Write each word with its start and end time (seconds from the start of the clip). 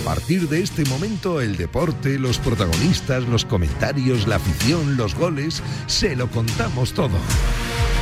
A 0.00 0.02
partir 0.02 0.48
de 0.48 0.62
este 0.62 0.86
momento, 0.86 1.42
el 1.42 1.58
deporte, 1.58 2.18
los 2.18 2.38
protagonistas, 2.38 3.22
los 3.24 3.44
comentarios, 3.44 4.26
la 4.26 4.36
afición, 4.36 4.96
los 4.96 5.14
goles, 5.14 5.62
se 5.88 6.16
lo 6.16 6.30
contamos 6.30 6.94
todo. 6.94 7.18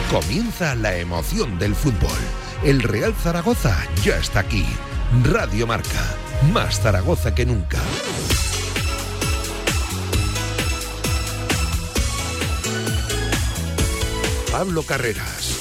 Comienza 0.09 0.77
la 0.77 0.97
emoción 0.97 1.59
del 1.59 1.75
fútbol. 1.75 2.19
El 2.63 2.83
Real 2.83 3.13
Zaragoza 3.15 3.77
ya 4.05 4.17
está 4.17 4.41
aquí. 4.41 4.65
Radio 5.25 5.67
Marca, 5.67 6.15
más 6.53 6.81
Zaragoza 6.81 7.35
que 7.35 7.45
nunca. 7.45 7.79
Pablo 14.53 14.85
Carreras. 14.85 15.59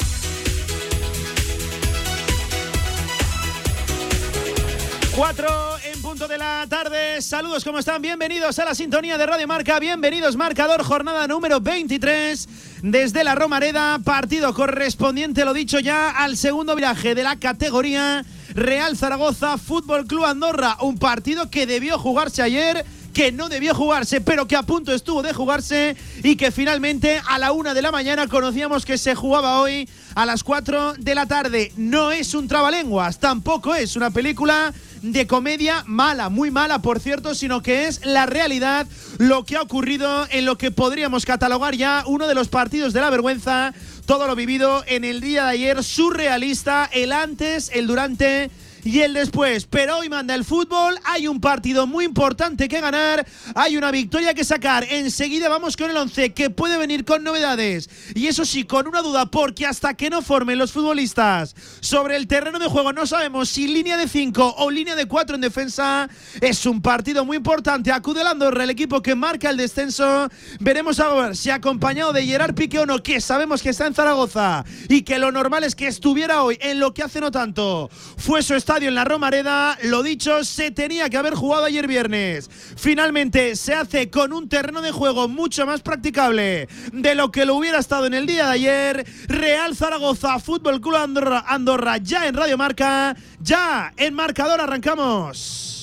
Cuatro 5.16 5.77
de 6.26 6.38
la 6.40 6.66
tarde. 6.68 7.22
Saludos, 7.22 7.64
¿cómo 7.64 7.78
están? 7.78 8.02
Bienvenidos 8.02 8.58
a 8.58 8.66
la 8.66 8.74
sintonía 8.74 9.20
de 9.20 9.26
Radio 9.28 9.48
Marca. 9.48 9.80
Bienvenidos, 9.80 10.36
marcador, 10.36 10.82
jornada 10.82 11.28
número 11.28 11.62
23 11.62 12.50
desde 12.82 13.24
la 13.24 13.36
Romareda. 13.36 14.00
Partido 14.00 14.52
correspondiente, 14.56 15.46
lo 15.46 15.54
dicho 15.54 15.80
ya, 15.80 16.10
al 16.10 16.36
segundo 16.36 16.76
viaje 16.76 17.14
de 17.14 17.22
la 17.22 17.36
categoría 17.36 18.26
Real 18.56 18.98
Zaragoza 18.98 19.60
Fútbol 19.60 20.08
Club 20.08 20.26
Andorra. 20.26 20.78
Un 20.82 20.98
partido 20.98 21.52
que 21.52 21.68
debió 21.68 22.00
jugarse 22.00 22.42
ayer 22.42 22.84
que 23.18 23.32
no 23.32 23.50
debió 23.50 23.74
jugarse, 23.74 24.22
pero 24.22 24.48
que 24.48 24.56
a 24.56 24.62
punto 24.62 24.94
estuvo 24.94 25.24
de 25.24 25.34
jugarse 25.34 25.96
y 26.22 26.36
que 26.36 26.52
finalmente 26.52 27.20
a 27.28 27.40
la 27.40 27.52
una 27.52 27.74
de 27.74 27.82
la 27.82 27.92
mañana 27.92 28.28
conocíamos 28.28 28.86
que 28.86 29.00
se 29.00 29.16
jugaba 29.16 29.60
hoy 29.60 29.90
a 30.14 30.28
las 30.28 30.44
cuatro 30.44 30.94
de 30.94 31.16
la 31.16 31.26
tarde. 31.26 31.72
No 31.78 32.12
es 32.12 32.36
un 32.36 32.48
trabalenguas, 32.48 33.18
tampoco 33.18 33.74
es 33.74 33.96
una 33.96 34.12
película 34.12 34.72
de 35.02 35.26
comedia 35.26 35.84
mala, 35.88 36.30
muy 36.30 36.52
mala 36.52 36.84
por 36.84 37.00
cierto, 37.00 37.34
sino 37.34 37.64
que 37.64 37.88
es 37.88 38.06
la 38.06 38.28
realidad, 38.28 38.86
lo 39.18 39.46
que 39.46 39.56
ha 39.56 39.64
ocurrido 39.64 40.28
en 40.30 40.46
lo 40.46 40.60
que 40.60 40.70
podríamos 40.70 41.26
catalogar 41.26 41.76
ya 41.76 42.04
uno 42.06 42.28
de 42.28 42.36
los 42.36 42.50
partidos 42.50 42.94
de 42.94 43.02
la 43.02 43.10
vergüenza, 43.10 43.74
todo 44.06 44.28
lo 44.28 44.36
vivido 44.36 44.84
en 44.86 45.04
el 45.04 45.22
día 45.22 45.46
de 45.46 45.50
ayer, 45.50 45.84
surrealista, 45.84 46.88
el 46.94 47.12
antes, 47.12 47.72
el 47.74 47.88
durante 47.88 48.52
y 48.88 49.02
el 49.02 49.14
después. 49.14 49.66
Pero 49.66 49.98
hoy 49.98 50.08
manda 50.08 50.34
el 50.34 50.46
fútbol, 50.46 50.98
hay 51.04 51.28
un 51.28 51.42
partido 51.42 51.86
muy 51.86 52.06
importante 52.06 52.70
que 52.70 52.80
ganar, 52.80 53.28
hay 53.54 53.76
una 53.76 53.92
victoria 53.92 54.34
que 54.34 54.46
sacar. 54.46 54.86
Enseguida 54.90 55.50
vamos 55.50 55.76
con 55.76 55.92
el 55.92 55.98
11 55.98 56.34
que 56.34 56.50
puede 56.50 56.78
venir 56.78 57.04
con 57.04 57.22
novedades. 57.22 57.90
Y 58.16 58.28
eso 58.28 58.46
sí, 58.46 58.64
con 58.64 58.88
una 58.88 59.02
duda, 59.02 59.26
porque 59.26 59.66
hasta 59.66 59.94
que 59.96 60.10
no 60.10 60.22
formen 60.22 60.58
los 60.58 60.72
futbolistas 60.72 61.54
sobre 61.82 62.16
el 62.16 62.28
terreno 62.28 62.60
de 62.60 62.68
juego 62.68 62.94
no 62.94 63.06
sabemos 63.06 63.50
si 63.50 63.68
línea 63.68 63.98
de 63.98 64.08
5 64.08 64.56
o 64.58 64.72
línea 64.72 64.96
de 64.96 65.06
4 65.06 65.36
en 65.36 65.42
defensa. 65.42 66.10
Es 66.40 66.66
un 66.66 66.82
partido 66.82 67.26
muy 67.26 67.38
importante. 67.38 67.92
Acude 67.92 68.22
el 68.22 68.28
Andorra, 68.28 68.64
el 68.64 68.70
equipo 68.70 69.02
que 69.02 69.16
marca 69.16 69.50
el 69.50 69.58
descenso. 69.58 70.30
Veremos 70.62 71.00
a 71.02 71.14
ver 71.14 71.36
si 71.36 71.50
acompañado 71.50 72.14
de 72.14 72.26
Gerard 72.26 72.56
Pique 72.56 72.80
o 72.80 72.86
no, 72.86 73.04
que 73.04 73.20
sabemos 73.20 73.62
que 73.62 73.70
está 73.70 73.86
en 73.86 73.94
Zaragoza 73.94 74.64
y 74.88 75.02
que 75.02 75.20
lo 75.20 75.32
normal 75.34 75.66
es 75.66 75.76
que 75.76 75.88
estuviera 75.88 76.44
hoy 76.44 76.58
en 76.62 76.80
lo 76.80 76.94
que 76.94 77.04
hace 77.04 77.20
no 77.20 77.32
tanto. 77.32 77.90
Fue 78.16 78.42
su 78.42 78.56
estadio 78.56 78.77
en 78.86 78.96
la 78.96 79.04
Romareda. 79.06 79.78
Lo 79.84 80.04
dicho, 80.04 80.44
se 80.44 80.70
tenía 80.70 81.10
que 81.10 81.18
haber 81.18 81.34
jugado 81.34 81.66
ayer 81.66 81.88
viernes. 81.88 82.50
Finalmente 82.76 83.56
se 83.56 83.74
hace 83.74 84.10
con 84.10 84.34
un 84.34 84.48
terreno 84.48 84.82
de 84.82 84.92
juego 84.92 85.28
mucho 85.28 85.66
más 85.66 85.82
practicable 85.82 86.68
de 86.94 87.16
lo 87.16 87.32
que 87.32 87.46
lo 87.46 87.56
hubiera 87.56 87.80
estado 87.80 88.06
en 88.06 88.14
el 88.14 88.28
día 88.28 88.46
de 88.46 88.52
ayer. 88.52 89.08
Real 89.28 89.76
Zaragoza, 89.76 90.38
Fútbol 90.40 90.80
Club 90.80 90.96
Andorra, 90.96 91.44
Andorra 91.48 91.98
ya 91.98 92.28
en 92.28 92.36
Radio 92.36 92.58
Marca, 92.58 93.16
ya 93.40 93.94
en 93.98 94.14
marcador 94.14 94.62
arrancamos. 94.62 95.77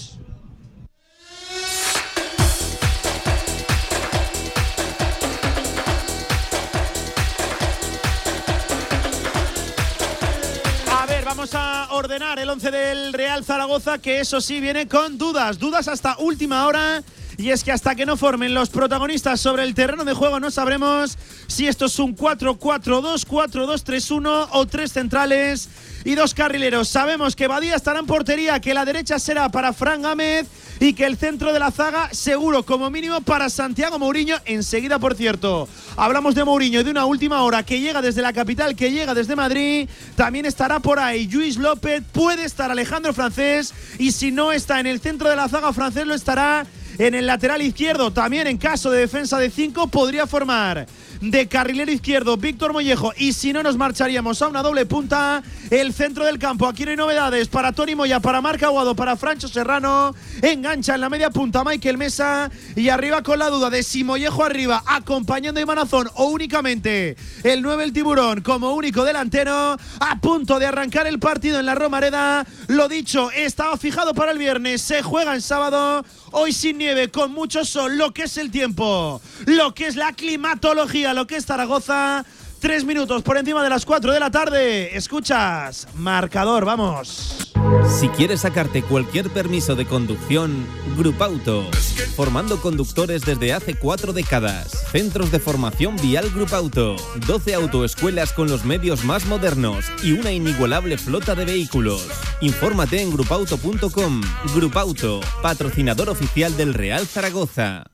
Vamos 11.36 11.54
a 11.54 11.88
ordenar 11.90 12.38
el 12.38 12.48
11 12.48 12.70
del 12.70 13.12
Real 13.12 13.44
Zaragoza, 13.44 13.98
que 13.98 14.20
eso 14.20 14.40
sí 14.40 14.60
viene 14.60 14.86
con 14.86 15.18
dudas, 15.18 15.58
dudas 15.58 15.88
hasta 15.88 16.16
última 16.18 16.64
hora. 16.64 17.02
Y 17.36 17.50
es 17.50 17.64
que 17.64 17.72
hasta 17.72 17.94
que 17.94 18.06
no 18.06 18.16
formen 18.16 18.54
los 18.54 18.70
protagonistas 18.70 19.40
sobre 19.40 19.64
el 19.64 19.74
terreno 19.74 20.04
de 20.04 20.14
juego 20.14 20.38
no 20.38 20.50
sabremos 20.50 21.18
si 21.48 21.66
esto 21.66 21.86
es 21.86 21.98
un 21.98 22.16
4-4-2, 22.16 23.26
4-2-3-1 23.26 24.48
o 24.52 24.66
tres 24.66 24.92
centrales 24.92 25.68
y 26.04 26.14
dos 26.14 26.34
carrileros. 26.34 26.88
Sabemos 26.88 27.34
que 27.34 27.48
Badía 27.48 27.74
estará 27.74 27.98
en 27.98 28.06
portería, 28.06 28.60
que 28.60 28.74
la 28.74 28.84
derecha 28.84 29.18
será 29.18 29.48
para 29.48 29.72
Fran 29.72 30.02
Gámez 30.02 30.46
y 30.78 30.92
que 30.92 31.06
el 31.06 31.16
centro 31.16 31.52
de 31.52 31.58
la 31.58 31.70
zaga 31.70 32.08
seguro 32.12 32.64
como 32.64 32.90
mínimo 32.90 33.20
para 33.22 33.48
Santiago 33.48 33.98
Mourinho. 33.98 34.36
Enseguida, 34.44 34.98
por 34.98 35.16
cierto, 35.16 35.68
hablamos 35.96 36.34
de 36.34 36.44
Mourinho 36.44 36.80
y 36.80 36.84
de 36.84 36.90
una 36.90 37.06
última 37.06 37.42
hora 37.42 37.64
que 37.64 37.80
llega 37.80 38.02
desde 38.02 38.22
la 38.22 38.32
capital, 38.32 38.76
que 38.76 38.92
llega 38.92 39.14
desde 39.14 39.34
Madrid. 39.34 39.88
También 40.14 40.46
estará 40.46 40.78
por 40.78 40.98
ahí 40.98 41.26
Luis 41.26 41.56
López, 41.56 42.02
puede 42.12 42.44
estar 42.44 42.70
Alejandro 42.70 43.12
Francés 43.12 43.74
y 43.98 44.12
si 44.12 44.30
no 44.30 44.52
está 44.52 44.80
en 44.80 44.86
el 44.86 45.00
centro 45.00 45.28
de 45.28 45.36
la 45.36 45.48
zaga 45.48 45.72
francés 45.72 46.06
lo 46.06 46.14
estará 46.14 46.66
en 46.98 47.14
el 47.14 47.26
lateral 47.26 47.62
izquierdo. 47.62 48.12
También 48.12 48.46
en 48.46 48.58
caso 48.58 48.90
de 48.90 49.00
defensa 49.00 49.38
de 49.38 49.50
5 49.50 49.88
podría 49.88 50.26
formar 50.26 50.86
de 51.30 51.48
carrilero 51.48 51.90
izquierdo 51.90 52.36
Víctor 52.36 52.72
Mollejo. 52.72 53.12
Y 53.16 53.32
si 53.32 53.52
no, 53.52 53.62
nos 53.62 53.76
marcharíamos 53.76 54.42
a 54.42 54.48
una 54.48 54.62
doble 54.62 54.86
punta. 54.86 55.42
El 55.70 55.92
centro 55.92 56.24
del 56.24 56.38
campo. 56.38 56.66
Aquí 56.66 56.84
no 56.84 56.90
hay 56.90 56.96
novedades 56.96 57.48
para 57.48 57.72
Tony 57.72 57.94
Moya, 57.94 58.20
para 58.20 58.40
Marca 58.40 58.66
Aguado, 58.66 58.94
para 58.94 59.16
Francho 59.16 59.48
Serrano. 59.48 60.14
Engancha 60.42 60.94
en 60.94 61.00
la 61.00 61.08
media 61.08 61.30
punta 61.30 61.64
Michael 61.64 61.98
Mesa. 61.98 62.50
Y 62.76 62.88
arriba 62.88 63.22
con 63.22 63.38
la 63.38 63.48
duda 63.48 63.70
de 63.70 63.82
si 63.82 64.04
Mollejo 64.04 64.44
arriba, 64.44 64.82
acompañando 64.86 65.60
a 65.60 65.62
Imanazón 65.62 66.10
o 66.14 66.26
únicamente 66.26 67.16
el 67.42 67.62
9 67.62 67.84
el 67.84 67.92
tiburón 67.92 68.42
como 68.42 68.74
único 68.74 69.04
delantero. 69.04 69.76
A 70.00 70.20
punto 70.20 70.58
de 70.58 70.66
arrancar 70.66 71.06
el 71.06 71.18
partido 71.18 71.58
en 71.58 71.66
la 71.66 71.74
Romareda. 71.74 72.46
Lo 72.68 72.88
dicho, 72.88 73.30
estaba 73.30 73.76
fijado 73.76 74.14
para 74.14 74.32
el 74.32 74.38
viernes. 74.38 74.82
Se 74.82 75.02
juega 75.02 75.34
el 75.34 75.42
sábado. 75.42 76.04
Hoy 76.36 76.52
sin 76.52 76.78
nieve, 76.78 77.12
con 77.12 77.30
mucho 77.32 77.64
sol, 77.64 77.96
lo 77.96 78.12
que 78.12 78.24
es 78.24 78.36
el 78.38 78.50
tiempo, 78.50 79.22
lo 79.46 79.72
que 79.72 79.86
es 79.86 79.94
la 79.94 80.12
climatología, 80.12 81.13
lo 81.14 81.26
que 81.26 81.36
es 81.36 81.46
Zaragoza. 81.46 82.24
Tres 82.60 82.84
minutos 82.84 83.22
por 83.22 83.36
encima 83.36 83.62
de 83.62 83.68
las 83.68 83.84
cuatro 83.84 84.12
de 84.12 84.20
la 84.20 84.30
tarde. 84.30 84.96
Escuchas, 84.96 85.86
marcador, 85.96 86.64
vamos. 86.64 87.52
Si 87.98 88.08
quieres 88.08 88.40
sacarte 88.40 88.82
cualquier 88.82 89.30
permiso 89.30 89.76
de 89.76 89.86
conducción, 89.86 90.66
Grupauto. 90.96 91.68
Formando 92.16 92.60
conductores 92.60 93.22
desde 93.22 93.52
hace 93.52 93.74
cuatro 93.74 94.12
décadas. 94.12 94.70
Centros 94.90 95.30
de 95.30 95.40
formación 95.40 95.96
vial 95.96 96.30
Grupauto. 96.30 96.96
12 97.26 97.54
autoescuelas 97.54 98.32
con 98.32 98.48
los 98.48 98.64
medios 98.64 99.04
más 99.04 99.26
modernos 99.26 99.84
y 100.02 100.12
una 100.12 100.32
inigualable 100.32 100.96
flota 100.96 101.34
de 101.34 101.44
vehículos. 101.44 102.08
Infórmate 102.40 103.02
en 103.02 103.10
grupauto.com. 103.10 104.22
Grupauto, 104.54 105.20
patrocinador 105.42 106.08
oficial 106.08 106.56
del 106.56 106.72
Real 106.72 107.06
Zaragoza. 107.06 107.93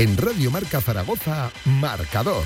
En 0.00 0.16
Radio 0.16 0.50
Marca 0.50 0.80
Zaragoza, 0.80 1.50
marcador. 1.66 2.44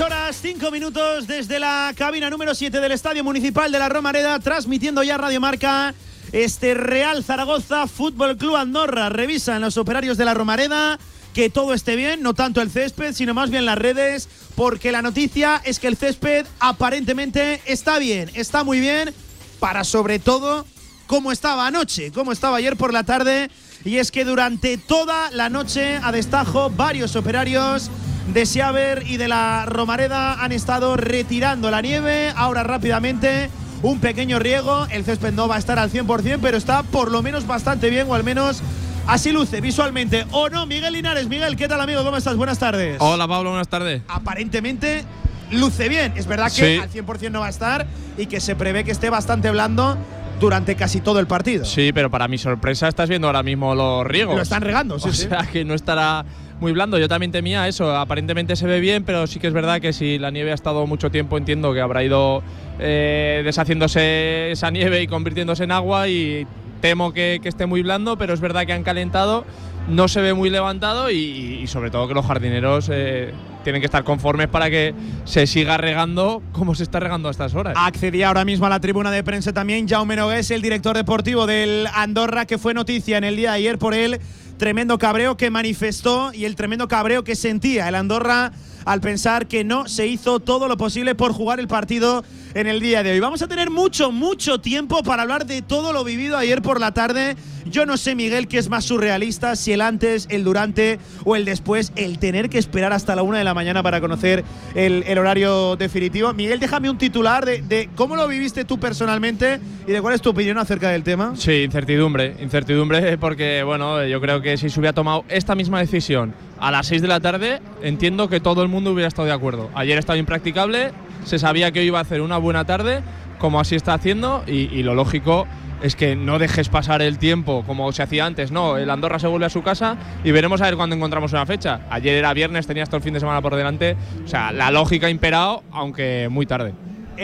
horas, 0.00 0.38
5 0.40 0.70
minutos 0.70 1.26
desde 1.26 1.60
la 1.60 1.92
cabina 1.94 2.30
número 2.30 2.54
7 2.54 2.80
del 2.80 2.92
Estadio 2.92 3.22
Municipal 3.22 3.70
de 3.70 3.78
la 3.78 3.90
Romareda, 3.90 4.38
transmitiendo 4.38 5.02
ya 5.02 5.18
Radio 5.18 5.38
Marca 5.38 5.94
este 6.32 6.72
Real 6.72 7.22
Zaragoza 7.22 7.86
Fútbol 7.86 8.38
Club 8.38 8.56
Andorra. 8.56 9.10
Revisan 9.10 9.60
los 9.60 9.76
operarios 9.76 10.16
de 10.16 10.24
la 10.24 10.34
Romareda. 10.34 10.98
Que 11.34 11.48
todo 11.48 11.72
esté 11.72 11.96
bien, 11.96 12.22
no 12.22 12.34
tanto 12.34 12.60
el 12.60 12.70
césped, 12.70 13.14
sino 13.14 13.32
más 13.32 13.48
bien 13.48 13.64
las 13.64 13.78
redes, 13.78 14.28
porque 14.54 14.92
la 14.92 15.00
noticia 15.00 15.62
es 15.64 15.78
que 15.78 15.88
el 15.88 15.96
césped 15.96 16.44
aparentemente 16.60 17.62
está 17.64 17.98
bien, 17.98 18.30
está 18.34 18.64
muy 18.64 18.80
bien, 18.80 19.14
para 19.58 19.82
sobre 19.82 20.18
todo 20.18 20.66
cómo 21.06 21.32
estaba 21.32 21.66
anoche, 21.66 22.12
cómo 22.12 22.32
estaba 22.32 22.58
ayer 22.58 22.76
por 22.76 22.92
la 22.92 23.04
tarde, 23.04 23.50
y 23.82 23.96
es 23.96 24.10
que 24.10 24.26
durante 24.26 24.76
toda 24.76 25.30
la 25.30 25.48
noche 25.48 25.98
a 26.02 26.12
destajo 26.12 26.68
varios 26.68 27.16
operarios 27.16 27.90
de 28.34 28.44
Siaber 28.44 29.02
y 29.06 29.16
de 29.16 29.28
la 29.28 29.64
Romareda 29.64 30.34
han 30.34 30.52
estado 30.52 30.98
retirando 30.98 31.70
la 31.70 31.80
nieve, 31.80 32.30
ahora 32.36 32.62
rápidamente 32.62 33.48
un 33.82 34.00
pequeño 34.00 34.38
riego, 34.38 34.86
el 34.90 35.04
césped 35.04 35.32
no 35.32 35.48
va 35.48 35.56
a 35.56 35.58
estar 35.58 35.78
al 35.78 35.90
100%, 35.90 36.38
pero 36.40 36.56
está 36.56 36.82
por 36.82 37.10
lo 37.10 37.22
menos 37.22 37.46
bastante 37.46 37.90
bien, 37.90 38.06
o 38.08 38.14
al 38.14 38.24
menos 38.24 38.62
Así 39.06 39.32
luce 39.32 39.60
visualmente. 39.60 40.26
¿O 40.30 40.48
no? 40.48 40.66
Miguel 40.66 40.92
Linares. 40.92 41.28
Miguel, 41.28 41.56
¿qué 41.56 41.68
tal, 41.68 41.80
amigo? 41.80 42.04
¿Cómo 42.04 42.16
estás? 42.16 42.36
Buenas 42.36 42.58
tardes. 42.58 42.98
Hola, 43.00 43.26
Pablo. 43.26 43.50
Buenas 43.50 43.68
tardes. 43.68 44.02
Aparentemente 44.08 45.04
luce 45.50 45.88
bien. 45.88 46.12
Es 46.16 46.26
verdad 46.26 46.52
que 46.54 46.80
al 46.80 46.90
100% 46.90 47.30
no 47.30 47.40
va 47.40 47.46
a 47.46 47.50
estar 47.50 47.86
y 48.16 48.26
que 48.26 48.40
se 48.40 48.54
prevé 48.54 48.84
que 48.84 48.92
esté 48.92 49.10
bastante 49.10 49.50
blando 49.50 49.98
durante 50.40 50.76
casi 50.76 51.00
todo 51.00 51.18
el 51.18 51.26
partido. 51.26 51.64
Sí, 51.64 51.92
pero 51.92 52.10
para 52.10 52.28
mi 52.28 52.38
sorpresa 52.38 52.88
estás 52.88 53.08
viendo 53.08 53.26
ahora 53.26 53.42
mismo 53.42 53.74
los 53.74 54.06
riegos. 54.06 54.36
Lo 54.36 54.42
están 54.42 54.62
regando, 54.62 54.98
sí. 54.98 55.08
O 55.08 55.12
sea 55.12 55.48
que 55.50 55.64
no 55.64 55.74
estará 55.74 56.24
muy 56.62 56.72
blando. 56.72 56.96
Yo 56.96 57.08
también 57.08 57.30
temía 57.30 57.68
eso. 57.68 57.94
Aparentemente 57.94 58.56
se 58.56 58.66
ve 58.66 58.80
bien, 58.80 59.04
pero 59.04 59.26
sí 59.26 59.38
que 59.38 59.48
es 59.48 59.52
verdad 59.52 59.82
que 59.82 59.92
si 59.92 60.18
la 60.18 60.30
nieve 60.30 60.52
ha 60.52 60.54
estado 60.54 60.86
mucho 60.86 61.10
tiempo, 61.10 61.36
entiendo 61.36 61.74
que 61.74 61.82
habrá 61.82 62.02
ido 62.02 62.42
eh, 62.78 63.42
deshaciéndose 63.44 64.52
esa 64.52 64.70
nieve 64.70 65.02
y 65.02 65.06
convirtiéndose 65.06 65.64
en 65.64 65.72
agua 65.72 66.08
y 66.08 66.46
temo 66.80 67.12
que, 67.12 67.40
esté 67.44 67.66
muy 67.66 67.82
blando, 67.82 68.16
pero 68.16 68.32
es 68.32 68.40
verdad 68.40 68.64
que 68.66 68.72
han 68.72 68.82
calentado, 68.82 69.44
no 69.88 70.08
se 70.08 70.20
ve 70.20 70.34
muy 70.34 70.50
levantado 70.50 71.10
y, 71.10 71.66
sobre 71.66 71.90
todo 71.90 72.08
que 72.08 72.14
los 72.14 72.26
jardineros 72.26 72.90
eh, 72.92 73.32
tienen 73.62 73.80
que 73.80 73.86
estar 73.86 74.02
conformes 74.04 74.48
para 74.48 74.68
que 74.68 74.92
se 75.24 75.46
siga 75.46 75.76
regando 75.76 76.42
como 76.52 76.74
se 76.74 76.82
está 76.82 76.98
regando 76.98 77.28
a 77.28 77.30
estas 77.30 77.54
horas. 77.54 77.74
Accedía 77.76 78.28
ahora 78.28 78.44
mismo 78.44 78.66
a 78.66 78.68
la 78.68 78.80
tribuna 78.80 79.10
de 79.10 79.22
prensa 79.22 79.52
también 79.52 79.88
Jaume 79.88 80.16
Nogués, 80.16 80.50
el 80.50 80.60
director 80.60 80.96
deportivo 80.96 81.46
del 81.46 81.86
Andorra, 81.94 82.46
que 82.46 82.58
fue 82.58 82.74
noticia 82.74 83.16
en 83.16 83.24
el 83.24 83.36
día 83.36 83.50
de 83.50 83.56
ayer 83.58 83.78
por 83.78 83.94
el 83.94 84.20
tremendo 84.62 84.96
cabreo 84.96 85.36
que 85.36 85.50
manifestó 85.50 86.32
y 86.32 86.44
el 86.44 86.54
tremendo 86.54 86.86
cabreo 86.86 87.24
que 87.24 87.34
sentía 87.34 87.88
el 87.88 87.96
Andorra 87.96 88.52
al 88.84 89.00
pensar 89.00 89.48
que 89.48 89.64
no 89.64 89.88
se 89.88 90.06
hizo 90.06 90.38
todo 90.38 90.68
lo 90.68 90.76
posible 90.76 91.16
por 91.16 91.32
jugar 91.32 91.58
el 91.58 91.66
partido 91.66 92.22
en 92.54 92.66
el 92.66 92.80
día 92.80 93.02
de 93.02 93.12
hoy. 93.12 93.20
Vamos 93.20 93.42
a 93.42 93.48
tener 93.48 93.70
mucho, 93.70 94.12
mucho 94.12 94.60
tiempo 94.60 95.02
para 95.02 95.22
hablar 95.22 95.46
de 95.46 95.62
todo 95.62 95.92
lo 95.92 96.04
vivido 96.04 96.36
ayer 96.36 96.62
por 96.62 96.80
la 96.80 96.92
tarde. 96.92 97.36
Yo 97.64 97.86
no 97.86 97.96
sé, 97.96 98.14
Miguel, 98.14 98.48
qué 98.48 98.58
es 98.58 98.68
más 98.68 98.84
surrealista, 98.84 99.54
si 99.56 99.72
el 99.72 99.80
antes, 99.80 100.26
el 100.30 100.44
durante 100.44 100.98
o 101.24 101.36
el 101.36 101.44
después, 101.44 101.92
el 101.96 102.18
tener 102.18 102.50
que 102.50 102.58
esperar 102.58 102.92
hasta 102.92 103.14
la 103.14 103.22
una 103.22 103.38
de 103.38 103.44
la 103.44 103.54
mañana 103.54 103.82
para 103.82 104.00
conocer 104.00 104.44
el, 104.74 105.18
horario 105.18 105.76
definitivo. 105.76 106.32
Miguel, 106.32 106.58
déjame 106.58 106.90
un 106.90 106.98
titular 106.98 107.46
de, 107.46 107.62
de, 107.62 107.88
cómo 107.94 108.16
lo 108.16 108.26
viviste 108.26 108.64
tú 108.64 108.78
personalmente 108.78 109.60
y 109.86 109.92
de 109.92 110.02
cuál 110.02 110.14
es 110.14 110.22
tu 110.22 110.30
opinión 110.30 110.58
acerca 110.58 110.90
del 110.90 111.04
tema. 111.04 111.34
Sí, 111.36 111.62
incertidumbre, 111.62 112.36
incertidumbre 112.40 113.16
porque, 113.18 113.62
bueno, 113.62 114.04
yo 114.06 114.20
creo 114.20 114.42
que 114.42 114.56
si 114.56 114.68
se 114.68 114.80
hubiera 114.80 114.92
tomado 114.92 115.24
esta 115.28 115.54
misma 115.54 115.78
decisión 115.78 116.34
a 116.58 116.70
las 116.70 116.86
6 116.86 117.02
de 117.02 117.08
la 117.08 117.20
tarde, 117.20 117.60
entiendo 117.82 118.28
que 118.28 118.40
todo 118.40 118.62
el 118.62 118.68
mundo 118.68 118.92
hubiera 118.92 119.08
estado 119.08 119.26
de 119.26 119.32
acuerdo. 119.32 119.70
Ayer 119.74 119.98
estaba 119.98 120.16
impracticable, 120.16 120.90
se 121.24 121.38
sabía 121.38 121.70
que 121.72 121.80
hoy 121.80 121.86
iba 121.86 121.98
a 121.98 122.02
hacer 122.02 122.20
una 122.20 122.38
buena 122.38 122.64
tarde, 122.64 123.02
como 123.38 123.60
así 123.60 123.74
está 123.74 123.94
haciendo, 123.94 124.44
y, 124.46 124.82
lo 124.82 124.94
lógico 124.94 125.46
es 125.82 125.96
que 125.96 126.14
no 126.14 126.38
dejes 126.38 126.68
pasar 126.68 127.02
el 127.02 127.18
tiempo 127.18 127.64
como 127.66 127.90
se 127.90 128.04
hacía 128.04 128.24
antes. 128.24 128.52
No, 128.52 128.76
el 128.76 128.88
Andorra 128.88 129.18
se 129.18 129.26
vuelve 129.26 129.46
a 129.46 129.50
su 129.50 129.62
casa 129.62 129.96
y 130.22 130.30
veremos 130.30 130.60
a 130.60 130.66
ver 130.66 130.76
cuándo 130.76 130.94
encontramos 130.94 131.32
una 131.32 131.44
fecha. 131.44 131.80
Ayer 131.90 132.14
era 132.14 132.32
viernes, 132.34 132.68
tenía 132.68 132.84
hasta 132.84 132.96
el 132.96 133.02
fin 133.02 133.14
de 133.14 133.20
semana 133.20 133.42
por 133.42 133.56
delante. 133.56 133.96
O 134.24 134.28
sea, 134.28 134.52
la 134.52 134.70
lógica 134.70 135.08
ha 135.08 135.10
imperado, 135.10 135.64
aunque 135.72 136.28
muy 136.30 136.46
tarde. 136.46 136.72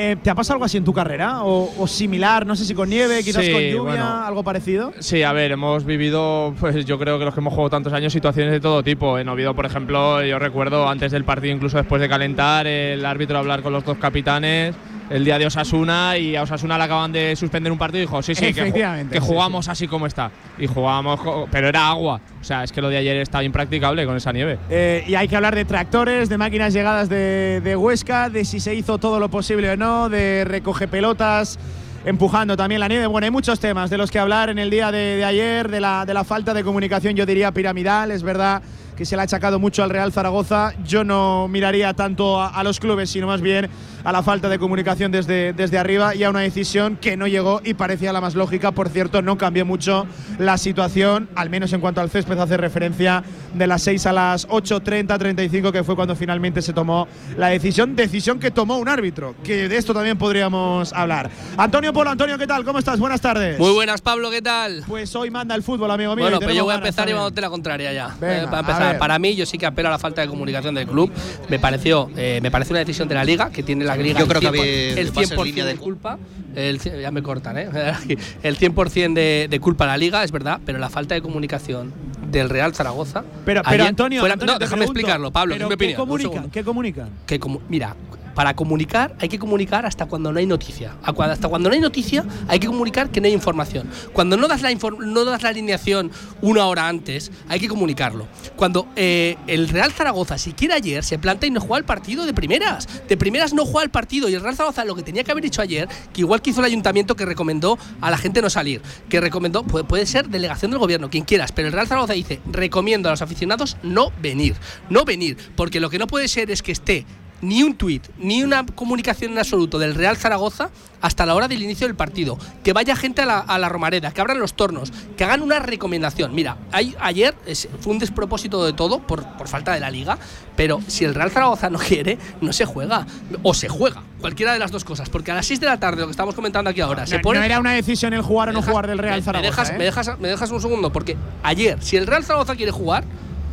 Eh, 0.00 0.14
¿Te 0.22 0.30
ha 0.30 0.34
pasado 0.36 0.54
algo 0.54 0.64
así 0.64 0.76
en 0.76 0.84
tu 0.84 0.92
carrera? 0.92 1.40
¿O, 1.42 1.84
similar? 1.88 2.46
No 2.46 2.54
sé 2.54 2.64
si 2.64 2.72
con 2.72 2.88
nieve, 2.88 3.24
quizás 3.24 3.48
con 3.48 3.60
lluvia, 3.60 4.24
algo 4.24 4.44
parecido. 4.44 4.92
Sí, 5.00 5.24
a 5.24 5.32
ver, 5.32 5.50
hemos 5.50 5.84
vivido, 5.84 6.54
pues 6.60 6.84
yo 6.84 7.00
creo 7.00 7.18
que 7.18 7.24
los 7.24 7.34
que 7.34 7.40
hemos 7.40 7.52
jugado 7.52 7.70
tantos 7.70 7.92
años, 7.92 8.12
situaciones 8.12 8.52
de 8.52 8.60
todo 8.60 8.84
tipo. 8.84 9.18
En 9.18 9.28
Oviedo, 9.28 9.56
por 9.56 9.66
ejemplo, 9.66 10.22
yo 10.22 10.38
recuerdo 10.38 10.88
antes 10.88 11.10
del 11.10 11.24
partido, 11.24 11.52
incluso 11.52 11.78
después 11.78 12.00
de 12.00 12.08
calentar, 12.08 12.68
el 12.68 13.04
árbitro 13.04 13.38
hablar 13.38 13.60
con 13.60 13.72
los 13.72 13.84
dos 13.84 13.98
capitanes 13.98 14.76
el 15.10 15.24
día 15.24 15.38
de 15.38 15.46
Osasuna 15.46 16.18
y 16.18 16.36
a 16.36 16.42
Osasuna 16.42 16.76
le 16.76 16.84
acaban 16.84 17.12
de 17.12 17.34
suspender 17.36 17.72
un 17.72 17.78
partido 17.78 18.02
y 18.02 18.06
dijo, 18.06 18.22
sí, 18.22 18.34
sí, 18.34 18.52
que, 18.52 19.20
jugamos 19.20 19.68
así 19.68 19.88
como 19.88 20.06
está. 20.06 20.30
Y 20.58 20.66
jugábamos, 20.66 21.20
pero 21.50 21.68
era 21.68 21.88
agua. 21.88 22.20
O 22.40 22.44
sea, 22.44 22.64
es 22.64 22.72
que 22.72 22.80
lo 22.80 22.88
de 22.88 22.98
ayer 22.98 23.16
estaba 23.16 23.44
impracticable 23.44 24.04
con 24.06 24.16
esa 24.16 24.32
nieve. 24.32 24.58
Eh, 24.70 25.04
y 25.06 25.14
hay 25.14 25.28
que 25.28 25.36
hablar 25.36 25.54
de 25.54 25.64
tractores, 25.64 26.28
de 26.28 26.38
máquinas 26.38 26.72
llegadas 26.72 27.08
de, 27.08 27.76
Huesca, 27.78 28.30
de 28.30 28.44
si 28.44 28.60
se 28.60 28.74
hizo 28.74 28.98
todo 28.98 29.18
lo 29.20 29.28
posible 29.28 29.70
o 29.70 29.76
no, 29.76 30.08
de 30.08 30.44
recoge 30.44 30.88
pelotas 30.88 31.58
empujando 32.04 32.56
también 32.56 32.80
la 32.80 32.88
nieve. 32.88 33.06
Bueno, 33.06 33.24
hay 33.24 33.30
muchos 33.30 33.60
temas 33.60 33.90
de 33.90 33.98
los 33.98 34.10
que 34.10 34.18
hablar 34.18 34.50
en 34.50 34.58
el 34.58 34.70
día 34.70 34.90
de, 34.90 35.24
ayer, 35.24 35.68
de 35.68 35.80
la, 35.80 36.06
de 36.06 36.14
la 36.14 36.24
falta 36.24 36.54
de 36.54 36.62
comunicación, 36.64 37.14
yo 37.14 37.26
diría 37.26 37.52
piramidal, 37.52 38.10
es 38.10 38.22
verdad 38.22 38.62
que 38.98 39.04
se 39.04 39.14
le 39.14 39.22
ha 39.22 39.24
achacado 39.24 39.60
mucho 39.60 39.84
al 39.84 39.90
Real 39.90 40.12
Zaragoza. 40.12 40.74
Yo 40.84 41.04
no 41.04 41.46
miraría 41.46 41.94
tanto 41.94 42.42
a, 42.42 42.60
los 42.64 42.80
clubes, 42.80 43.08
sino 43.08 43.28
más 43.28 43.40
bien 43.40 43.70
a 44.02 44.10
la 44.10 44.24
falta 44.24 44.48
de 44.48 44.58
comunicación 44.58 45.12
desde, 45.12 45.52
desde 45.52 45.78
arriba 45.78 46.16
y 46.16 46.24
a 46.24 46.30
una 46.30 46.40
decisión 46.40 46.96
que 46.96 47.16
no 47.16 47.28
llegó 47.28 47.60
y 47.64 47.74
parecía 47.74 48.12
la 48.12 48.20
más 48.20 48.34
lógica. 48.34 48.72
Por 48.72 48.88
cierto, 48.88 49.22
no 49.22 49.38
cambió 49.38 49.64
mucho 49.64 50.08
la 50.38 50.58
situación, 50.58 51.28
al 51.36 51.48
menos 51.48 51.72
en 51.72 51.80
cuanto 51.80 52.00
al 52.00 52.10
césped 52.10 52.36
hace 52.38 52.56
referencia 52.56 53.22
de 53.54 53.66
las 53.68 53.82
6 53.82 54.06
a 54.06 54.12
las 54.12 54.48
8.30, 54.48 55.16
35, 55.16 55.70
que 55.70 55.84
fue 55.84 55.94
cuando 55.94 56.16
finalmente 56.16 56.60
se 56.60 56.72
tomó 56.72 57.06
la 57.36 57.48
decisión. 57.48 57.94
Decisión 57.94 58.40
que 58.40 58.50
tomó 58.50 58.78
un 58.78 58.88
árbitro, 58.88 59.36
que 59.44 59.68
de 59.68 59.76
esto 59.76 59.94
también 59.94 60.18
podríamos 60.18 60.92
hablar. 60.92 61.30
Antonio 61.56 61.92
Polo, 61.92 62.10
Antonio, 62.10 62.36
¿qué 62.36 62.48
tal? 62.48 62.64
¿Cómo 62.64 62.80
estás? 62.80 62.98
Buenas 62.98 63.20
tardes. 63.20 63.60
Muy 63.60 63.72
buenas, 63.72 64.00
Pablo, 64.00 64.28
¿qué 64.28 64.42
tal? 64.42 64.82
Pues 64.88 65.14
hoy 65.14 65.30
manda 65.30 65.54
el 65.54 65.62
fútbol, 65.62 65.92
amigo 65.92 66.16
mío. 66.16 66.24
Bueno, 66.24 66.40
pues 66.40 66.56
yo 66.56 66.64
voy 66.64 66.74
a 66.74 66.78
empezar 66.78 67.06
y 67.06 67.12
llevándote 67.12 67.40
la 67.40 67.50
contraria 67.50 67.92
ya. 67.92 68.16
Eh, 68.20 68.46
para 68.50 68.60
empezar 68.60 68.87
para 68.94 69.18
mí, 69.18 69.34
yo 69.34 69.46
sí 69.46 69.58
que 69.58 69.66
apelo 69.66 69.88
a 69.88 69.92
la 69.92 69.98
falta 69.98 70.20
de 70.20 70.28
comunicación 70.28 70.74
del 70.74 70.86
club. 70.86 71.10
Me 71.48 71.58
pareció, 71.58 72.10
eh, 72.16 72.40
me 72.42 72.50
parece 72.50 72.72
una 72.72 72.80
decisión 72.80 73.08
de 73.08 73.14
la 73.14 73.24
liga, 73.24 73.50
que 73.50 73.62
tiene 73.62 73.84
la 73.84 73.96
liga 73.96 74.20
yo 74.20 74.28
creo 74.28 74.52
que 74.52 74.92
el 74.92 75.12
100% 75.12 75.64
de, 75.64 75.76
culpa. 75.76 76.18
El, 76.54 76.78
ya 76.80 77.10
me 77.10 77.22
cortan, 77.22 77.58
¿eh? 77.58 77.68
El 78.42 78.58
100% 78.58 79.12
de, 79.12 79.46
de 79.48 79.60
culpa 79.60 79.84
a 79.84 79.88
la 79.88 79.96
liga, 79.96 80.24
es 80.24 80.32
verdad, 80.32 80.60
pero 80.64 80.78
la 80.78 80.90
falta 80.90 81.14
de 81.14 81.22
comunicación 81.22 81.92
del 82.30 82.48
Real 82.48 82.74
Zaragoza. 82.74 83.24
Pero, 83.44 83.62
pero 83.68 83.84
Antonio, 83.84 84.22
no, 84.26 84.58
déjame 84.58 84.84
explicarlo, 84.84 85.30
Pablo. 85.30 85.54
¿Qué 85.76 85.94
comunican? 85.94 86.50
¿Qué 86.50 86.64
comunican? 86.64 87.10
Que 87.26 87.40
mira, 87.68 87.94
para 88.38 88.54
comunicar 88.54 89.16
hay 89.18 89.28
que 89.28 89.36
comunicar 89.36 89.84
hasta 89.84 90.06
cuando 90.06 90.30
no 90.30 90.38
hay 90.38 90.46
noticia. 90.46 90.94
Hasta 91.02 91.48
cuando 91.48 91.70
no 91.70 91.74
hay 91.74 91.80
noticia 91.80 92.24
hay 92.46 92.60
que 92.60 92.68
comunicar 92.68 93.10
que 93.10 93.20
no 93.20 93.26
hay 93.26 93.32
información. 93.32 93.90
Cuando 94.12 94.36
no 94.36 94.46
das 94.46 94.62
la, 94.62 94.72
no 94.72 95.24
das 95.24 95.42
la 95.42 95.48
alineación 95.48 96.12
una 96.40 96.66
hora 96.66 96.86
antes, 96.86 97.32
hay 97.48 97.58
que 97.58 97.66
comunicarlo. 97.66 98.28
Cuando 98.54 98.86
eh, 98.94 99.34
el 99.48 99.68
Real 99.68 99.90
Zaragoza, 99.90 100.38
si 100.38 100.52
quiere 100.52 100.74
ayer, 100.74 101.02
se 101.02 101.18
planta 101.18 101.46
y 101.46 101.50
no 101.50 101.60
juega 101.60 101.78
el 101.78 101.84
partido 101.84 102.26
de 102.26 102.32
primeras. 102.32 102.86
De 103.08 103.16
primeras 103.16 103.54
no 103.54 103.64
juega 103.64 103.82
el 103.82 103.90
partido 103.90 104.28
y 104.28 104.34
el 104.34 104.40
Real 104.40 104.54
Zaragoza 104.54 104.84
lo 104.84 104.94
que 104.94 105.02
tenía 105.02 105.24
que 105.24 105.32
haber 105.32 105.44
hecho 105.44 105.60
ayer, 105.60 105.88
que 106.12 106.20
igual 106.20 106.40
que 106.40 106.50
hizo 106.50 106.60
el 106.60 106.66
ayuntamiento 106.66 107.16
que 107.16 107.26
recomendó 107.26 107.76
a 108.00 108.08
la 108.08 108.18
gente 108.18 108.40
no 108.40 108.50
salir, 108.50 108.82
que 109.08 109.20
recomendó, 109.20 109.64
puede, 109.64 109.84
puede 109.84 110.06
ser 110.06 110.28
delegación 110.28 110.70
del 110.70 110.78
gobierno, 110.78 111.10
quien 111.10 111.24
quieras, 111.24 111.50
pero 111.50 111.66
el 111.66 111.74
Real 111.74 111.88
Zaragoza 111.88 112.12
dice, 112.12 112.40
recomiendo 112.52 113.08
a 113.08 113.10
los 113.10 113.20
aficionados 113.20 113.78
no 113.82 114.12
venir. 114.22 114.54
No 114.90 115.04
venir, 115.04 115.36
porque 115.56 115.80
lo 115.80 115.90
que 115.90 115.98
no 115.98 116.06
puede 116.06 116.28
ser 116.28 116.52
es 116.52 116.62
que 116.62 116.70
esté 116.70 117.04
ni 117.40 117.62
un 117.62 117.74
tuit, 117.74 118.06
ni 118.18 118.42
una 118.42 118.64
comunicación 118.66 119.32
en 119.32 119.38
absoluto 119.38 119.78
del 119.78 119.94
Real 119.94 120.16
Zaragoza 120.16 120.70
hasta 121.00 121.26
la 121.26 121.34
hora 121.34 121.48
del 121.48 121.62
inicio 121.62 121.86
del 121.86 121.96
partido. 121.96 122.38
Que 122.64 122.72
vaya 122.72 122.96
gente 122.96 123.22
a 123.22 123.58
la, 123.58 123.68
Romareda, 123.68 124.12
que 124.12 124.20
abran 124.20 124.38
los 124.38 124.54
tornos, 124.54 124.92
que 125.16 125.24
hagan 125.24 125.42
una 125.42 125.58
recomendación. 125.58 126.34
Mira, 126.34 126.56
ayer 126.72 127.34
fue 127.80 127.92
un 127.92 127.98
despropósito 127.98 128.64
de 128.64 128.72
todo 128.72 129.00
por, 129.00 129.24
falta 129.46 129.72
de 129.72 129.80
la 129.80 129.90
liga, 129.90 130.18
pero 130.56 130.80
si 130.86 131.04
el 131.04 131.14
Real 131.14 131.30
Zaragoza 131.30 131.70
no 131.70 131.78
quiere, 131.78 132.18
no 132.40 132.52
se 132.52 132.64
juega. 132.64 133.06
O 133.42 133.54
se 133.54 133.68
juega, 133.68 134.02
cualquiera 134.20 134.52
de 134.52 134.58
las 134.58 134.70
dos 134.70 134.84
cosas. 134.84 135.08
Porque 135.08 135.30
a 135.30 135.34
las 135.34 135.46
6 135.46 135.60
de 135.60 135.66
la 135.66 135.78
tarde, 135.78 136.00
lo 136.00 136.06
que 136.06 136.12
estamos 136.12 136.34
comentando 136.34 136.70
aquí 136.70 136.80
ahora, 136.80 137.06
se 137.06 137.18
pone. 137.20 137.38
No 137.38 137.44
era 137.44 137.60
una 137.60 137.72
decisión 137.72 138.12
el 138.14 138.22
jugar 138.22 138.48
o 138.48 138.52
no 138.52 138.62
jugar 138.62 138.86
del 138.86 138.98
Real 138.98 139.22
Zaragoza. 139.22 139.62
¿eh? 139.62 139.78
Me 139.78 139.84
dejas, 139.84 140.18
me, 140.18 140.28
dejas, 140.28 140.50
un 140.50 140.60
segundo, 140.60 140.90
porque 140.92 141.16
ayer, 141.42 141.82
si 141.82 141.96
el 141.96 142.06
Real 142.06 142.24
Zaragoza 142.24 142.56
quiere 142.56 142.72
jugar, 142.72 143.04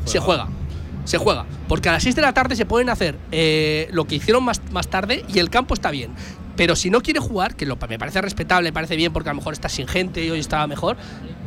se 0.06 0.20
juega 0.20 0.48
se 1.06 1.18
juega. 1.18 1.46
Porque 1.68 1.90
a 1.90 1.94
las 1.94 2.04
6 2.04 2.16
de 2.16 2.22
la 2.22 2.34
tarde 2.34 2.56
se 2.56 2.66
pueden 2.66 2.90
hacer 2.90 3.18
eh, 3.32 3.88
lo 3.92 4.06
que 4.06 4.16
hicieron 4.16 4.44
más, 4.44 4.62
más 4.72 4.88
tarde 4.88 5.24
y 5.28 5.40
el 5.40 5.50
campo 5.50 5.74
está 5.74 5.92
bien. 5.92 6.12
Pero 6.56 6.76
si 6.76 6.90
no 6.90 7.02
quiere 7.02 7.20
jugar, 7.20 7.56
que 7.56 7.66
lo, 7.66 7.78
me 7.90 8.00
parece 8.00 8.22
respetable, 8.22 8.70
me 8.70 8.74
parece 8.74 8.96
bien 8.96 9.14
porque 9.14 9.30
a 9.30 9.34
lo 9.34 9.38
mejor 9.38 9.54
está 9.54 9.70
sin 9.70 9.88
gente 9.88 10.24
y 10.24 10.30
hoy 10.30 10.40
estaba 10.40 10.68
mejor, 10.68 10.98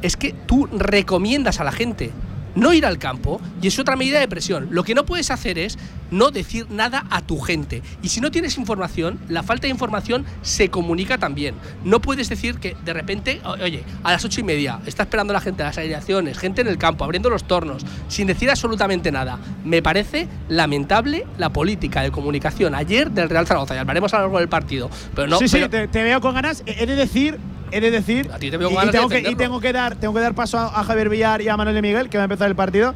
es 0.03 0.17
que 0.17 0.33
tú 0.33 0.67
recomiendas 0.67 1.61
a 1.61 1.65
la 1.65 1.73
gente 1.73 2.13
no 2.55 2.73
ir 2.73 2.87
al 2.87 2.99
campo 2.99 3.41
y 3.61 3.69
es 3.69 3.79
otra 3.79 3.97
medida 3.97 4.21
de 4.21 4.29
presión. 4.29 4.69
Lo 4.71 4.85
que 4.85 4.95
no 4.95 5.05
puedes 5.05 5.31
hacer 5.31 5.59
es 5.59 5.79
no 6.11 6.31
decir 6.31 6.67
nada 6.71 7.05
a 7.11 7.21
tu 7.21 7.39
gente. 7.39 7.83
Y 8.03 8.09
si 8.09 8.21
no 8.21 8.31
tienes 8.31 8.57
información, 8.59 9.19
la 9.29 9.43
falta 9.43 9.63
de 9.63 9.71
información 9.71 10.25
se 10.43 10.69
comunica 10.71 11.19
también. 11.19 11.55
No 11.85 12.01
puedes 12.01 12.29
decir 12.29 12.59
que 12.59 12.77
de 12.85 12.93
repente, 12.93 13.41
oye, 13.45 13.85
a 14.03 14.13
las 14.13 14.25
ocho 14.25 14.41
y 14.41 14.45
media 14.45 14.81
está 14.87 15.03
esperando 15.03 15.33
la 15.33 15.41
gente, 15.41 15.63
las 15.63 15.79
aireaciones, 15.79 16.39
gente 16.39 16.61
en 16.61 16.69
el 16.69 16.79
campo, 16.79 17.05
abriendo 17.05 17.31
los 17.31 17.45
tornos, 17.45 17.85
sin 18.09 18.27
decir 18.27 18.51
absolutamente 18.51 19.13
nada. 19.13 19.39
Me 19.65 19.83
parece 19.83 20.29
lamentable 20.49 21.27
la 21.37 21.51
política 21.53 22.03
de 22.03 22.11
comunicación 22.11 22.75
ayer 22.75 23.11
del 23.11 23.29
Real 23.29 23.47
Zaragoza. 23.47 23.75
Ya 23.75 23.83
hablaremos 23.83 24.13
a 24.15 24.19
lo 24.19 24.23
largo 24.25 24.39
del 24.39 24.49
partido. 24.49 24.91
Pero 25.15 25.29
no, 25.29 25.39
sí, 25.39 25.49
sí, 25.49 25.61
te, 25.69 26.03
veo 26.03 26.21
con 26.21 26.35
ganas. 26.35 26.63
He 26.67 26.87
de 26.87 26.97
decir 26.97 27.39
he 27.73 27.81
de 27.81 27.91
decir. 27.91 28.31
A 28.33 28.39
ti 28.39 28.51
te 28.51 28.57
veo 28.57 28.71
y, 28.71 28.91
tengo 28.91 29.09
que, 29.09 29.21
y 29.21 29.35
tengo 29.35 29.61
que 29.61 29.73
dar, 29.73 29.97
tengo 29.97 30.15
que 30.15 30.21
dar 30.21 30.35
paso 30.35 30.59
a, 30.59 30.81
a, 30.81 30.85
Javier 30.85 31.09
Villar 31.09 31.43
y 31.43 31.49
a 31.49 31.57
Manuel 31.57 31.75
de 31.75 31.83
Miguel, 31.83 32.09
que 32.09 32.19
va 32.19 32.25
a 32.25 32.27
empezar 32.27 32.49
el 32.49 32.57
partido 32.57 32.95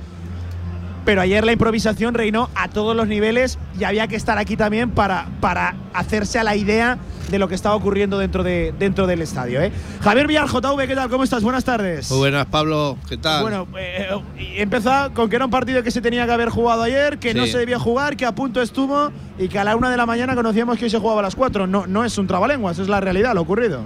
pero 1.04 1.20
ayer 1.20 1.44
la 1.44 1.52
improvisación 1.52 2.14
reinó 2.14 2.48
a 2.54 2.68
todos 2.68 2.94
los 2.94 3.08
niveles 3.08 3.58
y 3.78 3.84
había 3.84 4.06
que 4.08 4.16
estar 4.16 4.38
aquí 4.38 4.56
también 4.56 4.90
para, 4.90 5.26
para 5.40 5.74
hacerse 5.92 6.38
a 6.38 6.44
la 6.44 6.56
idea 6.56 6.98
de 7.30 7.38
lo 7.38 7.48
que 7.48 7.54
estaba 7.54 7.74
ocurriendo 7.74 8.18
dentro, 8.18 8.42
de, 8.42 8.74
dentro 8.78 9.06
del 9.06 9.22
estadio. 9.22 9.60
¿eh? 9.62 9.72
Javier 10.02 10.26
Villar, 10.26 10.46
JV, 10.46 10.86
¿qué 10.86 10.94
tal? 10.94 11.08
¿Cómo 11.08 11.24
estás? 11.24 11.42
Buenas 11.42 11.64
tardes. 11.64 12.10
Muy 12.10 12.18
buenas, 12.18 12.46
Pablo. 12.46 12.98
¿Qué 13.08 13.16
tal? 13.16 13.42
Bueno, 13.42 13.66
eh, 13.78 14.08
empezó 14.56 15.12
con 15.14 15.30
que 15.30 15.36
era 15.36 15.46
un 15.46 15.50
partido 15.50 15.82
que 15.82 15.90
se 15.90 16.00
tenía 16.00 16.26
que 16.26 16.32
haber 16.32 16.50
jugado 16.50 16.82
ayer, 16.82 17.18
que 17.18 17.32
no 17.32 17.46
se 17.46 17.58
debía 17.58 17.78
jugar, 17.78 18.16
que 18.16 18.26
a 18.26 18.34
punto 18.34 18.60
estuvo 18.60 19.10
y 19.38 19.48
que 19.48 19.58
a 19.58 19.64
la 19.64 19.76
una 19.76 19.90
de 19.90 19.96
la 19.96 20.06
mañana 20.06 20.34
conocíamos 20.34 20.78
que 20.78 20.84
hoy 20.84 20.90
se 20.90 20.98
jugaba 20.98 21.20
a 21.20 21.22
las 21.22 21.34
cuatro. 21.34 21.66
No, 21.66 21.86
no 21.86 22.04
es 22.04 22.18
un 22.18 22.26
trabalenguas, 22.26 22.78
es 22.78 22.88
la 22.88 23.00
realidad, 23.00 23.34
lo 23.34 23.40
ocurrido. 23.40 23.82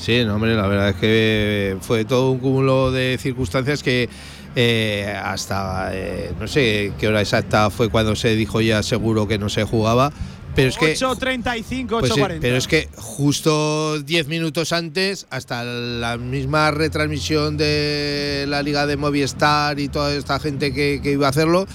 Sí, 0.00 0.24
no, 0.24 0.36
hombre, 0.36 0.54
la 0.54 0.66
verdad 0.66 0.88
es 0.90 0.96
que 0.96 1.76
fue 1.82 2.06
todo 2.06 2.30
un 2.30 2.38
cúmulo 2.38 2.90
de 2.90 3.18
circunstancias 3.20 3.82
que 3.82 4.08
eh, 4.56 5.14
hasta 5.22 5.90
eh, 5.92 6.32
no 6.40 6.48
sé 6.48 6.94
qué 6.98 7.06
hora 7.06 7.20
exacta 7.20 7.68
fue 7.68 7.90
cuando 7.90 8.16
se 8.16 8.34
dijo 8.34 8.62
ya 8.62 8.82
seguro 8.82 9.28
que 9.28 9.38
no 9.38 9.50
se 9.50 9.64
jugaba. 9.64 10.10
Pero 10.56 10.70
es 10.70 10.78
que 10.78 10.96
8.35, 10.96 11.86
8.40. 11.86 12.00
Pues 12.00 12.38
pero 12.40 12.56
es 12.56 12.66
que 12.66 12.88
justo 12.96 14.00
10 14.00 14.26
minutos 14.26 14.72
antes, 14.72 15.26
hasta 15.30 15.64
la 15.64 16.16
misma 16.16 16.70
retransmisión 16.70 17.56
de 17.56 18.46
la 18.48 18.62
Liga 18.62 18.86
de 18.86 18.96
Movistar 18.96 19.78
y 19.78 19.88
toda 19.88 20.12
esta 20.14 20.40
gente 20.40 20.72
que, 20.72 21.00
iba 21.04 21.26
a 21.26 21.30
hacerlo, 21.30 21.66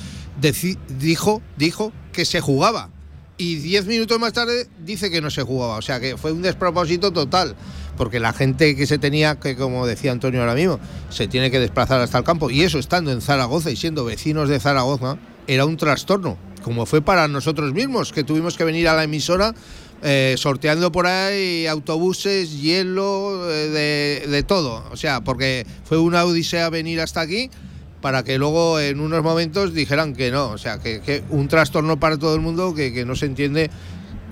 dijo, 0.99 1.41
dijo 1.55 1.93
que 2.11 2.25
se 2.25 2.41
jugaba. 2.41 2.89
Y 3.37 3.55
10 3.57 3.85
minutos 3.85 4.19
más 4.19 4.33
tarde 4.33 4.67
dice 4.83 5.09
que 5.09 5.21
no 5.21 5.29
se 5.29 5.43
jugaba. 5.43 5.77
O 5.77 5.81
sea 5.81 5.99
que 5.99 6.17
fue 6.17 6.31
un 6.33 6.41
despropósito 6.41 7.13
total 7.13 7.55
porque 7.97 8.19
la 8.19 8.33
gente 8.33 8.75
que 8.75 8.87
se 8.87 8.97
tenía, 8.97 9.39
que 9.39 9.55
como 9.55 9.87
decía 9.87 10.11
Antonio 10.11 10.41
ahora 10.41 10.55
mismo, 10.55 10.79
se 11.09 11.27
tiene 11.27 11.51
que 11.51 11.59
desplazar 11.59 12.01
hasta 12.01 12.17
el 12.17 12.23
campo, 12.23 12.49
y 12.49 12.63
eso 12.63 12.79
estando 12.79 13.11
en 13.11 13.21
Zaragoza 13.21 13.71
y 13.71 13.75
siendo 13.75 14.05
vecinos 14.05 14.49
de 14.49 14.59
Zaragoza, 14.59 15.17
era 15.47 15.65
un 15.65 15.77
trastorno, 15.77 16.37
como 16.63 16.85
fue 16.85 17.01
para 17.01 17.27
nosotros 17.27 17.73
mismos, 17.73 18.11
que 18.11 18.23
tuvimos 18.23 18.57
que 18.57 18.63
venir 18.63 18.87
a 18.87 18.95
la 18.95 19.03
emisora 19.03 19.53
eh, 20.07 20.35
sorteando 20.37 20.91
por 20.91 21.07
ahí 21.07 21.65
autobuses, 21.65 22.61
hielo, 22.61 23.49
eh, 23.49 24.23
de, 24.27 24.43
todo. 24.43 24.83
O 24.91 24.97
sea, 24.97 25.21
porque 25.21 25.65
fue 25.83 25.97
una 25.97 26.23
odisea 26.25 26.69
venir 26.69 27.01
hasta 27.01 27.21
aquí 27.21 27.49
para 28.01 28.23
que 28.23 28.37
luego 28.37 28.79
en 28.79 28.99
unos 28.99 29.23
momentos 29.23 29.73
dijeran 29.73 30.13
que 30.13 30.29
no. 30.29 30.49
O 30.49 30.59
sea, 30.59 30.77
que, 30.79 31.23
un 31.29 31.47
trastorno 31.47 31.99
para 31.99 32.19
todo 32.19 32.35
el 32.35 32.41
mundo 32.41 32.75
que, 32.75 32.93
que 32.93 33.03
no 33.03 33.15
se 33.15 33.25
entiende 33.25 33.71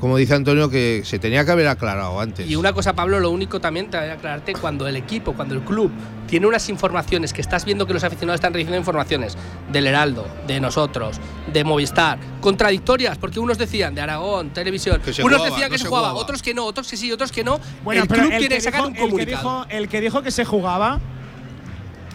como 0.04 0.18
dice 0.18 0.34
Antonio, 0.34 0.70
que 0.70 1.04
se 1.06 1.18
tenía 1.18 1.46
que 1.46 1.52
haber 1.52 1.66
aclarado 1.70 2.20
antes. 2.20 2.50
Y 2.50 2.58
una 2.58 2.74
cosa, 2.74 2.92
Pablo, 2.92 3.22
lo 3.22 3.30
único 3.30 3.62
también 3.62 3.90
te 3.90 3.98
voy 3.98 4.10
a 4.10 4.16
aclararte, 4.16 4.52
cuando 4.52 4.86
el 4.86 4.98
equipo, 4.98 5.32
cuando 5.32 5.56
el 5.56 5.62
club 5.62 5.90
tiene 6.28 6.46
unas 6.46 6.68
informaciones, 6.68 7.32
que 7.32 7.40
estás 7.40 7.64
viendo 7.64 7.88
que 7.88 7.94
los 7.94 8.04
aficionados 8.04 8.40
están 8.40 8.52
recibiendo 8.52 8.78
informaciones 8.78 9.38
del 9.72 9.88
Heraldo, 9.88 10.28
de 10.46 10.60
nosotros, 10.60 11.22
de 11.54 11.64
Movistar, 11.64 12.20
contradictorias, 12.42 13.18
porque 13.18 13.40
unos 13.40 13.58
decían 13.58 13.96
de 13.96 14.02
Aragón, 14.02 14.50
televisión, 14.50 15.02
unos 15.24 15.46
decían 15.46 15.72
que 15.72 15.78
se, 15.78 15.88
jugaba, 15.88 16.14
otros 16.16 16.44
que 16.44 16.54
no, 16.54 16.66
otros 16.66 16.90
que 16.90 16.98
sí, 16.98 17.10
otros 17.10 17.32
que 17.32 17.46
no. 17.46 17.62
Bueno, 17.86 18.02
el 18.02 18.10
club 18.10 18.28
tiene 18.28 18.56
que 18.56 18.62
sacar 18.62 18.86
un 18.86 18.96
comunicado. 18.96 19.68
el 19.70 19.88
que 19.88 20.02
dijo 20.02 20.22
que 20.22 20.32
se 20.32 20.44
jugaba, 20.44 21.00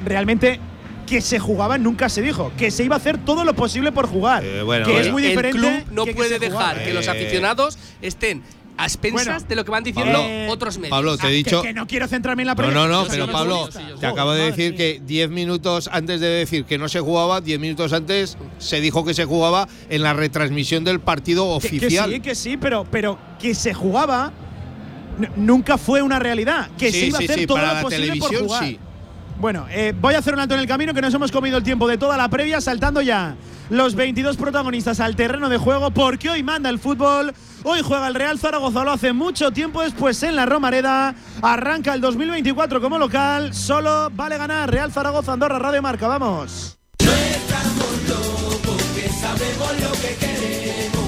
realmente 0.04 0.60
que 1.08 1.20
se 1.20 1.38
jugaba 1.38 1.78
nunca 1.78 2.08
se 2.08 2.22
dijo, 2.22 2.52
que 2.56 2.70
se 2.70 2.84
iba 2.84 2.96
a 2.96 2.98
hacer 2.98 3.18
todo 3.18 3.44
lo 3.44 3.54
posible 3.54 3.92
por 3.92 4.06
jugar. 4.06 4.42
Eh, 4.44 4.64
que 4.84 5.00
es 5.00 5.10
muy 5.10 5.22
diferente. 5.22 5.58
El 5.58 5.82
club 5.82 5.92
no 5.92 6.06
puede 6.06 6.38
dejar 6.38 6.84
que 6.84 6.92
los 6.92 7.06
eh. 7.06 7.10
aficionados 7.10 7.78
estén 8.02 8.42
a 8.76 8.84
expensas 8.84 9.48
de 9.48 9.56
lo 9.56 9.64
que 9.64 9.72
van 9.72 9.82
diciendo 9.82 10.24
otros 10.48 10.78
medios. 10.78 10.90
Pablo, 10.90 11.18
te 11.18 11.26
he 11.26 11.30
ah, 11.30 11.32
dicho. 11.32 11.62
Que, 11.62 11.72
no 11.72 11.86
quiero 11.86 12.06
centrarme 12.06 12.42
en 12.42 12.46
la 12.48 12.54
No, 12.54 12.70
no, 12.70 12.86
no, 12.86 13.06
pero 13.08 13.26
Pablo, 13.26 13.68
te 13.98 14.06
acabo 14.06 14.32
de 14.32 14.44
decir 14.44 14.76
que 14.76 15.02
10 15.04 15.30
minutos 15.30 15.90
antes 15.92 16.20
de 16.20 16.28
decir 16.28 16.64
que 16.64 16.78
no 16.78 16.88
se 16.88 17.00
jugaba, 17.00 17.40
10 17.40 17.58
minutos 17.58 17.92
antes 17.92 18.38
se 18.58 18.80
dijo 18.80 19.04
que 19.04 19.14
se 19.14 19.24
jugaba 19.24 19.68
en 19.88 20.02
la 20.02 20.12
retransmisión 20.12 20.84
del 20.84 21.00
partido 21.00 21.48
oficial. 21.48 22.08
Que, 22.08 22.16
sí, 22.16 22.20
que 22.20 22.34
sí, 22.34 22.56
pero, 22.56 22.86
pero 22.88 23.18
que 23.40 23.54
se 23.54 23.74
jugaba 23.74 24.32
nunca 25.34 25.76
fue 25.76 26.02
una 26.02 26.20
realidad. 26.20 26.70
Que 26.78 26.92
se 26.92 27.06
iba 27.06 27.18
a 27.18 27.22
hacer 27.22 27.46
todo 27.46 27.58
lo 27.58 27.82
posible 27.82 28.16
por 28.16 28.36
jugar. 28.36 28.64
Sí. 28.64 28.78
Bueno, 29.40 29.66
eh, 29.70 29.94
voy 29.98 30.14
a 30.14 30.18
hacer 30.18 30.34
un 30.34 30.40
alto 30.40 30.54
en 30.54 30.60
el 30.60 30.66
camino 30.66 30.92
que 30.92 31.00
nos 31.00 31.14
hemos 31.14 31.30
comido 31.30 31.56
el 31.56 31.62
tiempo 31.62 31.86
de 31.86 31.96
toda 31.96 32.16
la 32.16 32.28
previa, 32.28 32.60
saltando 32.60 33.00
ya 33.00 33.36
los 33.70 33.94
22 33.94 34.36
protagonistas 34.36 34.98
al 34.98 35.14
terreno 35.14 35.48
de 35.48 35.58
juego, 35.58 35.92
porque 35.92 36.30
hoy 36.30 36.42
manda 36.42 36.68
el 36.70 36.80
fútbol. 36.80 37.32
Hoy 37.62 37.80
juega 37.84 38.08
el 38.08 38.14
Real 38.14 38.38
Zaragoza, 38.38 38.82
lo 38.82 38.92
hace 38.92 39.12
mucho 39.12 39.52
tiempo 39.52 39.82
después 39.82 40.22
en 40.24 40.34
la 40.34 40.46
Romareda. 40.46 41.14
Arranca 41.40 41.94
el 41.94 42.00
2024 42.00 42.80
como 42.80 42.98
local. 42.98 43.54
Solo 43.54 44.10
vale 44.10 44.38
ganar 44.38 44.70
Real 44.70 44.90
Zaragoza, 44.90 45.34
Andorra, 45.34 45.58
Radio 45.58 45.82
Marca. 45.82 46.08
Vamos. 46.08 46.78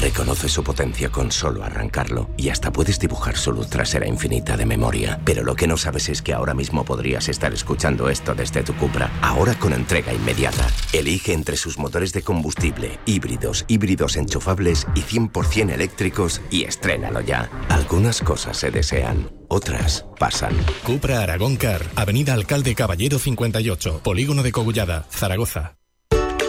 Reconoce 0.00 0.48
su 0.48 0.62
potencia 0.62 1.10
con 1.10 1.32
solo 1.32 1.64
arrancarlo 1.64 2.30
y 2.36 2.50
hasta 2.50 2.70
puedes 2.70 3.00
dibujar 3.00 3.36
su 3.36 3.50
luz 3.50 3.68
trasera 3.68 4.06
infinita 4.06 4.56
de 4.56 4.64
memoria. 4.64 5.20
Pero 5.24 5.42
lo 5.42 5.56
que 5.56 5.66
no 5.66 5.76
sabes 5.76 6.08
es 6.08 6.22
que 6.22 6.32
ahora 6.32 6.54
mismo 6.54 6.84
podrías 6.84 7.28
estar 7.28 7.52
escuchando 7.52 8.08
esto 8.08 8.34
desde 8.34 8.62
tu 8.62 8.74
Cupra, 8.74 9.10
ahora 9.22 9.58
con 9.58 9.72
entrega 9.72 10.14
inmediata. 10.14 10.68
Elige 10.92 11.32
entre 11.32 11.56
sus 11.56 11.78
motores 11.78 12.12
de 12.12 12.22
combustible, 12.22 13.00
híbridos, 13.06 13.64
híbridos 13.66 14.16
enchufables 14.16 14.86
y 14.94 15.00
100% 15.00 15.72
eléctricos 15.72 16.40
y 16.48 16.62
estrénalo 16.62 17.20
ya. 17.20 17.50
Algunas 17.68 18.20
cosas 18.20 18.56
se 18.56 18.70
desean, 18.70 19.32
otras 19.48 20.06
pasan. 20.16 20.54
Cupra 20.84 21.22
Aragón 21.22 21.56
Car, 21.56 21.82
Avenida 21.96 22.34
Alcalde 22.34 22.76
Caballero 22.76 23.18
58, 23.18 24.00
Polígono 24.04 24.44
de 24.44 24.52
Cogullada, 24.52 25.06
Zaragoza. 25.10 25.77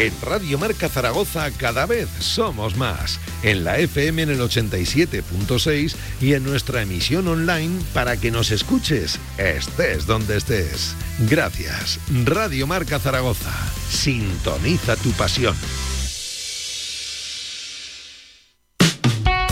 En 0.00 0.14
Radio 0.22 0.56
Marca 0.56 0.88
Zaragoza 0.88 1.50
cada 1.50 1.84
vez 1.84 2.08
somos 2.20 2.74
más. 2.74 3.20
En 3.42 3.64
la 3.64 3.78
FM 3.80 4.22
en 4.22 4.30
el 4.30 4.40
87.6 4.40 5.94
y 6.22 6.32
en 6.32 6.42
nuestra 6.42 6.80
emisión 6.80 7.28
online 7.28 7.78
para 7.92 8.16
que 8.16 8.30
nos 8.30 8.50
escuches, 8.50 9.20
estés 9.36 10.06
donde 10.06 10.38
estés. 10.38 10.96
Gracias. 11.28 12.00
Radio 12.24 12.66
Marca 12.66 12.98
Zaragoza. 12.98 13.52
Sintoniza 13.90 14.96
tu 14.96 15.10
pasión. 15.10 15.54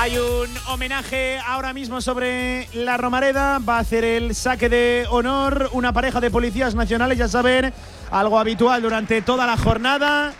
Hay 0.00 0.16
un 0.16 0.48
homenaje 0.68 1.38
ahora 1.46 1.74
mismo 1.74 2.00
sobre 2.00 2.68
la 2.72 2.96
Romareda. 2.96 3.58
Va 3.58 3.76
a 3.76 3.80
hacer 3.80 4.02
el 4.02 4.34
saque 4.34 4.70
de 4.70 5.06
honor 5.10 5.68
una 5.72 5.92
pareja 5.92 6.22
de 6.22 6.30
policías 6.30 6.74
nacionales, 6.74 7.18
ya 7.18 7.28
saben, 7.28 7.70
algo 8.10 8.38
habitual 8.38 8.80
durante 8.80 9.20
toda 9.20 9.46
la 9.46 9.58
jornada. 9.58 10.32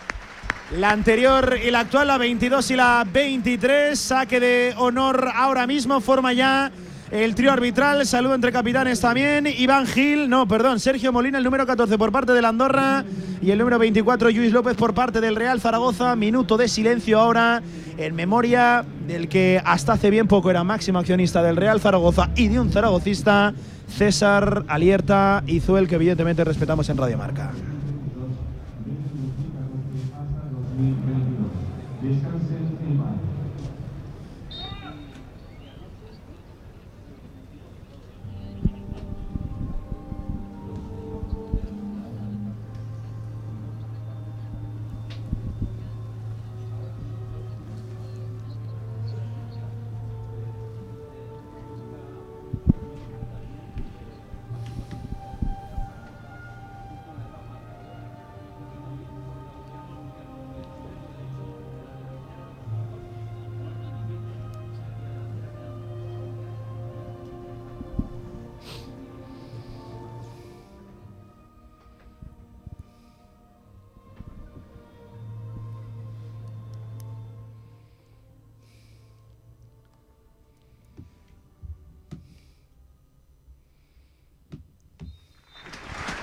La 0.71 0.89
anterior 0.89 1.59
y 1.63 1.69
la 1.69 1.81
actual, 1.81 2.07
la 2.07 2.17
22 2.17 2.71
y 2.71 2.75
la 2.75 3.05
23. 3.07 3.99
Saque 3.99 4.39
de 4.39 4.73
honor 4.77 5.29
ahora 5.31 5.67
mismo. 5.67 6.01
Forma 6.01 6.33
ya 6.33 6.71
el 7.11 7.35
trío 7.35 7.51
arbitral. 7.51 8.05
Saludo 8.05 8.35
entre 8.35 8.51
capitanes 8.51 8.99
también. 8.99 9.45
Iván 9.47 9.85
Gil, 9.85 10.29
no, 10.29 10.47
perdón, 10.47 10.79
Sergio 10.79 11.11
Molina, 11.11 11.37
el 11.37 11.43
número 11.43 11.65
14 11.67 11.97
por 11.97 12.11
parte 12.11 12.31
de 12.31 12.41
la 12.41 12.49
Andorra. 12.49 13.03
Y 13.41 13.51
el 13.51 13.57
número 13.57 13.77
24, 13.79 14.29
Luis 14.29 14.53
López 14.53 14.75
por 14.75 14.93
parte 14.93 15.19
del 15.19 15.35
Real 15.35 15.59
Zaragoza. 15.59 16.15
Minuto 16.15 16.57
de 16.57 16.67
silencio 16.67 17.19
ahora 17.19 17.61
en 17.97 18.15
memoria 18.15 18.85
del 19.07 19.27
que 19.27 19.61
hasta 19.63 19.93
hace 19.93 20.09
bien 20.09 20.27
poco 20.27 20.49
era 20.49 20.63
máximo 20.63 20.99
accionista 20.99 21.43
del 21.43 21.57
Real 21.57 21.79
Zaragoza 21.79 22.29
y 22.35 22.47
de 22.47 22.59
un 22.59 22.71
zaragocista, 22.71 23.53
César 23.87 24.63
Alierta 24.67 25.43
Izuel, 25.47 25.87
que 25.87 25.95
evidentemente 25.95 26.43
respetamos 26.43 26.87
en 26.89 26.97
Radio 26.97 27.17
Marca. 27.17 27.51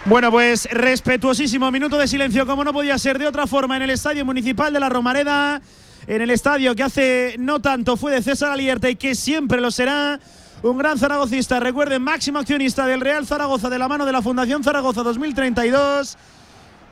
Bueno, 0.08 0.30
pues 0.30 0.66
respetuosísimo 0.70 1.70
minuto 1.70 1.98
de 1.98 2.08
silencio, 2.08 2.46
como 2.46 2.64
no 2.64 2.72
podía 2.72 2.96
ser 2.96 3.18
de 3.18 3.26
otra 3.26 3.46
forma, 3.46 3.76
en 3.76 3.82
el 3.82 3.90
Estadio 3.90 4.24
Municipal 4.24 4.72
de 4.72 4.80
la 4.80 4.88
Romareda, 4.88 5.60
en 6.06 6.22
el 6.22 6.30
estadio 6.30 6.74
que 6.74 6.82
hace 6.82 7.36
no 7.38 7.60
tanto 7.60 7.94
fue 7.98 8.12
de 8.12 8.22
César 8.22 8.50
Alierta 8.50 8.88
y 8.88 8.96
que 8.96 9.14
siempre 9.14 9.60
lo 9.60 9.70
será. 9.70 10.18
Un 10.62 10.78
gran 10.78 10.98
zaragocista, 10.98 11.60
recuerden, 11.60 12.00
máximo 12.00 12.38
accionista 12.38 12.86
del 12.86 13.02
Real 13.02 13.26
Zaragoza 13.26 13.68
de 13.68 13.78
la 13.78 13.86
mano 13.86 14.06
de 14.06 14.12
la 14.12 14.22
Fundación 14.22 14.64
Zaragoza 14.64 15.02
2032. 15.02 16.16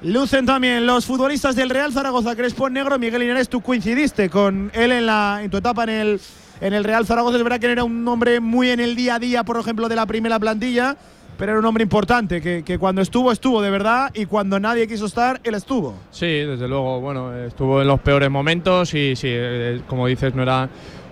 Lucen 0.02 0.44
también 0.44 0.86
los 0.86 1.06
futbolistas 1.06 1.56
del 1.56 1.70
Real 1.70 1.94
Zaragoza, 1.94 2.36
Crespo 2.36 2.68
Negro, 2.68 2.98
Miguel 2.98 3.22
Linares, 3.22 3.48
tú 3.48 3.62
coincidiste 3.62 4.28
con 4.28 4.70
él 4.74 4.92
en, 4.92 5.06
la, 5.06 5.40
en 5.42 5.50
tu 5.50 5.56
etapa 5.56 5.84
en 5.84 5.88
el, 5.88 6.20
en 6.60 6.74
el 6.74 6.84
Real 6.84 7.06
Zaragoza. 7.06 7.38
Es 7.38 7.42
verdad 7.42 7.60
que 7.60 7.72
era 7.72 7.82
un 7.82 8.06
hombre 8.06 8.40
muy 8.40 8.68
en 8.68 8.80
el 8.80 8.94
día 8.94 9.14
a 9.14 9.18
día, 9.18 9.42
por 9.42 9.58
ejemplo, 9.58 9.88
de 9.88 9.96
la 9.96 10.04
primera 10.04 10.38
plantilla 10.38 10.98
pero 11.36 11.52
era 11.52 11.58
un 11.58 11.66
hombre 11.66 11.82
importante, 11.82 12.40
que, 12.40 12.62
que, 12.62 12.78
cuando 12.78 13.02
estuvo, 13.02 13.32
estuvo 13.32 13.60
de 13.62 13.70
verdad, 13.70 14.10
y 14.14 14.26
cuando 14.26 14.58
nadie 14.58 14.86
quiso 14.86 15.06
estar, 15.06 15.40
él 15.44 15.54
estuvo. 15.54 15.94
Sí, 16.10 16.26
desde 16.26 16.68
luego, 16.68 17.00
bueno, 17.00 17.34
estuvo 17.34 17.80
en 17.82 17.88
los 17.88 18.00
peores 18.00 18.30
momentos 18.30 18.94
y 18.94 19.16
sí, 19.16 19.28
eh, 19.30 19.80
como 19.86 20.06
dices, 20.06 20.34
no 20.34 20.42
era 20.42 20.68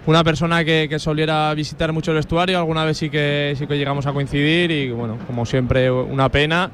una 0.06 0.22
persona 0.22 0.64
que, 0.64 0.87
que, 0.88 0.98
soliera 0.98 1.52
visitar 1.54 1.92
mucho 1.92 2.10
el 2.10 2.18
vestuario, 2.18 2.58
alguna 2.58 2.84
vez 2.84 2.98
sí 2.98 3.10
que, 3.10 3.54
sí 3.58 3.66
que 3.66 3.76
llegamos 3.76 4.06
a 4.06 4.12
coincidir 4.12 4.70
y 4.70 4.90
bueno, 4.90 5.18
como 5.26 5.46
siempre, 5.46 5.90
una 5.90 6.28
pena 6.28 6.70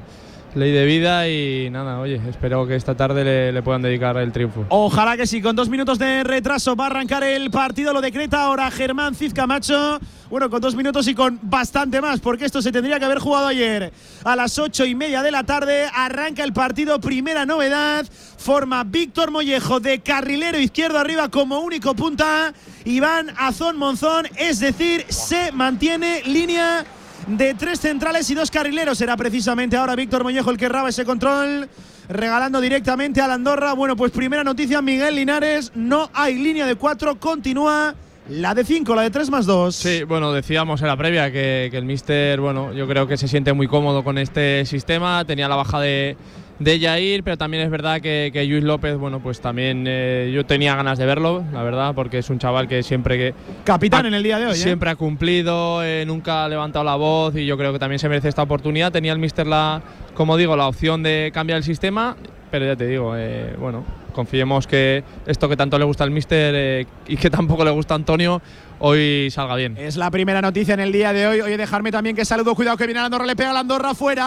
ley 0.55 0.71
de 0.71 0.85
vida 0.85 1.27
y 1.29 1.69
nada, 1.69 1.99
oye, 1.99 2.21
espero 2.29 2.67
que 2.67 2.75
esta 2.75 2.95
tarde 2.95 3.51
le, 3.51 3.61
puedan 3.61 3.81
dedicar 3.81 4.17
el 4.17 4.31
triunfo. 4.31 4.65
Ojalá 4.69 5.15
que 5.17 5.27
sí, 5.27 5.41
con 5.41 5.55
dos 5.55 5.69
minutos 5.69 5.97
de 5.99 6.23
retraso 6.23 6.75
va 6.75 6.85
a 6.85 6.87
arrancar 6.87 7.23
el 7.23 7.49
partido, 7.51 7.93
lo 7.93 8.01
decreta 8.01 8.43
ahora 8.43 8.69
Germán 8.71 9.15
Cizcamacho. 9.15 9.99
Bueno, 10.29 10.49
con 10.49 10.61
dos 10.61 10.75
minutos 10.75 11.07
y 11.09 11.15
con 11.15 11.39
bastante 11.41 11.99
más, 11.99 12.21
porque 12.21 12.45
esto 12.45 12.61
se 12.61 12.71
tendría 12.71 12.99
que 12.99 13.05
haber 13.05 13.19
jugado 13.19 13.47
ayer 13.47 13.91
a 14.23 14.35
las 14.37 14.57
ocho 14.59 14.85
y 14.85 14.95
media 14.95 15.21
de 15.21 15.31
la 15.31 15.43
tarde. 15.43 15.87
Arranca 15.93 16.43
el 16.43 16.53
partido, 16.53 17.01
primera 17.01 17.45
novedad. 17.45 18.05
Forma 18.37 18.83
Víctor 18.85 19.29
Mollejo 19.29 19.81
de 19.81 19.99
carrilero 19.99 20.57
izquierdo 20.57 20.99
arriba 20.99 21.29
como 21.29 21.59
único 21.59 21.95
punta. 21.95 22.53
Iván 22.85 23.33
Azón 23.37 23.77
Monzón, 23.77 24.27
es 24.37 24.59
decir, 24.61 25.05
se 25.09 25.51
mantiene 25.51 26.21
línea 26.25 26.85
de 27.27 27.53
tres 27.53 27.79
centrales 27.79 28.29
y 28.29 28.35
dos 28.35 28.51
carrileros. 28.51 28.99
Era 29.01 29.15
precisamente 29.17 29.77
ahora 29.77 29.95
Víctor 29.95 30.23
Mollejo 30.23 30.51
el 30.51 30.57
que 30.57 30.69
raba 30.69 30.89
ese 30.89 31.05
control, 31.05 31.69
regalando 32.09 32.61
directamente 32.61 33.21
a 33.21 33.27
la 33.27 33.35
Andorra. 33.35 33.73
Bueno, 33.73 33.95
pues 33.95 34.11
primera 34.11 34.43
noticia, 34.43 34.81
Miguel 34.81 35.15
Linares, 35.15 35.71
no 35.75 36.09
hay 36.13 36.35
línea 36.35 36.65
de 36.65 36.75
cuatro, 36.75 37.19
continúa. 37.19 37.95
La 38.29 38.53
de 38.53 38.63
cinco, 38.63 38.93
la 38.95 39.01
de 39.01 39.09
tres 39.09 39.29
más 39.29 39.45
dos. 39.45 39.75
Sí, 39.75 40.03
bueno, 40.03 40.31
decíamos 40.31 40.81
en 40.81 40.87
la 40.87 40.95
previa 40.95 41.31
que, 41.31 41.69
que 41.71 41.77
el 41.77 41.85
Mister, 41.85 42.39
bueno, 42.39 42.71
yo 42.71 42.87
creo 42.87 43.07
que 43.07 43.17
se 43.17 43.27
siente 43.27 43.51
muy 43.51 43.67
cómodo 43.67 44.03
con 44.03 44.17
este 44.19 44.63
sistema. 44.65 45.25
Tenía 45.25 45.49
la 45.49 45.55
baja 45.55 45.79
de, 45.79 46.15
de 46.63 46.79
Jair, 46.79 47.23
pero 47.23 47.37
también 47.37 47.63
es 47.63 47.69
verdad 47.69 48.01
que, 48.01 48.29
que 48.31 48.45
Luis 48.45 48.63
López, 48.63 48.95
bueno, 48.97 49.19
pues 49.19 49.41
también 49.41 49.85
eh, 49.87 50.31
yo 50.33 50.45
tenía 50.45 50.75
ganas 50.75 50.99
de 50.99 51.05
verlo, 51.05 51.43
la 51.51 51.63
verdad, 51.63 51.95
porque 51.95 52.19
es 52.19 52.29
un 52.29 52.37
chaval 52.37 52.67
que 52.67 52.83
siempre 52.83 53.17
que. 53.17 53.33
Capitán 53.63 54.05
en 54.05 54.13
el 54.13 54.21
día 54.21 54.37
de 54.37 54.45
hoy. 54.45 54.53
¿eh? 54.53 54.55
Siempre 54.55 54.89
ha 54.89 54.95
cumplido, 54.95 55.83
eh, 55.83 56.03
nunca 56.05 56.45
ha 56.45 56.49
levantado 56.49 56.85
la 56.85 56.95
voz 56.95 57.35
y 57.35 57.45
yo 57.45 57.57
creo 57.57 57.73
que 57.73 57.79
también 57.79 57.99
se 57.99 58.07
merece 58.09 58.29
esta 58.29 58.43
oportunidad. 58.43 58.91
Tenía 58.91 59.11
el 59.11 59.19
Mister 59.19 59.47
la, 59.47 59.81
como 60.13 60.37
digo, 60.37 60.55
la 60.55 60.67
opción 60.67 61.01
de 61.01 61.31
cambiar 61.33 61.57
el 61.57 61.63
sistema, 61.63 62.15
pero 62.51 62.65
ya 62.65 62.75
te 62.75 62.85
digo, 62.85 63.15
bueno, 63.59 63.83
confiemos 64.13 64.67
que 64.67 65.03
esto 65.25 65.49
que 65.49 65.57
tanto 65.57 65.79
le 65.79 65.85
gusta 65.85 66.03
al 66.03 66.11
Mister 66.11 66.85
y 67.07 67.17
que 67.17 67.29
tampoco 67.29 67.65
le 67.65 67.71
gusta 67.71 67.95
a 67.95 67.97
Antonio, 67.97 68.41
hoy 68.81 69.29
salga 69.31 69.55
bien. 69.55 69.77
Es 69.77 69.95
la 69.95 70.11
primera 70.11 70.41
noticia 70.41 70.73
en 70.73 70.81
el 70.81 70.91
día 70.91 71.13
de 71.13 71.27
hoy. 71.27 71.39
Oye, 71.41 71.55
dejarme 71.57 71.91
también 71.91 72.15
que 72.15 72.25
saludo, 72.25 72.55
cuidado 72.55 72.77
que 72.77 72.85
viene 72.85 72.99
la 72.99 73.05
Andorra, 73.05 73.25
le 73.25 73.35
pega 73.35 73.53
la 73.53 73.61
Andorra 73.61 73.93
fuera. 73.95 74.25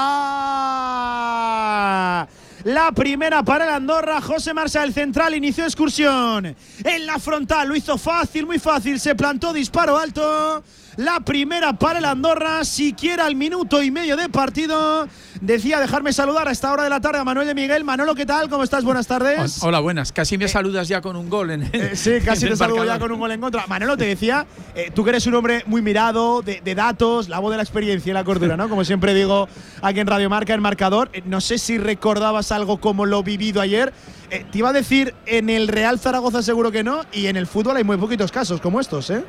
La 2.64 2.93
primera 2.93 3.43
para 3.43 3.67
el 3.67 3.73
Andorra, 3.73 4.23
José 4.23 4.55
Marsa, 4.55 4.90
central, 4.90 5.35
inició 5.35 5.64
excursión. 5.64 6.57
En 6.83 7.07
la 7.07 7.19
frontal 7.19 7.69
lo 7.69 7.77
hizo 7.77 7.99
fácil, 7.99 8.47
muy 8.47 8.59
fácil, 8.59 8.99
se 8.99 9.14
plantó 9.14 9.53
disparo 9.53 9.99
alto. 9.99 10.64
La 10.96 11.18
primera 11.18 11.72
para 11.72 11.98
el 11.98 12.04
Andorra, 12.04 12.64
siquiera 12.64 13.26
al 13.26 13.35
minuto 13.35 13.83
y 13.83 13.90
medio 13.90 14.16
de 14.16 14.28
partido. 14.28 15.09
Decía 15.40 15.80
dejarme 15.80 16.12
saludar 16.12 16.46
a 16.46 16.52
esta 16.52 16.72
hora 16.72 16.85
de 16.85 16.90
la 16.90 17.00
tarde 17.00 17.18
a 17.18 17.24
Manuel 17.24 17.48
de 17.48 17.54
Miguel. 17.54 17.83
Manolo, 17.83 18.14
¿qué 18.14 18.24
tal? 18.24 18.48
¿Cómo 18.48 18.62
estás? 18.62 18.85
Buenas 18.85 19.09
tardes. 19.09 19.61
Hola, 19.64 19.80
buenas. 19.80 20.12
Casi 20.12 20.38
me 20.38 20.46
saludas 20.46 20.87
ya 20.87 21.00
con 21.00 21.16
un 21.16 21.28
gol 21.28 21.50
en 21.50 21.62
el, 21.64 21.74
eh, 21.74 21.96
Sí, 21.96 22.12
casi 22.24 22.46
te 22.46 22.54
saludo 22.54 22.85
ya 22.85 23.00
con 23.00 23.11
un 23.11 23.18
gol 23.18 23.33
en 23.33 23.40
contra. 23.40 23.66
Manolo, 23.66 23.96
te 23.96 24.04
decía, 24.04 24.46
eh, 24.76 24.92
tú 24.94 25.02
que 25.02 25.11
eres 25.11 25.26
un 25.26 25.35
hombre 25.35 25.64
muy 25.66 25.83
mirado, 25.83 26.42
de, 26.42 26.74
datos, 26.76 27.28
la 27.28 27.40
voz 27.40 27.50
de 27.50 27.57
la 27.57 27.64
experiencia 27.64 28.11
y 28.11 28.14
la 28.14 28.22
cordura, 28.22 28.57
¿no? 28.57 28.68
Como 28.68 28.85
siempre 28.85 29.14
digo 29.14 29.48
aquí 29.83 29.98
en 29.98 30.07
Radio 30.07 30.30
Marca, 30.30 30.54
el 30.54 30.61
marcador. 30.61 31.11
Eh, 31.12 31.22
no 31.26 31.40
sé 31.40 31.59
si 31.59 31.76
recordabas 31.76 32.52
algo 32.52 32.78
como 32.78 33.04
lo 33.04 33.24
vivido 33.24 33.61
ayer. 33.61 33.92
te 34.30 34.59
iba 34.59 34.68
a 34.68 34.72
decir, 34.72 35.12
en 35.26 35.50
el 35.50 35.66
Real 35.66 35.98
Zaragoza 35.98 36.40
seguro 36.40 36.70
que 36.70 36.85
no, 36.85 37.02
y 37.12 37.26
en 37.26 37.37
el 37.37 37.48
fútbol 37.48 37.78
hay 37.78 37.85
muy 37.85 37.96
poquitos 37.96 38.30
casos 38.30 38.61
como 38.61 38.78
estos, 38.78 39.11
¿eh? 39.11 39.24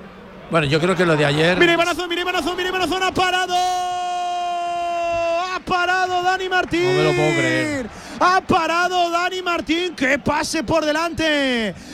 Bueno, 0.51 0.67
yo 0.67 0.79
creo 0.79 0.95
que 0.95 1.05
lo 1.05 1.17
de 1.17 1.25
ayer. 1.25 1.57
Mire 1.57 1.75
Manazón, 1.75 2.07
mire 2.07 2.23
Manazón, 2.23 2.55
mire 2.55 2.71
Manazón, 2.71 3.03
ha 3.03 3.11
parado. 3.11 3.55
Ha 5.55 5.59
parado 5.65 6.21
Dani 6.23 6.49
Martín. 6.49 6.83
No 6.83 6.91
me 6.91 7.03
lo 7.03 7.13
puedo 7.13 7.31
creer. 7.33 7.89
Ha 8.19 8.41
parado 8.41 9.09
Dani 9.09 9.41
Martín. 9.41 9.95
Que 9.95 10.19
pase 10.19 10.63
por 10.63 10.85
delante 10.85 11.23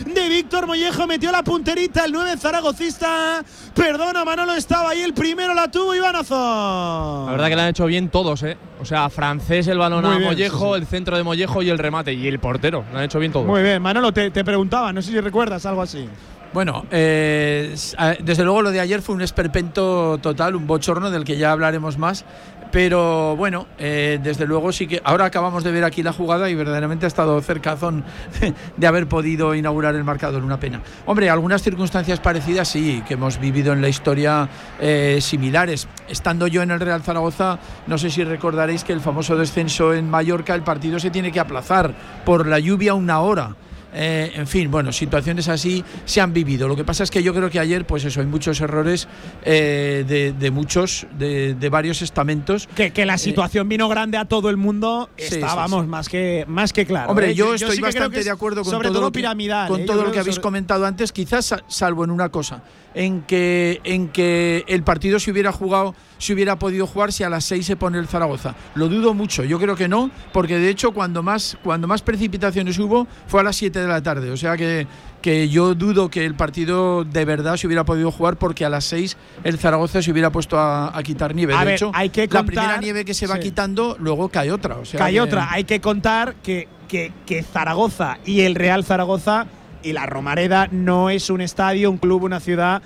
de 0.06 0.30
Víctor 0.30 0.68
Mollejo. 0.68 1.08
Metió 1.08 1.32
la 1.32 1.44
punterita 1.44 2.04
el 2.06 2.12
9 2.12 2.36
zaragocista. 2.38 3.44
Perdona, 3.74 4.26
Manolo 4.26 4.54
estaba 4.54 4.90
ahí. 4.90 5.02
El 5.02 5.14
primero 5.14 5.54
la 5.54 5.70
tuvo 5.72 5.96
Ivanazo. 5.96 7.26
La 7.28 7.32
verdad 7.32 7.48
que 7.48 7.56
le 7.56 7.62
han 7.62 7.70
hecho 7.70 7.86
bien 7.86 8.10
todos, 8.10 8.44
¿eh? 8.44 8.58
O 8.82 8.86
sea, 8.86 9.10
francés 9.10 9.68
el 9.68 9.78
balón 9.78 10.06
a 10.06 10.20
Mollejo, 10.20 10.76
el 10.76 10.86
centro 10.86 11.16
de 11.16 11.24
Mollejo 11.24 11.62
y 11.64 11.70
el 11.70 11.78
remate. 11.80 12.14
Y 12.14 12.28
el 12.28 12.40
portero. 12.40 12.84
Lo 12.92 12.98
han 12.98 13.06
hecho 13.06 13.20
bien 13.20 13.32
todos. 13.32 13.46
Muy 13.46 13.64
bien, 13.64 13.82
Manolo, 13.82 14.12
te, 14.12 14.30
te 14.32 14.44
preguntaba. 14.44 14.92
No 14.92 15.02
sé 15.02 15.12
si 15.12 15.20
recuerdas 15.22 15.66
algo 15.66 15.82
así. 15.82 16.08
Bueno, 16.54 16.86
eh, 16.92 17.74
desde 18.22 18.44
luego 18.44 18.62
lo 18.62 18.72
de 18.72 18.82
ayer 18.82 19.02
fue 19.02 19.16
un 19.16 19.22
esperpento 19.22 20.18
total, 20.22 20.56
un 20.56 20.68
bochorno 20.68 21.10
del 21.10 21.24
que 21.24 21.38
ya 21.38 21.52
hablaremos 21.52 21.98
más. 21.98 22.26
Pero 22.72 23.36
bueno, 23.36 23.68
eh, 23.78 24.18
desde 24.24 24.46
luego 24.46 24.72
sí 24.72 24.88
que 24.88 25.02
ahora 25.04 25.26
acabamos 25.26 25.64
de 25.64 25.72
ver 25.72 25.84
aquí 25.84 26.04
la 26.04 26.14
jugada 26.14 26.50
y 26.50 26.56
verdaderamente 26.56 27.06
ha 27.06 27.08
estado 27.08 27.40
cercazón 27.42 28.06
de 28.78 28.88
haber 28.88 29.08
podido 29.08 29.54
inaugurar 29.56 29.96
el 29.96 30.06
marcador, 30.06 30.42
una 30.44 30.60
pena. 30.60 30.82
Hombre, 31.06 31.30
algunas 31.30 31.62
circunstancias 31.62 32.22
parecidas 32.22 32.70
sí, 32.70 33.04
que 33.06 33.16
hemos 33.16 33.40
vivido 33.40 33.74
en 33.74 33.82
la 33.82 33.90
historia 33.90 34.48
eh, 34.80 35.20
similares. 35.22 35.90
Estando 36.08 36.48
yo 36.48 36.62
en 36.62 36.72
el 36.72 36.80
Real 36.80 37.04
Zaragoza, 37.04 37.60
no 37.88 37.98
sé 37.98 38.10
si 38.10 38.24
recordaréis 38.24 38.86
que 38.86 38.94
el 38.94 39.02
famoso 39.02 39.36
descenso 39.36 39.94
en 39.94 40.10
Mallorca, 40.10 40.56
el 40.56 40.64
partido 40.64 40.98
se 41.00 41.12
tiene 41.12 41.32
que 41.34 41.42
aplazar 41.42 41.94
por 42.24 42.48
la 42.48 42.60
lluvia 42.60 42.94
una 42.94 43.20
hora. 43.20 43.56
Eh, 43.94 44.32
en 44.36 44.48
fin, 44.48 44.72
bueno, 44.72 44.92
situaciones 44.92 45.48
así 45.50 45.84
se 46.06 46.22
han 46.22 46.32
vivido. 46.34 46.68
Lo 46.68 46.76
que 46.76 46.84
pasa 46.84 47.04
es 47.04 47.12
que 47.12 47.22
yo 47.24 47.34
creo 47.34 47.50
que 47.50 47.60
ayer, 47.60 47.86
pues 47.86 48.06
eso, 48.06 48.22
hay 48.22 48.26
muchos 48.28 48.62
errores 48.62 49.08
eh, 49.44 50.06
de, 50.08 50.34
de 50.34 50.52
muchos, 50.52 51.08
de, 51.18 51.56
de 51.56 51.70
varios 51.70 52.02
estamentos. 52.02 52.68
Que, 52.76 52.92
que 52.92 53.06
la 53.06 53.18
situación 53.18 53.68
vino 53.68 53.90
grande 53.90 54.18
a 54.18 54.26
todo 54.26 54.50
el 54.50 54.58
mundo, 54.58 55.10
Eh, 55.18 55.26
sí, 55.28 55.36
estábamos 55.36 55.82
sí, 55.82 55.86
sí. 55.86 55.90
más 55.90 56.10
que 56.10 56.46
más 56.48 56.74
que 56.74 56.86
claro. 56.86 57.10
Hombre, 57.10 57.32
¿eh? 57.32 57.36
yo 57.36 57.54
estoy 57.54 57.72
que 57.72 57.76
que 57.78 57.82
bastante 57.82 58.20
es 58.20 58.26
de 58.26 58.32
acuerdo 58.32 58.64
con 58.64 58.72
sobre 58.72 58.88
todo, 58.88 58.96
todo 59.00 59.08
lo 59.08 59.12
que, 59.12 59.20
piramidal. 59.20 59.68
con 59.68 59.82
¿eh? 59.82 59.86
Todo 59.86 60.04
lo 60.04 60.12
que 60.12 60.20
habéis 60.20 60.36
sobre- 60.36 60.44
comentado 60.44 60.86
antes, 60.86 61.12
quizás 61.12 61.46
sa- 61.46 61.64
salvo 61.68 62.04
en 62.04 62.12
una 62.12 62.30
cosa, 62.30 62.64
en 62.94 63.22
que, 63.22 63.80
en 63.84 64.10
que 64.10 64.64
el 64.68 64.84
partido 64.84 65.20
se 65.20 65.32
hubiera 65.32 65.52
jugado, 65.52 65.96
se 66.18 66.34
hubiera 66.34 66.58
podido 66.58 66.86
jugar 66.86 67.12
si 67.14 67.24
a 67.24 67.30
las 67.30 67.46
6 67.46 67.66
se 67.66 67.76
pone 67.76 67.98
el 67.98 68.08
Zaragoza. 68.08 68.56
Lo 68.76 68.90
dudo 68.90 69.14
mucho, 69.14 69.44
yo 69.44 69.60
creo 69.60 69.76
que 69.76 69.88
no, 69.88 70.12
porque 70.34 70.58
de 70.60 70.70
hecho 70.70 70.92
cuando 70.92 71.24
más, 71.24 71.58
cuando 71.64 71.88
más 71.88 72.02
precipitaciones 72.02 72.78
hubo 72.80 73.08
fue 73.28 73.42
a 73.42 73.44
las 73.44 73.56
7 73.56 73.80
de 73.80 73.88
la 73.88 74.02
tarde. 74.04 74.30
O 74.32 74.38
sea 74.38 74.58
que, 74.58 74.88
que 75.22 75.48
yo 75.50 75.74
dudo 75.74 76.10
que 76.10 76.26
el 76.26 76.36
partido 76.36 77.04
de 77.06 77.24
verdad 77.26 77.56
se 77.58 77.66
hubiera 77.68 77.86
podido 77.86 78.12
jugar 78.12 78.36
porque 78.38 78.66
a 78.66 78.70
las 78.70 78.84
6 78.86 79.16
el 79.44 79.58
Zaragoza 79.58 80.02
se 80.02 80.12
hubiera 80.12 80.30
puesto 80.32 80.60
a, 80.60 80.96
a 80.98 81.02
quitar 81.04 81.34
nieve. 81.34 81.54
A 81.54 81.60
de 81.60 81.66
ver, 81.66 81.76
hecho, 81.76 81.92
hay 81.94 82.10
que 82.10 82.28
la 82.28 82.44
primera 82.44 82.64
contar- 82.68 82.82
nieve 82.84 83.06
que 83.06 83.14
se 83.14 83.26
va 83.28 83.36
sí. 83.36 83.42
quitando, 83.44 83.96
luego 84.00 84.30
cae 84.30 84.52
otra. 84.52 84.76
O 84.78 84.86
sea 84.86 85.06
hay 85.06 85.14
que- 85.14 85.22
otra. 85.22 85.48
Hay 85.52 85.64
que 85.64 85.80
contar 85.80 86.36
que, 86.44 86.68
que, 86.88 87.14
que 87.26 87.42
Zaragoza 87.42 88.18
y 88.26 88.42
el 88.42 88.56
Real 88.56 88.84
Zaragoza 88.84 89.48
y 89.84 89.94
la 89.94 90.06
Romareda 90.06 90.68
no 90.72 91.10
es 91.10 91.30
un 91.30 91.42
estadio, 91.42 91.90
un 91.92 91.98
club, 91.98 92.24
una 92.24 92.40
ciudad 92.40 92.82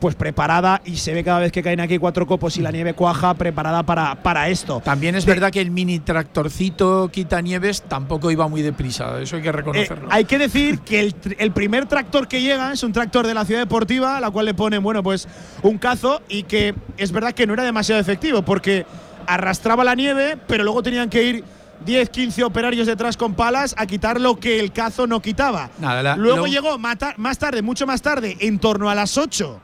pues 0.00 0.14
preparada 0.14 0.80
y 0.84 0.96
se 0.98 1.12
ve 1.12 1.24
cada 1.24 1.40
vez 1.40 1.50
que 1.50 1.60
caen 1.60 1.80
aquí 1.80 1.98
cuatro 1.98 2.24
copos 2.24 2.56
y 2.56 2.60
la 2.60 2.70
nieve 2.70 2.94
cuaja 2.94 3.34
preparada 3.34 3.82
para, 3.82 4.14
para 4.22 4.48
esto. 4.48 4.80
También 4.84 5.16
es 5.16 5.26
verdad 5.26 5.50
que 5.50 5.60
el 5.60 5.72
mini 5.72 5.98
tractorcito 5.98 7.08
quitanieves 7.08 7.82
tampoco 7.82 8.30
iba 8.30 8.46
muy 8.46 8.62
deprisa, 8.62 9.20
eso 9.20 9.34
hay 9.34 9.42
que 9.42 9.48
Eh, 9.48 9.52
reconocerlo. 9.52 10.08
hay 10.12 10.24
que 10.24 10.38
decir 10.38 10.78
que 10.80 11.00
el, 11.00 11.14
el 11.38 11.50
primer 11.50 11.86
tractor 11.86 12.28
que 12.28 12.40
llega 12.40 12.72
es 12.72 12.84
un 12.84 12.92
tractor 12.92 13.26
de 13.26 13.34
la 13.34 13.44
ciudad 13.44 13.60
deportiva, 13.60 14.16
a 14.18 14.20
la 14.20 14.30
cual 14.30 14.46
le 14.46 14.54
ponen, 14.54 14.84
bueno, 14.84 15.02
pues 15.02 15.26
un 15.62 15.78
cazo 15.78 16.22
y 16.28 16.44
que 16.44 16.76
es 16.96 17.10
verdad 17.10 17.32
que 17.32 17.48
no 17.48 17.54
era 17.54 17.64
demasiado 17.64 18.00
efectivo 18.00 18.42
porque 18.42 18.86
arrastraba 19.26 19.82
la 19.82 19.96
nieve, 19.96 20.36
pero 20.46 20.62
luego 20.62 20.80
tenían 20.80 21.10
que 21.10 21.24
ir 21.24 21.44
10, 21.84 22.10
15 22.10 22.44
operarios 22.44 22.86
detrás 22.86 23.16
con 23.16 23.34
palas 23.34 23.74
a 23.78 23.86
quitar 23.86 24.20
lo 24.20 24.36
que 24.38 24.60
el 24.60 24.72
cazo 24.72 25.06
no 25.06 25.20
quitaba. 25.22 25.70
Nada, 25.78 26.02
la- 26.02 26.16
luego 26.16 26.38
lo- 26.38 26.46
llegó 26.46 26.78
más 26.78 27.38
tarde, 27.38 27.62
mucho 27.62 27.86
más 27.86 28.02
tarde, 28.02 28.36
en 28.40 28.58
torno 28.58 28.90
a 28.90 28.94
las 28.94 29.16
8. 29.16 29.60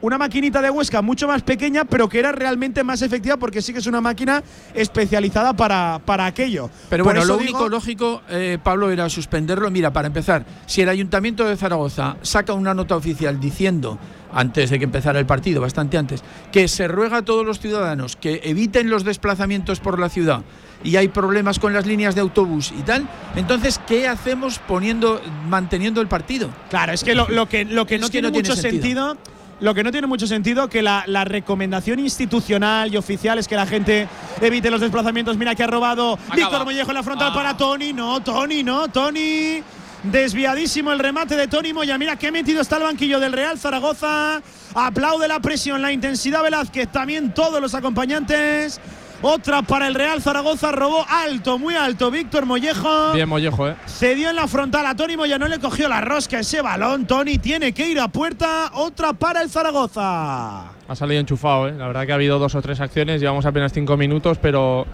Una 0.00 0.16
maquinita 0.18 0.60
de 0.62 0.70
Huesca 0.70 1.02
mucho 1.02 1.26
más 1.26 1.42
pequeña, 1.42 1.84
pero 1.84 2.08
que 2.08 2.18
era 2.20 2.30
realmente 2.32 2.84
más 2.84 3.02
efectiva 3.02 3.36
porque 3.36 3.62
sí 3.62 3.72
que 3.72 3.80
es 3.80 3.86
una 3.86 4.00
máquina 4.00 4.42
especializada 4.74 5.54
para, 5.54 6.00
para 6.04 6.26
aquello. 6.26 6.68
Pero 6.90 7.04
Por 7.04 7.14
bueno, 7.14 7.24
lo 7.26 7.36
digo- 7.38 7.58
único 7.58 7.68
lógico, 7.68 8.22
eh, 8.28 8.58
Pablo, 8.62 8.90
era 8.90 9.08
suspenderlo. 9.08 9.70
Mira, 9.70 9.92
para 9.92 10.08
empezar, 10.08 10.44
si 10.66 10.82
el 10.82 10.88
Ayuntamiento 10.88 11.44
de 11.48 11.56
Zaragoza 11.56 12.16
saca 12.22 12.52
una 12.52 12.74
nota 12.74 12.96
oficial 12.96 13.40
diciendo, 13.40 13.98
antes 14.32 14.70
de 14.70 14.78
que 14.78 14.84
empezara 14.84 15.18
el 15.18 15.26
partido, 15.26 15.60
bastante 15.60 15.98
antes, 15.98 16.22
que 16.50 16.66
se 16.68 16.88
ruega 16.88 17.18
a 17.18 17.22
todos 17.22 17.44
los 17.46 17.58
ciudadanos 17.60 18.16
que 18.16 18.40
eviten 18.44 18.88
los 18.90 19.04
desplazamientos 19.04 19.80
por 19.80 19.98
la 19.98 20.08
ciudad 20.08 20.42
y 20.84 20.96
hay 20.96 21.08
problemas 21.08 21.58
con 21.58 21.72
las 21.72 21.86
líneas 21.86 22.14
de 22.14 22.20
autobús 22.20 22.72
y 22.76 22.82
tal, 22.82 23.08
entonces, 23.36 23.80
¿qué 23.86 24.08
hacemos 24.08 24.58
poniendo, 24.58 25.20
manteniendo 25.48 26.00
el 26.00 26.08
partido? 26.08 26.48
Claro, 26.70 26.92
es 26.92 27.04
que 27.04 27.14
lo, 27.14 27.28
lo 27.28 27.48
que, 27.48 27.64
lo 27.64 27.86
que 27.86 27.98
no 27.98 28.06
que 28.06 28.12
tiene 28.12 28.28
no 28.28 28.32
tiene 28.32 28.48
mucho 28.48 28.60
sentido. 28.60 29.08
sentido. 29.12 29.32
Lo 29.60 29.74
que 29.74 29.84
no 29.84 29.92
tiene 29.92 30.08
mucho 30.08 30.26
sentido 30.26 30.68
que 30.68 30.82
la, 30.82 31.04
la 31.06 31.24
recomendación 31.24 32.00
institucional 32.00 32.92
y 32.92 32.96
oficial 32.96 33.38
es 33.38 33.46
que 33.46 33.54
la 33.54 33.64
gente 33.64 34.08
evite 34.40 34.68
los 34.72 34.80
desplazamientos. 34.80 35.36
Mira 35.36 35.54
que 35.54 35.62
ha 35.62 35.68
robado 35.68 36.18
Víctor 36.34 36.64
Mollejo 36.64 36.90
en 36.90 36.94
la 36.96 37.02
frontal 37.04 37.28
Ah. 37.30 37.34
para 37.34 37.56
Tony. 37.56 37.92
No, 37.92 38.18
Tony, 38.24 38.64
no, 38.64 38.88
Tony. 38.88 39.62
Desviadísimo 40.02 40.90
el 40.90 40.98
remate 40.98 41.36
de 41.36 41.46
Tony 41.46 41.72
Moya. 41.72 41.96
Mira 41.96 42.16
qué 42.16 42.32
metido 42.32 42.60
está 42.60 42.78
el 42.78 42.82
banquillo 42.82 43.20
del 43.20 43.32
Real 43.32 43.56
Zaragoza. 43.56 44.42
Aplaude 44.74 45.28
la 45.28 45.38
presión, 45.38 45.80
la 45.80 45.92
intensidad 45.92 46.42
Velázquez. 46.42 46.88
También 46.90 47.32
todos 47.32 47.60
los 47.60 47.72
acompañantes. 47.74 48.80
Otra 49.22 49.62
para 49.62 49.86
el 49.86 49.94
Real 49.94 50.20
Zaragoza. 50.20 50.72
Robó 50.72 51.06
alto, 51.08 51.58
muy 51.58 51.76
alto. 51.76 52.10
Víctor 52.10 52.44
Mollejo. 52.44 53.12
Bien 53.12 53.28
Mollejo, 53.28 53.68
¿eh? 53.68 53.76
Cedió 53.86 54.30
en 54.30 54.36
la 54.36 54.48
frontal 54.48 54.84
a 54.84 54.96
Tony 54.96 55.16
Moya, 55.16 55.38
no 55.38 55.46
le 55.46 55.60
cogió 55.60 55.88
la 55.88 56.00
rosca 56.00 56.40
ese 56.40 56.60
balón. 56.60 57.06
Tony 57.06 57.38
tiene 57.38 57.72
que 57.72 57.88
ir 57.88 58.00
a 58.00 58.08
puerta. 58.08 58.72
Otra 58.74 59.12
para 59.12 59.42
el 59.42 59.48
Zaragoza. 59.48 60.72
Ha 60.88 60.96
salido 60.96 61.20
enchufado, 61.20 61.68
¿eh? 61.68 61.74
La 61.78 61.86
verdad 61.86 62.04
que 62.04 62.12
ha 62.12 62.16
habido 62.16 62.38
dos 62.38 62.54
o 62.54 62.60
tres 62.62 62.80
acciones, 62.80 63.20
llevamos 63.20 63.46
apenas 63.46 63.72
cinco 63.72 63.96
minutos, 63.96 64.38
pero 64.42 64.86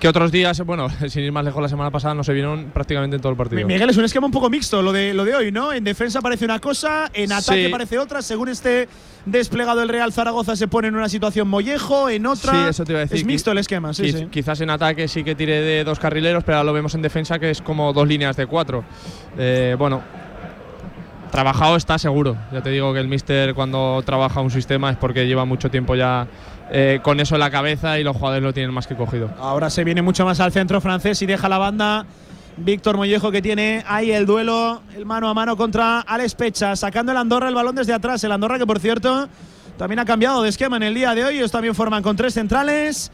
que 0.00 0.08
otros 0.08 0.30
días, 0.30 0.60
bueno, 0.64 0.88
sin 1.08 1.22
ir 1.24 1.32
más 1.32 1.44
lejos, 1.44 1.62
la 1.62 1.68
semana 1.68 1.90
pasada 1.90 2.14
no 2.14 2.22
se 2.22 2.32
vieron 2.34 2.66
prácticamente 2.72 3.16
en 3.16 3.22
todo 3.22 3.30
el 3.32 3.38
partido. 3.38 3.66
Miguel 3.66 3.88
es 3.90 3.96
un 3.96 4.04
esquema 4.04 4.26
un 4.26 4.32
poco 4.32 4.50
mixto 4.50 4.82
lo 4.82 4.92
de, 4.92 5.14
lo 5.14 5.24
de 5.24 5.34
hoy, 5.34 5.52
¿no? 5.52 5.72
En 5.72 5.84
defensa 5.84 6.20
parece 6.20 6.44
una 6.44 6.58
cosa, 6.58 7.10
en 7.14 7.32
ataque 7.32 7.64
Sí. 7.66 7.72
parece 7.72 7.98
otra. 7.98 8.20
Según 8.22 8.48
este 8.50 8.88
desplegado 9.24 9.82
el 9.82 9.88
Real 9.88 10.12
Zaragoza 10.12 10.54
se 10.54 10.68
pone 10.68 10.88
en 10.88 10.96
una 10.96 11.08
situación 11.08 11.48
mollejo, 11.48 12.08
en 12.10 12.26
otra. 12.26 12.52
Sí, 12.52 12.58
eso 12.70 12.84
te 12.84 12.92
iba 12.92 13.00
a 13.00 13.04
decir. 13.04 13.16
Es 13.18 13.24
mixto 13.24 13.50
el 13.52 13.58
esquema, 13.58 13.92
sí, 13.94 14.02
Quiz- 14.04 14.18
sí. 14.18 14.26
Quizás 14.30 14.60
en 14.60 14.70
ataque 14.70 15.08
sí 15.08 15.24
que 15.24 15.34
tire 15.34 15.60
de 15.62 15.82
dos 15.84 15.98
carrileros, 15.98 16.44
pero 16.44 16.58
ahora 16.58 16.66
lo 16.66 16.72
vemos 16.74 16.94
en 16.94 17.02
defensa 17.02 17.38
que 17.38 17.50
es 17.50 17.62
como 17.62 17.92
dos 17.92 18.06
líneas 18.06 18.36
de 18.36 18.46
cuatro. 18.46 18.84
Eh, 19.38 19.74
bueno, 19.78 20.02
trabajado 21.30 21.76
está 21.76 21.98
seguro. 21.98 22.36
Ya 22.52 22.62
te 22.62 22.70
digo 22.70 22.92
que 22.94 23.00
el 23.00 23.08
Mister 23.08 23.54
cuando 23.54 24.02
trabaja 24.04 24.40
un 24.40 24.50
sistema 24.50 24.90
es 24.90 24.96
porque 24.96 25.26
lleva 25.26 25.44
mucho 25.44 25.70
tiempo 25.70 25.94
ya 25.94 26.26
eh, 26.70 27.00
con 27.02 27.20
eso 27.20 27.36
en 27.36 27.40
la 27.40 27.50
cabeza 27.50 27.98
y 27.98 28.04
los 28.04 28.16
jugadores 28.16 28.42
lo 28.42 28.52
tienen 28.52 28.72
más 28.72 28.86
que 28.86 28.96
cogido. 28.96 29.30
Ahora 29.38 29.70
se 29.70 29.84
viene 29.84 30.02
mucho 30.02 30.24
más 30.24 30.40
al 30.40 30.52
centro 30.52 30.80
francés 30.80 31.20
y 31.22 31.26
deja 31.26 31.48
la 31.48 31.58
banda. 31.58 32.06
Víctor 32.58 32.96
Mollejo 32.96 33.30
que 33.30 33.42
tiene 33.42 33.84
ahí 33.86 34.10
el 34.10 34.24
duelo, 34.24 34.80
el 34.94 35.04
mano 35.04 35.28
a 35.28 35.34
mano 35.34 35.56
contra 35.56 36.00
Alex 36.00 36.34
Pecha, 36.34 36.74
sacando 36.74 37.12
el 37.12 37.18
Andorra 37.18 37.48
el 37.48 37.54
balón 37.54 37.74
desde 37.74 37.92
atrás. 37.92 38.24
El 38.24 38.32
Andorra 38.32 38.58
que 38.58 38.66
por 38.66 38.80
cierto 38.80 39.28
también 39.76 39.98
ha 39.98 40.04
cambiado 40.04 40.42
de 40.42 40.48
esquema 40.48 40.76
en 40.76 40.82
el 40.82 40.94
día 40.94 41.14
de 41.14 41.24
hoy. 41.24 41.36
Ellos 41.36 41.50
también 41.50 41.74
forman 41.74 42.02
con 42.02 42.16
tres 42.16 42.34
centrales, 42.34 43.12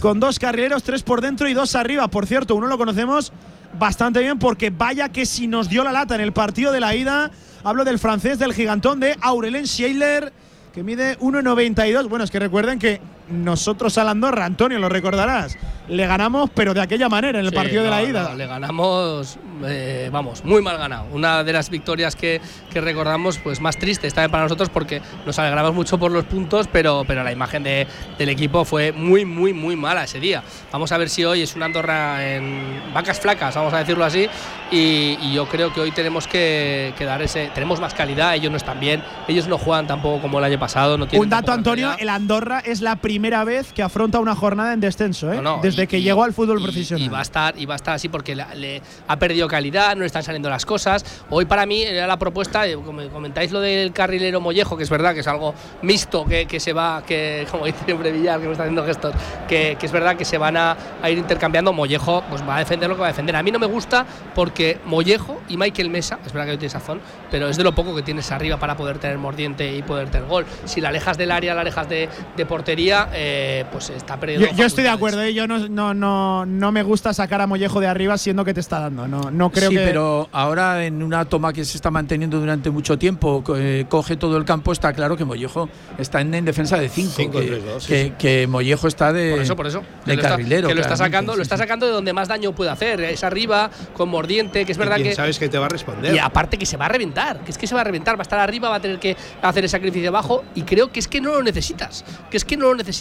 con 0.00 0.20
dos 0.20 0.38
carrileros, 0.38 0.84
tres 0.84 1.02
por 1.02 1.20
dentro 1.20 1.48
y 1.48 1.54
dos 1.54 1.74
arriba. 1.74 2.08
Por 2.08 2.26
cierto, 2.26 2.54
uno 2.54 2.68
lo 2.68 2.78
conocemos 2.78 3.32
bastante 3.78 4.20
bien 4.20 4.38
porque 4.38 4.70
vaya 4.70 5.08
que 5.08 5.26
si 5.26 5.48
nos 5.48 5.68
dio 5.68 5.82
la 5.82 5.92
lata 5.92 6.14
en 6.14 6.20
el 6.20 6.32
partido 6.32 6.72
de 6.72 6.80
la 6.80 6.94
ida. 6.94 7.30
Hablo 7.64 7.84
del 7.84 7.98
francés, 7.98 8.38
del 8.38 8.52
gigantón 8.52 9.00
de 9.00 9.16
Aurelien 9.22 9.64
Scheiler, 9.64 10.32
que 10.74 10.82
mide 10.82 11.16
1,92. 11.20 12.08
Bueno, 12.08 12.24
es 12.24 12.30
que 12.32 12.40
recuerden 12.40 12.80
que 12.80 13.00
nosotros 13.28 13.96
al 13.98 14.08
Andorra, 14.08 14.44
Antonio, 14.44 14.78
lo 14.78 14.88
recordarás, 14.88 15.56
le 15.88 16.06
ganamos, 16.06 16.50
pero 16.54 16.74
de 16.74 16.80
aquella 16.80 17.08
manera 17.08 17.38
en 17.40 17.44
el 17.46 17.50
Sí, 17.50 17.56
partido 17.56 17.82
de 17.84 17.90
la 17.90 18.00
no, 18.00 18.06
ida. 18.06 18.22
no, 18.30 18.34
le 18.36 18.46
ganamos, 18.46 19.38
eh, 19.66 20.08
vamos, 20.12 20.44
muy 20.44 20.60
mal 20.62 20.76
ganado. 20.78 21.06
Una 21.12 21.42
de 21.42 21.52
las 21.52 21.70
victorias 21.70 22.16
que, 22.16 22.40
que 22.72 22.80
recordamos, 22.80 23.38
pues 23.38 23.60
más 23.60 23.76
triste 23.78 24.06
vez 24.06 24.14
para 24.28 24.42
nosotros 24.42 24.68
porque 24.70 25.00
nos 25.26 25.38
alegramos 25.38 25.74
mucho 25.74 25.98
por 25.98 26.10
los 26.12 26.24
puntos, 26.24 26.68
pero, 26.70 27.04
pero 27.06 27.22
la 27.24 27.32
imagen 27.32 27.62
de- 27.62 27.86
del 28.18 28.28
equipo 28.28 28.64
fue 28.64 28.92
muy, 28.92 29.24
muy, 29.24 29.52
muy 29.52 29.74
mala 29.76 30.04
ese 30.04 30.20
día. 30.20 30.42
Vamos 30.72 30.92
a 30.92 30.98
ver 30.98 31.08
si 31.08 31.24
hoy 31.24 31.42
es 31.42 31.56
una 31.56 31.66
Andorra 31.66 32.24
en 32.34 32.82
vacas 32.92 33.20
flacas, 33.20 33.54
vamos 33.54 33.72
a 33.72 33.78
decirlo 33.78 34.04
así, 34.04 34.26
y, 34.70 35.16
y 35.20 35.32
yo 35.34 35.46
creo 35.48 35.72
que 35.72 35.80
hoy 35.80 35.90
tenemos 35.92 36.26
que, 36.26 36.92
que 36.98 37.04
dar 37.04 37.22
ese. 37.22 37.50
Tenemos 37.54 37.80
más 37.80 37.94
calidad, 37.94 38.34
ellos 38.34 38.50
no 38.50 38.56
están 38.58 38.80
bien, 38.80 39.02
ellos 39.28 39.48
no 39.48 39.56
juegan 39.58 39.86
tampoco 39.86 40.20
como 40.22 40.38
el 40.38 40.44
año 40.44 40.58
pasado. 40.58 40.98
No 40.98 41.06
tienen 41.06 41.24
Un 41.24 41.30
dato, 41.30 41.48
la 41.48 41.54
Antonio, 41.54 41.94
el 41.98 42.08
Andorra 42.08 42.60
es 42.60 42.80
la 42.80 42.96
primera 42.96 43.13
vez 43.18 43.72
que 43.72 43.82
afronta 43.82 44.18
una 44.20 44.34
jornada 44.34 44.72
en 44.72 44.80
descenso, 44.80 45.32
¿eh? 45.32 45.36
No, 45.36 45.42
no, 45.56 45.58
desde 45.62 45.84
y- 45.84 45.86
que 45.86 45.98
y- 45.98 46.02
llegó 46.02 46.22
al 46.24 46.32
fútbol 46.32 46.60
y- 46.60 46.62
profesional. 46.64 47.04
Y 47.06 47.08
va 47.08 47.18
a 47.18 47.22
estar, 47.22 47.58
y 47.58 47.66
va 47.66 47.74
a 47.74 47.76
estar 47.76 47.94
así 47.94 48.08
porque 48.08 48.34
le, 48.34 48.44
le 48.56 48.82
ha 49.08 49.18
perdido 49.18 49.48
calidad, 49.48 49.94
no 49.94 50.00
le 50.00 50.06
están 50.06 50.22
saliendo 50.22 50.48
las 50.50 50.64
cosas. 50.66 51.04
Hoy 51.30 51.44
para 51.46 51.66
mí 51.66 51.82
era 51.82 52.06
la 52.06 52.18
propuesta, 52.18 52.66
eh, 52.66 52.74
como 52.74 53.02
comentáis 53.10 53.50
lo 53.52 53.60
del 53.60 53.92
carrilero 53.92 54.40
Mollejo, 54.40 54.76
que 54.76 54.82
es 54.84 54.90
verdad 54.90 55.14
que 55.14 55.20
es 55.20 55.26
algo 55.28 55.54
mixto, 55.82 56.24
que, 56.24 56.46
que 56.46 56.60
se 56.60 56.72
va, 56.72 57.02
que 57.06 57.46
como 57.50 57.66
dice 57.66 57.78
siempre 57.84 58.12
Villar, 58.12 58.40
que 58.40 58.46
me 58.46 58.52
está 58.52 58.64
haciendo 58.64 58.84
gestos, 58.84 59.14
que, 59.48 59.76
que 59.78 59.86
es 59.86 59.92
verdad 59.92 60.16
que 60.16 60.24
se 60.24 60.38
van 60.38 60.56
a, 60.56 60.76
a 61.02 61.10
ir 61.10 61.18
intercambiando. 61.18 61.72
Mollejo 61.72 62.22
pues 62.28 62.42
va 62.48 62.56
a 62.56 62.58
defender 62.60 62.88
lo 62.88 62.94
que 62.96 63.00
va 63.02 63.08
a 63.08 63.10
defender. 63.10 63.36
A 63.36 63.42
mí 63.42 63.50
no 63.50 63.58
me 63.58 63.66
gusta 63.66 64.06
porque 64.34 64.78
Mollejo 64.84 65.40
y 65.48 65.56
Michael 65.56 65.90
Mesa, 65.90 66.18
es 66.26 66.32
verdad 66.32 66.46
que 66.46 66.50
hoy 66.52 66.58
tiene 66.58 66.70
sazón, 66.70 67.00
pero 67.30 67.48
es 67.48 67.56
de 67.56 67.64
lo 67.64 67.74
poco 67.74 67.94
que 67.94 68.02
tienes 68.02 68.30
arriba 68.32 68.56
para 68.58 68.76
poder 68.76 68.98
tener 68.98 69.18
mordiente 69.18 69.74
y 69.76 69.82
poder 69.82 70.08
tener 70.10 70.28
gol. 70.28 70.44
Si 70.64 70.80
la 70.80 70.88
alejas 70.90 71.16
del 71.18 71.30
área, 71.30 71.54
la 71.54 71.60
alejas 71.62 71.88
de, 71.88 72.08
de 72.36 72.46
portería, 72.46 73.03
eh, 73.12 73.64
pues 73.72 73.90
está 73.90 74.18
perdiendo. 74.18 74.46
Yo, 74.48 74.54
yo 74.56 74.64
estoy 74.66 74.84
de 74.84 74.90
acuerdo, 74.90 75.22
¿eh? 75.22 75.34
yo 75.34 75.46
no, 75.46 75.68
no, 75.68 75.94
no, 75.94 76.46
no, 76.46 76.72
me 76.72 76.82
gusta 76.82 77.12
sacar 77.12 77.40
a 77.40 77.46
Mollejo 77.46 77.80
de 77.80 77.86
arriba 77.86 78.16
siendo 78.18 78.44
que 78.44 78.54
te 78.54 78.60
está 78.60 78.80
dando. 78.80 79.06
No, 79.08 79.30
no 79.30 79.50
creo 79.50 79.70
sí, 79.70 79.76
que. 79.76 79.82
pero 79.84 80.28
ahora 80.32 80.84
en 80.84 81.02
una 81.02 81.24
toma 81.24 81.52
que 81.52 81.64
se 81.64 81.76
está 81.76 81.90
manteniendo 81.90 82.40
durante 82.40 82.70
mucho 82.70 82.98
tiempo, 82.98 83.42
eh, 83.56 83.86
coge 83.88 84.16
todo 84.16 84.36
el 84.36 84.44
campo, 84.44 84.72
está 84.72 84.92
claro 84.92 85.16
que 85.16 85.24
Mollejo 85.24 85.68
está 85.98 86.20
en, 86.20 86.34
en 86.34 86.44
defensa 86.44 86.76
de 86.78 86.88
5. 86.88 87.12
Cinco, 87.16 87.38
Que, 87.40 87.46
sí, 87.80 87.86
que- 87.88 88.04
sí. 88.04 88.12
que 88.18 88.46
Mollejo 88.46 88.88
está 88.88 89.12
de. 89.12 89.32
Por 89.32 89.40
eso, 89.42 89.56
por 89.56 89.66
eso. 89.66 89.80
De 89.80 89.86
Que 90.04 90.16
lo 90.16 90.22
está- 90.22 90.28
carrilero. 90.30 90.68
que 90.68 90.74
lo 90.74 90.80
está 90.80 90.96
sacando, 90.96 91.32
sí, 91.32 91.36
lo 91.38 91.42
está 91.42 91.56
sacando 91.56 91.86
de 91.86 91.92
donde 91.92 92.12
más 92.12 92.28
daño 92.28 92.52
puede 92.52 92.70
hacer. 92.70 93.00
Es 93.00 93.24
arriba, 93.24 93.70
con 93.94 94.08
mordiente, 94.08 94.64
que 94.64 94.72
es 94.72 94.78
verdad 94.78 94.96
¿Quién 94.96 95.08
que. 95.08 95.14
sabes 95.14 95.38
que 95.38 95.48
te 95.48 95.58
va 95.58 95.66
a 95.66 95.68
responder? 95.68 96.14
Y 96.14 96.18
aparte 96.18 96.56
que 96.58 96.66
se 96.66 96.76
va 96.76 96.86
a 96.86 96.88
reventar, 96.88 97.40
que 97.40 97.50
es 97.50 97.58
que 97.58 97.66
se 97.66 97.74
va 97.74 97.80
a 97.82 97.84
reventar, 97.84 98.16
va 98.16 98.20
a 98.20 98.22
estar 98.22 98.38
arriba, 98.38 98.68
va 98.68 98.76
a 98.76 98.80
tener 98.80 98.98
que 98.98 99.16
hacer 99.42 99.64
el 99.64 99.70
sacrificio 99.70 100.08
abajo 100.08 100.44
y 100.54 100.62
creo 100.62 100.90
que 100.92 101.00
es 101.00 101.08
que 101.08 101.20
no 101.20 101.32
lo 101.34 101.42
necesitas, 101.42 102.04
que 102.30 102.36
es 102.36 102.44
que 102.44 102.56
no 102.56 102.66
lo 102.66 102.74
necesitas. 102.74 102.93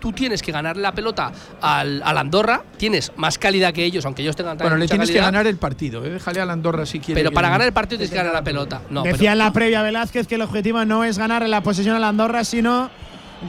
Tú 0.00 0.12
tienes 0.12 0.42
que 0.42 0.52
ganar 0.52 0.76
la 0.76 0.92
pelota 0.92 1.32
al, 1.60 2.02
al 2.04 2.18
Andorra, 2.18 2.62
tienes 2.76 3.12
más 3.16 3.38
calidad 3.38 3.72
que 3.72 3.84
ellos, 3.84 4.04
aunque 4.06 4.22
ellos 4.22 4.36
tengan 4.36 4.56
también 4.58 4.72
Bueno, 4.72 4.82
le 4.84 4.88
tienes 4.88 5.08
que 5.08 5.14
calidad, 5.14 5.26
ganar 5.32 5.46
el 5.46 5.56
partido. 5.56 6.04
¿eh? 6.04 6.10
Déjale 6.10 6.40
a 6.40 6.46
la 6.46 6.52
Andorra 6.52 6.86
si 6.86 7.00
quiere. 7.00 7.20
Pero 7.20 7.30
que- 7.30 7.34
para 7.34 7.48
ganar 7.50 7.66
el 7.66 7.72
partido 7.72 7.98
tienes 7.98 8.10
que 8.10 8.16
ganar 8.16 8.32
la 8.32 8.44
pelota. 8.44 8.82
No, 8.90 9.02
Decía 9.02 9.32
en 9.32 9.38
la 9.38 9.52
previa 9.52 9.82
Velázquez 9.82 10.26
que 10.26 10.36
el 10.36 10.42
objetivo 10.42 10.84
no 10.84 11.04
es 11.04 11.18
ganar 11.18 11.46
la 11.48 11.62
posesión 11.62 11.96
a 11.96 11.98
la 11.98 12.08
Andorra, 12.08 12.44
sino 12.44 12.90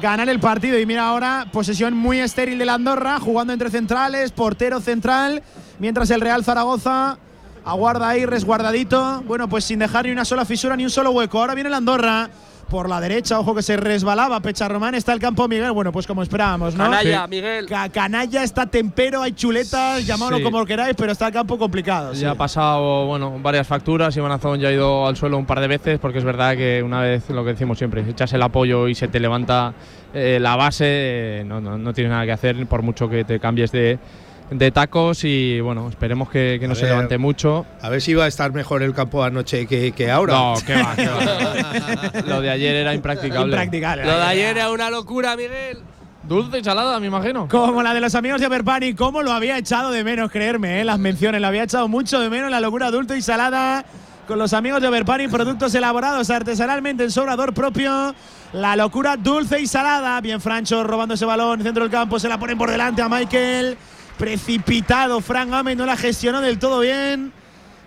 ganar 0.02 0.30
el 0.30 0.40
partido. 0.40 0.80
Y 0.80 0.86
mira 0.86 1.08
ahora, 1.08 1.48
posesión 1.52 1.94
muy 1.96 2.20
estéril 2.20 2.58
de 2.58 2.66
la 2.66 2.76
Andorra, 2.76 3.20
jugando 3.20 3.54
entre 3.54 3.70
centrales, 3.70 4.32
portero 4.32 4.80
central, 4.80 5.44
mientras 5.80 6.10
el 6.12 6.22
Real 6.22 6.44
Zaragoza 6.44 7.18
aguarda 7.64 8.10
ahí 8.10 8.26
resguardadito. 8.26 9.22
Bueno, 9.28 9.48
pues 9.50 9.66
sin 9.66 9.80
dejar 9.80 10.06
ni 10.06 10.12
una 10.12 10.26
sola 10.26 10.46
fisura 10.46 10.76
ni 10.76 10.84
un 10.84 10.90
solo 10.90 11.12
hueco. 11.12 11.40
Ahora 11.40 11.54
viene 11.56 11.70
la 11.70 11.78
Andorra. 11.78 12.30
Por 12.72 12.88
la 12.90 13.02
derecha, 13.02 13.38
ojo 13.38 13.54
que 13.54 13.62
se 13.62 13.76
resbalaba 13.76 14.40
Pecha 14.40 14.66
Román, 14.70 14.96
está 14.96 15.12
el 15.12 15.20
campo 15.20 15.46
Miguel. 15.50 15.74
Bueno, 15.74 15.92
pues 15.92 16.08
como 16.08 16.24
esperábamos, 16.24 16.74
¿no? 16.74 16.86
Canalla, 16.86 17.24
Sí. 17.26 17.30
Miguel. 17.30 17.66
Ca- 17.66 17.90
canalla, 17.90 18.44
está 18.44 18.66
tempero, 18.66 19.22
hay 19.22 19.34
chuletas, 19.34 20.06
llamadlo 20.08 20.38
Sí. 20.38 20.44
como 20.44 20.66
queráis, 20.66 20.96
pero 20.96 21.12
está 21.12 21.28
el 21.28 21.34
campo 21.34 21.58
complicado. 21.58 22.16
sí. 22.16 22.22
Ya 22.22 22.32
ha 22.32 22.36
pasado 22.36 23.06
bueno, 23.08 23.38
varias 23.42 23.68
facturas. 23.68 24.16
Iván 24.16 24.32
Azón 24.32 24.58
ya 24.62 24.70
ha 24.70 24.72
ido 24.72 25.06
al 25.06 25.18
suelo 25.18 25.38
un 25.38 25.46
par 25.46 25.60
de 25.60 25.68
veces 25.68 26.00
porque 26.00 26.20
es 26.20 26.24
verdad 26.24 26.56
que 26.56 26.82
una 26.82 27.02
vez 27.02 27.30
lo 27.30 27.44
que 27.44 27.52
decimos 27.52 27.78
siempre, 27.78 28.06
echas 28.10 28.32
el 28.32 28.42
apoyo 28.42 28.88
y 28.88 28.96
se 28.96 29.10
te 29.10 29.20
levanta 29.20 29.74
eh, 30.14 30.40
la 30.42 30.56
base, 30.56 30.86
eh, 30.88 31.44
no, 31.46 31.60
no, 31.60 31.78
no 31.78 31.94
tienes 31.94 32.12
nada 32.12 32.26
que 32.26 32.32
hacer 32.32 32.66
por 32.68 32.84
mucho 32.84 33.10
que 33.10 33.26
te 33.26 33.40
cambies 33.40 33.72
de, 33.74 34.00
de 34.52 34.70
tacos 34.70 35.24
y 35.24 35.62
bueno, 35.62 35.88
esperemos 35.90 36.30
que, 36.30 36.58
que 36.60 36.68
no 36.68 36.74
A 36.74 36.76
se 36.76 36.84
ver. 36.84 36.92
levante 36.92 37.18
mucho. 37.18 37.66
A 37.82 37.90
ver 37.90 38.02
si 38.02 38.14
va 38.14 38.26
a 38.26 38.28
estar 38.28 38.52
mejor 38.52 38.84
el 38.84 38.94
campo 38.94 39.24
anoche 39.24 39.66
que, 39.66 39.94
que 39.94 40.12
ahora. 40.12 40.34
No, 40.34 40.54
qué 40.66 40.76
va, 40.76 40.96
qué 40.96 41.08
va. 41.08 42.22
Lo 42.28 42.42
de 42.42 42.50
ayer 42.50 42.76
era 42.76 42.94
impracticable. 42.94 43.46
Impracticable. 43.54 44.06
Lo 44.06 44.18
de 44.18 44.24
ayer 44.24 44.58
era 44.58 44.70
una 44.72 44.90
locura, 44.90 45.36
Miguel. 45.38 45.80
Dulce 46.24 46.60
y 46.60 46.64
salada, 46.64 47.00
me 47.00 47.08
imagino. 47.08 47.48
Como 47.48 47.82
la 47.82 47.94
de 47.94 48.02
los 48.02 48.14
amigos 48.14 48.40
de 48.42 48.48
Overpani, 48.48 48.94
cómo 48.94 49.24
lo 49.24 49.32
había 49.32 49.58
echado 49.58 49.90
de 49.90 50.04
menos, 50.04 50.30
creerme, 50.30 50.80
¿eh? 50.82 50.86
las 50.86 51.00
menciones, 51.00 51.42
lo 51.42 51.48
había 51.48 51.64
echado 51.64 51.88
mucho 51.88 52.20
de 52.20 52.30
menos 52.30 52.52
la 52.52 52.60
locura 52.60 52.88
adulto 52.88 53.16
y 53.16 53.22
salada 53.24 53.84
con 54.28 54.38
los 54.38 54.54
amigos 54.54 54.82
de 54.82 54.88
Overpani, 54.88 55.30
productos 55.30 55.74
elaborados 55.74 56.30
artesanalmente 56.30 57.04
en 57.06 57.12
sobrador 57.12 57.54
propio. 57.54 58.14
La 58.54 58.76
locura 58.76 59.18
dulce 59.18 59.62
y 59.62 59.66
salada. 59.66 60.20
Bien, 60.22 60.40
Francho 60.42 60.84
robando 60.84 61.16
ese 61.16 61.26
balón, 61.26 61.64
centro 61.64 61.84
del 61.84 61.92
campo, 61.92 62.20
se 62.20 62.28
la 62.30 62.38
ponen 62.38 62.58
por 62.58 62.70
delante 62.70 63.02
a 63.02 63.10
Michael. 63.10 63.78
Precipitado, 64.22 65.20
Frank 65.20 65.50
Gámez 65.50 65.76
no 65.76 65.86
la 65.86 65.98
gestionó 65.98 66.42
del 66.42 66.60
todo 66.60 66.80
bien. 66.82 67.34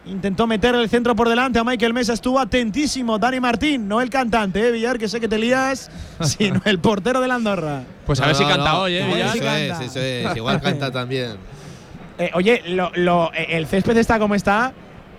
Intentó 0.04 0.46
meter 0.48 0.74
el 0.74 0.88
centro 0.90 1.14
por 1.14 1.28
delante 1.28 1.60
a 1.60 1.64
Michael 1.64 1.94
Mesa, 1.94 2.12
estuvo 2.12 2.40
atentísimo. 2.40 3.18
Dani 3.20 3.38
Martín, 3.38 3.86
no 3.86 4.00
el 4.00 4.10
cantante, 4.10 4.66
¿eh, 4.68 4.72
Villar, 4.72 4.98
que 4.98 5.08
sé 5.08 5.20
que 5.20 5.28
te 5.28 5.38
lías, 5.38 5.90
sino 6.20 6.60
el 6.64 6.80
portero 6.80 7.20
de 7.20 7.28
la 7.28 7.36
Andorra. 7.36 7.82
Pues 8.04 8.20
a 8.20 8.26
ver 8.26 8.34
No, 8.34 8.38
si 8.40 8.44
canta 8.44 8.72
no. 8.72 8.80
hoy, 8.80 8.96
¿eh? 8.96 9.06
Villar? 9.06 9.36
Eso 9.36 9.80
es, 9.84 9.90
eso 9.90 10.00
es. 10.00 10.36
Igual 10.36 10.60
canta 10.60 10.90
también. 10.92 11.36
Eh, 12.18 12.30
oye, 12.34 12.62
lo- 12.66 12.90
lo- 12.96 13.32
eh, 13.32 13.46
el 13.50 13.66
césped 13.66 13.96
está 13.96 14.18
como 14.18 14.34
está, 14.34 14.72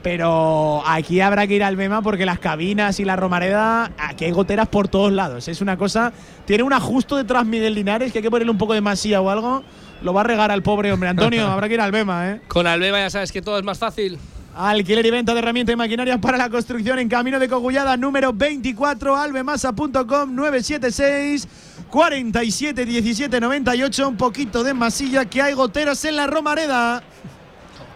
pero 0.03 0.83
aquí 0.85 1.21
habrá 1.21 1.47
que 1.47 1.55
ir 1.55 1.63
al 1.63 1.77
Bema 1.77 2.01
porque 2.01 2.25
las 2.25 2.39
cabinas 2.39 2.99
y 2.99 3.05
la 3.05 3.15
Romareda, 3.15 3.89
aquí 3.97 4.25
hay 4.25 4.31
goteras 4.31 4.67
por 4.67 4.89
todos 4.89 5.11
lados. 5.13 5.47
Es 5.47 5.61
una 5.61 5.77
cosa. 5.77 6.11
Tiene 6.45 6.63
un 6.63 6.73
ajusto 6.73 7.15
detrás 7.15 7.45
Miguel 7.45 7.73
Linares 7.73 8.11
que 8.11 8.19
hay 8.19 8.23
que 8.23 8.29
ponerle 8.29 8.51
un 8.51 8.57
poco 8.57 8.73
de 8.73 8.81
masía 8.81 9.21
o 9.21 9.29
algo. 9.29 9.63
Lo 10.05 10.13
va 10.13 10.21
a 10.21 10.23
regar 10.23 10.51
al 10.51 10.61
pobre 10.61 10.93
hombre. 10.93 11.09
Antonio, 11.09 11.47
habrá 11.51 11.67
que 11.67 11.73
ir 11.73 11.81
al 11.81 11.91
Bema, 11.91 12.29
¿eh? 12.29 12.41
Con 12.47 12.67
Albeba 12.67 12.99
ya 12.99 13.09
sabes 13.09 13.31
que 13.31 13.41
todo 13.41 13.57
es 13.57 13.63
más 13.63 13.79
fácil. 13.79 14.19
Alquiler 14.55 15.03
y 15.03 15.09
venta 15.09 15.33
de 15.33 15.39
herramientas 15.39 15.73
y 15.73 15.75
maquinarias 15.75 16.19
para 16.19 16.37
la 16.37 16.47
construcción 16.47 16.99
en 16.99 17.09
Camino 17.09 17.39
de 17.39 17.49
Cogullada, 17.49 17.97
número 17.97 18.31
24, 18.31 19.15
albemasa.com 19.17 20.35
976 20.35 21.47
47 21.89 22.85
17 22.85 23.39
98. 23.41 24.07
Un 24.07 24.15
poquito 24.15 24.63
de 24.63 24.75
masilla 24.75 25.25
que 25.25 25.41
hay 25.41 25.55
goteras 25.55 26.05
en 26.05 26.17
la 26.17 26.27
Romareda. 26.27 27.01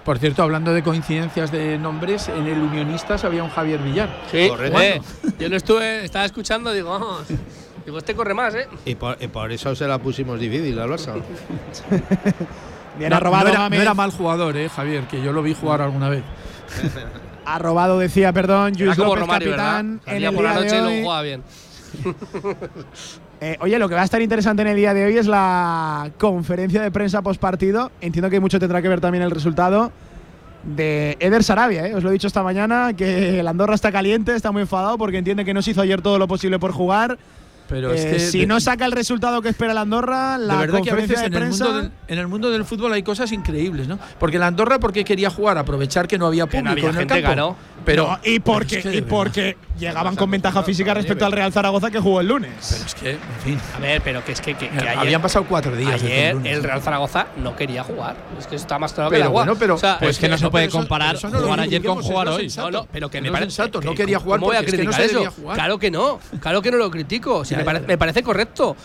Por 0.03 0.17
cierto, 0.17 0.41
hablando 0.41 0.73
de 0.73 0.81
coincidencias 0.81 1.51
de 1.51 1.77
nombres, 1.77 2.27
en 2.29 2.47
el 2.47 2.57
Unionistas 2.57 3.23
había 3.23 3.43
un 3.43 3.51
Javier 3.51 3.79
Villar. 3.81 4.09
Sí, 4.31 4.49
Correcto. 4.49 4.81
eh, 4.81 5.01
yo 5.39 5.47
lo 5.47 5.57
estuve, 5.57 6.03
estaba 6.03 6.25
escuchando, 6.25 6.73
digo, 6.73 6.89
vamos. 6.89 7.27
Digo, 7.89 7.97
este 7.97 8.13
corre 8.13 8.35
más, 8.35 8.53
¿eh? 8.53 8.67
Y 8.85 8.93
por, 8.93 9.17
y 9.19 9.25
por 9.29 9.51
eso 9.51 9.75
se 9.75 9.87
la 9.87 9.97
pusimos 9.97 10.39
difícil 10.39 10.77
al 10.77 10.91
Barça. 10.91 11.15
Bien, 12.99 13.09
No, 13.09 13.15
ha 13.15 13.19
robado 13.19 13.45
no 13.45 13.49
era, 13.49 13.67
no 13.67 13.75
era 13.75 13.93
mal 13.95 14.11
jugador, 14.11 14.55
eh, 14.57 14.69
Javier, 14.69 15.05
que 15.05 15.23
yo 15.23 15.33
lo 15.33 15.41
vi 15.41 15.55
jugar 15.55 15.81
alguna 15.81 16.09
vez. 16.09 16.23
Ha 17.45 17.57
robado, 17.57 17.97
decía, 17.97 18.31
perdón, 18.31 18.73
Luis 18.77 18.95
López, 18.95 19.21
Romario, 19.21 19.49
capitán, 19.49 20.01
en 20.05 20.23
el 20.23 20.35
por 20.35 20.43
la 20.43 20.53
noche 20.53 20.75
de 20.75 20.81
y 20.81 20.97
hoy. 20.97 21.01
jugaba 21.01 21.21
bien. 21.23 21.41
Eh, 23.41 23.57
oye, 23.61 23.79
lo 23.79 23.87
que 23.87 23.95
va 23.95 24.01
a 24.01 24.03
estar 24.03 24.21
interesante 24.21 24.63
en 24.63 24.67
el 24.67 24.75
día 24.75 24.93
de 24.93 25.05
hoy 25.05 25.17
es 25.17 25.25
la 25.25 26.11
conferencia 26.17 26.81
de 26.81 26.91
prensa 26.91 27.21
post 27.21 27.39
partido. 27.39 27.89
Entiendo 28.01 28.29
que 28.29 28.41
mucho 28.41 28.59
tendrá 28.59 28.81
que 28.81 28.89
ver 28.89 28.99
también 28.99 29.23
el 29.23 29.31
resultado 29.31 29.93
de 30.63 31.15
Eder 31.21 31.41
Sarabia. 31.41 31.87
¿eh? 31.87 31.95
Os 31.95 32.03
lo 32.03 32.09
he 32.09 32.13
dicho 32.13 32.27
esta 32.27 32.43
mañana, 32.43 32.91
que 32.93 33.39
el 33.39 33.47
Andorra 33.47 33.75
está 33.75 33.93
caliente, 33.93 34.35
está 34.35 34.51
muy 34.51 34.63
enfadado 34.63 34.97
porque 34.97 35.19
entiende 35.19 35.45
que 35.45 35.53
no 35.53 35.61
se 35.61 35.71
hizo 35.71 35.81
ayer 35.81 36.01
todo 36.01 36.19
lo 36.19 36.27
posible 36.27 36.59
por 36.59 36.73
jugar. 36.73 37.17
Pero 37.69 37.93
es 37.93 38.03
Eh, 38.03 38.11
que 38.11 38.19
si 38.19 38.39
de- 38.39 38.47
no 38.47 38.59
saca 38.59 38.85
el 38.85 38.91
resultado 38.91 39.41
que 39.43 39.49
espera 39.49 39.71
el 39.73 39.77
Andorra, 39.77 40.37
la 40.39 40.55
de 40.55 40.59
verdad 40.59 40.81
que 40.83 40.89
a 40.89 40.95
veces 40.95 41.17
en 41.21 41.31
de 41.31 41.37
el, 41.37 41.43
prensa. 41.43 41.65
mundo 41.65 41.81
del, 41.81 41.91
en 42.07 42.17
el 42.19 42.27
mundo 42.27 42.49
del 42.49 42.65
fútbol 42.65 42.91
hay 42.93 43.03
cosas 43.03 43.31
increíbles, 43.31 43.87
¿no? 43.87 43.99
Porque 44.19 44.39
la 44.39 44.47
Andorra, 44.47 44.79
porque 44.79 45.03
quería 45.05 45.29
jugar? 45.29 45.57
Aprovechar 45.59 46.07
que 46.07 46.17
no 46.17 46.25
había 46.25 46.45
Que 46.47 46.57
público 46.57 46.65
no 46.65 46.71
había 46.71 46.89
en 46.89 46.97
el 47.01 47.07
campo. 47.07 47.21
claro. 47.25 47.55
Pero, 47.89 48.05
No, 48.07 48.19
y 48.23 48.39
porque, 48.39 48.77
pero 48.77 48.89
es 48.89 48.93
que 48.93 48.97
y 48.97 49.01
porque 49.01 49.57
llegaban 49.79 50.15
con 50.15 50.29
ventaja 50.29 50.61
física 50.61 50.93
respecto 50.93 51.25
al 51.25 51.31
Real 51.31 51.51
Zaragoza 51.51 51.89
que 51.89 51.99
jugó 51.99 52.21
el 52.21 52.27
lunes. 52.27 52.51
Pero 52.69 52.85
es 52.85 52.93
que, 52.95 53.11
en 53.13 53.19
fin. 53.43 53.59
A 53.75 53.79
ver, 53.79 54.01
pero 54.03 54.23
que 54.23 54.33
es 54.33 54.41
que, 54.41 54.53
que, 54.53 54.69
que 54.69 54.77
ayer, 54.79 54.97
habían 54.99 55.21
pasado 55.23 55.45
cuatro 55.49 55.75
días. 55.75 55.93
ayer 56.03 56.35
lunes, 56.35 56.53
el. 56.55 56.63
Real 56.63 56.81
Zaragoza 56.83 57.25
no 57.37 57.55
quería 57.55 57.83
jugar. 57.83 58.15
Es 58.37 58.45
que 58.45 58.57
está 58.57 58.77
más 58.77 58.93
claro 58.93 59.09
que 59.09 59.15
Pero 59.15 59.23
el 59.23 59.27
agua. 59.29 59.43
bueno, 59.45 59.57
pero- 59.59 59.73
O 59.73 59.77
sea, 59.79 59.97
Pues 59.97 60.19
que 60.19 60.29
no 60.29 60.37
se 60.37 60.49
puede 60.51 60.65
eso- 60.65 60.77
comparar 60.77 61.15
eso 61.15 61.29
no 61.29 61.39
lo 61.39 61.45
jugar 61.45 61.59
ayer 61.61 61.83
con 61.83 62.01
jugar 62.03 62.27
es 62.27 62.33
hoy. 62.35 62.41
sensato. 62.43 62.69
No, 62.71 62.77
no, 62.81 62.87
pero 62.91 63.09
que 63.09 63.21
me 63.21 63.27
No 63.29 63.33
es 63.33 63.39
parece 63.39 63.55
sensato, 63.55 63.81
no 63.81 63.91
que- 63.91 63.97
quería 63.97 64.19
jugar 64.19 64.39
¿Cómo 64.39 64.47
voy 64.51 64.55
a 64.57 64.59
porque 64.59 64.69
es 64.69 64.77
que 64.77 64.83
no 64.83 64.91
criticar 64.91 65.11
debía 65.11 65.29
eso? 65.29 65.41
jugar. 65.41 65.55
Claro 65.55 65.79
que 65.79 65.89
no, 65.89 66.19
claro 66.39 66.61
que 66.61 66.69
no 66.71 66.77
lo 66.77 66.91
critico. 66.91 67.43
Si 67.43 67.51
Ya, 67.51 67.57
me, 67.57 67.63
pare- 67.63 67.81
ya. 67.81 67.87
me 67.87 67.97
parece 67.97 68.21
correcto. 68.21 68.75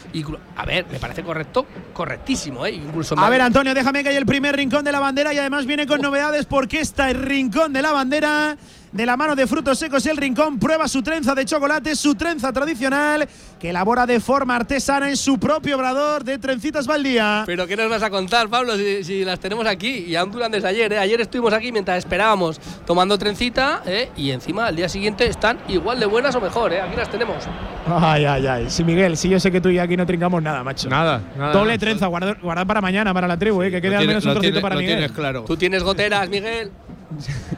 A 0.57 0.65
ver, 0.65 0.87
me 0.91 0.99
parece 0.99 1.23
correcto, 1.23 1.67
correctísimo, 1.93 2.65
¿eh? 2.65 2.73
Incluso 2.73 3.19
A 3.19 3.29
ver, 3.29 3.43
Antonio, 3.43 3.75
déjame 3.75 4.03
que 4.03 4.09
haya 4.09 4.19
el 4.19 4.25
primer 4.27 4.57
rincón 4.57 4.83
de 4.83 4.93
la 4.93 5.01
bandera 5.01 5.35
y 5.35 5.39
además 5.39 5.67
viene 5.67 5.87
con 5.87 6.01
novedades 6.01 6.47
porque 6.47 6.81
está 6.81 7.11
el 7.11 7.21
rincón 7.23 7.75
de 7.75 7.83
la 7.83 7.93
bandera. 7.93 8.57
De 8.95 9.05
la 9.05 9.17
mano 9.17 9.35
de 9.35 9.45
frutos 9.49 9.77
secos, 9.77 10.07
el 10.07 10.17
rincón 10.17 10.57
prueba 10.57 10.87
su 10.87 11.03
trenza 11.03 11.35
de 11.35 11.45
chocolate, 11.45 11.97
su 11.97 12.15
trenza 12.15 12.53
tradicional, 12.53 13.29
que 13.59 13.71
elabora 13.71 14.07
de 14.07 14.21
forma 14.21 14.55
artesana 14.55 15.09
en 15.11 15.17
su 15.17 15.37
propio 15.37 15.75
obrador 15.75 16.23
de 16.23 16.39
trencitas 16.39 16.87
Baldía. 16.87 17.43
Pero 17.45 17.67
¿qué 17.67 17.77
nos 17.77 17.91
vas 17.91 18.05
a 18.05 18.11
contar, 18.11 18.49
Pablo, 18.49 18.77
si, 18.77 19.03
si 19.03 19.25
las 19.25 19.41
tenemos 19.41 19.67
aquí? 19.67 20.05
Y 20.07 20.15
aún 20.15 20.31
duran 20.31 20.53
desde 20.53 20.69
ayer, 20.69 20.93
¿eh? 20.93 20.99
Ayer 20.99 21.21
estuvimos 21.21 21.53
aquí 21.53 21.73
mientras 21.73 21.99
esperábamos 21.99 22.61
tomando 22.87 23.19
trencita, 23.19 23.83
¿eh? 23.85 24.11
Y 24.17 24.31
encima 24.31 24.67
al 24.67 24.77
día 24.77 24.89
siguiente 24.89 25.27
están 25.27 25.59
igual 25.67 25.99
de 25.99 26.07
buenas 26.07 26.33
o 26.37 26.41
mejor, 26.41 26.73
¿eh? 26.73 26.81
Aquí 26.81 26.95
las 26.95 27.11
tenemos. 27.11 27.43
Ay, 27.89 28.25
ay, 28.27 28.47
ay. 28.47 28.67
Sí, 28.71 28.85
Miguel, 28.85 29.17
sí, 29.17 29.29
yo 29.29 29.41
sé 29.41 29.51
que 29.51 29.61
tú 29.61 29.71
y 29.71 29.79
aquí 29.81 29.97
no 29.97 30.07
trincamos 30.07 30.41
nada, 30.41 30.63
macho. 30.63 30.89
Nada, 30.89 31.21
nada. 31.37 31.53
Doble 31.53 31.77
trenza, 31.79 32.07
guardad, 32.07 32.37
guardad 32.41 32.65
para 32.65 32.81
mañana, 32.81 33.13
para 33.13 33.27
la 33.27 33.37
tribu, 33.37 33.61
¿eh? 33.65 33.73
que 33.73 33.83
quede 33.83 33.97
al 33.97 34.07
menos 34.07 34.25
un 34.25 34.35
trocito 34.35 34.53
tienes- 34.53 34.63
para 34.63 34.77
Miguel. 34.77 34.99
tienes 34.99 35.11
claro. 35.13 35.43
Tú 35.45 35.57
tienes 35.57 35.83
goteras, 35.83 36.29
Miguel. 36.29 36.71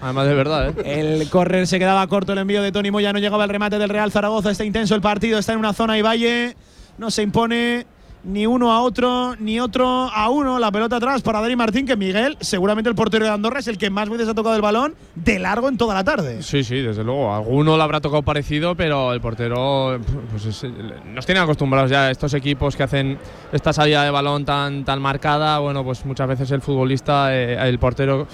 Además 0.01 0.27
de 0.27 0.35
verdad, 0.35 0.69
¿eh? 0.71 1.01
El 1.21 1.29
córner 1.31 1.67
se 1.67 1.79
quedaba 1.79 2.07
corto 2.07 2.33
el 2.33 2.39
envío 2.39 2.63
de 2.63 2.73
Tony 2.73 2.91
Moya, 2.91 3.13
no 3.13 3.19
llegaba 3.19 3.45
el 3.45 3.51
remate 3.51 3.79
del 3.79 3.89
Real 3.89 4.11
Zaragoza, 4.13 4.51
está 4.51 4.65
intenso 4.65 4.95
el 4.95 5.01
partido, 5.01 5.39
está 5.39 5.53
en 5.53 5.59
una 5.59 5.73
zona 5.73 5.99
y 5.99 6.03
valle, 6.03 6.57
no 6.99 7.11
se 7.11 7.23
impone 7.23 7.87
ni 8.25 8.45
uno 8.45 8.73
a 8.73 8.81
otro, 8.81 9.37
ni 9.39 9.61
otro 9.61 9.87
a 9.87 10.29
uno, 10.31 10.59
la 10.59 10.73
pelota 10.73 10.97
atrás 10.97 11.23
para 11.23 11.41
Dani 11.41 11.55
Martín, 11.55 11.87
que 11.87 11.95
Miguel, 11.95 12.37
seguramente 12.41 12.91
el 12.91 12.97
portero 12.97 13.25
de 13.25 13.31
Andorra, 13.31 13.61
es 13.61 13.69
el 13.69 13.79
que 13.79 13.89
más 13.89 14.09
veces 14.09 14.27
ha 14.29 14.35
tocado 14.35 14.57
el 14.57 14.63
balón 14.63 14.97
de 15.15 15.39
largo 15.39 15.69
en 15.69 15.77
toda 15.77 15.95
la 15.95 16.03
tarde. 16.03 16.43
Sí, 16.43 16.65
sí, 16.65 16.81
desde 16.81 17.05
luego. 17.05 17.33
Alguno 17.33 17.77
le 17.77 17.83
habrá 17.85 18.01
tocado 18.01 18.23
parecido, 18.23 18.75
pero 18.75 19.13
el 19.13 19.21
portero 19.21 20.01
pues 20.33 20.45
es- 20.45 20.67
nos 21.15 21.25
tiene 21.25 21.41
acostumbrados 21.41 21.89
ya 21.89 22.07
a 22.07 22.11
estos 22.11 22.35
equipos 22.35 22.75
que 22.75 22.83
hacen 22.83 23.17
esta 23.53 23.73
salida 23.73 24.03
de 24.03 24.11
balón 24.11 24.45
tan, 24.45 24.85
tan 24.85 25.01
marcada. 25.01 25.61
Bueno, 25.61 25.85
pues 25.85 26.05
muchas 26.05 26.27
veces 26.27 26.51
el 26.51 26.63
futbolista, 26.63 27.33
eh, 27.33 27.57
el 27.69 27.79
portero, 27.79 28.27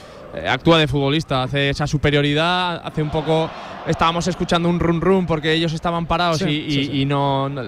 actúa 0.49 0.79
de 0.79 0.87
futbolista, 0.89 1.43
hace 1.43 1.71
esa 1.71 1.87
superioridad, 1.87 2.81
hace 2.85 3.03
un 3.03 3.11
poco. 3.11 3.51
Estábamos 3.87 4.27
escuchando 4.29 4.69
un 4.69 4.79
run 4.81 5.01
run 5.01 5.27
porque 5.27 5.53
ellos 5.53 5.73
estaban 5.73 6.07
parados 6.07 6.39
Sí, 6.39 6.45
y, 6.45 6.71
sí, 6.71 6.81
y- 6.81 6.85
sí. 6.87 7.01
y 7.01 7.05
no, 7.05 7.49
no- 7.49 7.63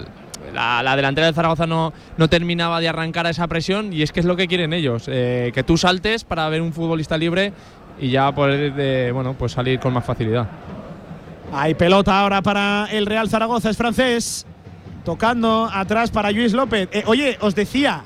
la, 0.53 0.81
la 0.83 0.95
delantera 0.95 1.27
de 1.27 1.33
Zaragoza 1.33 1.65
no, 1.67 1.91
no 2.17 2.27
terminaba 2.29 2.79
de 2.79 2.87
arrancar 2.87 3.25
a 3.25 3.31
esa 3.31 3.47
presión 3.47 3.91
y 3.91 4.01
es 4.03 4.11
que 4.11 4.19
es 4.21 4.25
lo 4.25 4.35
que 4.35 4.47
quieren 4.47 4.73
ellos, 4.73 5.05
eh, 5.07 5.51
que 5.53 5.63
tú 5.63 5.75
saltes 5.77 6.23
para 6.23 6.47
ver 6.49 6.61
un 6.61 6.71
futbolista 6.71 7.17
libre 7.17 7.51
y 7.99 8.09
ya 8.11 8.31
poder 8.31 8.73
de, 8.73 9.11
bueno, 9.11 9.33
pues 9.33 9.51
salir 9.53 9.79
con 9.79 9.93
más 9.93 10.05
facilidad. 10.05 10.47
Hay 11.53 11.73
pelota 11.75 12.19
ahora 12.19 12.41
para 12.41 12.87
el 12.91 13.05
Real 13.05 13.29
Zaragoza, 13.29 13.69
es 13.69 13.77
francés. 13.77 14.45
Tocando 15.03 15.69
atrás 15.71 16.09
para 16.09 16.31
Luis 16.31 16.53
López. 16.53 16.89
Eh, 16.91 17.03
oye, 17.05 17.37
os 17.41 17.53
decía, 17.53 18.03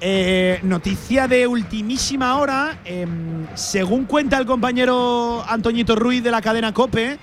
eh, 0.00 0.60
noticia 0.62 1.28
de 1.28 1.46
ultimísima 1.46 2.38
hora. 2.38 2.80
em, 2.84 3.46
según 3.54 4.06
cuenta 4.06 4.38
el 4.38 4.46
compañero 4.46 5.44
Antoñito 5.46 5.94
Ruiz 5.94 6.22
de 6.22 6.30
la 6.30 6.40
cadena 6.40 6.72
Cope, 6.72 7.18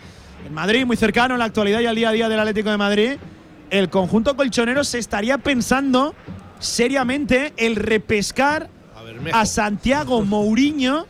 en 0.45 0.53
Madrid, 0.53 0.85
muy 0.85 0.95
cercano 0.95 1.35
en 1.35 1.39
la 1.39 1.45
actualidad 1.45 1.79
y 1.79 1.87
al 1.87 1.95
día 1.95 2.09
a 2.09 2.13
día 2.13 2.29
del 2.29 2.39
Atlético 2.39 2.69
de 2.69 2.77
Madrid, 2.77 3.11
el 3.69 3.89
conjunto 3.89 4.35
colchonero 4.35 4.83
se 4.83 4.99
estaría 4.99 5.37
pensando 5.37 6.13
seriamente 6.59 7.53
el 7.57 7.75
repescar 7.75 8.69
a 9.33 9.45
Santiago 9.45 10.23
Mourinho 10.23 11.05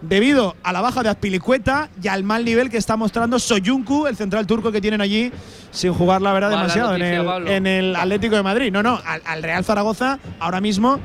debido 0.00 0.56
a 0.62 0.72
la 0.72 0.80
baja 0.80 1.02
de 1.02 1.08
Azpilicueta 1.08 1.88
y 2.02 2.08
al 2.08 2.24
mal 2.24 2.44
nivel 2.44 2.70
que 2.70 2.76
está 2.76 2.96
mostrando 2.96 3.38
Soyuncu, 3.38 4.06
el 4.06 4.16
central 4.16 4.46
turco 4.46 4.70
que 4.72 4.80
tienen 4.80 5.00
allí, 5.00 5.32
sin 5.70 5.92
jugar 5.92 6.22
la 6.22 6.32
verdad 6.32 6.50
Mala 6.50 6.62
demasiado 6.62 6.94
en, 6.94 7.02
el, 7.02 7.24
Pablo. 7.24 7.50
en 7.50 7.66
el 7.66 7.96
Atlético 7.96 8.36
de 8.36 8.42
Madrid. 8.42 8.72
No, 8.72 8.82
no, 8.82 9.00
al, 9.04 9.22
al 9.24 9.42
Real 9.42 9.64
Zaragoza 9.64 10.18
ahora 10.38 10.60
mismo, 10.60 11.00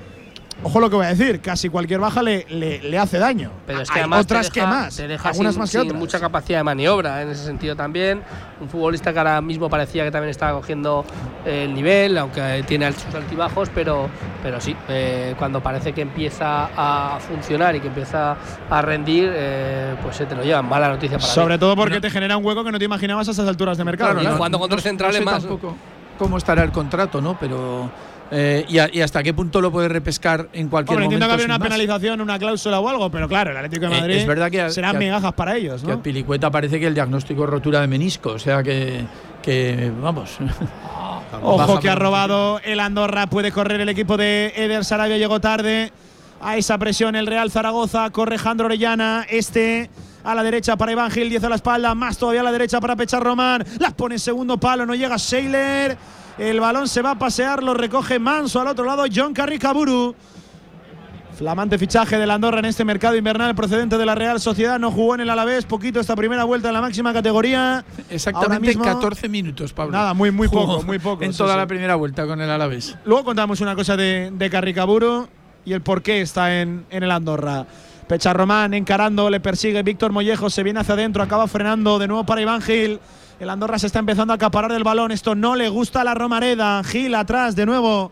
ojo 0.64 0.80
lo 0.80 0.90
que 0.90 0.96
voy 0.96 1.06
a 1.06 1.10
decir, 1.10 1.40
casi 1.42 1.70
cualquier 1.70 2.00
baja 2.00 2.22
le, 2.24 2.46
le- 2.50 2.82
le 2.82 2.98
hace 2.98 3.20
daño. 3.20 3.52
Pero 3.68 3.82
es 3.82 3.90
que 3.90 3.96
Hay 3.96 4.02
además 4.02 4.22
otras 4.22 4.50
te 4.50 4.60
deja, 4.60 4.70
que 4.70 4.76
más, 4.76 4.96
te 4.96 5.08
deja 5.08 5.30
algunas 5.30 5.54
sin, 5.54 5.60
más 5.60 5.70
que 5.70 5.78
sin 5.78 5.88
otras. 5.88 6.00
mucha 6.00 6.20
capacidad 6.20 6.60
de 6.60 6.64
maniobra 6.64 7.22
en 7.22 7.30
ese 7.30 7.44
sentido 7.44 7.76
también. 7.76 8.22
Un 8.62 8.70
futbolista 8.70 9.12
que 9.14 9.20
ahora 9.20 9.42
mismo 9.42 9.70
parecía 9.70 10.04
que 10.04 10.12
también 10.12 10.30
estaba 10.32 10.54
cogiendo 10.60 11.06
eh, 11.46 11.66
el 11.66 11.74
nivel, 11.74 12.18
aunque 12.18 12.64
tiene 12.68 12.92
sus 12.94 13.14
altibajos, 13.14 13.70
pero, 13.76 14.10
pero 14.42 14.60
sí, 14.62 14.76
eh, 14.90 15.36
cuando 15.38 15.62
parece 15.62 15.94
que 15.94 16.02
empieza 16.02 16.70
a 16.76 17.20
funcionar 17.20 17.76
y 17.76 17.80
que 17.82 17.88
empieza 17.88 18.38
a 18.70 18.82
rendir, 18.82 19.32
eh, 19.36 19.96
pues 20.02 20.16
se 20.16 20.26
te 20.26 20.36
lo 20.36 20.44
llevan. 20.44 20.68
Mala 20.70 20.90
noticia 20.90 21.18
para 21.18 21.30
Sobre 21.32 21.56
mí. 21.56 21.60
todo 21.60 21.76
porque 21.76 22.00
te 22.00 22.10
genera 22.10 22.38
un 22.38 22.46
hueco 22.46 22.64
que 22.64 22.72
no 22.72 22.80
te 22.80 22.86
imaginabas 22.86 23.28
a 23.28 23.32
esas 23.32 23.48
alturas 23.48 23.78
de 23.78 23.84
mercado. 23.84 24.12
Claro, 24.12 24.22
y 24.22 24.24
claro. 24.24 24.38
jugando 24.38 24.60
contra 24.60 24.80
centrales 24.80 25.18
sé 25.18 25.26
más. 25.26 25.42
tampoco 25.42 25.76
cómo 26.18 26.38
estará 26.38 26.64
el 26.64 26.72
contrato, 26.72 27.20
¿no? 27.20 27.38
Pero 27.40 27.90
eh, 28.34 28.66
y, 28.68 28.80
a- 28.80 28.90
y 28.92 29.02
hasta 29.02 29.22
qué 29.24 29.34
punto 29.34 29.62
lo 29.62 29.72
puede 29.72 29.88
repescar 29.90 30.50
en 30.54 30.68
cualquier 30.68 30.96
Hombre, 30.96 31.06
entiendo 31.06 31.26
momento. 31.26 31.28
que 31.28 31.34
habría 31.34 31.46
una 31.46 31.60
más. 31.60 31.68
penalización, 31.68 32.20
una 32.22 32.40
cláusula 32.40 32.80
o 32.80 32.90
algo, 32.90 33.10
pero 33.12 33.28
claro, 33.30 33.52
el 33.52 33.58
Atlético 33.58 33.88
de 33.90 33.96
Eh, 33.98 34.02
Madrid 34.02 34.16
es 34.16 34.28
verdad 34.28 34.50
que 34.52 34.62
a- 34.62 34.70
serán 34.70 34.92
que 34.92 34.98
a- 34.98 35.00
migajas 35.00 35.34
para 35.34 35.56
ellos, 35.56 35.82
Que 35.82 35.88
¿no? 35.88 35.94
a 35.94 36.04
Pilicueta 36.04 36.50
parece 36.52 36.80
que 36.80 36.88
el 36.88 36.94
diagnóstico 36.96 37.44
es 37.44 37.50
rotura 37.50 37.80
de 37.82 37.88
menisco, 37.88 38.32
o 38.32 38.40
sea 38.40 38.64
que, 38.64 39.06
que 39.42 39.92
vamos. 40.02 40.38
Ojo 41.42 41.80
que 41.80 41.90
ha 41.90 41.96
robado 41.96 42.60
el 42.64 42.80
Andorra, 42.80 43.28
puede 43.28 43.52
correr 43.52 43.82
el 43.82 43.90
equipo 43.90 44.18
de 44.18 44.54
Eder 44.56 44.86
Sarabia, 44.86 45.18
llegó 45.18 45.40
tarde 45.40 45.92
a 46.42 46.58
esa 46.58 46.78
presión 46.78 47.16
el 47.16 47.26
Real 47.28 47.50
Zaragoza, 47.52 48.10
corre 48.12 48.38
Jandro 48.38 48.66
Orellana, 48.68 49.26
este 49.30 49.90
a 50.24 50.34
la 50.36 50.44
derecha 50.44 50.78
para 50.78 50.92
Iván 50.92 51.12
Gil, 51.12 51.30
10 51.30 51.44
a 51.44 51.50
la 51.50 51.56
espalda, 51.56 51.94
más 51.96 52.18
todavía 52.18 52.42
a 52.42 52.44
la 52.46 52.52
derecha 52.52 52.80
para 52.80 52.96
Pechar 52.96 53.22
Román, 53.24 53.66
las 53.80 53.94
pone 53.94 54.16
en 54.16 54.20
segundo 54.20 54.58
palo, 54.58 54.86
no 54.86 54.96
llega 54.96 55.18
Seiler, 55.20 55.98
el 56.38 56.60
balón 56.60 56.88
se 56.88 57.02
va 57.02 57.12
a 57.12 57.20
pasear, 57.20 57.62
lo 57.64 57.74
recoge 57.74 58.20
Manso 58.20 58.60
al 58.62 58.68
otro 58.68 58.86
lado, 58.86 59.06
John 59.14 59.34
Carricaburu. 59.34 60.16
Flamante 61.38 61.80
fichaje 61.80 62.18
del 62.20 62.30
Andorra 62.30 62.60
en 62.60 62.66
este 62.66 62.86
mercado 62.86 63.16
invernal 63.16 63.56
procedente 63.56 63.98
de 63.98 64.06
la 64.06 64.14
Real 64.14 64.40
Sociedad. 64.40 64.78
No 64.80 64.92
jugó 64.92 65.16
en 65.16 65.22
el 65.22 65.30
Alavés 65.32 65.66
poquito 65.66 66.00
esta 66.00 66.16
primera 66.16 66.44
vuelta 66.44 66.68
en 66.68 66.76
la 66.76 66.82
máxima 66.82 67.12
categoría. 67.12 67.84
Exactamente 68.10 68.68
mismo- 68.68 68.84
14 68.84 69.28
minutos, 69.30 69.74
Pablo. 69.74 69.94
Nada, 69.94 70.14
muy, 70.14 70.30
muy 70.30 70.48
Jugó 70.48 70.68
poco, 70.68 70.84
muy 70.84 71.00
poco. 71.00 71.24
En 71.24 71.32
sí, 71.34 71.40
toda 71.40 71.54
sí. 71.54 71.60
la 71.60 71.66
primera 71.66 71.96
vuelta 71.96 72.28
con 72.28 72.40
el 72.40 72.50
Alavés. 72.50 72.96
Luego 73.06 73.24
contamos 73.24 73.62
una 73.62 73.76
cosa 73.76 73.98
de, 73.98 74.32
de 74.32 74.50
Carricaburo 74.52 75.28
y 75.66 75.74
el 75.74 75.82
por 75.82 76.04
qué 76.04 76.22
está 76.22 76.62
en, 76.62 76.86
en 76.92 77.02
el 77.02 77.10
Andorra. 77.10 77.66
Pecharromán 78.08 78.76
encarando, 78.76 79.28
le 79.32 79.40
persigue 79.40 79.82
Víctor 79.82 80.12
Mollejo, 80.12 80.52
se 80.52 80.62
viene 80.62 80.82
hacia 80.82 80.94
adentro, 80.94 81.24
acaba 81.24 81.48
frenando 81.48 81.98
de 81.98 82.08
nuevo 82.08 82.26
para 82.26 82.42
Iván 82.42 82.62
Gil. 82.62 83.00
El 83.40 83.50
Andorra 83.50 83.80
se 83.80 83.88
está 83.88 84.00
empezando 84.00 84.34
a 84.34 84.36
acaparar 84.36 84.72
del 84.72 84.84
balón. 84.84 85.12
Esto 85.12 85.36
no 85.36 85.56
le 85.56 85.70
gusta 85.70 86.02
a 86.02 86.04
la 86.04 86.14
Romareda. 86.14 86.84
Gil 86.84 87.16
atrás 87.16 87.56
de 87.56 87.66
nuevo 87.66 88.12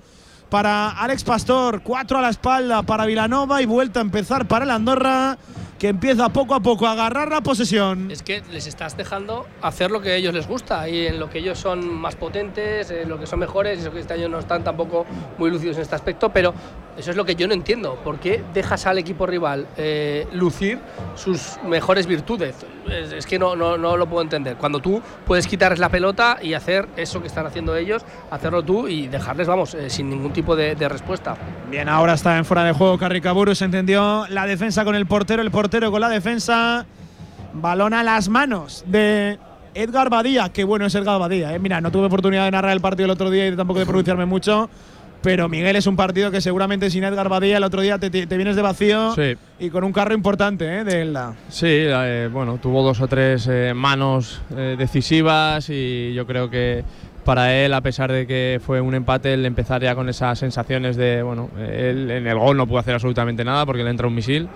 para 0.49 0.89
Alex 0.89 1.23
Pastor. 1.23 1.81
Cuatro 1.83 2.17
a 2.17 2.21
la 2.21 2.29
espalda 2.29 2.81
para 2.83 3.05
Vilanova 3.05 3.61
y 3.61 3.65
vuelta 3.65 3.99
a 3.99 4.03
empezar 4.03 4.47
para 4.47 4.65
el 4.65 4.71
Andorra 4.71 5.37
que 5.81 5.87
empieza 5.87 6.29
poco 6.29 6.53
a 6.53 6.59
poco 6.59 6.85
a 6.85 6.91
agarrar 6.91 7.29
la 7.31 7.41
posesión. 7.41 8.11
Es 8.11 8.21
que 8.21 8.43
les 8.51 8.67
estás 8.67 8.95
dejando 8.95 9.47
hacer 9.63 9.89
lo 9.89 9.99
que 9.99 10.11
a 10.11 10.15
ellos 10.15 10.31
les 10.31 10.47
gusta 10.47 10.87
y 10.87 11.07
en 11.07 11.19
lo 11.19 11.27
que 11.27 11.39
ellos 11.39 11.57
son 11.57 11.91
más 11.91 12.15
potentes, 12.15 12.91
en 12.91 13.09
lo 13.09 13.19
que 13.19 13.25
son 13.25 13.39
mejores, 13.39 13.79
y 13.79 13.81
eso 13.81 13.91
que 13.91 13.99
este 13.99 14.13
año 14.13 14.29
no 14.29 14.37
están 14.37 14.63
tampoco 14.63 15.07
muy 15.39 15.49
lúcidos 15.49 15.77
en 15.77 15.81
este 15.81 15.95
aspecto, 15.95 16.29
pero 16.29 16.53
eso 16.95 17.09
es 17.09 17.17
lo 17.17 17.25
que 17.25 17.33
yo 17.33 17.47
no 17.47 17.55
entiendo. 17.55 17.95
¿Por 18.03 18.19
qué 18.19 18.43
dejas 18.53 18.85
al 18.85 18.99
equipo 18.99 19.25
rival 19.25 19.65
eh, 19.75 20.27
lucir 20.33 20.77
sus 21.15 21.57
mejores 21.65 22.05
virtudes? 22.05 22.57
Es, 22.87 23.11
es 23.11 23.25
que 23.25 23.39
no, 23.39 23.55
no, 23.55 23.75
no 23.75 23.97
lo 23.97 24.07
puedo 24.07 24.21
entender. 24.21 24.57
Cuando 24.57 24.81
tú 24.81 25.01
puedes 25.25 25.47
quitarles 25.47 25.79
la 25.79 25.89
pelota 25.89 26.37
y 26.43 26.53
hacer 26.53 26.89
eso 26.95 27.21
que 27.21 27.27
están 27.27 27.47
haciendo 27.47 27.75
ellos, 27.75 28.03
hacerlo 28.29 28.61
tú 28.61 28.87
y 28.87 29.07
dejarles, 29.07 29.47
vamos, 29.47 29.73
eh, 29.73 29.89
sin 29.89 30.11
ningún 30.11 30.31
tipo 30.31 30.55
de, 30.55 30.75
de 30.75 30.87
respuesta. 30.87 31.35
Bien, 31.71 31.89
ahora 31.89 32.13
está 32.13 32.37
en 32.37 32.45
fuera 32.45 32.65
de 32.65 32.71
juego 32.73 32.99
Carricaburu, 32.99 33.55
se 33.55 33.65
entendió 33.65 34.27
la 34.29 34.45
defensa 34.45 34.83
con 34.85 34.93
el 34.93 35.07
portero, 35.07 35.41
el 35.41 35.49
portero 35.49 35.70
con 35.79 36.01
la 36.01 36.09
defensa. 36.09 36.85
Balón 37.53 37.93
a 37.93 38.03
las 38.03 38.29
manos 38.29 38.83
de 38.87 39.37
Edgar 39.73 40.09
Badía, 40.09 40.49
que 40.49 40.63
bueno 40.63 40.85
es 40.85 40.95
Edgar 40.95 41.19
Badía. 41.19 41.53
¿eh? 41.55 41.59
Mira, 41.59 41.79
no 41.81 41.91
tuve 41.91 42.05
oportunidad 42.07 42.45
de 42.45 42.51
narrar 42.51 42.71
el 42.73 42.81
partido 42.81 43.05
el 43.05 43.11
otro 43.11 43.29
día 43.29 43.47
y 43.47 43.55
tampoco 43.55 43.79
de 43.79 43.85
pronunciarme 43.85 44.25
mucho. 44.25 44.69
Pero 45.21 45.47
Miguel 45.49 45.75
es 45.75 45.85
un 45.85 45.95
partido 45.95 46.31
que 46.31 46.41
seguramente 46.41 46.89
sin 46.89 47.03
Edgar 47.03 47.29
Badía 47.29 47.57
el 47.57 47.63
otro 47.63 47.81
día 47.81 47.97
te, 47.99 48.09
te- 48.09 48.25
vienes 48.25 48.55
de 48.55 48.61
vacío 48.63 49.13
Sí. 49.15 49.35
y 49.59 49.69
con 49.69 49.83
un 49.83 49.91
carro 49.93 50.13
importante 50.15 50.79
¿eh? 50.79 50.83
de 50.83 51.01
Elda. 51.03 51.35
Sí, 51.49 51.67
eh, 51.69 52.27
bueno, 52.31 52.57
tuvo 52.57 52.81
dos 52.83 52.99
o 53.01 53.07
tres 53.07 53.47
eh, 53.51 53.73
manos 53.75 54.41
eh, 54.55 54.75
decisivas 54.77 55.69
y 55.69 56.13
yo 56.13 56.25
creo 56.25 56.49
que 56.49 56.83
para 57.23 57.53
él, 57.53 57.71
a 57.75 57.81
pesar 57.81 58.11
de 58.11 58.25
que 58.25 58.59
fue 58.65 58.81
un 58.81 58.95
empate, 58.95 59.35
el 59.35 59.45
empezar 59.45 59.79
ya 59.81 59.93
con 59.93 60.09
esas 60.09 60.39
sensaciones 60.39 60.95
de, 60.97 61.21
bueno, 61.21 61.49
él 61.59 62.09
en 62.09 62.25
el 62.25 62.37
gol 62.39 62.57
no 62.57 62.65
pudo 62.65 62.79
hacer 62.79 62.95
absolutamente 62.95 63.43
nada 63.45 63.63
porque 63.67 63.83
le 63.83 63.91
entra 63.91 64.07
un 64.07 64.15
misil. 64.15 64.47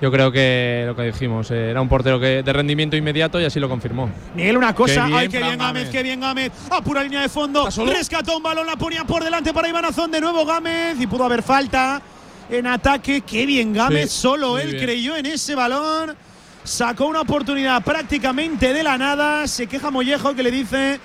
Yo 0.00 0.10
creo 0.10 0.32
que 0.32 0.84
lo 0.86 0.96
que 0.96 1.02
dijimos, 1.02 1.50
eh, 1.50 1.70
era 1.70 1.80
un 1.82 1.88
portero 1.88 2.18
que, 2.18 2.42
de 2.42 2.52
rendimiento 2.52 2.96
inmediato 2.96 3.38
y 3.38 3.44
así 3.44 3.60
lo 3.60 3.68
confirmó. 3.68 4.10
Miguel, 4.34 4.56
una 4.56 4.74
cosa. 4.74 5.02
Qué 5.02 5.06
bien, 5.08 5.18
Ay, 5.18 5.28
qué 5.28 5.38
bien 5.38 5.58
Gámez, 5.58 5.82
Gámez. 5.82 5.90
qué 5.90 6.02
bien 6.02 6.20
Gámez. 6.20 6.52
A 6.70 6.80
pura 6.80 7.02
línea 7.02 7.20
de 7.20 7.28
fondo. 7.28 7.68
Rescató 7.86 8.36
un 8.38 8.42
balón, 8.42 8.66
la 8.66 8.76
ponía 8.76 9.04
por 9.04 9.22
delante 9.22 9.52
para 9.52 9.68
Iván 9.68 9.84
Azón. 9.84 10.10
De 10.10 10.20
nuevo 10.20 10.46
Gámez. 10.46 10.98
Y 10.98 11.06
pudo 11.06 11.24
haber 11.24 11.42
falta 11.42 12.00
en 12.48 12.66
ataque. 12.66 13.20
Qué 13.20 13.44
bien 13.44 13.74
Gámez. 13.74 14.10
Sí, 14.10 14.20
Solo 14.20 14.58
él 14.58 14.70
bien. 14.72 14.84
creyó 14.84 15.16
en 15.16 15.26
ese 15.26 15.54
balón. 15.54 16.16
Sacó 16.64 17.06
una 17.06 17.20
oportunidad 17.20 17.82
prácticamente 17.82 18.72
de 18.72 18.82
la 18.82 18.96
nada. 18.96 19.46
Se 19.46 19.66
queja 19.66 19.90
Mollejo 19.90 20.34
que 20.34 20.42
le 20.42 20.50
dice 20.50 20.98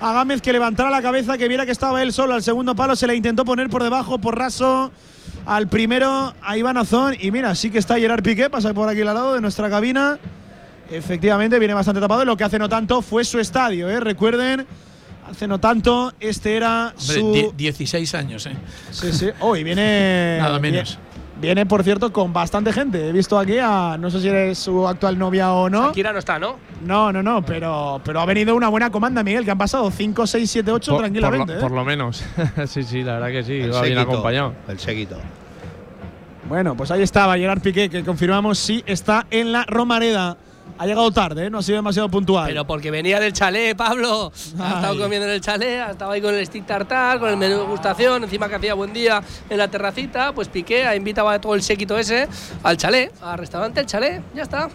a 0.00 0.12
Gámez 0.12 0.42
que 0.42 0.52
levantara 0.52 0.90
la 0.90 1.02
cabeza, 1.02 1.38
que 1.38 1.46
viera 1.46 1.64
que 1.64 1.72
estaba 1.72 2.02
él 2.02 2.12
solo. 2.12 2.34
Al 2.34 2.42
segundo 2.42 2.74
palo 2.74 2.96
se 2.96 3.06
le 3.06 3.14
intentó 3.14 3.44
poner 3.44 3.68
por 3.68 3.82
debajo, 3.84 4.18
por 4.18 4.36
raso. 4.36 4.90
Al 5.46 5.68
primero, 5.68 6.34
a 6.42 6.56
Iván 6.56 6.76
Azón. 6.76 7.14
Y 7.18 7.30
mira, 7.30 7.54
sí 7.54 7.70
que 7.70 7.78
está 7.78 7.98
Gerard 7.98 8.22
Piqué, 8.22 8.50
pasa 8.50 8.72
por 8.74 8.88
aquí 8.88 9.00
al 9.00 9.06
lado 9.06 9.34
de 9.34 9.40
nuestra 9.40 9.68
cabina. 9.70 10.18
Efectivamente, 10.90 11.58
viene 11.58 11.74
bastante 11.74 12.00
tapado. 12.00 12.24
Lo 12.24 12.36
que 12.36 12.44
hace 12.44 12.58
no 12.58 12.68
tanto 12.68 13.02
fue 13.02 13.24
su 13.24 13.38
estadio, 13.38 13.88
¿eh? 13.88 14.00
Recuerden, 14.00 14.66
hace 15.30 15.46
no 15.46 15.58
tanto, 15.60 16.12
este 16.20 16.56
era 16.56 16.88
Hombre, 16.98 17.20
su. 17.20 17.32
die- 17.32 17.50
16 17.56 18.14
años, 18.14 18.46
¿eh? 18.46 18.56
Sí, 18.90 19.12
sí. 19.12 19.28
Hoy 19.40 19.62
viene. 19.64 20.38
Nada 20.40 20.58
menos. 20.58 20.98
Viene, 20.98 21.09
viene, 21.40 21.66
por 21.66 21.82
cierto, 21.82 22.12
con 22.12 22.32
bastante 22.32 22.72
gente. 22.72 23.08
He 23.08 23.12
visto 23.12 23.38
aquí 23.38 23.58
a. 23.58 23.96
No 23.98 24.10
sé 24.10 24.20
si 24.20 24.28
eres 24.28 24.58
su 24.58 24.86
actual 24.86 25.18
novia 25.18 25.52
o 25.52 25.68
no. 25.70 25.86
Shakira 25.88 26.12
no 26.12 26.18
está, 26.18 26.38
¿no? 26.38 26.56
No, 26.84 27.12
no, 27.12 27.22
no. 27.22 27.42
Pero, 27.44 28.00
pero 28.04 28.20
ha 28.20 28.26
venido 28.26 28.54
una 28.54 28.68
buena 28.68 28.90
comanda, 28.90 29.22
Miguel, 29.22 29.44
que 29.44 29.50
han 29.50 29.58
pasado 29.58 29.90
5, 29.90 30.26
6, 30.26 30.50
7, 30.50 30.70
8 30.72 30.90
Por- 30.92 30.96
por, 30.96 31.02
tranquilamente. 31.02 31.52
lo, 31.54 31.58
¿eh? 31.58 31.62
por 31.62 31.72
lo 31.72 31.84
menos. 31.84 32.24
sí, 32.66 32.82
sí, 32.82 33.02
la 33.02 33.14
verdad 33.14 33.28
que 33.28 33.42
sí, 33.44 33.54
El 33.60 33.66
iba 33.68 33.82
bien 33.82 33.98
acompañado. 33.98 34.54
El 34.68 34.78
seguito. 34.78 35.16
Bueno, 36.48 36.74
pues 36.74 36.90
ahí 36.90 37.02
estaba 37.02 37.36
Gerard 37.36 37.60
Piqué, 37.60 37.88
que 37.88 38.02
confirmamos 38.02 38.58
sí 38.58 38.82
está 38.86 39.26
en 39.30 39.52
la 39.52 39.64
Romareda. 39.66 40.36
Ha 40.82 40.86
llegado 40.86 41.10
tarde, 41.10 41.44
¿eh? 41.46 41.50
no 41.50 41.58
ha 41.58 41.62
sido 41.62 41.76
demasiado 41.76 42.08
puntual. 42.08 42.46
Pero 42.48 42.66
porque 42.66 42.90
venía 42.90 43.20
del 43.20 43.34
chalet, 43.34 43.76
Pablo. 43.76 44.32
Ha 44.58 44.68
estado 44.76 44.98
comiendo 44.98 45.26
en 45.28 45.34
el 45.34 45.40
chalet, 45.42 45.78
ha 45.78 45.90
estado 45.90 46.10
ahí 46.12 46.22
con 46.22 46.34
el 46.34 46.46
stick 46.46 46.64
tartar, 46.64 47.18
con 47.20 47.28
el 47.28 47.36
menú 47.36 47.58
de 47.58 47.64
gustación, 47.64 48.24
encima 48.24 48.48
que 48.48 48.54
hacía 48.54 48.72
buen 48.72 48.90
día 48.94 49.22
en 49.50 49.58
la 49.58 49.68
terracita, 49.68 50.32
pues 50.32 50.48
Piqué 50.48 50.86
ha 50.86 50.96
invitado 50.96 51.28
a 51.28 51.38
todo 51.38 51.54
el 51.54 51.60
séquito 51.62 51.98
ese 51.98 52.26
al 52.62 52.78
chalet, 52.78 53.12
al 53.22 53.36
restaurante 53.38 53.78
El 53.80 53.86
Chalet, 53.86 54.22
ya 54.34 54.42
está. 54.42 54.70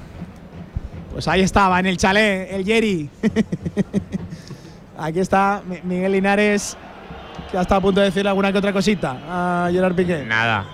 Pues 1.11 1.27
ahí 1.27 1.41
estaba, 1.41 1.79
en 1.79 1.87
el 1.87 1.97
chalet, 1.97 2.51
el 2.53 2.63
Jerry. 2.63 3.09
Aquí 4.97 5.19
está 5.19 5.61
Mi- 5.67 5.81
Miguel 5.83 6.11
Linares, 6.11 6.77
que 7.51 7.57
ha 7.57 7.61
estado 7.61 7.79
a 7.79 7.81
punto 7.81 7.99
de 7.99 8.05
decirle 8.07 8.29
alguna 8.29 8.51
que 8.51 8.57
otra 8.59 8.71
cosita 8.73 9.17
a 9.27 9.69
Gerard 9.71 9.95
Piqué. 9.95 10.23
Nada. 10.23 10.65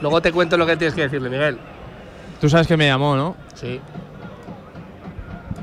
Luego 0.00 0.20
te 0.20 0.32
cuento 0.32 0.56
lo 0.56 0.66
que 0.66 0.76
tienes 0.76 0.94
que 0.94 1.02
decirle, 1.02 1.30
Miguel. 1.30 1.58
Tú 2.40 2.48
sabes 2.48 2.66
que 2.66 2.76
me 2.76 2.86
llamó, 2.86 3.16
¿no? 3.16 3.36
Sí. 3.54 3.80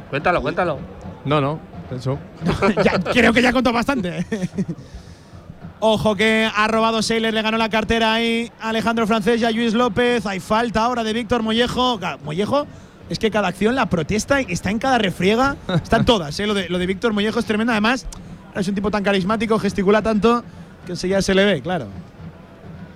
Cuéntalo, 0.10 0.42
cuéntalo. 0.42 0.80
No, 1.26 1.42
no, 1.42 1.60
eso. 1.92 2.18
Ya, 2.84 3.00
creo 3.00 3.34
que 3.34 3.42
ya 3.42 3.52
contó 3.52 3.72
bastante. 3.74 4.26
Ojo 5.80 6.16
que 6.16 6.50
ha 6.56 6.68
robado 6.68 7.02
Seiler, 7.02 7.34
le 7.34 7.42
ganó 7.42 7.58
la 7.58 7.70
cartera 7.70 8.14
ahí 8.14 8.52
Alejandro 8.62 9.06
Francés 9.06 9.42
y 9.42 9.46
a 9.46 9.52
Luis 9.52 9.74
López. 9.74 10.26
Hay 10.26 10.40
falta 10.40 10.84
ahora 10.84 11.04
de 11.04 11.14
Víctor 11.14 11.44
Mollejo. 11.44 12.00
Mollejo, 12.24 12.66
es 13.10 13.20
que 13.20 13.30
cada 13.30 13.50
acción, 13.50 13.76
la 13.76 13.88
protesta 13.88 14.40
está 14.40 14.72
en 14.72 14.80
cada 14.80 14.98
refriega. 14.98 15.58
Están 15.68 16.06
todas, 16.06 16.40
¿eh? 16.40 16.48
Lo 16.48 16.54
de, 16.54 16.70
lo 16.70 16.80
de 16.80 16.86
Víctor 16.86 17.14
Mollejo 17.14 17.40
es 17.40 17.46
tremendo. 17.46 17.74
Además, 17.74 18.08
es 18.56 18.68
un 18.68 18.76
tipo 18.76 18.90
tan 18.90 19.04
carismático, 19.04 19.60
gesticula 19.60 20.02
tanto 20.02 20.44
que 20.86 20.94
enseguida 20.94 21.22
se 21.22 21.36
le 21.36 21.46
ve, 21.46 21.62
claro. 21.62 21.88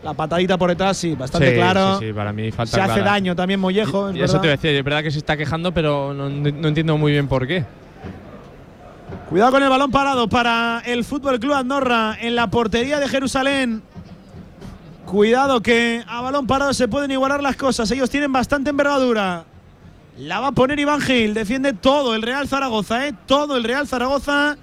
La 0.04 0.14
patadita 0.14 0.58
por 0.58 0.70
detrás, 0.70 0.98
sí, 0.98 1.14
bastante 1.16 1.50
Sí, 1.50 1.56
claro. 1.56 2.00
Sí, 2.00 2.08
sí, 2.08 2.14
para 2.14 2.32
mí 2.32 2.52
falta 2.52 2.76
se 2.76 2.82
hace 2.82 3.02
daño 3.02 3.36
también 3.36 3.60
Mollejo. 3.60 4.10
es 4.10 4.16
Y 4.16 4.22
eso 4.22 4.34
te 4.34 4.48
voy 4.48 4.50
a 4.50 4.52
decir, 4.52 4.72
es 4.72 4.84
verdad 4.84 5.04
que 5.04 5.12
se 5.12 5.18
está 5.18 5.36
quejando, 5.36 5.74
pero 5.74 6.14
no, 6.14 6.30
no 6.30 6.68
entiendo 6.68 6.98
muy 6.98 7.12
bien 7.12 7.28
por 7.28 7.46
qué. 7.46 7.66
Cuidado 9.30 9.52
con 9.52 9.62
el 9.62 9.70
balón 9.70 9.92
parado 9.92 10.28
para 10.28 10.82
el 10.86 11.04
Fútbol 11.04 11.40
Club 11.40 11.54
Andorra 11.54 12.18
en 12.20 12.36
la 12.36 12.50
portería 12.50 13.00
de 13.00 13.08
Jerusalén. 13.08 13.84
Cuidado 15.06 15.62
que 15.62 16.04
a 16.08 16.22
balón 16.22 16.48
parado 16.48 16.74
se 16.74 16.88
pueden 16.88 17.12
igualar 17.12 17.44
las 17.44 17.56
cosas. 17.56 17.92
Ellos 17.92 18.10
tienen 18.10 18.32
bastante 18.32 18.70
envergadura. 18.70 19.44
La 20.18 20.40
va 20.40 20.48
a 20.48 20.52
poner 20.52 20.80
Iván 20.80 21.02
Gil. 21.02 21.34
Defiende 21.34 21.74
todo 21.74 22.16
el 22.16 22.22
Real 22.22 22.48
Zaragoza, 22.48 23.08
¿eh? 23.08 23.14
Todo 23.26 23.58
el 23.58 23.64
Real 23.64 23.88
Zaragoza 23.88 24.58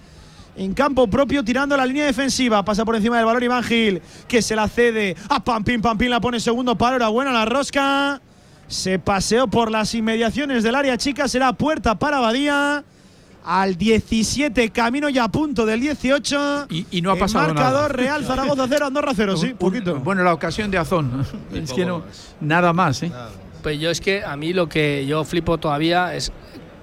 en 0.57 0.73
campo 0.75 1.07
propio 1.09 1.45
tirando 1.45 1.77
la 1.77 1.85
línea 1.87 2.07
defensiva. 2.07 2.65
Pasa 2.65 2.85
por 2.85 2.97
encima 2.97 3.17
del 3.17 3.27
balón 3.27 3.43
Iván 3.43 3.63
Gil, 3.63 4.01
que 4.27 4.41
se 4.43 4.57
la 4.57 4.69
cede 4.69 5.17
a 5.29 5.43
Pampín. 5.43 5.81
Pampín 5.83 6.11
la 6.11 6.21
pone 6.21 6.41
segundo 6.41 6.77
palo. 6.77 6.97
Era 6.97 7.09
buena 7.09 7.33
la 7.33 7.45
rosca. 7.45 8.21
Se 8.69 8.99
paseó 8.99 9.47
por 9.47 9.71
las 9.71 9.95
inmediaciones 9.95 10.63
del 10.63 10.75
área 10.75 10.97
chica. 10.97 11.29
Será 11.29 11.53
puerta 11.53 11.95
para 11.99 12.21
Badía. 12.21 12.85
Al 13.49 13.77
17, 13.77 14.71
camino 14.71 15.09
ya 15.09 15.23
a 15.23 15.29
punto 15.29 15.65
del 15.65 15.81
18. 15.81 16.67
Y, 16.69 16.85
y 16.91 17.01
no 17.01 17.11
ha 17.11 17.15
El 17.15 17.21
pasado 17.21 17.47
marcador 17.47 17.83
nada. 17.83 17.89
Real 17.89 18.25
Zaragoza 18.27 18.67
0, 18.69 18.87
Andorra 18.87 19.13
0, 19.15 19.37
sí, 19.37 19.47
Un- 19.53 19.57
poquito. 19.57 19.95
Bueno, 20.01 20.25
la 20.25 20.35
ocasión 20.35 20.69
de 20.69 20.79
Azón. 20.79 21.25
es 21.55 21.73
que 21.73 21.85
no. 21.87 22.03
Nada 22.41 22.73
más, 22.73 23.05
¿eh? 23.05 23.13
Pues 23.63 23.79
yo 23.79 23.91
es 23.91 24.01
que 24.01 24.25
a 24.25 24.37
mí 24.37 24.53
lo 24.53 24.69
que 24.69 25.07
yo 25.07 25.23
flipo 25.25 25.59
todavía 25.59 26.13
es 26.17 26.33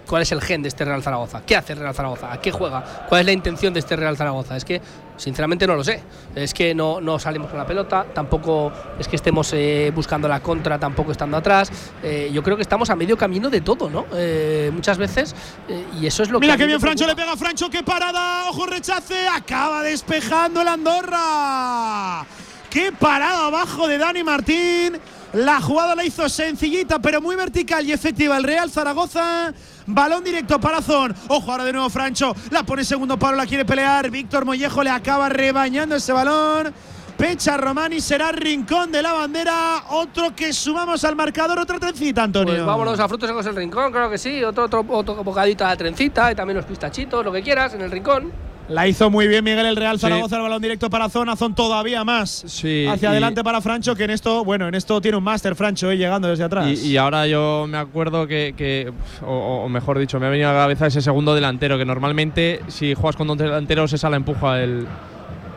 cuál 0.07 0.21
es 0.23 0.31
el 0.31 0.41
gen 0.41 0.61
de 0.61 0.69
este 0.69 0.85
Real 0.85 1.01
Zaragoza. 1.03 1.41
¿Qué 1.45 1.55
hace 1.55 1.73
el 1.73 1.79
Real 1.79 1.93
Zaragoza? 1.93 2.31
¿A 2.31 2.39
qué 2.41 2.51
juega? 2.51 3.05
¿Cuál 3.09 3.21
es 3.21 3.25
la 3.25 3.31
intención 3.31 3.73
de 3.73 3.79
este 3.79 3.95
Real 3.95 4.15
Zaragoza? 4.17 4.55
Es 4.57 4.65
que, 4.65 4.81
sinceramente, 5.17 5.65
no 5.67 5.75
lo 5.75 5.83
sé. 5.83 6.01
Es 6.35 6.53
que 6.53 6.73
no, 6.75 6.99
no 7.01 7.19
salimos 7.19 7.49
con 7.49 7.57
la 7.57 7.65
pelota, 7.65 8.05
tampoco 8.13 8.71
es 8.99 9.07
que 9.07 9.15
estemos 9.15 9.51
eh, 9.53 9.91
buscando 9.95 10.27
la 10.27 10.39
contra, 10.41 10.77
tampoco 10.79 11.11
estando 11.11 11.37
atrás. 11.37 11.71
Eh, 12.03 12.29
yo 12.33 12.43
creo 12.43 12.55
que 12.55 12.63
estamos 12.63 12.89
a 12.89 12.95
medio 12.95 13.17
camino 13.17 13.49
de 13.49 13.61
todo, 13.61 13.89
¿no? 13.89 14.05
Eh, 14.13 14.71
muchas 14.73 14.97
veces. 14.97 15.35
eh, 15.67 15.85
y 16.01 16.05
eso 16.07 16.23
es 16.23 16.29
lo 16.29 16.39
Mira 16.39 16.53
que. 16.53 16.57
que 16.59 16.63
a 16.63 16.67
mí 16.67 16.71
bien 16.71 16.81
Francho, 16.81 17.07
le 17.07 17.15
pega 17.15 17.33
a 17.33 17.37
Francho, 17.37 17.69
qué 17.69 17.83
parada, 17.83 18.49
ojo 18.49 18.65
rechace, 18.65 19.27
acaba 19.27 19.81
despejando 19.83 20.61
el 20.61 20.67
Andorra. 20.67 22.25
Qué 22.69 22.91
parada 22.91 23.47
abajo 23.47 23.87
de 23.87 23.97
Dani 23.97 24.23
Martín. 24.23 24.99
La 25.33 25.61
jugada 25.61 25.95
la 25.95 26.03
hizo 26.05 26.27
sencillita, 26.29 26.99
pero 26.99 27.21
muy 27.21 27.35
vertical 27.35 27.85
y 27.85 27.91
efectiva 27.91 28.37
el 28.37 28.43
Real 28.43 28.69
Zaragoza. 28.71 29.53
Balón 29.87 30.23
directo 30.23 30.59
para 30.59 30.81
Zon. 30.81 31.13
Ojo 31.27 31.51
ahora 31.51 31.65
de 31.65 31.73
nuevo 31.73 31.89
Francho. 31.89 32.35
La 32.51 32.63
pone 32.63 32.83
segundo 32.83 33.17
palo, 33.17 33.37
la 33.37 33.45
quiere 33.45 33.65
pelear. 33.65 34.09
Víctor 34.09 34.45
Mollejo 34.45 34.83
le 34.83 34.89
acaba 34.89 35.29
rebañando 35.29 35.95
ese 35.95 36.13
balón. 36.13 36.73
Pecha 37.17 37.57
Romani 37.57 38.01
será 38.01 38.31
rincón 38.31 38.91
de 38.91 39.01
la 39.01 39.13
bandera. 39.13 39.83
Otro 39.91 40.35
que 40.35 40.51
sumamos 40.51 41.03
al 41.03 41.15
marcador, 41.15 41.59
otra 41.59 41.79
trencita, 41.79 42.23
Antonio. 42.23 42.53
Pues 42.53 42.65
vámonos 42.65 42.99
a 42.99 43.07
frutos 43.07 43.29
secos 43.29 43.45
el 43.45 43.55
rincón, 43.55 43.91
claro 43.91 44.09
que 44.09 44.17
sí. 44.17 44.43
Otro, 44.43 44.65
otro, 44.65 44.85
otro 44.89 45.23
bocadito 45.23 45.65
a 45.65 45.75
trencita 45.75 46.31
y 46.31 46.35
también 46.35 46.57
los 46.57 46.65
pistachitos, 46.65 47.23
lo 47.23 47.31
que 47.31 47.41
quieras, 47.41 47.73
en 47.73 47.81
el 47.81 47.91
rincón. 47.91 48.31
La 48.73 48.87
hizo 48.87 49.11
muy 49.11 49.27
bien 49.27 49.43
Miguel 49.43 49.65
el 49.67 49.75
Real 49.75 49.97
Sí. 49.97 50.01
Zaragoza, 50.01 50.37
el 50.37 50.41
balón 50.41 50.61
directo 50.61 50.89
para 50.89 51.07
Zona, 51.07 51.35
Zon 51.35 51.53
todavía 51.53 52.03
más. 52.03 52.43
Sí, 52.47 52.87
Hacia 52.89 53.09
adelante 53.11 53.43
para 53.43 53.61
Francho, 53.61 53.95
que 53.95 54.05
en 54.05 54.09
esto, 54.09 54.43
bueno, 54.43 54.67
en 54.67 54.73
esto 54.73 54.99
tiene 54.99 55.17
un 55.17 55.23
máster 55.23 55.55
Francho, 55.55 55.91
eh, 55.91 55.97
llegando 55.97 56.27
desde 56.27 56.43
atrás. 56.43 56.67
Y, 56.67 56.87
y 56.87 56.97
ahora 56.97 57.27
yo 57.27 57.65
me 57.69 57.77
acuerdo 57.77 58.25
que, 58.25 58.55
que- 58.57 58.91
o, 59.23 59.63
o 59.65 59.69
mejor 59.69 59.99
dicho, 59.99 60.19
me 60.19 60.25
ha 60.25 60.29
venido 60.29 60.49
a 60.49 60.53
la 60.53 60.59
cabeza 60.61 60.87
ese 60.87 61.01
segundo 61.01 61.35
delantero, 61.35 61.77
que 61.77 61.85
normalmente 61.85 62.61
si 62.67 62.95
juegas 62.95 63.15
con 63.15 63.27
dos 63.27 63.37
delanteros 63.37 63.93
esa 63.93 64.09
la 64.09 64.17
empuja 64.17 64.61
el, 64.63 64.87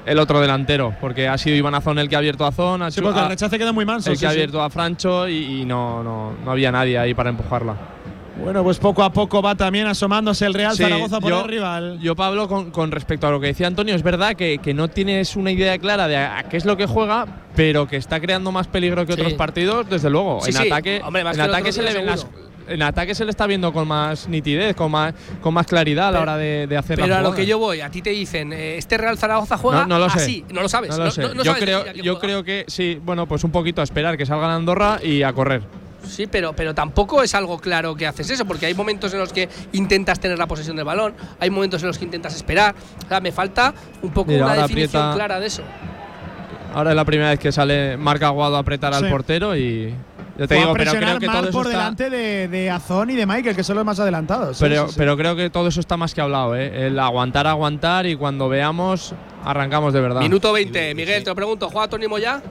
el 0.04 0.18
otro 0.18 0.40
delantero, 0.40 0.94
porque 1.00 1.26
ha 1.26 1.38
sido 1.38 1.56
Iván 1.56 1.74
Azón 1.74 1.98
el 1.98 2.10
que 2.10 2.16
ha 2.16 2.18
abierto 2.18 2.44
a 2.44 2.52
Zon, 2.52 2.82
ha 2.82 2.90
sí, 2.90 3.00
porque 3.00 3.18
el 3.18 3.24
ha- 3.24 3.28
rechace 3.28 3.56
queda 3.58 3.72
muy 3.72 3.86
manso. 3.86 4.10
el 4.10 4.16
sí, 4.16 4.20
que 4.20 4.26
ha 4.26 4.30
sí. 4.30 4.36
abierto 4.36 4.60
a 4.62 4.68
Francho 4.68 5.26
y, 5.26 5.62
y 5.62 5.64
no, 5.64 6.02
no, 6.02 6.32
no 6.44 6.50
había 6.50 6.70
nadie 6.70 6.98
ahí 6.98 7.14
para 7.14 7.30
empujarla. 7.30 7.76
Bueno, 8.42 8.62
pues 8.62 8.78
poco 8.78 9.02
a 9.02 9.10
poco 9.12 9.40
va 9.40 9.54
también 9.54 9.86
asomándose 9.86 10.44
el 10.46 10.52
Real 10.54 10.76
Sí, 10.76 10.82
Zaragoza 10.82 11.20
por 11.20 11.30
yo- 11.30 11.40
el 11.42 11.48
rival. 11.48 11.98
Yo, 12.00 12.14
Pablo, 12.14 12.46
con, 12.48 12.70
con 12.70 12.90
respecto 12.92 13.26
a 13.26 13.30
lo 13.30 13.40
que 13.40 13.48
decía 13.48 13.66
Antonio, 13.66 13.94
es 13.94 14.02
verdad 14.02 14.34
que, 14.34 14.58
que 14.58 14.74
no 14.74 14.88
tienes 14.88 15.36
una 15.36 15.50
idea 15.50 15.76
clara 15.78 16.06
de 16.06 16.16
a, 16.16 16.38
a 16.38 16.42
qué 16.44 16.56
es 16.58 16.64
lo 16.66 16.76
que 16.76 16.86
juega, 16.86 17.26
pero 17.56 17.88
que 17.88 17.96
está 17.96 18.20
creando 18.20 18.52
más 18.52 18.66
peligro 18.68 19.06
que 19.06 19.14
Sí. 19.14 19.20
otros 19.20 19.34
partidos, 19.34 19.88
desde 19.88 20.10
luego. 20.10 20.40
Sí, 20.42 20.50
en 20.50 20.56
sí. 20.56 20.66
ataque, 20.66 21.00
Hombre, 21.04 21.24
más 21.24 21.34
en 21.36 21.42
ataque 21.42 21.72
se 21.72 21.82
le 21.82 21.88
día, 21.90 21.98
ven 21.98 22.06
las- 22.06 22.20
seguro. 22.20 22.38
en 22.68 22.82
ataque 22.82 23.14
se 23.14 23.24
le 23.24 23.30
está 23.30 23.46
viendo 23.46 23.72
con 23.72 23.88
más 23.88 24.28
nitidez, 24.28 24.76
con 24.76 24.90
más, 24.90 25.14
con 25.40 25.54
más 25.54 25.66
claridad 25.66 26.08
a 26.08 26.12
la 26.12 26.20
hora 26.20 26.36
de, 26.36 26.66
de 26.66 26.76
hacer 26.76 26.96
Pero 26.96 27.08
la 27.08 27.20
a 27.20 27.22
lo 27.22 27.32
que 27.32 27.46
yo 27.46 27.58
voy, 27.58 27.80
a 27.80 27.90
ti 27.90 28.02
te 28.02 28.10
dicen, 28.10 28.52
eh, 28.52 28.76
este 28.76 28.98
Real 28.98 29.16
Zaragoza 29.16 29.56
juega 29.56 29.80
no, 29.86 29.98
no 29.98 29.98
lo 29.98 30.10
sé. 30.10 30.18
así, 30.18 30.44
no 30.52 30.60
lo 30.60 30.68
sabes. 30.68 30.90
No 30.90 31.04
lo 31.04 31.10
sé. 31.10 31.22
no 31.22 31.34
yo 31.42 31.44
sabes 31.44 31.62
creo, 31.62 31.92
yo 31.94 32.18
creo 32.18 32.44
que 32.44 32.64
sí, 32.68 33.00
bueno, 33.02 33.26
pues 33.26 33.44
un 33.44 33.50
poquito 33.50 33.80
a 33.80 33.84
esperar 33.84 34.18
que 34.18 34.26
salgan 34.26 34.50
a 34.50 34.56
Andorra 34.56 34.98
y 35.02 35.22
a 35.22 35.32
correr. 35.32 35.62
Sí, 36.08 36.26
pero, 36.26 36.52
pero 36.54 36.74
tampoco 36.74 37.22
es 37.22 37.34
algo 37.34 37.58
claro 37.58 37.94
que 37.94 38.06
haces 38.06 38.30
eso, 38.30 38.44
porque 38.44 38.66
hay 38.66 38.74
momentos 38.74 39.12
en 39.12 39.18
los 39.18 39.32
que 39.32 39.48
intentas 39.72 40.18
tener 40.20 40.38
la 40.38 40.46
posesión 40.46 40.76
del 40.76 40.84
balón, 40.84 41.14
hay 41.40 41.50
momentos 41.50 41.82
en 41.82 41.88
los 41.88 41.98
que 41.98 42.04
intentas 42.04 42.34
esperar. 42.34 42.74
O 43.04 43.08
sea, 43.08 43.20
me 43.20 43.32
falta 43.32 43.74
un 44.02 44.10
poco 44.10 44.30
Mira, 44.30 44.46
una 44.46 44.54
definición 44.54 45.02
aprieta- 45.02 45.14
clara 45.14 45.40
de 45.40 45.46
eso. 45.46 45.62
Ahora 46.74 46.90
es 46.90 46.96
la 46.96 47.04
primera 47.04 47.30
vez 47.30 47.38
que 47.38 47.52
sale 47.52 47.96
Marca 47.96 48.26
Aguado 48.26 48.56
a 48.56 48.60
apretar 48.60 48.94
Sí. 48.94 49.04
al 49.04 49.10
portero 49.10 49.56
y 49.56 49.90
ya 50.38 50.46
te 50.46 50.48
Fue 50.48 50.56
digo, 50.58 50.72
pero 50.74 50.92
creo 50.92 51.18
que 51.18 51.26
todo 51.26 51.42
eso 51.44 51.52
por 51.52 51.66
está, 51.66 51.78
delante 51.78 52.10
de, 52.10 52.48
de 52.48 52.70
Azón 52.70 53.08
y 53.08 53.14
de 53.14 53.24
Michael, 53.24 53.56
que 53.56 53.64
son 53.64 53.76
los 53.76 53.84
más 53.86 53.98
adelantados. 53.98 54.58
Sí, 54.58 54.64
Pero, 54.68 54.84
sí, 54.86 54.90
sí. 54.92 54.94
pero 54.98 55.16
creo 55.16 55.34
que 55.34 55.48
todo 55.48 55.68
eso 55.68 55.80
está 55.80 55.96
más 55.96 56.12
que 56.14 56.20
hablado, 56.20 56.54
¿eh? 56.54 56.86
El 56.88 56.98
aguantar, 56.98 57.46
aguantar 57.46 58.04
y 58.04 58.16
cuando 58.16 58.50
veamos, 58.50 59.14
arrancamos 59.42 59.94
de 59.94 60.00
verdad. 60.02 60.20
Minuto 60.20 60.52
20. 60.52 60.94
Miguel, 60.94 61.24
te 61.24 61.30
lo 61.30 61.34
pregunto, 61.34 61.70
¿juega 61.70 61.88
Tony 61.88 62.06
Moya? 62.08 62.42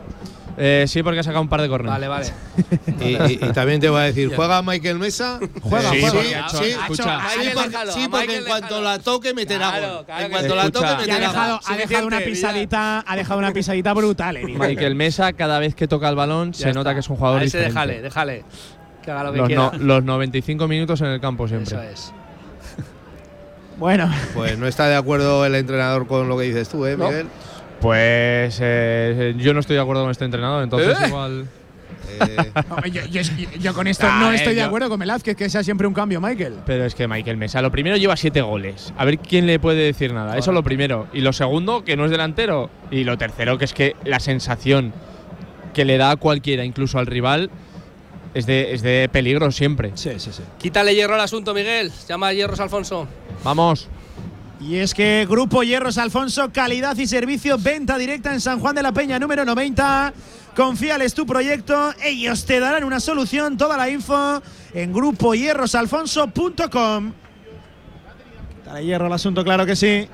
Eh, 0.57 0.85
sí, 0.87 1.03
porque 1.03 1.19
ha 1.19 1.23
sacado 1.23 1.41
un 1.41 1.49
par 1.49 1.61
de 1.61 1.67
corners. 1.67 1.91
Vale, 1.91 2.07
vale. 2.07 2.27
Y, 3.01 3.03
y- 3.33 3.39
y 3.41 3.53
también 3.53 3.81
te 3.81 3.89
voy 3.89 3.99
a 3.99 4.03
decir, 4.03 4.33
¿juega 4.33 4.61
Michael 4.61 4.99
Mesa? 4.99 5.39
Juega, 5.61 5.89
Sí, 5.91 5.99
juega. 6.01 6.49
Sí, 6.49 6.57
sí, 6.57 6.63
escucha, 6.71 7.19
Michael 7.19 7.43
Sí, 7.43 7.49
porque, 7.53 7.91
sí, 7.91 8.07
porque 8.09 8.35
en 8.37 8.43
cuanto 8.45 8.81
la 8.81 8.99
toque 8.99 9.33
meterá 9.33 9.69
Claro, 9.71 9.95
gol. 9.97 10.05
claro 10.05 10.25
En 10.25 10.31
cuanto 10.31 10.55
la 10.55 10.69
toque. 10.71 10.85
Y 10.85 10.89
ha 10.89 10.97
meterá 10.97 11.19
dejado, 11.19 11.51
gol. 11.57 11.61
ha 11.73 11.77
dejado 11.77 12.07
una 12.07 12.19
pisadita, 12.21 13.03
ha 13.05 13.15
dejado 13.17 13.39
una 13.39 13.51
pisadita 13.51 13.93
brutal. 13.93 14.37
eh, 14.37 14.45
Miguel. 14.45 14.59
Michael 14.69 14.95
Mesa, 14.95 15.33
cada 15.33 15.59
vez 15.59 15.75
que 15.75 15.87
toca 15.87 16.07
el 16.07 16.15
balón, 16.15 16.53
Ya 16.53 16.57
se 16.59 16.69
está. 16.69 16.73
nota 16.79 16.93
que 16.93 16.99
es 17.01 17.09
un 17.09 17.17
jugador 17.17 17.41
A 17.41 17.43
ese 17.43 17.57
diferente. 17.57 18.01
déjale, 18.01 18.01
déjale. 18.01 18.45
Que 19.03 19.11
haga 19.11 19.23
lo 19.25 19.31
que 19.33 19.37
Los, 19.39 19.47
quiera. 19.47 19.71
no- 19.73 19.77
los 19.77 20.03
95 20.03 20.67
minutos 20.69 21.01
en 21.01 21.07
el 21.07 21.19
campo 21.19 21.47
siempre. 21.49 21.73
Eso 21.75 21.81
es. 21.81 22.13
Bueno, 23.77 24.09
Pues 24.33 24.57
no 24.57 24.67
está 24.67 24.87
de 24.87 24.95
acuerdo 24.95 25.45
el 25.45 25.53
entrenador 25.53 26.07
con 26.07 26.29
lo 26.29 26.37
que 26.37 26.43
dices 26.45 26.69
tú, 26.69 26.85
¿eh, 26.85 26.95
No. 26.97 27.09
Pues 27.81 28.57
eh, 28.61 29.33
yo 29.37 29.53
no 29.53 29.59
estoy 29.59 29.75
de 29.75 29.81
acuerdo 29.81 30.03
con 30.03 30.11
este 30.11 30.25
entrenador, 30.25 30.63
entonces 30.63 30.97
¿Eh? 31.01 31.07
igual. 31.07 31.47
Eh, 32.19 32.91
yo, 32.91 33.01
yo- 33.21 33.21
yo 33.59 33.73
con 33.73 33.87
esto 33.87 34.05
Ah, 34.09 34.19
no 34.21 34.31
eh, 34.31 34.35
estoy 34.35 34.53
de 34.53 34.61
yo- 34.61 34.67
acuerdo 34.67 34.89
con 34.89 34.99
Velázquez, 34.99 35.35
que 35.35 35.49
sea 35.49 35.63
siempre 35.63 35.85
un 35.87 35.93
cambio, 35.93 36.21
Michael. 36.21 36.53
Pero 36.65 36.85
es 36.85 36.93
que 36.95 37.07
Michael 37.07 37.35
Mesa, 37.35 37.61
lo 37.61 37.71
primero 37.71 37.97
lleva 37.97 38.15
siete 38.15 38.41
goles. 38.41 38.93
A 38.97 39.03
ver 39.05 39.17
quién 39.17 39.47
le 39.47 39.59
puede 39.59 39.83
decir 39.83 40.13
nada. 40.13 40.37
Eso 40.37 40.51
lo 40.53 40.63
primero. 40.63 41.07
Y 41.13 41.21
lo 41.21 41.33
segundo, 41.33 41.83
que 41.83 41.97
no 41.97 42.05
es 42.05 42.11
delantero. 42.11 42.69
Y 42.91 43.03
lo 43.03 43.17
tercero, 43.17 43.57
que 43.57 43.65
es 43.65 43.73
que 43.73 43.95
la 44.05 44.19
sensación 44.19 44.93
que 45.73 45.83
le 45.83 45.97
da 45.97 46.11
a 46.11 46.15
cualquiera, 46.15 46.63
incluso 46.63 46.99
al 46.99 47.07
rival, 47.07 47.49
es 48.33 48.45
de, 48.45 48.73
es 48.73 48.81
de 48.81 49.09
peligro 49.11 49.51
siempre. 49.51 49.91
Sí, 49.95 50.11
sí, 50.17 50.31
sí. 50.31 50.43
Quítale 50.59 50.93
hierro 50.95 51.15
al 51.15 51.21
asunto, 51.21 51.53
Miguel. 51.53 51.91
Llama 52.07 52.27
a 52.27 52.33
hierros 52.33 52.59
Alfonso. 52.61 53.07
Vamos. 53.43 53.89
Y 54.61 54.77
es 54.77 54.93
que 54.93 55.25
Grupo 55.29 55.63
Hierros 55.63 55.97
Alfonso, 55.97 56.49
calidad 56.51 56.97
y 56.97 57.07
servicio, 57.07 57.57
venta 57.57 57.97
directa 57.97 58.33
en 58.33 58.41
San 58.41 58.59
Juan 58.59 58.75
de 58.75 58.83
la 58.83 58.91
Peña 58.91 59.17
número 59.19 59.45
90. 59.45 60.13
Confíales 60.55 61.13
tu 61.13 61.25
proyecto, 61.25 61.93
ellos 62.03 62.45
te 62.45 62.59
darán 62.61 62.85
una 62.85 63.01
solución, 63.01 63.57
toda 63.57 63.75
la 63.75 63.89
info 63.89 64.41
en 64.73 64.93
grupohierrosalfonso.com. 64.93 67.11
Dale 68.65 68.85
hierro 68.85 69.07
al 69.07 69.13
asunto, 69.13 69.43
claro 69.43 69.65
que 69.65 69.75
sí. 69.75 70.07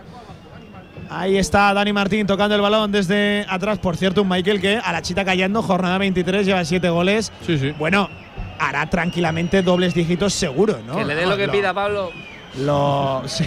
Ahí 1.10 1.38
está 1.38 1.74
Dani 1.74 1.94
Martín 1.94 2.26
tocando 2.26 2.56
el 2.56 2.62
balón 2.62 2.92
desde 2.92 3.46
atrás. 3.50 3.78
Por 3.80 3.98
cierto, 3.98 4.22
un 4.24 4.30
Michael 4.30 4.62
que 4.62 4.78
a 4.78 4.92
la 4.92 5.02
chita 5.02 5.26
callando, 5.26 5.62
jornada 5.62 5.98
23, 5.98 6.46
lleva 6.46 6.66
7 6.66 6.90
goles. 6.90 7.32
Sí, 7.46 7.60
sí. 7.60 7.72
Bueno, 7.78 8.10
hará 8.60 8.90
tranquilamente 8.90 9.62
dobles 9.62 9.94
dígitos 9.94 10.34
seguro, 10.34 10.80
¿no? 10.88 10.96
Que 10.96 11.06
le 11.06 11.16
dé 11.16 11.26
lo 11.26 11.36
que 11.38 11.50
pida, 11.50 11.74
Pablo. 11.74 12.12
Lo, 12.58 13.24
sí. 13.28 13.46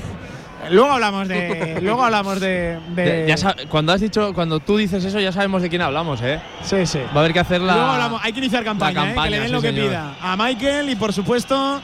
Luego 0.70 0.92
hablamos 0.92 1.28
de. 1.28 1.78
Luego 1.82 2.04
hablamos 2.04 2.40
de. 2.40 2.78
de- 2.94 3.24
Ya 3.28 3.36
sa- 3.36 3.54
cuando 3.68 3.92
has 3.92 4.00
dicho, 4.00 4.32
cuando 4.34 4.60
tú 4.60 4.76
dices 4.76 5.04
eso, 5.04 5.20
ya 5.20 5.32
sabemos 5.32 5.62
de 5.62 5.68
quién 5.68 5.82
hablamos, 5.82 6.20
¿eh? 6.22 6.40
sí, 6.62 6.86
sí. 6.86 7.00
Va 7.10 7.16
a 7.16 7.18
haber 7.20 7.32
que 7.32 7.40
hacer 7.40 7.60
la. 7.60 7.74
Luego 7.74 7.90
hablamos. 7.90 8.20
Hay 8.24 8.32
que 8.32 8.38
iniciar 8.40 8.64
campaña, 8.64 9.02
¿eh? 9.02 9.06
campaña, 9.06 9.24
que 9.24 9.30
le 9.30 9.38
den 9.40 9.48
sí, 9.48 9.52
lo 9.54 9.60
que 9.62 9.68
señor. 9.68 9.88
pida. 9.88 10.14
A 10.22 10.36
Michael 10.36 10.90
y 10.90 10.96
por 10.96 11.12
supuesto 11.12 11.80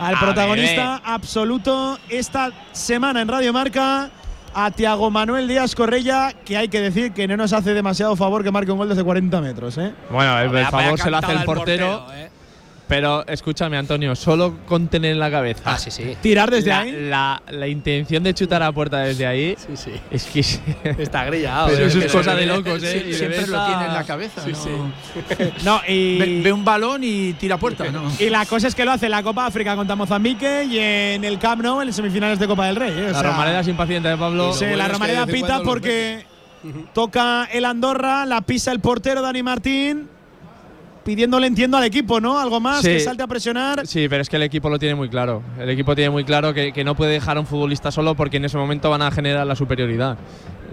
al 0.00 0.14
A 0.14 0.18
protagonista 0.20 0.82
Bebé. 0.96 1.00
absoluto 1.04 1.98
esta 2.08 2.50
semana 2.72 3.20
en 3.20 3.28
Radio 3.28 3.52
Marca. 3.52 4.10
a 4.54 4.70
Tiago 4.70 5.10
Manuel 5.10 5.46
Díaz 5.46 5.74
Correia, 5.76 6.32
que 6.44 6.56
hay 6.56 6.68
que 6.68 6.80
decir 6.80 7.12
que 7.12 7.28
no 7.28 7.36
nos 7.36 7.52
hace 7.52 7.74
demasiado 7.74 8.16
favor 8.16 8.42
que 8.42 8.50
marque 8.50 8.72
un 8.72 8.78
gol 8.78 8.88
desde 8.88 9.04
40 9.04 9.40
metros. 9.40 9.76
¿eh? 9.78 9.92
Bueno, 10.10 10.36
el, 10.40 10.56
el 10.56 10.66
favor 10.66 10.98
se 10.98 11.10
lo 11.10 11.18
hace 11.18 11.32
el 11.32 11.44
portero. 11.44 12.06
¿eh? 12.14 12.30
Pero 12.88 13.26
escúchame, 13.26 13.76
Antonio, 13.76 14.16
solo 14.16 14.56
con 14.66 14.88
tener 14.88 15.12
en 15.12 15.20
la 15.20 15.30
cabeza. 15.30 15.62
Ah, 15.66 15.78
sí, 15.78 15.90
sí. 15.90 16.16
Tirar 16.22 16.50
desde 16.50 16.70
la, 16.70 16.80
ahí. 16.80 16.92
La, 17.08 17.42
la 17.50 17.68
intención 17.68 18.22
de 18.22 18.32
chutar 18.32 18.62
a 18.62 18.72
puerta 18.72 19.00
desde 19.00 19.26
ahí. 19.26 19.54
Sí, 19.58 19.76
sí. 19.76 19.92
Es 20.10 20.24
que. 20.24 20.40
Está 21.02 21.24
grillado. 21.26 21.68
Pero 21.68 21.84
eh, 21.84 21.88
eso 21.88 21.98
es 22.00 22.10
cosa 22.10 22.34
de 22.34 22.46
locos, 22.46 22.82
¿eh? 22.82 23.04
De 23.04 23.14
Siempre 23.14 23.46
lo 23.46 23.66
tiene 23.66 23.84
en 23.84 23.92
la 23.92 24.04
cabeza. 24.04 24.42
Sí, 24.42 24.52
¿no? 24.52 24.64
sí. 24.64 25.44
No, 25.64 25.80
y, 25.86 26.18
Ve, 26.18 26.40
ve 26.44 26.52
un 26.52 26.64
balón 26.64 27.02
y 27.04 27.34
tira 27.34 27.56
a 27.56 27.58
puerta, 27.58 27.84
¿no? 27.90 28.10
y 28.18 28.30
la 28.30 28.46
cosa 28.46 28.68
es 28.68 28.74
que 28.74 28.84
lo 28.84 28.92
hace 28.92 29.06
en 29.06 29.12
la 29.12 29.22
Copa 29.22 29.46
África 29.46 29.76
contra 29.76 29.94
Mozambique 29.96 30.64
y 30.64 30.78
en 30.78 31.24
el 31.24 31.38
Camp 31.38 31.62
Nou 31.62 31.82
en 31.82 31.92
semifinales 31.92 32.38
de 32.38 32.46
Copa 32.46 32.66
del 32.66 32.76
Rey. 32.76 32.92
¿eh? 32.92 33.06
O 33.08 33.12
La 33.12 33.20
sea, 33.20 33.30
Romareda 33.30 33.60
es 33.60 33.68
impaciente 33.68 34.08
de 34.08 34.16
Pablo. 34.16 34.52
Sí, 34.52 34.64
la 34.76 34.88
Romareda 34.88 35.26
pita 35.26 35.60
porque 35.62 36.24
toca 36.94 37.44
el 37.52 37.64
Andorra, 37.64 38.24
la 38.26 38.40
pisa 38.40 38.72
el 38.72 38.80
portero 38.80 39.22
Dani 39.22 39.42
Martín, 39.42 40.08
pidiéndole 41.08 41.46
entiendo 41.46 41.78
al 41.78 41.84
equipo, 41.84 42.20
¿no? 42.20 42.38
Algo 42.38 42.60
más, 42.60 42.82
Sí. 42.82 42.88
que 42.88 43.00
salte 43.00 43.22
a 43.22 43.26
presionar. 43.26 43.86
Sí, 43.86 44.10
pero 44.10 44.20
es 44.20 44.28
que 44.28 44.36
el 44.36 44.42
equipo 44.42 44.68
lo 44.68 44.78
tiene 44.78 44.94
muy 44.94 45.08
claro. 45.08 45.42
El 45.58 45.70
equipo 45.70 45.94
tiene 45.94 46.10
muy 46.10 46.22
claro 46.22 46.52
que, 46.52 46.70
que 46.74 46.84
no 46.84 46.94
puede 46.94 47.12
dejar 47.12 47.38
a 47.38 47.40
un 47.40 47.46
futbolista 47.46 47.90
solo 47.90 48.14
porque 48.14 48.36
en 48.36 48.44
ese 48.44 48.58
momento 48.58 48.90
van 48.90 49.00
a 49.00 49.10
generar 49.10 49.46
la 49.46 49.56
superioridad. 49.56 50.18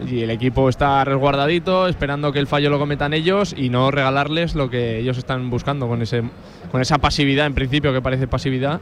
Y 0.06 0.24
el 0.24 0.30
equipo 0.32 0.68
está 0.68 1.06
resguardadito, 1.06 1.88
esperando 1.88 2.34
que 2.34 2.40
el 2.40 2.48
fallo 2.48 2.70
lo 2.70 2.78
cometan 2.80 3.14
ellos 3.14 3.56
y 3.58 3.70
no 3.70 3.92
regalarles 3.92 4.56
lo 4.56 4.70
que 4.70 5.00
ellos 5.00 5.18
están 5.18 5.50
buscando 5.50 5.88
con, 5.88 6.02
ese, 6.02 6.22
con 6.70 6.82
esa 6.82 6.98
pasividad, 6.98 7.46
en 7.46 7.54
principio, 7.54 7.94
que 7.94 8.02
parece 8.02 8.28
pasividad. 8.28 8.82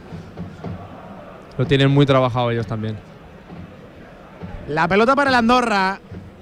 Lo 1.60 1.68
tienen 1.68 1.91
muy 1.91 2.08
trabajado 2.08 2.49
ellos 2.49 2.66
también. 2.66 2.97
La 4.70 4.88
pelota 4.88 5.16
para 5.16 5.30
el 5.30 5.36
Andorra. 5.36 5.99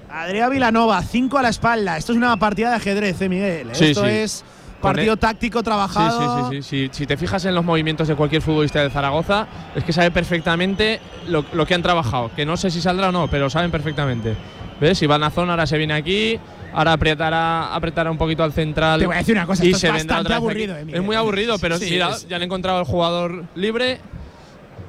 Adrián 0.09 0.51
Vilanova, 0.51 1.01
5 1.01 1.38
a 1.38 1.41
la 1.41 1.49
espalda. 1.49 1.97
Esto 1.97 2.14
es 2.14 2.18
una 2.18 2.38
partida 2.38 2.70
de 2.70 2.76
ajedrez, 2.78 3.22
¿eh, 3.22 3.28
Miguel? 3.28 3.70
Sí, 3.74 3.86
Esto 3.91 4.03
sí. 4.05 4.09
es 4.09 4.45
partido 4.82 5.14
el- 5.14 5.20
táctico 5.20 5.64
trabajado. 5.64 6.50
sí, 6.50 6.62
sí, 6.62 6.88
sí. 6.88 6.90
Si 6.92 7.08
te 7.08 7.16
fijas 7.18 7.46
en 7.46 7.56
los 7.56 7.64
movimientos 7.64 8.08
de 8.08 8.16
cualquier 8.16 8.42
futbolista 8.42 8.82
de 8.82 8.90
Zaragoza, 8.90 9.48
es 9.76 9.84
que 9.84 9.94
sabe 9.94 10.12
perfectamente 10.12 11.00
lo, 11.28 11.46
lo 11.54 11.66
que 11.66 11.74
han 11.74 11.82
trabajado. 11.82 12.32
Que 12.36 12.46
no 12.46 12.58
sé 12.58 12.70
si 12.72 12.82
saldrá 12.82 13.10
o 13.10 13.12
no, 13.12 13.28
pero 13.28 13.50
saben 13.50 13.72
perfectamente. 13.72 14.36
¿Ves? 14.80 14.98
Si 14.98 15.06
van 15.06 15.22
a 15.24 15.30
zona, 15.30 15.54
ahora 15.54 15.68
se 15.68 15.78
viene 15.78 15.94
aquí, 15.94 16.40
ahora 16.74 16.94
apretará, 16.94 17.74
apretará 17.76 18.10
un 18.10 18.18
poquito 18.18 18.44
al 18.44 18.52
central. 18.52 19.00
Te 19.00 19.06
voy 19.06 19.16
a 19.16 19.20
decir 19.20 19.36
una 19.36 19.46
cosa, 19.46 19.64
y 19.64 19.68
esto 19.68 19.78
es 19.78 19.82
se 19.82 19.90
bastante 19.92 20.34
aburrido, 20.34 20.76
eh. 20.76 20.86
Es 20.92 21.02
muy 21.04 21.16
aburrido, 21.16 21.60
pero 21.60 21.78
Sí, 21.78 21.92
mira, 21.92 22.10
es- 22.10 22.28
ya 22.28 22.38
han 22.38 22.42
encontrado 22.44 22.80
el 22.80 22.86
jugador 22.86 23.46
libre 23.54 24.00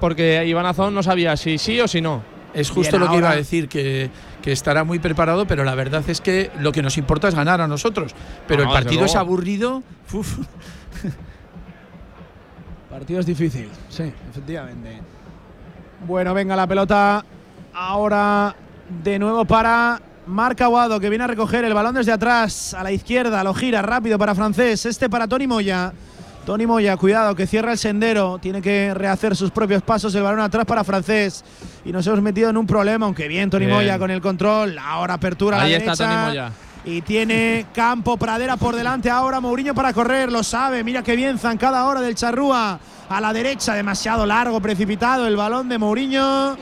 porque 0.01 0.45
Iván 0.47 0.67
Azón 0.67 0.95
no 0.95 1.03
sabía 1.03 1.37
si 1.37 1.59
sí 1.59 1.79
o 1.81 1.87
si 1.89 2.01
no. 2.01 2.23
Es 2.55 2.71
justo 2.71 2.99
Bien, 2.99 3.03
lo 3.03 3.11
que 3.11 3.19
iba 3.19 3.31
a 3.31 3.37
decir, 3.37 3.69
que, 3.69 4.11
que 4.43 4.53
estará 4.53 4.85
muy 4.85 4.99
preparado, 4.99 5.47
pero 5.47 5.65
la 5.65 5.75
verdad 5.75 6.03
es 6.09 6.21
que 6.21 6.51
lo 6.59 6.73
que 6.73 6.83
nos 6.83 6.99
importa 6.99 7.29
es 7.29 7.35
ganar 7.35 7.61
a 7.61 7.69
nosotros. 7.69 8.15
Pero 8.47 8.65
No, 8.65 8.71
el 8.71 8.75
partido 8.83 9.05
es 9.07 9.17
aburrido. 9.17 9.83
uf. 10.13 10.39
Partido 12.91 13.21
es 13.21 13.27
difícil, 13.27 13.71
sí, 13.89 14.13
efectivamente. 14.31 15.01
Bueno, 16.07 16.35
venga 16.35 16.55
la 16.55 16.67
pelota. 16.67 17.25
Ahora 17.73 18.55
de 19.03 19.19
nuevo 19.19 19.47
para 19.47 19.99
Marc 20.27 20.61
Aguado, 20.61 21.01
que 21.01 21.09
viene 21.09 21.25
a 21.25 21.27
recoger 21.27 21.65
el 21.65 21.73
balón 21.73 21.95
desde 21.95 22.13
atrás, 22.13 22.75
a 22.75 22.83
la 22.83 22.93
izquierda, 22.93 23.43
lo 23.43 23.55
gira 23.55 23.81
rápido 23.81 24.19
para 24.19 24.35
Francés. 24.35 24.85
Este 24.85 25.09
para 25.09 25.27
Tony 25.27 25.47
Moya. 25.47 25.93
Tony 26.45 26.67
Moya, 26.67 26.97
cuidado, 26.97 27.37
que 27.37 27.47
cierra 27.47 27.73
el 27.73 27.79
sendero. 27.79 28.39
Tiene 28.39 28.61
que 28.61 28.93
rehacer 28.95 29.37
sus 29.37 29.53
propios 29.53 29.83
pasos. 29.83 30.13
El 30.15 30.23
balón 30.23 30.41
atrás 30.41 30.65
para 30.67 30.83
Francés. 30.83 31.45
Y 31.85 31.93
nos 31.93 32.05
hemos 32.07 32.21
metido 32.21 32.51
en 32.51 32.57
un 32.57 32.67
problema, 32.67 33.07
aunque 33.07 33.29
bien 33.29 33.49
Tony 33.49 33.67
Bien. 33.67 33.77
Moya 33.77 33.99
con 33.99 34.11
el 34.11 34.21
control. 34.21 34.77
Ahora 34.79 35.15
apertura 35.15 35.59
a 35.59 35.63
Ahí 35.63 35.71
la 35.71 35.79
está 35.79 35.93
derecha. 35.93 36.05
Tony 36.05 36.27
Moya. 36.27 36.53
Y 36.85 37.03
tiene 37.03 37.67
campo, 37.73 38.17
pradera 38.17 38.57
por 38.57 38.75
delante 38.75 39.09
ahora. 39.09 39.39
Mourinho 39.39 39.73
para 39.73 39.93
correr, 39.93 40.33
lo 40.33 40.43
sabe. 40.43 40.83
Mira 40.83 41.05
que 41.05 41.15
bien 41.15 41.39
zancada 41.39 41.79
ahora 41.79 42.01
del 42.01 42.17
Charrúa. 42.17 42.81
A 43.09 43.21
la 43.21 43.33
derecha, 43.33 43.75
demasiado 43.75 44.27
largo, 44.27 44.61
precipitado 44.61 45.29
el 45.29 45.37
balón 45.37 45.69
de 45.69 45.79
Mourinho. 45.79 46.57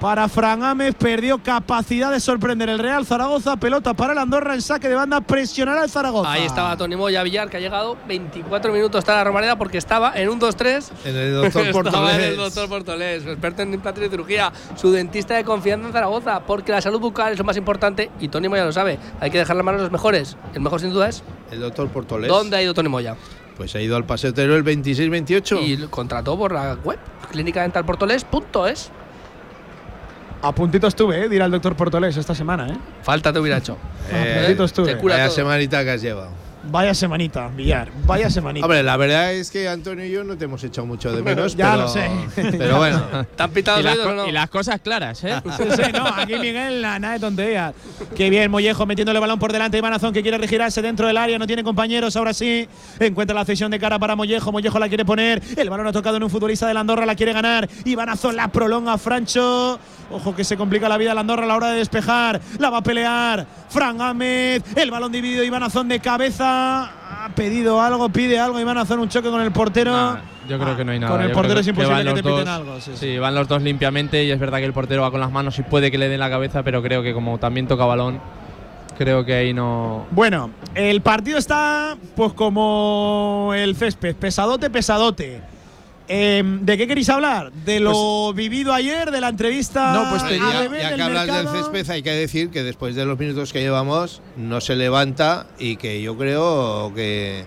Para 0.00 0.28
Fran 0.30 0.62
Ames, 0.62 0.94
perdió 0.94 1.42
capacidad 1.42 2.10
de 2.10 2.20
sorprender 2.20 2.70
el 2.70 2.78
Real 2.78 3.04
Zaragoza. 3.04 3.58
Pelota 3.58 3.92
para 3.92 4.14
el 4.14 4.18
Andorra 4.18 4.54
en 4.54 4.62
saque 4.62 4.88
de 4.88 4.94
banda, 4.94 5.20
presionará 5.20 5.82
al 5.82 5.90
Zaragoza. 5.90 6.32
Ahí 6.32 6.44
estaba 6.46 6.74
Tony 6.78 6.96
Moya 6.96 7.22
Villar, 7.22 7.50
que 7.50 7.58
ha 7.58 7.60
llegado 7.60 7.98
24 8.08 8.72
minutos 8.72 9.00
hasta 9.00 9.16
la 9.16 9.24
Romareda 9.24 9.58
porque 9.58 9.76
estaba 9.76 10.14
en 10.14 10.30
un 10.30 10.40
2-3. 10.40 10.90
En 11.04 11.16
el 11.16 11.34
doctor 11.34 11.66
Estaba 11.66 11.72
Portolés. 11.82 12.14
en 12.14 12.22
el 12.22 12.36
doctor 12.38 12.68
Portolés, 12.70 13.26
experto 13.26 13.60
en 13.60 13.74
implante 13.74 14.06
y 14.06 14.08
cirugía, 14.08 14.50
su 14.74 14.90
dentista 14.90 15.34
de 15.34 15.44
confianza 15.44 15.88
en 15.88 15.92
Zaragoza, 15.92 16.40
porque 16.46 16.72
la 16.72 16.80
salud 16.80 16.98
bucal 16.98 17.34
es 17.34 17.38
lo 17.38 17.44
más 17.44 17.58
importante 17.58 18.10
y 18.20 18.28
Tony 18.28 18.48
Moya 18.48 18.64
lo 18.64 18.72
sabe. 18.72 18.98
Hay 19.20 19.30
que 19.30 19.36
dejar 19.36 19.54
las 19.56 19.64
manos 19.66 19.80
a 19.80 19.84
los 19.84 19.92
mejores. 19.92 20.38
El 20.54 20.62
mejor 20.62 20.80
sin 20.80 20.94
duda 20.94 21.10
es. 21.10 21.22
El 21.50 21.60
doctor 21.60 21.88
Portolés. 21.88 22.28
¿Dónde 22.30 22.56
ha 22.56 22.62
ido 22.62 22.72
Tony 22.72 22.88
Moya? 22.88 23.16
Pues 23.58 23.74
ha 23.74 23.80
ido 23.82 23.96
al 23.96 24.06
Paseo 24.06 24.32
Teruel 24.32 24.66
el 24.66 24.82
26-28. 24.82 25.58
Y 25.62 25.76
contrató 25.88 26.38
por 26.38 26.52
la 26.52 26.78
web, 26.82 26.98
clínica 27.30 27.60
dental 27.60 27.84
Portolés.es. 27.84 28.90
A 30.42 30.52
puntito 30.54 30.86
estuve, 30.86 31.24
eh, 31.24 31.28
dirá 31.28 31.44
el 31.44 31.50
doctor 31.50 31.76
Portolés 31.76 32.16
esta 32.16 32.34
semana. 32.34 32.66
Eh. 32.68 32.76
Falta 33.02 33.32
te 33.32 33.38
hubiera 33.40 33.58
hecho. 33.58 33.76
Eh, 34.10 34.36
A 34.36 34.40
puntito 34.40 34.64
estuve. 34.64 34.94
te 34.94 34.98
cura 34.98 35.14
Vaya 35.16 35.26
todo. 35.26 35.36
semanita 35.36 35.84
que 35.84 35.90
has 35.90 36.00
llevado. 36.02 36.30
Vaya 36.70 36.94
semanita, 36.94 37.48
Villar. 37.48 37.88
Vaya 38.06 38.30
semanita. 38.30 38.64
Hombre, 38.64 38.82
la 38.82 38.96
verdad 38.96 39.32
es 39.32 39.50
que 39.50 39.68
Antonio 39.68 40.04
y 40.04 40.10
yo 40.12 40.22
no 40.22 40.36
te 40.38 40.44
hemos 40.44 40.62
echado 40.62 40.86
mucho 40.86 41.10
de 41.12 41.20
menos. 41.22 41.56
Ya 41.56 41.72
pero- 41.72 41.82
lo 41.82 41.88
sé. 41.88 42.08
Pero 42.56 42.78
bueno. 42.78 43.02
¿Te 43.36 43.42
han 43.42 43.50
pitado 43.50 43.80
Y 43.80 43.82
las, 43.82 43.96
no? 43.98 44.28
y 44.28 44.46
cosas 44.48 44.80
claras, 44.80 45.22
¿eh? 45.24 45.34
Sí, 45.56 45.64
sí, 45.76 45.92
no, 45.92 46.06
aquí 46.06 46.34
Miguel, 46.38 46.80
na- 46.80 46.98
nada 46.98 47.14
de 47.14 47.20
tonterías. 47.20 47.74
Qué 48.16 48.30
bien, 48.30 48.50
Mollejo 48.50 48.86
metiéndole 48.86 49.18
el 49.18 49.20
balón 49.20 49.38
por 49.38 49.52
delante. 49.52 49.78
Iván 49.78 49.92
Azón 49.92 50.12
que 50.12 50.22
quiere 50.22 50.38
regirarse 50.38 50.80
dentro 50.80 51.06
del 51.06 51.16
área, 51.16 51.38
no 51.38 51.46
tiene 51.46 51.64
compañeros. 51.64 52.14
Ahora 52.16 52.32
sí, 52.32 52.68
encuentra 53.00 53.34
la 53.34 53.44
cesión 53.44 53.70
de 53.70 53.78
cara 53.80 53.98
para 53.98 54.14
Mollejo. 54.14 54.52
Mollejo 54.52 54.78
la 54.78 54.88
quiere 54.88 55.04
poner. 55.04 55.42
El 55.56 55.70
balón 55.70 55.88
ha 55.88 55.92
tocado 55.92 56.16
en 56.18 56.22
un 56.22 56.30
futbolista 56.30 56.68
de 56.68 56.74
la 56.74 56.80
Andorra, 56.80 57.04
la 57.04 57.16
quiere 57.16 57.32
ganar. 57.32 57.68
Iván 57.84 58.08
Azón 58.10 58.36
la 58.36 58.48
prolonga, 58.48 58.96
Francho. 58.96 59.78
Ojo 60.12 60.34
que 60.34 60.42
se 60.44 60.56
complica 60.56 60.88
la 60.88 60.98
vida 60.98 61.14
la 61.14 61.20
Andorra 61.20 61.44
a 61.44 61.46
la 61.46 61.56
hora 61.56 61.68
de 61.70 61.78
despejar. 61.78 62.40
La 62.58 62.70
va 62.70 62.78
a 62.78 62.82
pelear. 62.82 63.46
Fran 63.68 64.00
Ahmed. 64.00 64.62
El 64.76 64.90
balón 64.90 65.10
dividido. 65.12 65.42
Iván 65.44 65.62
Azón 65.62 65.88
de 65.88 66.00
cabeza. 66.00 66.59
Ha 66.60 67.28
pedido 67.34 67.80
algo, 67.80 68.08
pide 68.08 68.38
algo. 68.38 68.58
Iván 68.60 68.78
Azón 68.78 69.00
un 69.00 69.08
choque 69.08 69.30
con 69.30 69.40
el 69.40 69.52
portero. 69.52 69.92
Nah, 69.92 70.16
yo 70.48 70.58
creo 70.58 70.72
Ah, 70.72 70.76
que 70.76 70.84
no 70.84 70.92
hay 70.92 70.98
nada. 70.98 71.12
Con 71.12 71.22
el 71.22 71.28
Yo 71.28 71.34
portero 71.34 71.60
es 71.60 71.66
imposible 71.66 71.94
van 72.04 72.04
que, 72.06 72.22
te 72.22 72.28
piten 72.28 72.44
dos- 72.44 72.48
algo. 72.48 72.80
sí, 72.80 72.90
sí. 72.94 72.96
Sí, 73.12 73.18
van 73.18 73.34
los 73.34 73.46
dos 73.48 73.62
limpiamente 73.62 74.24
y 74.24 74.30
es 74.30 74.38
verdad 74.38 74.58
que 74.58 74.64
el 74.64 74.72
portero 74.72 75.02
va 75.02 75.10
con 75.10 75.20
las 75.20 75.30
manos 75.30 75.58
y 75.58 75.62
puede 75.62 75.90
que 75.90 75.98
le 75.98 76.08
den 76.08 76.20
la 76.20 76.30
cabeza, 76.30 76.62
pero 76.62 76.82
creo 76.82 77.02
que 77.02 77.12
como 77.14 77.38
también 77.38 77.66
toca 77.68 77.84
balón, 77.84 78.20
creo 78.98 79.24
que 79.24 79.34
ahí 79.34 79.52
no. 79.54 80.06
Bueno, 80.10 80.50
el 80.74 81.00
partido 81.02 81.38
está 81.38 81.96
pues 82.16 82.32
como 82.32 83.52
el 83.54 83.76
césped, 83.76 84.16
pesadote, 84.16 84.70
pesadote. 84.70 85.40
Em, 86.12 86.66
¿De 86.66 86.76
qué 86.76 86.88
queréis 86.88 87.08
hablar? 87.08 87.52
¿De 87.52 87.78
lo 87.78 88.32
vivido 88.34 88.72
ayer, 88.72 89.12
de 89.12 89.20
la 89.20 89.28
entrevista? 89.28 89.92
No, 89.94 90.10
pues 90.10 90.22
te 90.22 90.28
a 90.30 90.32
diría- 90.32 90.64
Ya, 90.82 90.90
ya 90.90 90.96
que 90.96 91.02
hablas 91.02 91.26
del 91.28 91.46
césped, 91.48 91.88
hay 91.88 92.02
que 92.02 92.10
decir 92.10 92.50
que 92.50 92.64
después 92.64 92.96
de 92.96 93.04
los 93.04 93.16
minutos 93.16 93.52
que 93.52 93.60
llevamos, 93.60 94.20
no 94.36 94.60
se 94.60 94.74
levanta 94.74 95.46
y 95.56 95.76
que 95.76 96.02
yo 96.02 96.18
creo 96.18 96.92
que, 96.96 97.44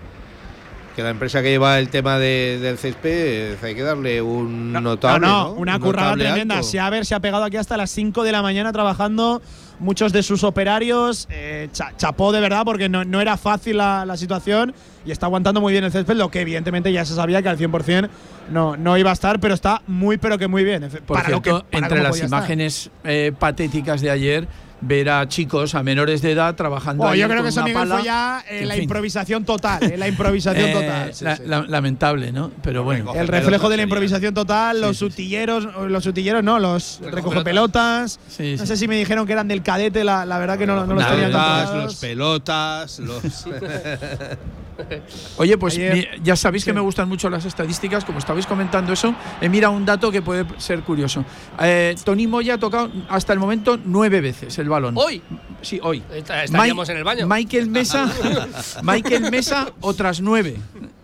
que 0.96 1.02
la 1.02 1.10
empresa 1.10 1.42
que 1.42 1.50
lleva 1.50 1.78
el 1.78 1.90
tema 1.90 2.18
de- 2.18 2.58
del 2.58 2.78
césped 2.78 3.62
hay 3.62 3.74
que 3.74 3.82
darle 3.82 4.22
un 4.22 4.72
notable. 4.72 5.26
no, 5.26 5.32
no, 5.32 5.44
¿no? 5.50 5.52
una 5.56 5.76
Un 5.76 5.82
currada 5.82 6.14
tremenda. 6.14 6.62
Se 6.62 6.80
ha, 6.80 6.88
ver, 6.88 7.04
se 7.04 7.14
ha 7.14 7.20
pegado 7.20 7.44
aquí 7.44 7.58
hasta 7.58 7.76
las 7.76 7.90
5 7.90 8.22
de 8.24 8.32
la 8.32 8.40
mañana 8.40 8.72
trabajando. 8.72 9.42
Muchos 9.80 10.12
de 10.12 10.22
sus 10.22 10.44
operarios, 10.44 11.26
eh, 11.30 11.68
cha- 11.72 11.92
chapó 11.96 12.30
de 12.32 12.40
verdad 12.40 12.62
porque 12.64 12.88
no, 12.88 13.04
no 13.04 13.20
era 13.20 13.36
fácil 13.36 13.78
la, 13.78 14.06
la 14.06 14.16
situación 14.16 14.72
y 15.04 15.10
está 15.10 15.26
aguantando 15.26 15.60
muy 15.60 15.72
bien 15.72 15.84
el 15.84 15.90
césped, 15.92 16.14
lo 16.16 16.30
que 16.30 16.40
evidentemente 16.42 16.92
ya 16.92 17.04
se 17.04 17.14
sabía 17.14 17.42
que 17.42 17.48
al 17.48 17.58
100% 17.58 18.08
no, 18.52 18.76
no 18.76 18.96
iba 18.96 19.10
a 19.10 19.12
estar, 19.12 19.40
pero 19.40 19.52
está 19.54 19.82
muy, 19.86 20.16
pero 20.16 20.38
que 20.38 20.46
muy 20.48 20.64
bien. 20.64 20.88
Por 21.06 21.16
para 21.18 21.28
lo 21.28 21.40
cierto, 21.42 21.66
que- 21.66 21.72
para 21.72 21.86
entre 21.86 21.98
las 22.02 22.10
imágenes 22.28 22.90
eh, 23.04 23.32
patéticas 23.38 24.00
de 24.00 24.10
ayer, 24.10 24.48
ver 24.86 25.08
a 25.10 25.28
chicos, 25.28 25.74
a 25.74 25.82
menores 25.82 26.22
de 26.22 26.32
edad, 26.32 26.54
trabajando. 26.54 27.04
Oh, 27.04 27.14
yo 27.14 27.26
creo 27.26 27.38
con 27.38 27.44
que 27.44 27.48
eso, 27.50 27.60
Miguel, 27.62 27.74
pala. 27.74 27.94
fue 27.96 28.04
ya 28.04 28.44
eh, 28.48 28.60
En 28.62 28.68
la 28.68 28.74
fin. 28.74 28.82
improvisación 28.84 29.44
total. 29.44 29.82
eh, 29.82 29.96
la 29.96 30.08
improvisación 30.08 30.68
Eh, 30.68 30.72
total. 30.72 31.14
sí, 31.14 31.24
la- 31.24 31.36
sí. 31.36 31.42
la- 31.46 31.62
lamentable, 31.62 32.32
¿no? 32.32 32.50
Pero 32.62 32.84
bueno. 32.84 33.04
Recoge 33.04 33.20
El 33.20 33.28
reflejo 33.28 33.68
de 33.68 33.76
la 33.78 33.82
improvisación 33.84 34.34
total, 34.34 34.80
los 34.80 34.96
sí, 34.96 35.04
sí. 35.06 35.10
sutilleros, 35.10 35.68
los 35.90 36.04
sutilleros 36.04 36.42
no, 36.44 36.58
los 36.58 37.00
recoge 37.02 37.42
pelotas. 37.42 38.18
Sí, 38.28 38.52
No 38.58 38.62
sí. 38.62 38.66
sé 38.66 38.76
si 38.76 38.88
me 38.88 38.96
dijeron 38.96 39.26
que 39.26 39.32
eran 39.32 39.48
del 39.48 39.62
cadete, 39.62 40.04
la, 40.04 40.24
la 40.24 40.38
verdad 40.38 40.58
que 40.58 40.66
no, 40.66 40.86
no 40.86 40.94
los 40.94 41.06
tenían 41.06 41.30
Pelotas, 41.30 41.56
controlados. 41.58 41.84
los 41.84 41.96
pelotas, 41.96 42.98
los. 43.00 43.46
Oye, 45.36 45.56
pues 45.56 45.74
Ayer- 45.76 46.20
ya 46.22 46.34
sabéis 46.34 46.64
que 46.64 46.72
sí. 46.72 46.74
me 46.74 46.80
gustan 46.80 47.08
mucho 47.08 47.30
las 47.30 47.44
estadísticas. 47.44 48.04
Como 48.04 48.18
estabais 48.18 48.44
comentando 48.46 48.92
eso, 48.92 49.14
he 49.40 49.48
mirado 49.48 49.72
un 49.72 49.84
dato 49.84 50.10
que 50.10 50.20
puede 50.20 50.44
ser 50.58 50.80
curioso. 50.80 51.24
Eh, 51.60 51.94
Tony 52.04 52.26
Moya 52.26 52.54
ha 52.54 52.58
tocado 52.58 52.90
hasta 53.08 53.32
el 53.32 53.38
momento 53.38 53.78
nueve 53.84 54.20
veces 54.20 54.58
el 54.58 54.68
balón. 54.74 54.94
Hoy 54.96 55.22
Sí, 55.62 55.80
hoy. 55.82 56.02
Estaríamos 56.14 56.88
Mi- 56.88 56.92
en 56.92 56.98
el 56.98 57.04
baño. 57.04 57.26
Michael 57.26 57.68
Mesa, 57.70 58.06
Michael 58.82 59.30
Mesa, 59.30 59.72
otras 59.80 60.20
nueve. 60.20 60.56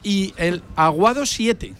Y 0.02 0.34
el 0.36 0.62
Aguado, 0.76 1.24
siete. 1.24 1.74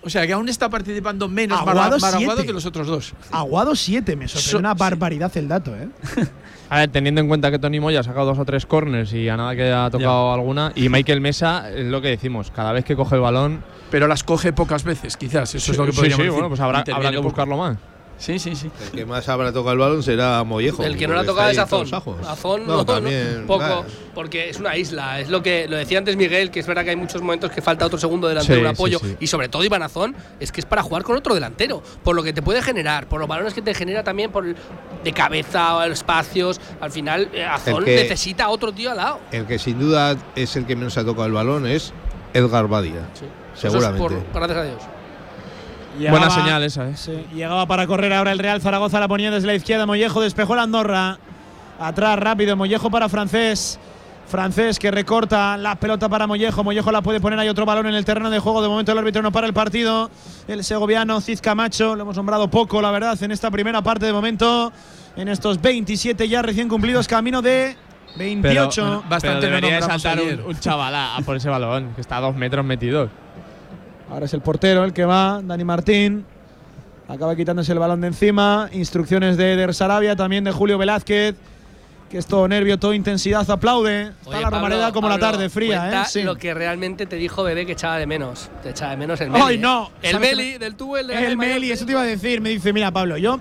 O 0.00 0.10
sea 0.10 0.26
que 0.26 0.32
aún 0.32 0.48
está 0.48 0.70
participando 0.70 1.28
menos 1.28 1.58
Aguado, 1.60 1.98
Maraguado 1.98 2.18
siete. 2.36 2.46
que 2.46 2.52
los 2.52 2.64
otros 2.66 2.86
dos. 2.86 3.14
Aguado 3.32 3.74
7, 3.74 4.14
me 4.16 4.28
sorprende 4.28 4.50
So- 4.52 4.58
una 4.58 4.74
barbaridad 4.74 5.36
el 5.36 5.48
dato, 5.48 5.74
¿eh? 5.76 5.88
A 6.70 6.78
ver, 6.80 6.90
teniendo 6.90 7.20
en 7.20 7.28
cuenta 7.28 7.50
que 7.50 7.58
Tony 7.58 7.80
Moya 7.80 8.00
ha 8.00 8.02
sacado 8.04 8.26
dos 8.26 8.38
o 8.38 8.44
tres 8.44 8.64
corners 8.64 9.12
y 9.12 9.28
a 9.28 9.36
nada 9.36 9.56
que 9.56 9.70
ha 9.72 9.90
tocado 9.90 10.32
alguna. 10.32 10.72
Y 10.76 10.88
Michael 10.88 11.20
Mesa, 11.20 11.70
es 11.70 11.86
lo 11.86 12.00
que 12.00 12.08
decimos, 12.08 12.50
cada 12.52 12.72
vez 12.72 12.84
que 12.84 12.94
coge 12.94 13.16
el 13.16 13.22
balón. 13.22 13.64
Pero 13.90 14.06
las 14.06 14.22
coge 14.22 14.52
pocas 14.52 14.84
veces, 14.84 15.16
quizás. 15.16 15.54
Eso 15.54 15.72
es 15.72 15.78
lo 15.78 15.84
que 15.86 15.92
Sí, 15.92 15.96
podríamos 15.96 16.16
sí, 16.16 16.22
decir. 16.22 16.32
bueno, 16.32 16.48
pues 16.48 16.60
habrá, 16.60 16.84
habrá 16.94 17.10
que 17.10 17.16
poco. 17.16 17.28
buscarlo 17.28 17.56
más. 17.56 17.76
Sí, 18.18 18.38
sí, 18.38 18.56
sí. 18.56 18.70
El 18.86 18.90
que 18.98 19.06
más 19.06 19.28
habrá 19.28 19.52
tocado 19.52 19.72
el 19.74 19.78
balón 19.78 20.02
será 20.02 20.42
Mollejo. 20.44 20.82
El 20.82 20.96
que 20.96 21.06
no 21.06 21.14
le 21.14 21.20
ha 21.20 21.24
tocado 21.24 21.48
es 21.50 21.58
Azón. 21.58 21.86
Azón 22.26 22.62
No, 22.66 22.72
no, 22.72 22.76
no, 22.78 22.84
también, 22.84 23.44
poco, 23.46 23.58
claro. 23.60 23.84
porque 24.14 24.50
es 24.50 24.58
una 24.58 24.76
isla. 24.76 25.20
Es 25.20 25.28
lo 25.30 25.42
que 25.42 25.68
lo 25.68 25.76
decía 25.76 25.98
antes 25.98 26.16
Miguel, 26.16 26.50
que 26.50 26.58
es 26.60 26.66
verdad 26.66 26.82
que 26.84 26.90
hay 26.90 26.96
muchos 26.96 27.22
momentos 27.22 27.50
que 27.52 27.62
falta 27.62 27.86
otro 27.86 27.98
segundo 27.98 28.26
delantero, 28.26 28.56
Sí, 28.58 28.60
un 28.60 28.66
apoyo. 28.66 28.98
sí. 28.98 29.16
Y 29.20 29.26
sobre 29.28 29.48
todo 29.48 29.62
Iván 29.64 29.82
Azón, 29.82 30.16
es 30.40 30.50
que 30.50 30.60
es 30.60 30.66
para 30.66 30.82
jugar 30.82 31.04
con 31.04 31.16
otro 31.16 31.32
delantero. 31.34 31.82
Por 32.02 32.16
lo 32.16 32.22
que 32.24 32.32
te 32.32 32.42
puede 32.42 32.60
generar, 32.60 33.08
por 33.08 33.20
los 33.20 33.28
balones 33.28 33.54
que 33.54 33.62
te 33.62 33.72
genera 33.74 34.02
también, 34.02 34.32
por 34.32 34.44
el- 34.46 34.56
de 35.04 35.12
cabeza, 35.12 35.86
espacios. 35.86 36.60
Al 36.80 36.90
final, 36.90 37.28
eh, 37.32 37.44
Azón 37.44 37.84
que- 37.84 37.94
necesita 37.96 38.46
a 38.46 38.48
otro 38.50 38.72
tío 38.72 38.90
al 38.90 38.96
lado. 38.96 39.20
El 39.30 39.46
que 39.46 39.58
sin 39.58 39.78
duda 39.78 40.16
es 40.34 40.56
el 40.56 40.66
que 40.66 40.74
menos 40.74 40.98
ha 40.98 41.04
tocado 41.04 41.26
el 41.26 41.32
balón 41.32 41.66
es 41.66 41.92
Edgar 42.34 42.66
es 42.66 43.60
Seguramente. 43.60 43.98
por- 43.98 44.32
gracias 44.32 44.58
a 44.58 44.62
Dios. 44.64 44.82
Buena 45.98 46.30
señal 46.30 46.62
esa, 46.62 46.88
¿eh? 46.88 46.96
Sí, 46.96 47.26
llegaba 47.34 47.66
para 47.66 47.86
correr 47.86 48.12
ahora 48.12 48.32
el 48.32 48.38
Real 48.38 48.60
Zaragoza, 48.60 49.00
la 49.00 49.08
ponía 49.08 49.30
desde 49.30 49.46
la 49.46 49.54
izquierda. 49.54 49.86
Mollejo 49.86 50.20
despejó 50.20 50.54
la 50.56 50.62
Andorra. 50.62 51.18
Atrás 51.80 52.18
rápido, 52.18 52.56
Mollejo 52.56 52.90
para 52.90 53.08
Francés. 53.08 53.78
Francés 54.26 54.78
que 54.78 54.90
recorta 54.90 55.56
la 55.56 55.76
pelota 55.76 56.08
para 56.08 56.26
Mollejo. 56.26 56.62
Mollejo 56.62 56.92
la 56.92 57.00
puede 57.02 57.20
poner. 57.20 57.38
Hay 57.38 57.48
otro 57.48 57.64
balón 57.64 57.86
en 57.86 57.94
el 57.94 58.04
terreno 58.04 58.28
de 58.30 58.38
juego. 58.38 58.60
De 58.60 58.68
momento 58.68 58.92
el 58.92 58.98
árbitro 58.98 59.22
no 59.22 59.32
para 59.32 59.46
el 59.46 59.54
partido. 59.54 60.10
El 60.46 60.64
segoviano 60.64 61.20
Cid 61.20 61.38
Camacho. 61.40 61.96
Lo 61.96 62.02
hemos 62.02 62.16
nombrado 62.16 62.48
poco, 62.48 62.82
la 62.82 62.90
verdad, 62.90 63.20
en 63.22 63.30
esta 63.32 63.50
primera 63.50 63.80
parte 63.80 64.06
de 64.06 64.12
momento. 64.12 64.72
En 65.16 65.28
estos 65.28 65.60
27 65.60 66.28
ya 66.28 66.42
recién 66.42 66.68
cumplidos, 66.68 67.08
camino 67.08 67.40
de 67.42 67.76
28. 68.16 68.82
Pero, 68.82 69.04
bastante 69.08 69.46
pero 69.46 69.56
debería 69.56 69.80
saltar 69.82 70.20
un, 70.20 70.40
un 70.46 70.60
chaval 70.60 70.94
a, 70.94 71.16
a 71.16 71.20
por 71.22 71.36
ese 71.36 71.48
balón, 71.48 71.94
que 71.94 72.00
está 72.00 72.18
a 72.18 72.20
dos 72.20 72.36
metros 72.36 72.64
metido. 72.64 73.08
Ahora 74.10 74.26
es 74.26 74.34
el 74.34 74.40
portero 74.40 74.84
el 74.84 74.92
que 74.92 75.04
va, 75.04 75.40
Dani 75.42 75.64
Martín. 75.64 76.24
Acaba 77.08 77.34
quitándose 77.36 77.72
el 77.72 77.78
balón 77.78 78.00
de 78.00 78.08
encima. 78.08 78.68
Instrucciones 78.72 79.36
de 79.36 79.54
Eder 79.54 79.74
Sarabia, 79.74 80.14
también 80.16 80.44
de 80.44 80.52
Julio 80.52 80.78
Velázquez. 80.78 81.36
Que 82.10 82.16
es 82.16 82.26
todo 82.26 82.48
nervio, 82.48 82.78
toda 82.78 82.94
intensidad, 82.94 83.50
aplaude. 83.50 84.04
Está 84.04 84.30
Oye, 84.30 84.40
la 84.40 84.44
Pablo, 84.44 84.56
Romareda 84.56 84.92
como 84.92 85.08
la 85.10 85.18
Pablo, 85.18 85.32
tarde 85.32 85.50
fría, 85.50 86.02
¿eh? 86.02 86.04
Sí. 86.08 86.22
lo 86.22 86.36
que 86.36 86.54
realmente 86.54 87.04
te 87.04 87.16
dijo 87.16 87.42
Bebé 87.42 87.66
que 87.66 87.72
echaba 87.72 87.98
de 87.98 88.06
menos. 88.06 88.48
Te 88.62 88.70
echaba 88.70 88.92
de 88.92 88.96
menos 88.96 89.20
el 89.20 89.28
Meli. 89.28 89.44
¡Ay, 89.46 89.54
¿eh? 89.56 89.58
no! 89.58 89.90
El 90.00 90.12
¿Sabes 90.12 90.30
Meli 90.30 90.56
del 90.56 90.74
tubo, 90.74 90.96
el 90.96 91.06
de 91.06 91.26
El 91.26 91.36
Meli, 91.36 91.70
eso 91.70 91.84
te 91.84 91.92
iba 91.92 92.00
a 92.00 92.04
decir. 92.04 92.40
Me 92.40 92.48
dice, 92.48 92.72
mira, 92.72 92.90
Pablo, 92.90 93.18
yo 93.18 93.38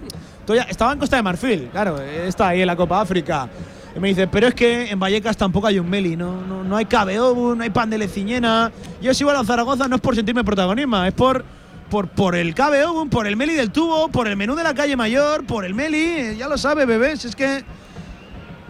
estaba 0.68 0.92
en 0.92 1.00
Costa 1.00 1.16
de 1.16 1.24
Marfil, 1.24 1.70
claro, 1.72 2.02
está 2.02 2.50
ahí 2.50 2.62
en 2.62 2.68
la 2.68 2.76
Copa 2.76 3.00
África. 3.00 3.48
Y 3.96 4.00
me 4.00 4.10
dice, 4.10 4.28
pero 4.28 4.48
es 4.48 4.54
que 4.54 4.90
en 4.92 5.00
Vallecas 5.00 5.38
tampoco 5.38 5.68
hay 5.68 5.80
un 5.80 5.90
Meli, 5.90 6.16
no, 6.16 6.42
no, 6.46 6.64
no 6.64 6.78
hay 6.78 6.86
Cabeobu, 6.86 7.56
no 7.56 7.64
hay 7.64 7.70
pan 7.70 7.90
de 7.90 7.98
leciñena. 7.98 8.72
Yo 9.02 9.14
si 9.14 9.24
voy 9.24 9.34
a 9.34 9.38
la 9.38 9.44
Zaragoza 9.44 9.88
no 9.88 9.96
es 9.96 10.02
por 10.02 10.16
sentirme 10.16 10.44
protagonismo, 10.44 11.04
es 11.04 11.14
por, 11.14 11.44
por, 11.90 12.08
por 12.10 12.36
el 12.36 12.54
Cabeobu, 12.54 13.10
por 13.10 13.26
el 13.28 13.36
Meli 13.36 13.56
del 13.56 13.72
tubo, 13.72 14.10
por 14.10 14.28
el 14.28 14.36
menú 14.36 14.56
de 14.56 14.64
la 14.64 14.74
calle 14.74 14.96
mayor, 14.96 15.46
por 15.46 15.66
el 15.66 15.74
Meli, 15.74 15.98
eh, 15.98 16.36
ya 16.38 16.48
lo 16.48 16.58
sabe, 16.58 16.86
bebés, 16.86 17.26
es 17.26 17.36
que 17.36 17.64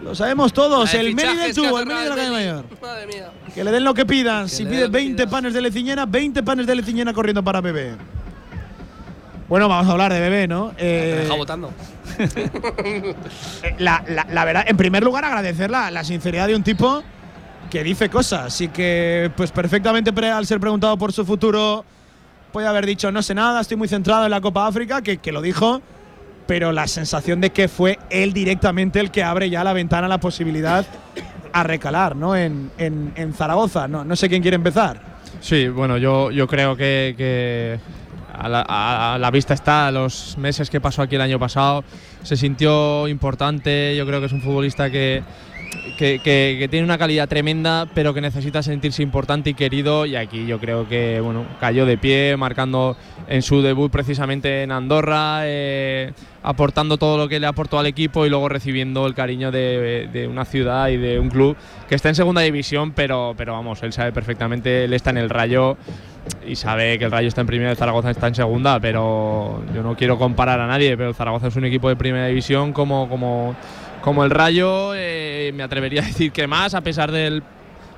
lo 0.02 0.14
sabemos 0.14 0.52
todos, 0.52 0.94
el 0.94 1.14
Meli 1.14 1.36
del 1.36 1.54
tubo, 1.54 1.78
el 1.78 1.86
Meli 1.86 2.00
de 2.02 2.08
la 2.08 2.16
calle 2.16 2.30
mayor. 2.30 2.64
Madre 2.80 3.06
mía. 3.06 3.30
Que 3.54 3.64
le 3.64 3.70
den 3.70 3.84
lo 3.84 3.94
que 3.94 4.06
pidan. 4.06 4.48
si 4.48 4.64
que 4.64 4.86
20 4.86 5.26
panes 5.26 5.52
de 5.52 5.60
leciñena, 5.60 6.06
20 6.06 6.42
panes 6.42 6.66
de 6.66 6.74
leciñena 6.74 7.12
corriendo 7.12 7.42
para 7.42 7.60
bebé. 7.60 7.96
Bueno, 9.48 9.68
vamos 9.68 9.88
a 9.88 9.92
hablar 9.92 10.12
de 10.12 10.20
bebé, 10.20 10.46
¿no? 10.46 10.72
Te 10.76 11.12
Eh, 11.12 11.16
deja 11.22 11.34
votando. 11.34 11.72
la, 13.78 14.02
la- 14.08 14.26
la 14.30 14.44
verdad, 14.44 14.64
en 14.66 14.76
primer 14.76 15.02
lugar, 15.02 15.24
agradecer 15.24 15.70
la, 15.70 15.90
la 15.90 16.04
sinceridad 16.04 16.46
de 16.46 16.54
un 16.56 16.62
tipo 16.62 17.02
que 17.70 17.82
dice 17.82 18.08
cosas 18.08 18.60
y 18.60 18.68
que, 18.68 19.30
pues 19.36 19.50
perfectamente 19.52 20.12
pre- 20.12 20.30
al 20.30 20.46
ser 20.46 20.60
preguntado 20.60 20.96
por 20.98 21.12
su 21.12 21.24
futuro, 21.24 21.84
puede 22.52 22.66
haber 22.66 22.86
dicho 22.86 23.10
no 23.12 23.22
sé 23.22 23.34
nada, 23.34 23.60
estoy 23.60 23.76
muy 23.76 23.88
centrado 23.88 24.24
en 24.24 24.30
la 24.30 24.40
Copa 24.40 24.66
África, 24.66 25.02
que, 25.02 25.18
que 25.18 25.32
lo 25.32 25.40
dijo, 25.42 25.80
pero 26.46 26.72
la 26.72 26.86
sensación 26.86 27.40
de 27.40 27.50
que 27.50 27.68
fue 27.68 27.98
él 28.10 28.32
directamente 28.32 29.00
el 29.00 29.10
que 29.10 29.22
abre 29.22 29.50
ya 29.50 29.64
la 29.64 29.72
ventana 29.72 30.06
a 30.06 30.08
la 30.08 30.18
posibilidad 30.18 30.84
a 31.52 31.62
recalar, 31.62 32.16
¿no? 32.16 32.36
En, 32.36 32.70
en- 32.78 33.12
en 33.16 33.32
Zaragoza. 33.34 33.88
No, 33.88 34.04
no 34.04 34.14
sé 34.16 34.28
quién 34.28 34.42
quiere 34.42 34.56
empezar. 34.56 35.00
Sí, 35.40 35.68
bueno, 35.68 35.96
yo, 35.98 36.30
yo 36.30 36.46
creo 36.46 36.74
que, 36.76 37.14
que 37.16 37.78
a, 38.38 38.48
la, 38.48 38.64
a- 38.68 39.18
la 39.18 39.30
vista 39.30 39.54
está 39.54 39.90
los 39.90 40.36
meses 40.38 40.70
que 40.70 40.80
pasó 40.80 41.02
aquí 41.02 41.16
el 41.16 41.20
año 41.22 41.38
pasado. 41.38 41.84
Se 42.22 42.36
sintió 42.36 43.08
importante. 43.08 43.94
Yo 43.96 44.06
creo 44.06 44.20
que 44.20 44.26
es 44.26 44.32
un 44.32 44.40
futbolista 44.42 44.90
que, 44.90 45.22
que, 45.96 46.20
que- 46.20 46.56
que 46.58 46.68
tiene 46.68 46.84
una 46.84 46.98
calidad 46.98 47.28
tremenda, 47.28 47.86
pero 47.94 48.14
que 48.14 48.20
necesita 48.20 48.62
sentirse 48.62 49.02
importante 49.02 49.50
y 49.50 49.54
querido. 49.54 50.06
Y 50.06 50.16
aquí 50.16 50.46
yo 50.46 50.58
creo 50.60 50.88
que 50.88 51.20
bueno, 51.20 51.44
cayó 51.60 51.86
de 51.86 51.98
pie, 51.98 52.36
marcando 52.36 52.96
en 53.28 53.42
su 53.42 53.60
debut 53.62 53.90
precisamente 53.90 54.62
en 54.62 54.72
Andorra, 54.72 55.40
eh, 55.44 56.12
aportando 56.42 56.96
todo 56.96 57.18
lo 57.18 57.28
que 57.28 57.40
le 57.40 57.46
aportó 57.46 57.78
al 57.78 57.86
equipo 57.86 58.24
y 58.24 58.30
luego 58.30 58.48
recibiendo 58.48 59.06
el 59.06 59.14
cariño 59.14 59.50
de, 59.50 60.08
de 60.12 60.26
una 60.28 60.44
ciudad 60.44 60.88
y 60.88 60.96
de 60.96 61.18
un 61.18 61.28
club 61.28 61.56
que 61.88 61.94
está 61.94 62.08
en 62.08 62.14
segunda 62.14 62.40
división, 62.40 62.92
pero, 62.92 63.34
pero 63.36 63.52
vamos, 63.52 63.82
él 63.82 63.92
sabe 63.92 64.12
perfectamente, 64.12 64.84
él 64.84 64.92
está 64.94 65.10
en 65.10 65.18
el 65.18 65.28
Rayo 65.28 65.76
y 66.46 66.56
sabe 66.56 66.98
que 66.98 67.04
el 67.04 67.10
Rayo 67.10 67.28
está 67.28 67.40
en 67.42 67.46
primera 67.48 67.70
el 67.70 67.76
Zaragoza 67.76 68.10
está 68.10 68.28
en 68.28 68.34
segunda, 68.34 68.80
pero 68.80 69.62
yo 69.74 69.82
no 69.82 69.94
quiero 69.96 70.18
comparar 70.18 70.60
a 70.60 70.66
nadie, 70.66 70.96
pero 70.96 71.10
el 71.10 71.14
Zaragoza 71.14 71.48
es 71.48 71.56
un 71.56 71.64
equipo 71.66 71.88
de 71.88 71.96
primera 71.96 72.26
división 72.28 72.72
como, 72.72 73.08
como, 73.08 73.54
como 74.08 74.24
el 74.24 74.30
Rayo, 74.30 74.94
eh, 74.94 75.52
me 75.54 75.62
atrevería 75.62 76.00
a 76.00 76.06
decir 76.06 76.32
que 76.32 76.46
más, 76.46 76.72
a 76.72 76.80
pesar 76.80 77.12
del 77.12 77.42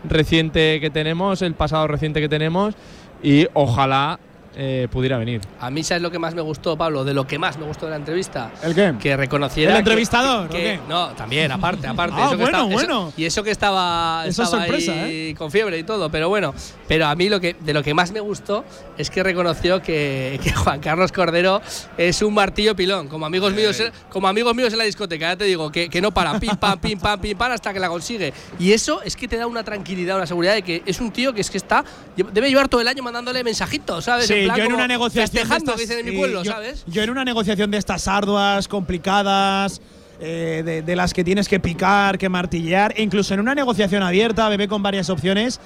reciente 0.02 0.80
que 0.80 0.90
tenemos, 0.90 1.40
el 1.40 1.54
pasado 1.54 1.86
reciente 1.86 2.20
que 2.20 2.28
tenemos, 2.28 2.74
y 3.22 3.46
ojalá 3.54 4.18
eh, 4.57 4.88
pudiera 4.90 5.16
venir. 5.18 5.40
A 5.61 5.70
mí, 5.70 5.82
¿sabes 5.84 6.03
lo 6.03 6.11
que 6.11 6.18
más 6.18 6.34
me 6.34 6.42
gustó, 6.42 6.76
Pablo? 6.76 7.05
De 7.05 7.14
lo 7.14 7.26
que 7.26 7.38
más 7.38 7.57
me 7.59 7.64
gustó 7.64 7.86
de 7.86 7.90
la 7.90 7.96
entrevista. 7.96 8.51
¿El 8.62 8.74
qué? 8.74 8.94
Que 9.01 9.16
reconociera. 9.16 9.70
¿El 9.70 9.76
que- 9.76 9.78
entrevistador, 9.80 10.46
o 10.46 10.51
que- 10.51 10.59
qué? 10.59 10.80
No, 10.88 11.09
también, 11.11 11.51
aparte, 11.53 11.86
aparte. 11.86 12.16
Ah, 12.20 12.26
eso 12.26 12.30
que 12.30 12.42
bueno, 12.42 12.59
estaba- 12.59 12.64
eso- 12.68 12.74
bueno. 12.74 13.12
y 13.16 13.24
eso 13.24 13.42
que 13.44 13.51
estaba, 13.51 14.22
Eso 14.26 14.42
es 14.42 14.48
estaba 14.48 14.64
sorpresa, 14.64 14.92
ahí 14.92 15.34
con 15.34 15.51
fiebre 15.51 15.78
y 15.78 15.84
todo, 15.84 16.11
pero 16.11 16.28
bueno. 16.28 16.53
Pero 16.88 17.07
a 17.07 17.14
mí 17.14 17.28
lo 17.28 17.40
que, 17.40 17.55
de 17.61 17.72
lo 17.72 17.82
que 17.82 17.94
más 17.94 18.11
me 18.12 18.20
gustó 18.20 18.64
es 18.98 19.09
que 19.11 19.22
reconoció 19.22 19.80
que, 19.80 20.40
que 20.42 20.53
Juan 20.53 20.80
Carlos 20.80 21.12
Cordero 21.12 21.62
es 21.96 22.20
un 22.22 22.34
martillo 22.34 22.74
pilón. 22.74 23.07
Como 23.09 23.26
amigos 23.26 23.53
míos, 23.55 23.80
como 24.11 24.26
amigos 24.28 24.55
míos 24.55 24.72
en 24.72 24.78
la 24.78 24.84
discoteca, 24.84 25.28
ya 25.30 25.36
te 25.36 25.44
digo, 25.44 25.70
que, 25.70 25.88
que 25.88 26.01
no 26.01 26.11
para, 26.11 26.38
pim, 26.40 26.57
pam, 26.57 26.78
pim, 26.78 26.98
pam, 26.98 27.20
pim, 27.20 27.38
pam, 27.38 27.53
hasta 27.53 27.72
que 27.72 27.78
la 27.80 27.88
consigue. 27.88 28.32
Y 28.59 28.72
eso 28.72 29.01
es 29.03 29.14
que 29.16 29.28
te 29.28 29.36
da 29.36 29.46
una 29.46 29.62
tranquilidad, 29.62 30.16
una 30.16 30.26
seguridad 30.26 30.55
de 30.55 30.62
que 30.62 30.82
es 30.84 31.01
un 31.01 31.12
tío 31.12 31.32
que 31.32 31.40
es 31.40 31.51
que 31.51 31.59
está. 31.59 31.84
Debe 32.16 32.48
llevar 32.48 32.68
todo 32.68 32.80
el 32.80 32.88
año 32.88 33.03
mandándole 33.03 33.44
mensajitos, 33.44 34.05
¿sabes? 34.05 34.26
Sí, 34.26 34.39
plan 34.47 34.59
yo 34.59 34.64
en 34.64 34.72
una 34.74 34.88
negociación. 34.88 35.49
de 35.49 35.55
estas- 35.55 35.74
que 35.76 35.80
dicen 35.82 35.99
en 36.01 36.05
mi 36.07 36.11
sí, 36.12 36.16
pueblo, 36.18 36.43
yo- 36.43 36.53
¿sabes? 36.53 36.84
Yo 36.86 37.03
en 37.03 37.11
una 37.11 37.24
negociación 37.24 37.70
de 37.70 37.78
estas 37.78 38.07
arduas, 38.09 38.68
complicadas, 38.68 39.80
eh, 40.20 40.62
de, 40.64 40.82
de 40.82 40.97
las 40.97 41.14
que 41.14 41.24
tienes 41.24 41.49
que 41.49 41.61
picar, 41.61 42.18
que 42.18 42.28
martillear, 42.28 42.93
e 42.97 43.03
incluso 43.03 43.34
en 43.34 43.41
una 43.41 43.55
negociación 43.55 44.03
abierta, 44.03 44.49
bebé 44.49 44.68
con 44.68 44.82
varias 44.82 45.09
opciones. 45.11 45.61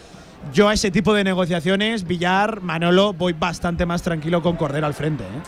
Yo 0.53 0.69
a 0.69 0.75
ese 0.75 0.91
tipo 0.91 1.15
de 1.15 1.25
negociaciones, 1.25 2.07
Villar, 2.07 2.61
Manolo, 2.61 3.13
voy 3.15 3.33
bastante 3.33 3.87
más 3.87 4.03
tranquilo 4.03 4.43
con 4.43 4.57
Cordero 4.57 4.87
al 4.87 4.95
frente. 4.95 5.25
¿eh? 5.25 5.43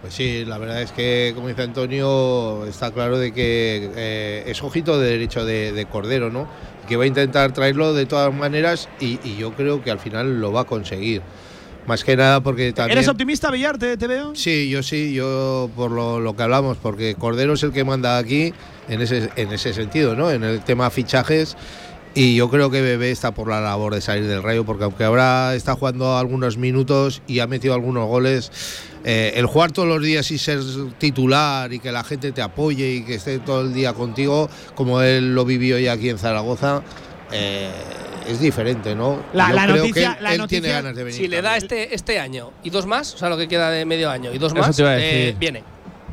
Pues 0.00 0.14
sí, 0.14 0.44
la 0.44 0.58
verdad 0.58 0.82
es 0.82 0.90
que, 0.90 1.32
como 1.36 1.46
dice 1.48 1.62
Antonio, 1.62 2.64
está 2.66 2.90
claro 2.90 3.18
de 3.18 3.32
que 3.32 3.90
eh, 3.94 4.44
es 4.46 4.60
ojito 4.62 4.98
de 4.98 5.10
derecho 5.10 5.44
de, 5.44 5.70
de 5.72 5.86
Cordero, 5.86 6.30
¿no? 6.30 6.48
Que 6.88 6.96
va 6.96 7.04
a 7.04 7.06
intentar 7.06 7.52
traerlo 7.52 7.94
de 7.94 8.06
todas 8.06 8.34
maneras 8.34 8.88
y, 8.98 9.20
y 9.22 9.36
yo 9.36 9.52
creo 9.52 9.82
que 9.84 9.90
al 9.92 10.00
final 10.00 10.40
lo 10.40 10.50
va 10.50 10.62
a 10.62 10.64
conseguir. 10.64 11.22
Más 11.86 12.04
que 12.04 12.16
nada 12.16 12.42
porque 12.42 12.72
también… 12.72 12.98
¿Eres 12.98 13.08
optimista, 13.08 13.50
Villar? 13.50 13.78
¿Te, 13.78 13.96
te 13.96 14.06
veo? 14.06 14.34
Sí, 14.34 14.68
yo 14.68 14.82
sí, 14.82 15.12
yo 15.12 15.70
por 15.74 15.90
lo, 15.90 16.20
lo 16.20 16.36
que 16.36 16.42
hablamos, 16.44 16.76
porque 16.76 17.14
Cordero 17.16 17.54
es 17.54 17.62
el 17.62 17.72
que 17.72 17.84
manda 17.84 18.18
aquí 18.18 18.54
en 18.88 19.00
ese, 19.00 19.30
en 19.36 19.52
ese 19.52 19.74
sentido, 19.74 20.14
¿no? 20.14 20.30
En 20.30 20.44
el 20.44 20.60
tema 20.60 20.90
fichajes. 20.90 21.56
Y 22.14 22.36
yo 22.36 22.50
creo 22.50 22.70
que 22.70 22.82
Bebé 22.82 23.10
está 23.10 23.32
por 23.32 23.48
la 23.48 23.60
labor 23.60 23.94
de 23.94 24.02
salir 24.02 24.26
del 24.26 24.42
rayo, 24.42 24.64
porque 24.64 24.84
aunque 24.84 25.02
ahora 25.04 25.54
está 25.54 25.74
jugando 25.74 26.18
algunos 26.18 26.58
minutos 26.58 27.22
y 27.26 27.40
ha 27.40 27.46
metido 27.46 27.72
algunos 27.72 28.06
goles, 28.06 28.52
eh, 29.04 29.32
el 29.36 29.46
jugar 29.46 29.72
todos 29.72 29.88
los 29.88 30.02
días 30.02 30.30
y 30.30 30.36
ser 30.36 30.60
titular 30.98 31.72
y 31.72 31.78
que 31.78 31.90
la 31.90 32.04
gente 32.04 32.30
te 32.32 32.42
apoye 32.42 32.96
y 32.96 33.02
que 33.02 33.14
esté 33.14 33.38
todo 33.38 33.62
el 33.62 33.72
día 33.72 33.94
contigo, 33.94 34.50
como 34.74 35.00
él 35.00 35.34
lo 35.34 35.46
vivió 35.46 35.78
ya 35.78 35.92
aquí 35.92 36.10
en 36.10 36.18
Zaragoza, 36.18 36.82
eh, 37.32 37.70
es 38.28 38.38
diferente, 38.40 38.94
¿no? 38.94 39.18
La- 39.32 39.48
Yo 39.48 39.54
la 39.54 39.62
creo 39.64 39.76
noticia- 39.78 39.92
que 40.12 40.18
él, 40.18 40.24
la 40.24 40.32
él 40.34 40.38
noticia- 40.38 40.60
tiene 40.60 40.74
ganas 40.74 40.96
de 40.96 41.04
venir. 41.04 41.18
Si 41.20 41.28
le 41.28 41.42
da 41.42 41.56
este, 41.56 41.94
este 41.94 42.18
año 42.20 42.50
y 42.62 42.70
dos 42.70 42.86
más, 42.86 43.14
o 43.14 43.18
sea, 43.18 43.28
lo 43.28 43.36
que 43.36 43.48
queda 43.48 43.70
de 43.70 43.84
medio 43.84 44.10
año 44.10 44.32
y 44.32 44.38
dos 44.38 44.52
Eso 44.52 44.60
más, 44.60 44.78
eh, 44.80 45.34
viene. 45.38 45.62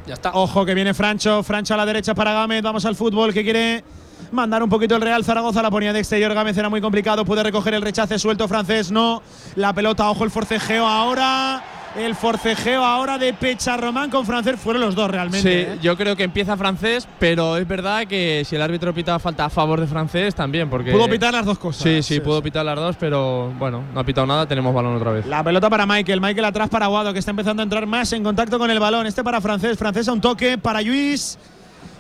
Ya 0.08 0.16
está. 0.16 0.32
Ojo 0.34 0.66
que 0.66 0.74
viene 0.74 0.94
Francho, 0.94 1.44
Francho 1.44 1.76
a 1.76 1.78
la 1.78 1.86
derecha 1.86 2.16
para 2.16 2.34
Gámez, 2.34 2.64
vamos 2.64 2.84
al 2.86 2.96
fútbol 2.96 3.32
que 3.34 3.44
quiere 3.44 3.84
mandar 4.32 4.64
un 4.64 4.70
poquito 4.70 4.96
el 4.96 5.02
Real 5.02 5.24
Zaragoza, 5.24 5.62
la 5.62 5.70
ponía 5.70 5.94
de 5.94 6.00
exterior, 6.00 6.34
Gámez 6.34 6.58
era 6.58 6.68
muy 6.70 6.82
complicado, 6.82 7.24
puede 7.26 7.44
recoger 7.44 7.74
el 7.76 7.82
rechace 7.82 8.18
suelto 8.18 8.48
francés, 8.48 8.92
no, 8.92 9.22
la 9.56 9.72
pelota, 9.74 10.10
ojo 10.10 10.24
el 10.24 10.32
forcejeo 10.32 10.86
ahora, 10.86 11.64
el 11.96 12.16
forcejeo 12.16 12.84
ahora 12.84 13.18
de 13.18 13.34
Pecha 13.34 13.78
Román 13.78 14.10
con 14.10 14.26
francés. 14.26 14.60
Fueron 14.60 14.82
los 14.82 14.96
dos 14.96 15.10
realmente. 15.10 15.42
Sí, 15.42 15.72
¿eh? 15.72 15.78
yo 15.82 15.98
creo 15.98 16.16
que 16.16 16.24
empieza 16.24 16.56
francés, 16.58 17.08
pero 17.20 17.58
es 17.58 17.68
verdad 17.68 18.06
que 18.08 18.44
si 18.46 18.56
el 18.56 18.62
árbitro 18.62 18.94
pita 18.94 19.18
falta 19.20 19.46
a 19.46 19.50
favor 19.50 19.80
de 19.80 19.88
francés 19.88 20.36
también, 20.36 20.70
porque. 20.70 20.92
Pudo 20.92 21.10
pitar 21.10 21.34
las 21.34 21.46
dos 21.46 21.60
cosas. 21.60 21.84
Sí, 21.84 22.02
sí, 22.04 22.20
pudo 22.20 22.42
pitar 22.42 22.66
las 22.66 22.76
dos, 22.76 22.96
pero 23.00 23.52
bueno, 23.58 23.84
no 23.94 24.00
ha 24.00 24.04
pitado 24.04 24.28
nada, 24.28 24.46
tenemos 24.46 24.74
balón 24.74 24.96
otra 24.96 25.12
vez. 25.12 25.26
La 25.26 25.44
pelota 25.44 25.70
para 25.70 25.86
Michael, 25.86 26.22
Michael 26.22 26.46
atrás 26.46 26.70
para 26.70 26.88
Guado, 26.88 27.14
que 27.14 27.20
está 27.20 27.32
empezando 27.32 27.62
a 27.62 27.64
entrar 27.64 27.86
más 27.86 28.12
en 28.14 28.24
contacto 28.24 28.60
con 28.60 28.70
el 28.70 28.80
balón. 28.80 29.08
Este 29.08 29.24
para 29.24 29.42
francés, 29.42 29.78
francés 29.78 30.08
a 30.08 30.14
un 30.14 30.22
toque 30.22 30.58
para 30.58 30.82
Luis. 30.82 31.38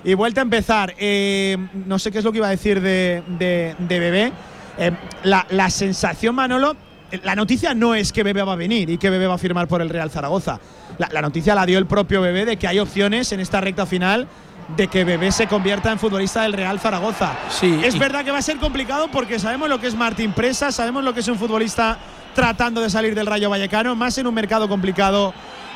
Y 0.04 0.14
vuelta 0.14 0.40
a 0.40 0.44
empezar. 0.44 0.94
Eh, 0.98 1.58
no 1.86 2.00
sé 2.00 2.10
qué 2.12 2.20
es 2.20 2.24
lo 2.24 2.32
que 2.32 2.38
iba 2.38 2.48
a 2.48 2.52
decir 2.52 2.80
de, 2.80 3.22
de, 3.38 3.76
de 3.78 4.00
Bebé. 4.00 4.32
Eh, 4.78 4.92
la, 5.24 5.46
la 5.50 5.70
sensación, 5.70 6.36
Manolo, 6.36 6.78
la 7.24 7.36
noticia 7.36 7.74
no 7.74 7.96
es 7.96 8.12
que 8.12 8.24
Bebé 8.24 8.44
va 8.44 8.54
a 8.54 8.56
venir 8.56 8.90
y 8.90 8.98
que 8.98 9.10
Bebé 9.10 9.28
va 9.28 9.36
a 9.36 9.40
firmar 9.40 9.68
por 9.68 9.82
el 9.82 9.90
Real 9.90 10.10
Zaragoza. 10.10 10.60
La, 10.98 11.10
la 11.12 11.22
noticia 11.22 11.56
la 11.56 11.66
dio 11.66 11.78
el 11.78 11.86
propio 11.86 12.22
Bebé 12.22 12.46
de 12.46 12.58
que 12.58 12.68
hay 12.68 12.80
opciones 12.80 13.32
en 13.32 13.40
esta 13.40 13.62
recta 13.62 13.86
final 13.86 14.28
de 14.76 14.88
que 14.88 15.04
Bebé 15.04 15.32
se 15.32 15.48
convierta 15.48 15.92
en 15.92 16.00
futbolista 16.00 16.44
del 16.44 16.54
Real 16.54 16.80
Zaragoza. 16.80 17.34
Sí, 17.50 17.80
es 17.84 17.98
verdad 17.98 18.24
que 18.24 18.32
va 18.32 18.38
a 18.38 18.44
ser 18.44 18.58
complicado 18.58 19.10
porque 19.12 19.40
sabemos 19.40 19.70
lo 19.70 19.80
que 19.80 19.88
es 19.88 19.96
Martín 19.96 20.34
Presa, 20.34 20.72
sabemos 20.72 21.04
lo 21.04 21.14
que 21.14 21.22
es 21.22 21.28
un 21.28 21.38
futbolista 21.38 21.98
tratando 22.36 22.82
de 22.82 22.90
salir 22.90 23.16
del 23.16 23.26
Rayo 23.26 23.50
Vallecano, 23.50 23.96
más 23.96 24.18
en 24.18 24.28
un 24.28 24.34
mercado 24.34 24.68
complicado 24.68 25.34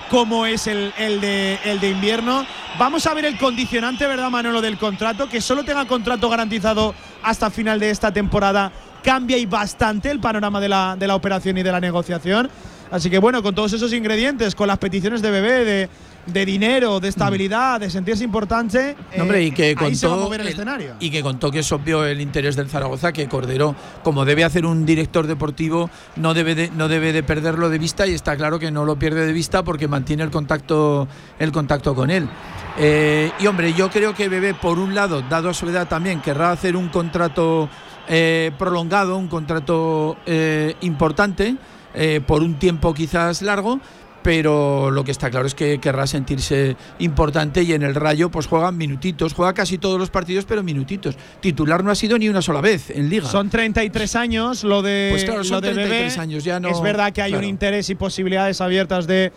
como 0.09 0.45
es 0.45 0.67
el, 0.67 0.93
el 0.99 1.21
de, 1.21 1.57
el 1.65 1.79
de 1.79 1.89
invierno. 1.89 2.45
Vamos 2.77 3.07
a 3.07 3.13
ver 3.15 3.25
el 3.25 3.37
condicionante, 3.37 4.05
¿verdad, 4.05 4.29
Manolo, 4.29 4.61
del 4.61 4.77
contrato? 4.77 5.27
Que 5.27 5.41
solo 5.41 5.63
tenga 5.63 5.85
contrato 5.85 6.29
garantizado 6.29 6.93
hasta 7.23 7.49
final 7.49 7.79
de 7.79 7.89
esta 7.89 8.11
temporada 8.13 8.71
cambia 9.03 9.37
y 9.37 9.45
bastante 9.45 10.09
el 10.09 10.19
panorama 10.19 10.59
de 10.59 10.69
la, 10.69 10.95
de 10.97 11.07
la 11.07 11.15
operación 11.15 11.57
y 11.57 11.63
de 11.63 11.71
la 11.71 11.79
negociación. 11.79 12.49
Así 12.91 13.09
que 13.09 13.17
bueno, 13.17 13.41
con 13.41 13.55
todos 13.55 13.73
esos 13.73 13.91
ingredientes, 13.91 14.53
con 14.53 14.67
las 14.67 14.77
peticiones 14.77 15.23
de 15.23 15.31
bebé, 15.31 15.65
de, 15.65 15.89
de 16.27 16.45
dinero, 16.45 16.99
de 16.99 17.07
estabilidad, 17.07 17.79
de 17.79 17.89
sentirse 17.89 18.23
importante, 18.23 18.95
No, 19.17 19.23
hombre, 19.23 19.41
y 19.43 19.51
que 19.51 19.71
eh, 19.71 19.75
ahí 19.79 19.95
se 19.95 20.05
va 20.05 20.13
a 20.13 20.15
contó 20.17 20.25
mover 20.25 20.41
el, 20.41 20.47
el- 20.47 20.53
escenario. 20.53 20.93
Y 20.99 21.09
que 21.09 21.23
contó 21.23 21.49
que 21.49 21.59
es 21.59 21.71
obvio 21.71 22.05
el 22.05 22.21
interés 22.21 22.55
del 22.55 22.69
Zaragoza, 22.69 23.11
que 23.11 23.27
Cordero, 23.27 23.75
como 24.03 24.25
debe 24.25 24.43
hacer 24.43 24.67
un 24.67 24.85
director 24.85 25.25
deportivo, 25.25 25.89
no 26.17 26.35
debe 26.35 26.53
de, 26.53 26.69
no 26.69 26.87
debe 26.87 27.13
de 27.13 27.23
perderlo 27.23 27.69
de 27.71 27.79
vista 27.79 28.05
y 28.05 28.13
está 28.13 28.37
claro 28.37 28.59
que 28.59 28.69
no 28.69 28.85
lo 28.85 28.99
pierde 28.99 29.25
de 29.25 29.33
vista 29.33 29.63
porque 29.63 29.87
mantiene 29.87 30.21
el 30.21 30.29
contacto, 30.29 31.07
el 31.39 31.51
contacto 31.51 31.95
con 31.95 32.11
él. 32.11 32.29
Eh, 32.77 33.31
y 33.39 33.47
hombre, 33.47 33.73
yo 33.73 33.89
creo 33.89 34.13
que 34.13 34.29
Bebé, 34.29 34.53
por 34.53 34.77
un 34.77 34.93
lado, 34.93 35.23
dado 35.23 35.51
su 35.55 35.67
edad 35.67 35.87
también, 35.87 36.21
querrá 36.21 36.51
hacer 36.51 36.75
un 36.75 36.89
contrato 36.89 37.69
eh, 38.07 38.51
prolongado, 38.57 39.17
un 39.17 39.27
contrato 39.27 40.17
eh, 40.25 40.75
importante, 40.81 41.55
eh, 41.93 42.21
por 42.25 42.41
un 42.41 42.55
tiempo 42.59 42.93
quizás 42.93 43.41
largo, 43.41 43.79
pero 44.23 44.89
lo 44.89 45.03
que 45.03 45.11
está 45.11 45.29
claro 45.29 45.45
es 45.45 45.53
que 45.53 45.79
querrá 45.79 46.07
sentirse 46.07 46.77
importante 46.99 47.61
y 47.63 47.73
en 47.73 47.83
el 47.83 47.93
Rayo 47.93 48.31
pues 48.31 48.47
juega 48.47 48.71
minutitos, 48.71 49.33
juega 49.33 49.53
casi 49.53 49.77
todos 49.77 49.99
los 49.99 50.09
partidos, 50.09 50.45
pero 50.45 50.63
minutitos. 50.63 51.17
Titular 51.41 51.83
no 51.83 51.91
ha 51.91 51.95
sido 51.95 52.17
ni 52.17 52.29
una 52.29 52.41
sola 52.41 52.61
vez 52.61 52.89
en 52.89 53.09
Liga. 53.09 53.27
Son 53.27 53.49
33 53.49 54.15
años 54.15 54.63
lo 54.63 54.81
de, 54.81 55.09
Pues 55.11 55.25
claro, 55.25 55.43
son 55.43 55.55
lo 55.55 55.61
de 55.61 55.73
33 55.73 56.13
Bebé. 56.13 56.21
años, 56.21 56.43
ya 56.45 56.59
no- 56.61 56.69
Es 56.69 56.81
verdad 56.81 57.11
que 57.11 57.21
hay 57.21 57.31
claro. 57.31 57.43
un 57.45 57.49
interés 57.49 57.89
y 57.89 57.95
posibilidades 57.95 58.61
abiertas 58.61 59.07
de 59.07 59.33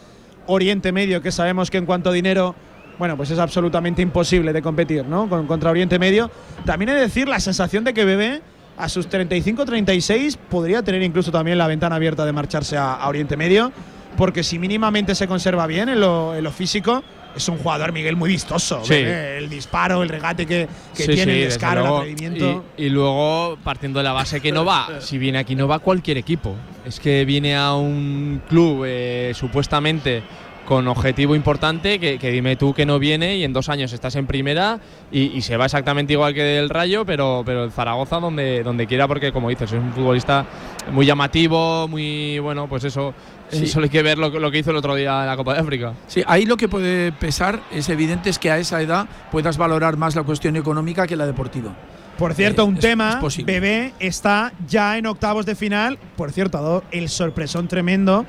Oriente 0.47 0.93
Medio, 0.93 1.21
que 1.21 1.33
sabemos 1.33 1.69
que 1.69 1.79
en 1.79 1.87
cuanto 1.87 2.11
a 2.11 2.13
dinero, 2.13 2.55
bueno, 3.01 3.17
pues 3.17 3.31
es 3.33 3.41
absolutamente 3.41 4.03
imposible 4.03 4.53
de 4.53 4.63
competir, 4.63 5.05
¿no? 5.05 5.29
Con, 5.29 5.49
contra 5.49 5.71
Oriente 5.71 5.99
Medio. 5.99 6.31
También 6.65 6.91
he 6.91 6.95
de 6.95 7.01
decir 7.01 7.27
la 7.29 7.41
sensación 7.41 7.83
de 7.83 7.93
que 7.93 8.05
Bebé 8.05 8.41
a 8.77 8.89
sus 8.89 9.09
35-36 9.09 10.37
podría 10.51 10.83
tener 10.83 11.03
incluso 11.03 11.31
también 11.33 11.59
la 11.59 11.67
ventana 11.67 11.97
abierta 11.97 12.25
de 12.25 12.33
marcharse 12.33 12.77
a, 12.77 12.95
a 12.95 13.09
Oriente 13.09 13.37
Medio, 13.37 13.73
porque 14.17 14.43
si 14.43 14.59
mínimamente 14.59 15.15
se 15.15 15.27
conserva 15.27 15.67
bien 15.67 15.89
en 15.89 16.01
lo, 16.01 16.35
en 16.35 16.45
lo 16.45 16.51
físico. 16.53 17.03
Es 17.35 17.51
un 17.51 17.59
jugador, 17.59 17.93
Miguel, 17.93 18.17
muy 18.17 18.31
vistoso. 18.31 18.81
Sí. 18.83 18.95
Bebé, 18.95 19.37
el 19.37 19.51
disparo, 19.51 20.03
el 20.03 20.09
regate 20.09 20.47
que, 20.47 20.67
que 20.97 21.03
Sí, 21.03 21.13
tiene, 21.13 21.35
sí, 21.35 21.39
el 21.43 21.45
descaro, 21.49 21.83
el 21.83 21.95
atrevimiento. 21.97 22.65
Y, 22.79 22.85
y 22.85 22.89
luego, 22.89 23.59
partiendo 23.63 23.99
de 23.99 24.05
la 24.05 24.13
base 24.13 24.41
que 24.41 24.53
no 24.53 24.65
va, 24.65 24.89
si 25.01 25.19
viene 25.19 25.37
aquí 25.37 25.55
no 25.55 25.69
va 25.69 25.81
cualquier 25.81 26.17
equipo. 26.17 26.55
Es 26.87 26.99
que 26.99 27.27
viene 27.27 27.55
a 27.55 27.75
un 27.75 28.41
club 28.49 28.85
eh, 28.87 29.33
supuestamente 29.35 30.23
con 30.67 30.87
objetivo 30.89 31.35
importante, 31.35 31.99
que, 31.99 32.19
que 32.19 32.31
dime 32.31 32.57
tú 32.57 32.75
que 32.75 32.85
no 32.85 32.99
viene 32.99 33.37
y 33.37 33.45
en 33.45 33.53
dos 33.55 33.69
años 33.71 33.93
estás 33.93 34.17
en 34.17 34.27
primera 34.27 34.79
y, 35.11 35.27
y 35.37 35.41
se 35.43 35.57
va 35.57 35.65
exactamente 35.67 36.13
igual 36.13 36.35
que 36.35 36.59
el 36.59 36.69
Rayo, 36.69 37.07
pero, 37.07 37.43
pero 37.47 37.65
el 37.65 37.71
Zaragoza 37.73 38.17
donde, 38.21 38.63
donde 38.63 38.87
quiera, 38.87 39.07
porque 39.09 39.33
como 39.33 39.49
dices, 39.49 39.73
es 39.73 39.79
un 39.79 39.93
futbolista 39.93 40.45
muy 40.93 41.07
llamativo, 41.07 41.89
muy 41.89 42.39
bueno, 42.41 42.69
pues 42.69 42.85
eso, 42.85 43.15
Sí. 43.49 43.69
solo 43.69 43.85
hay 43.85 43.91
que 43.91 44.03
ver 44.03 44.19
lo, 44.19 44.33
que- 44.33 44.41
lo 44.41 44.51
que 44.51 44.59
hizo 44.59 44.73
el 44.73 44.77
otro 44.77 44.97
día 44.97 45.21
en 45.21 45.27
la 45.29 45.37
Copa 45.37 45.55
de 45.55 45.61
África. 45.61 45.93
Sí, 46.09 46.21
ahí 46.27 46.47
lo 46.47 46.57
que 46.57 46.67
puede 46.69 47.13
pesar 47.13 47.61
es 47.71 47.89
evidente 47.89 48.29
es 48.29 48.41
que 48.41 48.51
a 48.51 48.59
esa 48.59 48.83
edad 48.83 49.07
puedas 49.31 49.57
valorar 49.57 49.97
más 49.97 50.17
la 50.17 50.25
cuestión 50.25 50.57
económica 50.57 51.07
que 51.07 51.15
la 51.15 51.27
deportiva. 51.27 51.73
Por 52.19 52.35
cierto, 52.35 52.63
Eh, 52.63 52.65
un 52.65 52.75
es- 52.75 52.81
tema, 52.81 53.21
es. 53.25 53.45
Bebé 53.47 53.93
está 54.01 54.53
ya 54.67 54.99
en 54.99 55.07
octavos 55.07 55.47
de 55.47 55.55
final. 55.55 55.97
Por 56.17 56.33
cierto, 56.33 56.59
ha 56.59 56.63
dado 56.63 56.85
el 56.91 57.09
sorpresón 57.09 57.69
tremendo. 57.69 58.27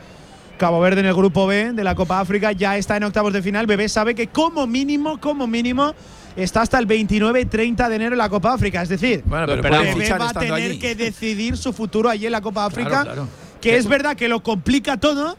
Cabo 0.58 0.80
Verde 0.80 1.00
en 1.02 1.06
el 1.08 1.14
grupo 1.14 1.48
B 1.48 1.74
de 1.74 1.84
la 1.84 1.96
Copa 1.96 2.20
África 2.20 2.52
ya 2.52 2.78
está 2.78 2.98
en 2.98 3.04
octavos 3.04 3.32
de 3.34 3.42
final. 3.42 3.66
Bebé 3.68 3.88
sabe 3.90 4.16
que 4.16 4.28
como 4.28 4.68
mínimo, 4.68 5.20
como 5.20 5.48
mínimo, 5.48 5.94
está 6.36 6.62
hasta 6.62 6.80
el 6.80 6.88
29-30 6.88 7.88
de 7.90 7.96
enero 7.96 8.14
en 8.14 8.18
la 8.20 8.30
Copa 8.30 8.54
África. 8.54 8.82
Es 8.82 8.90
decir, 8.90 9.24
Bueno, 9.26 9.46
pero 9.62 9.62
Bebé 9.82 10.10
va 10.18 10.30
a 10.30 10.34
tener 10.34 10.54
allí. 10.54 10.80
que 10.80 10.96
decidir 10.96 11.58
su 11.58 11.74
futuro 11.74 12.10
allí 12.10 12.26
en 12.26 12.32
la 12.32 12.42
Copa 12.42 12.66
África. 12.66 12.90
Claro, 12.90 13.06
claro. 13.14 13.28
Que 13.62 13.78
es 13.78 13.88
verdad 13.88 14.16
que 14.16 14.28
lo 14.28 14.42
complica 14.44 14.98
todo, 14.98 15.38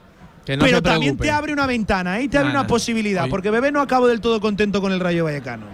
no 0.49 0.65
pero 0.65 0.83
también 0.83 1.17
te 1.17 1.31
abre 1.31 1.53
una 1.53 1.67
ventana, 1.67 2.15
ahí 2.15 2.29
te 2.29 2.39
abre 2.39 2.49
Nah, 2.49 2.55
una 2.55 2.63
nah. 2.63 2.69
posibilidad. 2.69 3.23
Oye. 3.25 3.31
Porque 3.31 3.51
Bebé 3.51 3.71
no 3.71 3.81
acabó 3.81 4.07
del 4.09 4.21
todo 4.21 4.41
contento 4.41 4.81
con 4.81 4.93
el 4.93 5.01
Rayo 5.01 5.25
Vallecano. 5.25 5.67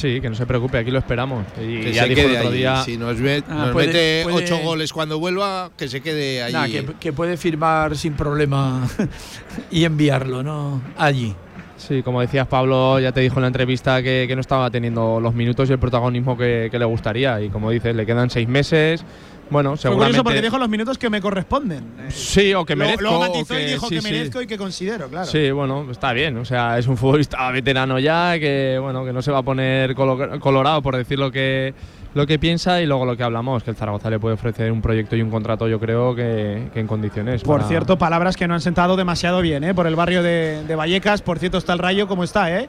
Sí, 0.00 0.20
que 0.20 0.30
no 0.30 0.34
se 0.34 0.46
preocupe, 0.46 0.78
aquí 0.78 0.90
lo 0.90 0.98
esperamos. 0.98 1.44
Y 1.60 1.80
Que 1.80 1.92
ya 1.92 2.04
se 2.04 2.08
dijo 2.08 2.20
el 2.22 2.26
quede 2.28 2.36
otro 2.38 2.48
allí. 2.48 2.58
día. 2.58 2.82
Si 2.84 2.96
nos, 2.96 3.20
ve- 3.20 3.42
Ah, 3.48 3.54
nos 3.54 3.70
puede- 3.72 3.86
mete 3.88 4.20
puede- 4.24 4.36
ocho 4.44 4.58
goles 4.58 4.92
cuando 4.92 5.18
vuelva, 5.18 5.70
que 5.76 5.88
se 5.88 6.00
quede 6.00 6.42
allí. 6.42 6.52
Nah, 6.54 6.66
que, 6.66 6.86
que 6.98 7.12
puede 7.12 7.36
firmar 7.36 7.96
sin 7.96 8.14
problema 8.14 8.88
y 9.70 9.84
enviarlo, 9.84 10.42
¿no? 10.42 10.80
Allí. 10.96 11.34
Sí, 11.76 12.02
como 12.02 12.20
decías, 12.20 12.46
Pablo 12.46 12.98
ya 13.00 13.12
te 13.12 13.20
dijo 13.20 13.36
en 13.36 13.42
la 13.42 13.46
entrevista 13.48 14.02
que, 14.02 14.26
que 14.28 14.34
no 14.34 14.40
estaba 14.42 14.70
teniendo 14.70 15.18
los 15.20 15.34
minutos 15.34 15.68
y 15.70 15.72
el 15.72 15.78
protagonismo 15.78 16.36
que, 16.36 16.68
que 16.70 16.78
le 16.78 16.84
gustaría. 16.84 17.40
Y 17.40 17.48
como 17.48 17.70
dices, 17.70 17.94
le 17.96 18.04
quedan 18.06 18.28
seis 18.30 18.46
meses. 18.48 19.04
Bueno, 19.50 19.70
Fue 19.70 19.76
curioso 19.76 19.88
seguramente. 19.90 20.22
porque 20.22 20.42
dijo 20.42 20.58
los 20.58 20.68
minutos 20.68 20.96
que 20.98 21.10
me 21.10 21.20
corresponden. 21.20 21.84
Eh, 21.98 22.10
sí, 22.10 22.54
o 22.54 22.64
que 22.64 22.76
merezco. 22.76 23.02
Luego 23.02 23.16
o 23.18 23.20
matizó 23.20 23.54
y 23.54 23.62
que- 23.64 23.66
dijo 23.72 23.88
sí, 23.88 23.94
que 23.96 24.00
sí. 24.00 24.12
merezco 24.12 24.42
y 24.42 24.46
que 24.46 24.56
considero, 24.56 25.08
claro. 25.08 25.26
Sí, 25.26 25.50
bueno, 25.50 25.86
está 25.90 26.12
bien. 26.12 26.36
O 26.38 26.44
sea, 26.44 26.78
es 26.78 26.86
un 26.86 26.96
futbolista 26.96 27.50
veterano 27.50 27.98
ya 27.98 28.38
que, 28.38 28.78
bueno, 28.80 29.04
que 29.04 29.12
no 29.12 29.22
se 29.22 29.32
va 29.32 29.38
a 29.38 29.42
poner 29.42 29.94
colo- 29.94 30.38
colorado 30.38 30.80
por 30.82 30.96
decir 30.96 31.18
lo 31.18 31.32
que, 31.32 31.74
lo 32.14 32.26
que 32.26 32.38
piensa 32.38 32.80
y 32.80 32.86
luego 32.86 33.04
lo 33.04 33.16
que 33.16 33.22
hablamos, 33.24 33.62
que 33.64 33.70
el 33.70 33.76
Zaragoza 33.76 34.08
le 34.10 34.18
puede 34.20 34.34
ofrecer 34.34 34.70
un 34.70 34.80
proyecto 34.82 35.16
y 35.16 35.22
un 35.22 35.30
contrato, 35.30 35.66
yo 35.68 35.80
creo 35.80 36.14
que, 36.14 36.68
que 36.72 36.78
en 36.80 36.86
condiciones. 36.86 37.42
Por 37.42 37.58
para- 37.58 37.68
cierto, 37.68 37.98
palabras 37.98 38.36
que 38.36 38.46
no 38.46 38.54
han 38.54 38.60
sentado 38.60 38.96
demasiado 38.96 39.40
bien, 39.42 39.64
¿eh? 39.64 39.74
Por 39.74 39.86
el 39.88 39.96
barrio 39.96 40.22
de, 40.22 40.62
de 40.64 40.74
Vallecas. 40.76 41.22
Por 41.22 41.38
cierto, 41.40 41.58
está 41.58 41.72
el 41.72 41.80
Rayo 41.80 42.06
como 42.06 42.22
está, 42.22 42.56
¿eh? 42.56 42.68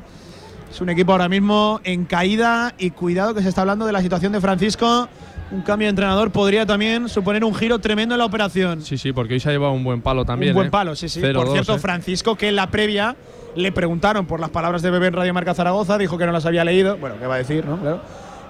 Es 0.72 0.80
un 0.80 0.90
equipo 0.90 1.12
ahora 1.12 1.28
mismo 1.28 1.82
en 1.84 2.06
caída 2.06 2.74
y 2.78 2.92
cuidado 2.92 3.34
que 3.36 3.42
se 3.44 3.50
está 3.50 3.62
hablando 3.62 3.86
de 3.86 3.92
la 3.92 4.02
situación 4.02 4.32
de 4.32 4.40
Francisco. 4.40 5.10
Un 5.52 5.62
cambio 5.62 5.88
de 5.88 5.90
entrenador 5.90 6.32
podría 6.32 6.66
también 6.66 7.10
suponer 7.10 7.44
un 7.44 7.54
giro 7.54 7.80
tremendo 7.80 8.16
en 8.16 8.20
la 8.20 8.26
operación. 8.26 8.82
Sí, 8.82 8.98
sí, 8.98 9.12
porque 9.12 9.34
hoy 9.34 9.40
se 9.40 9.50
ha 9.50 9.52
llevado 9.52 9.74
un 9.74 9.84
buen 9.84 10.02
palo 10.02 10.24
también. 10.24 10.52
un 10.52 10.56
buen 10.56 10.68
¿eh? 10.68 10.72
palo, 10.72 10.96
sí, 10.96 11.10
sí. 11.10 11.20
0-2, 11.20 11.34
por 11.34 11.52
cierto, 11.52 11.76
¿eh? 11.76 11.80
Francisco, 11.80 12.36
que 12.36 12.48
en 12.48 12.56
la 12.56 12.72
previa 12.72 13.18
le 13.56 13.72
preguntaron 13.74 14.26
por 14.26 14.40
las 14.40 14.50
palabras 14.50 14.82
de 14.82 14.90
Bebé 14.92 15.08
en 15.08 15.14
Radio 15.14 15.34
Marca 15.34 15.54
Zaragoza, 15.54 15.98
dijo 15.98 16.18
que 16.18 16.26
no 16.26 16.32
las 16.32 16.46
había 16.46 16.64
leído. 16.64 16.98
Bueno, 16.98 17.18
¿qué 17.20 17.28
va 17.28 17.36
a 17.36 17.40
decir, 17.40 17.66
no? 17.66 17.78
Claro. 17.78 18.02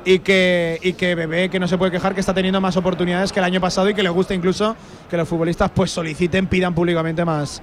Y 0.05 0.19
que, 0.19 0.79
y 0.81 0.93
que 0.93 1.15
Bebé, 1.15 1.49
que 1.49 1.59
no 1.59 1.67
se 1.67 1.77
puede 1.77 1.91
quejar, 1.91 2.13
que 2.13 2.19
está 2.19 2.33
teniendo 2.33 2.61
más 2.61 2.77
oportunidades 2.77 3.31
que 3.31 3.39
el 3.39 3.45
año 3.45 3.61
pasado 3.61 3.89
y 3.89 3.93
que 3.93 4.03
le 4.03 4.09
gusta 4.09 4.33
incluso 4.33 4.75
que 5.09 5.17
los 5.17 5.27
futbolistas 5.27 5.71
pues 5.71 5.91
soliciten, 5.91 6.47
pidan 6.47 6.73
públicamente 6.73 7.23
más, 7.25 7.61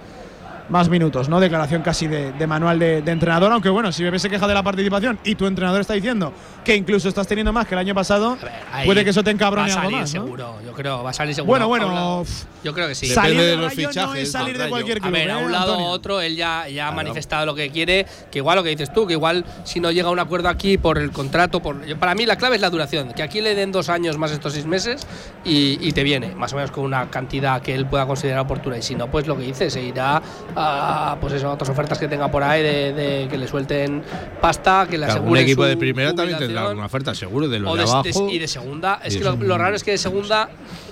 más 0.69 0.89
minutos, 0.89 1.29
¿no? 1.29 1.41
Declaración 1.41 1.83
casi 1.83 2.07
de, 2.07 2.33
de 2.33 2.47
manual 2.47 2.79
de, 2.79 3.03
de 3.03 3.11
entrenador, 3.13 3.51
aunque 3.53 3.69
bueno, 3.71 3.91
si 3.93 4.03
Bebé 4.03 4.19
se 4.19 4.29
queja 4.29 4.47
de 4.47 4.55
la 4.55 4.63
participación 4.63 5.19
y 5.25 5.35
tu 5.35 5.47
entrenador 5.47 5.81
está 5.81 5.95
diciendo 5.95 6.33
que 6.65 6.77
incluso 6.77 7.09
estás 7.09 7.27
teniendo 7.27 7.53
más 7.53 7.67
que 7.67 7.75
el 7.75 7.79
año 7.79 7.95
pasado, 7.95 8.37
puede 8.85 9.03
que 9.05 9.11
eso 9.11 9.23
te 9.25 9.31
encabrone 9.31 9.73
va 9.73 9.81
a 9.81 9.81
algo 9.81 9.91
salir 9.91 10.01
más, 10.03 10.15
¿no? 10.15 10.23
seguro, 10.23 10.55
yo 10.65 10.73
creo, 10.73 11.03
va 11.03 11.11
a 11.11 11.13
salir 11.15 11.35
seguro. 11.35 11.49
Bueno, 11.69 11.69
bueno, 11.69 12.25
yo 12.63 12.75
creo 12.75 12.87
que 12.89 12.95
sí. 12.95 13.09
Depende 13.09 13.29
salir 13.29 13.41
de 13.41 13.57
los 13.57 13.65
no 13.65 13.71
fichajes 13.71 14.23
es 14.23 14.33
salir 14.33 14.59
de 14.59 14.65
A 14.65 15.11
ver, 15.11 15.31
a 15.31 15.41
¿eh, 15.41 15.45
un 15.45 15.53
lado 15.53 15.79
o 15.79 15.85
otro, 15.89 16.21
él 16.21 16.37
ya, 16.37 16.69
ya 16.69 16.89
ha 16.89 16.93
manifestado 16.93 17.47
lo 17.47 17.55
que 17.55 17.71
quiere, 17.71 18.07
que 18.31 18.39
igual 18.39 18.57
lo 18.57 18.63
que 18.63 18.71
dices 18.71 18.93
tú, 18.93 19.07
que 19.07 19.15
igual 19.15 19.45
si 19.65 19.81
no 19.81 19.91
llega 19.91 20.09
a 20.09 20.11
un 20.13 20.19
acuerdo 20.19 20.49
aquí 20.49 20.77
por 20.77 20.99
el 20.99 21.11
contrato, 21.11 21.61
por, 21.61 21.85
yo- 21.87 21.99
para 21.99 22.15
mí 22.15 22.27
la 22.27 22.37
clave 22.37 22.57
es 22.57 22.61
la 22.63 22.69
duración, 22.71 23.13
que 23.15 23.23
aquí 23.23 23.41
le 23.41 23.55
den 23.55 23.73
dos 23.73 23.89
años 23.89 24.19
más 24.19 24.31
estos 24.33 24.53
seis 24.53 24.67
meses 24.67 25.07
y, 25.45 25.79
y 25.81 25.93
te 25.93 26.03
viene, 26.03 26.35
más 26.35 26.53
o 26.53 26.57
menos 26.57 26.71
con 26.71 26.85
una 26.85 27.09
cantidad 27.11 27.63
que 27.63 27.75
él 27.75 27.87
pueda 27.87 28.07
considerar 28.07 28.41
oportuna, 28.41 28.77
y 28.77 28.83
si 28.83 28.95
no, 28.95 29.11
pues 29.11 29.27
lo 29.27 29.37
que 29.39 29.45
dices, 29.45 29.73
se 29.73 29.83
irá 29.83 30.21
a, 30.61 31.17
pues 31.21 31.35
eso, 31.35 31.49
a 31.49 31.53
otras 31.53 31.69
ofertas 31.71 31.99
que 31.99 32.09
tenga 32.09 32.31
por 32.31 32.43
ahí 32.43 32.63
de, 32.63 32.93
de 32.93 33.29
que 33.29 33.39
le 33.39 33.47
suelten 33.47 34.03
pasta, 34.41 34.87
que 34.91 34.99
le 34.99 35.07
Claro, 35.07 35.21
un 35.21 35.27
aseguren 35.29 35.43
equipo 35.45 35.63
su 35.63 35.69
de 35.69 35.77
primera 35.77 36.15
también 36.15 36.39
tendrá 36.39 36.67
alguna 36.69 36.87
oferta, 36.87 37.15
seguro, 37.15 37.49
de 37.49 37.59
los 37.61 37.73
de, 37.77 37.85
de- 37.85 37.91
abajo. 37.91 38.27
de- 38.27 38.33
y 38.35 38.39
de 38.39 38.49
segunda. 38.49 39.01
Es 39.05 39.17
que 39.17 39.25
lo, 39.25 39.37
lo 39.37 39.57
raro 39.59 39.77
es 39.77 39.85
que 39.85 39.93
de 39.93 39.99
segunda 39.99 40.49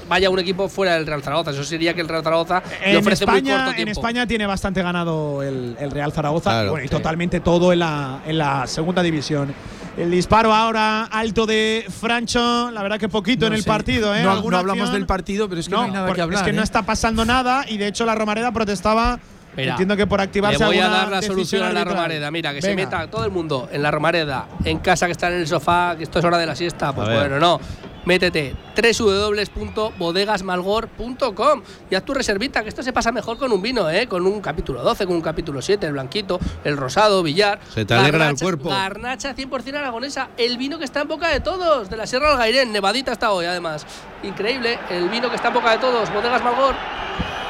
vaya 0.08 0.30
un 0.30 0.38
equipo 0.38 0.68
fuera 0.68 0.94
del 0.94 1.06
Real 1.06 1.22
Zaragoza. 1.22 1.50
Eso 1.50 1.64
sería 1.64 1.92
que 1.94 2.00
el 2.00 2.08
Real 2.08 2.22
Zaragoza 2.22 2.62
le 2.84 2.92
En 2.92 2.96
ofrece 2.98 3.26
muy 3.26 3.36
España, 3.38 3.56
corto 3.56 3.70
en 3.70 3.76
tiempo. 3.76 3.92
España 4.00 4.26
tiene 4.26 4.46
bastante 4.46 4.82
ganado 4.82 5.42
el, 5.42 5.76
el 5.80 5.90
Real 5.90 6.12
Zaragoza 6.12 6.50
Claro, 6.50 6.70
bueno, 6.70 6.84
y 6.84 6.88
sí. 6.88 6.94
totalmente 6.94 7.40
todo 7.40 7.72
en 7.72 7.80
la, 7.80 8.20
en 8.24 8.38
la 8.38 8.66
segunda 8.68 9.02
división. 9.02 9.52
El 9.96 10.10
disparo 10.10 10.52
ahora 10.54 11.04
alto 11.04 11.46
de 11.46 11.86
Francho, 11.88 12.70
la 12.70 12.82
verdad 12.82 13.00
que 13.00 13.08
poquito 13.08 13.46
en 13.46 13.52
No 13.52 13.56
el 13.56 13.62
sé. 13.62 13.68
partido. 13.68 14.14
¿eh? 14.14 14.22
No, 14.22 14.30
¿Alguna 14.30 14.58
no 14.58 14.60
hablamos 14.60 14.82
acción? 14.82 15.00
del 15.00 15.06
partido, 15.06 15.48
pero 15.48 15.60
es 15.60 15.68
que 15.68 15.74
no, 15.74 15.78
No, 15.80 15.84
hay 15.86 15.90
nada 15.90 16.12
que 16.12 16.20
hablar. 16.20 16.40
es 16.40 16.46
que 16.46 16.52
no 16.52 16.60
¿eh? 16.60 16.64
está 16.64 16.82
pasando 16.82 17.24
nada 17.24 17.64
y 17.66 17.78
de 17.78 17.88
hecho 17.88 18.04
la 18.04 18.14
Romareda 18.14 18.52
protestaba. 18.52 19.18
Mira, 19.56 19.72
entiendo 19.72 19.96
que 19.96 20.06
por 20.06 20.20
activarse 20.20 20.58
Le 20.58 20.64
voy 20.64 20.78
a 20.78 20.88
dar 20.88 21.08
la 21.08 21.22
solución 21.22 21.62
a 21.62 21.72
la 21.72 21.80
arbitral. 21.80 21.96
Romareda. 21.96 22.30
Mira, 22.30 22.52
que 22.52 22.62
se 22.62 22.74
meta 22.74 23.06
todo 23.08 23.24
el 23.24 23.30
mundo 23.30 23.68
en 23.72 23.82
la 23.82 23.90
Romareda, 23.90 24.46
en 24.64 24.78
casa 24.78 25.06
que 25.06 25.12
está 25.12 25.28
en 25.28 25.34
el 25.34 25.46
sofá, 25.46 25.94
que 25.96 26.04
esto 26.04 26.18
es 26.18 26.24
hora 26.24 26.38
de 26.38 26.46
la 26.46 26.54
siesta. 26.54 26.94
Pues 26.94 27.08
bueno, 27.08 27.38
no. 27.38 27.60
Métete 28.06 28.54
www.bodegasmalgor.com 28.76 31.62
y 31.90 31.94
haz 31.96 32.04
tu 32.04 32.14
reservita, 32.14 32.62
que 32.62 32.68
esto 32.68 32.84
se 32.84 32.92
pasa 32.92 33.10
mejor 33.10 33.36
con 33.36 33.50
un 33.52 33.60
vino, 33.60 33.90
¿eh? 33.90 34.06
Con 34.06 34.24
un 34.26 34.40
capítulo 34.40 34.82
12, 34.82 35.06
con 35.06 35.16
un 35.16 35.22
capítulo 35.22 35.60
7, 35.60 35.86
el 35.86 35.92
blanquito, 35.92 36.38
el 36.62 36.76
rosado, 36.76 37.24
billar. 37.24 37.58
Se 37.74 37.84
te 37.84 37.94
alegra 37.94 38.30
el 38.30 38.38
cuerpo. 38.38 38.70
Garnacha 38.70 39.34
100% 39.34 39.74
aragonesa, 39.74 40.28
el 40.36 40.56
vino 40.56 40.78
que 40.78 40.84
está 40.84 41.00
en 41.00 41.08
boca 41.08 41.26
de 41.28 41.40
todos, 41.40 41.90
de 41.90 41.96
la 41.96 42.06
Sierra 42.06 42.30
Algairén, 42.32 42.70
nevadita 42.72 43.10
hasta 43.10 43.32
hoy 43.32 43.46
además. 43.46 43.84
Increíble, 44.22 44.78
el 44.88 45.08
vino 45.08 45.28
que 45.28 45.34
está 45.36 45.48
en 45.48 45.54
boca 45.54 45.72
de 45.72 45.78
todos, 45.78 46.12
Bodegas 46.12 46.44
Malgor. 46.44 46.76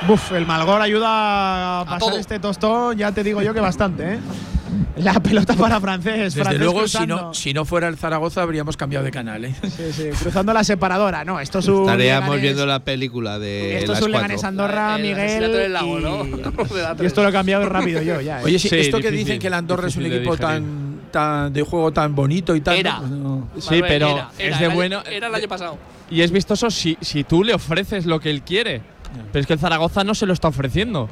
Buf, 0.06 0.32
el 0.32 0.46
Malgor 0.46 0.80
ayuda 0.80 1.80
a 1.80 1.84
pasar 1.84 1.98
todo. 1.98 2.18
este 2.18 2.38
tostón, 2.38 2.96
ya 2.96 3.12
te 3.12 3.22
digo 3.22 3.42
yo 3.42 3.52
que 3.52 3.60
bastante, 3.60 4.14
¿eh? 4.14 4.20
La 4.96 5.14
pelota 5.20 5.54
para 5.54 5.80
francés. 5.80 6.34
Desde 6.34 6.42
francés 6.42 6.60
luego, 6.60 6.88
si 6.88 7.06
no, 7.06 7.34
si 7.34 7.52
no 7.54 7.64
fuera 7.64 7.88
el 7.88 7.96
Zaragoza, 7.96 8.42
habríamos 8.42 8.76
cambiado 8.76 9.04
de 9.04 9.10
canal. 9.10 9.44
¿eh? 9.44 9.54
Sí, 9.62 9.92
sí, 9.92 10.04
cruzando 10.20 10.52
la 10.52 10.64
separadora. 10.64 11.24
No, 11.24 11.38
esto 11.40 11.58
es 11.60 11.68
un. 11.68 11.80
Estaríamos 11.82 12.36
Leganés- 12.36 12.40
viendo 12.40 12.66
la 12.66 12.80
película 12.80 13.38
de 13.38 13.78
Esto 13.78 13.92
es 13.92 14.02
un. 14.02 14.12
Leganés 14.12 14.44
Andorra, 14.44 14.96
El 14.96 15.02
Miguel. 15.02 15.72
lago, 15.72 15.98
y- 16.26 17.02
y 17.02 17.06
esto 17.06 17.22
lo 17.22 17.28
he 17.28 17.32
cambiado 17.32 17.66
rápido 17.68 18.02
yo, 18.02 18.20
ya. 18.20 18.40
¿eh? 18.40 18.44
Oye, 18.44 18.58
sí, 18.58 18.68
Sí, 18.68 18.76
esto 18.76 18.98
que 18.98 19.10
difícil, 19.10 19.24
dicen 19.26 19.40
que 19.40 19.46
el 19.48 19.54
Andorra 19.54 19.88
es 19.88 19.96
un 19.96 20.06
equipo 20.06 20.36
tan, 20.36 21.00
tan 21.10 21.52
de 21.52 21.62
juego 21.62 21.92
tan 21.92 22.14
bonito 22.14 22.54
y 22.56 22.60
tal. 22.60 22.76
Era. 22.76 22.98
pues 22.98 23.10
no. 23.10 23.48
Sí, 23.58 23.80
pero 23.86 24.08
era, 24.10 24.30
era, 24.38 24.54
es 24.54 24.60
de 24.60 24.68
bueno. 24.68 25.02
Era 25.10 25.28
el 25.28 25.34
año 25.34 25.48
pasado. 25.48 25.78
Y 26.10 26.20
es 26.22 26.30
vistoso 26.30 26.70
si, 26.70 26.96
si 27.00 27.24
tú 27.24 27.42
le 27.42 27.52
ofreces 27.54 28.06
lo 28.06 28.20
que 28.20 28.30
él 28.30 28.42
quiere. 28.42 28.80
Pero 29.32 29.40
es 29.40 29.46
que 29.46 29.52
el 29.54 29.58
Zaragoza 29.58 30.04
no 30.04 30.14
se 30.14 30.26
lo 30.26 30.32
está 30.32 30.48
ofreciendo. 30.48 31.08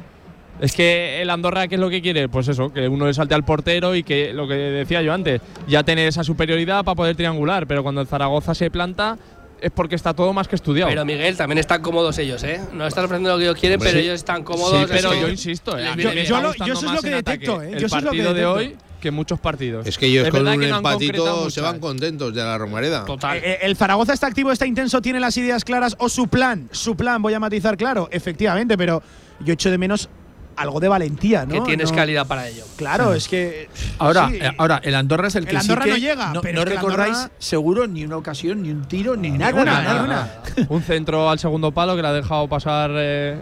Es 0.59 0.73
que 0.73 1.21
el 1.21 1.29
Andorra, 1.29 1.67
¿qué 1.67 1.75
es 1.75 1.81
lo 1.81 1.89
que 1.89 2.01
quiere? 2.01 2.29
Pues 2.29 2.47
eso, 2.47 2.71
que 2.71 2.87
uno 2.87 3.05
le 3.07 3.13
salte 3.13 3.35
al 3.35 3.43
portero 3.43 3.93
y 3.95 4.03
que 4.03 4.33
lo 4.33 4.47
que 4.47 4.53
decía 4.55 5.01
yo 5.01 5.13
antes, 5.13 5.41
ya 5.67 5.83
tener 5.83 6.07
esa 6.07 6.23
superioridad 6.23 6.83
para 6.85 6.95
poder 6.95 7.15
triangular. 7.15 7.67
Pero 7.67 7.83
cuando 7.83 8.01
el 8.01 8.07
Zaragoza 8.07 8.55
se 8.55 8.71
planta, 8.71 9.17
es 9.61 9.71
porque 9.71 9.95
está 9.95 10.13
todo 10.13 10.31
más 10.31 10.47
que 10.47 10.55
estudiado. 10.55 10.89
Pero 10.89 11.03
Miguel, 11.05 11.35
también 11.35 11.57
están 11.57 11.81
cómodos 11.81 12.17
ellos, 12.19 12.41
¿eh? 12.43 12.61
No 12.73 12.87
están 12.87 13.05
ofreciendo 13.05 13.31
lo 13.31 13.37
que 13.37 13.43
ellos 13.45 13.59
quieren, 13.59 13.77
Hombre, 13.79 13.89
pero 13.89 13.99
sí. 14.01 14.05
ellos 14.07 14.15
están 14.19 14.43
cómodos. 14.43 14.79
sí, 14.79 14.85
pero 14.87 15.13
yo 15.13 15.27
insisto, 15.29 15.77
eh, 15.77 15.83
Yo- 15.97 16.41
lo- 16.41 16.53
yo 16.55 16.73
eso 16.73 16.85
es 16.85 16.91
lo 16.93 17.01
que 17.01 17.09
detecto, 17.09 17.61
eh, 17.61 17.71
El 17.73 17.79
yo 17.79 17.87
eso 17.87 17.97
es 17.97 18.03
lo 18.03 18.11
que 18.11 18.17
partido 18.17 18.33
de 18.33 18.45
hoy 18.45 18.75
que 19.01 19.11
muchos 19.11 19.39
partidos. 19.39 19.85
Es 19.85 19.97
que 19.97 20.07
ellos 20.07 20.25
Es 20.25 20.31
con 20.31 20.47
un 20.47 20.57
no 20.59 20.77
empatito 20.77 21.49
se 21.51 21.61
van 21.61 21.79
contentos 21.79 22.33
de 22.33 22.41
la 22.41 22.57
Romareda. 22.57 23.05
Total. 23.05 23.37
Eh, 23.37 23.41
eh, 23.45 23.57
el 23.63 23.75
Zaragoza 23.75 24.13
está 24.13 24.27
activo, 24.27 24.51
está 24.51 24.65
intenso, 24.65 25.01
tiene 25.01 25.19
las 25.19 25.35
ideas 25.37 25.63
claras 25.63 25.95
o 25.99 26.09
su 26.09 26.27
plan. 26.27 26.69
Su 26.71 26.95
plan, 26.95 27.21
voy 27.21 27.33
a 27.33 27.39
matizar, 27.39 27.77
claro, 27.77 28.07
efectivamente, 28.11 28.77
pero 28.77 29.03
yo 29.41 29.53
echo 29.53 29.69
de 29.69 29.77
menos 29.77 30.09
algo 30.57 30.79
de 30.79 30.87
valentía, 30.87 31.45
¿no? 31.45 31.53
que 31.53 31.61
tienes 31.61 31.91
No- 31.91 31.95
calidad 31.97 32.25
para 32.27 32.47
ello. 32.47 32.63
Claro, 32.77 33.13
es 33.13 33.27
que. 33.27 33.69
Ahora, 33.99 34.29
sí. 34.29 34.37
eh, 34.41 34.51
ahora, 34.57 34.79
el 34.83 34.95
Andorra 34.95 35.27
es 35.27 35.35
el 35.35 35.43
El 35.43 35.49
que 35.49 35.59
sí 35.59 35.71
Andorra 35.71 35.83
que 35.85 35.91
no 35.91 35.97
llega, 35.97 36.33
no, 36.33 36.41
pero 36.41 36.55
no 36.55 36.61
es 36.61 36.67
el 36.67 36.73
recordáis 36.75 37.15
Andorra- 37.17 37.31
seguro 37.39 37.87
ni 37.87 38.03
una 38.05 38.17
ocasión, 38.17 38.63
ni 38.63 38.69
un 38.71 38.85
tiro, 38.85 39.15
ni 39.15 39.31
nada. 39.31 39.53
una, 39.61 39.81
nada, 39.81 40.01
ni 40.03 40.09
nada. 40.09 40.43
Un 40.69 40.81
centro 40.81 41.29
al 41.29 41.39
segundo 41.39 41.71
palo 41.71 41.95
que 41.95 42.01
le 42.01 42.07
ha 42.07 42.13
dejado 42.13 42.47
pasar 42.47 42.91
eh, 42.93 43.37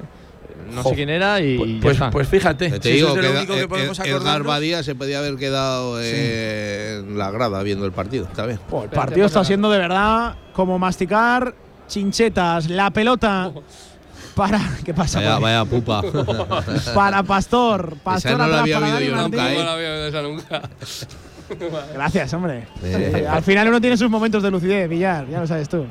no 0.74 0.82
Jo. 0.82 0.89
sé 0.89 0.95
quién 0.95 1.09
era 1.09 1.39
y 1.41 1.80
Pues, 1.80 1.97
pues, 1.97 2.11
pues 2.11 2.28
fíjate, 2.28 2.70
Te 2.80 2.82
si 2.82 2.97
eso 2.97 3.07
digo 3.07 3.07
es 3.09 3.16
de 3.16 3.22
que 3.22 3.28
lo 3.28 3.38
único 3.39 3.53
que 3.53 3.59
Ed- 3.61 3.68
podemos 3.68 3.99
Ed- 3.99 4.05
Edgar 4.05 4.16
acordarnos. 4.18 4.47
Badía 4.47 4.82
se 4.84 4.95
podía 4.95 5.20
haber 5.20 5.36
quedado 5.36 5.99
eh, 6.01 6.99
en 7.01 7.18
la 7.18 7.30
grada 7.32 7.61
viendo 7.64 7.86
el 7.86 7.91
partido. 7.91 8.26
Está 8.26 8.45
bien. 8.45 8.59
Jo, 8.72 8.84
el 8.86 8.89
partido 8.89 9.26
está 9.28 9.43
siendo 9.43 9.70
de 9.70 9.78
verdad 9.78 10.36
como 10.53 10.80
masticar 10.80 11.53
chinchetas. 11.88 12.70
La 12.70 12.89
pelota 12.91 13.51
para. 14.36 14.59
¿Qué 14.84 14.93
pasa? 14.93 15.19
Vaya, 15.19 15.39
vaya 15.39 15.65
pupa. 15.65 16.01
Para 16.95 17.23
Pastor. 17.23 17.95
Pastor 18.03 18.38
no 18.38 18.47
la 18.47 18.59
había 18.61 18.79
oído 18.79 18.99
yo 18.99 19.15
nunca, 19.15 19.51
¿eh? 19.53 19.57
No 19.57 19.63
la 19.63 19.75
veo 19.75 20.07
esa 20.07 20.21
nunca. 20.21 20.61
Gracias, 21.93 22.34
hombre. 22.34 22.67
Eh. 22.84 23.27
Al 23.29 23.43
final 23.43 23.67
uno 23.67 23.79
tiene 23.81 23.97
sus 23.97 24.09
momentos 24.09 24.41
de 24.43 24.49
lucidez, 24.51 24.89
Villar, 24.89 25.27
ya 25.29 25.39
lo 25.41 25.47
sabes 25.47 25.69
tú. 25.69 25.86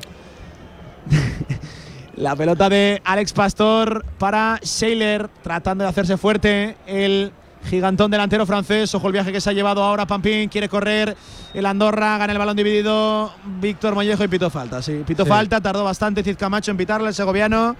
La 2.15 2.35
pelota 2.35 2.69
de 2.69 3.01
Alex 3.03 3.33
Pastor 3.33 4.05
para 4.19 4.59
Shaler, 4.61 5.29
tratando 5.41 5.83
de 5.83 5.89
hacerse 5.89 6.15
fuerte. 6.17 6.77
El 6.85 7.31
gigantón 7.69 8.11
delantero 8.11 8.45
francés. 8.45 8.93
Ojo 8.93 9.07
el 9.07 9.13
viaje 9.13 9.31
que 9.31 9.41
se 9.41 9.49
ha 9.49 9.53
llevado 9.53 9.83
ahora 9.83 10.05
Pampín. 10.05 10.47
Quiere 10.49 10.69
correr 10.69 11.17
el 11.55 11.65
Andorra. 11.65 12.17
Gana 12.19 12.31
el 12.33 12.37
balón 12.39 12.55
dividido. 12.55 13.33
Víctor 13.59 13.95
Mollejo 13.95 14.23
y 14.23 14.27
pitó 14.27 14.49
falta. 14.51 14.81
Sí, 14.81 15.01
pitó 15.07 15.23
Sí. 15.23 15.29
falta. 15.29 15.59
Tardó 15.59 15.83
bastante 15.83 16.21
Cizcamacho 16.23 16.69
en 16.71 16.77
pitarle 16.77 17.07
el 17.07 17.13
segoviano. 17.15 17.75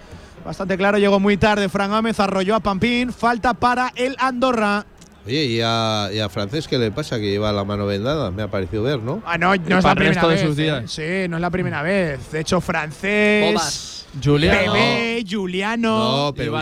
Bastante 0.46 0.78
claro. 0.78 0.98
Llegó 0.98 1.20
muy 1.20 1.38
tarde 1.38 1.70
Fran 1.70 1.89
Gómez. 1.91 2.20
Arrolló 2.20 2.56
a 2.56 2.60
Pampín. 2.60 3.12
Falta 3.14 3.54
para 3.54 3.91
el 3.96 4.16
Andorra. 4.20 4.86
Oye, 5.26 5.46
¿y 5.46 5.62
a, 5.64 6.10
y 6.14 6.20
a 6.20 6.28
Francés 6.28 6.68
qué 6.68 6.78
le 6.78 6.91
pasa? 6.91 7.18
Que 7.18 7.30
lleva 7.32 7.54
la 7.54 7.64
mano 7.64 7.86
vendada, 7.86 8.30
me 8.30 8.44
ha 8.44 8.50
parecido 8.50 8.84
ver, 8.84 9.00
¿no? 9.00 9.24
Ah, 9.26 9.38
no, 9.38 9.56
no 9.56 9.78
es 9.78 9.84
la 9.86 9.96
primera 9.96 10.14
resto 10.16 10.28
de 10.28 10.36
vez. 10.36 10.46
sus 10.46 10.58
días. 10.58 10.84
eh. 11.00 11.24
Sí, 11.24 11.30
no 11.30 11.38
es 11.38 11.41
la 11.41 11.50
primera 11.50 11.82
vez. 11.82 12.30
De 12.34 12.41
hecho, 12.41 12.60
francés. 12.60 13.46
Bobas. 13.54 14.06
Julián. 14.22 14.58
Bebé, 14.74 15.24
Juliano. 15.28 16.28
No, 16.28 16.34
pero, 16.36 16.62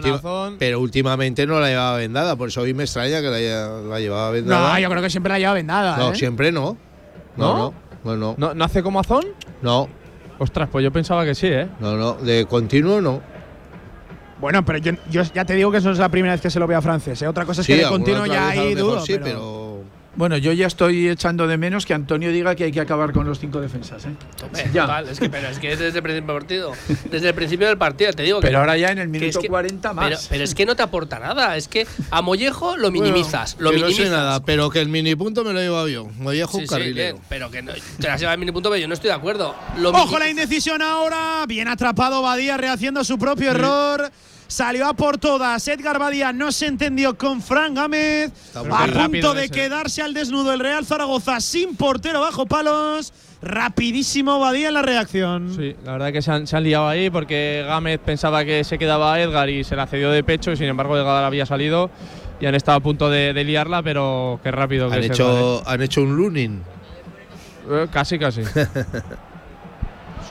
pero 0.60 0.80
últimamente 0.80 1.48
no 1.48 1.60
la 1.60 1.70
llevaba 1.70 1.98
vendada, 1.98 2.36
por 2.36 2.50
eso 2.50 2.62
hoy 2.62 2.74
me 2.76 2.84
extraña 2.84 3.20
que 3.20 3.28
la, 3.30 3.36
haya- 3.38 3.68
la 3.90 4.00
llevaba 4.00 4.30
vendada. 4.30 4.74
No, 4.74 4.80
yo 4.80 4.90
creo 4.92 5.02
que 5.02 5.10
siempre 5.10 5.34
la 5.34 5.40
lleva 5.40 5.54
vendada. 5.54 5.98
No, 5.98 6.12
¿eh? 6.12 6.16
siempre 6.16 6.52
no. 6.52 6.78
No, 7.36 7.58
¿No? 7.58 7.74
no, 8.04 8.12
no, 8.12 8.16
no, 8.16 8.36
¿No, 8.38 8.54
¿No 8.54 8.64
hace 8.64 8.84
como 8.84 9.00
Azón? 9.00 9.26
no, 9.64 9.90
Ostras, 10.38 10.70
pues 10.72 10.84
yo 10.84 10.92
pensaba 10.92 11.26
que 11.26 11.34
sí, 11.36 11.48
¿eh? 11.48 11.68
no, 11.80 11.98
no, 11.98 12.14
de 12.14 12.46
continuo 12.46 13.02
no. 13.02 13.22
Bueno, 14.42 14.66
pero 14.66 14.80
yo, 14.80 14.92
yo 15.10 15.22
ya 15.34 15.46
te 15.46 15.54
digo 15.56 15.72
que 15.72 15.78
eso 15.78 15.88
no 15.88 15.94
es 15.94 16.00
la 16.00 16.10
primera 16.10 16.34
vez 16.34 16.42
que 16.42 16.50
se 16.50 16.60
lo 16.60 16.68
veo 16.68 16.78
a 16.78 16.82
francés. 16.82 17.22
¿eh? 17.22 17.28
Otra 17.28 17.46
cosa 17.46 17.62
es 17.62 17.68
Sí, 17.68 17.74
que 17.74 17.80
de 17.84 17.88
continuo 17.88 18.26
ya 18.26 18.54
lo 18.56 18.62
mejor 18.64 18.76
dudo. 18.78 19.06
sí, 19.06 19.14
pero- 19.14 19.24
pero 19.24 19.72
Bueno, 20.14 20.36
yo 20.36 20.52
ya 20.52 20.68
estoy 20.68 21.08
echando 21.08 21.48
de 21.48 21.58
menos 21.58 21.86
que 21.86 21.94
Antonio 21.94 22.34
diga 22.34 22.54
que 22.54 22.66
hay 22.66 22.72
que 22.74 22.82
acabar 22.82 23.14
con 23.14 23.26
los 23.26 23.40
cinco 23.40 23.62
defensas. 23.62 24.04
¿eh? 24.06 24.10
Ya. 24.74 24.82
total, 24.82 25.08
es 25.08 25.18
que, 25.22 25.30
pero 25.30 25.48
es 25.48 25.58
que 25.58 25.72
es 25.72 25.80
desde 25.80 26.00
el 26.00 26.04
principio 26.04 26.34
del 26.34 26.42
partido. 26.42 26.72
Desde 27.10 27.30
el 27.30 27.34
principio 27.34 27.68
del 27.68 27.78
partido, 27.78 28.12
te 28.12 28.24
digo 28.24 28.42
que. 28.42 28.48
Pero 28.48 28.60
ahora 28.60 28.76
ya 28.78 28.90
en 28.92 28.98
el 28.98 29.08
minuto 29.08 29.30
es 29.30 29.38
que- 29.38 29.48
40 29.48 29.94
más. 29.94 30.06
Pero, 30.10 30.20
pero 30.30 30.44
es 30.44 30.54
que 30.54 30.66
no 30.66 30.76
te 30.76 30.84
aporta 30.84 31.18
nada. 31.18 31.56
Es 31.56 31.70
que 31.70 31.88
a 32.10 32.22
Mollejo 32.22 32.76
lo 32.76 32.92
minimizas. 32.92 33.56
lo 33.58 33.72
que 33.72 33.78
no 33.80 33.90
sé 33.90 34.10
nada, 34.10 34.44
pero 34.44 34.70
que 34.70 34.82
el 34.82 34.90
mini 34.90 35.16
punto 35.16 35.46
me 35.46 35.54
lo 35.54 35.62
he 35.62 35.64
llevado 35.64 35.88
yo. 35.88 36.08
Me 36.20 36.34
llevo 36.36 36.52
Sí, 36.52 36.58
un 36.58 36.64
sí, 36.64 36.68
carrilero. 36.68 37.14
bien, 37.16 37.26
pero 37.30 37.50
que 37.50 37.62
no, 37.62 37.72
te 37.98 38.08
la 38.08 38.18
lleva 38.18 38.34
el 38.34 38.40
mini 38.40 38.52
punto, 38.52 38.70
pero 38.70 38.82
yo 38.82 38.90
no 38.90 38.94
estoy 38.96 39.08
de 39.12 39.16
acuerdo. 39.16 39.56
Lo 39.78 39.92
Ojo 39.92 40.20
la 40.20 40.30
indecisión 40.30 40.82
ahora. 40.82 41.46
Bien 41.48 41.70
atrapado 41.70 42.22
Badía 42.22 42.58
rehaciendo 42.58 43.06
su 43.06 43.18
propio 43.18 43.52
error. 43.52 44.12
Salió 44.52 44.86
a 44.86 44.94
por 44.94 45.18
todas. 45.18 45.66
Edgar 45.70 45.98
Badía 45.98 46.34
no 46.34 46.52
se 46.52 46.66
entendió 46.66 47.18
con 47.18 47.42
Fran 47.42 47.74
Gámez. 47.74 48.34
muy 48.54 48.68
A 48.70 49.08
punto 49.08 49.34
de 49.34 49.46
ese. 49.46 49.54
quedarse 49.54 50.02
al 50.02 50.14
desnudo 50.14 50.52
el 50.52 50.60
Real 50.60 50.86
Zaragoza 50.86 51.40
sin 51.40 51.78
portero 51.78 52.20
bajo 52.20 52.46
palos. 52.46 53.14
Rapidísimo 53.42 54.40
Badía 54.40 54.68
en 54.68 54.74
la 54.74 54.82
reacción. 54.82 55.56
Sí, 55.56 55.74
la 55.86 55.94
verdad 55.94 56.12
que 56.12 56.22
se 56.22 56.32
han, 56.32 56.48
se 56.48 56.58
han 56.58 56.64
liado 56.64 56.90
ahí 56.90 57.10
porque 57.10 57.64
Gámez 57.66 58.02
pensaba 58.06 58.44
que 58.44 58.66
se 58.66 58.78
quedaba 58.78 59.14
a 59.14 59.22
Edgar 59.22 59.50
y 59.50 59.64
se 59.64 59.78
la 59.78 59.88
cedió 59.88 60.12
de 60.12 60.22
pecho 60.22 60.52
y 60.52 60.58
sin 60.58 60.68
embargo 60.68 60.98
Edgar 60.98 61.24
había 61.24 61.46
salido 61.46 61.90
y 62.42 62.46
han 62.46 62.54
estado 62.56 62.80
a 62.80 62.82
punto 62.82 63.10
de, 63.10 63.32
de 63.32 63.44
liarla, 63.46 63.82
pero 63.84 64.42
qué 64.44 64.52
rápido 64.52 64.90
que 64.90 64.96
Han 64.96 65.04
Edgar, 65.04 65.12
hecho, 65.16 65.64
han 65.66 65.82
hecho 65.82 66.02
un 66.02 66.18
lunin. 66.18 66.56
¿eh? 67.70 67.84
Eh, 67.84 67.88
Casi, 67.90 68.20
casi. 68.20 68.42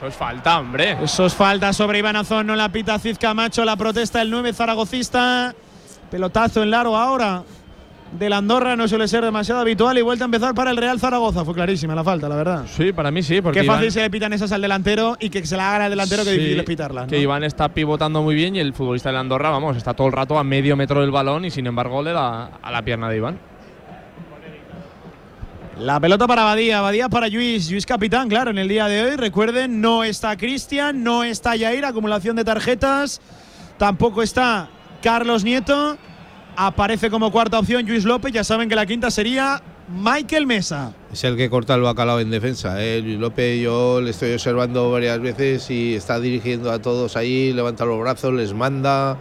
Eso 0.01 0.07
es 0.07 0.15
falta, 0.15 0.59
hombre. 0.59 0.97
Eso 1.03 1.27
es 1.27 1.33
falta 1.35 1.71
sobre 1.73 1.99
Iván 1.99 2.15
Azón, 2.15 2.47
no 2.47 2.55
la 2.55 2.69
pita 2.69 2.97
Cid 2.97 3.17
Camacho, 3.19 3.63
la 3.63 3.75
protesta 3.75 4.17
del 4.19 4.31
9 4.31 4.51
zaragocista. 4.51 5.53
Pelotazo 6.09 6.63
en 6.63 6.71
largo 6.71 6.97
ahora 6.97 7.43
del 8.17 8.33
Andorra, 8.33 8.75
no 8.75 8.87
suele 8.87 9.07
ser 9.07 9.23
demasiado 9.23 9.61
habitual 9.61 9.97
y 9.97 10.01
vuelta 10.01 10.23
a 10.23 10.25
empezar 10.25 10.53
para 10.55 10.71
el 10.71 10.77
Real 10.77 10.99
Zaragoza. 10.99 11.45
Fue 11.45 11.53
clarísima 11.53 11.93
la 11.95 12.03
falta, 12.03 12.27
la 12.27 12.35
verdad. 12.35 12.65
Sí, 12.67 12.91
para 12.91 13.11
mí 13.11 13.21
sí, 13.23 13.41
porque 13.41 13.61
Qué 13.61 13.65
fácil 13.67 13.85
Iván- 13.85 13.91
se 13.93 14.01
le 14.01 14.09
pitan 14.09 14.33
esas 14.33 14.51
al 14.51 14.61
delantero 14.61 15.15
y 15.19 15.29
que 15.29 15.45
se 15.45 15.55
la 15.55 15.69
hagan 15.69 15.83
al 15.83 15.91
delantero, 15.91 16.23
que 16.23 16.31
Sí, 16.31 16.35
difícil 16.37 16.59
es 16.59 16.65
pitarla. 16.65 17.05
Que 17.07 17.19
Iván 17.19 17.43
está 17.45 17.69
pivotando 17.69 18.21
muy 18.23 18.33
bien 18.35 18.55
y 18.55 18.59
el 18.59 18.73
futbolista 18.73 19.09
de 19.09 19.13
la 19.13 19.19
Andorra, 19.21 19.51
vamos, 19.51 19.77
está 19.77 19.93
todo 19.93 20.07
el 20.07 20.13
rato 20.13 20.37
a 20.37 20.43
medio 20.43 20.75
metro 20.75 20.99
del 20.99 21.11
balón 21.11 21.45
y 21.45 21.51
sin 21.51 21.67
embargo 21.67 22.01
le 22.03 22.11
da 22.11 22.47
a 22.61 22.71
la 22.71 22.81
pierna 22.81 23.07
de 23.07 23.17
Iván. 23.17 23.39
La 25.81 25.99
pelota 25.99 26.27
para 26.27 26.43
Badía, 26.43 26.79
Badía 26.79 27.09
para 27.09 27.27
Luis, 27.27 27.71
Luis 27.71 27.87
capitán, 27.87 28.29
claro, 28.29 28.51
en 28.51 28.59
el 28.59 28.67
día 28.67 28.87
de 28.87 29.01
hoy. 29.01 29.15
Recuerden, 29.15 29.81
no 29.81 30.03
está 30.03 30.37
Cristian, 30.37 31.03
no 31.03 31.23
está 31.23 31.55
Yair, 31.55 31.85
acumulación 31.85 32.35
de 32.35 32.43
tarjetas. 32.43 33.19
Tampoco 33.79 34.21
está 34.21 34.69
Carlos 35.01 35.43
Nieto. 35.43 35.97
aparece 36.55 37.09
como 37.09 37.31
cuarta 37.31 37.57
opción 37.57 37.83
Luis 37.87 38.05
López. 38.05 38.31
Ya 38.31 38.43
saben 38.43 38.69
que 38.69 38.75
la 38.75 38.85
quinta 38.85 39.09
sería 39.09 39.59
Michael 39.89 40.45
Mesa. 40.45 40.93
Es 41.11 41.23
el 41.23 41.35
que 41.35 41.49
corta 41.49 41.73
el 41.73 41.81
bacalao 41.81 42.19
en 42.19 42.29
defensa. 42.29 42.79
¿eh? 42.83 43.01
Luis 43.01 43.17
López, 43.17 43.59
yo 43.59 44.01
le 44.01 44.11
estoy 44.11 44.33
observando 44.33 44.91
varias 44.91 45.19
veces 45.19 45.67
y 45.71 45.95
está 45.95 46.19
dirigiendo 46.19 46.69
a 46.71 46.79
todos 46.79 47.17
ahí, 47.17 47.53
levanta 47.53 47.85
los 47.85 47.99
brazos, 47.99 48.31
les 48.35 48.53
manda. 48.53 49.17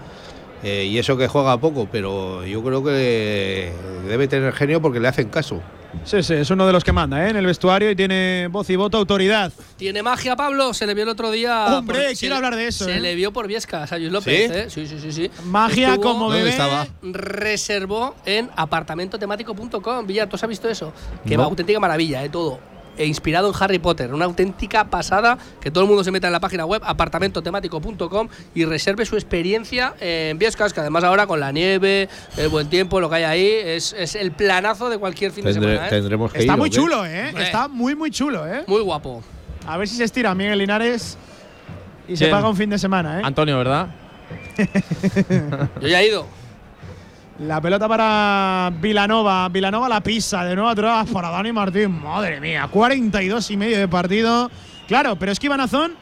eh, 0.63 0.85
y 0.85 0.99
eso 0.99 1.17
que 1.17 1.27
juega 1.27 1.57
poco, 1.59 1.89
pero 1.91 2.45
yo 2.45 2.63
creo 2.63 2.85
que 2.85 3.73
debe 4.07 4.29
tener 4.29 4.53
genio 4.53 4.83
porque 4.83 5.01
le 5.01 5.09
hacen 5.09 5.31
caso. 5.31 5.63
Sí, 6.05 6.23
sí, 6.23 6.35
es 6.35 6.51
uno 6.51 6.67
de 6.67 6.73
los 6.73 6.83
que 6.85 6.93
manda 6.93 7.27
¿eh? 7.27 7.31
en 7.31 7.37
el 7.37 7.47
vestuario 7.47 7.91
y 7.91 7.97
tiene 7.97 8.49
voz 8.51 8.69
y 8.71 8.77
voto, 8.77 8.97
autoridad. 8.99 9.53
Tiene 9.77 10.03
magia, 10.03 10.37
Pablo. 10.37 10.73
Se 10.75 10.87
le 10.87 10.95
vio 10.95 11.03
el 11.05 11.11
otro 11.11 11.31
día. 11.31 11.79
Hombre, 11.79 12.07
por- 12.09 12.17
quiero 12.19 12.35
le- 12.35 12.37
hablar 12.37 12.57
de 12.57 12.67
eso, 12.69 12.85
Se 12.85 12.97
¿eh? 12.97 13.01
le 13.01 13.15
vio 13.15 13.33
por 13.33 13.47
Viescas 13.47 13.93
a 13.93 13.99
Luis 13.99 14.11
López. 14.13 14.51
¿Sí? 14.51 14.57
¿eh? 14.59 14.71
Sí, 14.71 14.87
sí, 14.87 14.99
sí, 15.01 15.13
sí. 15.13 15.31
Magia 15.45 15.95
Estuvo- 15.95 16.03
como 16.13 16.25
¿Dónde 16.27 16.39
bebé. 16.39 16.51
estaba? 16.51 16.87
reservó 17.03 18.15
en 18.25 18.51
apartamentotemático.com. 18.57 20.07
Villar, 20.07 20.29
¿tú 20.29 20.37
has 20.37 20.47
visto 20.49 20.69
eso? 20.69 20.93
Que 21.27 21.37
No. 21.37 21.43
va 21.43 21.49
auténtica 21.49 21.81
maravilla, 21.81 22.25
¿eh? 22.25 22.29
Todo. 22.29 22.59
E 23.01 23.07
inspirado 23.07 23.49
en 23.49 23.55
Harry 23.59 23.79
Potter. 23.79 24.13
Una 24.13 24.27
auténtica 24.27 24.85
pasada. 24.85 25.39
Que 25.59 25.71
todo 25.71 25.85
el 25.85 25.89
mundo 25.89 26.05
se 26.05 26.11
meta 26.11 26.27
en 26.27 26.35
la 26.35 26.41
página 26.41 26.67
web 26.67 26.83
apartamentotemático.com 26.85 28.29
y 28.55 28.67
reserve 28.67 29.07
su 29.07 29.17
experiencia 29.17 29.95
en 30.01 30.39
Viescas, 30.39 30.75
que 30.75 30.81
además 30.81 31.03
ahora 31.05 31.27
con 31.27 31.41
la 31.41 31.51
nieve, 31.51 32.11
el 32.37 32.49
buen 32.51 32.69
tiempo, 32.69 33.01
lo 33.01 33.09
que 33.09 33.17
hay 33.17 33.23
ahí, 33.25 33.47
es, 33.47 33.95
es 33.95 34.15
el 34.17 34.33
planazo 34.33 34.91
de 34.91 34.99
cualquier 34.99 35.33
fin 35.33 35.47
de 35.47 35.55
semana. 35.55 35.87
¿eh? 35.87 35.89
tendremos 35.89 36.31
que 36.31 36.41
Está 36.41 36.53
ir, 36.53 36.59
muy 36.59 36.69
chulo, 36.69 37.07
¿eh? 37.07 37.33
Está 37.39 37.69
muy, 37.69 37.95
muy 37.95 38.11
chulo, 38.11 38.47
¿eh? 38.47 38.65
Muy 38.67 38.83
guapo. 38.83 39.23
A 39.67 39.79
ver 39.79 39.89
si 39.89 39.97
se 39.97 40.05
estira 40.05 40.35
Miguel 40.35 40.59
Linares 40.59 41.17
y 42.07 42.19
se 42.19 42.29
paga 42.29 42.51
un 42.51 42.57
fin 42.57 42.69
de 42.69 42.79
semana, 42.79 43.21
¿eh? 43.21 43.23
Antonio, 43.25 43.57
¿verdad? 43.57 43.89
Yo 45.81 45.89
ya 45.89 46.03
he 46.03 46.09
ido. 46.09 46.40
La 47.41 47.61
pelota 47.61 47.89
para 47.89 48.71
Vilanova. 48.81 49.49
Vilanova 49.49 49.89
la 49.89 50.01
pisa. 50.03 50.45
De 50.45 50.55
nuevo 50.55 50.69
atrás 50.71 51.09
para 51.11 51.31
Dani 51.31 51.53
Martín. 51.53 52.03
Madre 52.03 52.41
mía. 52.41 52.69
42 52.71 53.51
y 53.51 53.57
medio 53.57 53.79
de 53.79 53.89
partido. 53.89 54.51
Claro, 54.87 55.17
pero 55.17 55.33
es 55.33 55.39
que 55.39 55.47
Iván 55.47 55.61
Azón 55.61 55.93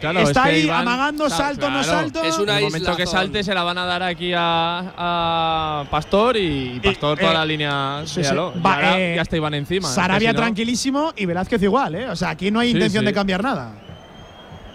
Claro, 0.00 0.20
está 0.20 0.42
es 0.42 0.46
que 0.48 0.54
ahí 0.56 0.62
Iván- 0.66 0.82
amagando, 0.82 1.24
Claro, 1.26 1.42
salto, 1.42 1.70
no 1.70 1.82
salto. 1.82 2.22
Es 2.22 2.38
una 2.38 2.52
En 2.52 2.58
el 2.58 2.64
momento 2.64 2.96
que 2.96 3.06
salte 3.06 3.42
se 3.42 3.54
la 3.54 3.62
van 3.62 3.78
a 3.78 3.84
dar 3.86 4.02
aquí 4.02 4.32
a, 4.34 4.92
a 4.96 5.84
Pastor 5.90 6.36
y 6.36 6.80
Pastor 6.82 7.18
toda 7.18 7.30
eh, 7.30 7.34
la 7.34 7.44
línea. 7.46 8.02
sí, 8.04 8.22
sí. 8.22 8.34
Va, 8.34 8.74
ahora 8.74 8.98
eh, 9.00 9.14
ya 9.16 9.22
está 9.22 9.36
Iván 9.36 9.54
encima. 9.54 9.88
es 9.88 9.94
que 9.94 10.00
Sarabia 10.00 10.30
si 10.30 10.34
no, 10.36 10.40
tranquilísimo 10.42 11.12
y 11.16 11.24
Velázquez 11.26 11.62
igual, 11.62 11.94
¿eh? 11.94 12.08
O 12.10 12.16
sea, 12.16 12.30
aquí 12.30 12.50
no 12.50 12.60
hay 12.60 12.68
Sí, 12.68 12.74
intención 12.76 13.02
sí. 13.02 13.06
de 13.06 13.12
cambiar 13.14 13.42
nada. 13.42 13.72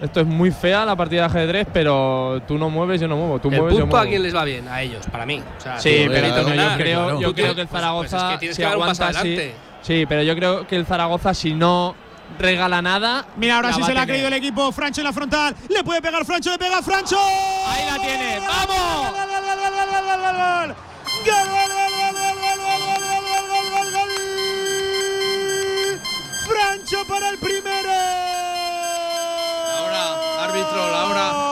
Esto 0.01 0.19
es 0.21 0.25
muy 0.25 0.49
fea 0.51 0.83
la 0.83 0.95
partida 0.95 1.21
de 1.21 1.25
ajedrez, 1.27 1.67
pero 1.71 2.41
tú 2.47 2.57
no 2.57 2.69
mueves, 2.71 2.99
yo 2.99 3.07
no 3.07 3.15
muevo. 3.17 3.39
Tú 3.39 3.49
El 3.49 3.57
mueves, 3.57 3.77
yo 3.77 3.81
punto 3.81 3.97
a 3.97 3.99
muevo. 3.99 4.09
quién 4.09 4.23
les 4.23 4.35
va 4.35 4.43
bien, 4.43 4.67
a 4.67 4.81
ellos, 4.81 5.05
para 5.11 5.25
mí. 5.27 5.43
O 5.57 5.61
sea, 5.61 5.79
Sí, 5.79 6.05
pero 6.07 6.27
yo 6.27 6.43
creo, 6.77 7.03
claro. 7.05 7.19
yo 7.21 7.27
Tú 7.29 7.35
creo 7.35 7.53
que- 7.55 7.61
el 7.61 7.67
pues- 7.67 7.81
Zaragoza 7.81 8.09
pues 8.17 8.23
es 8.23 8.29
que 8.31 8.37
tienes 8.39 8.55
si 8.55 8.61
que 8.63 8.67
dar 8.67 8.77
un 8.77 8.85
paso 8.85 9.03
aguanta 9.03 9.19
así. 9.19 9.27
adelante. 9.33 9.55
Sí, 9.83 10.05
pero 10.09 10.23
yo 10.23 10.35
creo 10.35 10.67
que 10.67 10.75
el 10.75 10.85
Zaragoza 10.87 11.33
si 11.35 11.53
no 11.53 11.95
regala 12.39 12.81
nada. 12.81 13.25
Mira, 13.37 13.57
ahora 13.57 13.69
la 13.69 13.75
sí 13.75 13.83
se 13.83 13.91
a 13.91 13.93
le 13.93 13.99
ha 13.99 14.05
creído 14.07 14.27
el 14.27 14.33
equipo. 14.33 14.71
Francho 14.71 15.01
en 15.01 15.05
la 15.05 15.13
frontal. 15.13 15.55
Le 15.69 15.83
puede 15.83 16.01
pegar 16.01 16.25
Francho, 16.25 16.49
le 16.51 16.57
pega 16.57 16.81
Francho. 16.81 17.19
Ahí 17.19 17.85
la 17.85 17.97
tiene, 17.99 18.39
¡vamos! 18.39 19.11
¡Gol, 21.25 21.47
gol, 21.47 21.71
gol, 21.75 22.15
gol, 22.15 22.21
Laura. 30.53 31.51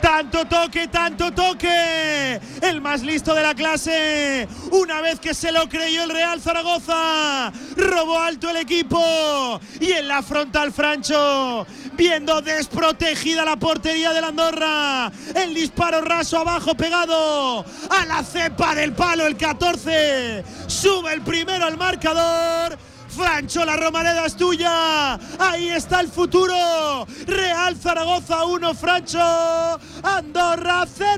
Tanto 0.00 0.46
toque, 0.46 0.88
tanto 0.88 1.30
toque. 1.32 2.40
El 2.62 2.80
más 2.80 3.02
listo 3.02 3.34
de 3.34 3.42
la 3.42 3.54
clase. 3.54 4.48
Una 4.70 5.02
vez 5.02 5.20
que 5.20 5.34
se 5.34 5.52
lo 5.52 5.68
creyó 5.68 6.04
el 6.04 6.10
Real 6.10 6.40
Zaragoza. 6.40 7.52
Robó 7.76 8.18
alto 8.18 8.48
el 8.48 8.56
equipo. 8.56 9.60
Y 9.80 9.92
en 9.92 10.08
la 10.08 10.22
frontal 10.22 10.72
Francho. 10.72 11.66
Viendo 11.92 12.40
desprotegida 12.40 13.44
la 13.44 13.56
portería 13.56 14.12
del 14.12 14.24
Andorra. 14.24 15.12
El 15.34 15.52
disparo 15.54 16.00
raso 16.00 16.38
abajo 16.38 16.74
pegado. 16.74 17.64
A 17.90 18.06
la 18.06 18.22
cepa 18.24 18.74
del 18.74 18.94
palo 18.94 19.26
el 19.26 19.36
14. 19.36 20.42
Sube 20.66 21.12
el 21.12 21.20
primero 21.20 21.66
al 21.66 21.76
marcador. 21.76 22.78
Francho, 23.10 23.64
la 23.64 23.76
Romareda 23.76 24.24
es 24.26 24.36
tuya. 24.36 25.14
Ahí 25.38 25.68
está 25.68 26.00
el 26.00 26.08
futuro. 26.08 26.54
Real 27.26 27.76
Zaragoza 27.76 28.44
1, 28.44 28.74
Francho. 28.74 29.18
Andorra 30.02 30.84
0. 30.86 31.16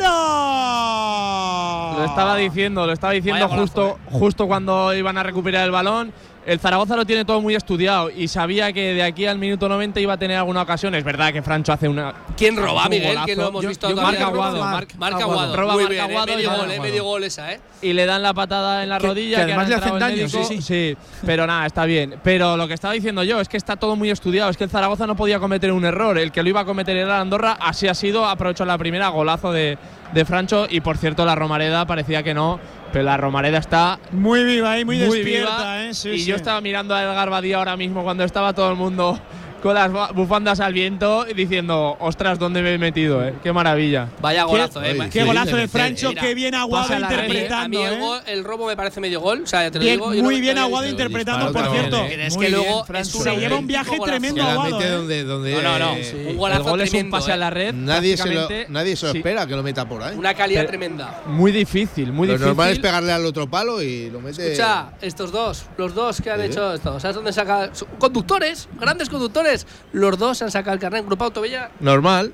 Lo 1.98 2.04
estaba 2.04 2.36
diciendo, 2.36 2.86
lo 2.86 2.92
estaba 2.92 3.12
diciendo 3.12 3.46
Vaya 3.46 3.54
golazo, 3.54 3.82
justo, 3.82 3.98
justo 4.18 4.46
cuando 4.46 4.94
iban 4.94 5.18
a 5.18 5.22
recuperar 5.22 5.64
el 5.64 5.70
balón. 5.70 6.12
El 6.44 6.58
Zaragoza 6.58 6.96
lo 6.96 7.04
tiene 7.06 7.24
todo 7.24 7.40
muy 7.40 7.54
estudiado 7.54 8.10
y 8.10 8.26
sabía 8.26 8.72
que 8.72 8.94
de 8.94 9.02
aquí 9.04 9.26
al 9.26 9.38
minuto 9.38 9.68
90 9.68 10.00
iba 10.00 10.14
a 10.14 10.16
tener 10.16 10.36
alguna 10.36 10.62
ocasión. 10.62 10.92
Es 10.96 11.04
verdad 11.04 11.32
que 11.32 11.40
Francho 11.40 11.72
hace 11.72 11.86
una. 11.86 12.12
¿Quién 12.36 12.56
roba, 12.56 12.84
un 12.84 12.90
Miguel? 12.90 13.10
golazo. 13.10 13.26
Que 13.26 13.36
lo 13.36 13.48
hemos 13.48 13.62
Yo- 13.62 13.68
visto 13.68 13.88
yo. 13.90 13.94
Marca 13.96 14.26
Aguado, 14.26 14.58
Marca 14.98 15.22
Aguado. 15.22 15.54
Roba 15.56 15.74
Marca 15.76 15.94
eh, 15.94 16.00
Aguado 16.00 16.32
y 16.32 16.36
medio 16.36 16.50
gol, 16.50 16.70
eh, 16.72 16.80
medio 16.80 17.04
gol 17.04 17.22
esa, 17.24 17.52
¿eh? 17.52 17.60
y 17.80 17.92
le 17.92 18.06
dan 18.06 18.22
la 18.22 18.34
patada 18.34 18.82
en 18.82 18.88
la 18.88 18.98
Que- 18.98 19.06
rodilla. 19.06 19.36
que 19.38 19.46
que 19.46 19.52
además 19.52 19.64
han 19.64 19.70
le 19.70 19.76
hacen 19.76 19.98
daño, 20.00 20.16
médico. 20.16 20.44
sí, 20.44 20.62
sí. 20.62 20.96
Pero 21.24 21.46
nada, 21.46 21.64
está 21.66 21.84
bien. 21.84 22.16
Pero 22.24 22.56
lo 22.56 22.66
que 22.66 22.74
estaba 22.74 22.92
diciendo 22.94 23.22
yo 23.22 23.40
es 23.40 23.48
que 23.48 23.56
está 23.56 23.76
todo 23.76 23.94
muy 23.94 24.10
estudiado. 24.10 24.50
Es 24.50 24.56
que 24.56 24.64
el 24.64 24.70
Zaragoza 24.70 25.06
no 25.06 25.14
podía 25.14 25.38
cometer 25.38 25.70
un 25.70 25.84
error. 25.84 26.18
El 26.18 26.32
que 26.32 26.42
lo 26.42 26.48
iba 26.48 26.62
a 26.62 26.64
cometer 26.64 26.96
era 26.96 27.20
Andorra. 27.20 27.56
Así 27.60 27.86
ha 27.86 27.94
sido. 27.94 28.26
Aprovechó 28.26 28.64
la 28.64 28.76
primera 28.78 29.08
golazo 29.10 29.52
de, 29.52 29.78
de 30.12 30.24
Francho. 30.24 30.66
Y 30.68 30.80
por 30.80 30.98
cierto, 30.98 31.24
la 31.24 31.36
Romareda 31.36 31.86
parecía 31.86 32.24
que 32.24 32.34
no. 32.34 32.58
Pero 32.92 33.04
la 33.04 33.16
Romareda 33.16 33.58
está 33.58 33.98
Muy 34.10 34.44
viva 34.44 34.72
ahí, 34.72 34.84
muy, 34.84 34.98
muy 34.98 35.06
despierta, 35.06 35.56
viva. 35.56 35.84
¿eh? 35.84 35.94
Sí, 35.94 36.10
y 36.10 36.18
sí. 36.20 36.26
yo 36.26 36.36
estaba 36.36 36.60
mirando 36.60 36.94
a 36.94 37.02
Edgar 37.02 37.30
Badía 37.30 37.56
ahora 37.56 37.76
mismo 37.76 38.02
cuando 38.02 38.24
estaba 38.24 38.52
todo 38.52 38.70
el 38.70 38.76
mundo 38.76 39.18
con 39.62 39.74
las 39.74 39.90
bufandas 40.14 40.58
al 40.60 40.72
viento 40.72 41.24
y 41.28 41.34
diciendo, 41.34 41.96
ostras, 42.00 42.38
¿dónde 42.38 42.62
me 42.62 42.74
he 42.74 42.78
metido? 42.78 43.24
Eh? 43.26 43.34
Qué 43.42 43.52
maravilla. 43.52 44.08
Vaya 44.20 44.42
golazo, 44.44 44.82
eh. 44.82 44.90
Oye, 44.98 45.08
Qué 45.10 45.20
Sí, 45.20 45.26
golazo 45.26 45.54
de 45.56 45.62
de 45.62 45.68
Francho, 45.68 46.08
Mira, 46.08 46.20
qué 46.22 46.34
bien 46.34 46.54
aguado 46.56 46.88
pasa 46.88 46.98
la 46.98 47.08
red, 47.08 47.18
A 47.18 47.20
mí 47.22 47.26
interpretando. 47.28 47.86
el, 47.86 47.92
¿eh? 47.94 47.98
gol- 48.00 48.20
el 48.26 48.44
robo 48.44 48.66
me 48.66 48.76
parece 48.76 49.00
medio 49.00 49.20
gol. 49.20 49.42
O 49.44 49.46
sea, 49.46 49.62
ya 49.62 49.70
te 49.70 49.78
lo 49.78 49.84
Bien, 49.84 49.96
digo. 50.00 50.08
muy 50.08 50.34
no- 50.36 50.40
bien 50.40 50.58
aguado 50.58 50.88
interpretando, 50.88 51.46
disparo 51.46 51.66
por 51.70 51.76
cierto. 51.78 51.96
¿eh? 52.04 52.26
Es 52.26 52.34
Muy 52.34 52.46
que 52.46 52.50
bien, 52.52 52.62
luego 52.64 52.84
Francho. 52.84 53.18
Se 53.20 53.36
lleva 53.36 53.56
un 53.56 53.66
viaje 53.68 53.98
tremendo 54.04 54.42
aguado, 54.42 54.80
¿eh? 54.80 54.90
donde, 54.90 55.24
donde 55.24 55.52
No, 55.52 55.62
no, 55.62 55.78
no. 55.78 55.94
eh, 55.96 56.26
Un 56.30 56.36
golazo 56.36 56.62
el 56.62 56.68
gol 56.70 56.80
es 56.80 56.92
un 56.94 57.10
pase 57.10 57.30
eh. 57.30 57.34
a 57.34 57.36
la 57.36 57.50
red. 57.50 57.72
nadie 57.74 58.16
se 58.16 58.24
lo, 58.26 58.32
prácticamente. 58.32 58.72
nadie 58.72 58.96
se 58.96 59.06
lo 59.06 59.12
Sí. 59.12 59.18
espera 59.18 59.46
que 59.46 59.54
lo 59.54 59.62
meta 59.62 59.88
por 59.88 60.02
ahí. 60.02 60.16
Una 60.16 60.34
calidad 60.34 60.62
Pero- 60.62 60.70
tremenda. 60.70 61.20
Muy 61.26 61.52
difícil, 61.52 62.12
muy 62.12 62.26
lo 62.26 62.32
difícil. 62.32 62.48
normal 62.48 62.70
es 62.72 62.78
pegarle 62.80 63.12
al 63.12 63.24
otro 63.24 63.48
palo 63.48 63.80
y 63.80 64.10
lo 64.10 64.20
mete. 64.20 64.52
Escucha, 64.52 64.88
estos 65.00 65.30
dos, 65.30 65.66
los 65.76 65.94
dos 65.94 66.20
que 66.20 66.30
han 66.32 66.40
hecho 66.40 66.74
esto, 66.74 66.98
¿sabes 66.98 67.14
dónde 67.14 67.32
saca? 67.32 67.70
Conductores, 67.98 68.68
grandes 68.80 69.08
conductores. 69.08 69.51
Los 69.92 70.18
dos 70.18 70.42
han 70.42 70.50
sacado 70.50 70.74
el 70.74 70.80
carnet 70.80 71.00
en 71.00 71.06
Grupo 71.06 71.24
Autovilla. 71.24 71.70
Normal. 71.80 72.32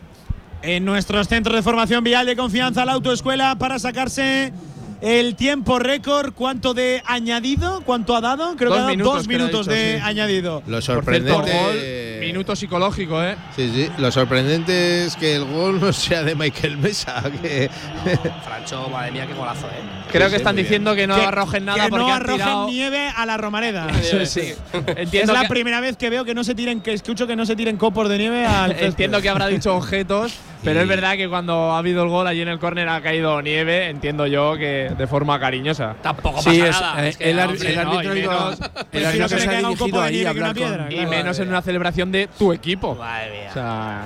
En 0.62 0.84
nuestros 0.84 1.28
centros 1.28 1.54
de 1.54 1.62
formación 1.62 2.02
vial 2.02 2.26
de 2.26 2.34
confianza, 2.34 2.84
la 2.84 2.92
autoescuela, 2.92 3.56
para 3.56 3.78
sacarse 3.78 4.52
el 5.00 5.34
tiempo 5.36 5.78
récord. 5.78 6.32
¿Cuánto 6.34 6.74
de 6.74 7.02
añadido? 7.06 7.82
¿Cuánto 7.84 8.16
ha 8.16 8.20
dado? 8.20 8.56
Creo 8.56 8.70
Dos 8.70 8.76
que 8.76 8.80
ha 8.80 8.82
dado 8.84 8.90
minutos, 8.90 9.14
dos 9.14 9.28
minutos 9.28 9.66
dicho, 9.66 9.70
de 9.78 9.94
sí. 9.96 10.00
añadido. 10.02 10.62
Lo 10.66 10.76
Por 10.76 10.82
cierto, 10.82 11.02
sorprendente. 11.02 11.52
gol, 11.52 12.20
minuto 12.20 12.56
psicológico, 12.56 13.22
¿eh? 13.22 13.36
Sí, 13.56 13.70
sí. 13.74 13.88
Lo 13.98 14.10
sorprendente 14.10 15.04
es 15.04 15.16
que 15.16 15.36
el 15.36 15.44
gol 15.44 15.80
no 15.80 15.92
sea 15.92 16.22
de 16.22 16.34
Michael 16.34 16.76
Mesa. 16.78 17.22
Que 17.42 17.70
Francho, 18.44 18.88
madre 18.90 19.12
mía, 19.12 19.26
qué 19.26 19.34
golazo, 19.34 19.66
¿eh? 19.68 19.80
Creo 20.10 20.26
Sí, 20.26 20.30
que 20.32 20.36
están 20.38 20.56
diciendo 20.56 20.94
que 20.94 21.06
no 21.06 21.16
Que- 21.16 21.22
arrojen 21.22 21.64
nada 21.66 21.84
que 21.84 21.90
porque 21.90 22.04
no 22.06 22.12
arrojen 22.14 22.36
tirado. 22.36 22.68
nieve 22.68 23.08
a 23.14 23.26
la 23.26 23.36
Romareda. 23.36 23.86
Sí, 24.02 24.26
sí. 24.26 24.52
es 25.12 25.28
la 25.28 25.42
que, 25.42 25.48
primera 25.48 25.80
vez 25.80 25.96
que 25.96 26.08
veo 26.10 26.24
que 26.24 26.34
no 26.34 26.44
se 26.44 26.54
tiren, 26.54 26.80
que 26.80 26.92
escucho 26.94 27.26
que 27.26 27.36
no 27.36 27.44
se 27.46 27.54
tiren 27.56 27.76
copos 27.76 28.08
de 28.08 28.18
nieve 28.18 28.46
al 28.46 28.72
entiendo 28.80 29.20
que 29.20 29.28
habrá 29.28 29.46
dicho 29.48 29.74
objetos, 29.76 30.32
pero 30.64 30.80
es 30.80 30.88
verdad 30.88 31.16
que 31.16 31.28
cuando 31.28 31.72
ha 31.72 31.78
habido 31.78 32.02
el 32.02 32.08
gol 32.08 32.26
allí 32.26 32.40
en 32.40 32.48
el 32.48 32.58
córner 32.58 32.88
ha 32.88 33.00
caído 33.02 33.40
nieve, 33.42 33.88
entiendo 33.90 34.26
yo 34.26 34.56
que 34.56 34.87
de 34.96 35.06
forma 35.06 35.38
cariñosa. 35.40 35.94
Tampoco 36.02 36.40
Sí, 36.42 36.58
pasa 36.60 36.68
es- 36.68 36.80
nada. 36.80 37.04
eh, 37.04 37.08
es 37.08 37.16
que, 37.16 37.30
el, 37.30 37.38
hombre, 37.40 37.68
el 37.70 37.74
no, 37.76 37.80
árbitro 37.92 38.16
y 38.16 38.20
menos- 38.20 38.58
el 38.92 39.06
árbitro 39.06 39.28
que 39.28 39.38
se 39.40 39.48
ha 39.48 39.58
dirigido 39.58 40.02
ahí 40.02 40.24
a 40.24 40.30
hablar 40.30 40.48
con. 40.48 40.54
piedra, 40.56 40.86
Y 40.90 40.94
claro. 40.94 41.10
menos 41.10 41.38
en 41.38 41.48
una 41.48 41.62
celebración 41.62 42.12
de 42.12 42.28
tu 42.38 42.52
equipo. 42.52 42.94
Madre 42.94 43.30
mía. 43.30 43.48
O 43.50 43.52
sea, 43.54 44.02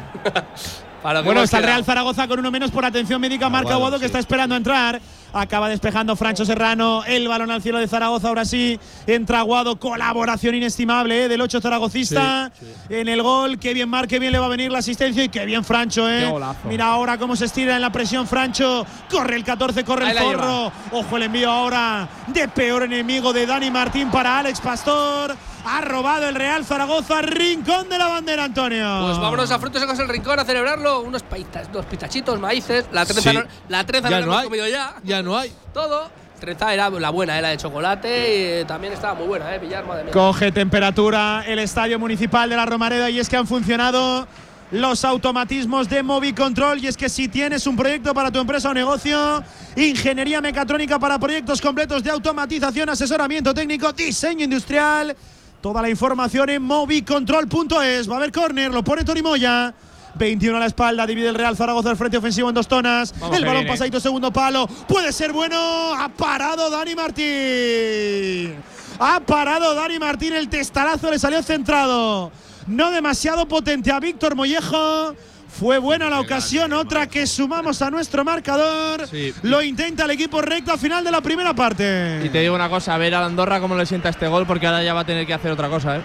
Para 1.02 1.14
lo 1.18 1.22
que 1.22 1.26
Bueno, 1.26 1.42
está 1.42 1.58
el. 1.58 1.64
Real 1.64 1.84
Zaragoza 1.84 2.28
con 2.28 2.38
uno 2.38 2.50
menos 2.52 2.70
por 2.70 2.84
atención 2.84 3.20
médica. 3.20 3.48
Marca 3.48 3.72
Aguado, 3.74 3.98
que 3.98 4.06
está 4.06 4.20
esperando 4.20 4.54
entrar. 4.54 5.00
Acaba 5.32 5.68
despejando 5.68 6.16
Francho 6.16 6.44
Serrano. 6.44 7.04
El 7.04 7.28
balón 7.28 7.50
al 7.50 7.62
cielo 7.62 7.78
de 7.78 7.88
Zaragoza. 7.88 8.28
Ahora 8.28 8.44
sí. 8.44 8.78
Entra 9.06 9.40
Aguado. 9.40 9.76
Colaboración 9.76 10.54
inestimable 10.54 11.24
eh, 11.24 11.28
del 11.28 11.40
8 11.40 11.60
zaragocista. 11.60 12.50
En 12.88 13.08
el 13.08 13.22
gol. 13.22 13.58
Qué 13.58 13.74
bien 13.74 13.88
Mar, 13.88 14.08
qué 14.08 14.18
bien 14.18 14.32
le 14.32 14.38
va 14.38 14.46
a 14.46 14.50
venir 14.50 14.70
la 14.70 14.78
asistencia. 14.78 15.24
Y 15.24 15.28
qué 15.28 15.44
bien 15.44 15.64
Francho, 15.64 16.08
¿eh? 16.08 16.24
Qué. 16.26 16.56
Mira 16.68 16.86
ahora 16.86 17.18
cómo 17.18 17.36
se 17.36 17.46
estira 17.46 17.76
en 17.76 17.82
la 17.82 17.90
presión 17.90 18.26
Francho. 18.26 18.86
Corre 19.10 19.36
el 19.36 19.44
14, 19.44 19.84
corre 19.84 20.08
el 20.08 20.14
la 20.14 20.20
zorro. 20.20 20.72
Ojo 20.92 21.16
el 21.16 21.24
envío 21.24 21.50
ahora 21.50 22.08
de 22.26 22.48
peor 22.48 22.82
enemigo 22.84 23.32
de 23.32 23.46
Dani 23.46 23.70
Martín 23.70 24.10
para 24.10 24.38
Alex 24.38 24.60
Pastor. 24.60 25.36
Ha 25.64 25.80
robado 25.80 26.28
el 26.28 26.34
Real 26.34 26.64
Zaragoza, 26.64 27.22
rincón 27.22 27.88
de 27.88 27.96
la 27.96 28.08
bandera, 28.08 28.44
Antonio. 28.44 28.84
Pues 29.06 29.18
vámonos 29.18 29.50
a 29.50 29.58
Frutos 29.60 29.80
Secos 29.80 29.98
el 30.00 30.08
Rincón 30.08 30.38
a 30.40 30.44
celebrarlo. 30.44 31.00
Unos, 31.02 31.22
paitas, 31.22 31.68
unos 31.72 31.86
pitachitos, 31.86 32.40
maíces. 32.40 32.86
La 32.90 33.06
trenza, 33.06 33.30
Sí. 33.30 33.36
no, 33.36 33.44
la 33.68 33.84
trenza 33.84 34.10
Ya 34.10 34.18
no 34.18 34.24
hemos 34.24 34.36
hay. 34.38 34.44
comido 34.44 34.66
ya. 34.66 34.94
Ya 35.04 35.22
no 35.22 35.38
hay. 35.38 35.52
Todo. 35.72 36.10
Trenza 36.40 36.74
era 36.74 36.90
la 36.90 37.10
buena, 37.10 37.38
era 37.38 37.50
de 37.50 37.56
chocolate 37.56 38.60
y 38.62 38.64
también 38.64 38.92
estaba 38.92 39.14
muy 39.14 39.28
buena, 39.28 39.54
¿eh? 39.54 39.60
Villar, 39.60 39.86
madre 39.86 40.02
mía. 40.04 40.12
Coge 40.12 40.50
temperatura 40.50 41.44
el 41.46 41.60
estadio 41.60 42.00
municipal 42.00 42.50
de 42.50 42.56
la 42.56 42.66
Romareda 42.66 43.08
y 43.10 43.20
es 43.20 43.28
que 43.28 43.36
han 43.36 43.46
funcionado 43.46 44.26
los 44.72 45.04
automatismos 45.04 45.88
de 45.88 46.02
Movicontrol 46.02 46.82
y 46.82 46.88
es 46.88 46.96
que 46.96 47.08
si 47.08 47.28
tienes 47.28 47.64
un 47.68 47.76
proyecto 47.76 48.12
para 48.12 48.32
tu 48.32 48.40
empresa 48.40 48.70
o 48.70 48.74
negocio, 48.74 49.44
ingeniería 49.76 50.40
mecatrónica 50.40 50.98
para 50.98 51.16
proyectos 51.20 51.60
completos 51.60 52.02
de 52.02 52.10
automatización, 52.10 52.88
asesoramiento 52.88 53.54
técnico, 53.54 53.92
diseño 53.92 54.42
industrial, 54.42 55.14
toda 55.62 55.80
la 55.80 55.88
información 55.88 56.50
en 56.50 56.62
movicontrol.es. 56.62 58.10
Va 58.10 58.14
a 58.14 58.16
haber 58.18 58.32
córner, 58.32 58.70
lo 58.70 58.84
pone 58.84 59.04
Torimoya. 59.04 59.72
21 60.14 60.56
a 60.58 60.60
la 60.60 60.66
espalda, 60.66 61.06
divide 61.06 61.30
el 61.30 61.34
Real 61.34 61.56
Zaragoza 61.56 61.90
el 61.90 61.96
frente 61.96 62.18
ofensivo 62.18 62.50
en 62.50 62.54
dos 62.54 62.68
zonas. 62.68 63.14
Vamos 63.18 63.34
el 63.38 63.44
balón 63.44 63.60
viene. 63.60 63.70
pasadito, 63.70 63.98
segundo 63.98 64.30
palo. 64.30 64.66
Puede 64.66 65.10
ser 65.10 65.32
bueno. 65.32 65.56
Ha 65.94 66.10
parado 66.10 66.68
Dani 66.68 66.94
Martín. 66.94 68.56
Ha 68.98 69.20
parado 69.20 69.74
Dani 69.74 69.98
Martín. 69.98 70.34
El 70.34 70.50
testarazo 70.50 71.10
le 71.10 71.18
salió 71.18 71.42
centrado. 71.42 72.30
No 72.66 72.90
demasiado 72.90 73.48
potente 73.48 73.90
a 73.90 74.00
Víctor 74.00 74.34
Mollejo. 74.34 75.14
Fue 75.58 75.78
buena 75.78 76.08
la 76.08 76.20
ocasión, 76.20 76.72
otra 76.72 77.06
que 77.08 77.26
sumamos 77.26 77.82
a 77.82 77.90
nuestro 77.90 78.24
marcador. 78.24 79.06
Sí. 79.06 79.32
Lo 79.42 79.62
intenta 79.62 80.04
el 80.06 80.10
equipo 80.12 80.40
recto 80.40 80.72
a 80.72 80.78
final 80.78 81.04
de 81.04 81.10
la 81.10 81.20
primera 81.20 81.54
parte. 81.54 82.22
Y 82.24 82.30
te 82.30 82.40
digo 82.40 82.54
una 82.54 82.70
cosa, 82.70 82.94
a 82.94 82.98
ver 82.98 83.14
a 83.14 83.24
Andorra 83.24 83.60
cómo 83.60 83.76
le 83.76 83.84
sienta 83.84 84.08
este 84.08 84.26
gol, 84.28 84.46
porque 84.46 84.66
ahora 84.66 84.82
ya 84.82 84.94
va 84.94 85.00
a 85.00 85.06
tener 85.06 85.26
que 85.26 85.34
hacer 85.34 85.52
otra 85.52 85.68
cosa, 85.68 85.98
¿eh? 85.98 86.02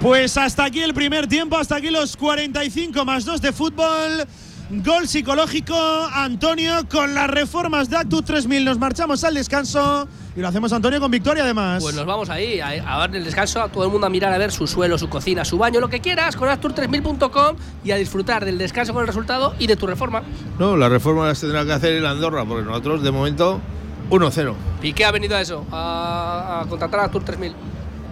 Pues 0.00 0.36
hasta 0.36 0.64
aquí 0.64 0.80
el 0.80 0.92
primer 0.94 1.28
tiempo, 1.28 1.56
hasta 1.56 1.76
aquí 1.76 1.88
los 1.88 2.16
45 2.16 3.04
más 3.04 3.24
2 3.24 3.40
de 3.40 3.52
fútbol. 3.52 4.26
Gol 4.70 5.08
psicológico, 5.08 5.76
Antonio, 6.12 6.88
con 6.88 7.14
las 7.14 7.28
reformas 7.28 7.88
de 7.88 7.96
Actu 7.96 8.22
3000. 8.22 8.64
Nos 8.64 8.78
marchamos 8.78 9.24
al 9.24 9.34
descanso 9.34 10.08
y 10.34 10.40
lo 10.40 10.48
hacemos, 10.48 10.72
Antonio, 10.72 11.00
con 11.00 11.10
victoria 11.10 11.42
además. 11.44 11.82
Pues 11.82 11.94
nos 11.94 12.06
vamos 12.06 12.30
ahí, 12.30 12.58
a, 12.60 12.68
a 12.68 12.98
dar 12.98 13.14
el 13.14 13.24
descanso 13.24 13.60
a 13.60 13.68
todo 13.68 13.84
el 13.84 13.90
mundo 13.90 14.06
a 14.06 14.10
mirar 14.10 14.32
a 14.32 14.38
ver 14.38 14.50
su 14.50 14.66
suelo, 14.66 14.96
su 14.98 15.08
cocina, 15.08 15.44
su 15.44 15.58
baño, 15.58 15.78
lo 15.80 15.88
que 15.88 16.00
quieras, 16.00 16.36
con 16.36 16.48
Astur3000.com 16.48 17.56
y 17.84 17.90
a 17.90 17.96
disfrutar 17.96 18.44
del 18.44 18.58
descanso 18.58 18.92
con 18.92 19.02
el 19.02 19.06
resultado 19.06 19.54
y 19.58 19.66
de 19.66 19.76
tu 19.76 19.86
reforma. 19.86 20.22
No, 20.58 20.76
la 20.76 20.88
reforma 20.88 21.26
las 21.26 21.40
tendrá 21.40 21.64
que 21.64 21.72
hacer 21.72 21.92
el 21.94 22.06
Andorra, 22.06 22.44
porque 22.44 22.64
nosotros 22.64 23.02
de 23.02 23.10
momento 23.10 23.60
1-0. 24.10 24.54
Piqué 24.80 25.04
ha 25.04 25.10
venido 25.12 25.36
a 25.36 25.40
eso, 25.40 25.66
a, 25.70 26.60
a 26.62 26.66
contratar 26.68 27.00
a 27.00 27.10
Astur3000. 27.10 27.52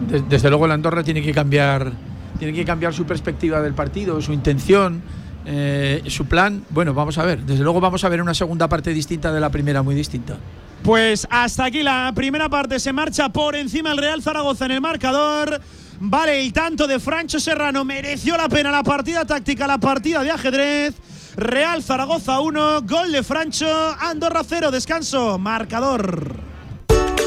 De- 0.08 0.20
desde 0.22 0.48
luego 0.48 0.66
el 0.66 0.72
Andorra 0.72 1.02
tiene 1.02 1.22
que 1.22 1.32
cambiar 1.32 1.92
tiene 2.38 2.54
que 2.54 2.64
cambiar 2.64 2.94
su 2.94 3.04
perspectiva 3.04 3.60
del 3.60 3.74
partido, 3.74 4.18
su 4.22 4.32
intención, 4.32 5.02
eh, 5.44 6.02
su 6.06 6.24
plan. 6.24 6.64
Bueno, 6.70 6.94
vamos 6.94 7.18
a 7.18 7.24
ver. 7.24 7.40
Desde 7.40 7.62
luego 7.62 7.80
vamos 7.80 8.02
a 8.04 8.08
ver 8.08 8.22
una 8.22 8.32
segunda 8.32 8.66
parte 8.66 8.94
distinta 8.94 9.30
de 9.30 9.40
la 9.40 9.50
primera, 9.50 9.82
muy 9.82 9.94
distinta. 9.94 10.36
Pues 10.82 11.26
hasta 11.30 11.66
aquí 11.66 11.82
la 11.82 12.12
primera 12.14 12.48
parte. 12.48 12.80
Se 12.80 12.92
marcha 12.92 13.28
por 13.28 13.54
encima 13.54 13.92
el 13.92 13.98
Real 13.98 14.22
Zaragoza 14.22 14.64
en 14.64 14.72
el 14.72 14.80
marcador. 14.80 15.60
Vale, 16.00 16.40
el 16.40 16.52
tanto 16.52 16.86
de 16.86 16.98
Francho 16.98 17.38
Serrano 17.38 17.84
mereció 17.84 18.36
la 18.36 18.48
pena 18.48 18.70
la 18.70 18.82
partida 18.82 19.26
táctica, 19.26 19.66
la 19.66 19.78
partida 19.78 20.22
de 20.22 20.30
ajedrez. 20.30 20.94
Real 21.36 21.82
Zaragoza 21.82 22.40
1, 22.40 22.82
gol 22.82 23.12
de 23.12 23.22
Francho, 23.22 23.96
Andorra 24.00 24.42
0, 24.42 24.70
descanso, 24.70 25.38
marcador. 25.38 26.49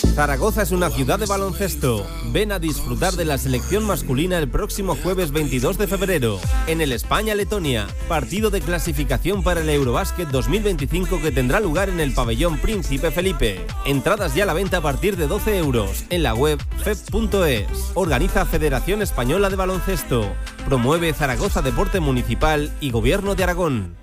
Zaragoza 0.00 0.62
es 0.62 0.70
una 0.70 0.90
ciudad 0.90 1.18
de 1.18 1.26
baloncesto. 1.26 2.06
Ven 2.32 2.52
a 2.52 2.58
disfrutar 2.58 3.14
de 3.14 3.24
la 3.24 3.38
selección 3.38 3.84
masculina 3.84 4.38
el 4.38 4.48
próximo 4.48 4.96
jueves 4.96 5.30
22 5.30 5.78
de 5.78 5.86
febrero 5.86 6.38
en 6.66 6.80
el 6.80 6.92
España-Letonia, 6.92 7.86
partido 8.08 8.50
de 8.50 8.60
clasificación 8.60 9.42
para 9.42 9.60
el 9.60 9.68
Eurobásquet 9.68 10.28
2025 10.28 11.20
que 11.20 11.32
tendrá 11.32 11.60
lugar 11.60 11.88
en 11.88 12.00
el 12.00 12.14
pabellón 12.14 12.58
Príncipe 12.58 13.10
Felipe. 13.10 13.66
Entradas 13.84 14.34
ya 14.34 14.44
a 14.44 14.46
la 14.46 14.54
venta 14.54 14.78
a 14.78 14.82
partir 14.82 15.16
de 15.16 15.26
12 15.26 15.58
euros 15.58 16.04
en 16.10 16.22
la 16.22 16.34
web 16.34 16.58
feb.es. 16.82 17.92
Organiza 17.94 18.46
Federación 18.46 19.02
Española 19.02 19.50
de 19.50 19.56
Baloncesto. 19.56 20.32
Promueve 20.66 21.12
Zaragoza 21.12 21.62
Deporte 21.62 22.00
Municipal 22.00 22.72
y 22.80 22.90
Gobierno 22.90 23.34
de 23.34 23.44
Aragón. 23.44 24.00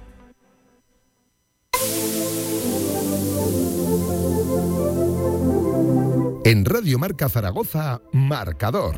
En 6.48 6.64
Radio 6.64 6.98
Marca 6.98 7.28
Zaragoza, 7.28 8.02
marcador. 8.14 8.96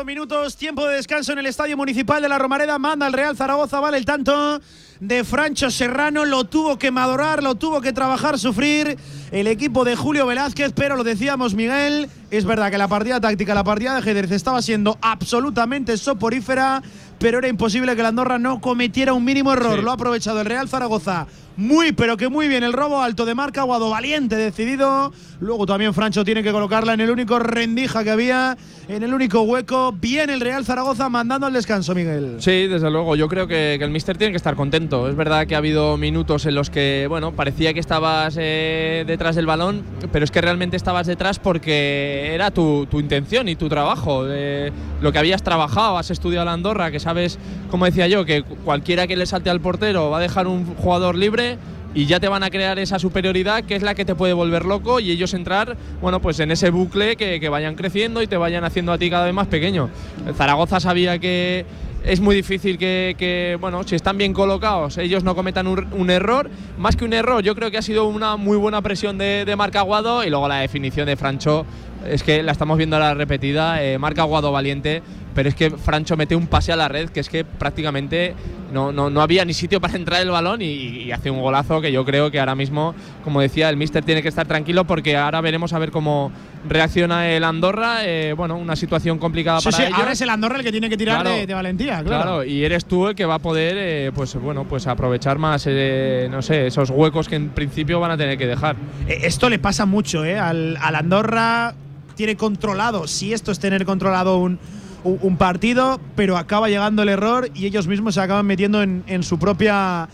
8 0.00 0.06
minutos, 0.06 0.56
tiempo 0.56 0.86
de 0.86 0.96
descanso 0.96 1.32
en 1.32 1.40
el 1.40 1.46
Estadio 1.46 1.76
Municipal 1.76 2.22
de 2.22 2.28
la 2.30 2.38
Romareda. 2.38 2.78
Manda 2.78 3.06
el 3.06 3.12
Real 3.12 3.36
Zaragoza, 3.36 3.80
vale 3.80 3.98
el 3.98 4.06
tanto 4.06 4.58
de 4.98 5.24
Francho 5.24 5.70
Serrano. 5.70 6.24
Lo 6.24 6.44
tuvo 6.44 6.78
que 6.78 6.90
madurar, 6.90 7.42
lo 7.42 7.56
tuvo 7.56 7.82
que 7.82 7.92
trabajar, 7.92 8.38
sufrir 8.38 8.96
el 9.30 9.46
equipo 9.46 9.84
de 9.84 9.96
Julio 9.96 10.26
Velázquez, 10.26 10.72
pero 10.74 10.96
lo 10.96 11.04
decíamos, 11.04 11.52
Miguel. 11.52 12.08
Es 12.30 12.46
verdad 12.46 12.70
que 12.70 12.78
la 12.78 12.88
partida 12.88 13.20
táctica, 13.20 13.52
la 13.52 13.62
partida 13.62 13.92
de 13.92 13.98
ajedrez 13.98 14.30
estaba 14.30 14.62
siendo 14.62 14.96
absolutamente 15.02 15.98
soporífera, 15.98 16.82
pero 17.18 17.36
era 17.36 17.48
imposible 17.48 17.94
que 17.94 18.02
la 18.02 18.08
Andorra 18.08 18.38
no 18.38 18.62
cometiera 18.62 19.12
un 19.12 19.24
mínimo 19.24 19.52
error. 19.52 19.76
Sí. 19.76 19.82
Lo 19.82 19.90
ha 19.90 19.94
aprovechado 19.94 20.40
el 20.40 20.46
Real 20.46 20.66
Zaragoza. 20.66 21.26
Muy, 21.60 21.92
pero 21.92 22.16
que 22.16 22.28
muy 22.30 22.48
bien. 22.48 22.64
El 22.64 22.72
robo 22.72 23.02
alto 23.02 23.26
de 23.26 23.34
marca, 23.34 23.64
Guado 23.64 23.90
valiente, 23.90 24.34
decidido. 24.34 25.12
Luego 25.40 25.66
también 25.66 25.92
Francho 25.92 26.24
tiene 26.24 26.42
que 26.42 26.52
colocarla 26.52 26.94
en 26.94 27.00
el 27.02 27.10
único 27.10 27.38
rendija 27.38 28.02
que 28.02 28.10
había, 28.10 28.56
en 28.88 29.02
el 29.02 29.12
único 29.12 29.42
hueco. 29.42 29.92
Bien 29.92 30.30
el 30.30 30.40
Real 30.40 30.64
Zaragoza 30.64 31.10
mandando 31.10 31.46
al 31.46 31.52
descanso, 31.52 31.94
Miguel. 31.94 32.36
Sí, 32.38 32.66
desde 32.66 32.90
luego. 32.90 33.14
Yo 33.14 33.28
creo 33.28 33.46
que, 33.46 33.74
el 33.74 33.90
Mister 33.90 34.16
tiene 34.16 34.32
que 34.32 34.38
estar 34.38 34.54
contento. 34.56 35.06
Es 35.08 35.16
verdad 35.16 35.46
que 35.46 35.54
ha 35.54 35.58
habido 35.58 35.98
minutos 35.98 36.46
en 36.46 36.54
los 36.54 36.70
que, 36.70 37.04
bueno, 37.10 37.32
parecía 37.32 37.74
que 37.74 37.80
estabas 37.80 38.36
eh, 38.38 39.04
detrás 39.06 39.36
del 39.36 39.44
balón, 39.46 39.82
pero 40.12 40.24
es 40.24 40.30
que 40.30 40.40
realmente 40.40 40.76
estabas 40.78 41.06
detrás 41.06 41.38
porque 41.38 42.30
era 42.34 42.50
tu, 42.50 42.86
tu 42.90 43.00
intención 43.00 43.48
y 43.50 43.56
tu 43.56 43.68
trabajo. 43.68 44.24
eh, 44.28 44.72
lo 45.02 45.12
que 45.12 45.18
habías 45.18 45.42
trabajado, 45.42 45.98
has 45.98 46.10
estudiado 46.10 46.44
la 46.46 46.52
Andorra, 46.52 46.90
que 46.90 47.00
sabes, 47.00 47.38
como 47.70 47.84
decía 47.86 48.06
yo, 48.08 48.24
que 48.24 48.42
cu- 48.42 48.56
cualquiera 48.64 49.06
que 49.06 49.16
le 49.16 49.24
salte 49.26 49.48
al 49.50 49.60
portero 49.60 50.10
va 50.10 50.18
a 50.18 50.20
dejar 50.20 50.46
un 50.46 50.74
jugador 50.76 51.16
libre. 51.16 51.49
Y 51.92 52.06
ya 52.06 52.20
te 52.20 52.28
van 52.28 52.44
a 52.44 52.50
crear 52.50 52.78
esa 52.78 53.00
superioridad 53.00 53.64
que 53.64 53.74
es 53.74 53.82
la 53.82 53.96
que 53.96 54.04
te 54.04 54.14
puede 54.14 54.32
volver 54.32 54.64
loco 54.64 55.00
y 55.00 55.10
ellos 55.10 55.34
entrar, 55.34 55.76
bueno, 56.00 56.20
pues 56.20 56.38
en 56.38 56.52
ese 56.52 56.70
bucle 56.70 57.16
que, 57.16 57.48
vayan 57.48 57.74
creciendo 57.74 58.22
y 58.22 58.28
te 58.28 58.36
vayan 58.36 58.62
haciendo 58.62 58.92
a 58.92 58.98
ti 58.98 59.10
cada 59.10 59.24
vez 59.24 59.34
más 59.34 59.48
pequeño. 59.48 59.90
Zaragoza 60.36 60.78
sabía 60.78 61.18
que, 61.18 61.66
es 62.04 62.20
muy 62.20 62.34
difícil 62.34 62.78
que, 62.78 63.58
bueno, 63.60 63.82
si 63.82 63.94
están 63.94 64.16
bien 64.16 64.32
colocados, 64.32 64.98
ellos 64.98 65.24
no 65.24 65.34
cometan 65.34 65.66
un, 65.66 66.10
error. 66.10 66.50
Más 66.78 66.96
que 66.96 67.04
un 67.04 67.12
error, 67.12 67.42
yo 67.42 67.54
creo 67.54 67.70
que 67.70 67.78
ha 67.78 67.82
sido 67.82 68.06
una 68.06 68.36
muy 68.36 68.56
buena 68.56 68.80
presión 68.82 69.18
de, 69.18 69.44
de 69.44 69.56
Marc 69.56 69.76
Aguado 69.76 70.24
y 70.24 70.30
luego 70.30 70.48
la 70.48 70.58
definición 70.58 71.06
de 71.06 71.16
Francho. 71.16 71.66
Es 72.08 72.22
que 72.22 72.42
la 72.42 72.52
estamos 72.52 72.78
viendo 72.78 72.96
a 72.96 73.00
la 73.00 73.14
repetida. 73.14 73.82
Eh, 73.82 73.98
Marc 73.98 74.18
Aguado 74.18 74.50
valiente, 74.50 75.02
pero 75.34 75.48
es 75.48 75.54
que 75.54 75.70
Francho 75.70 76.16
mete 76.16 76.34
un 76.36 76.46
pase 76.46 76.72
a 76.72 76.76
la 76.76 76.88
red 76.88 77.10
que 77.10 77.20
es 77.20 77.28
que 77.28 77.44
prácticamente 77.44 78.34
no, 78.72 78.92
no, 78.92 79.10
no 79.10 79.22
había 79.22 79.44
ni 79.44 79.52
sitio 79.54 79.80
para 79.80 79.96
entrar 79.96 80.20
el 80.22 80.30
balón 80.30 80.62
y, 80.62 80.66
y 80.66 81.12
hace 81.12 81.30
un 81.30 81.40
golazo 81.40 81.80
que 81.80 81.90
yo 81.92 82.04
creo 82.04 82.30
que 82.30 82.38
ahora 82.40 82.54
mismo, 82.54 82.94
como 83.24 83.40
decía, 83.40 83.68
el 83.68 83.76
míster 83.76 84.04
tiene 84.04 84.22
que 84.22 84.28
estar 84.28 84.46
tranquilo 84.46 84.84
porque 84.84 85.16
ahora 85.16 85.40
veremos 85.40 85.72
a 85.72 85.78
ver 85.78 85.90
cómo 85.90 86.30
reacciona 86.68 87.28
el 87.30 87.42
Andorra. 87.44 88.04
Eh, 88.04 88.32
bueno, 88.36 88.56
una 88.56 88.76
situación 88.76 89.18
complicada 89.18 89.60
Sí, 89.60 89.64
para 89.66 89.76
sí, 89.76 89.82
ellos. 89.84 89.98
ahora 89.98 90.12
es 90.12 90.20
el 90.20 90.30
Andorra 90.30 90.56
el 90.58 90.62
que 90.64 90.72
tiene 90.72 90.88
que 90.88 90.96
tirar 90.96 91.22
Claro. 91.22 91.36
de, 91.36 91.46
de 91.46 91.54
valentía, 91.54 92.02
Claro. 92.02 92.22
claro. 92.22 92.44
y 92.44 92.64
eres 92.64 92.84
tú 92.84 93.08
el 93.08 93.14
que 93.14 93.24
va 93.24 93.34
a 93.34 93.38
poder, 93.40 93.76
eh, 93.78 94.12
pues 94.14 94.34
bueno, 94.36 94.64
pues 94.64 94.86
aprovechar 94.86 95.38
más, 95.38 95.64
eh, 95.66 96.28
no 96.30 96.42
sé, 96.42 96.66
esos 96.68 96.90
huecos 96.90 97.28
que 97.28 97.36
en 97.36 97.48
principio 97.50 97.98
van 98.00 98.12
a 98.12 98.16
tener 98.16 98.38
que 98.38 98.46
dejar. 98.46 98.76
Eh, 99.08 99.20
Esto 99.22 99.48
le 99.48 99.58
pasa 99.58 99.86
mucho, 99.86 100.24
¿eh? 100.24 100.38
Al, 100.38 100.76
al 100.80 100.94
Andorra 100.94 101.74
tiene 102.14 102.36
controlado, 102.36 103.06
si 103.08 103.32
esto 103.32 103.50
es 103.50 103.58
tener 103.58 103.84
controlado 103.84 104.36
un, 104.38 104.58
un- 105.04 105.36
partido, 105.36 106.00
pero 106.16 106.36
acaba 106.36 106.68
llegando 106.68 107.02
el 107.02 107.08
error 107.08 107.48
y 107.54 107.66
ellos 107.66 107.86
mismos 107.86 108.14
se 108.14 108.20
acaban 108.20 108.46
metiendo 108.46 108.82
en, 108.82 109.02
en 109.06 109.22
su 109.22 109.38
propia 109.38 110.08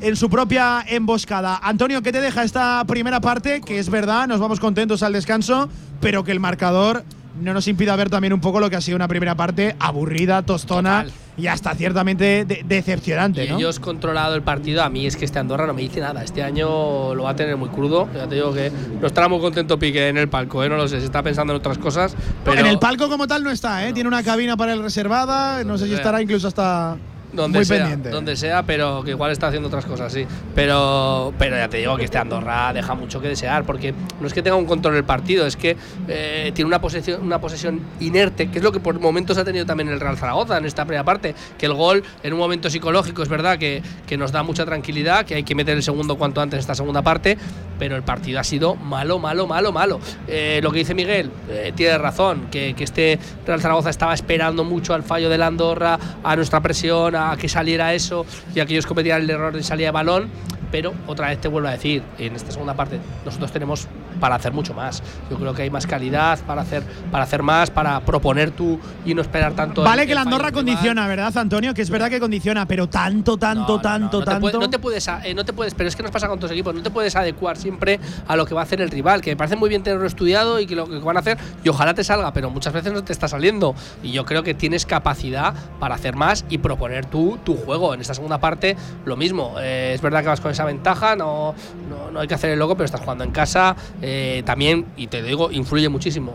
en 0.00 0.14
su 0.14 0.30
propia 0.30 0.84
emboscada. 0.86 1.58
Antonio, 1.60 2.02
¿qué 2.02 2.12
te 2.12 2.20
deja 2.20 2.44
esta 2.44 2.84
primera 2.86 3.20
parte? 3.20 3.60
Que 3.60 3.80
es 3.80 3.90
verdad, 3.90 4.28
nos 4.28 4.38
vamos 4.38 4.60
contentos 4.60 5.02
al 5.02 5.12
descanso, 5.12 5.68
pero 6.00 6.22
que 6.22 6.30
el 6.30 6.38
marcador 6.38 7.02
no 7.42 7.52
nos 7.52 7.66
impida 7.66 7.96
ver 7.96 8.08
también 8.08 8.32
un 8.32 8.40
poco 8.40 8.60
lo 8.60 8.70
que 8.70 8.76
ha 8.76 8.80
sido 8.80 8.94
una 8.96 9.08
primera 9.08 9.34
parte 9.34 9.74
aburrida, 9.80 10.42
tostona 10.42 11.06
y 11.38 11.46
hasta 11.46 11.74
ciertamente 11.74 12.44
de- 12.44 12.64
decepcionante, 12.66 13.44
Y 13.44 13.48
¿no? 13.48 13.56
ellos 13.58 13.78
controlado 13.80 14.34
el 14.34 14.42
partido. 14.42 14.82
A 14.82 14.90
mí 14.90 15.06
es 15.06 15.16
que 15.16 15.24
este 15.24 15.38
Andorra 15.38 15.66
no 15.66 15.72
me 15.74 15.82
dice 15.82 16.00
nada. 16.00 16.22
Este 16.24 16.42
año 16.42 17.14
lo 17.14 17.22
va 17.22 17.30
a 17.30 17.36
tener 17.36 17.56
muy 17.56 17.68
crudo. 17.68 18.08
Ya 18.14 18.26
te 18.28 18.34
digo 18.34 18.52
que 18.52 18.70
no 19.00 19.06
estará 19.06 19.28
muy 19.28 19.38
contento 19.40 19.78
Piqué 19.78 20.08
en 20.08 20.18
el 20.18 20.28
palco, 20.28 20.62
¿eh? 20.64 20.68
no 20.68 20.76
lo 20.76 20.88
sé. 20.88 20.98
Se 20.98 21.06
está 21.06 21.22
pensando 21.22 21.52
en 21.52 21.58
otras 21.58 21.78
cosas. 21.78 22.14
Pero 22.44 22.60
en 22.60 22.66
el 22.66 22.78
palco 22.78 23.08
como 23.08 23.26
tal 23.26 23.42
no 23.44 23.50
está, 23.50 23.86
¿eh? 23.88 23.92
Tiene 23.92 24.08
una 24.08 24.22
cabina 24.22 24.56
para 24.56 24.72
él 24.72 24.82
reservada, 24.82 25.62
no 25.64 25.78
sé 25.78 25.86
si 25.86 25.94
estará 25.94 26.20
incluso 26.20 26.48
hasta 26.48 26.96
donde 27.42 27.58
muy 27.58 27.64
sea, 27.64 27.78
pendiente. 27.78 28.10
donde 28.10 28.36
sea, 28.36 28.62
pero 28.62 29.02
que 29.02 29.10
igual 29.10 29.30
está 29.30 29.48
haciendo 29.48 29.68
otras 29.68 29.86
cosas, 29.86 30.12
sí. 30.12 30.26
Pero, 30.54 31.32
pero 31.38 31.56
ya 31.56 31.68
te 31.68 31.78
digo 31.78 31.96
que 31.96 32.04
este 32.04 32.18
Andorra 32.18 32.72
deja 32.72 32.94
mucho 32.94 33.20
que 33.20 33.28
desear, 33.28 33.64
porque 33.64 33.94
no 34.20 34.26
es 34.26 34.34
que 34.34 34.42
tenga 34.42 34.56
un 34.56 34.66
control 34.66 34.94
del 34.94 35.04
partido, 35.04 35.46
es 35.46 35.56
que 35.56 35.76
eh, 36.08 36.52
tiene 36.54 36.66
una 36.66 36.80
posesión, 36.80 37.22
una 37.22 37.40
posesión 37.40 37.80
inerte, 38.00 38.50
que 38.50 38.58
es 38.58 38.64
lo 38.64 38.72
que 38.72 38.80
por 38.80 38.98
momentos 39.00 39.38
ha 39.38 39.44
tenido 39.44 39.66
también 39.66 39.88
el 39.88 40.00
Real 40.00 40.16
Zaragoza 40.16 40.58
en 40.58 40.66
esta 40.66 40.84
primera 40.84 41.04
parte, 41.04 41.34
que 41.56 41.66
el 41.66 41.74
gol 41.74 42.02
en 42.22 42.32
un 42.32 42.38
momento 42.38 42.70
psicológico 42.70 43.22
es 43.22 43.28
verdad 43.28 43.58
que, 43.58 43.82
que 44.06 44.16
nos 44.16 44.32
da 44.32 44.42
mucha 44.42 44.64
tranquilidad, 44.64 45.24
que 45.24 45.34
hay 45.34 45.44
que 45.44 45.54
meter 45.54 45.76
el 45.76 45.82
segundo 45.82 46.16
cuanto 46.16 46.40
antes 46.40 46.58
en 46.58 46.60
esta 46.60 46.74
segunda 46.74 47.02
parte, 47.02 47.38
pero 47.78 47.96
el 47.96 48.02
partido 48.02 48.40
ha 48.40 48.44
sido 48.44 48.74
malo, 48.74 49.18
malo, 49.18 49.46
malo, 49.46 49.72
malo. 49.72 50.00
Eh, 50.26 50.60
lo 50.62 50.72
que 50.72 50.78
dice 50.80 50.94
Miguel, 50.94 51.30
eh, 51.48 51.72
tiene 51.74 51.96
razón, 51.98 52.48
que, 52.50 52.74
que 52.74 52.84
este 52.84 53.18
Real 53.46 53.60
Zaragoza 53.60 53.90
estaba 53.90 54.14
esperando 54.14 54.64
mucho 54.64 54.94
al 54.94 55.02
fallo 55.02 55.28
del 55.28 55.42
Andorra, 55.42 55.98
a 56.22 56.36
nuestra 56.36 56.60
presión, 56.60 57.14
a 57.14 57.27
que 57.36 57.48
saliera 57.48 57.94
eso 57.94 58.24
y 58.54 58.60
a 58.60 58.66
que 58.66 58.74
ellos 58.74 58.86
cometieran 58.86 59.22
el 59.22 59.30
error 59.30 59.54
de 59.54 59.62
salida 59.62 59.88
de 59.88 59.92
balón. 59.92 60.30
Pero 60.70 60.92
otra 61.06 61.28
vez 61.28 61.40
te 61.40 61.48
vuelvo 61.48 61.68
a 61.68 61.72
decir, 61.72 62.02
en 62.18 62.36
esta 62.36 62.50
segunda 62.52 62.74
parte 62.74 62.98
nosotros 63.24 63.50
tenemos 63.52 63.86
para 64.20 64.34
hacer 64.34 64.52
mucho 64.52 64.74
más. 64.74 65.02
Yo 65.30 65.36
creo 65.38 65.54
que 65.54 65.62
hay 65.62 65.70
más 65.70 65.86
calidad 65.86 66.38
para 66.40 66.62
hacer, 66.62 66.82
para 67.12 67.24
hacer 67.24 67.42
más, 67.42 67.70
para 67.70 68.00
proponer 68.00 68.50
tú 68.50 68.78
y 69.06 69.14
no 69.14 69.22
esperar 69.22 69.52
tanto. 69.52 69.82
Vale 69.82 70.02
el- 70.02 70.08
que 70.08 70.12
el 70.12 70.18
fallo 70.18 70.28
Andorra 70.28 70.48
rival. 70.50 70.64
condiciona, 70.64 71.06
¿verdad, 71.06 71.36
Antonio? 71.38 71.72
Que 71.72 71.82
es 71.82 71.90
verdad 71.90 72.10
que 72.10 72.18
condiciona, 72.18 72.66
pero 72.66 72.88
tanto, 72.88 73.36
tanto, 73.36 73.80
tanto, 73.80 74.18
no 74.18 74.24
te, 74.24 74.30
tanto. 74.30 74.40
puede- 74.40 74.58
no 74.58 74.70
te 74.70 74.78
puedes, 74.78 75.06
eh, 75.08 75.34
no 75.34 75.44
te 75.44 75.52
puedes, 75.52 75.74
pero 75.74 75.88
es 75.88 75.94
que 75.96 76.02
nos 76.02 76.10
pasa 76.10 76.26
con 76.28 76.40
los 76.40 76.50
equipos, 76.50 76.74
no 76.74 76.82
te 76.82 76.90
puedes 76.90 77.14
adecuar 77.16 77.56
siempre 77.56 78.00
a 78.26 78.34
lo 78.36 78.44
que 78.44 78.54
va 78.54 78.62
a 78.62 78.64
hacer 78.64 78.80
el 78.80 78.90
rival, 78.90 79.20
que 79.20 79.30
me 79.30 79.36
parece 79.36 79.54
muy 79.56 79.68
bien 79.68 79.82
tenerlo 79.84 80.06
estudiado 80.06 80.58
y 80.58 80.66
que 80.66 80.74
lo 80.74 80.88
que 80.88 80.98
van 80.98 81.16
a 81.16 81.20
hacer, 81.20 81.38
y 81.62 81.68
ojalá 81.68 81.94
te 81.94 82.02
salga, 82.02 82.32
pero 82.32 82.50
muchas 82.50 82.72
veces 82.72 82.92
no 82.92 83.04
te 83.04 83.12
está 83.12 83.28
saliendo. 83.28 83.74
Y 84.02 84.10
yo 84.12 84.24
creo 84.24 84.42
que 84.42 84.52
tienes 84.54 84.84
capacidad 84.84 85.54
para 85.78 85.94
hacer 85.94 86.16
más 86.16 86.44
y 86.50 86.58
proponer 86.58 87.06
tú 87.06 87.38
tu 87.44 87.56
juego. 87.56 87.94
En 87.94 88.00
esta 88.00 88.14
segunda 88.14 88.38
parte, 88.38 88.76
lo 89.04 89.16
mismo. 89.16 89.54
Eh, 89.60 89.92
es 89.94 90.00
verdad 90.02 90.22
que 90.22 90.28
vas 90.28 90.40
con 90.40 90.50
esa 90.58 90.64
ventaja, 90.64 91.14
no, 91.14 91.54
no, 91.88 92.10
no 92.10 92.20
hay 92.20 92.26
que 92.26 92.34
hacer 92.34 92.50
el 92.50 92.58
loco, 92.58 92.74
pero 92.74 92.86
estás 92.86 93.00
jugando 93.00 93.22
en 93.22 93.30
casa. 93.30 93.76
eh, 94.02 94.42
también, 94.44 94.86
y 94.96 95.06
te 95.06 95.22
digo, 95.22 95.52
influye 95.52 95.88
muchísimo 95.88 96.34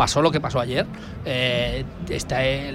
pasó 0.00 0.22
lo 0.22 0.30
que 0.30 0.40
pasó 0.40 0.58
ayer. 0.60 0.86
Eh, 1.26 1.84
eh, 2.08 2.74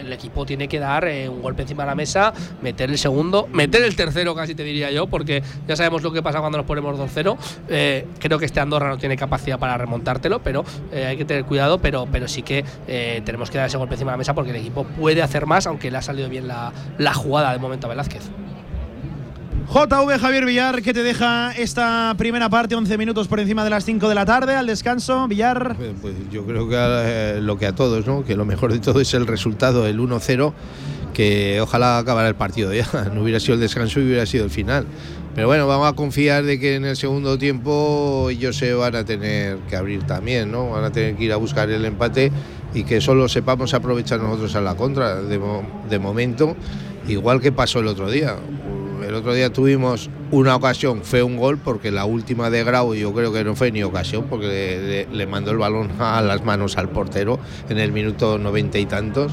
el 0.00 0.12
equipo 0.12 0.46
tiene 0.46 0.68
que 0.68 0.78
dar 0.78 1.04
un 1.28 1.42
golpe 1.42 1.62
encima 1.62 1.82
de 1.82 1.88
la 1.88 1.94
mesa, 1.96 2.32
meter 2.62 2.90
el 2.90 2.96
segundo, 2.96 3.48
meter 3.52 3.82
el 3.82 3.96
tercero 3.96 4.36
casi 4.36 4.54
te 4.54 4.62
diría 4.62 4.88
yo, 4.92 5.08
porque 5.08 5.42
ya 5.66 5.74
sabemos 5.74 6.04
lo 6.04 6.12
que 6.12 6.22
pasa 6.22 6.38
cuando 6.38 6.58
nos 6.58 6.68
ponemos 6.68 6.96
2-0. 6.96 7.36
Eh, 7.70 8.06
creo 8.20 8.38
que 8.38 8.44
este 8.44 8.60
Andorra 8.60 8.88
no 8.88 8.98
tiene 8.98 9.16
capacidad 9.16 9.58
para 9.58 9.76
remontártelo, 9.78 10.44
pero 10.44 10.64
hay 10.94 11.16
que 11.16 11.24
tener 11.24 11.44
cuidado, 11.44 11.80
pero, 11.80 12.06
pero 12.12 12.28
sí 12.28 12.42
que 12.42 12.64
tenemos 13.24 13.50
que 13.50 13.58
dar 13.58 13.66
ese 13.66 13.76
golpe 13.76 13.94
encima 13.94 14.12
de 14.12 14.14
la 14.14 14.18
mesa 14.18 14.34
porque 14.34 14.50
el 14.50 14.56
equipo 14.56 14.84
puede 14.84 15.22
hacer 15.22 15.46
más, 15.46 15.66
aunque 15.66 15.90
le 15.90 15.98
ha 15.98 16.02
salido 16.02 16.28
bien 16.28 16.46
la, 16.46 16.72
la 16.98 17.14
jugada 17.14 17.52
de 17.52 17.58
momento 17.58 17.88
a 17.88 17.90
Velázquez. 17.90 18.30
JV 19.68 20.18
Javier 20.18 20.44
Villar, 20.44 20.82
¿qué 20.82 20.92
te 20.92 21.02
deja 21.02 21.52
esta 21.52 22.14
primera 22.16 22.48
parte? 22.48 22.74
11 22.74 22.98
minutos 22.98 23.28
por 23.28 23.38
encima 23.38 23.62
de 23.62 23.70
las 23.70 23.84
5 23.84 24.08
de 24.08 24.14
la 24.14 24.24
tarde, 24.24 24.56
al 24.56 24.66
descanso. 24.66 25.28
Villar. 25.28 25.76
Pues, 25.76 25.92
pues 26.00 26.14
yo 26.32 26.44
creo 26.44 26.68
que 26.68 26.76
eh, 26.76 27.40
lo 27.40 27.56
que 27.56 27.66
a 27.66 27.74
todos, 27.74 28.06
¿no? 28.06 28.24
Que 28.24 28.34
lo 28.36 28.44
mejor 28.44 28.72
de 28.72 28.80
todo 28.80 29.00
es 29.00 29.14
el 29.14 29.28
resultado, 29.28 29.86
el 29.86 30.00
1-0, 30.00 30.52
que 31.14 31.60
ojalá 31.60 31.98
acabara 31.98 32.28
el 32.28 32.34
partido 32.34 32.72
ya. 32.74 32.86
No 33.14 33.22
hubiera 33.22 33.38
sido 33.38 33.54
el 33.54 33.60
descanso 33.60 34.00
y 34.00 34.06
hubiera 34.06 34.26
sido 34.26 34.44
el 34.44 34.50
final. 34.50 34.86
Pero 35.36 35.46
bueno, 35.46 35.68
vamos 35.68 35.88
a 35.88 35.92
confiar 35.92 36.42
de 36.42 36.58
que 36.58 36.74
en 36.74 36.84
el 36.84 36.96
segundo 36.96 37.38
tiempo 37.38 38.28
ellos 38.30 38.56
se 38.56 38.74
van 38.74 38.96
a 38.96 39.04
tener 39.04 39.58
que 39.68 39.76
abrir 39.76 40.02
también, 40.02 40.50
¿no? 40.50 40.70
Van 40.70 40.82
a 40.82 40.90
tener 40.90 41.14
que 41.14 41.24
ir 41.24 41.32
a 41.32 41.36
buscar 41.36 41.70
el 41.70 41.84
empate 41.84 42.32
y 42.74 42.82
que 42.82 43.00
solo 43.00 43.28
sepamos 43.28 43.72
aprovechar 43.74 44.20
nosotros 44.20 44.56
a 44.56 44.60
la 44.60 44.74
contra 44.74 45.22
de 45.22 45.98
momento, 46.00 46.56
igual 47.06 47.40
que 47.40 47.52
pasó 47.52 47.78
el 47.78 47.86
otro 47.86 48.10
día. 48.10 48.34
El 49.10 49.16
otro 49.16 49.34
día 49.34 49.52
tuvimos 49.52 50.08
una 50.30 50.54
ocasión, 50.54 51.02
fue 51.02 51.24
un 51.24 51.36
gol, 51.36 51.58
porque 51.58 51.90
la 51.90 52.04
última 52.04 52.48
de 52.48 52.62
Grau 52.62 52.94
yo 52.94 53.12
creo 53.12 53.32
que 53.32 53.42
no 53.42 53.56
fue 53.56 53.72
ni 53.72 53.82
ocasión, 53.82 54.26
porque 54.30 55.04
le, 55.10 55.26
mandó 55.26 55.50
el 55.50 55.58
balón 55.58 55.90
a 55.98 56.22
las 56.22 56.44
manos 56.44 56.78
al 56.78 56.90
portero 56.90 57.40
en 57.68 57.78
el 57.78 57.90
minuto 57.90 58.38
noventa 58.38 58.78
y 58.78 58.86
tantos. 58.86 59.32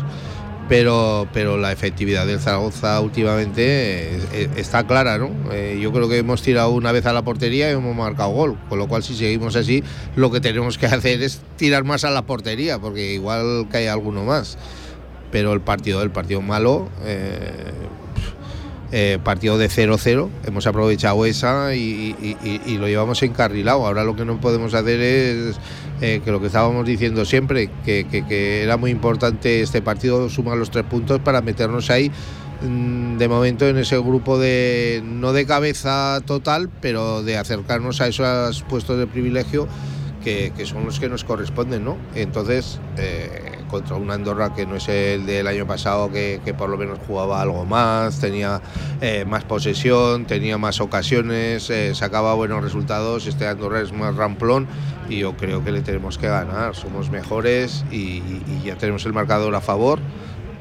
Pero, 0.68 1.28
pero 1.32 1.58
la 1.58 1.72
efectividad 1.72 2.26
del 2.26 2.40
Zaragoza 2.40 3.00
últimamente 3.02 4.16
eh, 4.16 4.20
eh, 4.34 4.50
está 4.58 4.88
clara, 4.88 5.20
¿no? 5.20 5.30
Eh, 5.52 5.78
yo 5.80 5.94
creo 5.94 6.10
que 6.10 6.18
hemos 6.18 6.42
tirado 6.42 6.72
una 6.72 6.92
vez 6.92 7.06
a 7.06 7.14
la 7.14 7.22
portería 7.22 7.70
y 7.70 7.74
hemos 7.74 7.96
marcado 7.96 8.32
gol, 8.32 8.58
con 8.70 8.80
lo 8.80 8.88
cual 8.88 9.04
si 9.04 9.16
seguimos 9.16 9.56
así, 9.56 9.84
lo 10.16 10.32
que 10.32 10.42
tenemos 10.42 10.80
que 10.80 10.86
hacer 10.88 11.22
es 11.22 11.40
tirar 11.56 11.84
más 11.84 12.04
a 12.04 12.10
la 12.10 12.24
portería, 12.24 12.80
porque 12.80 13.14
igual 13.14 13.68
cae 13.70 13.90
alguno 13.90 14.24
más. 14.24 14.58
Pero 15.32 15.54
el 15.54 15.62
partido, 15.62 16.02
el 16.02 16.10
partido 16.10 16.42
malo, 16.42 16.90
eh, 18.92 19.20
partido 19.22 19.58
de 19.58 19.68
0-0, 19.70 20.30
hemos 20.46 20.66
aprovechado 20.66 21.26
esa 21.26 21.76
y, 21.76 22.16
lo 22.80 22.88
llevamos 22.88 23.22
encarrilado. 23.24 23.86
Ahora 23.86 24.04
lo 24.04 24.16
que 24.16 24.24
no 24.24 24.40
podemos 24.40 24.74
hacer 24.74 25.02
es 25.02 25.60
eh, 26.02 26.22
que 26.24 26.32
lo 26.32 26.40
que 26.40 26.48
estábamos 26.48 26.86
diciendo 26.86 27.26
siempre, 27.26 27.70
que, 27.84 28.64
era 28.64 28.78
muy 28.78 28.92
importante 28.92 29.62
este 29.62 29.82
partido, 29.82 30.30
sumar 30.30 30.58
los 30.58 30.72
tres 30.72 30.86
puntos 30.86 31.20
para 31.20 31.42
meternos 31.42 31.90
ahí 31.90 32.12
mm, 32.62 33.18
de 33.18 33.28
momento 33.28 33.68
en 33.68 33.78
ese 33.78 33.98
grupo 33.98 34.40
de 34.40 35.02
no 35.04 35.34
de 35.34 35.46
cabeza 35.46 36.22
total, 36.26 36.70
pero 36.82 37.24
de 37.24 37.38
acercarnos 37.38 38.00
a 38.00 38.08
esos 38.08 38.64
puestos 38.64 38.98
de 38.98 39.08
privilegio 39.08 39.68
que, 40.24 40.54
que 40.56 40.66
son 40.66 40.86
los 40.86 41.00
que 41.00 41.10
nos 41.10 41.26
corresponden, 41.26 41.84
¿no? 41.84 41.98
Entonces, 42.16 42.80
eh, 42.98 43.57
contra 43.68 43.96
un 43.96 44.10
Andorra 44.12 44.54
que 44.54 44.66
no 44.66 44.76
es 44.76 44.88
el 44.90 45.26
del 45.26 45.48
año 45.48 45.68
pasado, 45.68 46.12
que, 46.12 46.42
que 46.44 46.54
por 46.54 46.70
lo 46.70 46.78
menos 46.78 47.00
jugaba 47.08 47.42
algo 47.42 47.66
más, 47.66 48.20
tenía 48.20 48.62
eh, 49.02 49.26
más 49.28 49.44
posesión, 49.44 50.26
tenía 50.26 50.58
más 50.58 50.80
ocasiones, 50.82 51.70
eh, 51.70 51.94
sacaba 51.96 52.34
buenos 52.34 52.64
resultados, 52.64 53.28
este 53.28 53.48
Andorra 53.48 53.82
es 53.82 53.92
más 53.94 54.16
ramplón 54.16 54.68
y 55.10 55.20
yo 55.20 55.36
creo 55.38 55.64
que 55.64 55.72
le 55.72 55.82
tenemos 55.82 56.18
que 56.18 56.28
ganar, 56.28 56.76
somos 56.76 57.10
mejores 57.10 57.86
y, 57.92 57.96
y- 57.98 58.62
ya 58.66 58.76
tenemos 58.76 59.06
el 59.06 59.14
marcador 59.14 59.54
a 59.56 59.62
favor. 59.62 60.00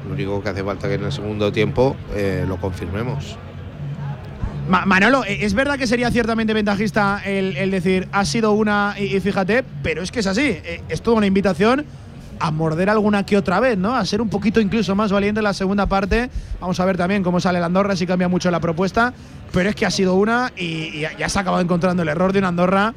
Lo 0.07 0.13
único 0.13 0.41
que 0.41 0.49
hace 0.49 0.63
falta 0.63 0.87
que 0.87 0.93
en 0.93 1.03
el 1.03 1.11
segundo 1.11 1.51
tiempo 1.51 1.95
eh, 2.15 2.45
lo 2.47 2.57
confirmemos. 2.57 3.37
Ma- 4.69 4.85
Manolo, 4.85 5.23
eh, 5.25 5.39
es 5.41 5.53
verdad 5.53 5.77
que 5.77 5.87
sería 5.87 6.11
ciertamente 6.11 6.53
ventajista 6.53 7.21
el, 7.25 7.57
el 7.57 7.71
decir 7.71 8.07
ha 8.11 8.23
sido 8.25 8.51
una 8.51 8.95
y, 8.97 9.15
y 9.15 9.19
fíjate, 9.19 9.63
pero 9.83 10.01
es 10.01 10.11
que 10.11 10.19
es 10.21 10.27
así. 10.27 10.57
Es 10.89 11.01
toda 11.01 11.17
una 11.17 11.25
invitación 11.25 11.85
a 12.39 12.51
morder 12.51 12.89
alguna 12.89 13.25
que 13.25 13.37
otra 13.37 13.59
vez, 13.59 13.77
¿no? 13.77 13.95
A 13.95 14.05
ser 14.05 14.21
un 14.21 14.29
poquito 14.29 14.59
incluso 14.59 14.95
más 14.95 15.11
valiente 15.11 15.39
en 15.39 15.43
la 15.45 15.53
segunda 15.53 15.85
parte. 15.85 16.29
Vamos 16.59 16.79
a 16.79 16.85
ver 16.85 16.97
también 16.97 17.23
cómo 17.23 17.39
sale 17.39 17.57
el 17.59 17.63
Andorra, 17.63 17.95
si 17.95 18.05
cambia 18.05 18.27
mucho 18.27 18.51
la 18.51 18.59
propuesta. 18.59 19.13
Pero 19.51 19.69
es 19.69 19.75
que 19.75 19.85
ha 19.85 19.91
sido 19.91 20.15
una 20.15 20.51
y, 20.55 20.65
y 20.65 21.01
ya 21.17 21.29
se 21.29 21.37
ha 21.37 21.41
acabado 21.41 21.61
encontrando 21.61 22.03
el 22.03 22.09
error 22.09 22.33
de 22.33 22.39
un 22.39 22.45
Andorra 22.45 22.93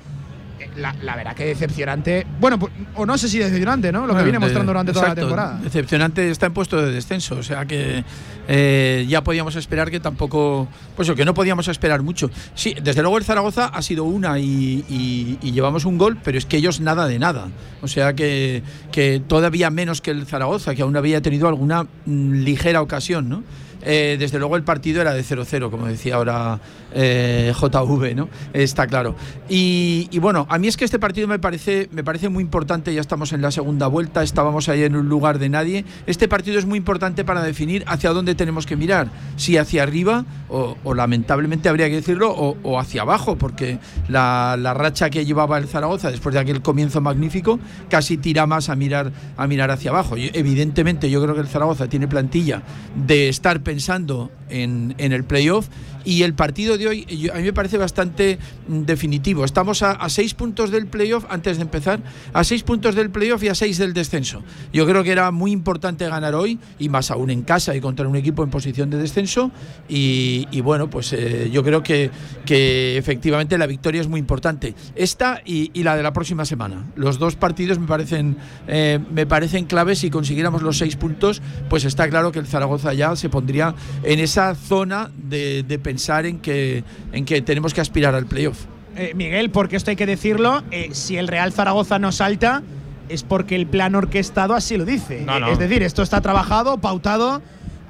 la, 0.81 0.95
la 1.03 1.15
verdad 1.17 1.35
que 1.37 1.45
decepcionante. 1.45 2.27
Bueno, 2.41 2.59
pues, 2.59 2.73
o 2.95 3.07
no 3.07 3.17
sé 3.19 3.29
si 3.29 3.39
decepcionante, 3.39 3.93
¿no? 3.93 4.01
Lo 4.01 4.07
que 4.09 4.13
Bueno, 4.13 4.25
viene 4.25 4.39
mostrando 4.39 4.71
durante 4.73 4.93
toda 4.93 5.09
la 5.09 5.15
temporada. 5.15 5.59
Decepcionante 5.63 6.31
está 6.31 6.47
en 6.47 6.53
puesto 6.55 6.81
de 6.81 6.91
descenso, 6.93 7.37
o 7.37 7.43
sea 7.43 7.65
que 7.67 8.05
eh, 8.49 9.07
ya 9.09 9.23
podíamos 9.23 9.55
esperar 9.57 9.91
que 9.91 10.01
tampoco, 10.01 10.67
pues 10.97 11.09
eso, 11.09 11.15
que 11.15 11.25
no 11.25 11.35
podíamos 11.35 11.69
esperar 11.69 12.03
mucho. 12.03 12.31
Sí, 12.55 12.75
desde 12.83 13.03
luego 13.03 13.19
el 13.19 13.25
Zaragoza 13.25 13.67
ha 13.67 13.83
sido 13.83 14.05
una 14.05 14.39
y, 14.39 14.85
y- 14.89 15.39
y 15.43 15.53
llevamos 15.53 15.85
un 15.85 15.99
gol, 15.99 16.19
pero 16.25 16.39
es 16.39 16.47
que 16.47 16.57
ellos 16.57 16.81
nada 16.81 17.07
de 17.07 17.19
nada. 17.19 17.49
O 17.83 17.89
sea 17.89 18.15
que, 18.15 18.63
que 18.91 19.23
todavía 19.27 19.71
menos 19.71 20.01
que 20.01 20.11
el 20.11 20.27
Zaragoza, 20.27 20.75
que 20.75 20.83
aún 20.83 20.97
había 20.97 21.21
tenido 21.21 21.49
alguna 21.49 21.85
mm, 22.07 22.33
ligera 22.43 22.83
ocasión, 22.83 23.29
¿no? 23.29 23.43
Eh, 23.83 24.17
desde 24.19 24.39
luego 24.39 24.57
el 24.57 24.63
partido 24.63 25.01
era 25.01 25.13
de 25.15 25.23
0-0, 25.23 25.71
como 25.71 25.87
decía 25.87 26.17
ahora 26.17 26.61
eh, 26.93 27.53
JV, 27.59 28.15
¿no? 28.15 28.29
Está 28.53 28.87
claro. 28.87 29.15
Y, 29.49 30.19
bueno, 30.19 30.47
a 30.51 30.59
mí 30.59 30.69
es 30.69 30.77
que 30.77 30.85
este 30.85 30.99
partido 30.99 31.29
me 31.29 31.39
parece, 31.39 31.89
me 31.93 32.05
parece 32.05 32.29
muy 32.29 32.43
importante, 32.43 32.93
ya 32.93 33.01
estamos 33.01 33.33
en 33.33 33.43
la 33.43 33.51
segunda 33.51 33.87
vuelta, 33.87 34.23
estábamos 34.23 34.69
ahí 34.69 34.83
en 34.83 34.97
un 34.97 35.09
lugar 35.09 35.39
de 35.39 35.49
nadie. 35.49 35.85
Este 36.07 36.29
partido 36.29 36.59
es 36.59 36.67
muy 36.67 36.79
importante 36.79 37.25
para 37.25 37.43
definir 37.43 37.85
hacia 37.87 38.11
dónde 38.11 38.35
tenemos 38.35 38.67
que 38.67 38.77
mirar, 38.77 39.09
si 39.37 39.57
hacia 39.57 39.83
arriba 39.83 40.25
o, 40.49 40.95
lamentablemente 40.95 41.69
habría 41.69 41.89
que 41.89 41.97
decirlo, 41.97 42.31
o, 42.33 42.79
hacia 42.79 43.03
abajo, 43.03 43.37
porque 43.37 43.79
la, 44.09 44.57
racha 44.75 45.11
que 45.11 45.25
llevaba 45.25 45.59
el 45.59 45.67
Zaragoza 45.67 46.11
después 46.11 46.35
de 46.35 46.41
aquel 46.41 46.63
comienzo 46.63 47.01
magnífico 47.01 47.59
casi 47.89 48.17
tira 48.17 48.47
más 48.47 48.69
a 48.69 48.77
mirar, 48.77 49.13
a 49.37 49.47
mirar 49.47 49.71
hacia 49.71 49.91
abajo. 49.91 50.15
Evidentemente 50.17 51.11
yo 51.11 51.23
creo 51.23 51.35
que 51.35 51.41
el 51.41 51.49
Zaragoza 51.49 51.89
tiene 51.89 52.09
plantilla 52.09 52.63
de 52.95 53.29
estar 53.29 53.61
pensando 53.71 54.33
en, 54.49 54.97
en 54.99 55.13
el 55.13 55.23
playoff 55.23 55.69
y 56.05 56.23
el 56.23 56.35
partido 56.35 56.79
de 56.79 56.89
hoy 56.89 57.31
a 57.33 57.37
mí 57.37 57.43
me 57.43 57.53
parece 57.53 57.79
bastante 57.79 58.39
mm, 58.69 58.83
definitivo. 58.83 59.45
Estamos 59.45 59.83
a, 59.83 60.09
seis 60.09 60.35
puntos 60.35 60.71
del 60.71 60.87
playoff 60.87 61.25
antes 61.29 61.57
de 61.57 61.63
empezar, 61.63 62.01
a 62.33 62.45
seis 62.45 62.63
puntos 62.63 62.95
del 62.95 63.11
playoff 63.11 63.43
y 63.43 63.49
a 63.49 63.55
seis 63.55 63.79
del 63.79 63.93
descenso. 63.93 64.43
Yo 64.73 64.87
creo 64.87 65.05
que 65.05 65.13
era 65.13 65.31
muy 65.31 65.53
importante 65.53 66.09
ganar 66.09 66.35
hoy 66.35 66.59
y 66.79 66.89
más 66.89 67.11
aún 67.11 67.31
en 67.31 67.43
casa 67.43 67.75
y 67.77 67.81
contra 67.81 68.09
un 68.09 68.17
equipo 68.17 68.43
en 68.43 68.51
posición 68.51 68.91
de 68.91 68.99
descenso 68.99 69.51
y, 69.89 70.61
bueno, 70.61 70.91
pues 70.91 71.13
eh, 71.13 71.51
yo 71.53 71.63
creo 71.63 71.83
que, 71.83 72.11
que 72.45 72.97
efectivamente 72.97 73.59
la 73.59 73.67
victoria 73.67 74.01
es 74.01 74.09
muy 74.09 74.21
importante. 74.21 74.75
Esta 74.95 75.41
y, 75.45 75.71
y 75.73 75.83
la 75.83 75.97
de 75.97 76.03
la 76.03 76.13
próxima 76.13 76.45
semana. 76.45 76.87
Los 76.97 77.19
dos 77.19 77.37
partidos 77.37 77.79
me 77.79 77.87
parecen, 77.87 78.37
eh, 78.67 78.99
me 79.13 79.27
parecen 79.27 79.67
claves. 79.67 80.01
Si 80.01 80.11
consiguiéramos 80.11 80.63
los 80.63 80.79
seis 80.79 80.97
puntos, 80.97 81.43
pues 81.69 81.85
está 81.85 82.09
claro 82.09 82.33
que 82.33 82.39
el 82.39 82.47
Zaragoza 82.47 82.93
ya 82.95 83.15
se 83.17 83.29
pondría 83.29 83.75
en 84.03 84.19
esa 84.19 84.55
zona 84.55 85.11
de, 85.17 85.63
de 85.63 85.79
pensar 85.91 86.25
en 86.25 86.39
que, 86.39 86.85
en 87.13 87.25
que 87.25 87.43
tenemos 87.43 87.75
que 87.75 87.81
aspirar 87.81 88.15
al 88.15 88.27
playoff. 88.27 88.59
Eh, 88.97 89.13
Miguel, 89.17 89.51
porque 89.51 89.75
esto 89.77 89.91
hay 89.91 89.97
que 89.97 90.07
decirlo, 90.07 90.63
eh, 90.71 90.91
si 90.93 91.17
el 91.17 91.27
Real 91.27 91.53
Zaragoza 91.53 91.99
no 91.99 92.13
salta 92.13 92.63
es 93.09 93.25
porque 93.25 93.57
el 93.57 93.67
plan 93.67 93.97
orquestado 93.97 94.55
así 94.55 94.77
lo 94.77 94.85
dice. 94.85 95.23
No, 95.27 95.37
Eh, 95.37 95.41
no. 95.41 95.49
Es 95.51 95.59
decir, 95.59 95.83
esto 95.83 96.03
está 96.05 96.21
trabajado, 96.21 96.79
pautado, 96.79 97.43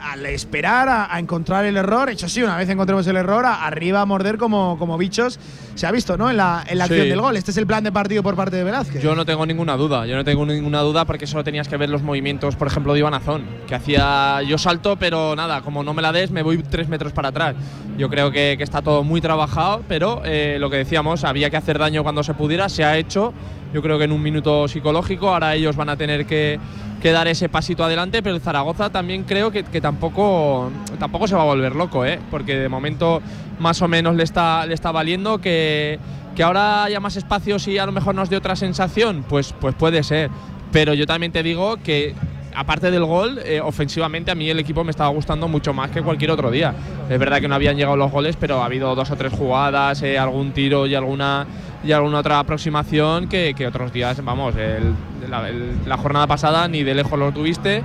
al 0.03 0.25
esperar 0.27 0.89
a, 0.89 1.15
a 1.15 1.19
encontrar 1.19 1.65
el 1.65 1.77
error. 1.77 2.09
Hecho 2.11 2.29
sí, 2.29 2.43
una 2.43 2.57
vez 2.57 2.69
encontremos 2.69 3.07
el 3.07 3.17
error, 3.17 3.45
a- 3.47 3.67
arriba 3.67 4.01
a 4.01 4.07
morder 4.07 4.39
como, 4.39 4.77
como 4.79 4.97
bichos. 4.99 5.39
Se 5.75 5.87
ha 5.87 5.93
visto, 5.93 6.17
¿no? 6.17 6.29
En 6.31 6.37
la, 6.37 6.65
en 6.67 6.79
la 6.79 6.87
Sí. 6.87 6.93
acción 6.95 7.09
del 7.09 7.21
gol. 7.21 7.37
Este 7.37 7.51
es 7.53 7.57
el 7.57 7.67
plan 7.67 7.83
de 7.85 7.93
partido 7.93 8.23
por 8.23 8.35
parte 8.37 8.57
de 8.57 8.65
Velázquez. 8.65 9.03
Yo 9.03 9.15
no 9.15 9.25
tengo 9.25 9.47
ninguna 9.47 9.77
duda, 9.77 10.07
yo 10.07 10.17
no 10.17 10.25
tengo 10.25 10.45
ninguna 10.45 10.81
duda 10.81 11.05
porque 11.05 11.27
solo 11.27 11.45
tenías 11.45 11.69
que 11.69 11.77
ver 11.77 11.89
los 11.89 12.03
movimientos, 12.03 12.57
por 12.57 12.67
ejemplo, 12.67 12.93
de 12.93 12.99
Iván 12.99 13.15
Azón, 13.15 13.45
que 13.67 13.75
hacía 13.75 14.43
yo 14.43 14.59
salto, 14.59 14.97
pero 14.97 15.35
nada, 15.37 15.63
como 15.63 15.83
no 15.83 15.95
me 15.95 16.03
la 16.03 16.13
des, 16.13 16.31
me 16.31 16.43
voy 16.43 16.59
tres 16.63 16.89
metros 16.89 17.13
para 17.13 17.29
atrás. 17.29 17.55
Yo 17.97 18.09
creo 18.09 18.31
que, 18.31 18.57
que 18.59 18.65
está 18.65 18.83
todo 18.83 19.03
muy 19.05 19.21
trabajado, 19.21 19.83
pero 19.89 20.23
eh, 20.25 20.57
lo 20.59 20.71
que 20.71 20.77
decíamos, 20.79 21.25
había 21.25 21.51
que 21.51 21.57
hacer 21.57 21.79
daño 21.79 22.03
cuando 22.03 22.23
se 22.23 22.35
pudiera, 22.35 22.69
se 22.69 22.85
ha 22.85 22.97
hecho. 22.97 23.33
Yo 23.73 23.83
creo 23.83 23.99
que 23.99 24.05
en 24.05 24.13
un 24.13 24.23
minuto 24.23 24.67
psicológico, 24.69 25.29
ahora 25.29 25.55
ellos 25.55 25.77
van 25.77 25.89
a 25.89 25.97
tener 25.97 26.27
que, 26.27 26.59
que 27.01 27.13
dar 27.13 27.29
ese 27.29 27.49
pasito 27.49 27.85
adelante, 27.85 28.23
pero 28.23 28.35
el 28.35 28.41
Zaragoza 28.41 28.91
también 28.91 29.25
creo 29.25 29.51
que, 29.51 29.63
que 29.65 29.81
tampoco, 29.81 30.71
tampoco 30.99 31.29
se 31.29 31.35
va 31.35 31.43
a 31.43 31.47
volver 31.47 31.77
loco, 31.77 32.05
¿eh? 32.05 32.19
porque 32.31 32.57
de 32.57 32.69
momento 32.69 33.23
más 33.59 33.81
o 33.83 33.89
menos 33.89 34.17
le 34.17 34.25
está, 34.25 34.67
le 34.67 34.75
está 34.75 34.91
valiendo 34.91 35.41
que, 35.41 35.99
que 36.35 36.43
ahora 36.43 36.85
haya 36.85 37.01
más 37.01 37.17
espacios 37.17 37.69
y 37.69 37.79
a 37.79 37.87
lo 37.87 37.93
mejor 37.93 38.15
nos 38.15 38.29
dé 38.29 38.37
otra 38.37 38.57
sensación, 38.57 39.25
pues, 39.29 39.55
pues 39.61 39.75
puede 39.75 40.03
ser. 40.03 40.31
Pero 40.73 40.95
yo 40.95 41.07
también 41.07 41.33
te 41.33 41.43
digo 41.43 41.77
que 41.77 42.15
aparte 42.55 42.91
del 42.91 43.05
gol, 43.05 43.41
eh, 43.45 43.61
ofensivamente 43.61 44.31
a 44.31 44.35
mí 44.35 44.49
el 44.51 44.59
equipo 44.59 44.85
me 44.85 44.91
estaba 44.91 45.11
gustando 45.11 45.49
mucho 45.49 45.73
más 45.73 45.91
que 45.91 46.03
cualquier 46.03 46.31
otro 46.31 46.51
día. 46.51 46.75
Es 47.09 47.19
verdad 47.19 47.41
que 47.41 47.49
no 47.49 47.55
habían 47.55 47.77
llegado 47.77 47.97
los 47.97 48.11
goles, 48.11 48.37
pero 48.39 48.63
ha 48.63 48.67
habido 48.67 48.95
dos 48.95 49.11
o 49.11 49.17
tres 49.17 49.33
jugadas, 49.33 50.03
eh, 50.03 50.19
algún 50.19 50.53
tiro 50.53 50.87
y 50.87 50.95
alguna 50.95 51.47
y 51.85 51.93
alguna 51.93 52.19
otra 52.19 52.39
aproximación 52.39 53.29
que, 53.29 53.55
que 53.55 53.67
otros 53.67 53.93
días, 53.93 54.23
vamos, 54.25 54.55
el- 54.57 54.95
la, 55.31 55.49
el- 55.49 55.73
la 55.87 55.97
jornada 55.97 56.27
pasada 56.27 56.69
ni 56.69 56.83
de 56.83 56.95
lejos 56.95 57.19
lo 57.19 57.33
tuviste 57.33 57.83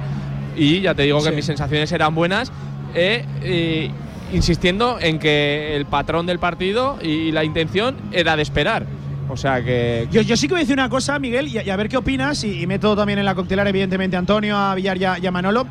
y 0.57 0.81
ya 0.81 0.93
te 0.95 1.03
digo 1.03 1.21
que 1.23 1.29
Sí. 1.29 1.35
mis 1.35 1.45
sensaciones 1.45 1.91
eran 1.91 2.13
buenas, 2.15 2.51
eh, 2.93 3.25
eh, 3.43 3.91
insistiendo 4.33 4.97
en 4.99 5.19
que 5.19 5.75
el 5.75 5.85
patrón 5.85 6.25
del 6.25 6.39
partido 6.39 6.97
y 7.01 7.31
la 7.31 7.43
intención 7.43 7.95
era 8.11 8.35
de 8.35 8.41
esperar. 8.41 8.85
O 9.29 9.37
sea 9.37 9.63
que 9.63 10.07
Yo, 10.11 10.21
yo 10.21 10.37
sí 10.37 10.47
que 10.47 10.53
voy 10.53 10.59
a 10.61 10.63
decir 10.63 10.75
una 10.75 10.89
cosa, 10.89 11.17
Miguel, 11.19 11.47
y, 11.47 11.57
a- 11.57 11.63
y 11.63 11.69
a 11.69 11.75
ver 11.75 11.89
qué 11.89 11.97
opinas, 11.97 12.43
y, 12.43 12.61
y 12.61 12.67
meto 12.67 12.95
también 12.95 13.19
en 13.19 13.25
la 13.25 13.33
coctelar, 13.35 13.67
evidentemente, 13.67 14.15
a 14.15 14.19
Antonio, 14.19 14.57
a 14.57 14.75
Villar 14.75 14.97
y 14.97 15.05
a, 15.05 15.17
y 15.19 15.25
a 15.27 15.31
Manolo. 15.31 15.67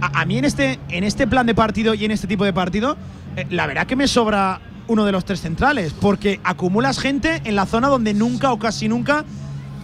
A, 0.00 0.20
a 0.20 0.24
mí 0.24 0.38
en 0.38 0.44
este, 0.44 0.78
en 0.88 1.04
este 1.04 1.26
plan 1.26 1.46
de 1.46 1.54
partido 1.54 1.94
y 1.94 2.04
en 2.04 2.10
este 2.10 2.26
tipo 2.26 2.44
de 2.44 2.52
partido, 2.52 2.96
eh, 3.36 3.46
la 3.50 3.66
verdad 3.66 3.86
que 3.86 3.96
me 3.96 4.08
sobra 4.08 4.60
uno 4.92 5.04
de 5.04 5.12
los 5.12 5.24
tres 5.24 5.40
centrales, 5.40 5.92
porque 5.98 6.40
acumulas 6.44 6.98
gente 6.98 7.40
en 7.44 7.56
la 7.56 7.66
zona 7.66 7.88
donde 7.88 8.12
nunca 8.14 8.52
o 8.52 8.58
casi 8.58 8.88
nunca 8.88 9.24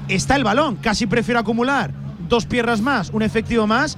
está 0.09 0.37
el 0.37 0.45
balón. 0.45 0.77
Casi 0.77 1.07
prefiero 1.07 1.41
acumular 1.41 1.91
dos 2.29 2.45
piernas 2.47 2.81
más, 2.81 3.11
un 3.11 3.23
efectivo 3.23 3.67
más, 3.67 3.97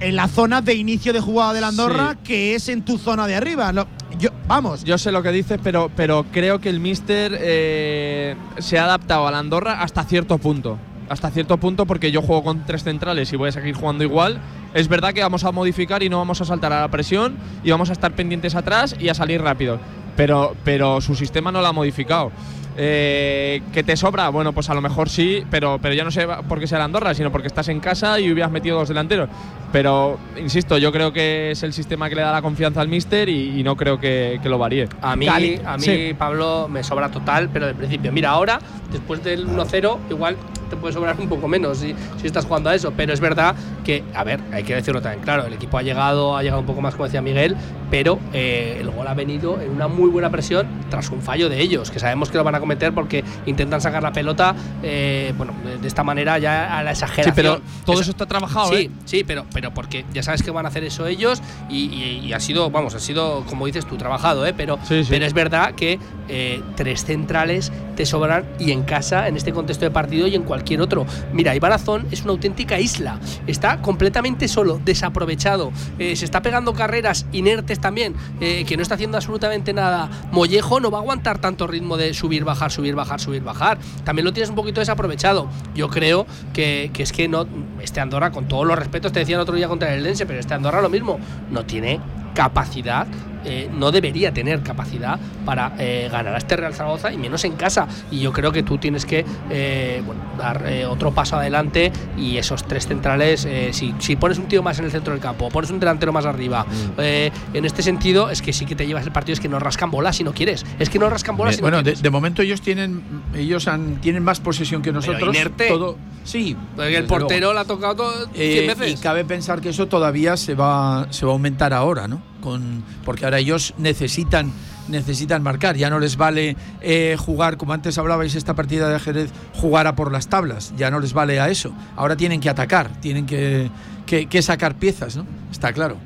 en 0.00 0.16
la 0.16 0.28
zona 0.28 0.62
de 0.62 0.74
inicio 0.74 1.12
de 1.12 1.20
jugada 1.20 1.52
de 1.52 1.60
la 1.60 1.68
Andorra, 1.68 2.12
Sí. 2.12 2.18
que 2.24 2.54
es 2.54 2.68
en 2.68 2.82
tu 2.82 2.96
zona 2.98 3.26
de 3.26 3.34
arriba. 3.34 3.72
Lo- 3.72 3.86
yo, 4.18 4.30
vamos, 4.46 4.84
Yo 4.84 4.98
sé 4.98 5.10
lo 5.10 5.22
que 5.22 5.32
dices, 5.32 5.58
pero, 5.62 5.90
pero 5.96 6.24
creo 6.32 6.60
que 6.60 6.68
el 6.70 6.78
Mister 6.80 7.36
eh, 7.40 8.36
se 8.58 8.78
ha 8.78 8.84
adaptado 8.84 9.26
a 9.26 9.30
la 9.32 9.38
Andorra 9.38 9.82
hasta 9.82 10.04
cierto 10.04 10.38
punto. 10.38 10.78
Hasta 11.08 11.30
cierto 11.30 11.58
punto, 11.58 11.84
porque 11.86 12.10
yo 12.12 12.22
juego 12.22 12.42
con 12.44 12.64
tres 12.64 12.84
centrales 12.84 13.32
y 13.32 13.36
voy 13.36 13.48
a 13.48 13.52
seguir 13.52 13.74
jugando 13.74 14.02
igual. 14.04 14.38
Es 14.72 14.88
verdad 14.88 15.12
que 15.12 15.20
vamos 15.22 15.44
a 15.44 15.52
modificar 15.52 16.02
y 16.02 16.08
no 16.08 16.18
vamos 16.18 16.40
a 16.40 16.44
saltar 16.44 16.72
a 16.72 16.80
la 16.80 16.88
presión 16.88 17.36
y 17.64 17.70
vamos 17.70 17.90
a 17.90 17.92
estar 17.92 18.14
pendientes 18.14 18.54
atrás 18.54 18.94
y 18.98 19.08
a 19.08 19.14
salir 19.14 19.42
rápido. 19.42 19.78
Pero, 20.16 20.54
pero 20.64 21.00
su 21.00 21.14
sistema 21.14 21.50
no 21.52 21.60
lo 21.60 21.66
ha 21.66 21.72
modificado. 21.72 22.30
Eh, 22.76 23.60
¿Que 23.72 23.82
te 23.82 23.96
sobra? 23.96 24.30
Bueno, 24.30 24.52
pues 24.54 24.70
a 24.70 24.74
lo 24.74 24.80
mejor 24.80 25.10
sí, 25.10 25.42
pero, 25.50 25.78
pero 25.80 25.94
ya 25.94 26.04
no 26.04 26.10
sé 26.10 26.26
por 26.48 26.58
qué 26.58 26.66
sea 26.66 26.78
la 26.78 26.84
Andorra, 26.84 27.12
sino 27.14 27.30
porque 27.30 27.48
estás 27.48 27.68
en 27.68 27.80
casa 27.80 28.18
y 28.18 28.32
hubieras 28.32 28.50
metido 28.50 28.78
dos 28.78 28.88
delanteros. 28.88 29.28
Pero, 29.72 30.18
insisto, 30.40 30.78
yo 30.78 30.90
creo 30.90 31.12
que 31.12 31.50
es 31.50 31.62
el 31.62 31.72
sistema 31.74 32.08
que 32.08 32.14
le 32.14 32.22
da 32.22 32.32
la 32.32 32.40
confianza 32.42 32.80
al 32.80 32.88
Mister 32.88 33.28
y, 33.28 33.60
y 33.60 33.62
no 33.62 33.76
creo 33.76 33.98
que, 34.00 34.38
que 34.42 34.48
lo 34.48 34.56
varíe. 34.58 34.88
A 35.02 35.16
mí, 35.16 35.26
Cali- 35.26 35.60
a 35.64 35.76
mí 35.76 35.82
sí. 35.82 36.14
Pablo, 36.18 36.66
me 36.70 36.82
sobra 36.82 37.10
total, 37.10 37.50
pero 37.52 37.66
de 37.66 37.74
principio. 37.74 38.10
Mira, 38.10 38.30
ahora, 38.30 38.58
después 38.90 39.22
del 39.22 39.46
1-0, 39.46 39.98
igual 40.10 40.36
te 40.72 40.76
puede 40.76 40.94
sobrar 40.94 41.16
un 41.20 41.28
poco 41.28 41.46
menos 41.48 41.78
si, 41.78 41.94
si 42.18 42.26
estás 42.26 42.46
jugando 42.46 42.70
a 42.70 42.74
eso. 42.74 42.92
Pero 42.96 43.12
es 43.12 43.20
verdad 43.20 43.54
que, 43.84 44.02
a 44.14 44.24
ver, 44.24 44.40
hay 44.52 44.62
que 44.62 44.74
decirlo 44.74 45.02
también, 45.02 45.22
claro, 45.22 45.44
el 45.46 45.52
equipo 45.52 45.76
ha 45.76 45.82
llegado, 45.82 46.34
ha 46.36 46.42
llegado 46.42 46.60
un 46.60 46.66
poco 46.66 46.80
más, 46.80 46.94
como 46.94 47.04
decía 47.04 47.20
Miguel, 47.20 47.56
pero 47.90 48.18
eh, 48.32 48.78
el 48.80 48.90
gol 48.90 49.06
ha 49.06 49.12
venido 49.14 49.60
en 49.60 49.70
una 49.70 49.86
muy 49.86 50.08
buena 50.08 50.30
presión 50.30 50.66
tras 50.88 51.10
un 51.10 51.20
fallo 51.20 51.50
de 51.50 51.60
ellos, 51.60 51.90
que 51.90 51.98
sabemos 51.98 52.30
que 52.30 52.38
lo 52.38 52.44
van 52.44 52.54
a 52.54 52.60
cometer 52.60 52.92
porque 52.94 53.22
intentan 53.44 53.80
sacar 53.82 54.02
la 54.02 54.12
pelota, 54.12 54.54
eh, 54.82 55.34
bueno, 55.36 55.52
de, 55.80 55.86
esta 55.86 56.02
manera 56.02 56.38
ya 56.38 56.78
a 56.78 56.82
la 56.82 56.92
exageración. 56.92 57.34
Sí, 57.34 57.36
pero 57.36 57.60
todo 57.84 58.00
eso 58.00 58.10
está 58.12 58.24
trabajado, 58.24 58.70
Sí, 58.70 58.76
¿eh? 58.84 58.90
sí, 59.04 59.24
pero, 59.24 59.44
pero 59.52 59.74
porque 59.74 60.06
ya 60.14 60.22
sabes 60.22 60.42
que 60.42 60.50
van 60.50 60.64
a 60.64 60.68
hacer 60.70 60.84
eso 60.84 61.06
ellos 61.06 61.42
y, 61.68 61.84
y- 61.86 62.20
y 62.26 62.32
ha 62.32 62.40
sido, 62.40 62.70
vamos, 62.70 62.94
ha 62.94 63.00
sido, 63.00 63.44
como 63.44 63.66
dices 63.66 63.84
tú, 63.84 63.96
trabajado, 63.98 64.46
¿eh? 64.46 64.54
Pero, 64.56 64.78
Sí, 64.84 65.04
sí. 65.04 65.08
pero 65.10 65.26
es 65.26 65.34
verdad 65.34 65.74
que 65.74 65.98
eh, 66.28 66.62
tres 66.76 67.04
centrales 67.04 67.70
te 67.96 68.06
sobran 68.06 68.44
y 68.58 68.70
en 68.72 68.84
casa, 68.84 69.28
en 69.28 69.36
este 69.36 69.52
contexto 69.52 69.84
de 69.84 69.90
partido 69.90 70.26
y 70.28 70.34
en 70.34 70.44
cualquier 70.44 70.61
otro. 70.80 71.06
Mira, 71.32 71.54
Ibarazón 71.54 72.06
es 72.10 72.22
una 72.22 72.32
auténtica 72.32 72.80
isla. 72.80 73.18
Está 73.46 73.82
completamente 73.82 74.48
solo, 74.48 74.80
desaprovechado. 74.84 75.72
eh, 75.98 76.16
se 76.16 76.24
está 76.24 76.42
pegando 76.42 76.72
carreras 76.74 77.26
inertes 77.32 77.80
también, 77.80 78.14
eh, 78.40 78.64
que 78.66 78.76
no 78.76 78.82
está 78.82 78.94
haciendo 78.94 79.16
absolutamente 79.16 79.72
nada. 79.72 80.08
Mollejo 80.30 80.80
no 80.80 80.90
va 80.90 80.98
a 80.98 81.00
aguantar 81.00 81.38
tanto 81.38 81.66
ritmo 81.66 81.96
de 81.96 82.14
subir, 82.14 82.44
bajar, 82.44 82.70
subir, 82.70 82.94
bajar, 82.94 83.20
subir, 83.20 83.42
bajar. 83.42 83.78
También 84.04 84.24
lo 84.24 84.32
tienes 84.32 84.50
un 84.50 84.56
poquito 84.56 84.80
desaprovechado. 84.80 85.48
Yo 85.74 85.88
creo 85.88 86.26
que, 86.52 86.90
que 86.92 87.02
es 87.02 87.12
que 87.12 87.28
no. 87.28 87.46
Este 87.80 88.00
Andorra, 88.00 88.30
con 88.30 88.48
todos 88.48 88.66
los 88.66 88.78
respetos, 88.78 89.12
te 89.12 89.20
decía 89.20 89.36
el 89.36 89.42
otro 89.42 89.54
día 89.54 89.68
contra 89.68 89.94
el 89.94 90.02
Lense, 90.02 90.26
pero 90.26 90.40
este 90.40 90.54
Andorra 90.54 90.80
lo 90.80 90.88
mismo. 90.88 91.18
No 91.50 91.64
tiene 91.66 92.00
capacidad 92.34 93.06
eh, 93.44 93.70
no 93.72 93.90
debería 93.90 94.32
tener 94.32 94.62
capacidad 94.62 95.18
para 95.44 95.74
eh, 95.78 96.08
ganar 96.10 96.34
a 96.34 96.38
este 96.38 96.56
Real 96.56 96.74
Zaragoza 96.74 97.12
y 97.12 97.16
menos 97.16 97.44
en 97.44 97.52
casa. 97.52 97.86
Y 98.10 98.20
yo 98.20 98.32
creo 98.32 98.52
que 98.52 98.62
tú 98.62 98.78
tienes 98.78 99.06
que 99.06 99.24
eh, 99.50 100.02
bueno, 100.04 100.20
dar 100.38 100.64
eh, 100.66 100.86
otro 100.86 101.12
paso 101.12 101.36
adelante 101.36 101.92
y 102.16 102.36
esos 102.36 102.66
tres 102.66 102.86
centrales, 102.86 103.46
si, 103.72 103.94
si 103.98 104.16
pones 104.16 104.38
un 104.38 104.46
tío 104.46 104.62
más 104.62 104.78
en 104.78 104.84
el 104.84 104.90
centro 104.90 105.12
del 105.12 105.22
campo, 105.22 105.48
pones 105.50 105.70
un 105.70 105.80
delantero 105.80 106.12
más 106.12 106.26
arriba, 106.26 106.66
eh, 106.98 107.30
en 107.54 107.64
este 107.64 107.82
sentido 107.82 108.30
es 108.30 108.42
que 108.42 108.52
sí 108.52 108.66
que 108.66 108.74
te 108.74 108.86
llevas 108.86 109.04
el 109.04 109.12
partido, 109.12 109.34
es 109.34 109.40
que 109.40 109.48
no 109.48 109.58
rascan 109.58 109.90
bola 109.90 110.12
si 110.12 110.24
no 110.24 110.32
quieres. 110.32 110.64
Es 110.78 110.88
que 110.88 110.98
no 110.98 111.08
rascan 111.10 111.36
bola 111.36 111.50
Eh, 111.50 111.54
si 111.54 111.60
bueno, 111.60 111.78
no 111.78 111.82
de, 111.82 111.94
de 111.94 112.10
momento 112.10 112.42
ellos 112.42 112.60
tienen 112.60 113.02
ellos 113.34 113.68
han, 113.68 114.00
tienen 114.00 114.22
más 114.22 114.40
posesión 114.40 114.82
que 114.82 114.92
nosotros. 114.92 115.34
inerte. 115.34 115.68
Todo, 115.68 115.96
sí. 116.24 116.56
Porque 116.76 116.96
el 116.96 117.04
portero 117.04 117.40
luego. 117.40 117.54
la 117.54 117.60
ha 117.60 117.64
tocado 117.64 117.96
todo 117.96 118.28
Eh, 118.34 118.64
100 118.64 118.78
veces. 118.78 119.00
Y 119.00 119.02
cabe 119.02 119.24
pensar 119.24 119.60
que 119.60 119.70
eso 119.70 119.86
todavía 119.86 120.36
se 120.36 120.54
va, 120.54 121.06
se 121.10 121.24
va 121.26 121.32
a 121.32 121.34
aumentar 121.34 121.72
ahora, 121.72 122.08
¿no? 122.08 122.22
Con, 122.42 122.82
porque 123.06 123.24
ahora 123.24 123.38
ellos 123.38 123.72
necesitan, 123.78 124.52
necesitan 124.88 125.42
marcar. 125.42 125.76
Ya 125.76 125.88
no 125.88 125.98
les 125.98 126.16
vale 126.18 126.54
eh, 126.82 127.16
jugar, 127.18 127.56
como 127.56 127.72
antes 127.72 127.96
hablabais, 127.96 128.34
esta 128.34 128.52
partida 128.54 128.90
de 128.90 128.96
ajedrez, 128.96 129.30
jugar 129.54 129.86
a 129.86 129.96
por 129.96 130.12
las 130.12 130.28
tablas. 130.28 130.74
Ya 130.76 130.90
no 130.90 131.00
les 131.00 131.14
vale 131.14 131.40
a 131.40 131.48
eso. 131.48 131.72
Ahora 131.96 132.16
tienen 132.16 132.40
que 132.40 132.50
atacar, 132.50 133.00
tienen 133.00 133.24
que, 133.24 133.70
que- 134.04 134.26
que 134.26 134.42
sacar 134.42 134.74
piezas, 134.74 135.16
¿no? 135.16 135.24
Está 135.50 135.72
claro. 135.72 135.96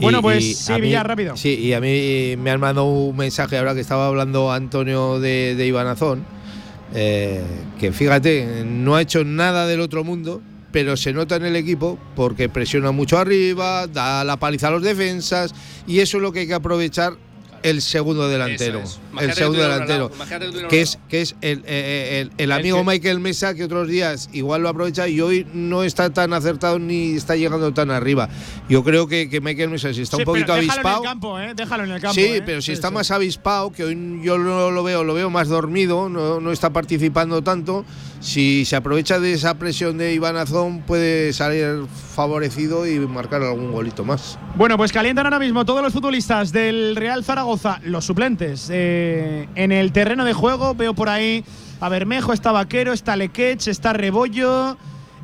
Bueno, 0.00 0.18
Y- 0.18 0.22
pues 0.22 0.44
y 0.44 0.54
sí, 0.54 0.80
Villar, 0.80 1.06
rápido. 1.06 1.36
Sí, 1.36 1.54
y 1.54 1.72
a 1.72 1.80
mí 1.80 2.34
me 2.38 2.50
han 2.50 2.60
mandado 2.60 2.86
un 2.86 3.16
mensaje 3.16 3.56
ahora 3.58 3.74
que 3.74 3.80
estaba 3.80 4.06
hablando 4.06 4.52
Antonio 4.52 5.20
de, 5.20 5.54
de 5.56 5.66
Ibanazón, 5.66 6.24
eh, 6.94 7.42
que 7.78 7.92
fíjate, 7.92 8.64
no 8.66 8.96
ha 8.96 9.02
hecho 9.02 9.24
nada 9.24 9.66
del 9.66 9.80
otro 9.80 10.02
mundo, 10.04 10.40
pero 10.72 10.96
se 10.96 11.12
nota 11.12 11.36
en 11.36 11.44
el 11.44 11.56
equipo 11.56 11.98
porque 12.16 12.48
presiona 12.48 12.90
mucho 12.92 13.18
arriba, 13.18 13.86
da 13.86 14.24
la 14.24 14.38
paliza 14.38 14.68
a 14.68 14.70
los 14.70 14.82
defensas, 14.82 15.54
y 15.86 16.00
eso 16.00 16.18
es 16.18 16.22
lo 16.22 16.32
que 16.32 16.40
hay 16.40 16.46
que 16.46 16.54
aprovechar 16.54 17.14
el 17.62 17.82
segundo 17.82 18.28
delantero. 18.28 18.82
El 19.18 19.32
segundo 19.32 19.62
delantero. 19.62 20.10
que 20.68 20.80
es, 20.82 20.98
que 21.08 21.20
es 21.22 21.34
el, 21.40 21.62
eh, 21.66 22.20
el- 22.22 22.32
el 22.38 22.50
Es 22.52 22.56
amigo 22.58 22.78
que- 22.78 22.84
Michael 22.84 23.20
Mesa 23.20 23.54
que 23.54 23.64
otros 23.64 23.88
días 23.88 24.28
igual 24.32 24.62
lo 24.62 24.68
aprovecha 24.68 25.08
y 25.08 25.20
hoy 25.20 25.46
no 25.52 25.82
está 25.82 26.10
tan 26.10 26.32
acertado 26.32 26.78
ni 26.78 27.14
está 27.16 27.34
llegando 27.36 27.72
tan 27.74 27.90
arriba. 27.90 28.28
Yo 28.68 28.84
creo 28.84 29.06
que, 29.08 29.28
que 29.28 29.40
Michael 29.40 29.70
Mesa, 29.70 29.92
si 29.92 30.02
está 30.02 30.16
Sí, 30.16 30.22
un 30.22 30.26
poquito 30.26 30.46
pero 30.48 30.60
déjalo 30.62 30.72
avispado. 30.80 30.96
en 30.96 31.02
el 31.02 31.08
campo, 31.10 31.38
¿eh? 31.40 31.52
Déjalo 31.54 31.84
en 31.84 31.90
el 31.90 32.00
campo. 32.00 32.14
Sí, 32.14 32.20
¿eh? 32.24 32.42
pero 32.44 32.60
si 32.60 32.66
Sí, 32.66 32.72
está 32.72 32.88
sí. 32.88 32.94
más 32.94 33.10
avispado, 33.10 33.72
que 33.72 33.84
hoy 33.84 34.20
yo 34.22 34.38
no 34.38 34.70
lo 34.70 34.82
veo, 34.82 35.02
lo 35.04 35.14
veo 35.14 35.30
más 35.30 35.48
dormido, 35.48 36.08
no, 36.08 36.40
no 36.40 36.52
está 36.52 36.70
participando 36.72 37.42
tanto. 37.42 37.84
Si 38.20 38.66
se 38.66 38.76
aprovecha 38.76 39.18
de 39.18 39.32
esa 39.32 39.54
presión 39.58 39.96
de 39.96 40.12
Iván 40.12 40.36
Azón, 40.36 40.82
puede 40.86 41.32
salir 41.32 41.86
favorecido 42.14 42.86
y 42.86 42.98
marcar 43.00 43.42
algún 43.42 43.72
golito 43.72 44.04
más. 44.04 44.38
Bueno, 44.56 44.76
pues 44.76 44.92
calientan 44.92 45.24
ahora 45.24 45.38
mismo 45.38 45.64
todos 45.64 45.82
los 45.82 45.92
futbolistas 45.92 46.52
del 46.52 46.96
Real 46.96 47.24
Zaragoza, 47.24 47.80
los 47.82 48.04
suplentes, 48.04 48.68
eh, 48.70 48.99
en 49.54 49.72
el 49.72 49.92
terreno 49.92 50.24
de 50.24 50.32
juego. 50.32 50.74
Veo 50.74 50.94
por 50.94 51.08
ahí 51.08 51.44
a 51.80 51.88
Bermejo, 51.88 52.32
está 52.32 52.52
Vaquero, 52.52 52.92
está 52.92 53.16
Lequech, 53.16 53.66
está 53.68 53.92
Rebollo, 53.92 54.76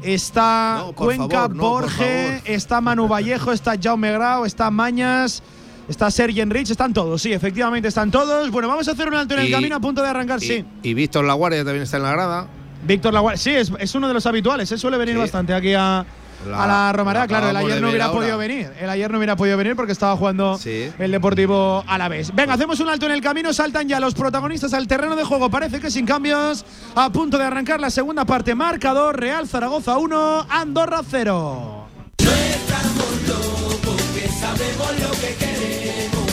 está 0.03 0.85
No, 0.86 0.93
Cuenca, 0.93 1.28
favor, 1.43 1.57
no, 1.57 1.62
Borge, 1.62 2.43
está 2.47 2.81
Manu 2.81 3.09
Vallejo, 3.12 3.53
está 3.53 3.74
Jaume 3.81 4.12
Grau, 4.12 4.44
está 4.44 4.70
Mañas. 4.70 5.43
Está 5.89 6.11
Sergi 6.11 6.40
Enrich, 6.40 6.69
están 6.69 6.93
todos, 6.93 7.23
sí, 7.23 7.32
efectivamente 7.32 7.86
están 7.86 8.11
todos. 8.11 8.51
Bueno, 8.51 8.66
vamos 8.66 8.89
a 8.89 8.90
hacer 8.90 9.07
un 9.07 9.15
alto 9.15 9.35
en 9.35 9.40
el 9.43 9.48
Y- 9.48 9.53
camino 9.53 9.77
a 9.77 9.81
punto 9.81 10.03
de 10.03 10.09
arrancar, 10.09 10.43
Y, 10.43 10.47
sí. 10.47 10.65
y 10.82 10.94
Víctor 10.94 11.24
Laguardia 11.24 11.62
también 11.65 11.85
está 11.85 11.98
en 11.98 12.03
la 12.03 12.11
grada. 12.11 12.48
Víctor 12.85 13.15
Laguardia, 13.15 13.39
sí, 13.40 13.51
es, 13.51 13.70
es 13.78 13.94
uno 13.94 14.09
de 14.09 14.15
los 14.15 14.27
habituales, 14.27 14.73
él 14.73 14.81
suele 14.81 14.98
venir 14.98 15.15
Sí. 15.15 15.20
bastante 15.20 15.55
aquí 15.55 15.74
a, 15.74 16.05
La- 16.47 16.65
a 16.65 16.67
la 16.67 16.93
Romareda. 16.93 17.25
lo 17.25 17.29
Claro, 17.29 17.49
el 17.51 17.57
ayer 17.57 17.81
no 17.81 17.89
hubiera 17.89 18.05
ahora. 18.07 18.19
podido 18.19 18.39
venir. 18.39 18.73
El 18.81 18.91
ayer 18.91 19.11
no 19.11 19.19
hubiera 19.19 19.37
podido 19.37 19.57
venir 19.57 19.75
porque 19.77 19.93
estaba 19.93 20.17
jugando 20.17 20.59
Sí. 20.59 20.91
el 20.99 21.11
Deportivo 21.11 21.83
a 21.87 21.99
la 21.99 22.09
vez. 22.09 22.35
Venga, 22.35 22.55
hacemos 22.55 22.79
un 22.81 22.89
alto 22.89 23.07
en 23.07 23.13
el 23.13 23.21
camino, 23.21 23.53
saltan 23.53 23.89
ya 23.89 23.99
los 24.01 24.15
protagonistas 24.15 24.73
al 24.75 24.87
terreno 24.87 25.17
de 25.17 25.25
juego. 25.25 25.51
Parece 25.51 25.81
que 25.81 25.91
sin 25.91 26.07
cambios, 26.07 26.65
a 26.95 27.11
punto 27.11 27.39
de 27.39 27.45
arrancar 27.45 27.81
la 27.81 27.91
segunda 27.91 28.25
parte. 28.25 28.55
Marcador 28.55 29.19
Real 29.19 29.49
Zaragoza 29.49 29.97
1, 29.99 30.47
Andorra 30.51 31.01
0. 31.09 31.87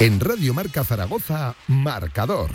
En 0.00 0.20
Radio 0.20 0.54
Marca 0.54 0.84
Zaragoza, 0.84 1.56
marcador. 1.66 2.52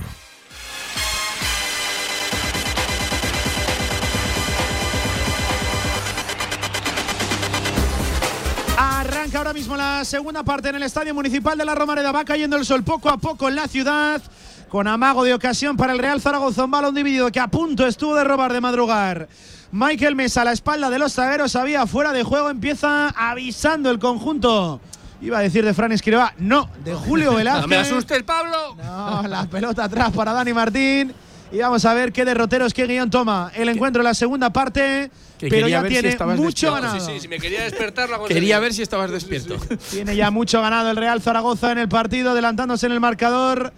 Arranca 8.77 9.39
ahora 9.39 9.51
mismo 9.51 9.75
la 9.75 10.05
segunda 10.05 10.43
parte 10.43 10.69
en 10.69 10.75
el 10.75 10.83
Estadio 10.83 11.13
Municipal 11.13 11.57
de 11.57 11.65
la 11.65 11.75
Romareda. 11.75 12.13
Va 12.13 12.23
cayendo 12.23 12.55
el 12.55 12.65
sol 12.65 12.81
poco 12.81 13.09
a 13.09 13.17
poco 13.17 13.49
en 13.49 13.57
la 13.57 13.67
ciudad. 13.67 14.21
Con 14.69 14.87
amago 14.87 15.25
de 15.25 15.33
ocasión 15.33 15.75
para 15.75 15.91
el 15.91 15.99
Real 15.99 16.21
Zaragoza. 16.21 16.63
Un 16.63 16.71
balón 16.71 16.95
dividido 16.95 17.29
que 17.29 17.41
a 17.41 17.49
punto 17.49 17.85
estuvo 17.85 18.15
de 18.15 18.23
robar 18.23 18.53
de 18.53 18.61
madrugar. 18.61 19.27
Michael 19.73 20.15
Mesa 20.15 20.43
a 20.43 20.45
la 20.45 20.53
espalda 20.53 20.89
de 20.89 20.97
los 20.97 21.13
zagueros. 21.13 21.57
Había 21.57 21.85
fuera 21.87 22.13
de 22.13 22.23
juego. 22.23 22.49
Empieza 22.49 23.09
avisando 23.09 23.91
el 23.91 23.99
conjunto. 23.99 24.79
Iba 25.23 25.37
a 25.37 25.41
decir 25.41 25.63
de 25.63 25.73
Fran 25.73 25.91
Escriba. 25.93 26.33
No, 26.37 26.69
de 26.83 26.93
Julio 26.93 27.35
Velázquez. 27.35 27.61
No 27.63 27.67
me 27.69 27.77
asuste 27.77 28.15
el 28.15 28.25
Pablo. 28.25 28.75
No, 28.75 29.23
la 29.27 29.45
pelota 29.45 29.85
atrás 29.85 30.11
para 30.11 30.33
Dani 30.33 30.51
Martín. 30.53 31.13
Y 31.49 31.59
vamos 31.59 31.85
a 31.85 31.93
ver 31.93 32.11
qué 32.11 32.25
derroteros, 32.25 32.73
qué 32.73 32.87
guion 32.87 33.09
toma 33.09 33.51
el 33.55 33.69
encuentro 33.69 34.01
en 34.01 34.05
la 34.05 34.13
segunda 34.15 34.51
parte. 34.51 35.09
Que 35.37 35.47
pero 35.47 35.67
ya 35.67 35.81
si 35.83 35.87
tiene 35.87 36.17
mucho 36.35 36.73
despierto. 36.73 36.73
ganado. 36.73 36.99
Sí, 36.99 37.11
sí, 37.13 37.19
si 37.21 37.27
me 37.27 37.39
quería 37.39 37.63
despertar, 37.63 38.09
lo 38.09 38.25
Quería 38.25 38.59
ver 38.59 38.73
si 38.73 38.81
estabas 38.81 39.11
despierto. 39.11 39.55
Tiene 39.91 40.15
ya 40.15 40.31
mucho 40.31 40.61
ganado 40.61 40.89
el 40.89 40.97
Real 40.97 41.21
Zaragoza 41.21 41.71
en 41.71 41.77
el 41.77 41.87
partido, 41.89 42.31
adelantándose 42.31 42.87
en 42.87 42.91
el 42.91 42.99
marcador. 42.99 43.71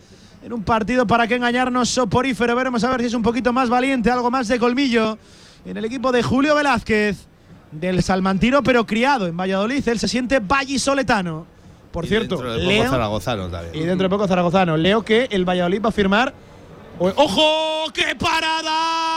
En 0.43 0.53
un 0.53 0.63
partido 0.63 1.05
para 1.05 1.27
que 1.27 1.35
engañarnos 1.35 1.89
soporífero. 1.89 2.55
Veremos 2.55 2.84
a 2.84 2.89
ver 2.91 3.01
si 3.01 3.07
es 3.07 3.13
un 3.13 3.23
poquito 3.23 3.51
más 3.51 3.67
valiente, 3.69 4.09
algo 4.09 4.31
más 4.31 4.47
de 4.47 4.57
colmillo. 4.57 5.17
En 5.65 5.76
el 5.77 5.85
equipo 5.85 6.11
de 6.11 6.23
Julio 6.23 6.55
Velázquez, 6.55 7.17
del 7.80 8.02
Salmantino, 8.03 8.64
pero 8.64 8.85
criado 8.85 9.27
en 9.27 9.35
Valladolid. 9.38 9.88
Él 9.88 9.99
se 9.99 10.07
siente 10.07 10.39
vallisoletano. 10.39 11.45
Por 11.91 12.06
Y 12.06 12.10
cierto, 12.10 12.35
dentro 12.35 12.53
de 12.53 12.60
poco 12.60 12.69
Leo, 12.72 12.89
zaragozano 12.91 13.47
también. 13.49 13.76
y 13.76 13.85
dentro 13.85 14.06
de 14.06 14.10
poco 14.10 14.27
zaragozano. 14.27 14.76
Leo 14.77 15.03
que 15.03 15.27
el 15.31 15.45
Valladolid 15.47 15.81
va 15.81 15.89
a 15.89 15.91
firmar. 15.93 16.34
¡Ojo! 16.99 17.91
¡Qué 17.93 18.15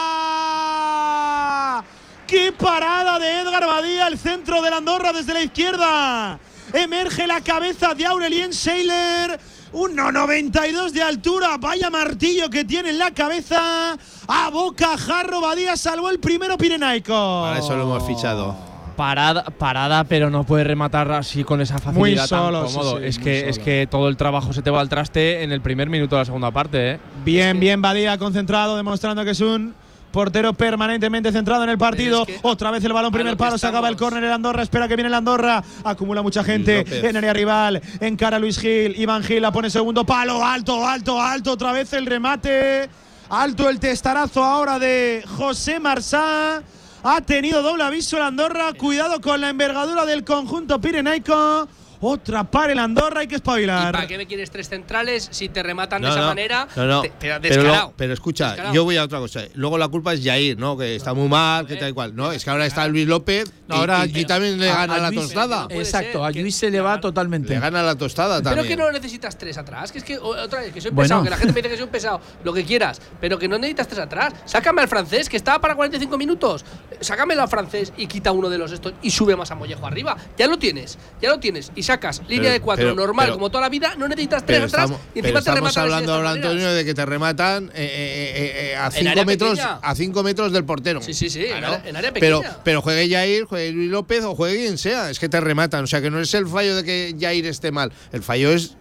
parada! 0.09 1.85
¡Qué 2.27 2.53
parada 2.53 3.19
de 3.19 3.41
Edgar 3.41 3.67
Badía! 3.67 4.07
El 4.09 4.19
centro 4.19 4.61
de 4.63 4.71
la 4.71 4.77
Andorra 4.79 5.13
desde 5.13 5.33
la 5.35 5.43
izquierda. 5.43 6.39
Emerge 6.73 7.27
la 7.27 7.41
cabeza 7.41 7.95
de 7.95 8.05
Aurelien 8.07 8.53
Seiler. 8.53 9.39
1,92 9.79 10.91
de 10.91 11.03
altura. 11.03 11.57
Vaya 11.57 11.89
martillo 11.89 12.51
que 12.51 12.65
tiene 12.65 12.91
en 12.91 12.99
la 12.99 13.13
cabeza. 13.13 13.97
A 14.27 14.51
boca, 14.51 14.97
Jarro 14.99 15.41
Badía 15.41 15.77
salvó 15.77 16.11
el 16.11 16.19
primero 16.19 16.59
Pirenaico. 16.59 17.43
Para 17.43 17.59
eso 17.61 17.77
lo 17.77 17.85
hemos 17.85 18.05
fichado. 18.05 18.57
Parada, 18.97 19.45
parada, 19.45 20.03
pero 20.03 20.29
no 20.29 20.43
puede 20.43 20.65
rematar 20.65 21.13
así 21.13 21.45
con 21.45 21.61
esa 21.61 21.79
facilidad 21.79 22.27
solo, 22.27 22.65
tan 22.65 22.73
cómodo. 22.73 22.99
sí, 22.99 23.05
es 23.05 23.19
muy 23.19 23.25
que 23.25 23.49
es 23.49 23.59
que 23.61 23.87
todo 23.89 24.09
el 24.09 24.17
trabajo 24.17 24.53
se 24.53 24.61
te 24.61 24.71
va 24.71 24.81
al 24.81 24.89
traste 24.89 25.45
en 25.45 25.53
el 25.53 25.61
primer 25.61 25.89
minuto 25.89 26.17
de 26.17 26.23
la 26.23 26.25
segunda 26.25 26.51
parte, 26.51 26.95
¿eh? 26.95 27.01
Bien, 27.25 27.61
bien, 27.61 27.81
Badía 27.81 28.19
concentrado, 28.19 28.77
demostrando 28.77 29.25
que 29.25 29.31
es 29.31 29.41
un 29.41 29.73
portero 30.11 30.53
permanentemente 30.53 31.33
centrado 31.33 31.65
en 31.65 31.71
el 31.71 31.79
partido. 31.79 32.27
Otra 32.43 32.71
vez 32.71 32.85
el 32.85 32.93
balón, 32.93 33.13
primer 33.13 33.37
palo, 33.37 33.59
se 33.59 33.67
acaba 33.67 33.89
el 33.89 33.97
córner 33.97 34.25
el 34.25 34.33
Andorra, 34.33 34.63
espera 34.63 34.89
que 34.89 34.97
viene 34.97 35.09
el 35.09 35.15
Andorra. 35.15 35.63
Acumula 35.85 36.23
mucha 36.23 36.45
gente 36.45 36.79
López. 36.79 37.05
en 37.05 37.17
área 37.17 37.33
rival. 37.33 37.83
Encara 38.01 38.37
a 38.37 38.41
Luis 38.41 38.59
Gil, 38.59 38.99
Iván 38.99 39.23
Gil 39.23 39.43
la 39.43 39.53
pone 39.53 39.71
segundo 39.71 40.05
palo, 40.05 40.45
alto, 40.45 40.87
alto, 40.87 41.21
alto, 41.21 41.53
otra 41.53 41.73
vez 41.73 41.93
el 41.93 42.07
remate. 42.07 42.89
Alto 43.31 43.69
el 43.69 43.79
testarazo 43.79 44.43
ahora 44.43 44.79
de 44.79 45.23
José 45.37 45.81
Marsá. 45.81 46.63
Ha 47.03 47.21
tenido 47.21 47.63
doble 47.63 47.85
aviso 47.85 48.17
el 48.17 48.23
Andorra. 48.23 48.73
Cuidado 48.73 49.21
con 49.21 49.41
la 49.41 49.51
envergadura 49.51 50.07
del 50.07 50.25
conjunto 50.25 50.81
pirenaico. 50.81 51.69
Otra 52.01 52.45
para 52.45 52.73
el 52.73 52.79
Andorra, 52.79 53.21
hay 53.21 53.27
que 53.27 53.35
¿Y 53.35 53.37
espabilar. 53.37 53.93
para 53.93 54.07
qué 54.07 54.17
me 54.17 54.27
quieres 54.27 54.51
tres 54.51 54.69
centrales 54.69 55.29
si 55.33 55.49
te 55.49 55.63
rematan 55.63 56.01
de 56.03 56.09
No, 56.09 56.15
esa 56.15 56.21
no, 56.23 56.29
manera? 56.29 56.69
No, 56.77 56.85
no. 56.87 57.03
Te- 57.03 57.13
pero 57.19 57.39
pero, 57.41 57.55
descarado. 57.57 57.87
lo- 57.89 57.95
pero 57.97 58.13
escucha, 58.15 58.47
Descarado. 58.49 58.75
yo 58.75 58.85
voy 58.85 58.97
a 58.97 59.05
otra 59.05 59.19
cosa. 59.19 59.41
Luego 59.55 59.79
la 59.79 59.89
culpa 59.89 60.13
es 60.15 60.23
Jair, 60.25 60.59
¿no? 60.59 60.77
Que 60.77 60.95
está 60.97 61.13
muy 61.15 61.29
mal, 61.29 61.67
que 61.67 61.77
tal 61.77 61.91
y 61.91 61.93
cual. 61.93 62.15
No, 62.15 62.31
es 62.33 62.45
que 62.45 62.51
ahora 62.51 62.67
está 62.67 62.87
Luis 62.87 63.07
López 63.09 63.53
No, 63.69 63.77
ahora 63.77 64.07
y, 64.07 64.19
y 64.21 64.25
también 64.25 64.59
le 64.59 64.71
a- 64.71 64.75
gana 64.77 64.95
a 64.95 64.99
la 64.99 65.11
Luis- 65.11 65.21
tostada. 65.21 65.67
Exacto, 65.71 66.25
a 66.25 66.31
Luis 66.31 66.55
se 66.57 66.71
le 66.71 66.81
va 66.81 67.01
totalmente. 67.01 67.53
Le 67.55 67.61
gana 67.61 67.83
la 67.83 67.95
tostada 67.97 68.39
Pero 68.39 68.57
también. 68.57 68.67
que 68.69 68.77
no 68.83 68.91
necesitas 68.91 69.37
tres 69.37 69.59
atrás, 69.59 69.93
que 69.93 69.99
es 69.99 70.05
que 70.05 70.19
otra 70.19 70.61
vez 70.61 70.73
que 70.73 70.81
soy 70.81 70.91
Bueno. 70.91 71.05
pesado, 71.07 71.25
que 71.25 71.31
la 71.31 71.37
gente 71.37 71.53
me 71.53 71.57
dice 71.61 71.69
que 71.71 71.77
soy 71.77 71.85
un 71.85 71.91
pesado, 71.91 72.21
lo 72.45 72.53
que 72.53 72.65
quieras, 72.65 73.01
pero 73.21 73.39
que 73.39 73.47
no 73.47 73.57
necesitas 73.59 73.87
tres 73.89 74.01
atrás. 74.01 74.33
Sácame 74.47 74.81
al 74.83 74.89
francés, 74.89 75.29
que 75.29 75.37
estaba 75.37 75.61
para 75.61 75.75
45 75.75 76.17
minutos. 76.17 76.65
Sácamelo 77.01 77.43
al 77.43 77.49
francés 77.49 77.93
y 77.97 78.07
quita 78.07 78.33
uno 78.33 78.49
de 78.49 78.59
los 78.59 78.73
estos 78.73 78.95
y 79.03 79.11
sube 79.11 79.37
más 79.37 79.51
a 79.51 79.55
Mollejo 79.55 79.87
arriba. 79.87 80.17
Ya 80.39 80.47
lo 80.47 80.59
tienes, 80.59 80.99
ya 81.21 81.29
lo 81.29 81.39
tienes. 81.39 81.71
Y 81.77 81.83
sacas 81.83 82.21
línea 82.29 82.43
Pero- 82.45 82.53
de 82.53 82.61
cuatro 82.61 82.85
pero- 82.85 82.95
normal, 82.95 83.27
pero- 83.27 83.35
como 83.35 83.51
toda 83.51 83.63
la 83.63 83.69
vida, 83.69 83.95
no 83.97 84.09
necesitas 84.09 84.45
tres 84.47 84.57
Pero 84.59 84.67
atrás 84.69 84.85
estamos, 84.87 85.01
y 85.15 85.21
pero 85.23 85.27
encima 85.29 85.33
te 85.33 85.39
estamos 85.41 85.75
rematan 85.75 85.75
de 85.75 85.81
hablando 85.95 86.15
ahora. 86.15 86.31
Antonio, 86.31 86.73
de 86.73 86.85
que 86.85 86.95
te 86.95 87.05
rematan 87.07 87.67
eh, 87.67 87.71
eh, 87.75 88.33
eh, 88.35 88.71
eh, 88.73 88.77
a 88.77 88.91
cinco 88.91 89.25
metros 89.25 89.51
pequeña. 89.59 89.79
a 89.83 89.95
cinco 89.95 90.23
metros 90.23 90.53
del 90.53 90.65
portero. 90.65 91.03
Sí, 91.03 91.13
sí, 91.15 91.29
sí, 91.29 91.45
en 91.45 91.65
área- 91.65 91.83
en 91.85 91.97
área 91.97 92.13
Pero, 92.13 92.41
pequeña. 92.41 92.59
pero 92.65 92.83
juegue 92.83 93.09
Jair, 93.11 93.45
juegue 93.45 93.58
Luis 93.73 93.91
López 93.91 94.25
o 94.25 94.35
juegue 94.35 94.59
quien 94.59 94.79
sea. 94.79 95.11
Es 95.11 95.19
que 95.19 95.29
te 95.29 95.41
rematan. 95.41 95.85
O 95.85 95.87
sea, 95.87 96.01
que 96.01 96.11
no 96.11 96.21
es 96.21 96.33
el 96.35 96.47
fallo 96.47 96.77
de 96.77 96.85
que 96.85 97.17
Jair 97.19 97.47
esté 97.47 97.71
mal. 97.73 97.93
El 98.13 98.23
fallo 98.23 98.51
es 98.53 98.77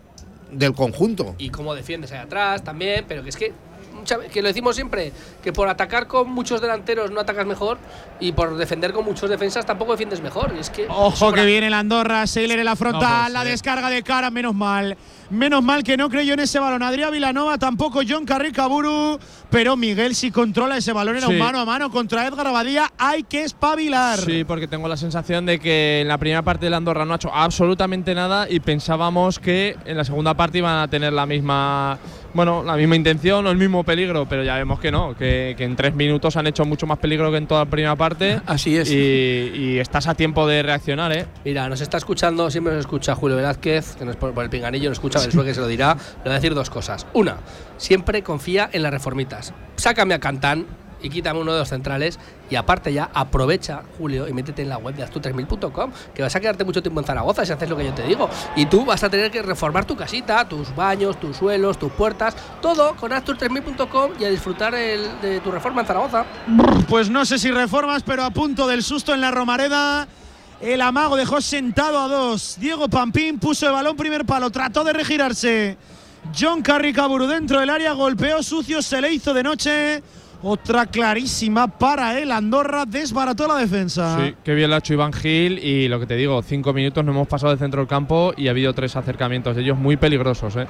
del 0.52 0.74
conjunto. 0.74 1.36
y 1.38 1.50
cómo 1.50 1.76
defiendes 1.76 2.12
ahí 2.12 2.20
atrás 2.20 2.64
también, 2.64 3.06
pero 3.08 3.22
que 3.24 3.30
es 3.30 3.36
que 3.36 3.54
mucha- 4.16 4.30
que 4.30 4.42
lo 4.42 4.48
decimos 4.48 4.76
siempre, 4.76 5.12
que 5.44 5.52
por 5.52 5.68
atacar 5.68 6.08
con 6.08 6.30
muchos 6.32 6.62
delanteros 6.62 7.12
no 7.12 7.20
atacas 7.20 7.46
mejor 7.46 7.78
y 8.20 8.32
por 8.32 8.56
defender 8.58 8.94
con 8.94 9.04
muchos 9.06 9.30
defensas 9.30 9.66
tampoco 9.66 9.92
defiendes 9.92 10.22
mejor. 10.22 10.54
Y 10.56 10.60
es 10.60 10.70
que 10.70 10.88
Ojo 10.90 11.34
que 11.34 11.46
viene 11.46 11.68
el 11.68 11.74
Andorra, 11.74 12.26
Seiler 12.28 12.60
en 12.60 12.66
la 12.66 12.76
frontal, 12.76 13.02
No 13.02 13.18
puede 13.24 13.34
la 13.34 13.42
ser. 13.42 13.52
descarga 13.52 13.90
de 13.90 14.04
cara, 14.04 14.30
menos 14.32 14.56
mal. 14.56 14.98
Menos 15.30 15.62
mal 15.62 15.84
que 15.84 15.98
no 15.98 16.10
creyó 16.10 16.36
en 16.36 16.40
ese 16.40 16.58
balón. 16.58 16.82
Adrián 16.84 17.12
Vilanova, 17.12 17.58
tampoco 17.58 18.00
John 18.08 18.24
Carricaburu. 18.26 19.20
Pero 19.50 19.76
Miguel, 19.76 20.16
si 20.16 20.32
controla 20.32 20.78
ese 20.78 20.94
balón, 20.94 21.18
era 21.18 21.28
un 21.28 21.34
Sí. 21.34 21.40
mano 21.40 21.60
a 21.60 21.66
mano 21.66 21.92
contra 21.92 22.26
Edgar 22.26 22.48
Abadía. 22.48 22.92
Hay 22.98 23.24
que 23.24 23.44
espabilar. 23.44 24.20
Sí, 24.20 24.46
porque 24.46 24.68
tengo 24.70 24.88
la 24.88 24.96
sensación 24.96 25.46
de 25.46 25.60
que 25.60 26.00
en 26.02 26.08
la 26.08 26.18
primera 26.18 26.44
parte 26.44 26.66
del 26.68 26.74
Andorra 26.76 27.04
no 27.04 27.12
ha 27.14 27.16
hecho 27.18 27.30
absolutamente 27.34 28.16
nada 28.16 28.48
y 28.50 28.62
pensábamos 28.62 29.40
que 29.40 29.76
en 29.86 29.98
la 29.98 30.06
segunda 30.06 30.34
parte 30.34 30.60
iban 30.60 30.78
a 30.80 30.88
tener 30.88 31.12
la 31.12 31.26
misma, 31.26 31.98
bueno, 32.38 32.64
la 32.64 32.78
misma 32.78 32.96
intención 32.96 33.46
o 33.48 33.52
el 33.52 33.58
mismo 33.58 33.84
peligro, 33.84 34.28
pero 34.30 34.44
ya 34.44 34.56
vemos 34.56 34.80
que 34.80 34.92
no, 34.92 35.16
que, 35.18 35.56
que 35.58 35.64
en 35.64 35.76
tres 35.76 35.96
minutos 35.96 36.38
han 36.38 36.46
hecho 36.46 36.64
mucho 36.66 36.86
más 36.86 37.00
peligro 37.00 37.32
que 37.32 37.38
en 37.38 37.48
toda 37.48 37.66
la 37.66 37.70
primera 37.70 37.96
parte. 37.96 38.40
Así 38.46 38.78
es. 38.78 38.92
Y, 38.92 39.52
y 39.56 39.80
estás 39.80 40.08
a 40.08 40.14
tiempo 40.14 40.48
de 40.48 40.62
reaccionar, 40.62 41.12
¿eh? 41.12 41.26
Mira, 41.44 41.68
nos 41.68 41.82
está 41.82 41.98
escuchando, 41.98 42.50
siempre 42.52 42.74
nos 42.74 42.82
escucha 42.82 43.16
Julio 43.16 43.36
Velázquez, 43.36 43.96
que 43.96 44.06
nos 44.06 44.16
por, 44.16 44.34
por 44.34 44.44
el 44.44 44.50
pinganillo 44.50 44.90
nos 44.90 44.98
escucha, 44.98 45.22
el 45.24 45.32
que 45.32 45.54
se 45.54 45.60
lo 45.60 45.68
dirá. 45.68 45.96
Le 45.96 46.24
voy 46.24 46.32
a 46.32 46.36
decir 46.36 46.54
dos 46.54 46.70
cosas. 46.70 47.08
Una, 47.14 47.38
siempre 47.78 48.22
confía 48.22 48.70
en 48.72 48.84
las 48.84 48.92
reformitas. 48.92 49.54
Sácame 49.76 50.14
a 50.14 50.20
Cantán 50.20 50.68
y 51.02 51.10
quítame 51.10 51.40
uno 51.40 51.54
de 51.54 51.60
los 51.60 51.70
centrales. 51.70 52.20
Y 52.50 52.56
aparte 52.56 52.94
ya, 52.94 53.10
aprovecha, 53.14 53.82
Julio, 53.98 54.28
y 54.28 54.34
métete 54.34 54.62
en 54.62 54.70
la 54.70 54.78
web 54.78 54.96
de 54.96 55.06
astu3000.com, 55.06 55.92
que 56.14 56.22
vas 56.22 56.36
a 56.36 56.40
quedarte 56.40 56.64
mucho 56.64 56.82
tiempo 56.82 57.00
en 57.00 57.06
Zaragoza 57.06 57.46
si 57.46 57.52
haces 57.52 57.70
lo 57.70 57.76
que 57.76 57.86
yo 57.86 57.94
te 57.94 58.04
digo. 58.04 58.30
Y 58.56 58.66
tú 58.68 58.86
vas 58.86 59.04
a 59.04 59.10
tener 59.10 59.32
que 59.32 59.42
reformar 59.42 59.86
tu 59.86 59.96
casita, 59.96 60.48
tus 60.48 60.76
baños, 60.76 61.20
tus 61.20 61.38
suelos, 61.38 61.78
tus 61.78 61.92
puertas, 61.92 62.36
todo 62.62 62.96
con 62.96 63.12
astur3000.com 63.12 64.12
y 64.20 64.26
a 64.26 64.30
disfrutar 64.30 64.74
de 64.74 65.42
tu 65.44 65.52
reforma 65.52 65.82
en 65.82 65.88
Zaragoza. 65.88 66.26
Pues 66.88 67.10
no 67.10 67.26
sé 67.26 67.38
si 67.38 67.52
reformas, 67.52 68.04
pero 68.04 68.24
a 68.24 68.30
punto 68.30 68.68
del 68.68 68.84
susto 68.84 69.14
en 69.14 69.22
la 69.22 69.32
Romareda. 69.32 70.08
El 70.60 70.82
amago 70.82 71.16
dejó 71.16 71.40
sentado 71.40 72.00
a 72.00 72.08
dos. 72.08 72.56
Diego 72.60 72.90
Pampín 72.90 73.38
puso 73.38 73.68
el 73.68 73.74
balón 73.74 73.96
primer 73.96 74.26
palo, 74.26 74.50
trató 74.50 74.84
de 74.84 74.94
regirarse. 74.94 75.78
John 76.38 76.62
Carricaburu 76.62 77.28
dentro 77.28 77.60
del 77.60 77.70
área, 77.70 77.94
golpeó 77.94 78.42
sucio, 78.42 78.82
se 78.82 79.00
le 79.00 79.14
hizo 79.14 79.34
de 79.34 79.44
noche. 79.44 80.04
Otra 80.44 80.86
clarísima 80.86 81.68
para 81.68 82.20
el 82.20 82.32
Andorra, 82.32 82.86
desbarató 82.86 83.48
la 83.48 83.56
defensa. 83.56 84.18
Sí, 84.24 84.36
qué 84.44 84.54
bien 84.54 84.70
lo 84.70 84.76
ha 84.76 84.80
hecho 84.80 84.94
Iván 84.94 85.12
Gil 85.12 85.58
y 85.58 85.88
lo 85.88 86.00
que 86.00 86.06
te 86.06 86.16
digo, 86.16 86.42
cinco 86.44 86.74
minutos 86.74 87.04
no 87.04 87.12
hemos 87.12 87.28
pasado 87.28 87.50
del 87.52 87.60
centro 87.60 87.82
del 87.82 87.88
campo 87.88 88.34
y 88.38 88.48
ha 88.48 88.52
habido 88.52 88.74
tres 88.74 88.96
acercamientos 88.96 89.56
de 89.56 89.64
ellos 89.64 89.78
muy 89.78 89.98
peligrosos, 89.98 90.56
¿eh? 90.58 90.68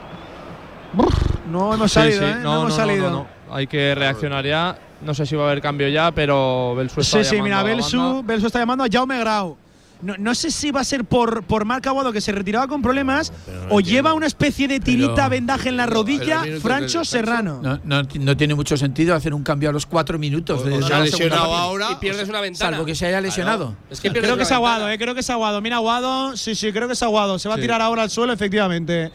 No 1.51 1.73
hemos 1.73 1.91
Sí, 1.91 1.99
salido, 1.99 2.19
sí, 2.19 2.25
¿eh? 2.25 2.35
No, 2.41 2.61
hemos 2.61 2.75
salido. 2.75 3.09
no. 3.09 3.27
Hay 3.51 3.67
que 3.67 3.93
reaccionar 3.95 4.45
ya. 4.45 4.77
No 5.01 5.13
sé 5.13 5.25
si 5.25 5.35
va 5.35 5.43
a 5.43 5.47
haber 5.51 5.61
cambio 5.61 5.87
ya, 5.89 6.11
pero 6.11 6.73
Belsu 6.75 7.01
está 7.01 7.23
Sí, 7.23 7.35
sí, 7.35 7.41
mira. 7.41 7.61
Belsu 7.63 8.23
está 8.47 8.59
llamando 8.59 8.83
a 8.83 8.87
Jaume 8.91 9.19
Grau. 9.19 9.57
No, 10.01 10.15
no 10.17 10.35
sé 10.35 10.51
si 10.51 10.71
va 10.71 10.81
a 10.81 10.83
ser 10.83 11.05
por, 11.05 11.43
por 11.43 11.65
Marc 11.65 11.87
Aguado 11.87 12.11
que 12.13 12.21
se 12.21 12.31
retiraba 12.31 12.67
con 12.67 12.81
problemas 12.81 13.33
o 13.69 13.79
lleva 13.79 14.13
una 14.13 14.27
especie 14.27 14.67
de 14.67 14.79
tirita 14.79 15.15
Pero- 15.15 15.29
vendaje 15.29 15.69
en 15.69 15.77
la 15.77 15.85
rodilla 15.87 16.43
Francho 16.61 17.03
Serrano. 17.03 17.59
No, 17.63 17.79
no, 17.83 18.07
no 18.19 18.37
tiene 18.37 18.53
mucho 18.55 18.77
sentido 18.77 19.15
hacer 19.15 19.33
un 19.33 19.43
cambio 19.43 19.69
a 19.69 19.71
los 19.73 19.85
cuatro 19.85 20.19
minutos. 20.19 20.63
de, 20.63 20.81
se 20.83 20.93
ha 20.93 20.99
la 20.99 21.05
lesionado 21.05 21.55
ahora. 21.55 21.89
Y 21.91 21.95
pierdes 21.95 22.29
una 22.29 22.41
ventana. 22.41 22.71
Salvo 22.71 22.85
que 22.85 22.95
se 22.95 23.05
haya 23.07 23.19
lesionado. 23.21 23.75
Es 23.89 23.99
que 23.99 24.09
Creo 24.09 24.35
que 24.37 24.43
es 24.43 24.49
una 24.49 24.57
Aguado, 24.57 24.89
eh, 24.89 24.97
creo 24.97 25.13
que 25.13 25.21
es 25.21 25.29
Aguado. 25.29 25.61
Mira, 25.61 25.77
Aguado, 25.77 26.37
sí, 26.37 26.55
sí, 26.55 26.71
creo 26.71 26.87
que 26.87 26.93
es 26.93 27.03
Aguado. 27.03 27.39
Se 27.39 27.49
va 27.49 27.55
a 27.55 27.57
tirar 27.59 27.81
ahora 27.81 28.03
al 28.03 28.09
suelo, 28.09 28.33
efectivamente. 28.33 29.11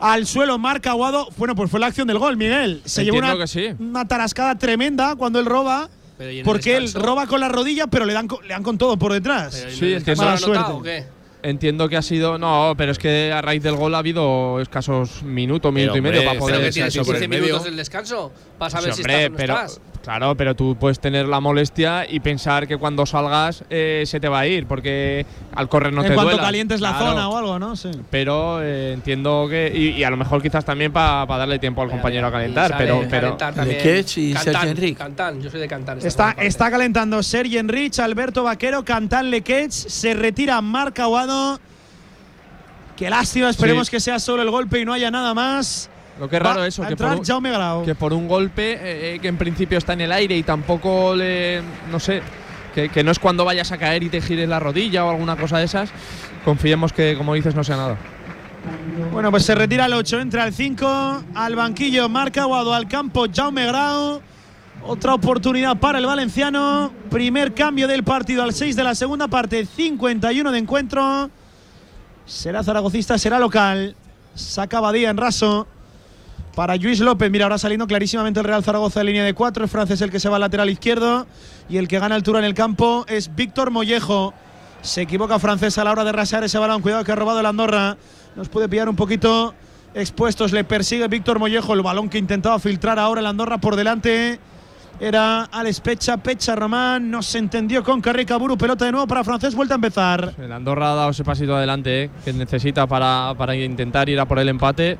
Al 0.00 0.26
suelo 0.26 0.58
marca 0.58 0.90
Aguado. 0.90 1.28
Bueno, 1.36 1.54
pues 1.54 1.70
fue 1.70 1.78
la 1.78 1.86
acción 1.86 2.08
del 2.08 2.18
gol, 2.18 2.36
Miguel. 2.36 2.82
Se 2.84 3.04
llevó 3.04 3.18
Entiendo 3.18 3.36
una, 3.36 3.44
que 3.44 3.48
sí. 3.48 3.66
una 3.78 4.08
tarascada 4.08 4.56
tremenda 4.56 5.14
cuando 5.16 5.38
él 5.38 5.46
roba. 5.46 5.88
Pero 6.22 6.30
¿y 6.30 6.34
en 6.34 6.38
el 6.40 6.44
Porque 6.44 6.76
él 6.76 6.92
roba 6.94 7.26
con 7.26 7.40
la 7.40 7.48
rodilla, 7.48 7.86
pero 7.88 8.04
le 8.04 8.12
dan, 8.12 8.28
co- 8.28 8.40
le 8.42 8.48
dan 8.50 8.62
con 8.62 8.78
todo 8.78 8.96
por 8.96 9.12
detrás. 9.12 9.54
Pero 9.56 9.68
¿y 9.70 9.72
en 9.72 9.78
Sí, 9.78 9.84
el 9.86 9.92
entiendo. 9.94 10.22
Mala 10.22 10.36
suerte. 10.36 10.72
o 10.72 10.82
qué? 10.82 11.04
Entiendo 11.42 11.88
que 11.88 11.96
ha 11.96 12.02
sido. 12.02 12.38
No, 12.38 12.74
pero 12.78 12.92
es 12.92 12.98
que 12.98 13.32
a 13.32 13.42
raíz 13.42 13.60
del 13.64 13.74
gol 13.74 13.94
ha 13.96 13.98
habido 13.98 14.60
escasos 14.60 15.24
minutos, 15.24 15.72
minuto 15.72 15.96
y 15.96 15.98
hombre, 15.98 16.12
medio 16.12 16.24
para 16.28 16.38
poder. 16.38 16.56
Pero 16.56 16.66
que 16.68 16.72
tienes 16.72 16.94
eso 16.94 17.04
por 17.04 17.16
el 17.16 17.20
15 17.22 17.28
medio. 17.28 17.42
minutos 17.44 17.64
del 17.64 17.76
descanso 17.76 18.32
para 18.58 18.70
Sí, 18.70 18.76
saber 18.76 18.94
si 18.94 19.00
hombre, 19.02 19.14
estás 19.14 19.26
o 19.26 19.30
no 19.32 19.36
pero, 19.36 19.54
estás. 19.54 19.80
Claro, 20.02 20.36
pero 20.36 20.54
tú 20.56 20.76
puedes 20.78 20.98
tener 20.98 21.28
la 21.28 21.38
molestia 21.38 22.04
y 22.08 22.18
pensar 22.20 22.66
que 22.66 22.76
cuando 22.76 23.06
salgas 23.06 23.64
eh, 23.70 24.02
se 24.04 24.18
te 24.18 24.28
va 24.28 24.40
a 24.40 24.46
ir, 24.48 24.66
porque 24.66 25.24
al 25.54 25.68
correr 25.68 25.92
no 25.92 26.02
en 26.02 26.08
te 26.08 26.14
cuanto 26.14 26.30
duela. 26.32 26.42
calientes 26.46 26.80
la 26.80 26.90
Claro. 26.90 27.06
zona 27.12 27.28
o 27.28 27.36
algo, 27.36 27.58
¿no? 27.58 27.76
Sí. 27.76 27.90
Pero 28.10 28.60
eh, 28.62 28.92
entiendo 28.94 29.46
que. 29.48 29.72
Y, 29.74 29.90
y 29.90 30.04
a 30.04 30.10
lo 30.10 30.16
mejor 30.16 30.42
quizás 30.42 30.64
también 30.64 30.92
para 30.92 31.24
darle 31.26 31.58
tiempo 31.60 31.82
al 31.82 31.90
compañero 31.90 32.26
a 32.26 32.32
calentar, 32.32 32.74
pero. 32.76 33.04
pero 33.08 33.36
y 33.36 33.38
Cantán, 33.38 33.66
Sergio 34.44 34.68
Enrique. 34.70 34.94
Cantán, 34.96 35.40
yo 35.40 35.50
soy 35.50 35.60
de 35.60 35.68
Cantán. 35.68 35.98
Está, 36.04 36.32
está 36.38 36.70
calentando 36.70 37.22
Sergi 37.22 37.58
Enrich, 37.58 37.98
Alberto 38.00 38.42
Vaquero, 38.42 38.84
Cantán 38.84 39.30
Lequech, 39.30 39.70
se 39.70 40.14
retira 40.14 40.60
Marc 40.60 40.98
Aguado. 40.98 41.60
Qué 42.96 43.08
lástima, 43.08 43.50
esperemos 43.50 43.86
Sí. 43.86 43.92
que 43.92 44.00
sea 44.00 44.18
solo 44.18 44.42
el 44.42 44.50
golpe 44.50 44.80
y 44.80 44.84
no 44.84 44.92
haya 44.92 45.10
nada 45.10 45.32
más. 45.34 45.88
Lo 46.20 46.28
que 46.28 46.36
es 46.36 46.42
raro 46.42 46.64
eso, 46.64 46.86
que 46.86 46.96
por, 46.96 47.12
un, 47.12 47.24
Jaume 47.24 47.50
Grau. 47.50 47.84
que 47.84 47.94
por 47.94 48.12
un 48.12 48.28
golpe 48.28 48.72
eh, 48.72 49.14
eh, 49.14 49.18
que 49.20 49.28
en 49.28 49.38
principio 49.38 49.78
está 49.78 49.94
en 49.94 50.02
el 50.02 50.12
aire 50.12 50.36
y 50.36 50.42
tampoco 50.42 51.14
le. 51.16 51.62
No 51.90 51.98
sé. 51.98 52.22
Que, 52.74 52.88
que 52.88 53.04
no 53.04 53.10
es 53.10 53.18
cuando 53.18 53.44
vayas 53.44 53.70
a 53.72 53.76
caer 53.76 54.02
y 54.02 54.08
te 54.08 54.22
gires 54.22 54.48
la 54.48 54.58
rodilla 54.58 55.04
o 55.04 55.10
alguna 55.10 55.36
cosa 55.36 55.58
de 55.58 55.64
esas. 55.64 55.90
Confiemos 56.44 56.92
que, 56.92 57.16
como 57.18 57.34
dices, 57.34 57.54
no 57.54 57.64
sea 57.64 57.76
nada. 57.76 57.96
Bueno, 59.12 59.30
pues 59.30 59.44
se 59.44 59.54
retira 59.54 59.86
el 59.86 59.92
8, 59.92 60.20
entra 60.20 60.44
el 60.44 60.54
5, 60.54 61.24
al 61.34 61.56
banquillo 61.56 62.08
Marc 62.08 62.38
Aguado, 62.38 62.72
al 62.72 62.88
campo 62.88 63.26
Jaume 63.32 63.66
Grau. 63.66 64.22
Otra 64.84 65.14
oportunidad 65.14 65.76
para 65.76 65.98
el 65.98 66.06
valenciano. 66.06 66.92
Primer 67.10 67.54
cambio 67.54 67.86
del 67.86 68.02
partido 68.02 68.42
al 68.42 68.52
6 68.52 68.74
de 68.74 68.82
la 68.82 68.94
segunda 68.94 69.28
parte, 69.28 69.64
51 69.64 70.50
de 70.50 70.58
encuentro. 70.58 71.30
Será 72.26 72.64
zaragocista, 72.64 73.18
será 73.18 73.38
local. 73.38 73.94
Saca 74.34 74.80
Badía 74.80 75.10
en 75.10 75.16
raso. 75.16 75.68
Para 76.54 76.76
Luis 76.76 77.00
López, 77.00 77.30
mira, 77.30 77.46
ahora 77.46 77.56
saliendo 77.56 77.86
clarísimamente 77.86 78.40
el 78.40 78.44
Real 78.44 78.62
Zaragoza 78.62 79.00
en 79.00 79.06
línea 79.06 79.24
de 79.24 79.32
4. 79.32 79.64
Es 79.64 79.70
francés 79.70 80.02
el 80.02 80.10
que 80.10 80.20
se 80.20 80.28
va 80.28 80.36
al 80.36 80.42
lateral 80.42 80.68
izquierdo. 80.68 81.26
Y 81.68 81.78
el 81.78 81.88
que 81.88 81.98
gana 81.98 82.14
altura 82.14 82.40
en 82.40 82.44
el 82.44 82.52
campo 82.52 83.06
es 83.08 83.34
Víctor 83.34 83.70
Mollejo. 83.70 84.34
Se 84.82 85.02
equivoca 85.02 85.38
francés 85.38 85.78
a 85.78 85.84
la 85.84 85.92
hora 85.92 86.04
de 86.04 86.12
rasar 86.12 86.44
ese 86.44 86.58
balón. 86.58 86.82
Cuidado 86.82 87.04
que 87.04 87.12
ha 87.12 87.14
robado 87.14 87.40
el 87.40 87.46
Andorra. 87.46 87.96
Nos 88.36 88.50
puede 88.50 88.68
pillar 88.68 88.90
un 88.90 88.96
poquito 88.96 89.54
expuestos. 89.94 90.52
Le 90.52 90.64
persigue 90.64 91.08
Víctor 91.08 91.38
Mollejo. 91.38 91.72
El 91.72 91.80
balón 91.80 92.10
que 92.10 92.18
intentaba 92.18 92.58
filtrar 92.58 92.98
ahora 92.98 93.22
el 93.22 93.26
Andorra 93.26 93.56
por 93.56 93.74
delante. 93.74 94.38
Era 95.00 95.44
Alex 95.44 95.80
Pecha, 95.80 96.18
Pecha 96.18 96.54
Román. 96.54 97.10
No 97.10 97.22
se 97.22 97.38
entendió 97.38 97.82
con 97.82 98.02
Carrica 98.02 98.36
Buru. 98.36 98.58
Pelota 98.58 98.84
de 98.84 98.92
nuevo 98.92 99.06
para 99.06 99.24
francés. 99.24 99.54
Vuelta 99.54 99.74
a 99.74 99.76
empezar. 99.76 100.34
El 100.38 100.52
Andorra 100.52 100.92
ha 100.92 100.96
dado 100.96 101.10
ese 101.12 101.24
pasito 101.24 101.56
adelante 101.56 102.04
eh, 102.04 102.10
que 102.22 102.34
necesita 102.34 102.86
para, 102.86 103.32
para 103.38 103.56
intentar 103.56 104.10
ir 104.10 104.20
a 104.20 104.26
por 104.26 104.38
el 104.38 104.50
empate 104.50 104.98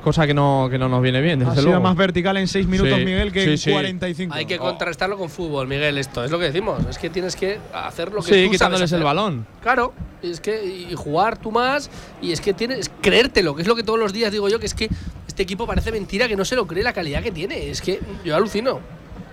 cosa 0.00 0.26
que 0.26 0.34
no, 0.34 0.68
que 0.70 0.78
no 0.78 0.88
nos 0.88 1.02
viene 1.02 1.20
bien. 1.20 1.38
Desde 1.38 1.52
ha 1.52 1.54
sido 1.54 1.66
luego. 1.66 1.82
más 1.82 1.96
vertical 1.96 2.36
en 2.36 2.48
6 2.48 2.66
minutos, 2.66 2.98
Sí, 2.98 3.04
Miguel, 3.04 3.32
que 3.32 3.44
sí, 3.44 3.50
en 3.50 3.58
sí. 3.58 3.70
45. 3.70 4.34
Hay 4.34 4.46
que 4.46 4.58
contrastarlo 4.58 5.16
con 5.16 5.28
fútbol, 5.30 5.66
Miguel. 5.68 5.98
Esto 5.98 6.24
es 6.24 6.30
lo 6.30 6.38
que 6.38 6.46
decimos. 6.46 6.84
Es 6.88 6.98
que 6.98 7.10
tienes 7.10 7.36
que 7.36 7.58
hacer 7.72 8.12
lo 8.12 8.22
que 8.22 8.26
Sí, 8.26 8.30
tú 8.30 8.34
sabes 8.34 8.50
quitándoles 8.50 8.92
el 8.92 9.02
balón. 9.02 9.46
Claro, 9.62 9.92
es 10.22 10.40
que 10.40 10.64
y 10.64 10.94
jugar 10.94 11.38
tú 11.38 11.50
más 11.50 11.90
y 12.20 12.32
es 12.32 12.40
que 12.40 12.52
tienes 12.52 12.90
creértelo, 13.00 13.54
que 13.54 13.62
es 13.62 13.68
lo 13.68 13.76
que 13.76 13.82
todos 13.82 13.98
los 13.98 14.12
días 14.12 14.32
digo 14.32 14.48
yo, 14.48 14.58
que 14.58 14.66
es 14.66 14.74
que 14.74 14.88
este 15.28 15.42
equipo 15.42 15.66
parece 15.66 15.92
mentira 15.92 16.28
que 16.28 16.36
no 16.36 16.44
se 16.44 16.56
lo 16.56 16.66
cree 16.66 16.82
la 16.82 16.92
calidad 16.92 17.22
que 17.22 17.30
tiene. 17.32 17.70
Es 17.70 17.80
que 17.80 18.00
yo 18.24 18.34
alucino. 18.36 18.80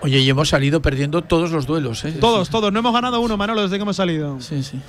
Oye, 0.00 0.18
y 0.20 0.30
hemos 0.30 0.48
salido 0.48 0.80
perdiendo 0.80 1.22
todos 1.22 1.50
los 1.50 1.66
duelos, 1.66 2.04
¿eh? 2.04 2.12
Todos, 2.20 2.50
todos. 2.50 2.72
No 2.72 2.78
hemos 2.78 2.92
ganado 2.92 3.20
uno, 3.20 3.36
Manolo, 3.36 3.62
desde 3.62 3.76
que 3.76 3.82
hemos 3.82 3.96
salido. 3.96 4.40
Sí, 4.40 4.62
sí. 4.62 4.80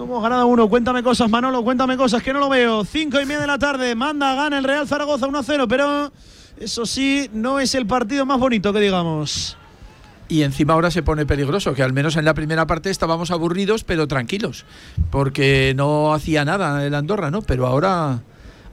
No 0.00 0.06
hemos 0.06 0.22
ganado 0.22 0.46
uno. 0.46 0.66
Cuéntame 0.66 1.02
cosas, 1.02 1.28
Manolo. 1.28 1.62
Cuéntame 1.62 1.94
cosas, 1.94 2.22
que 2.22 2.32
no 2.32 2.40
lo 2.40 2.48
veo. 2.48 2.86
Cinco 2.86 3.20
y 3.20 3.26
media 3.26 3.42
de 3.42 3.46
la 3.46 3.58
tarde. 3.58 3.94
Manda, 3.94 4.34
gana 4.34 4.56
el 4.56 4.64
Real 4.64 4.88
Zaragoza 4.88 5.28
1-0, 5.28 5.66
pero 5.68 6.10
eso 6.58 6.86
sí, 6.86 7.28
no 7.34 7.60
es 7.60 7.74
el 7.74 7.86
partido 7.86 8.24
más 8.24 8.38
bonito 8.38 8.72
que 8.72 8.80
digamos. 8.80 9.58
Y 10.26 10.42
encima 10.42 10.72
ahora 10.72 10.90
se 10.90 11.02
pone 11.02 11.26
peligroso, 11.26 11.74
que 11.74 11.82
al 11.82 11.92
menos 11.92 12.16
en 12.16 12.24
la 12.24 12.32
primera 12.32 12.66
parte 12.66 12.88
estábamos 12.88 13.30
aburridos, 13.30 13.84
pero 13.84 14.08
tranquilos, 14.08 14.64
porque 15.10 15.74
no 15.76 16.14
hacía 16.14 16.46
nada 16.46 16.86
el 16.86 16.94
Andorra, 16.94 17.30
¿no? 17.30 17.42
Pero 17.42 17.66
ahora, 17.66 18.22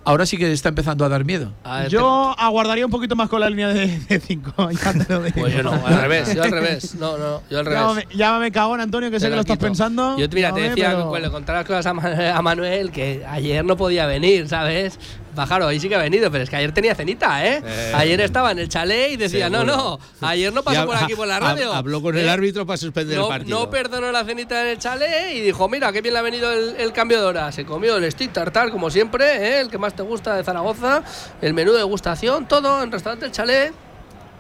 ahora 0.07 0.25
sí 0.25 0.37
que 0.37 0.51
está 0.51 0.69
empezando 0.69 1.03
a 1.05 1.09
dar 1.09 1.23
miedo. 1.25 1.51
Yo 1.89 2.33
aguardaría 2.37 2.85
un 2.85 2.91
poquito 2.91 3.15
más 3.15 3.29
con 3.29 3.39
la 3.41 3.49
línea 3.49 3.67
de 3.69 4.19
5. 4.25 4.69
Ya 4.83 4.93
te 4.93 5.13
lo 5.13 5.21
digo. 5.21 5.41
Pues 5.41 5.53
yo 5.53 5.63
no, 5.63 5.71
al 5.85 6.01
revés, 6.01 6.33
yo 6.35 6.43
al 6.43 6.51
revés. 6.51 6.95
No, 6.95 7.17
no, 7.17 7.41
yo 7.49 7.59
al 7.59 7.65
revés. 7.65 7.79
Llámame, 7.81 8.07
llámame 8.15 8.51
cagón, 8.51 8.81
Antonio, 8.81 9.11
que 9.11 9.19
sé 9.19 9.25
Te 9.25 9.29
que 9.31 9.35
lo 9.35 9.41
estás 9.41 9.57
pensando. 9.57 10.17
Yo 10.17 10.27
mira, 10.29 10.53
te 10.53 10.59
Llámame, 10.61 10.69
decía 10.69 10.89
pero- 10.91 11.09
cuando 11.09 11.27
le 11.27 11.31
contaba 11.31 11.59
las 11.59 11.67
cosas 11.67 11.85
a, 11.85 12.37
a 12.37 12.41
Manuel 12.41 12.91
que 12.91 13.25
ayer 13.29 13.63
no 13.65 13.75
podía 13.77 14.05
venir, 14.05 14.47
¿sabes? 14.47 14.99
Pájaro, 15.37 15.67
hoy 15.67 15.79
sí 15.79 15.87
que 15.87 15.95
ha 15.95 15.99
venido, 15.99 16.31
pero 16.31 16.43
es 16.43 16.49
que 16.49 16.55
ayer 16.55 16.71
tenía 16.71 16.95
cenita, 16.95 17.45
¿eh? 17.45 17.61
Eh. 17.63 17.91
Ayer 17.95 18.19
estaba 18.21 18.51
en 18.51 18.57
el 18.59 18.67
chalet 18.67 19.11
y 19.11 19.17
decía, 19.17 19.49
no, 19.49 19.63
no, 19.63 19.99
ayer 20.19 20.51
no 20.51 20.63
pasó 20.63 20.85
por 20.85 20.97
aquí 20.97 21.13
por 21.13 21.27
la 21.27 21.39
radio. 21.39 21.71
Habló 21.71 22.01
con 22.01 22.17
el 22.17 22.25
¿eh? 22.25 22.29
árbitro 22.29 22.65
para 22.65 22.77
suspender 22.77 23.17
no, 23.17 23.25
el 23.25 23.29
partido. 23.29 23.59
no 23.59 23.69
perdonó 23.69 24.11
la 24.11 24.25
cenita 24.25 24.63
en 24.63 24.69
el 24.69 24.77
chalet 24.79 25.35
y 25.35 25.41
dijo, 25.41 25.69
mira, 25.69 25.93
qué 25.93 26.01
bien 26.01 26.13
le 26.13 26.19
ha 26.19 26.23
venido 26.23 26.51
el, 26.51 26.75
el 26.77 26.91
cambio 26.91 27.21
de 27.21 27.25
hora. 27.27 27.51
Se 27.51 27.65
comió 27.65 27.97
el 27.97 28.11
stick 28.11 28.33
tartar, 28.33 28.71
como 28.71 28.89
siempre, 28.89 29.25
¿eh? 29.37 29.61
el 29.61 29.69
que 29.69 29.77
más 29.77 29.95
te 29.95 30.01
gusta 30.01 30.35
de 30.35 30.43
Zaragoza, 30.43 31.03
el 31.41 31.53
menú 31.53 31.71
de 31.71 31.77
degustación, 31.77 32.47
todo 32.47 32.81
en 32.81 32.91
restaurante 32.91 33.27
El 33.27 33.31
Chalet. 33.31 33.73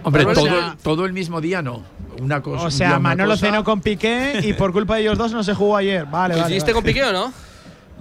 Hombre, 0.03 0.25
todo, 0.25 0.43
o 0.43 0.47
sea- 0.47 0.77
todo 0.81 1.05
el 1.05 1.13
mismo 1.13 1.41
día 1.41 1.61
no. 1.61 1.83
Una 2.19 2.41
cosa. 2.41 2.65
O 2.65 2.71
sea, 2.71 2.97
Manolo 2.97 3.33
cosa. 3.33 3.45
cenó 3.45 3.63
con 3.63 3.81
Piqué 3.81 4.41
y 4.43 4.53
por 4.53 4.73
culpa 4.73 4.95
de 4.95 5.01
ellos 5.01 5.17
dos 5.19 5.31
no 5.31 5.43
se 5.43 5.53
jugó 5.53 5.77
ayer. 5.77 6.05
Vale, 6.05 6.11
vale. 6.11 6.33
¿Coincidiste 6.33 6.71
vale. 6.71 6.73
con 6.73 6.83
Piqué 6.83 7.03
o 7.03 7.11
no? 7.13 7.33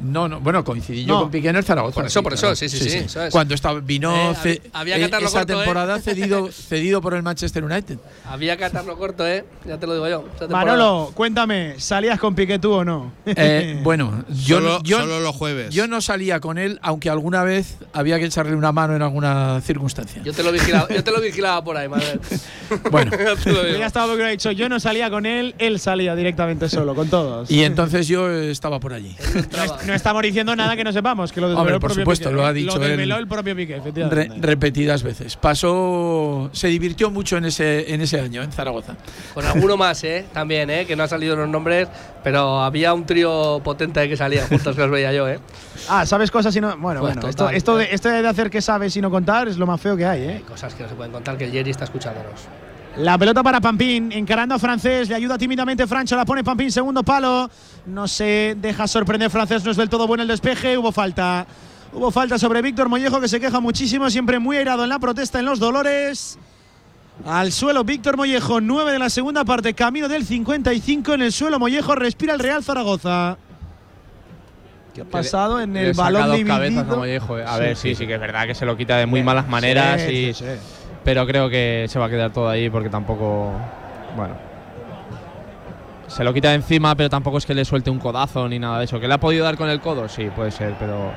No, 0.02 0.28
no, 0.28 0.40
bueno, 0.40 0.62
coincidí 0.62 1.04
yo 1.04 1.14
No. 1.14 1.20
con 1.22 1.30
Piqué 1.30 1.48
en 1.48 1.56
el 1.56 1.64
Zaragoza. 1.64 1.94
Por 1.94 2.06
eso, 2.06 2.22
por 2.22 2.34
eso, 2.34 2.54
sí, 2.54 2.68
sí, 2.68 2.78
sí. 2.90 3.06
Cuando 3.30 3.54
estaba, 3.54 3.80
vino 3.80 4.14
Eh, 4.32 4.34
ce- 4.42 4.62
había- 4.72 4.94
había 4.94 4.96
que 4.96 5.02
eh, 5.02 5.04
atarlo 5.06 5.28
esa 5.28 5.38
corto, 5.38 5.52
¿eh? 5.52 5.56
temporada 5.56 5.98
cedido, 6.02 6.52
cedido 6.52 7.00
por 7.00 7.14
el 7.14 7.22
Manchester 7.22 7.64
United. 7.64 7.98
Había 8.28 8.56
que 8.56 8.64
atarlo 8.66 8.96
corto, 8.98 9.26
¿eh? 9.26 9.44
Ya 9.64 9.78
te 9.78 9.86
lo 9.86 9.94
digo 9.94 10.08
yo. 10.08 10.24
Manolo, 10.50 11.12
cuéntame, 11.14 11.74
¿salías 11.78 12.18
con 12.20 12.34
Piqué 12.34 12.58
tú 12.58 12.72
o 12.72 12.84
no? 12.84 13.12
Eh, 13.24 13.80
bueno, 13.84 14.24
yo, 14.28 14.56
Solo- 14.58 14.82
yo- 14.82 15.00
solo 15.00 15.20
los 15.20 15.34
jueves. 15.34 15.74
Yo 15.74 15.88
no 15.88 16.00
salía 16.00 16.40
con 16.40 16.58
él, 16.58 16.78
aunque 16.82 17.08
alguna 17.08 17.42
vez 17.44 17.76
había 17.94 18.18
que 18.18 18.26
echarle 18.26 18.54
una 18.54 18.72
mano 18.72 18.94
en 18.96 19.02
alguna 19.02 19.60
circunstancia. 19.62 20.22
Yo 20.22 20.32
te 20.34 20.42
lo 20.42 20.52
vigilaba, 20.52 20.88
yo 20.90 21.02
te 21.02 21.10
lo 21.10 21.20
vigilaba 21.20 21.64
por 21.64 21.76
ahí, 21.76 21.88
Manuel. 21.88 22.20
Bueno. 22.90 23.12
Ya 23.12 23.36
te 23.36 23.52
lo 23.52 23.62
Yo 23.62 23.64
digo. 23.66 23.78
ya 23.78 23.86
estaba 23.86 24.06
porque 24.08 24.22
lo 24.24 24.28
he 24.28 24.32
dicho, 24.32 24.50
yo 24.50 24.68
no 24.68 24.78
salía 24.80 25.08
con 25.08 25.24
él, 25.24 25.54
él 25.58 25.78
salía 25.78 26.14
directamente 26.16 26.68
solo, 26.68 26.94
con 26.94 27.08
todos. 27.08 27.50
Y 27.50 27.62
entonces 27.62 28.08
yo 28.08 28.28
estaba 28.30 28.80
por 28.80 28.92
allí. 28.92 29.16
No 29.86 29.94
estamos 29.94 30.22
diciendo 30.22 30.54
nada 30.56 30.76
que 30.76 30.84
no 30.84 30.92
sepamos, 30.92 31.32
que 31.32 31.40
lo 31.40 31.48
desveló 31.48 31.60
Hombre, 31.62 31.74
el 31.74 31.80
por 31.80 31.88
propio 31.90 32.02
supuesto, 32.02 32.28
Piqué, 32.28 32.36
lo 32.36 32.46
ha 32.46 32.52
dicho 32.52 32.78
Lo 32.78 32.84
él. 32.86 33.10
el 33.12 33.26
propio 33.28 33.56
Piqué, 33.56 33.80
Re- 34.10 34.30
repetidas 34.40 35.02
veces. 35.02 35.36
Pasó, 35.36 36.50
se 36.52 36.68
divirtió 36.68 37.10
mucho 37.10 37.36
en 37.36 37.46
ese, 37.46 37.92
en 37.94 38.00
ese 38.00 38.20
año 38.20 38.42
en 38.42 38.52
Zaragoza. 38.52 38.94
Con 39.34 39.44
alguno 39.46 39.76
más, 39.76 40.02
¿eh? 40.04 40.26
También, 40.32 40.70
¿eh? 40.70 40.86
Que 40.86 40.96
no 40.96 41.02
han 41.04 41.08
salido 41.08 41.36
los 41.36 41.48
nombres, 41.48 41.88
pero 42.22 42.60
había 42.62 42.92
un 42.94 43.06
trío 43.06 43.60
potente 43.62 44.08
que 44.08 44.16
salía 44.16 44.46
juntos 44.46 44.74
que 44.74 44.82
los 44.82 44.90
veía 44.90 45.12
yo, 45.12 45.28
¿eh? 45.28 45.38
Ah, 45.88 46.04
¿sabes 46.06 46.30
cosas 46.30 46.54
y 46.56 46.60
no...? 46.60 46.76
Bueno, 46.76 47.00
Pues 47.00 47.14
bueno, 47.14 47.28
esto, 47.28 47.44
total. 47.44 47.56
esto, 47.56 47.76
de, 47.76 47.88
esto 47.92 48.08
de 48.08 48.26
hacer 48.26 48.50
que 48.50 48.60
sabes 48.62 48.96
y 48.96 49.00
no 49.00 49.10
contar 49.10 49.48
es 49.48 49.56
lo 49.56 49.66
más 49.66 49.80
feo 49.80 49.96
que 49.96 50.04
hay, 50.06 50.22
¿eh? 50.22 50.34
Hay 50.36 50.42
cosas 50.42 50.74
que 50.74 50.82
no 50.82 50.88
se 50.88 50.94
pueden 50.94 51.12
contar 51.12 51.36
que 51.36 51.44
el 51.44 51.52
Jerry 51.52 51.70
está 51.70 51.84
escuchándonos. 51.84 52.40
La 52.98 53.18
pelota 53.18 53.42
para 53.42 53.60
Pampín, 53.60 54.10
encarando 54.10 54.54
a 54.54 54.58
Francés, 54.58 55.08
le 55.08 55.14
ayuda 55.14 55.36
tímidamente 55.36 55.86
Francho, 55.86 56.16
la 56.16 56.24
pone 56.24 56.42
Pampín, 56.42 56.72
segundo 56.72 57.02
palo. 57.02 57.50
No 57.86 58.08
se 58.08 58.56
deja 58.58 58.86
sorprender 58.86 59.30
Francés, 59.30 59.64
no 59.64 59.70
es 59.70 59.76
del 59.76 59.90
todo 59.90 60.06
bueno 60.06 60.22
el 60.22 60.28
despeje, 60.28 60.78
hubo 60.78 60.92
falta. 60.92 61.46
Hubo 61.92 62.10
falta 62.10 62.38
sobre 62.38 62.62
Víctor 62.62 62.88
Mollejo 62.88 63.20
que 63.20 63.28
se 63.28 63.38
queja 63.38 63.60
muchísimo, 63.60 64.08
siempre 64.10 64.38
muy 64.38 64.56
airado 64.56 64.82
en 64.84 64.88
la 64.90 64.98
protesta, 64.98 65.38
en 65.38 65.44
los 65.44 65.58
dolores. 65.58 66.38
Al 67.26 67.52
suelo 67.52 67.84
Víctor 67.84 68.16
Mollejo, 68.16 68.60
9 68.60 68.92
de 68.92 68.98
la 68.98 69.10
segunda 69.10 69.44
parte, 69.44 69.74
camino 69.74 70.08
del 70.08 70.24
55 70.24 71.14
en 71.14 71.22
el 71.22 71.32
suelo 71.32 71.58
Mollejo, 71.58 71.94
respira 71.94 72.32
el 72.34 72.40
Real 72.40 72.64
Zaragoza. 72.64 73.36
¿Qué 74.94 75.02
ha 75.02 75.04
pasado 75.04 75.60
en 75.60 75.76
el 75.76 75.92
balón 75.92 76.34
dividido? 76.34 76.80
a 76.80 76.96
Mollejo, 76.96 77.38
eh. 77.38 77.44
A 77.46 77.54
Sí, 77.54 77.60
ver, 77.60 77.76
sí, 77.76 77.88
sí, 77.90 77.94
sí, 77.94 78.06
que 78.06 78.14
es 78.14 78.20
verdad 78.20 78.46
que 78.46 78.54
se 78.54 78.64
lo 78.64 78.76
quita 78.76 78.96
de 78.96 79.04
muy 79.06 79.22
malas 79.22 79.46
maneras 79.48 80.00
Sí, 80.00 80.30
y. 80.30 80.34
pero 81.06 81.24
creo 81.24 81.48
que 81.48 81.86
se 81.88 82.00
va 82.00 82.06
a 82.06 82.10
quedar 82.10 82.32
todo 82.32 82.48
ahí 82.48 82.68
porque 82.68 82.90
tampoco 82.90 83.52
bueno 84.16 84.34
se 86.08 86.24
lo 86.24 86.34
quita 86.34 86.48
de 86.48 86.56
encima, 86.56 86.96
pero 86.96 87.08
tampoco 87.08 87.38
es 87.38 87.46
que 87.46 87.54
le 87.54 87.64
suelte 87.64 87.90
un 87.90 87.98
codazo 87.98 88.48
ni 88.48 88.58
nada 88.58 88.78
de 88.78 88.86
eso. 88.86 88.98
¿Que 88.98 89.06
le 89.08 89.14
ha 89.14 89.18
podido 89.18 89.44
dar 89.44 89.56
con 89.56 89.68
el 89.68 89.80
codo? 89.80 90.08
Sí, 90.08 90.30
puede 90.34 90.50
ser, 90.50 90.74
pero 90.78 91.10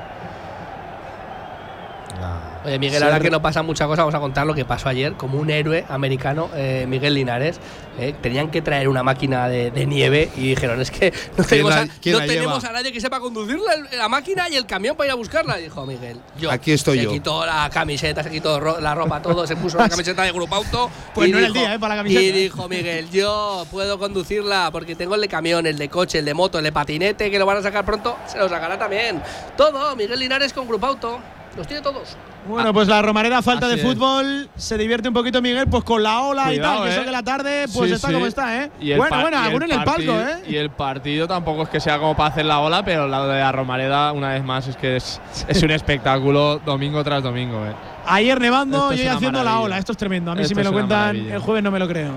Oye, 2.64 2.78
Miguel, 2.78 2.98
Se 2.98 3.04
ahora 3.04 3.20
que 3.20 3.30
no 3.30 3.40
pasa 3.40 3.62
mucha 3.62 3.86
cosa, 3.86 4.02
vamos 4.02 4.14
a 4.14 4.20
contar 4.20 4.46
lo 4.46 4.54
que 4.54 4.64
pasó 4.66 4.88
ayer. 4.90 5.14
Como 5.14 5.38
un 5.38 5.48
héroe 5.50 5.86
americano, 5.88 6.50
eh, 6.54 6.84
Miguel 6.86 7.14
Linares, 7.14 7.58
eh, 7.98 8.14
tenían 8.20 8.50
que 8.50 8.60
traer 8.60 8.86
una 8.88 9.02
máquina 9.02 9.48
de, 9.48 9.70
de 9.70 9.86
nieve 9.86 10.30
y 10.36 10.48
dijeron: 10.50 10.80
Es 10.80 10.90
que 10.90 11.12
no, 11.38 11.44
tenemos, 11.44 11.70
la- 11.74 11.80
a, 11.80 11.84
no 11.86 11.92
tenemos 12.26 12.64
a 12.64 12.72
nadie 12.72 12.92
que 12.92 13.00
sepa 13.00 13.18
conducir 13.18 13.58
la, 13.58 13.96
la 13.96 14.08
máquina 14.10 14.48
y 14.50 14.56
el 14.56 14.66
camión 14.66 14.94
para 14.94 15.06
ir 15.08 15.12
a 15.12 15.14
buscarla. 15.14 15.58
Y 15.58 15.64
dijo 15.64 15.86
Miguel: 15.86 16.18
Yo. 16.38 16.50
Aquí 16.50 16.72
estoy 16.72 16.98
se 16.98 17.04
yo. 17.04 17.10
quitó 17.12 17.46
la 17.46 17.70
camiseta, 17.72 18.22
se 18.22 18.30
quitó 18.30 18.60
ro- 18.60 18.80
la 18.80 18.94
ropa, 18.94 19.22
todo, 19.22 19.46
se 19.46 19.56
puso 19.56 19.78
la 19.78 19.88
camiseta 19.88 20.22
de 20.24 20.32
Grupo 20.32 20.54
Auto. 20.54 20.90
Pues 21.14 21.28
y 21.28 21.32
no 21.32 21.38
era 21.38 21.46
el 21.48 21.52
dijo- 21.54 21.64
día, 21.64 21.74
eh, 21.74 21.78
para 21.78 21.94
la 21.96 22.00
camiseta. 22.02 22.22
Y 22.22 22.32
dijo 22.32 22.68
Miguel: 22.68 23.10
Yo 23.10 23.66
puedo 23.70 23.98
conducirla 23.98 24.68
porque 24.70 24.94
tengo 24.96 25.14
el 25.14 25.22
de 25.22 25.28
camión, 25.28 25.66
el 25.66 25.78
de 25.78 25.88
coche, 25.88 26.18
el 26.18 26.24
de 26.26 26.34
moto, 26.34 26.58
el 26.58 26.64
de 26.64 26.72
patinete, 26.72 27.30
que 27.30 27.38
lo 27.38 27.46
van 27.46 27.56
a 27.56 27.62
sacar 27.62 27.86
pronto. 27.86 28.16
Se 28.26 28.36
lo 28.38 28.48
sacará 28.50 28.78
también. 28.78 29.22
Todo, 29.56 29.96
Miguel 29.96 30.20
Linares 30.20 30.52
con 30.52 30.68
Grupo 30.68 30.86
Auto. 30.86 31.20
Los 31.56 31.66
tiene 31.66 31.82
todos. 31.82 32.16
Bueno, 32.48 32.72
pues 32.72 32.86
la 32.88 33.02
Romareda, 33.02 33.42
falta 33.42 33.66
Así 33.66 33.74
de 33.76 33.82
es. 33.82 33.86
fútbol. 33.86 34.48
Se 34.56 34.78
divierte 34.78 35.08
un 35.08 35.14
poquito 35.14 35.42
Miguel, 35.42 35.66
pues 35.66 35.82
con 35.84 36.02
la 36.02 36.20
ola 36.22 36.54
y 36.54 36.58
tal, 36.60 36.84
que 36.84 36.88
eh. 36.88 36.92
eso 36.92 37.04
de 37.04 37.10
la 37.10 37.22
tarde, 37.22 37.66
pues 37.74 37.88
Sí, 37.90 37.94
está 37.96 38.08
sí. 38.08 38.14
como 38.14 38.26
está, 38.26 38.62
¿eh? 38.64 38.70
Y 38.80 38.92
el 38.92 38.98
bueno, 38.98 39.20
bueno, 39.20 39.36
y 39.36 39.44
alguno 39.46 39.64
en 39.66 39.72
el 39.72 39.76
palco, 39.78 39.90
partido- 39.92 40.20
¿eh? 40.20 40.42
Y 40.48 40.56
el 40.56 40.70
partido 40.70 41.26
tampoco 41.28 41.64
es 41.64 41.68
que 41.68 41.80
sea 41.80 41.98
como 41.98 42.16
para 42.16 42.30
hacer 42.30 42.44
la 42.46 42.60
ola, 42.60 42.84
pero 42.84 43.08
la 43.08 43.26
de 43.26 43.40
la 43.40 43.52
Romareda, 43.52 44.12
una 44.12 44.28
vez 44.30 44.44
más, 44.44 44.68
es 44.68 44.76
que 44.76 44.96
es, 44.96 45.20
es 45.48 45.62
un 45.62 45.70
espectáculo 45.72 46.60
domingo 46.64 47.02
tras 47.04 47.22
domingo. 47.22 47.66
eh. 47.66 47.72
Ayer 48.06 48.40
nevando, 48.40 48.92
ya 48.92 49.02
una 49.02 49.14
haciendo 49.16 49.44
la 49.44 49.58
ola. 49.60 49.76
Esto 49.78 49.92
es 49.92 49.98
tremendo. 49.98 50.30
A 50.30 50.34
mí 50.36 50.44
si 50.44 50.54
me 50.54 50.64
lo 50.64 50.72
cuentan 50.72 50.98
maravilla. 51.16 51.34
el 51.34 51.40
jueves 51.40 51.62
no 51.64 51.70
me 51.70 51.78
lo 51.78 51.88
creo. 51.88 52.12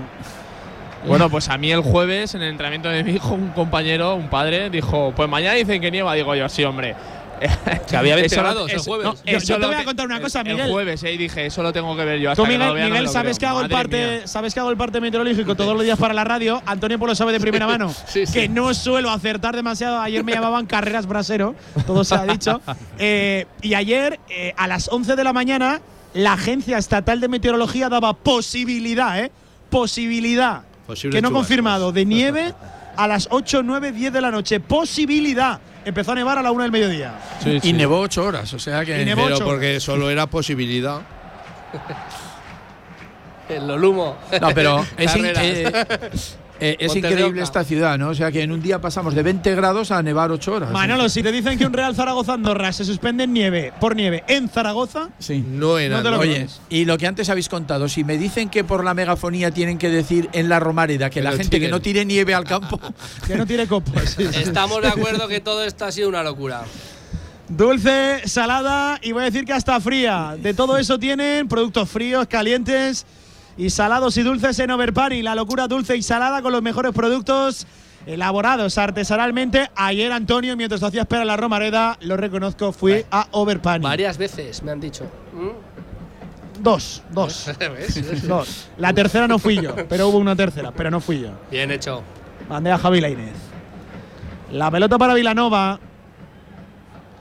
Bueno, 1.06 1.28
pues 1.28 1.50
a 1.50 1.58
mí 1.58 1.70
el 1.70 1.80
jueves, 1.82 2.34
en 2.34 2.40
el 2.42 2.48
entrenamiento 2.48 2.88
de 2.88 3.04
mi 3.04 3.12
hijo, 3.12 3.34
un 3.34 3.50
compañero, 3.50 4.14
un 4.14 4.28
padre, 4.30 4.70
dijo: 4.70 5.12
Pues 5.14 5.28
mañana 5.28 5.54
dicen 5.54 5.80
que 5.82 5.90
nieva. 5.90 6.14
Digo 6.14 6.34
yo, 6.34 6.48
sí, 6.48 6.64
hombre. 6.64 6.94
Que 7.88 7.96
había 7.96 8.14
20 8.14 8.26
Eso 8.26 8.36
lo- 8.36 8.42
grados 8.42 8.72
el 8.72 8.78
jueves. 8.80 9.04
no, 9.06 9.14
Yo- 9.14 9.20
eso 9.36 9.46
yo 9.46 9.60
te 9.60 9.66
voy 9.66 9.74
a 9.74 9.84
contar 9.84 10.06
una 10.06 10.20
cosa, 10.20 10.40
el- 10.40 10.46
Miguel. 10.48 10.66
El 10.66 10.72
jueves, 10.72 11.02
eh, 11.02 11.12
y 11.12 11.16
dije: 11.18 11.46
Eso 11.46 11.62
lo 11.62 11.72
tengo 11.72 11.96
que 11.96 12.04
ver 12.04 12.18
yo. 12.20 12.30
Hasta 12.30 12.42
Tú, 12.42 12.48
que 12.48 12.58
no 12.58 12.64
Miguel, 12.64 12.68
lo 12.68 12.74
vea, 12.74 12.84
no 12.84 12.90
Miguel 12.90 13.04
lo 13.06 13.12
sabes 13.12 13.38
creo. 13.38 13.48
que 13.48 13.50
hago 13.52 13.60
el 13.62 13.68
parte, 13.70 14.16
mía. 14.18 14.26
sabes 14.28 14.54
que 14.54 14.60
hago 14.60 14.70
el 14.70 14.76
parte 14.76 15.00
meteorológico 15.00 15.54
todos 15.54 15.74
los 15.74 15.82
días 15.84 15.98
para 15.98 16.14
la 16.14 16.24
radio. 16.24 16.62
Antonio 16.66 16.98
Polo 16.98 17.14
sabe 17.14 17.32
de 17.32 17.40
primera 17.40 17.66
mano 17.66 17.92
Sí, 18.06 18.26
sí. 18.26 18.32
que 18.32 18.48
no 18.48 18.72
suelo 18.74 19.10
acertar 19.10 19.54
demasiado. 19.56 20.00
Ayer 20.00 20.24
me 20.24 20.32
llamaban 20.32 20.66
carreras 20.66 21.06
brasero, 21.06 21.54
todo 21.86 22.04
se 22.04 22.14
ha 22.14 22.24
dicho. 22.24 22.60
Eh, 22.98 23.46
y 23.62 23.74
ayer 23.74 24.18
eh, 24.28 24.52
a 24.56 24.66
las 24.66 24.88
11 24.88 25.16
de 25.16 25.24
la 25.24 25.32
mañana 25.32 25.80
la 26.14 26.34
agencia 26.34 26.78
estatal 26.78 27.20
de 27.20 27.28
meteorología 27.28 27.88
daba 27.88 28.14
posibilidad, 28.14 29.18
¿eh? 29.20 29.32
Posibilidad 29.70 30.62
Posible 30.86 31.16
que 31.16 31.20
no 31.22 31.28
chubascos. 31.28 31.46
confirmado 31.48 31.92
de 31.92 32.04
nieve 32.04 32.54
a 32.96 33.08
las 33.08 33.26
8, 33.30 33.62
9, 33.64 33.90
10 33.92 34.12
de 34.12 34.20
la 34.20 34.30
noche. 34.30 34.60
Posibilidad. 34.60 35.60
Empezó 35.84 36.12
a 36.12 36.14
nevar 36.14 36.38
a 36.38 36.42
la 36.42 36.50
1 36.50 36.62
del 36.62 36.72
mediodía. 36.72 37.18
Sí, 37.42 37.50
Y 37.56 37.60
sí. 37.60 37.72
nevó 37.72 38.00
ocho 38.00 38.24
horas, 38.24 38.52
o 38.52 38.58
sea 38.58 38.84
que. 38.84 39.02
Y 39.02 39.04
nevó 39.04 39.24
Pero 39.24 39.38
porque 39.40 39.80
solo 39.80 40.10
era 40.10 40.26
posibilidad. 40.26 41.00
El 43.48 43.66
Lolumo. 43.66 44.16
No, 44.40 44.48
pero 44.54 44.84
es, 44.96 45.14
eh, 45.16 45.86
Eh, 46.60 46.76
es 46.78 46.94
increíble 46.94 47.42
esta 47.42 47.64
ciudad, 47.64 47.98
¿no? 47.98 48.10
O 48.10 48.14
sea 48.14 48.30
que 48.30 48.42
en 48.42 48.52
un 48.52 48.62
día 48.62 48.80
pasamos 48.80 49.14
de 49.14 49.22
20 49.22 49.54
grados 49.54 49.90
a 49.90 50.02
nevar 50.02 50.30
8 50.30 50.52
horas. 50.52 50.70
Manolo, 50.70 51.08
si 51.08 51.22
te 51.22 51.32
dicen 51.32 51.58
que 51.58 51.66
un 51.66 51.72
Real 51.72 51.94
Zaragoza-Andorra 51.94 52.72
se 52.72 52.84
suspende 52.84 53.24
en 53.24 53.32
nieve, 53.32 53.72
por 53.80 53.96
nieve, 53.96 54.22
en 54.28 54.48
Zaragoza, 54.48 55.08
Sí. 55.18 55.44
No 55.46 55.78
en 55.78 55.90
No 55.90 55.98
te 55.98 56.04
lo 56.04 56.16
Andorra. 56.16 56.18
Oye, 56.18 56.46
y 56.68 56.84
lo 56.84 56.96
que 56.96 57.06
antes 57.06 57.28
habéis 57.28 57.48
contado, 57.48 57.88
si 57.88 58.04
me 58.04 58.18
dicen 58.18 58.48
que 58.48 58.62
por 58.62 58.84
la 58.84 58.94
megafonía 58.94 59.50
tienen 59.50 59.78
que 59.78 59.88
decir 59.88 60.28
en 60.32 60.48
la 60.48 60.60
Romareda 60.60 61.10
que, 61.10 61.14
Que 61.20 61.22
la 61.22 61.32
gente 61.32 61.58
que 61.58 61.68
no 61.68 61.80
tire 61.80 62.04
nieve 62.04 62.34
al 62.34 62.44
campo, 62.44 62.78
que 63.26 63.36
no 63.36 63.46
tiene 63.46 63.66
copas. 63.66 64.18
Estamos 64.18 64.80
de 64.82 64.88
acuerdo 64.88 65.26
que 65.28 65.40
todo 65.40 65.64
esto 65.64 65.84
ha 65.84 65.92
sido 65.92 66.08
una 66.08 66.22
locura. 66.22 66.62
Dulce, 67.48 68.26
salada 68.26 68.98
y 69.02 69.12
voy 69.12 69.22
a 69.22 69.24
decir 69.26 69.44
que 69.44 69.52
hasta 69.52 69.78
fría. 69.80 70.36
De 70.40 70.54
todo 70.54 70.78
eso 70.78 70.98
tienen 70.98 71.46
productos 71.46 71.90
fríos, 71.90 72.26
calientes 72.26 73.04
y 73.56 73.70
salados 73.70 74.16
y 74.16 74.22
dulces 74.22 74.58
en 74.58 74.70
Overpani. 74.70 75.22
La 75.22 75.34
locura 75.34 75.68
dulce 75.68 75.96
y 75.96 76.02
salada 76.02 76.42
con 76.42 76.52
los 76.52 76.62
mejores 76.62 76.92
productos 76.92 77.66
elaborados 78.06 78.76
artesanalmente. 78.78 79.70
Ayer, 79.76 80.12
Antonio, 80.12 80.56
mientras 80.56 80.82
hacía 80.82 81.02
espera 81.02 81.22
en 81.22 81.28
la 81.28 81.36
Romareda, 81.36 81.96
lo 82.00 82.16
reconozco, 82.16 82.72
fui 82.72 83.04
a 83.10 83.28
Overpani. 83.30 83.84
Varias 83.84 84.18
veces 84.18 84.62
me 84.62 84.72
han 84.72 84.80
dicho. 84.80 85.04
¿Mm? 85.32 86.62
Dos, 86.62 87.02
dos. 87.10 87.50
Dos. 88.26 88.68
La 88.78 88.92
tercera 88.92 89.26
no 89.28 89.38
fui 89.38 89.60
yo, 89.60 89.74
pero 89.88 90.08
hubo 90.08 90.18
una 90.18 90.36
tercera, 90.36 90.72
pero 90.72 90.90
no 90.90 91.00
fui 91.00 91.20
yo. 91.20 91.30
Bien 91.50 91.70
hecho. 91.70 92.02
Bandea 92.48 92.78
Javi 92.78 93.00
Lainez. 93.00 93.34
La 94.52 94.70
pelota 94.70 94.98
para 94.98 95.14
Vilanova. 95.14 95.80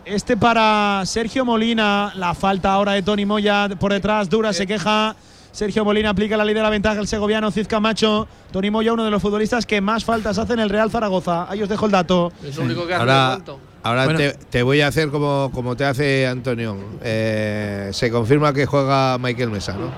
Este 0.06 0.36
para 0.38 1.02
Sergio 1.06 1.46
Molina. 1.46 2.12
La 2.16 2.34
falta 2.34 2.74
ahora 2.74 2.94
de 2.94 3.02
Tony 3.02 3.26
Moya 3.26 3.70
por 3.80 3.94
detrás. 3.94 4.30
Dura, 4.30 4.54
se 4.54 4.68
queja. 4.68 5.16
Sergio 5.54 5.86
Molina 5.86 6.10
aplica 6.10 6.36
la 6.36 6.44
ley 6.44 6.56
de 6.56 6.62
la 6.64 6.70
ventaja 6.72 7.00
el 7.00 7.08
segoviano 7.08 7.52
Cid 7.52 7.68
Camacho. 7.68 8.28
Tony 8.52 8.72
Moya, 8.72 8.92
uno 8.92 9.06
de 9.06 9.12
los 9.12 9.22
futbolistas 9.22 9.68
que 9.68 9.82
más 9.82 10.04
faltas 10.04 10.38
hace 10.40 10.54
en 10.54 10.60
el 10.60 10.70
Real 10.70 10.90
Zaragoza. 10.90 11.46
Ahí 11.50 11.62
os 11.62 11.70
dejo 11.70 11.86
el 11.86 11.92
dato. 11.92 12.34
Es 12.44 12.58
lo 12.58 12.64
único 12.64 12.88
que 12.88 12.94
hace 12.96 13.02
Ahora, 13.02 13.38
de 13.38 13.54
ahora 13.84 14.04
Bueno. 14.06 14.18
te, 14.20 14.34
te 14.34 14.64
voy 14.64 14.82
a 14.82 14.88
hacer 14.88 15.10
como, 15.10 15.52
como 15.54 15.76
te 15.76 15.86
hace 15.86 16.26
Antonio. 16.28 16.76
Eh, 17.04 17.90
se 17.94 18.10
confirma 18.10 18.52
que 18.52 18.66
juega 18.66 19.18
Michael 19.20 19.52
Mesa, 19.52 19.74
¿no? 19.74 19.92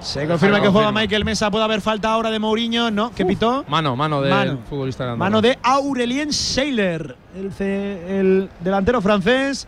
Se 0.00 0.26
confirma 0.26 0.62
que 0.62 0.68
juega. 0.68 0.90
Michael 0.92 1.24
Mesa. 1.26 1.50
Puede 1.50 1.64
haber 1.64 1.82
falta 1.82 2.10
ahora 2.12 2.30
de 2.30 2.38
Mourinho. 2.38 2.90
No, 2.90 3.12
¿qué 3.14 3.26
pitó? 3.26 3.66
Mano, 3.68 3.96
mano 3.96 4.22
del 4.22 4.30
Mano. 4.32 4.58
futbolista 4.68 5.04
de 5.04 5.10
Andorra. 5.12 5.28
Mano 5.30 5.42
de 5.42 5.58
Aurelien 5.62 6.32
Seiler, 6.32 7.16
el, 7.36 7.52
el 8.08 8.48
delantero 8.60 9.02
francés. 9.02 9.66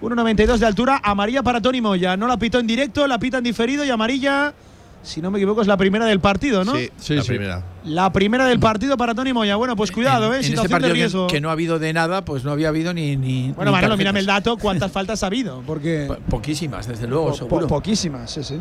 1,92 0.00 0.56
de 0.56 0.66
altura. 0.66 1.00
Amarilla 1.02 1.42
para 1.42 1.60
Tony 1.60 1.82
Moya. 1.82 2.16
No 2.16 2.26
la 2.26 2.38
pitó 2.38 2.58
en 2.58 2.66
directo, 2.66 3.06
la 3.06 3.18
pita 3.18 3.36
en 3.38 3.44
diferido 3.44 3.84
y 3.84 3.90
amarilla, 3.90 4.54
si 5.02 5.22
no 5.22 5.30
me 5.30 5.38
equivoco, 5.38 5.62
es 5.62 5.66
la 5.66 5.76
primera 5.76 6.04
del 6.04 6.20
partido, 6.20 6.64
¿no? 6.64 6.74
Sí, 6.76 6.90
Sí, 6.98 7.14
la 7.14 7.22
sí. 7.22 7.28
primera. 7.28 7.62
La 7.84 8.12
primera 8.12 8.44
del 8.46 8.60
partido 8.60 8.96
para 8.96 9.14
Tony 9.14 9.32
Moya. 9.32 9.56
Bueno, 9.56 9.74
pues 9.76 9.90
cuidado, 9.90 10.26
en, 10.26 10.34
¿eh? 10.34 10.36
en 10.38 10.42
Situación 10.44 10.66
de 10.68 10.70
partido 10.70 10.94
riesgo. 10.94 11.26
que, 11.26 11.40
no 11.40 11.48
ha 11.48 11.52
habido 11.52 11.78
de 11.78 11.92
nada, 11.92 12.24
pues 12.24 12.44
no 12.44 12.50
había 12.52 12.68
habido 12.68 12.92
ni. 12.92 13.16
ni 13.16 13.52
bueno, 13.52 13.70
ni 13.70 13.76
Manolo, 13.76 13.96
mírame 13.96 14.20
el 14.20 14.26
dato. 14.26 14.56
¿Cuántas 14.58 14.92
faltas 14.92 15.22
ha 15.22 15.26
habido? 15.26 15.62
Porque. 15.66 16.04
Po- 16.08 16.16
Poquísimas, 16.28 16.86
desde 16.86 17.06
luego, 17.06 17.28
po- 17.28 17.34
seguro. 17.34 17.66
poquísimas, 17.66 18.30
sí, 18.30 18.44
sí. 18.44 18.60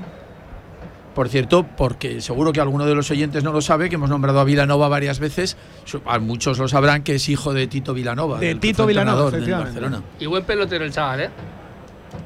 Por 1.13 1.27
cierto, 1.27 1.65
porque 1.75 2.21
seguro 2.21 2.53
que 2.53 2.61
alguno 2.61 2.85
de 2.85 2.95
los 2.95 3.11
oyentes 3.11 3.43
no 3.43 3.51
lo 3.51 3.59
sabe, 3.61 3.89
que 3.89 3.95
hemos 3.95 4.09
nombrado 4.09 4.39
a 4.39 4.43
Vilanova 4.45 4.87
varias 4.87 5.19
veces. 5.19 5.57
A 6.05 6.19
muchos 6.19 6.57
lo 6.59 6.67
sabrán 6.69 7.03
que 7.03 7.15
es 7.15 7.27
hijo 7.27 7.51
de 7.53 7.67
Tito 7.67 7.93
Vilanova. 7.93 8.39
De 8.39 8.55
Tito 8.55 8.85
Vilanova, 8.85 9.25
del 9.25 9.33
efectivamente. 9.33 9.81
Barcelona. 9.81 10.03
Y 10.19 10.27
buen 10.27 10.45
pelotero 10.45 10.85
el 10.85 10.91
chaval, 10.93 11.19
¿eh? 11.21 11.29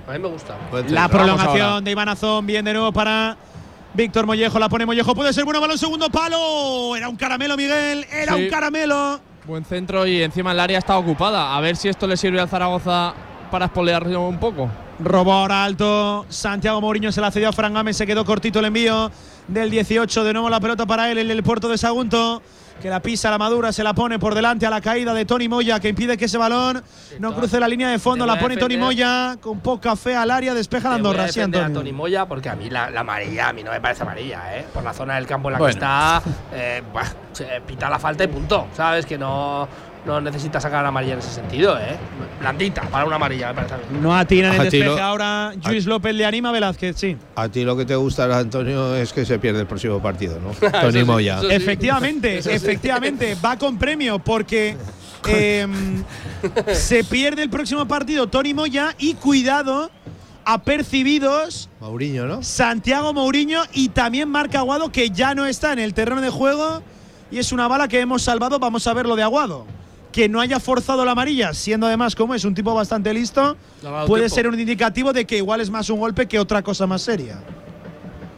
A 0.08 0.12
mí 0.14 0.20
me 0.20 0.28
gusta. 0.28 0.56
La 0.90 1.08
prolongación 1.08 1.84
de 1.84 1.92
Iván 1.92 2.10
Azón, 2.10 2.46
bien 2.46 2.64
de 2.66 2.74
nuevo 2.74 2.92
para 2.92 3.36
Víctor 3.94 4.26
Mollejo, 4.26 4.58
la 4.58 4.70
pone 4.70 4.86
Mollejo, 4.86 5.14
puede 5.14 5.32
ser 5.34 5.46
bueno, 5.46 5.62
balón 5.62 5.78
segundo 5.78 6.10
palo. 6.10 6.96
Era 6.96 7.10
un 7.10 7.16
caramelo, 7.16 7.56
Miguel, 7.56 8.06
era 8.12 8.36
Sí. 8.36 8.44
un 8.46 8.50
caramelo. 8.50 9.20
Buen 9.46 9.66
centro 9.66 10.08
y 10.08 10.24
encima 10.24 10.52
el 10.52 10.60
área 10.60 10.80
está 10.80 10.98
ocupada. 10.98 11.56
A 11.56 11.62
ver 11.62 11.76
si 11.76 11.90
esto 11.90 12.08
le 12.08 12.18
sirve 12.18 12.40
al 12.40 12.50
Zaragoza 12.50 13.14
para 13.52 13.66
espolearlo 13.66 14.28
un 14.28 14.40
poco. 14.40 14.70
Robó 15.00 15.34
ahora 15.34 15.64
alto, 15.64 16.26
Santiago 16.30 16.80
Mourinho 16.82 17.12
se 17.12 17.20
la 17.22 17.30
cedió 17.30 17.50
a 17.50 17.52
Fran 17.52 17.74
Gámez, 17.74 17.98
se 17.98 18.08
quedó 18.08 18.26
cortito 18.26 18.60
el 18.60 18.66
envío 18.66 19.12
del 19.48 19.70
18, 19.70 20.24
de 20.24 20.34
nuevo 20.34 20.50
la 20.50 20.60
pelota 20.60 20.86
para 20.86 21.12
él, 21.12 21.18
el 21.18 21.28
del 21.28 21.44
puerto 21.44 21.68
de 21.68 21.78
Sagunto. 21.78 22.42
Que 22.84 22.90
la 22.90 23.00
pisa 23.00 23.32
la 23.32 23.38
madura, 23.38 23.72
se 23.72 23.82
la 23.82 23.94
pone 23.94 24.20
por 24.20 24.36
delante 24.36 24.66
a 24.66 24.70
la 24.70 24.82
caída 24.82 25.14
de 25.14 25.24
Tony 25.24 25.48
Moya, 25.48 25.80
que 25.80 25.88
impide 25.88 26.18
que 26.18 26.26
ese 26.26 26.38
balón 26.38 26.84
no 27.18 27.34
cruce 27.34 27.58
la 27.58 27.70
línea 27.70 27.88
de 27.88 27.98
fondo. 27.98 28.26
La 28.26 28.38
pone 28.38 28.58
Tony. 28.58 28.76
Moya 28.76 29.38
con 29.40 29.62
poca 29.62 29.96
fe 29.96 30.18
al 30.18 30.30
área, 30.30 30.54
despeja 30.54 30.90
la 30.90 30.96
Andorra. 30.96 31.30
Sí, 31.30 31.36
defender 31.40 31.62
a 31.62 31.66
Antonio. 31.68 31.92
Tony 31.92 31.98
Moya 31.98 32.26
porque 32.26 32.50
a 32.50 32.56
mí 32.56 32.70
la, 32.70 32.90
la 32.90 33.00
amarilla 33.00 33.48
a 33.48 33.54
mí 33.54 33.64
no 33.64 33.72
me 33.72 33.80
parece 33.80 34.04
amarilla, 34.04 34.58
¿eh? 34.58 34.66
Por 34.74 34.84
la 34.84 34.92
zona 34.92 35.16
del 35.16 35.26
campo 35.26 35.48
en 35.48 35.54
la 35.54 35.60
Bueno. 35.60 35.72
que 35.72 35.78
está, 35.80 36.22
eh, 36.54 36.84
se 37.32 37.46
pita 37.66 37.90
la 37.90 38.00
falta 38.00 38.26
y 38.26 38.28
punto. 38.28 38.68
¿Sabes? 38.76 39.06
Que 39.06 39.18
no, 39.18 39.66
no 40.06 40.20
necesita 40.22 40.60
sacar 40.60 40.82
la 40.84 40.90
amarilla 40.90 41.14
en 41.14 41.20
ese 41.20 41.32
sentido, 41.32 41.78
¿eh? 41.78 41.96
Blandita 42.40 42.82
para 42.84 43.06
una 43.06 43.16
amarilla, 43.16 43.50
me 43.50 43.54
parece 43.56 43.74
a 43.76 43.78
mí. 43.78 43.84
No 44.02 44.14
atina 44.16 44.50
en 44.50 44.54
el 44.56 44.68
A 44.68 44.70
ti 44.70 44.78
despeje 44.78 44.98
lo- 44.98 45.04
ahora. 45.04 45.54
Luis 45.66 45.86
López 45.86 46.14
le 46.14 46.26
anima 46.26 46.50
a 46.50 46.52
Velázquez, 46.52 46.96
sí. 46.98 47.18
A 47.36 47.48
ti 47.48 47.64
lo 47.64 47.78
que 47.78 47.86
te 47.86 47.96
gusta, 47.96 48.38
Antonio, 48.38 48.96
es 48.96 49.14
que 49.14 49.26
se 49.26 49.40
pierde 49.40 49.62
el 49.62 49.68
próximo 49.68 50.02
partido, 50.02 50.40
¿no? 50.40 50.52
Tony 50.82 51.00
sí, 51.00 51.06
Moya. 51.06 51.40
sí. 51.40 51.48
Efectivamente, 51.50 52.38
efectivamente, 52.40 53.36
va 53.44 53.58
con 53.58 53.78
premio 53.78 54.20
porque 54.20 54.76
em, 55.28 56.04
se 56.74 57.04
pierde 57.06 57.44
el 57.44 57.50
próximo 57.50 57.88
partido 57.88 58.28
Tony 58.28 58.54
Moya 58.54 58.94
y 58.98 59.14
cuidado, 59.14 59.90
apercibidos 60.46 61.70
Mauriño, 61.80 62.26
¿no? 62.26 62.44
Santiago 62.44 63.14
Mourinho 63.14 63.62
y 63.74 63.90
también 63.90 64.28
Marc 64.30 64.54
Aguado 64.56 64.92
que 64.92 65.10
ya 65.10 65.34
no 65.36 65.46
está 65.46 65.72
en 65.72 65.80
el 65.80 65.94
terreno 65.94 66.20
de 66.22 66.30
juego 66.30 66.82
y 67.32 67.38
es 67.40 67.52
una 67.52 67.68
bala 67.68 67.88
que 67.88 68.00
hemos 68.02 68.22
salvado, 68.24 68.60
vamos 68.60 68.86
a 68.88 68.94
ver 68.94 69.06
lo 69.06 69.16
de 69.16 69.24
Aguado. 69.24 69.66
Que 70.14 70.30
no 70.30 70.40
haya 70.40 70.60
forzado 70.62 71.04
la 71.04 71.12
amarilla, 71.12 71.54
siendo 71.54 71.88
además 71.88 72.16
como 72.16 72.34
es 72.36 72.46
un 72.46 72.54
tipo 72.54 72.74
bastante 72.74 73.14
listo, 73.14 73.58
puede 74.08 74.24
tiempo. 74.24 74.36
ser 74.36 74.48
un 74.48 74.58
indicativo 74.60 75.12
de 75.12 75.26
que 75.26 75.38
igual 75.38 75.60
es 75.60 75.70
más 75.70 75.90
un 75.90 76.00
golpe 76.00 76.28
que 76.28 76.40
otra 76.40 76.62
cosa 76.62 76.88
más 76.88 77.02
seria. 77.02 77.42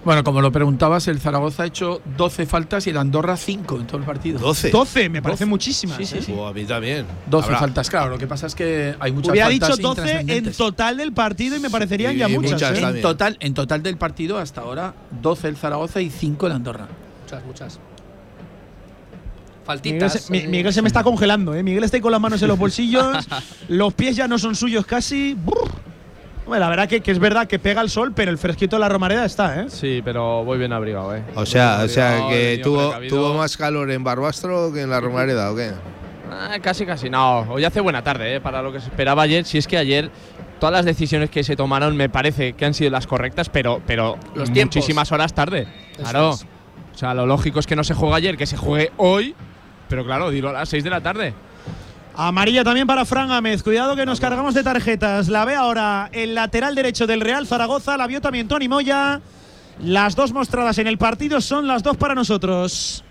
Bueno, 0.05 0.23
como 0.23 0.39
lo 0.39 0.51
preguntabas, 0.51 1.07
el 1.07 1.19
Zaragoza 1.19 1.63
ha 1.63 1.65
hecho 1.65 1.99
12 2.15 2.45
faltas 2.45 2.85
y 2.85 2.91
el 2.91 2.97
Andorra 2.97 3.35
5 3.37 3.79
en 3.79 3.87
todo 3.87 3.97
el 3.97 4.03
partido. 4.03 4.37
12. 4.37 4.69
12, 4.69 5.09
me 5.09 5.21
parece 5.21 5.45
12. 5.45 5.49
muchísimas. 5.49 5.97
Sí, 5.97 6.05
sí, 6.05 6.17
¿eh? 6.19 6.21
sí. 6.21 6.33
Oh, 6.37 6.45
a 6.45 6.53
mí 6.53 6.63
también. 6.63 7.07
12 7.25 7.47
Habrá- 7.47 7.59
faltas, 7.59 7.89
claro. 7.89 8.11
Lo 8.11 8.17
que 8.19 8.27
pasa 8.27 8.45
es 8.45 8.53
que 8.53 8.95
hay 8.99 9.11
muchas 9.11 9.31
Hubiera 9.31 9.47
faltas 9.47 9.77
dicho 9.77 9.95
12 9.95 10.19
en 10.27 10.51
total 10.53 10.97
del 10.97 11.11
partido 11.11 11.57
y 11.57 11.59
me 11.59 11.71
parecerían 11.71 12.15
Y 12.15 12.19
ya 12.19 12.27
muchas. 12.29 12.51
muchas 12.51 12.77
¿eh? 12.77 12.81
En 12.87 13.01
total, 13.01 13.37
en 13.39 13.53
total 13.55 13.81
del 13.81 13.97
partido 13.97 14.37
hasta 14.37 14.61
ahora, 14.61 14.93
12 15.21 15.47
el 15.47 15.57
Zaragoza 15.57 15.99
y 16.01 16.11
5 16.11 16.45
el 16.45 16.53
Andorra. 16.53 16.87
Muchas, 17.23 17.43
muchas. 17.45 17.79
Miguel 19.67 20.01
Faltitas. 20.01 20.13
se, 20.13 20.31
Mi- 20.31 20.37
eh, 20.39 20.47
Miguel 20.47 20.73
se 20.73 20.81
me 20.81 20.87
está 20.87 21.03
congelando, 21.03 21.53
¿eh? 21.55 21.63
Miguel 21.63 21.83
está 21.83 21.97
ahí 21.97 22.01
con 22.01 22.11
las 22.11 22.21
manos 22.21 22.41
en 22.41 22.47
los 22.47 22.57
bolsillos, 22.57 23.27
los 23.67 23.93
pies 23.93 24.15
ya 24.15 24.27
no 24.27 24.37
son 24.37 24.55
suyos 24.55 24.85
casi. 24.85 25.33
Brr. 25.33 25.71
Hombre, 26.45 26.59
la 26.59 26.69
verdad 26.69 26.87
que, 26.87 27.01
que 27.01 27.09
es 27.11 27.17
verdad 27.17 27.47
que 27.47 27.57
pega 27.57 27.81
el 27.81 27.89
sol, 27.89 28.13
pero 28.15 28.29
el 28.29 28.37
fresquito 28.37 28.75
de 28.75 28.81
la 28.81 28.87
Romareda 28.89 29.25
está, 29.25 29.61
¿eh? 29.61 29.65
Sí, 29.69 30.01
pero 30.05 30.43
voy 30.45 30.59
bien 30.59 30.73
abrigado, 30.73 31.15
¿eh? 31.15 31.23
O 31.33 31.43
sea, 31.45 31.81
o 31.83 31.87
sea 31.87 32.27
que 32.29 32.59
tuvo, 32.63 32.93
tuvo 33.09 33.33
más 33.33 33.57
calor 33.57 33.89
en 33.89 34.03
Barbastro 34.03 34.71
que 34.71 34.81
en 34.81 34.91
la 34.91 34.99
Romareda, 35.01 35.51
¿o 35.51 35.55
qué? 35.55 35.71
Ah, 36.31 36.57
casi, 36.61 36.85
casi. 36.85 37.09
No, 37.09 37.39
hoy 37.51 37.65
hace 37.65 37.79
buena 37.81 38.03
tarde, 38.03 38.35
¿eh? 38.35 38.41
Para 38.41 38.61
lo 38.61 38.71
que 38.71 38.79
se 38.79 38.87
esperaba 38.89 39.23
ayer. 39.23 39.43
Si 39.45 39.57
es 39.57 39.67
que 39.67 39.77
ayer 39.77 40.11
todas 40.59 40.73
las 40.73 40.85
decisiones 40.85 41.31
que 41.31 41.43
se 41.43 41.55
tomaron 41.55 41.97
me 41.97 42.09
parece 42.09 42.53
que 42.53 42.65
han 42.65 42.73
sido 42.75 42.91
las 42.91 43.07
correctas, 43.07 43.49
pero, 43.49 43.81
pero 43.87 44.17
Los 44.35 44.51
tiempos. 44.53 44.75
muchísimas 44.75 45.11
horas 45.11 45.33
tarde. 45.33 45.67
Claro. 45.97 46.31
es. 46.33 46.45
O 46.93 46.97
sea, 46.97 47.13
lo 47.15 47.25
lógico 47.25 47.59
es 47.59 47.65
que 47.65 47.75
no 47.75 47.83
se 47.83 47.93
juegue 47.95 48.15
ayer, 48.15 48.37
que 48.37 48.45
se 48.45 48.55
juegue 48.57 48.91
hoy, 48.97 49.33
pero 49.89 50.05
claro, 50.05 50.29
dilo 50.29 50.49
a 50.49 50.53
las 50.53 50.69
6 50.69 50.83
de 50.83 50.89
la 50.89 51.01
tarde. 51.01 51.33
Amarilla 52.17 52.63
también 52.63 52.87
para 52.87 53.03
Fran 53.03 53.27
Gámez. 53.27 53.61
Cuidado 53.61 53.95
que 53.95 54.05
nos 54.05 54.19
cargamos 54.21 54.53
de 54.53 54.63
tarjetas. 54.63 55.27
La 55.27 55.43
ve 55.43 55.55
ahora 55.55 56.09
el 56.13 56.33
lateral 56.33 56.73
derecho 56.73 57.05
del 57.07 57.19
Real 57.21 57.45
Zaragoza. 57.45 57.97
La 57.97 58.07
vio 58.07 58.21
también 58.21 58.47
Tony 58.47 58.69
Moya. 58.69 59.19
Las 59.81 60.15
dos 60.15 60.31
mostradas 60.31 60.77
en 60.77 60.87
el 60.87 60.97
partido 60.97 61.41
son 61.41 61.67
las 61.67 61.83
dos 61.83 61.97
para 61.97 62.15
nosotros. 62.15 63.03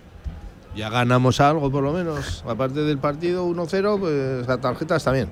Ya 0.74 0.88
ganamos 0.88 1.38
algo, 1.40 1.70
por 1.70 1.82
lo 1.84 1.92
menos. 1.92 2.42
Aparte 2.48 2.80
del 2.80 2.96
partido 2.98 3.46
1-0, 3.46 4.00
pues 4.00 4.48
a 4.48 4.58
tarjetas 4.58 5.04
también. 5.04 5.28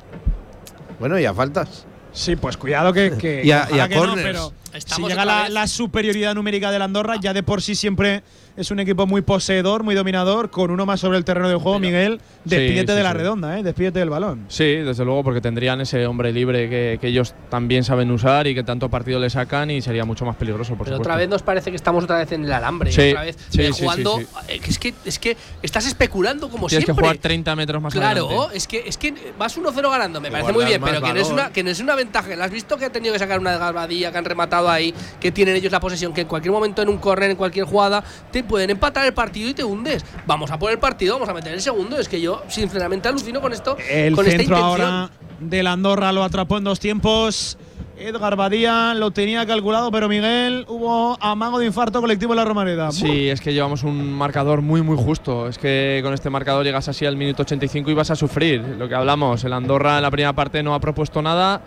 Bueno, 1.01 1.19
y 1.19 1.25
a 1.25 1.33
faltas. 1.33 1.87
Sí, 2.13 2.37
pues 2.37 2.59
cuidado 2.59 2.93
que. 2.93 3.17
que 3.19 3.43
Y 3.45 3.51
a- 3.53 3.69
y 3.75 3.79
a 3.81 3.89
que 3.89 3.95
no, 3.97 4.03
corners. 4.03 4.23
pero 4.23 4.53
si 4.87 5.03
llega 5.03 5.25
la, 5.25 5.49
la 5.49 5.67
superioridad 5.67 6.35
numérica 6.35 6.71
del 6.71 6.83
Andorra, 6.83 7.17
ya 7.19 7.33
de 7.33 7.43
por 7.43 7.63
sí 7.63 7.75
siempre 7.75 8.23
es 8.57 8.71
un 8.71 8.81
equipo 8.81 9.07
muy 9.07 9.23
poseedor, 9.23 9.83
muy 9.83 9.95
dominador, 9.95 10.51
con 10.51 10.71
uno 10.71 10.85
más 10.85 11.01
sobre 11.01 11.17
el 11.19 11.25
terreno 11.25 11.49
de 11.49 11.55
juego, 11.57 11.79
Miguel. 11.79 12.21
Despídete 12.45 12.93
sí, 12.93 12.97
de 12.99 13.03
la 13.03 13.13
sí. 13.13 13.17
redonda, 13.19 13.59
¿eh? 13.59 13.63
Despídete 13.63 13.99
del 14.01 14.11
balón. 14.11 14.45
Sí, 14.49 14.65
desde 14.77 15.05
luego, 15.05 15.25
porque 15.25 15.41
tendrían 15.41 15.81
ese 15.81 16.07
hombre 16.07 16.33
libre 16.33 16.69
que, 16.69 16.99
que 17.01 17.09
ellos 17.09 17.35
también 17.49 17.85
saben 17.85 18.11
usar 18.11 18.47
y 18.47 18.55
que 18.55 18.63
tanto 18.63 18.89
partido 18.91 19.21
le 19.21 19.31
sacan 19.31 19.71
y 19.71 19.81
sería 19.81 20.05
mucho 20.05 20.25
más 20.25 20.37
peligroso, 20.37 20.75
por 20.75 20.85
Pero 20.87 20.97
supuesto. 20.97 21.03
otra 21.13 21.17
vez 21.17 21.29
nos 21.29 21.43
parece 21.43 21.71
que 21.71 21.77
estamos 21.77 22.05
otra 22.05 22.19
vez 22.19 22.31
en 22.33 22.45
el 22.45 22.53
alambre. 22.53 22.93
Sí, 22.93 23.11
otra 23.11 23.23
vez 23.23 23.37
sí, 23.49 23.61
eh, 23.63 23.67
sí, 23.69 23.73
sí, 23.73 23.83
jugando. 23.83 24.19
sí. 24.19 24.27
eh, 24.49 24.59
que 24.61 24.71
Es, 24.71 24.79
que, 24.79 24.95
es 25.05 25.19
que 25.19 25.37
estás 25.63 25.87
especulando 25.87 26.49
como 26.51 26.67
Tienes 26.67 26.85
que 26.85 26.93
siempre. 26.93 27.05
jugar 27.07 27.19
30 27.19 27.57
metros 27.57 27.83
más 27.83 27.93
Claro, 27.95 28.27
adelante. 28.29 28.57
es 28.57 28.67
que, 28.67 28.83
es 28.87 28.97
que 28.99 29.15
vas 29.39 29.57
1-0 29.59 29.91
ganando, 29.91 30.21
me 30.21 30.31
parece 30.31 30.53
muy 30.53 30.65
bien, 30.67 30.81
pero 30.85 31.01
que 31.01 31.13
no, 31.13 31.21
es 31.21 31.31
una, 31.31 31.51
que 31.53 31.63
no 31.63 31.71
es 31.71 31.81
una 31.81 31.95
ventaja. 31.95 32.35
¿La 32.37 32.45
has 32.45 32.51
visto 32.51 32.77
que 32.77 32.85
ha 32.87 32.91
tenido 32.91 33.13
que 33.13 33.19
sacar 33.19 33.39
una 33.41 33.53
de 33.53 33.59
Galvadía, 33.59 34.13
que 34.13 34.19
han 34.19 34.25
rematado 34.25 34.69
ahí, 34.69 34.93
que 35.21 35.33
tienen 35.33 35.57
ellos 35.57 35.73
la 35.73 35.81
posesión, 35.81 36.13
que 36.13 36.23
en 36.23 36.27
cualquier 36.29 36.53
momento, 36.53 36.83
en 36.83 36.89
un 36.89 36.99
corner, 36.99 37.31
en 37.31 37.37
cualquier 37.37 37.65
jugada, 37.65 38.03
te 38.31 38.42
pueden 38.43 38.71
empatar 38.71 39.07
el 39.07 39.15
partido 39.15 39.49
y 39.49 39.55
te 39.55 39.65
hundes. 39.65 40.05
Vamos 40.27 40.51
a 40.51 40.59
por 40.59 40.71
el 40.71 40.79
partido, 40.79 41.15
vamos 41.15 41.29
a 41.29 41.35
meter 41.35 41.53
el 41.53 41.61
segundo. 41.61 41.99
Es 41.99 42.09
que 42.09 42.21
yo, 42.21 42.43
sinceramente, 42.49 43.09
alucino 43.09 43.41
con 43.41 43.53
esto. 43.53 43.77
El 43.91 44.15
con 44.15 44.27
esta 44.27 44.39
centro 44.39 44.57
intención. 44.57 44.91
ahora 44.91 45.11
del 45.41 45.67
Andorra 45.67 46.13
lo 46.13 46.23
atrapó 46.23 46.59
en 46.59 46.65
dos 46.65 46.81
tiempos. 46.81 47.59
Edgar 47.97 48.35
Badía 48.37 48.95
lo 48.95 49.13
tenía 49.13 49.47
calculado, 49.47 49.91
pero 49.93 50.09
Miguel 50.09 50.65
hubo 50.69 51.17
amago 51.21 51.59
de 51.59 51.67
infarto 51.67 52.01
colectivo 52.01 52.33
en 52.33 52.39
la 52.39 52.45
Romareda. 52.45 52.91
Sí, 52.91 53.29
es 53.29 53.41
que 53.41 53.53
llevamos 53.53 53.85
un 53.85 54.13
marcador 54.13 54.61
muy, 54.61 54.83
muy 54.83 54.97
justo. 54.97 55.47
Es 55.47 55.59
que 55.59 56.01
con 56.03 56.13
este 56.13 56.29
marcador 56.29 56.65
llegas 56.65 56.89
así 56.89 57.07
al 57.07 57.17
minuto 57.17 57.43
85 57.43 57.91
y 57.91 57.95
vas 57.95 58.11
a 58.11 58.17
sufrir. 58.17 58.61
Lo 58.79 58.89
que 58.89 58.95
hablamos, 58.95 59.45
el 59.45 59.53
Andorra 59.53 59.97
en 59.97 60.03
la 60.03 60.11
primera 60.11 60.33
parte 60.33 60.63
no 60.63 60.75
ha 60.75 60.81
propuesto 60.81 61.23
nada 61.23 61.63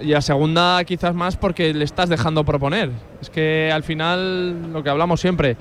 y 0.00 0.12
a 0.12 0.20
segunda 0.20 0.82
quizás 0.84 1.14
más 1.14 1.36
porque 1.36 1.72
le 1.72 1.84
estás 1.84 2.08
dejando 2.08 2.44
proponer. 2.44 2.90
Es 3.20 3.30
que 3.30 3.70
al 3.72 3.82
final, 3.82 4.72
lo 4.72 4.82
que 4.82 4.90
hablamos 4.90 5.20
siempre, 5.20 5.56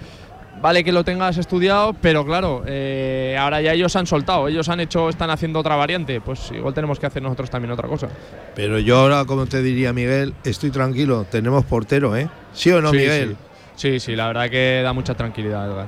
vale 0.61 0.84
que 0.84 0.91
lo 0.91 1.03
tengas 1.03 1.38
estudiado, 1.38 1.94
pero 1.94 2.26
claro, 2.26 2.64
eh, 2.65 3.38
ahora 3.40 3.61
ya 3.61 3.73
ellos 3.73 3.95
han 3.95 4.07
soltado, 4.07 4.48
ellos 4.48 4.68
han 4.69 4.80
hecho, 4.80 5.10
están 5.10 5.30
haciendo 5.30 5.60
otra 5.60 5.76
variante, 5.76 6.22
pues 6.22 6.52
igual 6.52 6.73
tenemos 6.73 6.99
que 6.99 7.06
hacer 7.06 7.22
nosotros 7.22 7.49
también 7.49 7.72
otra 7.72 7.88
cosa. 7.88 8.07
Pero 8.56 8.80
yo 8.80 8.98
ahora, 8.99 9.26
como 9.26 9.45
te 9.45 9.61
diría 9.61 9.94
Miguel, 9.94 10.34
estoy 10.44 10.72
tranquilo. 10.72 11.26
Tenemos 11.30 11.65
portero, 11.65 12.15
¿eh? 12.15 12.30
¿Sí 12.53 12.72
o 12.72 12.82
no, 12.82 12.91
Sí, 12.91 12.98
Miguel? 12.98 13.38
Sí. 13.76 13.91
sí, 13.91 13.99
sí, 13.99 14.15
la 14.15 14.27
verdad 14.27 14.49
que 14.49 14.82
da 14.84 14.94
mucha 14.94 15.14
tranquilidad, 15.14 15.69
Edgar. 15.69 15.88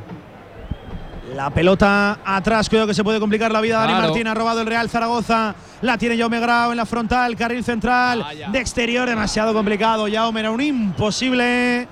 La 1.36 1.50
pelota 1.50 2.20
atrás, 2.24 2.70
creo 2.70 2.88
que 2.88 2.94
se 2.94 3.04
puede 3.04 3.20
complicar 3.20 3.52
la 3.52 3.60
vida. 3.60 3.80
Dani 3.80 3.94
Claro. 3.94 4.08
Martín 4.08 4.28
ha 4.28 4.34
robado 4.34 4.62
el 4.62 4.68
Real 4.68 4.90
Zaragoza. 4.90 5.56
La 5.82 5.98
tiene 5.98 6.18
Jaume 6.18 6.40
Grau 6.40 6.72
en 6.72 6.78
la 6.78 6.86
frontal, 6.86 7.36
carril 7.36 7.64
central. 7.64 8.26
De 8.52 8.60
exterior, 8.60 9.08
demasiado 9.08 9.54
complicado. 9.54 10.08
Jaume 10.12 10.40
era 10.40 10.52
un 10.52 10.62
imposible. 10.62 11.88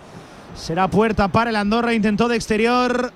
Será 0.56 0.88
puerta 0.88 1.27
para 1.27 1.49
el 1.49 1.56
Andorra. 1.56 1.94
Intentó 1.94 2.27
de 2.27 2.36
exterior. 2.36 3.11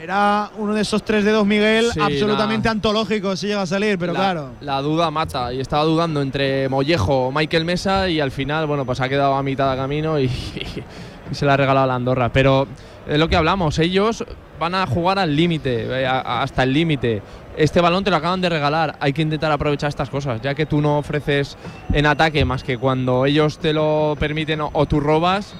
Era 0.00 0.50
uno 0.58 0.74
de 0.74 0.82
esos 0.82 1.04
tres 1.04 1.24
dedos, 1.24 1.46
Miguel, 1.46 1.86
Sí, 1.92 2.00
absolutamente 2.00 2.66
la- 2.66 2.72
antológico 2.72 3.36
si 3.36 3.46
llega 3.46 3.62
a 3.62 3.66
salir, 3.66 3.96
pero 3.96 4.12
la, 4.12 4.18
claro. 4.18 4.50
La 4.60 4.80
duda 4.82 5.08
mata 5.12 5.52
y 5.52 5.60
estaba 5.60 5.84
dudando 5.84 6.20
entre 6.20 6.68
Mollejo 6.68 7.28
o 7.28 7.32
Michael 7.32 7.64
Mesa 7.64 8.08
y 8.08 8.18
al 8.20 8.32
final, 8.32 8.66
bueno, 8.66 8.84
pues 8.84 9.00
ha 9.00 9.08
quedado 9.08 9.34
a 9.34 9.42
mitad 9.44 9.70
de 9.70 9.76
camino 9.76 10.18
y, 10.18 10.24
y 11.30 11.34
se 11.34 11.46
la 11.46 11.54
ha 11.54 11.56
regalado 11.56 11.84
a 11.84 11.86
la 11.86 11.94
Andorra. 11.94 12.32
Pero 12.32 12.66
es 13.06 13.18
lo 13.18 13.28
que 13.28 13.36
hablamos, 13.36 13.78
ellos 13.78 14.24
van 14.58 14.74
a 14.74 14.84
jugar 14.86 15.20
al 15.20 15.34
límite, 15.34 15.86
eh, 16.02 16.06
hasta 16.06 16.64
el 16.64 16.72
límite. 16.72 17.22
Este 17.56 17.80
balón 17.80 18.02
te 18.02 18.10
lo 18.10 18.16
acaban 18.16 18.40
de 18.40 18.48
regalar, 18.48 18.96
hay 18.98 19.12
que 19.12 19.22
intentar 19.22 19.52
aprovechar 19.52 19.88
estas 19.90 20.10
cosas, 20.10 20.40
ya 20.42 20.56
que 20.56 20.66
tú 20.66 20.80
no 20.80 20.98
ofreces 20.98 21.56
en 21.92 22.06
ataque 22.06 22.44
más 22.44 22.64
que 22.64 22.78
cuando 22.78 23.26
ellos 23.26 23.58
te 23.58 23.72
lo 23.72 24.16
permiten 24.18 24.60
o, 24.60 24.70
o 24.72 24.86
tú 24.86 24.98
robas, 24.98 25.54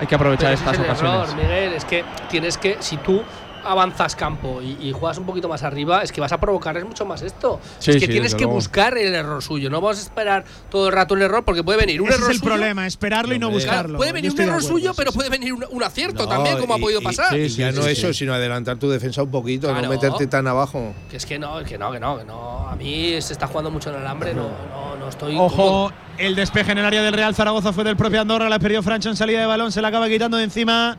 hay 0.00 0.06
que 0.06 0.14
aprovechar 0.14 0.54
Pero 0.54 0.58
estas 0.58 0.72
es 0.74 0.78
el 0.78 0.84
ocasiones. 0.84 1.30
error, 1.30 1.42
Miguel, 1.42 1.72
es 1.74 1.84
que 1.84 2.04
tienes 2.30 2.58
que, 2.58 2.76
si 2.80 2.96
tú 2.98 3.22
avanzas 3.64 4.14
campo 4.16 4.60
y, 4.62 4.88
y 4.88 4.92
juegas 4.92 5.18
un 5.18 5.26
poquito 5.26 5.48
más 5.48 5.62
arriba, 5.62 6.02
es 6.02 6.12
que 6.12 6.20
vas 6.20 6.32
a 6.32 6.38
provocarles 6.38 6.84
mucho 6.84 7.04
más 7.04 7.22
esto. 7.22 7.60
Sí, 7.78 7.90
es 7.92 7.96
que 7.98 8.06
sí, 8.06 8.12
tienes 8.12 8.34
que 8.34 8.42
luego. 8.44 8.54
buscar 8.54 8.96
el 8.98 9.14
error 9.14 9.42
suyo, 9.42 9.70
no 9.70 9.80
vas 9.80 9.98
a 9.98 10.02
esperar 10.02 10.44
todo 10.70 10.86
el 10.88 10.92
rato 10.92 11.14
el 11.14 11.22
error 11.22 11.44
porque 11.44 11.62
puede 11.64 11.78
venir 11.78 12.00
un 12.00 12.08
Ese 12.08 12.16
error 12.16 12.30
es 12.30 12.36
el 12.36 12.40
suyo. 12.40 12.50
problema, 12.50 12.86
esperarlo 12.86 13.34
y 13.34 13.38
no 13.38 13.50
buscarlo. 13.50 13.98
Puede 13.98 14.12
venir 14.12 14.32
un 14.32 14.40
error 14.40 14.62
suyo, 14.62 14.90
sí, 14.92 14.96
pero 14.96 15.10
sí. 15.12 15.16
puede 15.18 15.30
venir 15.30 15.52
una- 15.52 15.68
un 15.68 15.82
acierto 15.82 16.24
No, 16.24 16.28
también, 16.28 16.58
como 16.58 16.74
ha 16.74 16.78
y- 16.78 16.82
podido 16.82 17.00
y- 17.00 17.04
pasar. 17.04 17.36
y 17.38 17.48
ya 17.48 17.72
no 17.72 17.82
Sí, 17.82 17.90
eso, 17.90 18.08
sí. 18.08 18.14
sino 18.14 18.34
adelantar 18.34 18.76
tu 18.78 18.88
defensa 18.88 19.22
un 19.22 19.30
poquito, 19.30 19.68
Claro. 19.68 19.82
no 19.82 19.88
meterte 19.88 20.26
tan 20.26 20.46
abajo. 20.46 20.94
Que 21.10 21.16
es 21.16 21.26
que 21.26 21.38
no, 21.38 21.62
que 21.64 21.76
no, 21.78 21.92
que 21.92 22.00
no, 22.00 22.18
que 22.18 22.24
no. 22.24 22.68
A 22.68 22.76
mí 22.76 23.20
se 23.20 23.32
está 23.32 23.46
jugando 23.46 23.70
mucho 23.70 23.90
en 23.90 23.96
el 23.96 24.02
alambre, 24.02 24.34
no, 24.34 24.42
no, 24.70 24.96
no 24.98 25.08
estoy. 25.08 25.36
Ojo, 25.36 25.56
cómodo. 25.56 25.92
el 26.18 26.34
despeje 26.34 26.72
en 26.72 26.78
el 26.78 26.84
área 26.86 27.02
del 27.02 27.12
Real 27.14 27.34
Zaragoza 27.34 27.72
fue 27.72 27.84
del 27.84 27.96
propio 27.96 28.20
Andorra, 28.20 28.48
la 28.48 28.58
perdió 28.58 28.82
Francho 28.82 29.08
en 29.08 29.16
salida 29.16 29.40
de 29.40 29.46
balón, 29.46 29.72
se 29.72 29.80
la 29.82 29.88
acaba 29.88 30.08
quitando 30.08 30.36
de 30.36 30.44
encima. 30.44 30.96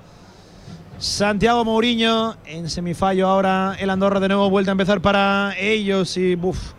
Santiago 0.99 1.63
Mourinho 1.63 2.35
en 2.45 2.69
semifallo 2.69 3.27
ahora 3.27 3.75
el 3.79 3.89
Andorra 3.89 4.19
de 4.19 4.27
nuevo 4.27 4.49
vuelta 4.49 4.71
a 4.71 4.73
empezar 4.73 4.99
para 5.01 5.53
ellos 5.57 6.17
y 6.17 6.35
buf, 6.35 6.73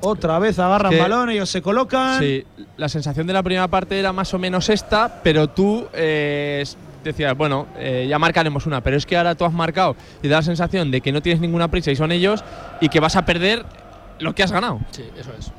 otra 0.00 0.38
vez 0.38 0.58
agarran 0.58 0.92
Es 0.92 0.98
que- 0.98 1.02
balón, 1.02 1.30
ellos 1.30 1.48
se 1.48 1.62
colocan. 1.62 2.20
Sí, 2.20 2.44
la 2.76 2.88
sensación 2.88 3.26
de 3.26 3.32
la 3.32 3.42
primera 3.42 3.68
parte 3.68 3.98
era 3.98 4.12
más 4.12 4.32
o 4.34 4.38
menos 4.38 4.68
esta, 4.68 5.22
pero 5.22 5.48
tú 5.48 5.86
eh, 5.94 6.64
decías, 7.02 7.34
bueno, 7.36 7.66
eh, 7.78 8.06
ya 8.08 8.18
marcaremos 8.18 8.66
una, 8.66 8.82
pero 8.82 8.96
es 8.98 9.06
que 9.06 9.16
ahora 9.16 9.34
tú 9.34 9.44
has 9.46 9.52
marcado 9.54 9.96
y 10.22 10.28
da 10.28 10.36
la 10.36 10.42
sensación 10.42 10.90
de 10.90 11.00
que 11.00 11.10
no 11.10 11.22
tienes 11.22 11.40
ninguna 11.40 11.68
prisa 11.68 11.90
y 11.90 11.96
son 11.96 12.12
ellos 12.12 12.44
y 12.82 12.90
que 12.90 13.00
vas 13.00 13.16
a 13.16 13.24
perder 13.24 13.64
lo 14.18 14.34
que 14.34 14.42
has 14.42 14.52
ganado. 14.52 14.80
Sí, 14.90 15.04
eso 15.18 15.30
es. 15.38 15.50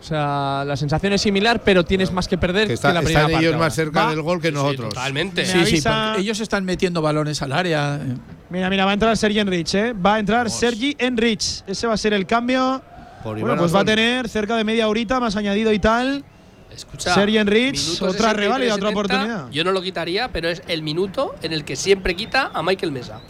O 0.00 0.02
sea, 0.02 0.64
la 0.66 0.76
sensación 0.78 1.12
es 1.12 1.20
similar, 1.20 1.60
pero 1.62 1.84
tienes 1.84 2.10
más 2.10 2.26
que 2.26 2.38
perder 2.38 2.62
Que 2.62 2.68
que, 2.68 2.74
está- 2.74 2.92
la 2.92 3.00
primera 3.00 3.20
están 3.20 3.32
parte. 3.32 3.44
ellos 3.44 3.54
ahora. 3.54 3.66
más 3.66 3.74
cerca 3.74 4.04
Va. 4.04 4.10
del 4.10 4.22
gol 4.22 4.40
que 4.40 4.50
nosotros. 4.50 4.88
Totalmente. 4.94 5.42
Me 5.42 5.66
Sí, 5.66 5.76
sí, 5.80 5.88
ellos 6.18 6.40
están 6.40 6.64
metiendo 6.64 7.02
balones 7.02 7.42
al 7.42 7.52
área. 7.52 8.00
Mira, 8.48 8.70
mira, 8.70 8.84
va 8.86 8.92
a 8.92 8.94
entrar 8.94 9.14
Sergi 9.16 9.38
Enrich, 9.40 9.74
¿eh? 9.74 9.92
Va 9.92 10.14
a 10.14 10.18
entrar 10.18 10.48
Sergi 10.50 10.96
Enrich. 10.98 11.62
Ese 11.66 11.86
va 11.86 11.94
a 11.94 11.96
ser 11.98 12.14
el 12.14 12.26
cambio. 12.26 12.80
Por 13.22 13.38
Bueno, 13.38 13.58
pues 13.58 13.74
va 13.74 13.80
a 13.80 13.84
tener 13.84 14.26
cerca 14.30 14.56
de 14.56 14.64
media 14.64 14.88
horita 14.88 15.20
más 15.20 15.36
añadido 15.36 15.70
y 15.72 15.78
tal. 15.78 16.24
Escucha, 16.74 17.12
Sergi 17.14 17.36
Enrich, 17.36 17.96
otra 18.00 18.12
63, 18.12 18.36
reválida, 18.36 18.74
otra 18.76 18.88
70, 18.88 18.98
oportunidad. 19.00 19.50
Yo 19.50 19.64
no 19.64 19.72
lo 19.72 19.82
quitaría, 19.82 20.28
pero 20.28 20.48
es 20.48 20.62
el 20.68 20.82
minuto 20.82 21.34
en 21.42 21.52
el 21.52 21.64
que 21.64 21.76
siempre 21.76 22.16
quita 22.16 22.50
a 22.54 22.62
Michael 22.62 22.92
Mesa. 22.92 23.20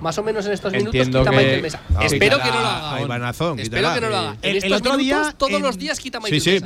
Más 0.00 0.18
o 0.18 0.22
menos 0.22 0.44
en 0.44 0.52
estos 0.52 0.70
minutos 0.72 0.94
Entiendo 0.94 1.20
quita 1.20 1.30
que- 1.30 1.36
Michael 1.38 1.62
Mesa. 1.62 1.80
No, 1.88 2.00
Espero 2.02 2.36
quitará 2.36 2.44
que 2.44 2.50
no 2.50 2.60
lo 2.62 2.68
haga. 2.68 3.00
Iván 3.02 3.24
Azón, 3.24 3.58
Espero 3.58 3.80
quitará. 3.88 3.94
que 3.94 4.00
no 4.02 4.08
lo 4.10 4.16
haga. 4.16 4.36
En 4.42 4.50
El- 4.50 4.56
el 4.56 4.72
estos 4.72 4.98
día 4.98 5.14
minutos, 5.16 5.38
todos 5.38 5.52
en- 5.52 5.62
los 5.62 5.78
días 5.78 6.00
quita 6.00 6.18
a 6.18 6.20
Sí, 6.20 6.24
Michael 6.24 6.40
sí, 6.42 6.50
Mesa. 6.50 6.64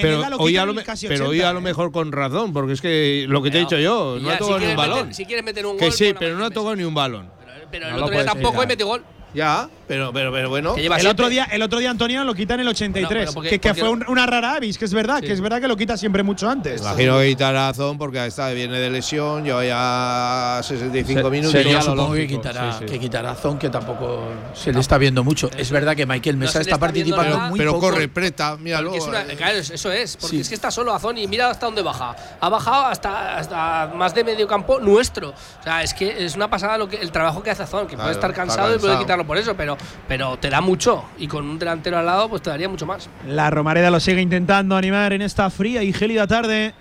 pero, 0.00 0.24
en 0.24 0.34
hoy, 0.38 0.56
a 0.56 0.64
lo, 0.64 0.70
en 0.72 0.76
me- 0.76 0.84
casi 0.84 1.06
pero 1.08 1.24
hoy 1.28 1.36
80, 1.40 1.48
a 1.50 1.52
lo 1.52 1.58
eh. 1.58 1.62
mejor 1.62 1.92
con 1.92 2.10
razón, 2.12 2.52
porque 2.54 2.72
es 2.72 2.80
que 2.80 3.26
lo 3.28 3.42
que 3.42 3.50
te 3.50 3.58
he 3.58 3.60
dicho 3.60 3.78
yo, 3.78 4.16
no 4.20 4.28
ya, 4.28 4.34
ha 4.34 4.38
tocado 4.38 4.58
si 4.58 4.64
ni 4.64 4.70
un 4.70 4.76
balón. 4.76 4.98
meter- 5.00 5.14
si 5.14 5.24
quieres 5.26 5.44
meter 5.44 5.66
un 5.66 5.76
Que 5.76 5.84
gol, 5.84 5.92
sí, 5.92 6.04
pon 6.08 6.16
a 6.16 6.18
pero 6.20 6.30
no 6.36 6.36
ha 6.36 6.48
Michael 6.48 6.54
tocado 6.54 6.76
ni 6.76 6.82
un 6.84 6.94
balón. 6.94 7.30
Pero 7.70 7.86
el 7.88 7.94
otro 7.94 8.10
día 8.10 8.24
tampoco 8.24 8.50
quitar. 8.52 8.64
y 8.64 8.68
mete 8.68 8.84
gol. 8.84 9.04
Ya, 9.34 9.68
pero, 9.90 10.12
pero, 10.12 10.30
pero 10.30 10.48
bueno. 10.48 10.74
Que 10.76 10.82
lleva 10.82 10.94
El 10.96 11.00
siete. 11.02 11.12
otro, 11.12 11.28
día, 11.28 11.44
el 11.50 11.62
otro 11.62 11.80
día 11.80 11.90
Antonio 11.90 12.22
lo 12.22 12.32
quita 12.32 12.54
en 12.54 12.60
el 12.60 12.68
83, 12.68 13.08
Bueno, 13.08 13.20
pero 13.22 13.32
porque- 13.34 13.50
que, 13.50 13.58
que 13.58 13.68
porque- 13.70 13.80
fue 13.80 13.90
un- 13.90 14.04
una 14.06 14.24
rara 14.24 14.54
avis, 14.54 14.78
que 14.78 14.84
es 14.84 14.94
verdad, 14.94 15.18
Sí. 15.20 15.26
que 15.26 15.32
es 15.32 15.40
verdad 15.40 15.60
que 15.60 15.66
lo 15.66 15.76
quita 15.76 15.96
siempre 15.96 16.22
mucho 16.22 16.48
antes. 16.48 16.80
Imagino 16.80 17.18
que 17.18 17.28
quitará 17.30 17.66
a 17.66 17.68
Azón 17.70 17.98
porque 17.98 18.24
está, 18.24 18.50
viene 18.50 18.78
de 18.78 18.88
lesión, 18.88 19.42
lleva 19.44 19.64
ya 19.64 20.60
65 20.62 21.22
Se- 21.24 21.30
minutos. 21.30 21.52
sería 21.52 21.82
supongo 21.82 22.12
que 22.14 22.26
quitará, 22.28 22.72
sí, 22.72 22.78
sí. 22.80 22.84
que 22.86 23.00
quitará 23.00 23.32
a 23.32 23.34
Zon, 23.34 23.58
que 23.58 23.68
tampoco 23.68 24.28
se 24.54 24.72
le 24.72 24.78
está 24.80 24.96
viendo 24.98 25.24
mucho. 25.24 25.50
Es 25.56 25.70
verdad 25.72 25.96
que 25.96 26.06
Michael 26.06 26.36
Mesa 26.36 26.60
está 26.60 26.78
participando 26.78 27.36
nada. 27.36 27.48
muy 27.50 27.58
pero 27.58 27.72
poco. 27.72 27.90
corre, 27.90 28.06
preta, 28.08 28.56
míralo. 28.56 28.94
Es 28.94 29.04
una- 29.04 29.22
eh. 29.22 29.34
claro, 29.36 29.58
eso 29.58 29.90
es, 29.92 30.16
porque 30.16 30.36
Sí. 30.36 30.40
es 30.42 30.48
que 30.48 30.54
está 30.54 30.70
solo 30.70 30.94
Azón 30.94 31.18
y 31.18 31.26
mira 31.26 31.50
hasta 31.50 31.66
dónde 31.66 31.82
baja. 31.82 32.14
Ha 32.40 32.48
bajado 32.48 32.86
hasta, 32.86 33.36
hasta 33.36 33.90
más 33.94 34.14
de 34.14 34.22
medio 34.24 34.46
campo 34.46 34.78
nuestro. 34.78 35.30
O 35.30 35.62
sea, 35.64 35.82
es 35.82 35.94
que 35.94 36.24
es 36.24 36.36
una 36.36 36.48
pasada 36.48 36.78
lo 36.78 36.88
que, 36.88 36.96
el 36.96 37.10
trabajo 37.10 37.42
que 37.42 37.50
hace 37.50 37.62
Azón, 37.64 37.86
que 37.86 37.94
Claro, 37.96 38.02
puede 38.04 38.14
estar 38.14 38.32
cansado 38.32 38.76
y 38.76 38.78
puede 38.78 38.98
quitarlo 38.98 39.26
por 39.26 39.36
eso, 39.38 39.54
pero, 39.56 39.76
pero 40.08 40.36
te 40.38 40.50
da 40.50 40.60
mucho. 40.60 41.04
Y 41.18 41.26
con 41.28 41.48
un 41.48 41.58
delantero 41.58 41.98
al 41.98 42.06
lado, 42.06 42.28
pues 42.28 42.42
te 42.42 42.50
daría 42.50 42.68
mucho 42.68 42.86
más. 42.86 43.08
La 43.26 43.50
Romareda 43.50 43.90
lo 43.90 44.00
sigue 44.00 44.20
intentando 44.20 44.76
animar 44.76 45.12
en 45.12 45.22
esta 45.22 45.48
fría 45.50 45.82
y 45.82 45.92
gélida 45.92 46.26
tarde 46.26 46.74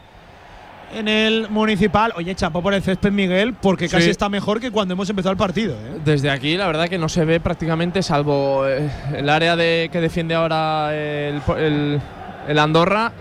en 0.93 1.07
el 1.07 1.47
municipal. 1.49 2.11
Oye, 2.15 2.33
chapó 2.33 2.63
por 2.63 2.73
el 2.73 2.81
césped 2.81 3.11
Miguel, 3.11 3.53
porque 3.53 3.87
Sí. 3.87 3.95
casi 3.95 4.09
está 4.09 4.27
mejor 4.27 4.59
que 4.59 4.71
cuando 4.71 4.93
hemos 4.95 5.09
empezado 5.09 5.31
el 5.31 5.37
partido. 5.37 5.75
¿eh? 5.75 5.99
Desde 6.03 6.31
aquí, 6.31 6.57
la 6.57 6.65
verdad 6.67 6.87
que 6.89 6.97
no 6.97 7.07
se 7.09 7.25
ve 7.25 7.39
prácticamente, 7.39 8.01
salvo 8.01 8.67
eh, 8.67 8.89
el 9.15 9.29
área 9.29 9.55
de, 9.55 9.89
que 9.91 10.01
defiende 10.01 10.33
ahora 10.35 10.95
el, 10.95 11.41
el- 11.57 12.01
el 12.47 12.57
Andorra, 12.59 13.11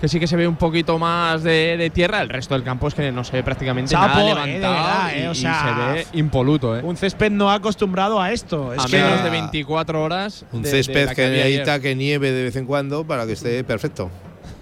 que 0.00 0.06
sí 0.08 0.20
que 0.20 0.26
se 0.26 0.36
ve 0.36 0.46
un 0.46 0.56
poquito 0.56 0.98
más 0.98 1.42
de, 1.42 1.76
de 1.76 1.90
tierra. 1.90 2.22
El 2.22 2.28
resto 2.28 2.54
del 2.54 2.62
campo 2.62 2.86
es 2.88 2.94
que 2.94 3.10
no 3.10 3.24
se 3.24 3.32
ve 3.32 3.42
prácticamente 3.42 3.90
Chapo, 3.90 4.06
nada 4.06 4.20
eh, 4.20 4.24
de 4.24 4.34
levantado 4.34 4.74
verdad, 4.74 5.10
y, 5.14 5.18
eh, 5.20 5.28
o 5.28 5.32
y 5.32 5.34
sea, 5.34 5.94
se 5.94 5.94
ve 5.94 6.06
impoluto. 6.18 6.76
Eh. 6.76 6.82
Un 6.84 6.96
césped 6.96 7.30
no 7.32 7.50
acostumbrado 7.50 8.20
a 8.20 8.30
esto. 8.32 8.72
Es 8.72 8.84
a 8.84 8.86
que 8.86 9.02
menos 9.02 9.24
de 9.24 9.30
24 9.30 10.02
horas. 10.02 10.44
Un 10.52 10.62
de- 10.62 10.70
de 10.70 10.76
césped 10.76 11.06
la 11.06 11.14
que 11.14 11.28
necesita 11.28 11.80
que 11.80 11.94
nieve 11.96 12.30
de 12.30 12.44
vez 12.44 12.56
en 12.56 12.66
cuando 12.66 13.04
para 13.04 13.26
que 13.26 13.32
esté 13.32 13.64
perfecto. 13.64 14.10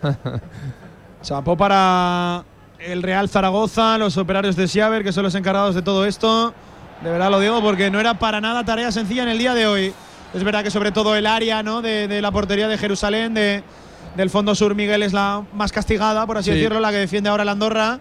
Chapó 1.22 1.56
para 1.56 2.44
el 2.78 3.02
Real 3.02 3.28
Zaragoza, 3.28 3.98
los 3.98 4.16
operarios 4.16 4.56
de 4.56 4.68
Siaber, 4.68 5.02
que 5.02 5.12
son 5.12 5.24
los 5.24 5.34
encargados 5.34 5.74
de 5.74 5.82
todo 5.82 6.06
esto. 6.06 6.54
De 7.02 7.10
verdad 7.10 7.30
lo 7.30 7.40
digo 7.40 7.60
porque 7.60 7.90
no 7.90 8.00
era 8.00 8.14
para 8.18 8.40
nada 8.40 8.64
tarea 8.64 8.90
sencilla 8.92 9.22
en 9.24 9.28
el 9.30 9.38
día 9.38 9.54
de 9.54 9.66
hoy. 9.66 9.92
Es 10.34 10.44
verdad 10.44 10.62
que 10.62 10.70
sobre 10.70 10.92
todo 10.92 11.16
el 11.16 11.26
área 11.26 11.62
¿no? 11.62 11.82
de, 11.82 12.08
de 12.08 12.22
la 12.22 12.30
portería 12.30 12.68
de 12.68 12.78
Jerusalén, 12.78 13.34
de, 13.34 13.62
del 14.16 14.30
fondo 14.30 14.55
sur, 14.55 14.74
Miguel 14.74 15.02
es 15.02 15.12
la 15.12 15.43
más 15.55 15.72
castigada, 15.72 16.26
por 16.26 16.38
así 16.38 16.51
Sí. 16.51 16.56
decirlo, 16.56 16.80
la 16.80 16.90
que 16.90 16.97
defiende 16.98 17.28
ahora 17.30 17.43
el 17.43 17.48
Andorra. 17.48 18.01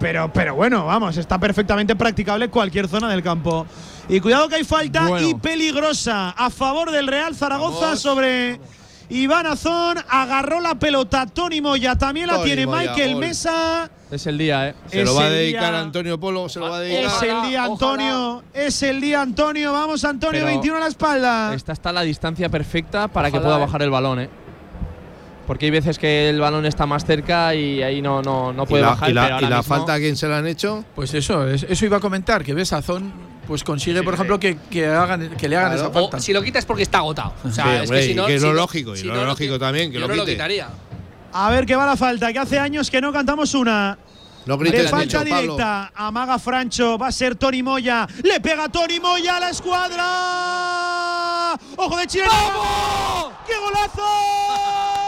Pero, 0.00 0.32
pero 0.32 0.56
bueno, 0.56 0.86
vamos, 0.86 1.16
está 1.16 1.38
perfectamente 1.38 1.94
practicable 1.94 2.48
cualquier 2.48 2.88
zona 2.88 3.08
del 3.08 3.22
campo. 3.22 3.64
Y 4.08 4.18
cuidado 4.20 4.48
que 4.48 4.56
hay 4.56 4.64
falta 4.64 5.06
Bueno. 5.06 5.28
y 5.28 5.34
peligrosa 5.34 6.30
a 6.30 6.50
favor 6.50 6.90
del 6.90 7.06
Real 7.06 7.34
Zaragoza 7.36 7.80
Vamos. 7.86 8.00
sobre 8.00 8.58
Iván 9.08 9.46
Azón. 9.46 9.98
Agarró 10.08 10.60
la 10.60 10.74
pelota 10.74 11.26
Tony 11.26 11.60
Moya, 11.60 11.94
también 11.96 12.26
la 12.26 12.34
Tony 12.34 12.44
tiene 12.46 12.66
Moya, 12.66 12.90
Michael. 12.90 13.16
Mesa. 13.16 13.88
Es 14.10 14.26
el 14.26 14.36
día, 14.36 14.68
¿eh? 14.70 14.74
Se 14.86 15.00
Es 15.02 15.06
lo 15.06 15.14
va 15.14 15.26
a 15.26 15.30
dedicar 15.30 15.70
día- 15.70 15.78
a 15.78 15.82
Antonio 15.82 16.18
Polo, 16.18 16.48
se 16.48 16.58
lo 16.58 16.68
va 16.68 16.76
a 16.78 16.80
dedicar. 16.80 17.04
Es 17.04 17.22
el 17.22 17.42
día, 17.48 17.66
Ojalá, 17.68 17.72
Antonio. 17.72 18.42
Es 18.52 18.82
el 18.82 19.00
día, 19.00 19.22
Antonio. 19.22 19.72
Vamos, 19.72 20.04
Antonio, 20.04 20.40
Pero 20.40 20.46
21 20.46 20.76
a 20.76 20.80
la 20.80 20.86
espalda. 20.88 21.54
Esta 21.54 21.72
está 21.72 21.92
la 21.92 22.02
distancia 22.02 22.48
perfecta 22.48 23.06
para 23.08 23.30
que 23.30 23.40
pueda 23.40 23.56
eh. 23.56 23.60
bajar 23.60 23.80
el 23.82 23.90
balón, 23.90 24.20
¿eh? 24.20 24.28
Porque 25.46 25.66
hay 25.66 25.70
veces 25.70 25.98
que 25.98 26.28
el 26.30 26.40
balón 26.40 26.64
está 26.66 26.86
más 26.86 27.04
cerca 27.04 27.54
y 27.54 27.82
ahí 27.82 28.00
no, 28.02 28.22
no, 28.22 28.52
no 28.52 28.62
¿Y 28.62 28.66
puede 28.66 28.82
la, 28.82 28.88
bajar. 28.90 29.10
y 29.10 29.12
la- 29.12 29.22
pero 29.22 29.34
ahora 29.36 29.46
y 29.46 29.50
la 29.50 29.56
mismo- 29.58 29.74
falta 29.76 29.94
a 29.94 29.98
quién 29.98 30.16
se 30.16 30.28
la 30.28 30.38
han 30.38 30.46
hecho? 30.46 30.84
Pues 30.94 31.12
eso, 31.14 31.46
es- 31.48 31.64
eso 31.68 31.84
iba 31.84 31.96
a 31.98 32.00
comentar, 32.00 32.42
que 32.44 32.54
ves 32.54 32.72
Azón 32.72 33.12
pues 33.46 33.62
consigue, 33.62 34.02
por 34.02 34.14
ejemplo, 34.14 34.40
que, 34.40 34.56
que 34.70 34.86
hagan, 34.86 35.36
que 35.36 35.48
le 35.50 35.56
hagan 35.56 35.72
Claro. 35.72 35.84
esa 35.88 35.92
falta. 35.92 36.16
O 36.16 36.20
si 36.20 36.32
lo 36.32 36.42
quita 36.42 36.58
es 36.58 36.64
porque 36.64 36.82
está 36.82 36.98
agotado. 36.98 37.34
O 37.44 37.50
sea, 37.50 37.64
Sí, 37.64 37.70
es 37.72 37.80
hombre, 37.82 37.98
que 38.00 38.04
si 38.06 38.12
y 38.12 38.14
no. 38.14 38.26
que 38.26 38.34
es 38.36 38.42
lo 38.42 38.54
lógico, 38.54 38.94
y 38.94 38.98
si 38.98 39.04
lo 39.04 39.22
lógico 39.24 39.58
también, 39.58 39.90
que 39.90 39.96
yo 39.96 40.00
lo 40.00 40.08
no 40.08 40.14
lo 40.14 40.22
quite. 40.22 40.32
quitaría. 40.32 40.68
A 41.34 41.50
ver 41.50 41.66
qué 41.66 41.76
va 41.76 41.84
la 41.84 41.96
falta, 41.96 42.32
que 42.32 42.38
hace 42.38 42.58
años 42.58 42.90
que 42.90 43.00
no 43.02 43.12
cantamos 43.12 43.52
una. 43.54 43.98
No 44.46 44.56
De 44.56 44.64
grites 44.70 44.90
falta 44.90 45.18
mucho, 45.18 45.18
Pablo. 45.30 45.52
directa, 45.56 45.92
amaga 45.94 46.38
Francho, 46.38 46.96
va 46.98 47.08
a 47.08 47.12
ser 47.12 47.34
Tony 47.36 47.62
Moya, 47.62 48.06
le 48.22 48.40
pega 48.40 48.68
Tony 48.68 48.98
Moya 49.00 49.36
a 49.36 49.40
la 49.40 49.50
escuadra. 49.50 50.04
¡Ojo 51.76 51.96
de 51.98 52.06
Chile! 52.06 52.24
¡Qué 53.46 53.52
golazo! 53.58 55.03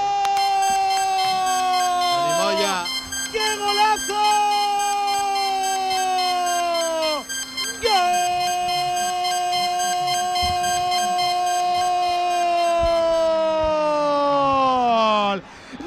¡Qué 3.33 3.57
golazo! 3.59 4.15
¡Gol! 15.33 15.43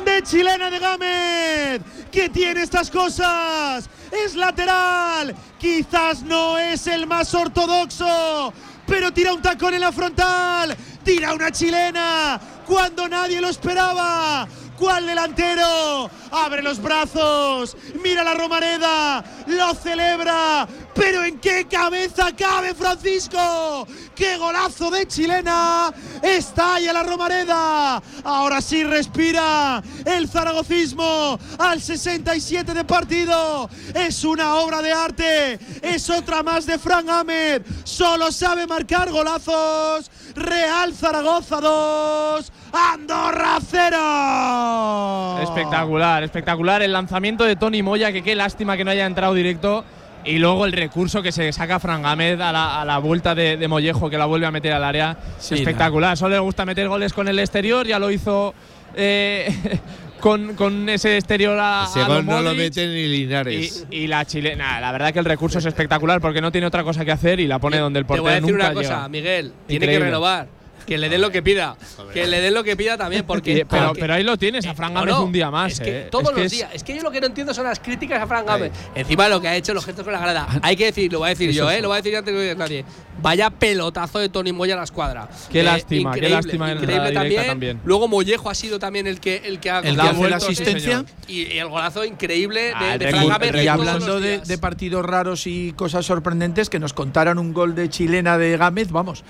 De 0.05 0.23
chilena 0.23 0.69
de 0.69 0.79
Gámez, 0.79 1.81
que 2.11 2.29
tiene 2.29 2.61
estas 2.61 2.89
cosas. 2.89 3.89
Es 4.11 4.35
lateral, 4.35 5.35
quizás 5.57 6.23
no 6.23 6.57
es 6.57 6.87
el 6.87 7.05
más 7.07 7.33
ortodoxo, 7.33 8.53
pero 8.87 9.11
tira 9.11 9.33
un 9.33 9.41
tacón 9.41 9.73
en 9.73 9.81
la 9.81 9.91
frontal, 9.91 10.77
tira 11.03 11.33
una 11.33 11.51
chilena 11.51 12.39
cuando 12.65 13.07
nadie 13.07 13.41
lo 13.41 13.49
esperaba. 13.49 14.47
¿Cuál 14.79 15.05
delantero? 15.05 16.09
Abre 16.31 16.61
los 16.61 16.81
brazos, 16.81 17.75
mira 18.01 18.23
la 18.23 18.33
Romareda, 18.33 19.21
lo 19.47 19.73
celebra, 19.73 20.65
pero 20.95 21.21
¿en 21.25 21.37
qué 21.37 21.67
cabeza 21.69 22.33
cabe 22.33 22.73
Francisco? 22.73 23.85
¡Qué 24.15 24.37
golazo 24.37 24.89
de 24.89 25.05
chilena! 25.05 25.93
Estalla 26.21 26.93
la 26.93 27.03
Romareda. 27.03 28.01
Ahora 28.23 28.61
sí 28.61 28.85
respira 28.85 29.83
el 30.05 30.29
zaragocismo 30.29 31.37
al 31.57 31.81
67 31.81 32.73
de 32.73 32.85
partido. 32.85 33.69
Es 33.93 34.23
una 34.23 34.55
obra 34.55 34.81
de 34.81 34.93
arte. 34.93 35.59
Es 35.81 36.09
otra 36.09 36.41
más 36.41 36.65
de 36.65 36.79
Fran 36.79 37.09
Ahmed. 37.09 37.63
Solo 37.83 38.31
sabe 38.31 38.65
marcar 38.65 39.11
golazos. 39.11 40.09
Real 40.35 40.93
Zaragoza 40.93 41.59
2. 41.59 42.51
Andorra 42.73 43.59
0. 43.61 45.39
Espectacular, 45.43 46.23
espectacular 46.23 46.81
el 46.81 46.93
lanzamiento 46.93 47.43
de 47.43 47.55
Tony 47.55 47.81
Moya, 47.81 48.11
que 48.11 48.21
qué 48.23 48.35
lástima 48.35 48.77
que 48.77 48.83
no 48.83 48.91
haya 48.91 49.05
entrado 49.05 49.33
directo. 49.33 49.83
Y 50.25 50.37
luego 50.37 50.65
el 50.65 50.73
recurso 50.73 51.21
que 51.21 51.31
se 51.31 51.51
saca 51.53 51.79
Fran 51.79 52.01
Gámez 52.01 52.39
a 52.41 52.51
la, 52.51 52.81
a 52.81 52.85
la 52.85 52.97
vuelta 52.97 53.33
de, 53.33 53.55
de 53.55 53.67
Mollejo, 53.69 54.09
que 54.09 54.17
la 54.17 54.25
vuelve 54.25 54.45
a 54.45 54.51
meter 54.51 54.73
al 54.73 54.83
área. 54.83 55.17
Sí, 55.39 55.55
espectacular. 55.55 56.17
Solo 56.17 56.35
le 56.35 56.39
gusta 56.39 56.65
meter 56.65 56.89
goles 56.89 57.13
con 57.13 57.27
el 57.29 57.39
exterior, 57.39 57.87
ya 57.87 57.99
lo 57.99 58.11
hizo 58.11 58.53
eh, 58.95 59.79
con, 60.19 60.55
con 60.55 60.89
ese 60.89 61.15
exterior 61.15 61.57
a, 61.59 61.85
Ese 61.89 62.01
a 62.01 62.07
gol 62.07 62.25
no 62.25 62.41
lo 62.41 62.53
mete 62.53 62.85
ni 62.85 63.07
Linares. 63.07 63.87
Y, 63.89 63.95
y 63.95 64.07
la 64.07 64.25
chilena, 64.25 64.81
la 64.81 64.91
verdad 64.91 65.13
que 65.13 65.19
el 65.19 65.25
recurso 65.25 65.59
es 65.59 65.65
espectacular 65.65 66.19
porque 66.19 66.41
no 66.41 66.51
tiene 66.51 66.67
otra 66.67 66.83
cosa 66.83 67.05
que 67.05 67.11
hacer 67.13 67.39
y 67.39 67.47
la 67.47 67.59
pone 67.59 67.77
donde 67.77 67.99
el 67.99 68.05
Te 68.05 68.07
portero 68.07 68.23
voy 68.23 68.31
a 68.33 68.35
decir 68.35 68.51
nunca 68.51 68.65
una 68.65 68.73
cosa, 68.73 68.95
llega. 68.95 69.09
Miguel. 69.09 69.53
Tiene 69.67 69.87
que 69.87 69.99
renovar. 69.99 70.58
Que 70.89 70.97
le 70.97 71.07
den 71.09 71.21
lo 71.21 71.31
que 71.31 71.41
pida. 71.41 71.77
Que 72.13 72.27
le 72.27 72.41
den 72.41 72.53
lo 72.53 72.63
que 72.63 72.75
pida 72.75 72.97
también, 72.97 73.23
porque. 73.25 73.59
Y- 73.59 73.63
pero, 73.63 73.87
porque- 73.87 74.01
pero 74.01 74.13
ahí 74.15 74.23
lo 74.23 74.37
tienes, 74.37 74.65
a 74.65 74.73
Fran 74.75 74.93
Gámez 74.93 75.13
no, 75.13 75.23
un 75.23 75.31
día 75.31 75.49
más. 75.51 75.73
Es 75.73 75.79
que 75.79 75.99
eh. 76.01 76.07
todos 76.11 76.25
Es 76.25 76.29
que 76.31 76.35
los 76.35 76.45
es- 76.45 76.51
días. 76.51 76.69
Es 76.73 76.83
que 76.83 76.95
yo 76.95 77.03
lo 77.03 77.11
que 77.11 77.21
no 77.21 77.27
entiendo 77.27 77.53
son 77.53 77.63
las 77.65 77.79
críticas 77.79 78.21
a 78.21 78.27
Fran 78.27 78.45
Gámez. 78.45 78.71
Encima 78.95 79.23
de 79.25 79.29
lo 79.29 79.39
que 79.41 79.47
ha 79.47 79.55
hecho, 79.55 79.73
los 79.73 79.85
gestos 79.85 80.03
con 80.03 80.11
la 80.13 80.19
grada. 80.19 80.47
Hay 80.61 80.75
que 80.75 80.85
decir, 80.85 81.11
lo 81.13 81.19
voy 81.19 81.27
a 81.27 81.29
decir 81.29 81.51
yo. 81.51 81.69
¿eh? 81.71 81.81
Lo 81.81 81.87
voy 81.89 81.95
a 81.97 82.01
decir 82.01 82.15
antes 82.17 82.31
que 82.31 82.35
lo 82.37 82.41
diga 82.41 82.55
nadie. 82.55 82.83
Vaya 83.21 83.49
pelotazo 83.49 84.19
de 84.19 84.29
Tony 84.29 84.53
Moya 84.53 84.75
a 84.75 84.77
la 84.77 84.83
escuadra. 84.83 85.27
Qué 85.51 85.61
lástima, 85.61 86.13
qué 86.13 86.29
lástima 86.29 86.71
increíble 86.71 87.11
también. 87.11 87.45
también. 87.47 87.81
Luego 87.83 88.07
Mollejo 88.07 88.49
ha 88.49 88.55
sido 88.55 88.79
también 88.79 89.07
el 89.07 89.19
que, 89.19 89.41
el 89.45 89.59
que 89.59 89.69
ha 89.69 89.79
El 89.79 89.99
hace 89.99 90.29
la 90.29 90.37
asistencia. 90.37 91.03
y, 91.27 91.43
y 91.43 91.57
el 91.59 91.67
golazo 91.67 92.05
increíble 92.05 92.61
de, 92.61 92.73
Ah, 92.73 92.97
de 92.97 93.09
Fran 93.09 93.27
Gámez. 93.27 93.55
Y 93.63 93.67
hablando 93.67 94.19
de, 94.19 94.57
partidos 94.57 95.05
raros 95.05 95.47
y 95.47 95.73
cosas 95.73 96.05
sorprendentes, 96.05 96.69
que 96.69 96.79
nos 96.79 96.93
contaran 96.93 97.37
un 97.39 97.53
gol 97.53 97.75
de 97.75 97.89
chilena 97.89 98.37
de 98.37 98.55
Gámez, 98.57 98.89
vamos. 98.89 99.23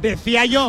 Decía 0.00 0.46
yo, 0.46 0.63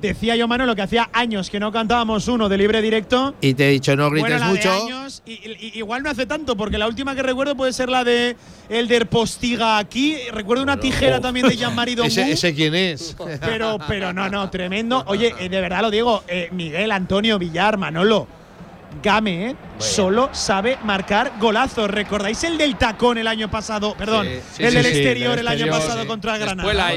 decía 0.00 0.34
yo, 0.36 0.48
Manolo, 0.48 0.74
que 0.74 0.82
hacía 0.82 1.08
años 1.12 1.50
que 1.50 1.60
no 1.60 1.70
cantábamos 1.70 2.26
uno 2.28 2.48
de 2.48 2.58
libre 2.58 2.82
directo. 2.82 3.34
Y 3.40 3.54
te 3.54 3.68
he 3.68 3.70
dicho 3.70 3.94
no 3.96 4.10
grites 4.10 4.30
bueno, 4.30 4.44
la 4.44 4.50
mucho. 4.50 4.68
de 4.70 4.76
años, 4.76 5.22
y, 5.24 5.32
y- 5.32 5.72
igual 5.78 6.02
no 6.02 6.10
hace 6.10 6.26
tanto, 6.26 6.56
porque 6.56 6.78
la 6.78 6.88
última 6.88 7.14
que 7.14 7.22
recuerdo 7.22 7.54
puede 7.54 7.72
ser 7.72 7.88
la 7.88 8.02
de 8.04 8.36
Elder 8.68 9.06
Postiga 9.08 9.78
aquí. 9.78 10.16
Recuerdo 10.32 10.62
una 10.62 10.78
tijera 10.80 11.20
también 11.20 11.48
de 11.48 11.56
Jean-Marie. 11.56 11.96
Ese, 12.04 12.32
ese 12.32 12.54
quién 12.54 12.74
es. 12.74 13.14
Pero, 13.40 13.78
pero 13.86 14.12
no, 14.12 14.28
no, 14.28 14.50
tremendo. 14.50 15.04
Oye, 15.06 15.32
eh, 15.38 15.48
de 15.48 15.60
verdad 15.60 15.82
lo 15.82 15.90
digo, 15.90 16.24
eh, 16.28 16.48
Miguel, 16.52 16.90
Antonio, 16.90 17.38
Villar, 17.38 17.78
Manolo. 17.78 18.26
Game, 19.02 19.50
¿eh? 19.50 19.56
Solo 19.78 20.30
sabe 20.32 20.78
marcar 20.84 21.32
golazos. 21.40 21.90
¿Recordáis 21.90 22.42
el 22.44 22.56
del 22.58 22.76
tacón 22.76 23.18
el 23.18 23.26
año 23.26 23.50
pasado? 23.50 23.94
Perdón, 23.96 24.26
Sí, 24.26 24.40
sí, 24.56 24.62
el 24.64 24.70
sí, 24.70 24.76
del 24.76 24.84
sí, 24.86 24.90
exterior 24.92 25.30
del 25.36 25.40
el 25.40 25.48
año 25.48 25.66
pasado 25.68 26.02
sí. 26.02 26.06
contra 26.06 26.38
Granada. 26.38 26.92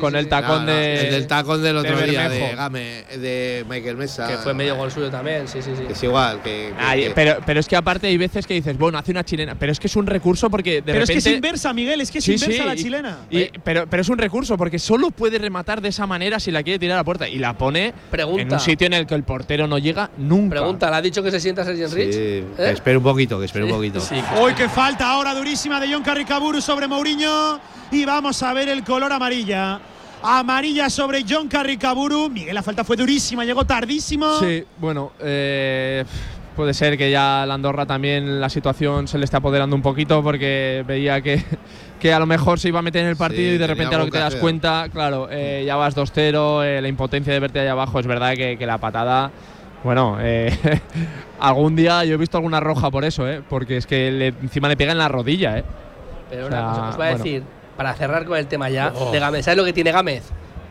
Con 0.00 0.14
el- 0.16 0.28
tacón 0.28 0.66
No, 0.66 0.72
no, 0.72 0.78
de. 0.78 1.00
el 1.06 1.10
del 1.12 1.26
tacón 1.26 1.62
del 1.62 1.76
otro 1.76 1.96
de 1.96 2.06
día, 2.06 2.28
de. 2.28 2.54
Game, 2.54 2.80
de 3.18 3.64
Michael 3.68 3.96
Mesa. 3.96 4.26
Que 4.28 4.36
fue 4.38 4.54
medio 4.54 4.76
gol 4.76 4.90
suyo 4.90 5.10
también, 5.10 5.48
sí, 5.48 5.62
sí, 5.62 5.72
sí. 5.76 5.84
Es 5.88 6.02
igual, 6.02 6.42
que. 6.42 6.72
que- 6.76 6.84
Ay, 6.84 7.02
que- 7.04 7.10
pero, 7.10 7.38
pero 7.44 7.60
es 7.60 7.66
que 7.68 7.76
aparte 7.76 8.06
hay 8.06 8.16
veces 8.16 8.46
que 8.46 8.54
dices, 8.54 8.76
bueno, 8.78 8.98
hace 8.98 9.10
una 9.12 9.24
chilena, 9.24 9.54
pero 9.54 9.72
es 9.72 9.80
que 9.80 9.86
es 9.86 9.96
un 9.96 10.06
recurso 10.06 10.50
porque 10.50 10.76
de 10.76 10.82
Pero 10.82 10.98
es 10.98 11.08
repente. 11.08 11.24
que 11.24 11.30
es 11.30 11.34
inversa, 11.36 11.72
Miguel, 11.72 12.00
es 12.00 12.10
que 12.10 12.18
es 12.18 12.24
Sí, 12.24 12.34
inversa 12.34 12.62
sí, 12.62 12.68
la 12.68 12.74
y- 12.74 12.78
chilena. 12.82 13.18
y- 13.30 13.44
pero, 13.64 13.86
pero 13.88 14.02
es 14.02 14.08
un 14.08 14.18
recurso 14.18 14.56
porque 14.56 14.78
solo 14.78 15.10
puede 15.10 15.38
rematar 15.38 15.80
de 15.80 15.88
esa 15.88 16.06
manera 16.06 16.38
si 16.40 16.50
la 16.50 16.62
quiere 16.62 16.78
tirar 16.78 16.94
a 16.96 17.00
la 17.00 17.04
puerta 17.04 17.28
y 17.28 17.38
la 17.38 17.54
pone 17.56 17.92
Pregunta. 18.10 18.42
en 18.42 18.52
un 18.52 18.60
sitio 18.60 18.86
en 18.86 18.92
el 18.92 19.06
que 19.06 19.14
el 19.14 19.22
portero 19.24 19.66
no 19.66 19.78
llega 19.78 20.10
nunca. 20.18 20.56
Pregunta, 20.56 20.90
¿le 20.90 20.96
ha 20.96 21.00
dicho 21.06 21.22
que 21.22 21.30
se 21.30 21.40
sienta 21.40 21.64
Sergio 21.64 21.88
Rich? 21.88 22.12
Sí, 22.12 22.18
¿Eh? 22.20 22.44
que 22.56 22.70
espere 22.70 22.96
un 22.96 23.02
poquito, 23.02 23.38
que 23.38 23.46
espere 23.46 23.64
un 23.64 23.70
poquito. 23.70 24.00
Sí, 24.00 24.16
Hoy 24.38 24.54
que 24.54 24.68
falta 24.68 25.10
ahora 25.10 25.34
durísima 25.34 25.80
de 25.80 25.92
John 25.92 26.02
Carricaburu 26.02 26.60
sobre 26.60 26.86
Mourinho. 26.86 27.58
Y 27.90 28.04
vamos 28.04 28.42
a 28.42 28.52
ver 28.52 28.68
el 28.68 28.82
color 28.84 29.12
amarilla. 29.12 29.80
Amarilla 30.22 30.90
sobre 30.90 31.24
John 31.28 31.48
Carricaburu. 31.48 32.28
Miguel, 32.28 32.54
la 32.54 32.62
falta 32.62 32.84
fue 32.84 32.96
durísima, 32.96 33.44
llegó 33.44 33.64
tardísimo. 33.64 34.38
Sí, 34.40 34.64
bueno, 34.78 35.12
eh, 35.20 36.04
puede 36.56 36.74
ser 36.74 36.96
que 36.96 37.10
ya 37.10 37.44
la 37.46 37.54
Andorra 37.54 37.86
también 37.86 38.40
la 38.40 38.48
situación 38.48 39.06
se 39.06 39.18
le 39.18 39.26
esté 39.26 39.36
apoderando 39.36 39.76
un 39.76 39.82
poquito 39.82 40.22
porque 40.22 40.82
veía 40.86 41.20
que, 41.20 41.44
que 42.00 42.12
a 42.12 42.18
lo 42.18 42.26
mejor 42.26 42.58
se 42.58 42.68
iba 42.68 42.78
a 42.80 42.82
meter 42.82 43.02
en 43.02 43.10
el 43.10 43.16
partido 43.16 43.50
Sí, 43.50 43.54
y 43.54 43.58
de 43.58 43.66
repente 43.66 43.94
a 43.94 43.98
lo 43.98 44.06
que 44.06 44.10
te 44.10 44.16
que 44.18 44.24
das 44.24 44.34
cuenta, 44.36 44.88
claro, 44.92 45.28
eh, 45.30 45.62
ya 45.66 45.76
vas 45.76 45.94
2-0, 45.94 46.64
eh, 46.64 46.80
la 46.80 46.88
impotencia 46.88 47.32
de 47.32 47.38
verte 47.38 47.60
allá 47.60 47.72
abajo, 47.72 48.00
es 48.00 48.06
verdad 48.06 48.34
que, 48.34 48.56
que 48.58 48.66
la 48.66 48.78
patada, 48.78 49.30
bueno, 49.86 50.18
eh, 50.20 50.50
algún 51.40 51.74
día 51.76 52.04
yo 52.04 52.14
he 52.14 52.16
visto 52.18 52.36
alguna 52.36 52.60
roja 52.60 52.90
por 52.90 53.04
eso, 53.04 53.26
eh, 53.28 53.42
porque 53.48 53.76
es 53.78 53.86
que 53.86 54.10
le- 54.10 54.26
encima 54.42 54.68
le 54.68 54.76
pega 54.76 54.92
en 54.92 54.98
la 54.98 55.08
rodilla, 55.08 55.58
eh. 55.58 55.64
Pero 56.28 56.44
O 56.44 56.48
una 56.48 56.68
cosa, 56.68 56.88
os 56.90 56.96
voy 56.96 57.06
a 57.06 57.08
bueno. 57.10 57.24
decir, 57.24 57.42
para 57.76 57.94
cerrar 57.94 58.24
con 58.24 58.36
el 58.36 58.46
tema 58.48 58.68
ya 58.68 58.92
Oh. 58.94 59.12
de 59.12 59.18
Gámez. 59.20 59.44
¿Sabes 59.44 59.56
lo 59.58 59.64
que 59.64 59.72
tiene 59.72 59.92
Gámez? 59.92 60.24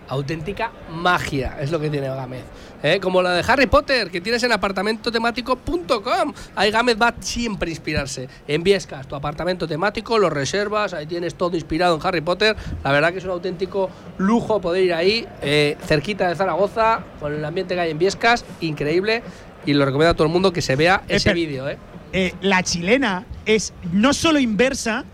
Auténtica 0.10 0.70
magia 0.92 1.58
es 1.60 1.72
lo 1.72 1.80
que 1.80 1.90
tiene 1.90 2.08
Gámez. 2.10 2.44
¿Eh? 2.86 3.00
Como 3.00 3.24
la 3.24 3.32
de 3.32 3.44
Harry 3.52 3.66
Potter, 3.66 4.12
que 4.12 4.22
tienes 4.22 4.44
en 4.44 4.52
apartamentotemático.com. 4.52 6.34
Ahí 6.56 6.70
Gámez 6.70 6.98
va 7.02 7.16
siempre 7.20 7.70
a 7.70 7.72
inspirarse. 7.72 8.30
En 8.48 8.62
Viescas, 8.62 9.08
tu 9.08 9.16
apartamento 9.16 9.68
temático, 9.68 10.20
lo 10.20 10.30
reservas, 10.30 10.94
ahí 10.94 11.08
tienes 11.08 11.34
todo 11.34 11.56
inspirado 11.56 11.96
en 11.96 12.02
Harry 12.06 12.22
Potter. 12.22 12.56
La 12.84 12.92
verdad 12.92 13.12
que 13.12 13.18
es 13.18 13.24
un 13.24 13.32
auténtico 13.32 13.90
lujo 14.20 14.62
poder 14.62 14.84
ir 14.84 14.94
ahí, 14.94 15.28
eh, 15.42 15.78
cerquita 15.84 16.28
de 16.30 16.36
Zaragoza, 16.36 17.04
con 17.20 17.34
el 17.34 17.44
ambiente 17.44 17.74
que 17.74 17.82
hay 17.82 17.90
en 17.90 17.98
Viescas, 17.98 18.46
increíble. 18.62 19.24
Y 19.66 19.74
lo 19.74 19.84
recomiendo 19.84 20.12
a 20.12 20.14
todo 20.14 20.28
el 20.28 20.34
mundo 20.34 20.54
que 20.54 20.62
se 20.62 20.76
vea 20.76 21.02
ese 21.08 21.30
pero- 21.32 21.36
vídeo. 21.36 21.68
¿eh? 21.68 21.80
Eh, 22.14 22.36
la 22.42 22.62
chilena 22.62 23.26
es 23.48 23.74
no 23.94 24.14
solo 24.14 24.38
inversa, 24.38 25.06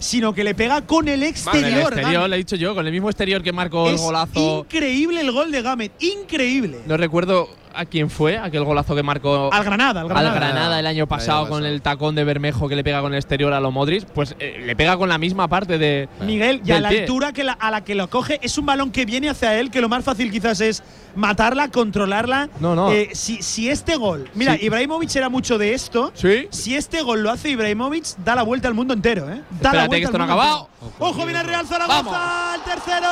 sino 0.00 0.32
que 0.32 0.42
le 0.42 0.54
pega 0.56 0.84
con 0.84 1.06
el 1.06 1.20
Con 1.20 1.22
el 1.22 1.28
exterior. 1.30 1.92
exterior, 1.92 2.28
le 2.28 2.34
he 2.34 2.38
dicho 2.38 2.56
yo, 2.56 2.74
con 2.74 2.84
el 2.86 2.92
mismo 2.92 3.08
exterior 3.08 3.42
que 3.42 3.52
marcó 3.52 3.88
el 3.88 3.96
golazo. 3.96 4.60
increíble 4.66 5.20
el 5.20 5.30
gol 5.30 5.52
de 5.52 5.62
Gámez, 5.62 5.90
increíble. 6.00 6.78
No 6.86 6.96
recuerdo 6.96 7.48
a 7.74 7.84
quién 7.84 8.10
fue, 8.10 8.38
aquel 8.38 8.64
golazo 8.64 8.94
que 8.94 9.02
marcó 9.02 9.52
al 9.52 9.64
Granada, 9.64 10.02
al 10.02 10.08
Granada, 10.08 10.78
el 10.78 10.86
año 10.86 11.06
pasado 11.06 11.48
con 11.48 11.64
el 11.64 11.82
tacón 11.82 12.14
de 12.14 12.24
Bermejo 12.24 12.68
que 12.68 12.76
le 12.76 12.84
pega 12.84 13.00
con 13.00 13.12
el 13.12 13.18
exterior 13.18 13.52
a 13.52 13.60
los 13.60 13.72
Modric, 13.72 14.04
pues 14.06 14.34
eh, 14.38 14.62
le 14.64 14.76
pega 14.76 14.96
con 14.96 15.08
la 15.08 15.18
misma 15.18 15.48
parte 15.48 15.78
de 15.78 16.08
Miguel 16.20 16.62
y 16.64 16.72
a 16.72 16.80
la 16.80 16.88
altura 16.88 17.32
que 17.32 17.42
a 17.42 17.70
la 17.70 17.84
que 17.84 17.94
lo 17.94 18.08
coge 18.10 18.38
es 18.42 18.58
un 18.58 18.66
balón 18.66 18.90
que 18.90 19.04
viene 19.04 19.28
hacia 19.28 19.58
él, 19.58 19.70
que 19.70 19.80
lo 19.80 19.88
más 19.88 20.04
fácil 20.04 20.30
quizás 20.30 20.60
es 20.60 20.82
matarla, 21.14 21.68
controlarla. 21.68 22.48
No, 22.60 22.74
no. 22.74 22.90
Eh, 22.92 23.10
si, 23.12 23.42
si, 23.42 23.68
este 23.68 23.96
gol, 23.96 24.30
mira, 24.34 24.56
sí. 24.56 24.66
Ibrahimovic 24.66 25.14
era 25.16 25.28
mucho 25.28 25.58
de 25.58 25.74
esto. 25.74 26.12
Sí. 26.14 26.48
Si 26.50 26.76
este 26.76 27.02
gol 27.02 27.22
lo 27.22 27.30
hace 27.30 27.50
Ibrahimovic, 27.50 28.16
da 28.18 28.34
la 28.34 28.42
vuelta 28.42 28.68
al 28.68 28.74
mundo 28.74 28.94
entero, 28.94 29.30
¿eh? 29.30 29.42
Da 29.60 29.70
Espérate 29.70 29.96
que 29.98 30.04
esto 30.04 30.18
no 30.18 30.24
ha 30.24 30.26
acabado. 30.26 30.68
Ojo, 30.98 31.24
viene 31.24 31.40
el 31.40 31.46
Real 31.46 31.66
Zaragoza, 31.66 32.02
Vamos. 32.02 32.16
el 32.54 32.62
tercero. 32.72 33.08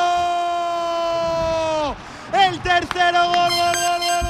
El 2.32 2.58
tercero 2.60 3.24
gol, 3.28 3.50
gol, 3.50 3.74
gol. 3.74 4.20
gol. 4.22 4.27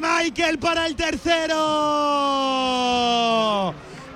Michael 0.00 0.58
para 0.58 0.86
el 0.86 0.96
tercero. 0.96 1.54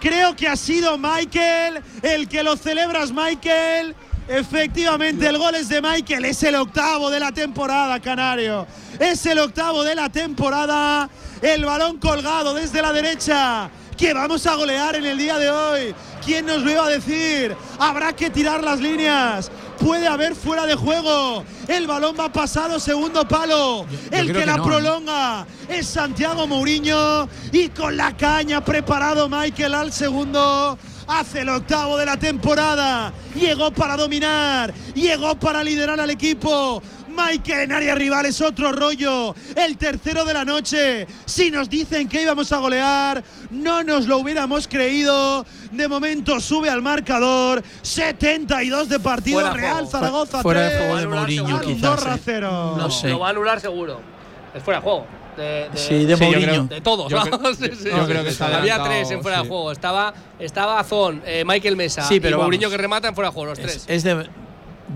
Creo 0.01 0.35
que 0.35 0.49
ha 0.49 0.57
sido 0.57 0.97
Michael 0.97 1.83
el 2.03 2.29
que 2.29 2.43
lo 2.43 2.57
celebras, 2.57 3.13
Michael. 3.13 3.95
Efectivamente, 4.27 5.27
el 5.27 5.39
gol 5.39 5.55
es 5.57 5.69
de 5.69 5.83
Michael. 5.83 6.25
Es 6.25 6.43
el 6.43 6.55
octavo 6.55 7.11
de 7.11 7.21
la 7.21 7.33
temporada, 7.33 8.01
Canario. 8.01 8.67
Es 8.99 9.27
el 9.27 9.39
octavo 9.41 9.83
de 9.83 9.95
la 9.95 10.09
temporada. 10.09 11.11
El 11.43 11.65
balón 11.65 11.99
colgado 11.99 12.55
desde 12.55 12.81
la 12.81 12.93
derecha. 12.93 13.69
Que 13.97 14.15
vamos 14.15 14.47
a 14.47 14.55
golear 14.55 14.97
en 14.97 15.05
el 15.05 15.19
día 15.19 15.37
de 15.37 15.51
hoy. 15.51 15.95
¿Quién 16.25 16.47
nos 16.47 16.63
lo 16.63 16.71
iba 16.71 16.87
a 16.87 16.89
decir? 16.89 17.57
Habrá 17.79 18.15
que 18.15 18.31
tirar 18.31 18.63
las 18.63 18.81
líneas. 18.81 19.51
Puede 19.81 20.07
haber 20.07 20.35
fuera 20.35 20.67
de 20.67 20.75
juego. 20.75 21.43
El 21.67 21.87
balón 21.87 22.15
va 22.19 22.31
pasado, 22.31 22.79
segundo 22.79 23.27
palo. 23.27 23.87
el 24.11 24.27
que, 24.27 24.33
que 24.41 24.47
la 24.47 24.59
no, 24.59 24.65
prolonga 24.65 25.47
es 25.69 25.87
Santiago 25.87 26.47
Mourinho. 26.47 27.29
Y 27.51 27.69
con 27.71 27.97
la 27.97 28.17
caña 28.17 28.63
preparado 28.63 29.29
Michael 29.29 29.75
al 29.75 29.93
segundo. 29.93 30.79
Hace 31.09 31.41
el 31.41 31.49
octavo 31.49 31.97
de 31.97 32.07
la 32.07 32.19
temporada. 32.19 33.13
Llegó 33.35 33.71
para 33.71 33.97
dominar. 33.97 34.73
Llegó 34.95 35.35
para 35.37 35.65
liderar 35.65 35.99
al 35.99 36.11
equipo. 36.11 36.83
Michael 37.11 37.61
en 37.61 37.73
área 37.73 37.95
rival 37.95 38.27
es 38.27 38.41
otro 38.41 38.73
rollo. 38.73 39.35
El 39.57 39.77
tercero 39.77 40.25
de 40.25 40.33
la 40.35 40.45
noche. 40.45 41.07
Si 41.27 41.51
nos 41.51 41.69
dicen 41.69 42.09
que 42.09 42.23
íbamos 42.23 42.51
a 42.53 42.59
golear, 42.59 43.23
no 43.51 43.83
nos 43.83 44.07
lo 44.07 44.19
hubiéramos 44.19 44.67
creído. 44.69 45.45
De 45.73 45.89
momento 45.89 46.41
sube 46.41 46.71
al 46.71 46.83
marcador. 46.83 47.63
72 47.83 48.89
de 48.89 49.01
partido. 49.01 49.41
Fuera 49.41 49.55
de 49.55 49.61
Real 49.61 49.75
juego. 49.85 49.91
Zaragoza 49.91 50.43
Fuera 50.43 50.61
de 50.63 50.69
3, 50.71 50.81
juego 50.81 50.97
de 50.97 51.07
Mourinho, 51.07 51.61
quizás. 51.61 52.07
Eh. 52.07 52.21
0. 52.25 52.75
No 52.79 52.91
sé. 52.91 53.09
Lo 53.09 53.19
va 53.21 53.27
a 53.29 53.31
anular 53.31 53.61
seguro. 53.61 54.01
Es 54.55 54.63
fuera 54.63 54.81
de 54.81 54.85
juego. 54.85 55.07
De, 55.37 55.43
de- 55.71 55.79
Sí, 55.79 56.05
de 56.05 56.17
yo 56.17 56.19
Mourinho. 56.19 56.47
creo- 56.49 56.65
De 56.65 56.81
todos, 56.81 57.11
Yo 57.11 57.23
sí, 57.55 57.71
sí. 57.81 57.89
yo 57.89 58.07
creo 58.07 58.23
que 58.25 58.31
está 58.31 58.59
Había 58.59 58.83
tres 58.83 59.11
en 59.11 59.23
fuera 59.23 59.39
sí. 59.39 59.43
de 59.45 59.49
juego. 59.49 59.73
Estaba, 59.73 60.13
estaba 60.39 60.81
Azón, 60.81 61.23
eh, 61.25 61.45
Michael 61.47 61.77
Mesa 61.77 62.03
Sí, 62.03 62.19
pero 62.21 62.37
y 62.37 62.41
Mourinho 62.41 62.63
vamos. 62.69 62.77
que 62.77 62.83
remata 62.83 63.09
en 63.09 63.15
fuera 63.15 63.31
de 63.31 63.35
juego, 63.35 63.51
los 63.51 63.59
tres. 63.59 63.85
Es 63.87 64.03
de, 64.03 64.27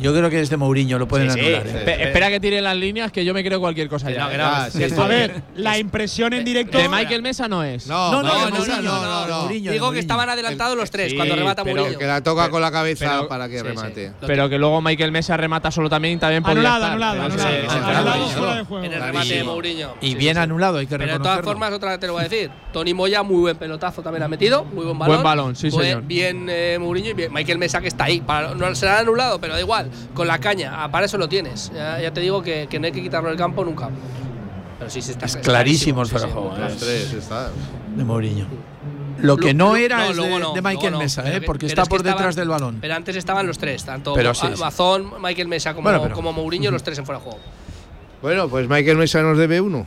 yo 0.01 0.13
creo 0.13 0.31
que 0.31 0.41
es 0.41 0.51
de 0.51 0.57
Mourinho, 0.57 0.99
lo 0.99 1.07
pueden 1.09 1.31
Sí, 1.31 1.39
sí. 1.41 1.47
anular. 1.55 1.67
¿eh? 1.67 1.85
Espe- 1.85 2.07
espera 2.07 2.29
que 2.31 2.41
tire 2.41 2.61
las 2.61 2.77
líneas 2.77 3.13
que 3.13 3.25
yo 3.25 3.33
me 3.35 3.45
creo 3.45 3.61
cualquier 3.61 3.89
cosa 3.89 4.11
ya. 4.11 4.25
no, 4.25 4.29
que 4.29 4.35
¿eh? 4.35 4.39
no, 4.39 4.45
Ah, 4.47 4.69
sí, 4.71 4.83
A 4.85 5.07
ver, 5.07 5.43
la 5.57 5.79
impresión 5.79 6.33
en 6.33 6.45
directo. 6.45 6.79
De 6.79 6.89
Michael 6.89 7.23
Mesa 7.23 7.49
no 7.49 7.63
es. 7.65 7.87
No, 7.87 8.11
No, 8.13 8.23
no, 8.23 8.51
Mourinho, 8.51 8.83
no, 8.83 9.27
no. 9.27 9.41
Mourinho, 9.43 9.73
Digo 9.73 9.93
que 9.93 9.99
estaban 9.99 10.29
adelantados 10.29 10.77
los 10.77 10.91
tres 10.91 11.11
Sí, 11.11 11.17
cuando 11.17 11.37
remata 11.37 11.65
pero- 11.65 11.77
Mourinho. 11.77 11.99
Que 11.99 12.07
la 12.07 12.23
toca 12.23 12.49
con 12.51 12.61
la 12.63 12.71
cabeza 12.71 13.07
pero- 13.17 13.29
para 13.29 13.49
que 13.49 13.55
Sí, 13.59 13.63
sí. 13.63 13.69
remate. 13.69 14.13
Pero 14.27 14.49
que 14.49 14.59
luego 14.59 14.81
Michael 14.83 15.13
Mesa 15.13 15.37
remata 15.37 15.71
solo 15.71 15.89
también 15.91 16.15
y 16.15 16.19
también 16.19 16.43
podía 16.43 16.55
Anulado, 16.55 16.77
estar. 16.77 16.91
anulado, 16.93 17.23
anulado. 17.23 17.49
sí, 17.51 17.57
sí, 17.61 17.67
anulado, 17.77 17.97
Anulado 17.99 18.29
sí. 18.29 18.35
fuera 18.37 18.55
de 18.57 18.65
juego. 18.65 18.85
en 18.85 18.93
el 18.93 19.01
remate 19.03 19.35
de 19.35 19.45
Mourinho. 19.45 19.95
Y 20.01 20.15
bien 20.15 20.39
anulado, 20.39 20.79
hay 20.79 20.87
que 20.87 20.91
Pero 20.91 21.03
de 21.05 21.13
reconocerlo. 21.13 21.43
todas 21.43 21.45
formas, 21.55 21.73
otra 21.73 21.91
vez 21.91 22.01
te 22.01 22.07
lo 22.07 22.13
voy 22.15 22.21
a 22.25 22.29
decir. 22.29 22.51
Tony 22.73 22.95
Moya, 22.95 23.23
muy 23.23 23.41
buen 23.41 23.57
pelotazo 23.57 24.03
también 24.03 24.23
ha 24.25 24.29
metido. 24.29 24.65
Muy 24.65 24.85
buen 24.85 24.99
balón. 24.99 25.15
Buen 25.17 25.23
balón, 25.25 25.57
sí, 25.57 25.71
señor. 25.71 26.03
Bien 26.03 26.47
eh, 26.51 26.77
Mourinho 26.81 27.11
y 27.11 27.15
bien 27.15 27.33
Michael 27.33 27.59
Mesa 27.59 27.81
que 27.81 27.89
está 27.89 28.05
ahí. 28.05 28.23
No 28.57 28.75
será 28.75 28.99
anulado, 28.99 29.39
pero 29.41 29.55
da 29.55 29.61
igual. 29.61 29.84
Con 30.15 30.27
la 30.27 30.39
caña, 30.39 30.83
ah, 30.85 30.91
para 30.91 31.07
eso 31.07 31.19
lo 31.19 31.29
tienes. 31.29 31.71
Ya, 31.75 32.01
ya 32.01 32.13
te 32.13 32.21
digo 32.21 32.43
que, 32.43 32.67
que 32.69 32.79
no 32.79 32.87
hay 32.87 32.93
que 32.93 33.03
quitarlo 33.03 33.29
del 33.29 33.39
campo 33.39 33.65
nunca. 33.65 33.89
Pero 34.79 34.91
sí, 34.91 35.01
sí, 35.03 35.13
está 35.13 35.27
Es 35.27 35.37
clarísimo 35.37 36.03
el 36.03 36.07
sí, 36.09 36.13
fuera 36.13 36.27
sí, 36.27 36.29
de 36.29 36.35
juego, 36.35 36.55
claro. 36.55 36.69
Los 36.71 36.79
tres 36.79 37.13
está. 37.13 37.51
de 37.97 38.05
Mourinho. 38.05 38.47
Lo 39.21 39.37
que 39.37 39.55
no 39.55 39.77
era 39.77 39.99
no, 39.99 40.03
es 40.11 40.17
de, 40.17 40.23
no, 40.23 40.29
de 40.29 40.39
luego 40.41 40.63
Michael 40.63 40.93
no. 40.93 40.99
Mesa, 40.99 41.23
¿eh? 41.29 41.41
que- 41.41 41.47
porque 41.47 41.67
está 41.67 41.83
es 41.83 41.89
que 41.89 41.91
por 41.91 42.03
detrás 42.03 42.31
estaban- 42.31 42.35
del 42.37 42.49
balón. 42.49 42.79
Pero 42.81 42.95
antes 42.95 43.15
estaban 43.17 43.47
los 43.47 43.57
tres, 43.59 43.85
tanto 43.85 44.13
Pero 44.15 44.35
sí, 44.35 44.47
sí. 44.53 44.61
Mazón, 44.61 45.13
Michael 45.23 45.49
Mesa 45.49 45.73
como, 45.75 45.85
Bueno, 45.89 46.03
pero- 46.03 46.15
como 46.15 46.33
Mourinho, 46.33 46.71
los 46.71 46.83
tres 46.83 46.99
en 46.99 47.07
fuera 47.07 47.21
de 47.21 47.25
juego. 47.25 47.39
Bueno, 48.21 48.49
pues 48.49 48.69
Michael 48.69 48.97
Mesa 48.97 49.23
nos 49.23 49.39
debe 49.39 49.61
uno. 49.61 49.85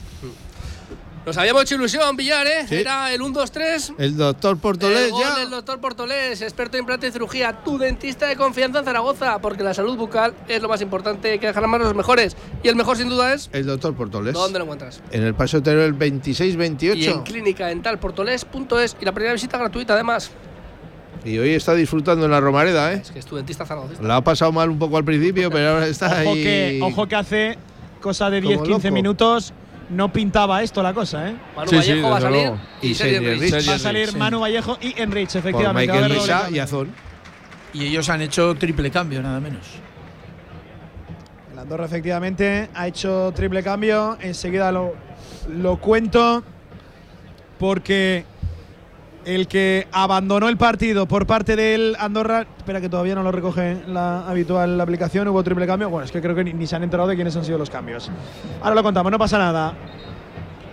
Nos 1.28 1.38
habíamos 1.38 1.64
hecho 1.64 1.76
ilusión, 1.76 2.16
Villar, 2.16 2.48
¿eh? 2.48 2.66
Sí. 2.70 2.76
Era 2.76 3.14
el 3.14 3.20
1-2-3. 3.20 3.96
El 3.98 4.16
doctor 4.16 4.58
Portolés 4.60 5.08
el 5.08 5.12
gol 5.12 5.22
ya. 5.22 5.36
del 5.40 5.50
doctor 5.50 5.78
Portolés, 5.82 6.42
experto 6.42 6.78
en 6.78 6.84
implante 6.84 7.06
y 7.08 7.12
cirugía, 7.12 7.52
tu 7.66 7.78
dentista 7.78 8.28
de 8.28 8.38
confianza 8.38 8.80
en 8.80 8.86
Zaragoza, 8.86 9.38
porque 9.40 9.62
la 9.62 9.74
salud 9.74 9.98
bucal 9.98 10.34
es 10.48 10.62
lo 10.62 10.70
más 10.70 10.80
importante, 10.82 11.30
hay 11.32 11.38
que 11.38 11.48
dejar 11.48 11.66
en 11.66 11.70
manos 11.70 11.88
los 11.88 11.98
mejores. 11.98 12.38
Y 12.64 12.70
el 12.70 12.78
mejor, 12.78 12.96
sin 12.96 13.10
duda, 13.10 13.34
es. 13.34 13.50
El 13.52 13.66
doctor 13.66 13.94
Portolés. 13.94 14.32
¿Dónde 14.32 14.58
lo 14.58 14.64
encuentras? 14.64 15.02
En 15.12 15.24
el 15.24 15.34
paso 15.36 15.58
el 15.58 15.64
Y 15.68 15.70
en 15.82 16.00
26-28. 16.00 17.24
clínica 17.24 17.68
dental 17.68 18.00
portolés.es 18.00 18.96
y 19.02 19.04
la 19.04 19.12
primera 19.12 19.34
visita 19.34 19.58
gratuita, 19.58 19.96
además. 19.96 20.32
Y 21.26 21.38
hoy 21.40 21.56
está 21.56 21.74
disfrutando 21.74 22.24
en 22.24 22.32
la 22.32 22.40
Romareda, 22.40 22.94
¿eh? 22.94 23.02
Es 23.04 23.12
que 23.12 23.20
es 23.20 23.26
tu 23.26 23.36
dentista 23.36 23.66
zaragocista. 23.66 24.02
La 24.02 24.16
ha 24.16 24.24
pasado 24.24 24.54
mal 24.54 24.70
un 24.70 24.80
poco 24.80 24.96
al 24.96 25.04
principio, 25.04 25.52
pero 25.52 25.72
ahora 25.72 25.88
está 25.88 26.06
Ojo 26.06 26.16
ahí. 26.32 26.42
que, 26.44 26.80
ojo 26.82 27.06
que 27.06 27.16
hace 27.18 27.58
cosa 28.00 28.30
de 28.30 28.42
Como 28.42 28.64
10-15 28.64 28.68
loco. 28.70 28.92
minutos 28.92 29.54
no 29.90 30.12
pintaba 30.12 30.62
esto 30.64 30.84
la 30.84 30.94
cosa, 30.94 31.30
¿eh? 31.30 31.36
Manu 31.56 31.70
Sí, 31.70 31.82
sí, 31.82 31.90
Vallejo 31.92 32.10
va 32.10 32.18
a 32.18 32.22
salir 32.22 32.42
luego. 32.42 32.60
Y 32.82 32.88
y 32.88 32.96
Sergi 32.96 33.14
Sergi 33.14 33.28
Enrich. 33.28 33.54
Enrich. 33.54 33.70
Va 33.70 33.74
a 33.76 33.80
salir 33.80 34.08
sí. 34.10 34.18
Manu 34.18 34.40
Vallejo 34.42 34.78
y 34.82 35.02
Enrich, 35.02 35.32
Por 35.32 35.40
efectivamente. 35.40 35.92
Va 35.92 35.98
a 35.98 36.10
Michael 36.10 36.56
y 36.56 36.60
Azón. 36.60 36.94
Y 37.74 37.86
ellos 37.86 38.10
han 38.10 38.22
hecho 38.22 38.56
triple 38.56 38.92
cambio, 38.92 39.22
nada 39.22 39.40
menos. 39.40 39.66
El 41.54 41.60
Andorra 41.60 41.86
efectivamente 41.86 42.70
ha 42.74 42.88
hecho 42.88 43.32
triple 43.36 43.64
cambio. 43.64 44.18
Enseguida 44.22 44.72
lo, 44.72 44.96
lo 45.50 45.78
cuento. 45.78 46.44
Porque 47.60 48.26
el 49.28 49.48
que 49.48 49.88
abandonó 49.92 50.48
el 50.48 50.58
partido 50.58 51.06
por 51.06 51.28
parte 51.28 51.58
del 51.58 51.98
Andorra. 52.00 52.48
Espera 52.58 52.80
que 52.80 52.88
todavía 52.88 53.14
no 53.14 53.24
lo 53.24 53.32
recoge 53.32 53.78
la 53.86 54.28
habitual 54.28 54.80
aplicación. 54.80 55.28
Hubo 55.28 55.44
triple 55.44 55.68
cambio. 55.68 55.90
Bueno, 55.90 56.06
es 56.06 56.12
que 56.12 56.22
creo 56.22 56.34
que 56.34 56.46
ni, 56.46 56.54
ni 56.54 56.66
se 56.66 56.78
han 56.78 56.84
enterado 56.84 57.10
de 57.10 57.16
quiénes 57.16 57.36
han 57.36 57.44
sido 57.44 57.58
los 57.58 57.70
cambios. 57.70 58.10
Ahora 58.62 58.76
lo 58.76 58.84
contamos, 58.84 59.12
no 59.12 59.20
pasa 59.20 59.38
nada. 59.38 59.74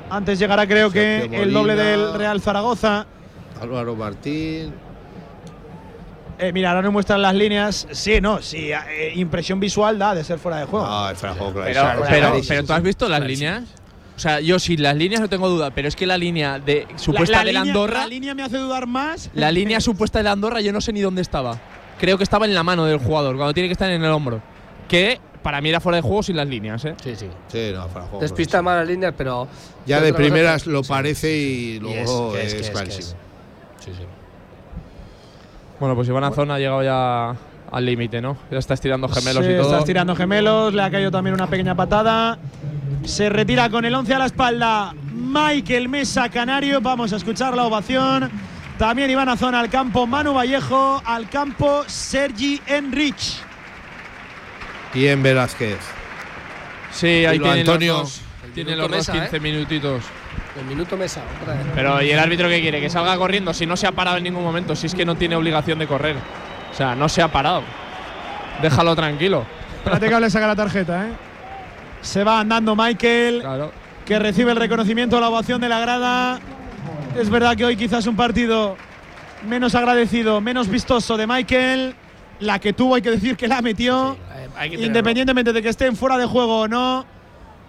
Antes 0.09 0.39
llegará, 0.39 0.67
creo 0.69 0.91
que, 0.91 1.25
el 1.25 1.53
doble 1.53 1.75
del 1.75 2.15
Real 2.15 2.41
Zaragoza. 2.41 3.07
Álvaro 3.61 3.97
Martín. 3.97 4.73
Eh, 6.39 6.53
mira, 6.53 6.71
ahora 6.71 6.83
nos 6.83 6.93
muestran 6.93 7.23
las 7.23 7.35
líneas. 7.35 7.89
Sí, 7.91 8.21
no, 8.21 8.41
sí. 8.41 8.71
eh, 8.71 9.13
impresión 9.17 9.59
visual 9.59 9.99
da 9.99 10.15
de 10.15 10.23
ser 10.23 10.39
fuera 10.39 10.59
de 10.59 10.67
juego. 10.67 10.87
Ah, 10.89 11.09
el 11.11 11.17
fuera 11.17 11.35
de 11.35 11.41
juego, 11.41 11.61
claro. 11.73 12.03
Pero 12.09 12.65
tú 12.65 12.73
has 12.73 12.83
visto 12.83 13.09
las 13.09 13.21
líneas. 13.21 13.65
O 14.17 14.19
sea, 14.19 14.41
yo 14.41 14.59
sí, 14.59 14.77
las 14.77 14.97
líneas 14.97 15.21
no 15.21 15.29
tengo 15.29 15.49
duda, 15.49 15.71
pero 15.73 15.89
es 15.89 15.97
que 15.97 16.07
la 16.07 16.17
línea 16.17 16.59
de 16.61 16.87
supuesta 16.97 17.39
la, 17.39 17.45
de 17.45 17.53
la 17.53 17.61
línea, 17.61 17.73
Andorra, 17.73 17.99
la 18.01 18.07
línea 18.07 18.35
me 18.35 18.43
hace 18.43 18.59
dudar 18.59 18.87
más. 18.87 19.31
la 19.35 19.51
línea 19.51 19.81
supuesta 19.81 20.21
de 20.21 20.25
la 20.25 20.33
Andorra, 20.33 20.61
yo 20.61 20.73
no 20.73 20.81
sé 20.81 20.93
ni 20.93 21.01
dónde 21.01 21.21
estaba. 21.21 21.61
Creo 21.99 22.17
que 22.17 22.25
estaba 22.25 22.45
en 22.45 22.55
la 22.55 22.63
mano 22.63 22.85
del 22.85 22.99
jugador, 22.99 23.37
cuando 23.37 23.53
tiene 23.55 23.69
que 23.69 23.73
estar 23.73 23.91
en 23.91 24.03
el 24.05 24.11
hombro. 24.11 24.41
Que 24.89 25.21
para 25.43 25.61
mí 25.61 25.69
era 25.69 25.81
fuera 25.81 25.97
de 25.97 26.03
juego 26.03 26.23
sin 26.23 26.37
las 26.37 26.49
líneas, 26.49 26.85
¿eh? 26.85 26.95
Sí, 27.03 27.17
sí. 27.17 27.29
Sí, 27.49 27.71
no, 27.75 27.89
fuera 27.89 28.03
de 28.03 28.11
juego. 28.11 28.21
Despista 28.21 28.63
más 28.63 28.79
las 28.79 28.89
líneas, 28.89 29.15
pero. 29.17 29.49
Ya 29.85 30.01
de 30.01 30.11
cosa 30.13 30.23
primeras 30.23 30.67
lo 30.67 30.83
sí. 30.83 30.89
parece 30.89 31.37
y 31.37 31.77
Y 31.77 31.81
luego 31.81 32.37
es, 32.37 32.55
que 32.55 32.63
que 32.63 32.71
clarísimo. 32.71 33.19
Sí, 33.81 33.91
sí. 33.97 34.05
Bueno, 35.81 35.95
pues 35.97 36.09
Iván 36.09 36.25
Azón 36.25 36.51
ha 36.51 36.59
llegado 36.59 36.83
ya 36.83 37.37
al 37.75 37.85
límite, 37.85 38.21
¿no? 38.21 38.37
Ya 38.53 38.59
está 38.59 38.75
estirando 38.75 39.09
gemelos 39.09 39.45
Sí, 39.45 39.51
y 39.51 39.57
todo. 39.57 39.67
Está 39.67 39.79
estirando 39.81 40.15
gemelos, 40.15 40.73
le 40.73 40.83
ha 40.83 40.91
caído 40.91 41.11
también 41.11 41.35
una 41.35 41.49
pequeña 41.49 41.75
patada. 41.75 42.39
Se 43.05 43.29
retira 43.29 43.69
con 43.69 43.85
el 43.85 43.93
11 43.93 44.15
a 44.15 44.19
la 44.21 44.27
espalda 44.27 44.95
Michael 45.13 45.89
Mesa 45.89 46.29
Canario. 46.29 46.81
Vamos 46.81 47.13
a 47.13 47.17
escuchar 47.17 47.57
la 47.57 47.65
ovación. 47.65 48.31
También 48.79 49.11
Iván 49.11 49.29
Azón 49.29 49.57
al 49.57 49.69
campo, 49.71 50.07
Manu 50.07 50.35
Vallejo 50.35 51.03
al 51.05 51.29
campo, 51.29 51.83
Sergi 51.87 52.61
Enrich. 52.67 53.41
Y 54.95 55.09
en 55.09 55.23
Velázquez. 55.23 55.79
Sí, 56.93 57.25
ahí 57.27 57.39
Dilo, 57.39 57.45
tienen 57.45 57.61
Antonio. 57.61 57.99
los 57.99 58.23
minuto 58.55 58.77
los 58.77 58.89
dos 58.89 58.99
Mesa, 58.99 59.13
15 59.13 59.41
minutitos. 59.41 60.05
El 60.61 60.67
minuto 60.67 60.97
mesa, 60.97 61.23
otra 61.43 61.55
vez. 61.55 61.67
Pero 61.75 62.01
¿y 62.01 62.11
el 62.13 62.19
árbitro 62.21 62.49
qué 62.49 62.61
quiere? 62.61 62.81
Que 62.81 62.89
salga 62.89 63.17
corriendo 63.17 63.53
si 63.53 63.67
no 63.67 63.77
se 63.77 63.89
ha 63.89 63.93
parado 63.93 64.19
en 64.19 64.25
ningún 64.25 64.45
momento, 64.45 64.77
si 64.77 64.87
es 64.87 64.95
que 64.95 65.05
no 65.05 65.17
tiene 65.17 65.35
obligación 65.35 65.81
de 65.81 65.89
correr. 65.89 66.15
O 66.75 66.77
sea, 66.77 66.95
no 66.97 67.09
se 67.09 67.23
ha 67.23 67.29
parado. 67.29 67.63
Déjalo 68.61 68.97
tranquilo. 68.97 69.47
Espérate 69.77 70.09
que 70.09 70.21
le 70.21 70.29
saca 70.31 70.47
la 70.49 70.57
tarjeta, 70.57 71.07
¿eh? 71.07 71.13
Se 72.03 72.25
va 72.25 72.41
andando 72.41 72.75
Michael, 72.75 73.41
Claro. 73.43 73.71
que 74.05 74.19
recibe 74.19 74.51
el 74.51 74.57
reconocimiento, 74.57 75.21
la 75.21 75.29
ovación 75.29 75.61
de 75.61 75.69
la 75.69 75.79
grada. 75.79 76.41
Es 77.17 77.31
verdad 77.31 77.57
que 77.57 77.65
hoy 77.65 77.77
quizás 77.77 78.07
un 78.09 78.17
partido 78.17 78.77
menos 79.49 79.75
agradecido, 79.77 80.41
menos 80.41 80.69
vistoso 80.69 81.17
de 81.17 81.27
Michael. 81.27 81.95
La 82.41 82.59
que 82.59 82.73
tuvo, 82.73 82.97
hay 82.97 83.03
que 83.03 83.11
decir 83.13 83.37
que 83.37 83.47
la 83.47 83.63
metió. 83.63 84.17
Hay 84.57 84.71
que 84.71 84.77
tenerlo. 84.77 84.87
Independientemente 84.87 85.53
de 85.53 85.63
que 85.63 85.69
estén 85.69 85.95
fuera 85.97 86.19
de 86.19 86.27
juego 86.27 86.63
o 86.63 86.69
no. 86.69 87.07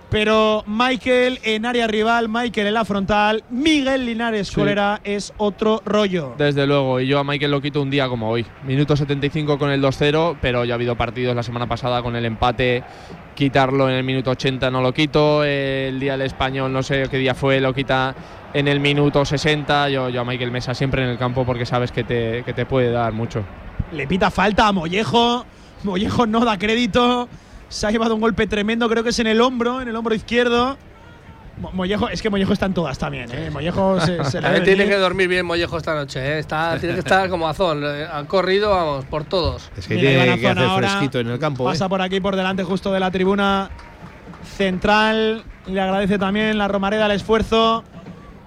Pero 0.09 0.63
Michael 0.67 1.39
en 1.43 1.65
área 1.65 1.87
rival, 1.87 2.29
Michael 2.29 2.67
en 2.67 2.73
la 2.73 2.85
frontal, 2.85 3.43
Miguel 3.49 4.05
Linares 4.05 4.47
Sí. 4.47 4.55
Colera 4.55 5.01
es 5.03 5.33
otro 5.37 5.81
rollo. 5.85 6.35
Desde 6.37 6.65
luego, 6.67 6.99
y 6.99 7.07
yo 7.07 7.19
a 7.19 7.23
Michael 7.23 7.51
lo 7.51 7.61
quito 7.61 7.81
un 7.81 7.89
día 7.89 8.07
como 8.07 8.29
hoy. 8.29 8.45
Minuto 8.65 8.95
75 8.95 9.57
con 9.57 9.71
el 9.71 9.81
2-0, 9.81 10.37
pero 10.41 10.63
ya 10.63 10.73
ha 10.73 10.75
habido 10.75 10.95
partidos 10.95 11.35
la 11.35 11.43
semana 11.43 11.67
pasada 11.67 12.01
con 12.01 12.15
el 12.15 12.25
empate. 12.25 12.83
Quitarlo 13.33 13.89
en 13.89 13.95
el 13.95 14.03
minuto 14.03 14.31
80 14.31 14.71
no 14.71 14.81
lo 14.81 14.93
quito. 14.93 15.43
El 15.43 15.99
día 15.99 16.13
del 16.13 16.21
español, 16.21 16.71
no 16.71 16.83
sé 16.83 17.07
qué 17.11 17.17
día 17.17 17.33
fue, 17.35 17.59
lo 17.59 17.73
quita 17.73 18.15
en 18.53 18.67
el 18.69 18.79
minuto 18.79 19.25
60. 19.25 19.89
Yo, 19.89 20.09
yo 20.09 20.21
a 20.21 20.23
Michael 20.23 20.51
Mesa 20.51 20.73
siempre 20.73 21.03
en 21.03 21.09
el 21.09 21.17
campo 21.17 21.45
porque 21.45 21.65
sabes 21.65 21.91
que 21.91 22.03
te, 22.05 22.43
que 22.45 22.53
te 22.53 22.65
puede 22.65 22.91
dar 22.91 23.11
mucho. 23.11 23.43
Le 23.91 24.07
pita 24.07 24.31
falta 24.31 24.67
a 24.67 24.71
Mollejo. 24.71 25.45
Mollejo 25.83 26.25
no 26.25 26.45
da 26.45 26.57
crédito. 26.57 27.27
Se 27.69 27.87
ha 27.87 27.91
llevado 27.91 28.15
un 28.15 28.21
golpe 28.21 28.47
tremendo, 28.47 28.87
creo 28.89 29.03
que 29.03 29.09
es 29.09 29.19
en 29.19 29.27
el 29.27 29.41
hombro, 29.41 29.81
en 29.81 29.87
el 29.87 29.95
hombro 29.95 30.13
izquierdo. 30.15 30.77
Mo- 31.57 31.71
Mollejo, 31.71 32.09
es 32.09 32.21
que 32.21 32.29
Mollejo 32.29 32.51
está 32.53 32.65
en 32.65 32.73
todas 32.73 32.97
también, 32.97 33.29
¿eh? 33.31 33.49
Mollejo 33.49 33.99
se, 34.01 34.23
se 34.25 34.41
tiene 34.61 34.87
que 34.87 34.95
dormir 34.97 35.27
bien 35.29 35.45
Mollejo 35.45 35.77
esta 35.77 35.95
noche, 35.95 36.19
¿eh? 36.19 36.39
Está, 36.39 36.77
tiene 36.79 36.93
que 36.95 36.99
estar 36.99 37.29
como 37.29 37.47
azón. 37.47 37.81
eh, 37.85 38.05
Han 38.11 38.25
corrido, 38.25 38.69
vamos, 38.71 39.05
por 39.05 39.23
todos. 39.23 39.69
Es 39.77 39.87
que 39.87 39.95
Mira, 39.95 40.09
tiene 40.09 40.39
que 40.39 40.47
hacer 40.49 40.59
ahora 40.63 40.89
fresquito 40.89 41.19
en 41.19 41.27
el 41.29 41.39
campo. 41.39 41.63
¿eh? 41.63 41.71
Pasa 41.71 41.87
por 41.89 42.01
aquí, 42.01 42.19
por 42.19 42.35
delante, 42.35 42.63
justo 42.63 42.91
de 42.91 42.99
la 42.99 43.09
tribuna 43.09 43.69
central. 44.57 45.43
Le 45.67 45.81
agradece 45.81 46.19
también 46.19 46.57
la 46.57 46.67
Romareda 46.67 47.05
el 47.05 47.13
esfuerzo. 47.13 47.83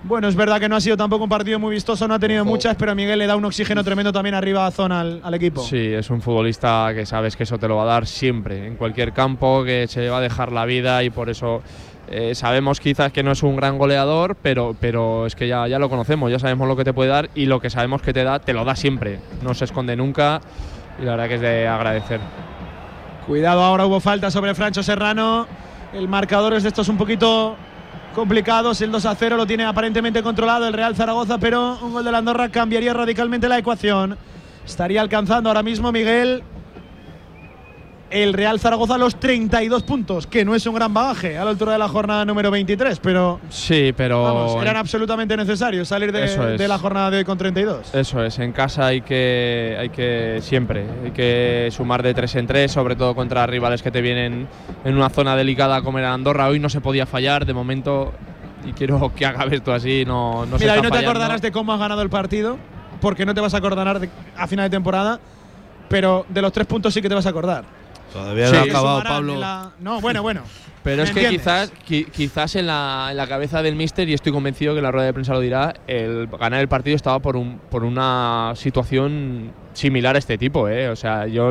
Bueno, 0.05 0.29
es 0.29 0.37
verdad 0.37 0.61
que 0.61 0.69
no 0.69 0.77
ha 0.77 0.81
sido 0.81 0.97
tampoco 0.97 1.25
un 1.25 1.31
partido 1.31 1.59
muy 1.59 1.75
vistoso, 1.75 2.07
no 2.07 2.15
ha 2.15 2.19
tenido 2.19 2.45
muchas, 2.45 2.77
pero 2.77 2.95
Miguel 2.95 3.19
le 3.19 3.27
da 3.27 3.35
un 3.35 3.45
oxígeno 3.45 3.83
tremendo 3.83 4.12
también 4.12 4.35
arriba 4.35 4.66
a 4.66 4.70
zona 4.70 5.01
al, 5.01 5.20
al 5.25 5.35
equipo. 5.35 5.61
Sí, 5.62 5.93
es 5.93 6.09
un 6.11 6.23
futbolista 6.23 6.91
que 6.95 7.05
sabes 7.05 7.37
que 7.37 7.43
eso 7.43 7.59
te 7.59 7.66
lo 7.66 7.77
va 7.77 7.83
a 7.83 7.87
dar 7.87 8.07
siempre, 8.07 8.66
en 8.66 8.77
cualquier 8.77 9.12
campo, 9.12 9.65
que 9.65 9.87
se 9.89 10.09
va 10.09 10.19
a 10.19 10.20
dejar 10.20 10.53
la 10.53 10.66
vida 10.66 11.03
y 11.03 11.11
por 11.11 11.29
eso 11.29 11.62
eh, 12.09 12.35
sabemos 12.37 12.79
quizás 12.79 13.12
que 13.12 13.25
no 13.25 13.33
es 13.33 13.43
un 13.43 13.57
gran 13.57 13.77
goleador, 13.77 14.37
pero, 14.41 14.77
pero 14.81 15.27
es 15.27 15.35
que 15.35 15.49
ya, 15.49 15.66
ya 15.66 15.81
lo 15.81 15.91
conocemos, 15.91 16.31
ya 16.31 16.39
sabemos 16.39 16.69
lo 16.69 16.77
que 16.77 16.85
te 16.85 16.93
puede 16.93 17.11
dar 17.11 17.29
y 17.35 17.47
lo 17.47 17.61
que 17.61 17.69
sabemos 17.69 18.01
que 18.01 18.12
te 18.12 18.23
da, 18.23 18.39
te 18.39 18.53
lo 18.53 18.65
da 18.65 18.77
siempre, 18.77 19.19
no 19.43 19.53
se 19.53 19.65
esconde 19.65 19.97
nunca 19.97 20.41
y 21.01 21.05
la 21.05 21.12
verdad 21.12 21.29
que 21.29 21.35
es 21.35 21.41
de 21.41 21.66
agradecer. 21.66 22.20
Cuidado, 23.27 23.62
ahora 23.62 23.85
hubo 23.85 24.01
falta 24.01 24.31
sobre 24.31 24.55
Francho 24.55 24.83
Serrano. 24.83 25.47
El 25.93 26.09
marcador 26.09 26.55
es 26.55 26.62
de 26.62 26.70
estos 26.70 26.89
un 26.89 26.97
poquito 26.97 27.57
complicados. 28.19 28.81
El 28.81 28.90
2 28.90 29.07
a 29.07 29.15
0 29.15 29.36
lo 29.36 29.47
tiene 29.47 29.65
aparentemente 29.65 30.24
controlado 30.24 30.66
el 30.66 30.73
Real 30.73 30.97
Zaragoza, 30.97 31.39
pero 31.39 31.78
un 31.81 31.93
gol 31.93 32.05
de 32.05 32.11
la 32.11 32.19
Andorra 32.19 32.49
cambiaría 32.49 32.93
radicalmente 32.93 33.49
la 33.49 33.59
ecuación. 33.59 34.19
Estaría 34.66 35.01
alcanzando 35.01 35.49
ahora 35.49 35.62
mismo 35.62 35.93
Miguel 35.93 36.43
el 38.10 38.32
Real 38.32 38.59
Zaragoza 38.59 38.97
los 38.97 39.20
32 39.20 39.82
puntos, 39.82 40.26
que 40.26 40.44
no 40.44 40.55
es 40.55 40.64
un 40.66 40.74
gran 40.74 40.94
bagaje 40.94 41.36
a 41.36 41.44
la 41.44 41.51
altura 41.51 41.72
de 41.72 41.78
la 41.78 41.89
jornada 41.89 42.24
número 42.24 42.51
23, 42.51 42.98
pero 43.01 43.39
Sí, 43.51 43.93
pero 43.97 44.22
vamos, 44.22 44.62
eran 44.62 44.76
absolutamente 44.76 45.36
necesarios 45.36 45.89
salir 45.89 46.10
de, 46.12 46.24
es. 46.24 46.36
de 46.59 46.68
la 46.68 46.78
jornada 46.78 47.10
de 47.10 47.18
hoy 47.18 47.24
con 47.24 47.36
32. 47.36 47.94
Eso 47.94 48.24
es, 48.24 48.39
en 48.39 48.52
casa 48.52 48.86
hay 48.86 49.02
que, 49.02 49.76
hay 49.78 49.90
que 49.90 50.39
siempre, 50.40 50.85
hay 51.05 51.10
que 51.10 51.68
sumar 51.70 52.02
de 52.02 52.14
tres 52.14 52.35
en 52.36 52.47
tres, 52.47 52.72
sobre 52.72 52.97
todo 52.97 53.14
contra 53.14 53.47
rivales 53.47 53.82
que 53.82 53.90
te 53.90 54.01
vienen 54.01 54.48
en 54.85 54.97
una 54.97 55.10
zona 55.10 55.36
delicada 55.36 55.82
como 55.82 55.98
era 55.98 56.12
Andorra. 56.14 56.48
Hoy 56.48 56.59
no 56.60 56.68
se 56.70 56.80
podía 56.80 57.05
fallar, 57.05 57.44
de 57.44 57.52
momento, 57.52 58.12
y 58.66 58.72
quiero 58.72 59.12
que 59.16 59.26
haga 59.26 59.44
esto 59.55 59.72
así, 59.74 60.05
no, 60.06 60.47
no 60.47 60.56
se 60.59 60.64
Mira, 60.64 60.74
está 60.74 60.78
y 60.78 60.82
no 60.82 60.82
te 60.82 60.89
fallando. 60.97 61.10
acordarás 61.10 61.43
de 61.43 61.52
cómo 61.52 61.72
has 61.74 61.78
ganado 61.78 62.01
el 62.02 62.09
partido, 62.10 62.56
porque 63.02 63.26
no 63.26 63.35
te 63.35 63.40
vas 63.43 63.52
a 63.52 63.59
acordar 63.59 64.01
de- 64.01 64.09
a 64.36 64.47
final 64.47 64.64
de 64.64 64.70
temporada, 64.76 65.20
pero 65.90 66.24
de 66.28 66.43
los 66.43 66.52
tres 66.52 66.66
puntos 66.66 66.93
sí 66.94 67.01
que 67.02 67.09
te 67.09 67.14
vas 67.14 67.26
a 67.26 67.30
acordar. 67.30 67.64
Todavía 68.12 68.47
Sí. 68.48 68.52
no 68.55 68.59
ha 68.60 68.64
acabado, 68.64 69.02
Pablo. 69.02 69.36
la- 69.36 69.70
No, 69.80 70.01
bueno, 70.01 70.22
bueno. 70.22 70.43
Pero 70.85 71.02
es 71.02 71.09
¿Me 71.12 71.20
que 71.20 71.26
entiendes? 71.26 71.40
quizás, 71.43 71.72
qui- 71.86 72.10
quizás 72.10 72.56
en, 72.56 72.66
la, 72.68 73.09
en 73.10 73.16
la 73.16 73.26
cabeza 73.26 73.62
del 73.62 73.74
míster, 73.76 74.09
y 74.09 74.14
estoy 74.14 74.32
convencido 74.32 74.74
que 74.74 74.80
la 74.80 74.90
rueda 74.90 75.06
de 75.06 75.12
prensa 75.12 75.32
lo 75.35 75.40
dirá, 75.40 75.74
el 75.86 76.28
ganar 76.28 76.60
el 76.60 76.68
partido 76.68 76.97
estaba 76.97 77.18
por, 77.18 77.36
un, 77.36 77.59
por 77.70 77.85
una 77.85 78.52
situación 78.55 79.51
similar 79.74 80.16
a 80.16 80.18
este 80.18 80.39
tipo. 80.39 80.68
¿eh? 80.68 80.89
O 80.89 80.97
sea, 80.97 81.26
yo 81.26 81.51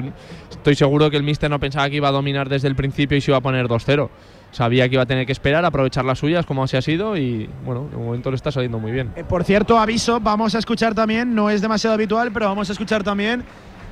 estoy 0.50 0.76
seguro 0.76 1.10
que 1.12 1.18
el 1.18 1.24
míster 1.24 1.50
no 1.50 1.60
pensaba 1.60 1.90
que 1.90 1.98
iba 1.98 2.08
a 2.08 2.12
dominar 2.12 2.50
desde 2.50 2.68
el 2.68 2.76
principio 2.76 3.18
y 3.18 3.22
se 3.22 3.30
iba 3.32 3.38
a 3.38 3.42
poner 3.42 3.68
2-0. 3.68 4.10
Sabía 4.52 4.88
que 4.88 4.96
iba 4.96 5.04
a 5.04 5.06
tener 5.06 5.26
que 5.26 5.34
esperar, 5.34 5.64
aprovechar 5.66 6.06
las 6.06 6.18
suyas, 6.20 6.46
como 6.46 6.64
así 6.64 6.78
ha 6.78 6.82
sido, 6.82 7.16
y 7.18 7.48
bueno, 7.66 7.88
de 7.92 7.98
momento 7.98 8.32
le 8.32 8.38
está 8.38 8.50
saliendo 8.50 8.80
muy 8.80 8.92
bien. 8.94 9.12
Eh, 9.18 9.24
Por 9.26 9.44
cierto, 9.44 9.78
aviso, 9.78 10.20
vamos 10.22 10.56
a 10.56 10.60
escuchar 10.60 10.96
también, 10.96 11.36
no 11.36 11.50
es 11.50 11.62
demasiado 11.62 11.94
habitual, 11.94 12.32
pero 12.32 12.48
vamos 12.48 12.70
a 12.70 12.72
escuchar 12.72 13.04
también 13.04 13.44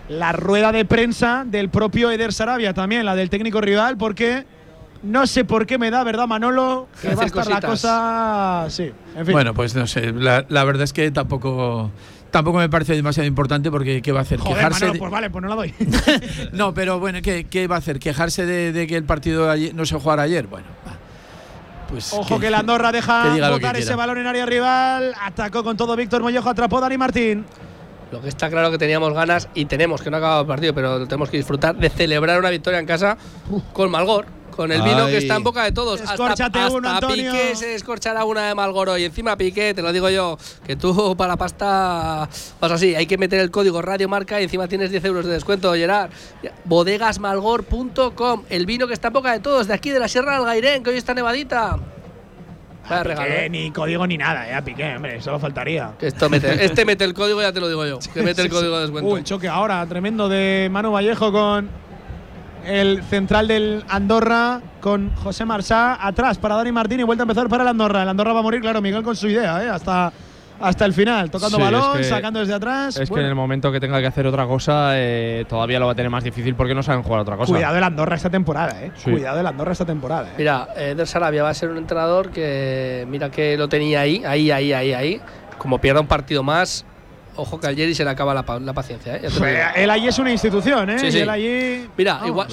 la 0.10 0.32
rueda 0.32 0.72
de 0.72 0.86
prensa 0.86 1.44
del 1.48 1.70
propio 1.70 2.12
Eder 2.12 2.32
Sarabia, 2.34 2.74
también 2.74 3.06
la 3.06 3.16
del 3.16 3.30
técnico 3.30 3.60
rival, 3.62 3.98
porque 3.98 4.46
no 5.04 5.28
sé 5.28 5.46
por 5.46 5.66
qué 5.66 5.78
me 5.78 5.92
da, 5.92 6.04
¿verdad, 6.04 6.28
Manolo? 6.28 6.88
Que 7.02 7.14
va 7.16 7.24
a 7.24 7.26
estar 7.26 7.48
la 7.48 7.62
cosa. 7.62 8.66
Sí, 8.70 8.92
en 9.16 9.26
fin. 9.26 9.34
Bueno, 9.34 9.54
pues 9.54 9.76
no 9.76 9.86
sé. 9.88 10.12
La, 10.14 10.46
la 10.50 10.64
verdad 10.64 10.84
es 10.84 10.94
que 10.94 11.10
tampoco. 11.12 11.92
Tampoco 12.32 12.58
me 12.58 12.68
parece 12.68 12.94
demasiado 12.94 13.26
importante 13.28 13.72
porque 13.72 14.02
¿qué 14.02 14.12
va 14.12 14.20
a 14.20 14.24
hacer? 14.24 14.40
Joder, 14.40 14.56
Quejarse. 14.58 14.82
Manolo, 14.86 15.00
pues 15.00 15.12
vale, 15.12 15.30
pues 15.30 15.42
no 15.42 15.48
la 15.48 15.56
doy. 15.56 15.74
No, 16.52 16.74
pero 16.74 17.00
bueno, 17.00 17.20
¿qué, 17.22 17.46
qué 17.50 17.66
va 17.68 17.76
a 17.76 17.80
hacer? 17.80 17.98
¿Quejarse 17.98 18.46
de, 18.46 18.74
de 18.74 18.88
que 18.88 18.98
el 18.98 19.06
partido 19.06 19.50
ayer- 19.50 19.74
no 19.74 19.86
se 19.86 19.96
jugara 19.98 20.24
ayer? 20.24 20.46
Bueno, 20.48 20.66
pues. 21.90 22.12
Ojo 22.14 22.38
que 22.40 22.50
la 22.50 22.60
Andorra 22.60 22.92
deja 22.92 23.50
botar 23.50 23.78
ese 23.78 23.96
balón 23.96 24.18
en 24.18 24.28
área 24.28 24.46
rival. 24.46 25.14
Atacó 25.22 25.64
con 25.64 25.78
todo 25.78 25.96
Víctor 25.96 26.22
Mollejo, 26.22 26.50
atrapó 26.50 26.82
Dani 26.82 26.98
Martín. 26.98 27.46
Lo 28.16 28.22
que 28.22 28.30
está 28.30 28.50
claro 28.50 28.72
que 28.72 28.78
teníamos 28.78 29.14
ganas 29.14 29.50
y 29.56 29.66
tenemos, 29.66 30.02
que 30.02 30.10
no 30.10 30.16
ha 30.16 30.20
acabado 30.20 30.42
el 30.44 30.48
partido, 30.48 30.74
pero 30.74 31.00
lo 31.00 31.06
tenemos 31.06 31.30
que 31.30 31.36
disfrutar, 31.36 31.76
de 31.76 31.90
celebrar 31.90 32.40
una 32.40 32.50
victoria 32.50 32.80
en 32.80 32.86
casa 32.86 33.18
con 33.74 33.92
Malgor. 33.92 34.26
Con 34.56 34.72
el 34.72 34.82
vino 34.84 35.08
que 35.08 35.18
está 35.18 35.36
en 35.36 35.44
boca 35.44 35.66
de 35.66 35.74
todos. 35.74 36.00
Hasta, 36.00 36.14
Escórchate 36.14 36.60
hasta 36.60 36.74
uno, 36.74 36.90
Antonio. 36.90 37.30
Piqué 37.30 37.58
se 37.58 37.76
escorchará 37.76 38.24
una 38.24 38.48
de 38.48 38.56
Malgoro. 38.56 38.98
Y 38.98 39.04
encima 39.04 39.36
Piqué, 39.36 39.74
te 39.74 39.82
lo 39.82 39.92
digo 39.92 40.10
yo, 40.10 40.38
que 40.66 40.78
tú 40.78 41.14
para 41.18 41.34
la 41.34 41.36
pasta 41.36 42.30
vas 42.62 42.72
así. 42.72 42.96
Hay 42.96 43.06
que 43.06 43.18
meter 43.18 43.42
el 43.42 43.52
código 43.52 43.82
Radio 43.82 44.08
Marca 44.08 44.40
y 44.40 44.46
encima 44.46 44.70
tienes 44.70 44.92
10 44.92 45.04
euros 45.04 45.26
de 45.26 45.34
descuento, 45.34 45.74
Gerard. 45.74 46.10
Bodegasmalgor.com. 46.64 48.44
El 48.50 48.66
vino 48.66 48.88
que 48.88 48.94
está 48.94 49.10
en 49.10 49.14
boca 49.14 49.34
de 49.34 49.42
todos, 49.42 49.68
de 49.68 49.74
aquí 49.74 49.90
de 49.90 50.00
la 50.00 50.08
Sierra 50.08 50.38
del 50.38 50.46
Gairén, 50.46 50.84
que 50.84 50.92
hoy 50.92 50.96
está 50.96 51.14
nevadita. 51.14 51.78
Vaya 52.90 53.04
regalo. 53.04 53.30
Piqué, 53.30 53.46
¿eh? 53.46 53.50
ni 53.50 53.72
código 53.72 54.06
ni 54.08 54.18
nada, 54.18 54.48
eh, 54.50 54.54
a 54.54 54.62
Piqué, 54.64 54.96
hombre, 54.96 55.22
solo 55.22 55.40
faltaría. 55.40 55.92
Que 56.00 56.08
esto 56.08 56.30
mete, 56.30 56.64
este 56.64 56.86
mete 56.86 57.04
el 57.04 57.14
código, 57.14 57.42
ya 57.42 57.52
te 57.52 57.60
lo 57.60 57.68
digo 57.68 57.86
yo. 57.86 58.00
Que 58.14 58.22
mete 58.22 58.42
el 58.42 58.50
código 58.50 58.74
sí. 58.74 58.76
de 58.76 58.82
descuento. 58.82 59.12
Uh, 59.12 59.18
el 59.18 59.24
choque 59.24 59.48
ahora, 59.48 59.86
tremendo 59.88 60.30
de 60.30 60.70
Manu 60.72 60.92
Vallejo 60.92 61.32
con 61.32 61.70
el 62.66 63.04
central 63.04 63.48
del 63.48 63.84
Andorra, 63.88 64.62
con 64.82 65.16
José 65.16 65.46
Marsá 65.46 66.06
atrás 66.06 66.38
para 66.38 66.56
Dani 66.56 66.72
Martín 66.72 67.00
y 67.00 67.04
vuelta 67.04 67.24
a 67.24 67.26
empezar 67.26 67.48
para 67.48 67.64
el 67.64 67.70
Andorra. 67.70 68.04
El 68.04 68.10
Andorra 68.10 68.34
va 68.34 68.40
a 68.40 68.44
morir, 68.44 68.62
claro, 68.62 68.82
Miguel 68.82 69.04
con 69.04 69.16
su 69.16 69.28
idea, 69.28 69.64
¿eh? 69.64 69.70
hasta, 69.70 70.12
hasta 70.60 70.86
el 70.86 70.94
final, 70.94 71.30
tocando 71.30 71.58
Sí, 71.58 71.64
es 71.64 71.72
balón, 71.72 71.98
que- 71.98 72.04
sacando 72.06 72.40
desde 72.40 72.54
atrás. 72.54 72.98
Es 72.98 73.10
que 73.10 73.20
en 73.20 73.26
el 73.26 73.36
momento 73.36 73.72
que 73.72 73.80
tenga 73.80 74.00
que 74.00 74.08
hacer 74.08 74.26
otra 74.28 74.46
cosa, 74.46 74.92
eh, 74.94 75.46
todavía 75.50 75.80
lo 75.80 75.86
va 75.88 75.92
a 75.92 75.96
tener 75.96 76.10
más 76.10 76.24
difícil 76.24 76.56
porque 76.56 76.74
no 76.74 76.82
saben 76.84 77.04
jugar 77.04 77.22
otra 77.22 77.36
cosa. 77.38 77.52
cuidado 77.52 77.78
el 77.78 77.84
Andorra 77.84 78.16
esta 78.16 78.30
temporada, 78.30 78.82
¿eh? 78.84 78.92
Sí. 78.96 79.12
Cuidado 79.12 79.40
el 79.40 79.48
Andorra 79.48 79.72
esta 79.74 79.86
temporada. 79.86 80.30
¿eh? 80.30 80.34
Mira, 80.38 80.70
Eder 80.78 81.08
Sarabia 81.08 81.44
va 81.44 81.50
a 81.50 81.54
ser 81.54 81.70
un 81.70 81.78
entrenador 81.78 82.30
que, 82.32 83.06
mira 83.10 83.30
que 83.30 83.58
lo 83.58 83.68
tenía 83.68 84.02
ahí, 84.02 84.24
ahí, 84.26 84.52
ahí, 84.52 84.74
ahí, 84.74 84.94
ahí. 84.94 85.22
Como 85.58 85.80
pierda 85.80 86.02
un 86.02 86.08
partido 86.08 86.44
más, 86.44 86.86
ojo 87.36 87.60
que 87.60 87.68
al 87.68 87.76
Jerry 87.76 87.94
se 87.96 88.04
le 88.04 88.10
acaba 88.12 88.34
la, 88.34 88.44
pa- 88.44 88.60
la 88.60 88.74
paciencia, 88.74 89.18
¿eh? 89.18 89.22
Eh, 89.24 89.64
Él 89.76 89.90
allí 89.90 90.08
es 90.08 90.18
una 90.20 90.32
institución, 90.32 90.90
¿eh? 90.90 91.00
Sí, 91.00 91.18
él 91.20 91.30
allí. 91.30 91.88
Mira, 91.98 92.22
igual. 92.26 92.48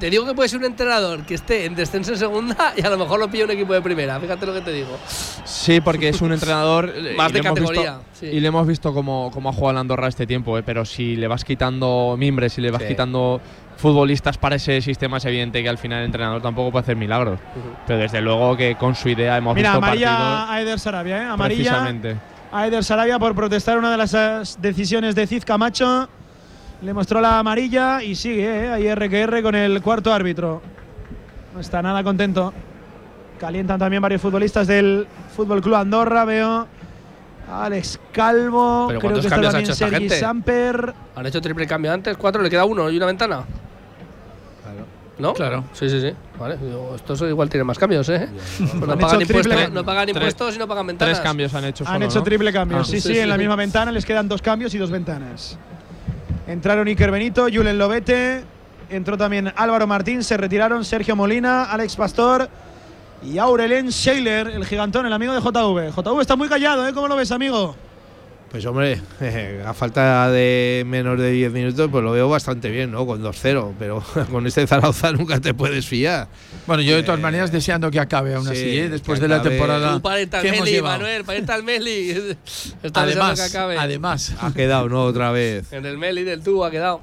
Te 0.00 0.08
digo 0.10 0.24
que 0.26 0.34
puede 0.34 0.48
ser 0.48 0.58
un 0.58 0.64
entrenador 0.64 1.24
que 1.26 1.34
esté 1.34 1.66
en 1.66 1.74
descenso 1.74 2.12
en 2.12 2.18
segunda 2.18 2.72
y 2.76 2.84
a 2.84 2.88
lo 2.90 2.96
mejor 2.98 3.20
lo 3.20 3.30
pilla 3.30 3.44
un 3.44 3.50
equipo 3.50 3.74
de 3.74 3.82
primera. 3.82 4.18
Fíjate 4.18 4.46
lo 4.46 4.54
que 4.54 4.62
te 4.62 4.72
digo. 4.72 4.98
Sí, 5.44 5.80
porque 5.82 6.08
es 6.08 6.20
un 6.22 6.32
entrenador 6.32 6.90
eh, 6.96 7.14
Más 7.16 7.32
de 7.32 7.40
categoría, 7.42 7.98
visto- 7.98 8.04
sí. 8.14 8.26
Y 8.26 8.40
le 8.40 8.48
hemos 8.48 8.66
visto 8.66 8.94
cómo, 8.94 9.30
cómo 9.32 9.50
ha 9.50 9.52
jugado 9.52 9.72
el 9.72 9.76
Andorra 9.78 10.08
este 10.08 10.26
tiempo, 10.26 10.56
eh, 10.58 10.62
pero 10.64 10.84
si 10.86 11.16
le 11.16 11.28
vas 11.28 11.44
quitando 11.44 12.16
mimbres, 12.18 12.54
si 12.54 12.62
le 12.62 12.70
vas 12.70 12.80
Sí. 12.82 12.88
quitando 12.88 13.40
futbolistas 13.76 14.36
para 14.38 14.56
ese 14.56 14.80
sistema, 14.80 15.18
es 15.18 15.24
evidente 15.26 15.62
que 15.62 15.68
al 15.68 15.78
final 15.78 16.00
el 16.00 16.06
entrenador 16.06 16.40
tampoco 16.42 16.70
puede 16.72 16.82
hacer 16.82 16.96
milagros. 16.96 17.38
Pero 17.86 17.98
desde 17.98 18.20
luego 18.22 18.56
que 18.56 18.76
con 18.76 18.94
su 18.94 19.08
idea 19.10 19.36
hemos 19.36 19.54
Mira, 19.54 19.70
visto 19.72 19.84
amarilla 19.84 20.50
a 20.52 20.60
Eder 20.62 20.78
Sarabia, 20.78 21.18
¿eh? 21.18 21.26
Amarilla 21.26 21.70
precisamente. 21.70 22.16
a 22.52 22.66
Eder 22.66 22.84
Sarabia 22.84 23.18
por 23.18 23.34
protestar 23.34 23.76
una 23.78 23.90
de 23.90 23.96
las 23.98 24.14
eh, 24.14 24.42
decisiones 24.60 25.14
de 25.14 25.26
Cid 25.26 25.44
Camacho. 25.44 26.08
Le 26.82 26.94
mostró 26.94 27.20
la 27.20 27.38
amarilla 27.38 28.02
y 28.02 28.14
sigue 28.14 28.64
¿eh? 28.66 28.68
ahí 28.70 28.94
RQR 28.94 29.42
con 29.42 29.54
el 29.54 29.82
cuarto 29.82 30.12
árbitro. 30.12 30.62
No 31.54 31.60
está 31.60 31.82
nada 31.82 32.02
contento. 32.02 32.52
Calientan 33.38 33.78
también 33.78 34.00
varios 34.02 34.20
futbolistas 34.22 34.66
del 34.66 35.06
Fútbol 35.36 35.60
Club 35.60 35.74
Andorra. 35.74 36.24
Veo 36.24 36.66
a 37.50 37.64
Alex 37.64 37.98
Calvo. 38.12 38.86
Pero 38.88 39.00
creo 39.00 39.10
¿cuántos 39.12 39.20
que 39.22 39.26
está 39.26 39.36
cambios 39.36 39.48
ha 39.54 39.58
también 39.58 39.72
hecho 39.72 39.84
esta 39.84 39.98
gente? 39.98 40.18
Samper. 40.20 40.94
Han 41.16 41.26
hecho 41.26 41.40
triple 41.40 41.66
cambio 41.66 41.92
antes, 41.92 42.16
cuatro, 42.16 42.42
le 42.42 42.48
queda 42.48 42.64
uno 42.64 42.88
y 42.90 42.96
una 42.96 43.06
ventana. 43.06 43.44
¿No? 45.18 45.34
Claro. 45.34 45.64
Sí, 45.74 45.90
sí, 45.90 46.00
sí. 46.00 46.14
Vale. 46.38 46.56
estos 46.96 47.20
igual 47.20 47.50
tienen 47.50 47.66
más 47.66 47.78
cambios, 47.78 48.08
¿eh? 48.08 48.26
Pues 48.56 48.72
no, 48.74 48.92
Han 48.92 48.98
pagan 48.98 49.20
hecho 49.20 49.28
triple- 49.34 49.50
impuestos, 49.50 49.72
no 49.74 49.84
pagan 49.84 50.08
impuestos 50.08 50.56
y 50.56 50.58
no 50.58 50.66
pagan 50.66 50.86
ventanas. 50.86 51.14
Tres 51.18 51.22
cambios 51.22 51.52
han 51.52 51.64
hecho 51.66 51.84
Han 51.86 51.92
solo, 51.92 52.04
hecho 52.06 52.18
¿no? 52.20 52.24
triple 52.24 52.52
cambio. 52.54 52.78
Ah. 52.78 52.84
sí, 52.84 52.92
sí, 52.92 53.00
Sí, 53.08 53.14
sí, 53.14 53.20
en 53.20 53.28
la 53.28 53.36
misma 53.36 53.54
ventana 53.56 53.92
les 53.92 54.06
quedan 54.06 54.28
dos 54.28 54.40
cambios 54.40 54.72
y 54.74 54.78
dos 54.78 54.90
ventanas. 54.90 55.58
Entraron 56.50 56.88
Iker 56.88 57.12
Benito, 57.12 57.46
Julen 57.46 57.78
Lobete, 57.78 58.42
entró 58.88 59.16
también 59.16 59.52
Álvaro 59.54 59.86
Martín, 59.86 60.24
se 60.24 60.36
retiraron 60.36 60.84
Sergio 60.84 61.14
Molina, 61.14 61.70
Alex 61.70 61.94
Pastor 61.94 62.48
y 63.22 63.38
Aurelien 63.38 63.92
Scheiler, 63.92 64.48
el 64.48 64.66
gigantón, 64.66 65.06
el 65.06 65.12
amigo 65.12 65.32
de 65.32 65.40
JV. 65.40 65.92
JV 65.92 66.20
está 66.20 66.34
muy 66.34 66.48
callado, 66.48 66.88
¿eh? 66.88 66.92
¿Cómo 66.92 67.06
lo 67.06 67.14
ves, 67.14 67.30
amigo? 67.30 67.76
Pues 68.50 68.66
hombre, 68.66 69.00
a 69.64 69.72
falta 69.74 70.28
de 70.28 70.82
menos 70.84 71.16
de 71.20 71.30
10 71.30 71.52
minutos, 71.52 71.88
pues 71.88 72.02
lo 72.02 72.10
veo 72.10 72.28
bastante 72.28 72.68
bien, 72.68 72.90
¿no? 72.90 73.06
Con 73.06 73.22
2-0, 73.22 73.74
pero 73.78 74.02
con 74.30 74.44
este 74.44 74.66
Zaragoza 74.66 75.12
nunca 75.18 75.40
te 75.40 75.54
puedes 75.54 75.86
fiar. 75.86 76.26
Bueno, 76.66 76.82
yo 76.82 76.96
de 76.96 77.04
todas 77.04 77.20
maneras 77.20 77.52
deseando 77.52 77.92
que 77.92 78.00
acabe 78.00 78.34
aún 78.34 78.46
sí, 78.46 78.50
así, 78.50 78.78
¿eh? 78.78 78.88
después 78.88 79.20
de 79.20 79.28
la 79.28 79.40
temporada 79.40 80.00
que 80.02 80.48
hemos 80.48 80.60
Meli, 80.60 80.72
llevado. 80.72 80.98
Manuel, 80.98 81.24
para 81.24 81.54
al 81.54 81.62
Meli. 81.62 82.10
Está 82.82 83.06
deseando 83.06 83.34
que 83.34 83.40
Además, 83.40 83.40
acabe. 83.40 83.78
además. 83.78 84.34
Ha 84.40 84.52
quedado, 84.52 84.88
¿no? 84.88 85.04
Otra 85.04 85.30
vez. 85.30 85.72
En 85.72 85.86
el 85.86 85.96
Meli 85.96 86.24
del 86.24 86.42
tubo 86.42 86.64
ha 86.64 86.72
quedado. 86.72 87.00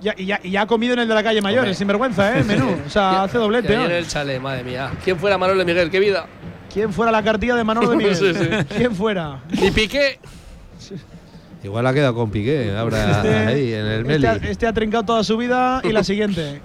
Ya, 0.00 0.14
y, 0.16 0.26
ya, 0.26 0.40
y 0.42 0.50
ya 0.50 0.62
ha 0.62 0.66
comido 0.66 0.94
en 0.94 1.00
el 1.00 1.08
de 1.08 1.14
la 1.14 1.22
calle 1.22 1.40
Mayor, 1.40 1.60
Hombre. 1.60 1.72
es 1.72 1.78
sinvergüenza, 1.78 2.36
¿eh? 2.38 2.42
Menú. 2.42 2.76
O 2.84 2.90
sea, 2.90 3.24
hace 3.24 3.38
doblete. 3.38 3.72
Y 3.72 3.76
ahí 3.76 3.82
en 3.82 3.88
¿no? 3.90 3.94
el 3.96 4.06
chalet, 4.08 4.40
madre 4.40 4.64
mía. 4.64 4.90
¿Quién 5.04 5.18
fuera 5.18 5.38
Manuel 5.38 5.58
de 5.58 5.64
Miguel? 5.64 5.90
¿Qué 5.90 6.00
vida? 6.00 6.26
¿Quién 6.72 6.92
fuera 6.92 7.10
la 7.12 7.22
cartilla 7.22 7.54
de 7.56 7.64
Manolo 7.64 7.90
de 7.90 7.96
Miguel? 7.96 8.16
Sí, 8.16 8.32
sí. 8.34 8.48
¿Quién 8.76 8.94
fuera? 8.94 9.40
Ni 9.60 9.70
Piqué. 9.70 10.18
Igual 11.64 11.86
ha 11.88 11.92
quedado 11.92 12.14
con 12.14 12.30
Piqué 12.30 12.72
ahora 12.76 13.10
Este- 13.16 13.34
ahí 13.34 13.72
en 13.72 13.84
el 13.86 14.04
Meli. 14.04 14.24
Este, 14.26 14.46
ha- 14.46 14.50
este 14.50 14.66
ha 14.68 14.72
trincado 14.72 15.02
toda 15.04 15.24
su 15.24 15.36
vida 15.36 15.80
y 15.82 15.90
la 15.90 16.04
siguiente. 16.04 16.60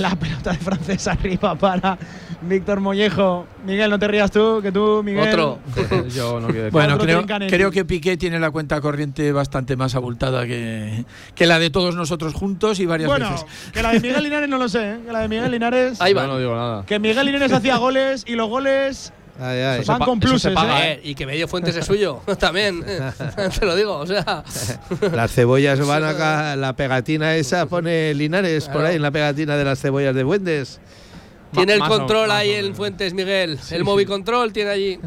la 0.00 0.16
pelota 0.16 0.50
de 0.50 0.58
francés 0.58 1.06
arriba 1.06 1.54
para 1.54 1.96
Víctor 2.42 2.80
Mollejo. 2.80 3.46
Miguel, 3.64 3.90
no 3.90 3.98
te 3.98 4.08
rías 4.08 4.32
tú, 4.32 4.58
que 4.60 4.72
tú, 4.72 5.02
Miguel. 5.04 5.28
Otro. 5.28 5.60
Yo 6.08 6.40
no 6.40 6.48
quiero 6.48 6.64
decir. 6.64 6.72
Bueno, 6.72 6.94
Otro 6.96 7.06
creo, 7.24 7.48
creo 7.48 7.70
que 7.70 7.84
Piqué 7.84 8.16
tiene 8.16 8.40
la 8.40 8.50
cuenta 8.50 8.80
corriente 8.80 9.30
bastante 9.30 9.76
más 9.76 9.94
abultada 9.94 10.44
que, 10.46 11.04
que 11.36 11.46
la 11.46 11.60
de 11.60 11.70
todos 11.70 11.94
nosotros 11.94 12.34
juntos 12.34 12.80
y 12.80 12.86
varias 12.86 13.08
Bueno, 13.08 13.30
veces. 13.30 13.46
que 13.72 13.82
la 13.82 13.92
de 13.92 14.00
Miguel 14.00 14.22
Linares 14.24 14.48
no 14.48 14.58
lo 14.58 14.68
sé, 14.68 14.94
¿eh? 14.94 14.98
que 15.06 15.12
la 15.12 15.20
de 15.20 15.28
Miguel 15.28 15.52
Linares. 15.52 16.00
Ahí 16.00 16.12
va. 16.12 16.26
no 16.26 16.38
digo 16.38 16.56
nada. 16.56 16.84
Que 16.86 16.98
Miguel 16.98 17.26
Linares 17.26 17.52
hacía 17.52 17.76
goles 17.76 18.24
y 18.26 18.34
los 18.34 18.48
goles 18.48 19.12
Ay, 19.40 19.58
ay. 19.60 19.80
Eso 19.80 19.92
van 19.92 20.00
con 20.02 20.18
eso 20.18 20.38
se 20.38 20.48
pluses. 20.50 20.52
paga, 20.54 20.86
¿eh? 20.88 20.92
Eh, 20.92 21.00
y 21.04 21.14
que 21.14 21.26
medio 21.26 21.48
Fuentes 21.48 21.74
es 21.76 21.84
suyo 21.84 22.20
también. 22.38 22.84
eh. 22.86 23.10
Te 23.58 23.66
lo 23.66 23.74
digo, 23.74 23.96
o 23.96 24.06
sea. 24.06 24.44
Las 25.12 25.32
cebollas 25.32 25.84
van 25.86 26.04
acá, 26.04 26.54
la 26.56 26.74
pegatina 26.74 27.34
esa 27.34 27.66
pone 27.66 28.14
Linares 28.14 28.64
por 28.66 28.74
Claro. 28.74 28.88
ahí 28.88 28.96
en 28.96 29.02
la 29.02 29.10
pegatina 29.10 29.56
de 29.56 29.64
las 29.64 29.80
cebollas 29.80 30.14
de 30.14 30.22
Buendes. 30.24 30.80
Tiene 31.52 31.74
el 31.74 31.80
control 31.80 32.30
ahí 32.30 32.50
en. 32.52 32.74
Fuentes, 32.74 33.14
Miguel. 33.14 33.58
el 33.70 33.84
Movicontrol 33.84 34.52
tiene 34.52 34.70
allí. 34.70 34.98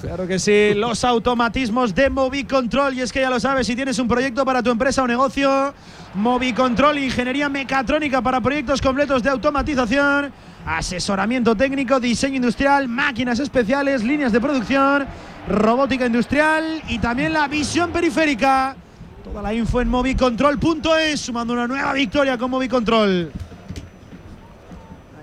Claro 0.00 0.26
que 0.26 0.38
sí, 0.40 0.72
los 0.74 1.04
automatismos 1.04 1.94
de 1.94 2.10
Movicontrol. 2.10 2.94
Y 2.94 3.02
es 3.02 3.12
que 3.12 3.20
ya 3.20 3.30
lo 3.30 3.38
sabes, 3.38 3.66
si 3.66 3.76
tienes 3.76 3.98
un 3.98 4.08
proyecto 4.08 4.44
para 4.44 4.62
tu 4.62 4.70
empresa 4.70 5.02
o 5.02 5.06
negocio, 5.06 5.72
Movicontrol, 6.14 6.98
ingeniería 6.98 7.48
mecatrónica 7.48 8.20
para 8.22 8.40
proyectos 8.40 8.80
completos 8.80 9.22
de 9.22 9.30
automatización, 9.30 10.32
asesoramiento 10.66 11.54
técnico, 11.56 12.00
diseño 12.00 12.36
industrial, 12.36 12.88
máquinas 12.88 13.38
especiales, 13.38 14.02
líneas 14.02 14.32
de 14.32 14.40
producción, 14.40 15.06
robótica 15.48 16.06
industrial 16.06 16.82
y 16.88 16.98
también 16.98 17.32
la 17.32 17.46
visión 17.48 17.90
periférica. 17.92 18.76
Toda 19.24 19.42
la 19.42 19.54
info 19.54 19.80
en 19.80 19.88
movicontrol.es, 19.88 21.20
sumando 21.20 21.52
una 21.52 21.66
nueva 21.66 21.92
victoria 21.92 22.36
con 22.36 22.50
Movicontrol. 22.50 23.30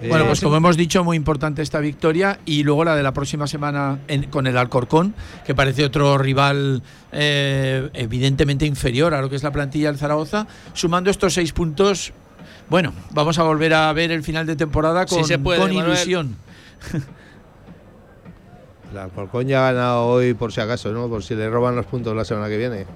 Bueno, 0.10 0.26
Eh, 0.26 0.28
pues 0.28 0.42
como 0.42 0.58
hemos 0.58 0.76
dicho, 0.76 1.02
muy 1.06 1.16
importante 1.16 1.62
esta 1.62 1.80
victoria 1.80 2.38
y 2.46 2.64
luego 2.64 2.84
la 2.84 2.94
de 2.96 3.04
la 3.04 3.14
próxima 3.14 3.48
semana 3.48 4.00
en- 4.10 4.24
con 4.30 4.48
el 4.48 4.58
Alcorcón, 4.58 5.14
que 5.46 5.56
parece 5.56 5.86
otro 5.86 6.18
rival 6.18 6.84
eh, 7.14 7.90
evidentemente 7.94 8.66
inferior 8.66 9.14
a 9.14 9.22
lo 9.22 9.30
que 9.30 9.38
es 9.38 9.44
la 9.44 9.52
plantilla 9.52 9.88
del 9.88 9.98
Zaragoza. 9.98 10.46
Sumando 10.74 11.10
estos 11.10 11.34
seis 11.36 11.54
puntos, 11.54 12.12
bueno, 12.74 12.92
vamos 13.12 13.38
a 13.38 13.44
volver 13.44 13.72
a 13.76 13.94
ver 13.94 14.12
el 14.12 14.24
final 14.24 14.48
de 14.48 14.56
temporada 14.56 15.06
Sí 15.08 15.14
con, 15.14 15.26
se 15.26 15.38
puede, 15.38 15.60
con 15.60 15.72
ilusión. 15.72 16.36
El 18.92 18.98
Alcorcón 18.98 19.48
ya 19.48 19.68
ha 19.70 19.72
ganado 19.72 20.08
hoy 20.08 20.34
por 20.34 20.52
si 20.52 20.60
acaso, 20.60 20.92
¿no? 20.92 21.08
Por 21.08 21.24
si 21.24 21.36
le 21.36 21.48
roban 21.52 21.76
los 21.76 21.86
puntos 21.86 22.16
la 22.16 22.26
semana 22.26 22.48
que 22.48 22.58
viene. 22.58 22.88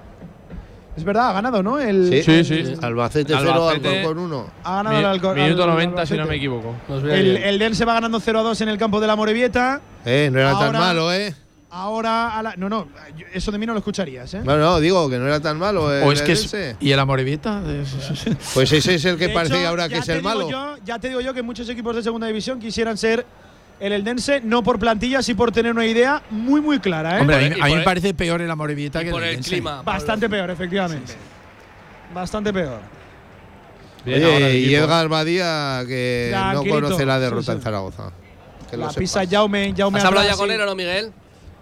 Es 0.96 1.04
verdad, 1.04 1.30
ha 1.30 1.32
ganado, 1.34 1.62
¿no? 1.62 1.78
El, 1.78 2.08
Sí, 2.24 2.42
sí. 2.42 2.74
Albacete 2.82 3.32
0, 3.38 3.52
Albacete. 3.54 3.98
Alcorcón 4.00 4.18
1. 4.24 4.46
Ha 4.64 4.74
ganado 4.82 4.96
Mi- 4.96 5.04
el 5.04 5.06
Alcor- 5.22 5.34
minuto 5.36 5.62
al- 5.62 5.70
90, 5.70 6.06
si 6.06 6.16
no 6.16 6.26
me 6.26 6.34
equivoco. 6.34 6.74
El, 7.08 7.36
el 7.36 7.58
Dense 7.60 7.84
va 7.84 7.94
ganando 7.94 8.18
0 8.18 8.40
a 8.40 8.42
2 8.42 8.60
en 8.62 8.68
el 8.70 8.78
campo 8.78 8.98
de 9.00 9.06
la 9.06 9.14
Morevieta. 9.14 9.80
Eh, 10.04 10.28
no 10.32 10.40
era 10.40 10.58
tan 10.58 10.72
malo, 10.72 11.12
¿eh? 11.12 11.32
Ahora, 11.70 12.38
a 12.38 12.42
la- 12.42 12.54
no, 12.56 12.68
no, 12.70 12.88
eso 13.34 13.52
de 13.52 13.58
mí 13.58 13.66
no 13.66 13.74
lo 13.74 13.80
escucharías, 13.80 14.32
¿eh? 14.32 14.40
No, 14.42 14.56
no, 14.56 14.80
digo 14.80 15.10
que 15.10 15.18
no 15.18 15.26
era 15.26 15.38
tan 15.40 15.58
malo. 15.58 15.84
o 15.84 16.12
es 16.12 16.20
el 16.20 16.26
que 16.26 16.32
es, 16.32 16.76
y 16.80 16.92
el 16.92 16.98
Amorebieta. 16.98 17.62
Pues 18.54 18.72
ese 18.72 18.94
es 18.94 19.04
el 19.04 19.18
que 19.18 19.28
De 19.28 19.34
parece 19.34 19.58
hecho, 19.58 19.68
ahora 19.68 19.86
que 19.88 19.98
es 19.98 20.08
el 20.08 20.22
malo. 20.22 20.48
yo- 20.50 20.76
ya 20.84 20.98
te 20.98 21.08
digo 21.08 21.20
yo 21.20 21.34
que 21.34 21.42
muchos 21.42 21.68
equipos 21.68 21.94
de 21.94 22.02
segunda 22.02 22.26
división 22.26 22.58
quisieran 22.58 22.96
ser 22.96 23.26
el 23.80 23.92
Eldense, 23.92 24.40
no 24.40 24.62
por 24.62 24.78
plantilla, 24.78 25.22
sí 25.22 25.34
por 25.34 25.52
tener 25.52 25.72
una 25.72 25.84
idea 25.86 26.22
muy, 26.30 26.60
muy 26.62 26.78
clara, 26.78 27.18
¿eh? 27.18 27.20
Hombre, 27.20 27.36
a 27.36 27.38
mí, 27.40 27.60
a 27.60 27.64
mí 27.66 27.72
me 27.72 27.78
el- 27.80 27.84
parece 27.84 28.14
peor 28.14 28.40
el 28.40 28.50
Amorebieta 28.50 29.04
que 29.04 29.10
por 29.10 29.22
el 29.22 29.28
Eldense. 29.30 29.50
clima. 29.50 29.82
Bastante 29.82 30.28
peor, 30.30 30.50
efectivamente. 30.50 31.12
Bastante 32.14 32.50
peor. 32.52 32.80
Bien, 34.06 34.22
el 34.22 34.26
Oye, 34.26 34.58
y. 34.60 34.74
Edgar 34.74 35.06
Badía, 35.08 35.82
que 35.86 36.34
no 36.54 36.64
conoce 36.64 37.04
la 37.04 37.18
derrota 37.20 37.52
sí. 37.52 37.58
en 37.58 37.60
Zaragoza. 37.60 38.10
Que 38.70 38.76
lo 38.78 38.86
La 38.86 38.92
pisa 38.92 39.22
Jaume, 39.28 39.74
Jaume 39.76 39.98
¿Has 39.98 40.04
hablado 40.06 40.26
ya 40.26 40.36
con 40.36 40.50
él 40.50 40.60
o 40.60 40.64
no, 40.66 40.74
Miguel? 40.74 41.12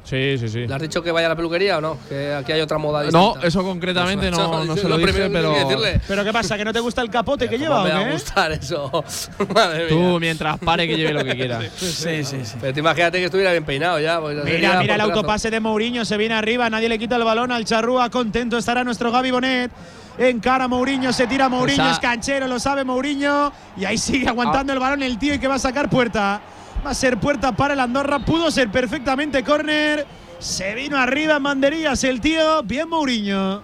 Sí, 0.09 0.39
sí, 0.39 0.49
sí. 0.49 0.67
¿Le 0.69 0.73
has 0.75 0.81
dicho 0.81 1.03
que 1.03 1.11
vaya 1.11 1.27
a 1.27 1.31
la 1.31 1.37
peluquería 1.37 1.79
o 1.79 1.81
no? 1.81 1.99
Que 2.09 2.33
aquí 2.33 2.53
hay 2.53 2.61
otra 2.61 2.79
moda 2.79 3.03
No, 3.11 3.35
eso 3.43 3.65
concretamente 3.65 4.31
no, 4.31 4.65
no 4.65 4.75
se 4.75 4.83
es 4.83 4.89
lo 4.89 4.99
dije, 4.99 5.13
primero 5.13 5.53
que 5.53 5.67
pero. 5.67 6.01
¿Pero 6.07 6.25
qué 6.25 6.33
pasa? 6.33 6.57
¿Que 6.57 6.65
no 6.65 6.73
te 6.73 6.79
gusta 6.79 7.03
el 7.03 7.11
capote 7.11 7.49
que 7.49 7.57
¿Cómo 7.59 7.65
lleva 7.65 7.81
o 7.81 7.85
me 7.85 7.91
va 7.91 8.01
a 8.09 8.13
gustar 8.13 8.53
eso? 8.53 9.05
Madre 9.55 9.89
tú 9.89 9.99
mía. 9.99 10.19
mientras 10.21 10.59
pare 10.59 10.87
que 10.87 10.97
lleve 10.97 11.13
lo 11.13 11.25
que 11.25 11.35
quiera. 11.35 11.61
Sí, 11.77 12.25
sí, 12.25 12.45
sí. 12.45 12.57
Pero 12.61 12.73
te 12.73 12.81
imagínate 12.81 13.19
que 13.19 13.25
estuviera 13.25 13.51
bien 13.51 13.65
peinado 13.65 13.99
ya. 13.99 14.21
pues 14.21 14.37
Mira, 14.45 14.79
mira 14.81 14.95
el 14.95 15.01
autopase 15.01 15.51
de 15.51 15.59
Mourinho, 15.61 16.05
se 16.05 16.17
viene 16.17 16.35
arriba, 16.35 16.71
nadie 16.71 16.89
le 16.89 16.99
quita 16.99 17.17
el 17.17 17.25
balón 17.25 17.51
al 17.51 17.65
Charrúa, 17.65 18.09
contento 18.11 18.59
estará 18.59 18.85
nuestro 18.85 19.11
Gaby 19.11 19.31
Bonet. 19.33 19.71
Encara 20.19 20.67
Mourinho, 20.69 21.13
se 21.13 21.27
tira 21.27 21.49
Mourinho, 21.49 21.83
Esa- 21.83 21.93
es 21.93 21.99
canchero, 21.99 22.47
lo 22.47 22.59
sabe 22.59 22.85
Mourinho. 22.85 23.53
Y 23.77 23.85
ahí 23.85 23.99
sigue 23.99 24.29
aguantando 24.29 24.73
el 24.73 24.79
balón 24.79 25.03
el 25.03 25.19
tío 25.19 25.35
y 25.35 25.39
que 25.39 25.49
va 25.49 25.57
a 25.57 25.59
sacar 25.59 25.91
puerta. 25.91 26.41
Va 26.85 26.91
a 26.91 26.95
ser 26.95 27.19
puerta 27.19 27.53
para 27.53 27.75
el 27.75 27.81
Andorra, 27.81 28.21
pudo 28.21 28.51
ser 28.51 28.71
perfectamente 28.71 29.43
córner. 29.43 30.07
Se 30.39 30.75
vino 30.75 30.97
arriba 30.97 31.37
en 31.37 31.43
banderillas 31.43 32.05
el 32.05 32.21
tío, 32.21 32.63
bien 32.63 32.89
Mourinho. 32.89 33.63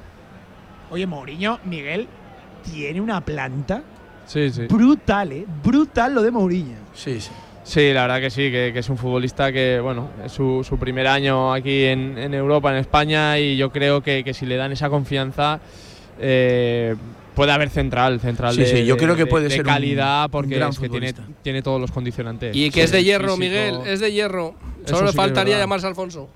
Oye, 0.91 1.07
Mourinho, 1.07 1.61
Miguel, 1.65 2.09
tiene 2.65 3.01
una 3.01 3.21
planta 3.21 3.83
Sí, 4.27 4.51
sí. 4.51 4.63
brutal, 4.67 5.33
¿eh? 5.33 5.47
Brutal 5.63 6.15
lo 6.15 6.23
de 6.23 6.31
Mourinho. 6.31 6.77
Sí, 6.95 7.21
sí. 7.21 7.31
Sí, 7.65 7.93
la 7.93 8.03
verdad 8.03 8.21
que 8.21 8.31
sí, 8.31 8.51
que, 8.51 8.71
que 8.73 8.81
es 8.81 8.89
un 8.89 8.99
futbolista 8.99 9.53
que, 9.53 9.79
bueno, 9.81 10.09
es 10.25 10.33
su, 10.33 10.65
su 10.69 10.79
primer 10.79 11.07
año 11.07 11.53
aquí 11.53 11.85
en, 11.85 12.19
en 12.19 12.35
Europa, 12.35 12.73
en 12.73 12.79
España, 12.79 13.39
y 13.39 13.57
yo 13.57 13.71
creo 13.71 14.03
que, 14.03 14.25
que 14.25 14.35
si 14.35 14.47
le 14.47 14.57
dan 14.57 14.73
esa 14.73 14.91
confianza, 14.91 15.61
eh, 16.19 16.97
puede 17.35 17.53
haber 17.53 17.71
central, 17.71 18.21
central 18.21 18.55
Sí, 18.55 18.61
de, 18.63 18.67
sí, 18.67 18.85
yo 18.85 18.95
de- 18.97 19.03
creo 19.03 19.15
que 19.17 19.25
de- 19.25 19.31
puede 19.31 19.45
de 19.45 19.51
ser 19.51 19.61
un- 19.61 19.67
calidad, 19.67 20.25
un 20.27 20.31
porque 20.31 20.57
gran 20.57 20.71
es 20.71 20.79
que 20.79 20.89
tiene, 20.89 21.15
tiene 21.43 21.63
todos 21.63 21.81
los 21.81 21.91
condicionantes. 21.91 22.55
Y 22.57 22.71
que 22.71 22.83
es 22.83 22.93
de 22.93 23.03
hierro, 23.05 23.37
físico. 23.37 23.39
Miguel. 23.41 23.77
Es 23.87 24.01
de 24.01 24.13
hierro. 24.13 24.55
Eso 24.85 24.97
Solo 24.97 25.07
le 25.09 25.13
faltaría 25.13 25.59
llamarse 25.59 25.87
Alfonso. 25.87 26.29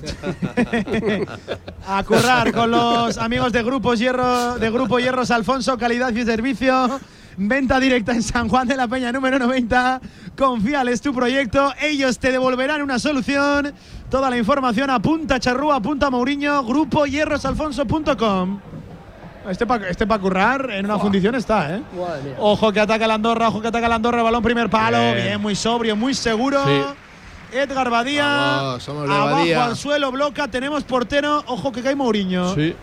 a 1.86 2.02
currar 2.04 2.52
con 2.52 2.70
los 2.70 3.18
amigos 3.18 3.52
de 3.52 3.62
Grupos 3.62 3.98
Hierro, 3.98 4.58
de 4.58 4.70
Grupo 4.70 4.98
Hierros 4.98 5.30
Alfonso, 5.30 5.76
calidad 5.76 6.10
y 6.14 6.24
servicio. 6.24 7.00
Venta 7.36 7.78
directa 7.80 8.12
en 8.12 8.22
San 8.22 8.48
Juan 8.48 8.66
de 8.68 8.76
la 8.76 8.88
Peña 8.88 9.12
número 9.12 9.38
90. 9.38 10.00
Confíales 10.36 11.00
tu 11.00 11.14
proyecto, 11.14 11.72
ellos 11.80 12.18
te 12.18 12.32
devolverán 12.32 12.82
una 12.82 12.98
solución. 12.98 13.72
Toda 14.10 14.28
la 14.30 14.36
información 14.36 14.90
apunta 14.90 15.38
Charrúa, 15.38 15.76
apunta 15.76 16.10
Mourinho, 16.10 16.64
grupo 16.64 17.04
hierrosalfonso.com. 17.06 18.60
Este 19.48 19.66
para 19.66 19.88
este 19.88 20.06
pa 20.06 20.18
currar 20.18 20.70
en 20.70 20.84
una 20.84 20.98
fundición 20.98 21.34
está, 21.34 21.74
¿eh? 21.76 21.82
Ojo 22.38 22.72
que 22.72 22.80
ataca 22.80 23.06
la 23.06 23.14
Andorra, 23.14 23.48
ojo 23.48 23.60
que 23.62 23.68
ataca 23.68 23.88
la 23.88 23.94
Andorra, 23.94 24.22
balón 24.22 24.42
primer 24.42 24.68
palo, 24.68 24.98
bien, 24.98 25.14
Bien. 25.14 25.40
muy 25.40 25.54
sobrio, 25.56 25.96
muy 25.96 26.12
seguro. 26.14 26.62
Sí. 26.66 26.82
Edgar 27.56 27.90
Badía, 27.90 28.26
Vamos, 28.26 28.82
somos 28.84 29.08
de 29.08 29.14
abajo 29.14 29.36
Badía. 29.38 29.64
al 29.64 29.76
suelo, 29.76 30.12
bloca, 30.12 30.46
tenemos 30.48 30.84
portero, 30.84 31.42
ojo 31.46 31.72
que 31.72 31.82
cae 31.82 31.96
Mourinho. 31.96 32.54
Sí, 32.54 32.76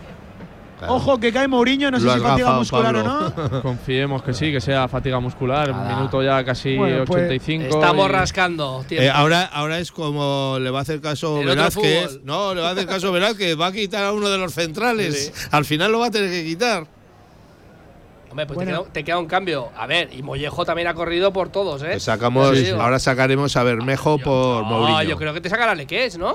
Claro. 0.78 0.94
Ojo 0.94 1.18
que 1.18 1.32
cae 1.32 1.48
Mourinho, 1.48 1.90
no 1.90 1.98
sé 1.98 2.04
si 2.04 2.20
fatiga 2.20 2.36
gafado, 2.36 2.58
muscular 2.60 2.94
Pablo. 2.94 3.00
o 3.00 3.50
no. 3.52 3.62
confiemos 3.62 4.22
que 4.22 4.32
sí, 4.32 4.52
que 4.52 4.60
sea 4.60 4.86
fatiga 4.86 5.18
muscular. 5.18 5.70
Nada. 5.70 5.96
Minuto 5.96 6.22
ya 6.22 6.44
casi 6.44 6.76
Bueno, 6.76 7.04
pues, 7.04 7.24
85. 7.24 7.64
Estamos 7.64 8.08
y- 8.08 8.12
rascando. 8.12 8.84
Eh, 8.90 9.10
ahora, 9.10 9.42
ahora 9.44 9.80
es 9.80 9.90
como 9.90 10.56
le 10.60 10.70
va 10.70 10.78
a 10.78 10.82
hacer 10.82 11.00
caso 11.00 11.38
Velázquez. 11.40 12.20
No, 12.22 12.54
le 12.54 12.60
va 12.60 12.68
a 12.68 12.72
hacer 12.72 12.86
caso 12.86 13.10
Velázquez. 13.10 13.60
Va 13.60 13.66
a 13.66 13.72
quitar 13.72 14.04
a 14.04 14.12
uno 14.12 14.28
de 14.28 14.38
los 14.38 14.54
centrales. 14.54 15.48
Al 15.50 15.64
final 15.64 15.90
lo 15.90 15.98
va 15.98 16.06
a 16.06 16.10
tener 16.12 16.30
que 16.30 16.44
quitar. 16.44 16.86
Hombre, 18.30 18.46
pues 18.46 18.54
Bueno. 18.56 18.70
te, 18.70 18.78
queda, 18.84 18.92
te 18.92 19.04
queda 19.04 19.18
un 19.18 19.26
cambio. 19.26 19.70
A 19.76 19.86
ver, 19.86 20.10
y 20.12 20.22
Mollejo 20.22 20.64
también 20.64 20.86
ha 20.86 20.94
corrido 20.94 21.32
por 21.32 21.48
todos, 21.48 21.82
¿eh? 21.82 21.88
Pues 21.92 22.02
sacamos, 22.04 22.56
Sí, 22.56 22.66
sí. 22.66 22.70
ahora 22.70 22.98
sacaremos 22.98 23.56
a 23.56 23.62
Bermejo 23.62 24.18
por 24.18 24.62
No, 24.64 24.68
Mourinho. 24.80 25.02
yo 25.02 25.16
creo 25.16 25.32
que 25.34 25.40
te 25.40 25.48
sacará 25.48 25.74
Leques, 25.74 26.18
¿no? 26.18 26.34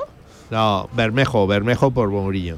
No, 0.49 0.89
Bermejo, 0.93 1.45
Bermejo 1.47 1.91
por 1.91 2.09
Mourinho. 2.09 2.57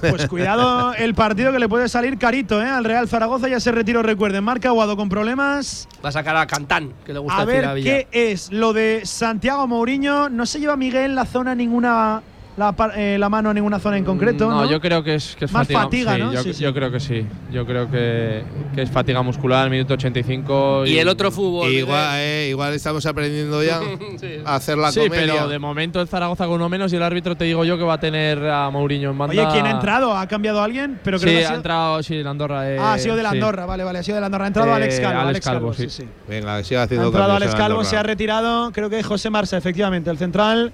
Pues 0.00 0.28
cuidado 0.28 0.92
el 0.94 1.14
partido 1.14 1.52
que 1.52 1.58
le 1.58 1.68
puede 1.68 1.88
salir 1.88 2.18
carito, 2.18 2.60
¿eh? 2.62 2.66
Al 2.68 2.84
Real 2.84 3.08
Zaragoza 3.08 3.48
ya 3.48 3.60
se 3.60 3.72
retiró, 3.72 4.02
recuerden. 4.02 4.44
Marca 4.44 4.68
Aguado 4.68 4.96
con 4.96 5.08
problemas. 5.08 5.88
Va 6.04 6.10
a 6.10 6.12
sacar 6.12 6.36
a 6.36 6.46
Cantán, 6.46 6.92
que 7.04 7.12
le 7.12 7.18
gusta 7.18 7.42
A 7.42 7.44
ver 7.44 7.64
a 7.64 7.74
Villa. 7.74 7.90
qué 7.90 8.08
es 8.32 8.50
lo 8.52 8.72
de 8.72 9.02
Santiago 9.04 9.66
Mourinho. 9.66 10.28
No 10.28 10.46
se 10.46 10.60
lleva 10.60 10.76
Miguel 10.76 11.14
la 11.14 11.24
zona 11.24 11.54
ninguna 11.54 12.22
la, 12.58 12.74
eh, 12.96 13.16
la 13.18 13.28
mano 13.28 13.50
en 13.50 13.54
ninguna 13.54 13.78
zona 13.78 13.96
en 13.96 14.04
concreto. 14.04 14.48
No, 14.50 14.62
No, 14.64 14.70
yo 14.70 14.80
creo 14.80 15.02
que 15.02 15.14
es, 15.14 15.36
que 15.38 15.44
es 15.46 15.52
Más 15.52 15.62
fatiga. 15.68 15.82
fatiga, 15.84 16.14
sí, 16.16 16.20
¿no? 16.20 16.32
Yo, 16.34 16.42
Sí, 16.42 16.52
sí. 16.54 16.62
yo 16.64 16.74
creo 16.74 16.90
que 16.90 17.00
sí. 17.00 17.24
Yo 17.52 17.64
creo 17.64 17.90
que, 17.90 18.42
que 18.74 18.82
es 18.82 18.90
fatiga 18.90 19.22
muscular, 19.22 19.70
minuto 19.70 19.94
85. 19.94 20.84
Y 20.86 20.98
el 20.98 21.08
otro 21.08 21.30
fútbol. 21.30 21.70
Igual, 21.70 22.18
eh, 22.18 22.48
igual 22.50 22.74
estamos 22.74 23.06
aprendiendo 23.06 23.62
ya 23.62 23.80
a 24.44 24.56
hacer 24.56 24.76
la 24.76 24.90
Sí, 24.92 25.00
comedia. 25.00 25.32
pero 25.34 25.48
de 25.48 25.58
momento 25.58 26.00
el 26.00 26.08
Zaragoza 26.08 26.46
con 26.46 26.56
uno 26.56 26.68
menos 26.68 26.92
y 26.92 26.96
el 26.96 27.02
árbitro 27.02 27.36
te 27.36 27.44
digo 27.44 27.64
yo 27.64 27.78
que 27.78 27.84
va 27.84 27.94
a 27.94 28.00
tener 28.00 28.44
a 28.48 28.68
Mourinho 28.70 29.10
en 29.10 29.18
banda. 29.18 29.32
Oye, 29.40 29.52
¿quién 29.52 29.66
ha 29.66 29.70
entrado? 29.70 30.16
¿Ha 30.16 30.26
cambiado 30.26 30.60
alguien? 30.62 30.98
Pero 31.04 31.18
creo 31.20 31.32
sí, 31.32 31.38
que 31.38 31.46
ha 31.46 31.54
entrado, 31.54 32.02
sí, 32.02 32.16
el 32.16 32.26
Andorra. 32.26 32.70
eh, 32.72 32.78
Ah, 32.80 32.94
ha 32.94 32.98
sido 32.98 33.14
de 33.16 33.22
la 33.22 33.30
sí. 33.30 33.36
Andorra, 33.36 33.66
vale, 33.66 33.84
vale, 33.84 34.00
ha 34.00 34.02
sido 34.02 34.16
de 34.16 34.20
la 34.20 34.26
Andorra. 34.26 34.44
Ha 34.44 34.48
entrado 34.48 34.68
Eh, 34.70 34.72
Alex 34.74 35.00
Calvo. 35.00 35.20
Alex 35.20 35.44
Calvo, 35.44 35.60
Calvo, 35.68 35.74
sí, 35.74 35.88
sí. 35.88 36.02
sí. 36.02 36.08
Venga, 36.28 36.54
Ha 36.56 36.58
haciendo 36.58 37.06
entrado 37.06 37.32
Alex 37.34 37.54
Calvo, 37.54 37.84
se 37.84 37.96
ha 37.96 38.02
retirado. 38.02 38.72
Creo 38.72 38.90
que 38.90 39.02
José 39.02 39.30
Marsa, 39.30 39.56
efectivamente, 39.56 40.10
el 40.10 40.18
central. 40.18 40.72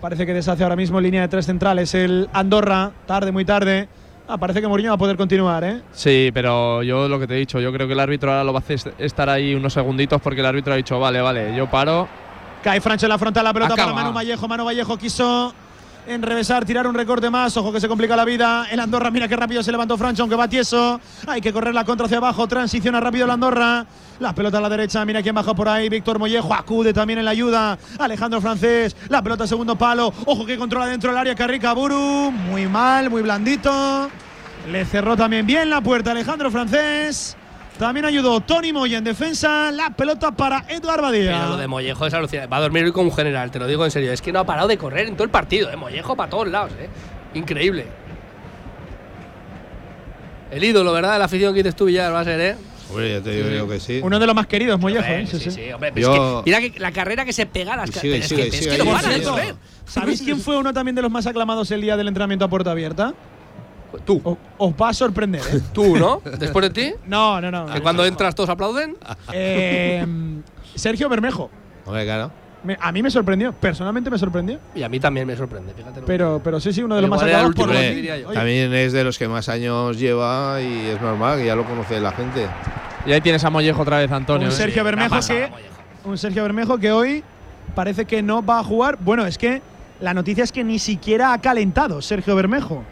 Parece 0.00 0.26
que 0.26 0.34
deshace 0.34 0.62
ahora 0.62 0.76
mismo 0.76 1.00
línea 1.00 1.22
de 1.22 1.28
tres 1.28 1.46
centrales. 1.46 1.94
El 1.94 2.28
Andorra, 2.32 2.92
tarde, 3.06 3.32
muy 3.32 3.44
tarde. 3.44 3.88
Ah, 4.28 4.36
parece 4.38 4.60
que 4.60 4.66
Mourinho 4.68 4.90
va 4.90 4.96
a 4.96 4.98
poder 4.98 5.16
continuar, 5.16 5.62
¿eh? 5.64 5.82
Sí, 5.92 6.30
pero 6.34 6.82
yo 6.82 7.08
lo 7.08 7.18
que 7.20 7.26
te 7.28 7.34
he 7.34 7.38
dicho, 7.38 7.60
yo 7.60 7.72
creo 7.72 7.86
que 7.86 7.92
el 7.92 8.00
árbitro 8.00 8.30
ahora 8.30 8.42
lo 8.44 8.52
va 8.52 8.58
a 8.58 8.62
hacer 8.62 8.92
estar 8.98 9.30
ahí 9.30 9.54
unos 9.54 9.72
segunditos 9.72 10.20
porque 10.20 10.40
el 10.40 10.46
árbitro 10.46 10.72
ha 10.72 10.76
dicho, 10.76 10.98
vale, 10.98 11.20
vale, 11.20 11.54
yo 11.56 11.70
paro. 11.70 12.08
Cae 12.62 12.80
Francho 12.80 13.06
en 13.06 13.10
la 13.10 13.18
frontal, 13.18 13.44
la 13.44 13.52
pelota 13.52 13.74
Acaba. 13.74 13.92
para 13.92 14.02
Manu 14.02 14.14
Vallejo. 14.16 14.48
Manu 14.48 14.64
Vallejo 14.64 14.96
quiso 14.98 15.54
enrevesar, 16.08 16.64
tirar 16.64 16.88
un 16.88 16.94
recorte 16.94 17.30
más. 17.30 17.56
Ojo 17.56 17.72
que 17.72 17.80
se 17.80 17.86
complica 17.86 18.16
la 18.16 18.24
vida. 18.24 18.66
El 18.68 18.80
Andorra, 18.80 19.12
mira 19.12 19.28
qué 19.28 19.36
rápido 19.36 19.62
se 19.62 19.70
levantó 19.70 19.96
Francho, 19.96 20.24
aunque 20.24 20.34
va 20.36 20.48
tieso. 20.48 21.00
Hay 21.28 21.40
que 21.40 21.52
correr 21.52 21.72
la 21.74 21.84
contra 21.84 22.06
hacia 22.06 22.18
abajo. 22.18 22.48
Transiciona 22.48 22.98
rápido 22.98 23.26
el 23.26 23.30
Andorra. 23.30 23.86
La 24.18 24.34
pelota 24.34 24.58
a 24.58 24.60
la 24.62 24.68
derecha, 24.68 25.04
mira 25.04 25.22
quién 25.22 25.34
baja 25.34 25.54
por 25.54 25.68
ahí. 25.68 25.88
Víctor 25.88 26.18
Mollejo 26.18 26.54
acude 26.54 26.94
también 26.94 27.18
en 27.18 27.26
la 27.26 27.32
ayuda. 27.32 27.78
Alejandro 27.98 28.40
Francés, 28.40 28.96
la 29.08 29.22
pelota 29.22 29.46
segundo 29.46 29.76
palo. 29.76 30.12
Ojo 30.24 30.46
que 30.46 30.56
controla 30.56 30.86
dentro 30.86 31.10
del 31.10 31.18
área 31.18 31.34
Carrica 31.34 31.74
Buru. 31.74 32.30
Muy 32.30 32.66
mal, 32.66 33.10
muy 33.10 33.22
blandito. 33.22 34.08
Le 34.70 34.84
cerró 34.86 35.16
también 35.16 35.46
bien 35.46 35.68
la 35.68 35.80
puerta 35.80 36.12
Alejandro 36.12 36.50
Francés. 36.50 37.36
También 37.78 38.06
ayudó 38.06 38.40
Tony 38.40 38.72
Moya 38.72 38.96
en 38.96 39.04
defensa. 39.04 39.70
La 39.70 39.90
pelota 39.90 40.32
para 40.32 40.64
Eduard 40.66 41.02
Badía. 41.02 41.32
Pero 41.32 41.48
lo 41.50 41.56
de 41.58 41.68
Mollejo 41.68 42.06
es 42.06 42.14
alucinante. 42.14 42.48
Va 42.48 42.56
a 42.56 42.60
dormir 42.60 42.84
hoy 42.84 42.92
con 42.92 43.04
un 43.04 43.12
general, 43.12 43.50
te 43.50 43.58
lo 43.58 43.66
digo 43.66 43.84
en 43.84 43.90
serio. 43.90 44.12
Es 44.12 44.22
que 44.22 44.32
no 44.32 44.40
ha 44.40 44.44
parado 44.44 44.66
de 44.66 44.78
correr 44.78 45.08
en 45.08 45.14
todo 45.14 45.24
el 45.24 45.30
partido, 45.30 45.70
¿eh? 45.70 45.76
Mollejo 45.76 46.16
para 46.16 46.30
todos 46.30 46.48
lados, 46.48 46.72
¿eh? 46.80 46.88
Increíble. 47.34 47.86
El 50.50 50.64
ídolo, 50.64 50.90
¿verdad? 50.92 51.18
La 51.18 51.26
afición 51.26 51.52
que 51.52 51.58
dices 51.62 51.76
tú, 51.76 51.84
Villar, 51.84 52.14
va 52.14 52.20
a 52.20 52.24
ser, 52.24 52.40
¿eh? 52.40 52.56
Hombre, 52.88 53.10
ya 53.14 53.20
te 53.22 53.30
digo 53.30 53.48
yo 53.50 53.68
que 53.68 53.80
sí. 53.80 54.00
Uno 54.02 54.18
de 54.18 54.26
los 54.26 54.34
más 54.34 54.46
queridos, 54.46 54.78
Mollejo. 54.80 55.04
¿eh? 55.06 55.26
Sí, 55.28 55.38
sí, 55.38 55.44
sí. 55.44 55.50
sí, 55.50 55.72
hombre, 55.72 55.90
pero 55.92 56.06
Yo- 56.14 56.38
es 56.38 56.44
que, 56.44 56.50
mira 56.50 56.60
que 56.72 56.80
la 56.80 56.92
carrera 56.92 57.24
que 57.24 57.32
se 57.32 57.46
pega 57.46 57.74
a 57.74 57.76
las 57.78 57.90
Y 57.90 57.92
sigue, 57.94 58.16
es 58.18 58.28
sigue, 58.28 58.42
que, 58.42 58.48
es 58.48 58.64
sigue 58.64 58.76
que 58.76 58.84
no 58.84 58.90
ahí, 58.90 58.96
para 58.96 59.08
de 59.08 59.14
sigue. 59.16 59.26
correr. 59.30 59.54
¿Sabéis 59.86 60.22
quién 60.22 60.40
fue 60.40 60.56
uno 60.56 60.72
también 60.72 60.94
de 60.94 61.02
los 61.02 61.10
más 61.10 61.26
aclamados 61.26 61.70
el 61.70 61.80
día 61.80 61.96
del 61.96 62.08
entrenamiento 62.08 62.44
a 62.44 62.48
puerta 62.48 62.70
abierta? 62.70 63.14
Tú. 64.04 64.20
O- 64.24 64.36
os 64.58 64.72
va 64.74 64.90
a 64.90 64.94
sorprender, 64.94 65.40
¿eh? 65.52 65.60
Tú, 65.72 65.96
¿no? 65.96 66.20
Después 66.38 66.62
de 66.64 66.70
ti. 66.70 66.94
No, 67.06 67.40
no, 67.40 67.50
no. 67.50 67.66
Que 67.66 67.80
cuando 67.80 68.04
entras 68.04 68.34
todos 68.34 68.50
aplauden. 68.50 68.96
Eh, 69.32 70.04
Sergio 70.74 71.08
Bermejo. 71.08 71.50
Hombre, 71.86 72.04
claro. 72.04 72.30
Me- 72.66 72.76
a 72.80 72.90
mí 72.92 73.02
me 73.02 73.10
sorprendió, 73.10 73.52
personalmente 73.52 74.10
me 74.10 74.18
sorprendió. 74.18 74.58
Y 74.74 74.82
a 74.82 74.88
mí 74.88 74.98
también 75.00 75.26
me 75.26 75.36
sorprende, 75.36 75.72
fíjate. 75.74 76.02
Pero, 76.04 76.40
pero 76.42 76.58
sí, 76.60 76.72
sí, 76.72 76.82
uno 76.82 76.96
de 76.96 77.02
los 77.02 77.08
Igual 77.08 77.20
más 77.20 77.28
era 77.28 77.40
el 77.46 77.54
por 77.54 77.68
último, 77.68 77.72
eh, 77.72 77.82
niños. 77.82 77.94
diría 77.96 78.18
yo. 78.18 78.28
Oye, 78.28 78.36
También 78.36 78.74
es 78.74 78.92
de 78.92 79.04
los 79.04 79.16
que 79.18 79.28
más 79.28 79.48
años 79.48 79.98
lleva 79.98 80.60
y 80.60 80.86
es 80.88 81.00
normal 81.00 81.38
que 81.38 81.46
ya 81.46 81.54
lo 81.56 81.64
conoce 81.64 82.00
la 82.00 82.12
gente. 82.12 82.46
Y 83.06 83.12
ahí 83.12 83.20
tienes 83.20 83.44
a 83.44 83.50
Mollejo 83.50 83.82
otra 83.82 83.98
vez, 83.98 84.10
Antonio. 84.10 84.48
un 84.48 84.52
¿eh? 84.52 84.56
Sergio 84.56 84.82
Bermejo 84.84 85.18
que 85.26 85.48
un 86.04 86.18
Sergio 86.18 86.42
Bermejo 86.42 86.78
que 86.78 86.90
hoy 86.92 87.22
parece 87.74 88.04
que 88.04 88.22
no 88.22 88.44
va 88.44 88.58
a 88.58 88.64
jugar. 88.64 88.98
Bueno, 89.00 89.26
es 89.26 89.38
que 89.38 89.62
la 90.00 90.12
noticia 90.12 90.42
es 90.44 90.50
que 90.52 90.64
ni 90.64 90.78
siquiera 90.78 91.32
ha 91.32 91.38
calentado 91.40 92.02
Sergio 92.02 92.34
Bermejo. 92.34 92.82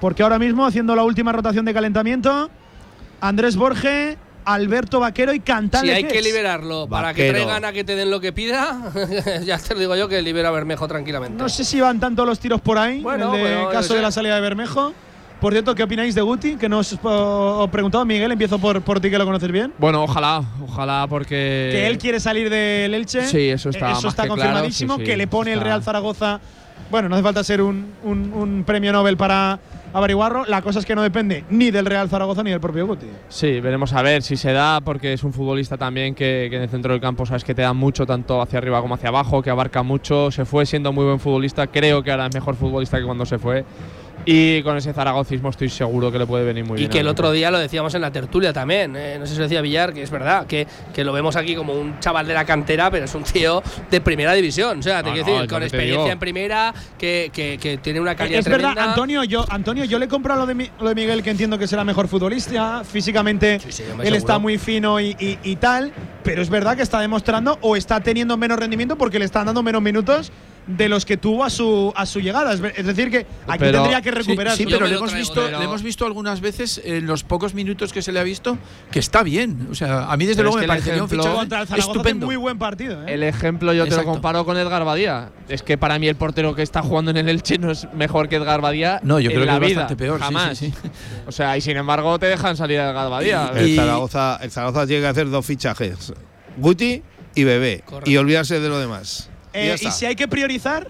Porque 0.00 0.22
ahora 0.22 0.38
mismo, 0.38 0.66
haciendo 0.66 0.94
la 0.94 1.02
última 1.02 1.32
rotación 1.32 1.64
de 1.64 1.72
calentamiento, 1.72 2.50
Andrés 3.20 3.56
Borge, 3.56 4.18
Alberto 4.44 5.00
Vaquero 5.00 5.32
y 5.32 5.36
Si 5.36 5.40
Cantale. 5.42 5.94
hay 5.94 6.04
que 6.04 6.20
liberarlo 6.22 6.86
para 6.88 7.14
que 7.14 7.28
Vaquero. 7.28 7.44
traigan 7.44 7.64
a 7.64 7.72
que 7.72 7.84
te 7.84 7.94
den 7.96 8.10
lo 8.10 8.20
que 8.20 8.32
pida, 8.32 8.92
ya 9.44 9.58
te 9.58 9.74
lo 9.74 9.80
digo 9.80 9.96
yo 9.96 10.08
que 10.08 10.20
libera 10.22 10.48
a 10.48 10.52
Bermejo 10.52 10.86
tranquilamente. 10.88 11.42
No 11.42 11.48
sé 11.48 11.64
si 11.64 11.80
van 11.80 11.98
tanto 12.00 12.24
los 12.26 12.38
tiros 12.38 12.60
por 12.60 12.78
ahí, 12.78 13.00
Bueno, 13.00 13.34
en 13.34 13.40
el 13.40 13.44
de 13.46 13.54
bueno, 13.56 13.70
caso 13.70 13.94
de 13.94 14.02
la 14.02 14.10
salida 14.10 14.34
de 14.34 14.40
Bermejo. 14.40 14.92
Por 15.40 15.52
cierto, 15.52 15.74
¿qué 15.74 15.82
opináis 15.82 16.14
de 16.14 16.22
Guti? 16.22 16.56
Que 16.56 16.68
nos 16.70 16.92
os 17.02 17.64
he 17.66 17.68
preguntado, 17.68 18.04
Miguel, 18.06 18.32
empiezo 18.32 18.58
por, 18.58 18.80
por 18.80 19.00
ti 19.00 19.10
que 19.10 19.18
lo 19.18 19.26
conoces 19.26 19.50
bien. 19.52 19.74
Bueno, 19.78 20.02
ojalá, 20.04 20.42
ojalá 20.66 21.06
porque. 21.08 21.68
que 21.72 21.86
él 21.86 21.98
quiere 21.98 22.18
salir 22.18 22.48
del 22.48 22.94
Elche. 22.94 23.26
Sí, 23.26 23.50
eso 23.50 23.68
está 23.68 23.92
Eso 23.92 24.02
más 24.02 24.04
está 24.12 24.22
que 24.22 24.28
claro, 24.28 24.40
confirmadísimo. 24.40 24.94
sí, 24.94 25.00
sí, 25.00 25.06
que 25.06 25.16
le 25.18 25.26
pone 25.26 25.50
el 25.52 25.58
está- 25.58 25.64
Real 25.68 25.82
Zaragoza. 25.82 26.40
Bueno, 26.90 27.08
no 27.10 27.16
hace 27.16 27.22
falta 27.24 27.44
ser 27.44 27.60
un, 27.60 27.92
un- 28.04 28.32
un 28.32 28.64
premio 28.64 28.92
Nobel 28.92 29.16
para 29.18 29.58
averiguarlo. 29.94 30.44
La 30.44 30.60
cosa 30.60 30.80
es 30.80 30.84
que 30.84 30.94
no 30.94 31.02
depende 31.02 31.44
ni 31.48 31.70
del 31.70 31.86
Real 31.86 32.10
Zaragoza 32.10 32.42
ni 32.42 32.50
del 32.50 32.60
propio 32.60 32.86
Guti. 32.86 33.06
Sí, 33.28 33.60
veremos 33.60 33.92
a 33.94 34.02
ver 34.02 34.22
si 34.22 34.36
se 34.36 34.52
da, 34.52 34.80
porque 34.82 35.14
es 35.14 35.24
un 35.24 35.32
futbolista 35.32 35.78
también 35.78 36.14
que, 36.14 36.48
que 36.50 36.56
en 36.56 36.62
el 36.62 36.68
centro 36.68 36.92
del 36.92 37.00
campo 37.00 37.24
sabes 37.24 37.44
que 37.44 37.54
te 37.54 37.62
da 37.62 37.72
mucho, 37.72 38.04
tanto 38.04 38.42
hacia 38.42 38.58
arriba 38.58 38.82
como 38.82 38.94
hacia 38.94 39.08
abajo, 39.08 39.40
que 39.40 39.50
abarca 39.50 39.82
mucho. 39.82 40.30
Se 40.30 40.44
fue 40.44 40.66
siendo 40.66 40.92
muy 40.92 41.04
buen 41.04 41.20
futbolista, 41.20 41.66
creo 41.68 42.02
que 42.02 42.10
ahora 42.10 42.26
es 42.26 42.34
mejor 42.34 42.56
futbolista 42.56 42.98
que 42.98 43.04
cuando 43.04 43.24
se 43.24 43.38
fue. 43.38 43.64
Y 44.26 44.62
con 44.62 44.76
ese 44.76 44.92
zaragocismo 44.94 45.50
estoy 45.50 45.68
seguro 45.68 46.10
que 46.10 46.18
le 46.18 46.26
puede 46.26 46.44
venir 46.44 46.64
muy 46.64 46.76
Y 46.76 46.80
bien. 46.80 46.90
que 46.90 46.98
al 47.00 47.06
el 47.06 47.08
otro 47.10 47.30
día 47.30 47.50
lo 47.50 47.58
decíamos 47.58 47.94
en 47.94 48.00
la 48.00 48.10
tertulia 48.10 48.52
también. 48.52 48.96
eh, 48.96 49.16
no 49.18 49.26
sé 49.26 49.32
si 49.32 49.38
lo 49.38 49.44
decía 49.44 49.60
Villar, 49.60 49.92
que 49.92 50.02
es 50.02 50.10
verdad, 50.10 50.46
que, 50.46 50.66
que 50.94 51.04
lo 51.04 51.12
vemos 51.12 51.36
aquí 51.36 51.54
como 51.54 51.74
un 51.74 52.00
chaval 52.00 52.26
de 52.26 52.32
la 52.34 52.44
cantera, 52.46 52.90
pero 52.90 53.04
es 53.04 53.14
un 53.14 53.22
tío 53.22 53.62
de 53.90 54.00
primera 54.00 54.32
división. 54.32 54.78
O 54.78 54.82
sea, 54.82 55.02
te 55.02 55.10
No, 55.10 55.14
quiero 55.14 55.28
no, 55.28 55.34
decir, 55.34 55.50
con 55.50 55.58
que 55.60 55.66
experiencia 55.66 56.12
en 56.12 56.18
primera, 56.18 56.72
que, 56.98 57.30
que- 57.32 57.58
que 57.58 57.76
tiene 57.78 58.00
una 58.00 58.14
calidad 58.14 58.38
Es 58.38 58.44
tremenda. 58.46 58.68
verdad, 58.70 58.88
Antonio 58.90 59.24
yo, 59.24 59.44
Antonio, 59.50 59.84
yo 59.84 59.98
le 59.98 60.08
compro 60.08 60.34
lo 60.36 60.46
de, 60.46 60.54
Mi- 60.54 60.70
lo 60.80 60.88
de 60.88 60.94
Miguel, 60.94 61.22
que 61.22 61.30
entiendo 61.30 61.58
que 61.58 61.66
será 61.66 61.84
mejor 61.84 62.08
futbolista. 62.08 62.82
Físicamente, 62.84 63.60
sí, 63.60 63.82
él 63.82 63.90
hombre, 63.90 64.06
seguro. 64.06 64.18
está 64.18 64.38
muy 64.38 64.56
fino 64.58 65.00
y, 65.00 65.14
y- 65.20 65.38
y 65.42 65.56
tal. 65.56 65.92
Pero 66.22 66.40
es 66.40 66.48
verdad 66.48 66.74
que 66.76 66.82
está 66.82 66.98
demostrando 67.00 67.58
o 67.60 67.76
está 67.76 68.00
teniendo 68.00 68.38
menos 68.38 68.58
rendimiento 68.58 68.96
porque 68.96 69.18
le 69.18 69.26
están 69.26 69.44
dando 69.44 69.62
menos 69.62 69.82
minutos 69.82 70.32
de 70.66 70.88
los 70.88 71.04
que 71.04 71.16
tuvo 71.18 71.44
a 71.44 71.50
su, 71.50 71.92
a 71.94 72.06
su 72.06 72.20
llegada. 72.20 72.54
Es 72.54 72.86
decir, 72.86 73.10
que 73.10 73.26
aquí 73.46 73.58
Pero- 73.58 73.80
tendría 73.80 74.00
que 74.00 74.10
recuperar. 74.10 74.56
Sí, 74.56 74.64
su- 74.64 74.70
pero 74.70 74.86
le 74.86 74.94
hemos, 74.96 75.12
visto, 75.12 75.42
pero- 75.44 75.58
le 75.58 75.64
hemos 75.64 75.82
visto 75.82 76.06
algunas 76.06 76.40
veces 76.40 76.80
en 76.84 77.06
los 77.06 77.22
pocos 77.22 77.52
minutos 77.54 77.92
que 77.92 78.00
se 78.00 78.12
le 78.12 78.20
ha 78.20 78.22
visto 78.22 78.56
que 78.90 78.98
está 78.98 79.22
bien. 79.22 79.68
O 79.70 79.74
sea, 79.74 80.10
a 80.10 80.16
mí 80.16 80.24
desde 80.24 80.38
Pero 80.42 80.50
luego 80.50 80.58
es 80.58 80.60
me 80.60 80.60
que 80.60 80.64
el 80.64 80.68
parecería 80.78 81.02
un 81.02 81.08
fichaje 81.10 81.74
el 81.74 81.78
estupendo. 81.80 82.26
muy 82.26 82.36
buen 82.36 82.58
partido. 82.58 83.06
¿eh? 83.06 83.14
El 83.14 83.22
ejemplo 83.24 83.72
yo 83.74 83.84
te 83.84 83.90
Exacto. 83.90 84.06
lo 84.08 84.12
comparo 84.14 84.44
con 84.46 84.56
Edgar 84.56 84.84
Badía. 84.84 85.30
Es 85.48 85.62
que 85.62 85.76
para 85.76 85.98
mí 85.98 86.08
el 86.08 86.16
portero 86.16 86.54
que 86.54 86.62
está 86.62 86.82
jugando 86.82 87.10
en 87.10 87.18
el 87.18 87.28
Elche 87.28 87.58
no 87.58 87.70
es 87.70 87.86
mejor 87.94 88.28
que 88.30 88.36
Edgar 88.36 88.60
Badía. 88.62 89.00
No, 89.02 89.20
yo 89.20 89.30
en 89.30 89.36
creo 89.36 89.40
que 89.42 89.46
la 89.46 89.54
es 89.56 89.60
vida, 89.72 89.80
bastante 89.82 90.02
peor, 90.02 90.18
sí, 90.18 90.24
Jamás. 90.24 90.58
sí, 90.58 90.72
sí. 90.82 90.88
O 91.26 91.32
sea, 91.32 91.56
y 91.56 91.60
sin 91.60 91.76
embargo 91.76 92.18
te 92.18 92.26
dejan 92.26 92.56
salir 92.56 92.80
a 92.80 92.90
Edgar 92.90 93.10
Badía. 93.10 93.52
El 93.54 93.68
Y- 93.68 93.76
Zaragoza, 93.76 94.38
el 94.42 94.50
Zaragoza 94.50 94.86
tiene 94.86 95.02
que 95.02 95.08
hacer 95.08 95.28
dos 95.28 95.44
fichajes: 95.44 96.12
Guti 96.56 97.02
y 97.34 97.44
Bebé. 97.44 97.82
Correcto. 97.84 98.10
Y 98.10 98.16
olvidarse 98.16 98.60
de 98.60 98.68
lo 98.68 98.78
demás. 98.78 99.28
Y 99.54 99.58
Eh, 99.58 99.76
y 99.80 99.90
si 99.90 100.06
hay 100.06 100.16
que 100.16 100.28
priorizar, 100.28 100.88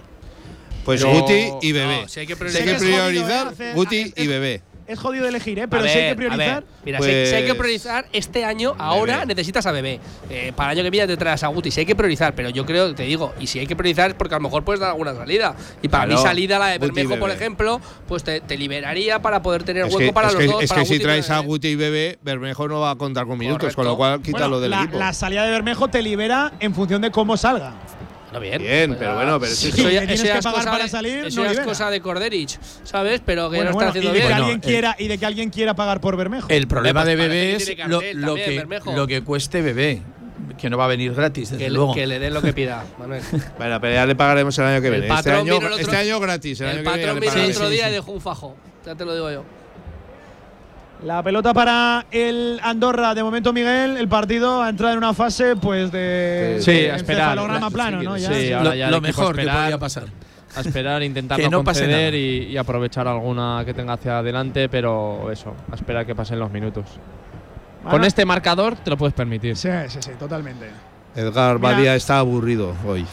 Pues 0.85 1.03
Guti 1.05 1.49
y 1.62 1.73
Bebé. 1.73 2.03
No, 2.03 2.09
si 2.09 2.20
hay 2.20 2.27
que 2.27 2.35
Si 2.35 2.39
priorizar- 2.41 2.62
hay 2.62 2.69
que 2.69 2.78
jodido, 2.78 3.07
priorizar, 3.07 3.47
¿eh? 3.47 3.51
Hacer- 3.53 3.74
Guti 3.74 3.97
es- 4.01 4.12
y 4.16 4.27
Bebé. 4.27 4.62
es 4.86 4.99
jodido 4.99 5.27
elegir, 5.27 5.59
¿eh? 5.59 5.66
pero 5.66 5.82
A 5.85 5.89
si 5.89 5.93
hay 5.95 5.97
ver, 6.05 6.11
que 6.11 6.16
priorizar. 6.16 6.62
ver, 6.62 6.65
mira, 6.85 6.99
si, 7.01 7.09
hay, 7.09 7.27
si 7.27 7.35
hay 7.36 7.43
que 7.45 7.49
Pues- 7.49 7.59
priorizar 7.59 8.07
este 8.12 8.45
año, 8.45 8.74
ahora 8.78 9.15
Bebé. 9.20 9.27
necesitas 9.35 9.65
a 9.65 9.73
Bebé. 9.73 9.99
Eh, 10.28 10.53
para 10.55 10.73
el 10.73 10.78
año 10.78 10.85
que 10.85 10.91
viene 10.91 11.07
te 11.07 11.16
traes 11.16 11.43
a 11.43 11.47
Guti. 11.49 11.70
Si 11.70 11.81
hay 11.81 11.86
que 11.86 11.97
priorizar, 11.97 12.35
pero 12.35 12.51
yo 12.51 12.66
creo, 12.66 12.95
te 12.95 13.05
digo, 13.05 13.32
y 13.41 13.47
si 13.47 13.61
hay 13.61 13.66
que 13.66 13.74
priorizar 13.77 14.11
es 14.11 14.15
porque 14.15 14.35
a 14.35 14.39
lo 14.39 14.43
mejor 14.43 14.62
puedes 14.62 14.78
dar 14.81 14.91
alguna 14.91 15.15
salida. 15.15 15.57
Y 15.81 15.89
para 15.89 16.05
Claro, 16.05 16.20
mí, 16.20 16.27
salida 16.28 16.59
la 16.59 16.66
de 16.66 16.77
Bermejo, 16.78 17.19
por 17.19 17.31
ejemplo, 17.31 17.81
pues 18.07 18.23
te, 18.23 18.43
te 18.43 18.59
liberaría 18.59 19.23
para 19.23 19.41
poder 19.41 19.62
tener 19.62 19.86
Es 19.86 19.95
hueco 19.95 20.09
que, 20.09 20.12
para 20.12 20.27
los 20.32 20.36
que- 20.36 20.47
dos. 20.49 20.62
es 20.62 20.69
para 20.69 20.82
que 20.82 20.86
si 20.86 20.95
Guti 20.97 21.03
traes 21.03 21.31
a. 21.31 21.39
Guti 21.39 21.69
y 21.69 21.77
Bebé, 21.77 22.19
Bermejo 22.23 22.69
no 22.69 22.81
va 22.81 22.91
a 22.91 22.97
contar 22.97 23.24
con 23.27 23.39
minutos, 23.39 23.61
Correcto. 23.74 23.77
con 23.77 23.86
lo 23.86 23.97
cual 23.97 24.20
quítalo 24.20 24.49
Bueno, 24.49 24.61
del 24.61 24.70
la, 24.73 24.82
equipo. 24.82 24.99
la 24.99 25.15
salida 25.15 25.45
de 25.47 25.51
Bermejo 25.51 25.89
te 25.89 26.03
libera 26.03 26.53
en 26.61 26.74
función 26.74 27.01
de 27.01 27.11
cómo 27.11 27.39
salga. 27.39 27.73
Bien. 28.40 28.61
Bien, 28.62 28.90
Pues 28.90 28.98
pero 28.98 29.15
bueno, 29.15 29.40
pero 29.40 29.52
si 29.52 29.69
eso 29.69 29.77
es 29.77 29.82
que- 29.86 29.94
ya, 29.94 30.01
que 30.01 30.06
tienes 30.06 30.20
eso 30.20 30.27
ya 30.27 30.32
que 30.35 30.39
es 30.39 30.44
pagar 30.44 30.59
cosa 30.61 30.70
para 30.73 30.85
de- 30.85 30.90
salir, 30.90 31.27
Eso 31.27 31.40
no 31.44 31.47
ya 31.52 31.61
es 31.61 31.66
cosa 31.66 31.90
de 31.90 32.01
Corderich, 32.01 32.59
¿sabes? 32.85 33.20
Pero 33.24 33.51
que 33.51 33.56
Bueno, 33.56 33.70
no 33.70 33.74
bueno, 33.77 33.89
está 33.90 33.98
y, 33.98 34.01
haciendo 34.01 34.12
que 34.20 34.27
bien. 34.27 34.32
alguien 34.40 34.59
eh, 34.59 34.62
quiera, 34.62 34.97
y 34.98 35.09
de 35.09 35.19
que 35.19 35.27
alguien 35.27 35.51
quiera 35.51 35.74
pagar 35.74 36.01
por 36.01 36.16
Bermejo. 36.16 36.48
El 36.51 36.66
problema 36.69 37.05
de 37.05 37.16
Bebé 37.16 37.56
que 37.59 37.73
es 37.73 37.89
lo, 37.89 38.01
que, 38.01 38.15
lo 38.94 39.06
que 39.06 39.23
cueste 39.23 39.62
Bebé, 39.62 40.02
que 40.59 40.69
no 40.70 40.77
va 40.78 40.85
a 40.85 40.89
venir 40.89 41.15
gratis, 41.15 41.51
desde 41.51 41.65
que, 41.65 41.70
le, 41.70 41.77
luego. 41.77 41.94
que 41.94 42.06
le 42.06 42.19
den 42.19 42.35
lo 42.35 42.43
que 42.43 42.52
pida, 42.52 42.85
Manuel. 42.98 43.23
Bueno, 43.59 43.81
pero 43.81 43.94
ya 43.94 44.06
le 44.06 44.15
pagaremos 44.15 44.56
el 44.59 44.65
año 44.65 44.82
que 44.82 44.90
viene. 44.90 45.09
Este 45.09 45.31
año, 45.32 45.56
otro- 45.56 45.77
este 45.78 45.97
año 45.97 46.20
gratis. 46.20 46.61
El, 46.61 46.66
El 46.66 46.70
año 46.78 46.82
que 46.85 46.90
viene 46.90 47.02
patrón 47.06 47.20
vino 47.20 47.24
el 47.24 47.35
pagaremos. 47.35 47.56
otro 47.56 47.69
Sí, 47.69 47.74
día 47.74 47.85
sí. 47.85 47.90
y 47.90 47.94
dejó 47.94 48.12
un 48.12 48.20
fajo. 48.20 48.56
Ya 48.86 48.94
te 48.94 49.05
lo 49.05 49.15
digo 49.15 49.31
yo. 49.31 49.44
La 51.05 51.22
pelota 51.22 51.52
para 51.52 52.06
el 52.10 52.59
Andorra. 52.62 53.14
De 53.14 53.22
momento, 53.22 53.52
Miguel, 53.52 53.97
el 53.98 54.09
partido 54.09 54.62
ha 54.62 54.70
entrado 54.70 54.93
en 54.93 54.98
una 54.98 55.12
fase 55.12 55.55
pues 55.56 55.93
de 55.93 56.59
Sí, 56.60 56.72
de 56.72 56.93
a 56.93 56.97
esperar. 56.97 57.36
plano, 57.70 58.02
¿no? 58.02 58.16
Ya. 58.16 58.32
Sí, 58.32 58.52
ahora 58.52 58.74
ya 58.74 58.86
el 58.86 58.90
lo 58.93 59.01
mejor 59.02 59.35
que 59.35 59.43
esperar. 59.43 59.64
podía 59.64 59.78
pasar. 59.78 60.05
a 60.56 60.60
esperar, 60.60 61.02
intentar 61.10 61.36
Que 61.39 61.44
no 61.44 61.59
no 61.59 61.64
conceder 61.64 62.14
y, 62.14 62.44
y 62.47 62.56
aprovechar 62.56 63.06
alguna 63.06 63.62
que 63.66 63.74
tenga 63.74 63.93
hacia 63.94 64.18
adelante, 64.18 64.68
pero 64.70 65.31
eso, 65.31 65.55
a 65.70 65.74
esperar 65.74 66.06
que 66.06 66.14
pasen 66.14 66.39
los 66.39 66.51
minutos. 66.51 66.85
Bueno. 67.82 67.90
Con 67.98 68.05
este 68.05 68.24
marcador 68.24 68.76
te 68.76 68.89
lo 68.89 68.97
puedes 68.97 69.14
permitir. 69.14 69.56
Sí, 69.56 69.68
sí, 69.89 69.98
sí, 70.01 70.12
totalmente. 70.18 70.70
Edgar 71.14 71.59
Mira. 71.59 71.72
Badía 71.72 71.94
está 71.97 72.18
aburrido 72.18 72.74
hoy. 72.86 73.05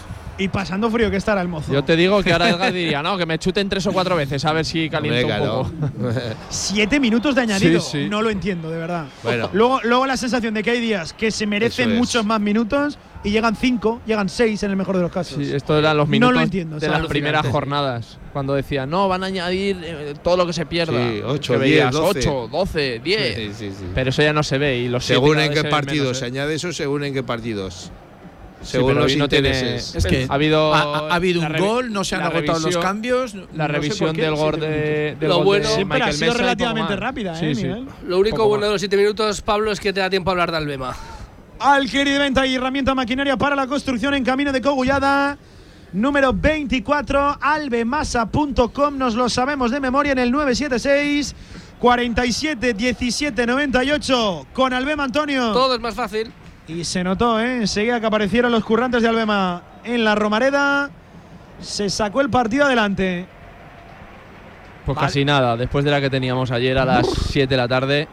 Y 0.42 0.48
pasando 0.48 0.90
frío 0.90 1.12
que 1.12 1.18
estará 1.18 1.40
el 1.42 1.48
mozo. 1.48 1.72
Yo 1.72 1.84
te 1.84 1.96
digo 1.96 2.24
que 2.24 2.34
ahora 2.34 2.50
Edgar 2.50 2.74
diría, 2.74 3.04
no, 3.04 3.16
que 3.16 3.28
me 3.28 3.38
chuten 3.38 3.70
tres 3.70 3.86
o 3.86 3.92
cuatro 3.92 4.16
veces 4.16 4.44
a 4.44 4.52
ver 4.54 4.66
si 4.66 4.90
calienta 4.90 5.40
un 5.40 5.48
poco. 5.48 5.72
Siete 6.50 7.00
minutos 7.00 7.36
de 7.36 7.42
añadido. 7.42 7.80
Sí, 7.80 8.04
sí. 8.04 8.10
No 8.10 8.24
lo 8.24 8.32
entiendo, 8.32 8.72
de 8.72 8.78
verdad. 8.80 9.06
Bueno. 9.22 9.50
Luego, 9.54 9.80
luego 9.84 10.08
la 10.08 10.18
sensación 10.18 10.56
de 10.56 10.64
que 10.64 10.72
hay 10.72 10.80
días 10.82 11.14
que 11.14 11.30
se 11.30 11.46
merecen 11.46 11.92
es. 11.92 11.98
muchos 12.00 12.26
más 12.26 12.42
minutos 12.42 12.98
y 13.24 13.30
llegan 13.30 13.56
cinco, 13.56 14.02
llegan 14.08 14.30
seis 14.30 14.64
en 14.64 14.72
el 14.72 14.78
mejor 14.78 14.96
de 14.96 15.04
los 15.04 15.12
casos. 15.12 15.38
Sí, 15.38 15.54
esto 15.54 15.78
eran 15.78 15.96
los 15.96 16.08
No 16.08 16.12
minutos 16.12 16.34
lo 16.36 16.42
entiendo, 16.42 16.80
de 16.80 16.88
las 16.88 17.06
primeras 17.06 17.46
jornadas. 17.46 18.18
Cuando 18.34 18.56
decían, 18.56 18.90
no, 18.90 19.08
van 19.08 19.24
a 19.24 19.28
añadir 19.28 19.78
eh, 19.84 20.14
todo 20.24 20.38
lo 20.38 20.48
que 20.48 20.54
se 20.54 20.66
pierda. 20.66 20.98
Sí, 21.08 21.22
ocho, 21.24 21.54
Que 21.54 21.60
diez, 21.60 21.72
veías 21.82 21.92
doce. 21.94 22.20
8, 22.28 22.48
12, 22.52 23.02
10. 23.04 23.36
Sí, 23.36 23.52
sí, 23.54 23.72
sí. 23.78 23.86
Pero 23.94 24.10
eso 24.10 24.24
ya 24.24 24.34
no 24.34 24.42
se 24.42 24.58
ve. 24.58 24.80
Y 24.80 24.88
los 24.88 25.06
siete 25.06 25.22
Según 25.22 25.40
en 25.40 25.54
qué 25.54 25.64
partidos. 25.66 26.06
menos, 26.06 26.18
Se 26.18 26.26
¿eh? 26.26 26.28
añade 26.30 26.56
eso 26.56 26.74
según 26.74 27.04
en 27.04 27.14
qué 27.14 27.22
partidos. 27.22 27.92
Sí, 28.62 28.74
Según 28.74 28.90
pero 28.94 29.02
los 29.02 29.18
no 29.18 29.28
tiene- 29.28 29.50
intereses. 29.50 29.96
Es 29.96 30.06
que 30.06 30.28
ha 30.30 30.34
habido, 30.34 30.74
ha, 30.74 30.82
ha 31.10 31.16
habido 31.16 31.42
la 31.42 31.50
un 31.50 31.58
gol, 31.68 31.92
no 31.92 32.04
se 32.04 32.16
han 32.16 32.22
agotado 32.22 32.60
los 32.60 32.64
revisión- 32.66 32.82
cambios. 32.84 33.34
no 33.34 33.48
La 33.56 33.66
sé 33.66 33.72
revisión 33.72 34.10
por 34.10 34.16
qué, 34.16 34.22
del 34.22 34.36
gol 34.36 34.60
de, 34.60 35.18
del 35.20 35.30
Lo 35.30 35.44
bueno- 35.44 35.68
de 35.68 35.76
Siempre 35.76 35.96
ha 35.96 36.00
Michael 36.06 36.14
sido 36.16 36.32
Mesa 36.34 36.38
relativamente 36.44 36.96
rápida, 36.96 37.36
Sí, 37.36 37.46
¿eh, 37.48 37.56
sí. 37.56 37.64
Miguel? 37.64 37.86
Lo 38.08 38.20
único 38.20 38.48
bueno 38.48 38.66
de 38.68 38.72
los 38.74 38.82
siete 38.82 38.98
minutos, 38.98 39.42
Pablo, 39.42 39.72
es 39.72 39.80
que 39.80 39.92
te 39.94 40.00
da 40.00 40.10
tiempo 40.10 40.30
a 40.30 40.34
hablar 40.34 40.52
de 40.52 40.58
Albema. 40.58 40.96
Alquiri 41.60 42.12
de 42.12 42.20
venta 42.20 42.46
y 42.46 42.56
herramienta 42.56 42.94
maquinaria 42.96 43.36
para 43.38 43.56
la 43.56 43.66
construcción 43.68 44.14
en 44.14 44.24
camino 44.24 44.52
de 44.52 44.62
Cogullada. 44.62 45.38
Número 45.94 46.32
24, 46.34 47.38
albemasa.com. 47.42 48.98
Nos 48.98 49.16
lo 49.16 49.28
sabemos 49.30 49.72
de 49.72 49.80
memoria 49.80 50.14
en 50.14 50.20
el 50.20 50.32
976 50.32 51.36
47 51.80 52.74
17 52.74 53.46
98 53.46 54.48
con 54.54 54.72
Albema 54.74 55.04
Antonio. 55.04 55.52
Todo 55.52 55.76
es 55.76 55.82
más 55.82 55.96
fácil. 55.96 56.32
Y 56.68 56.84
se 56.84 57.04
notó, 57.04 57.40
¿eh? 57.40 57.58
Enseguida 57.58 58.00
que 58.00 58.06
aparecieron 58.06 58.52
los 58.52 58.64
currantes 58.64 59.02
de 59.02 59.10
Albema 59.10 59.62
en 59.84 60.04
la 60.04 60.16
Romareda. 60.16 60.90
Se 61.60 61.90
sacó 61.90 62.22
el 62.22 62.30
partido 62.30 62.66
adelante. 62.66 63.26
Pues 64.86 64.96
Vale. 64.96 65.08
casi 65.08 65.26
nada, 65.26 65.58
después 65.58 65.86
de 65.86 65.92
la 65.92 66.02
que 66.02 66.10
teníamos 66.10 66.50
ayer 66.52 66.78
a 66.78 66.86
las 66.86 67.08
7 67.08 67.48
de 67.48 67.58
la 67.58 67.68
tarde. 67.68 68.08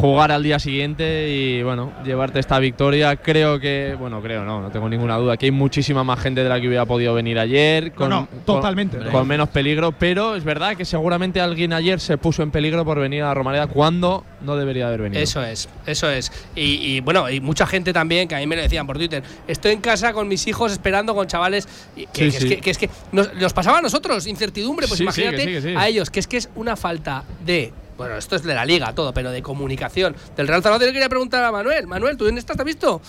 Jugar 0.00 0.30
al 0.30 0.42
día 0.42 0.58
siguiente 0.58 1.28
y 1.30 1.62
bueno, 1.62 1.92
llevarte 2.04 2.38
esta 2.38 2.58
victoria. 2.58 3.16
Creo 3.16 3.58
que, 3.58 3.96
bueno, 3.98 4.20
creo 4.20 4.44
no, 4.44 4.60
no 4.60 4.70
tengo 4.70 4.88
ninguna 4.88 5.16
duda, 5.16 5.36
que 5.36 5.46
hay 5.46 5.52
muchísima 5.52 6.04
más 6.04 6.20
gente 6.20 6.42
de 6.42 6.48
la 6.48 6.60
que 6.60 6.68
hubiera 6.68 6.84
podido 6.84 7.14
venir 7.14 7.38
ayer. 7.38 7.92
Con, 7.92 8.10
no, 8.10 8.28
totalmente. 8.44 8.98
Con, 9.10 9.26
menos 9.26 9.48
peligro, 9.48 9.92
pero 9.92 10.36
es 10.36 10.44
verdad 10.44 10.76
que 10.76 10.84
seguramente 10.84 11.40
alguien 11.40 11.72
ayer 11.72 11.98
se 12.00 12.18
puso 12.18 12.42
en 12.42 12.50
peligro 12.50 12.84
por 12.84 12.98
venir 12.98 13.22
a 13.22 13.28
la 13.28 13.34
Romareda 13.34 13.66
cuando 13.66 14.24
no 14.42 14.56
debería 14.56 14.88
haber 14.88 15.02
venido. 15.02 15.22
Eso 15.22 15.42
es, 15.42 15.68
eso 15.86 16.10
es. 16.10 16.30
Y, 16.54 16.96
y, 16.96 17.00
bueno, 17.00 17.30
y 17.30 17.40
mucha 17.40 17.66
gente 17.66 17.92
también 17.92 18.28
que 18.28 18.34
a 18.34 18.38
mí 18.38 18.46
me 18.46 18.56
lo 18.56 18.62
decían 18.62 18.86
por 18.86 18.98
Twitter. 18.98 19.22
Estoy 19.48 19.72
en 19.72 19.80
casa 19.80 20.12
con 20.12 20.28
mis 20.28 20.46
hijos 20.46 20.72
esperando 20.72 21.14
con 21.14 21.26
chavales. 21.26 21.66
y 21.96 22.06
que, 22.06 22.30
Sí, 22.30 22.30
que 22.30 22.30
sí. 22.30 22.36
Es 22.36 22.44
que, 22.44 22.60
que 22.60 22.70
es 22.70 22.78
que 22.78 22.90
nos, 23.12 23.34
nos 23.34 23.52
pasaba 23.52 23.78
a 23.78 23.82
nosotros, 23.82 24.26
incertidumbre. 24.26 24.86
Pues 24.86 24.98
Sí, 24.98 25.04
sí, 25.12 25.22
imagínate 25.22 25.36
que 25.36 25.60
sí, 25.60 25.66
que 25.66 25.72
sí. 25.72 25.74
a 25.76 25.88
ellos, 25.88 26.10
que 26.10 26.20
es 26.20 26.26
que 26.26 26.36
es 26.36 26.48
una 26.54 26.76
falta 26.76 27.24
de. 27.44 27.72
Bueno, 27.96 28.16
esto 28.16 28.36
es 28.36 28.42
de 28.42 28.54
la 28.54 28.64
liga, 28.66 28.94
todo, 28.94 29.12
pero 29.14 29.30
de 29.30 29.42
comunicación. 29.42 30.14
Del 30.36 30.48
Real 30.48 30.62
Zaragoza, 30.62 30.86
yo 30.86 30.92
quería 30.92 31.08
preguntar 31.08 31.42
a 31.44 31.50
Manuel. 31.50 31.86
Manuel, 31.86 32.16
¿tú 32.16 32.26
dónde 32.26 32.40
estás? 32.40 32.56
¿Te 32.56 32.62
has 32.62 32.66
visto? 32.66 33.00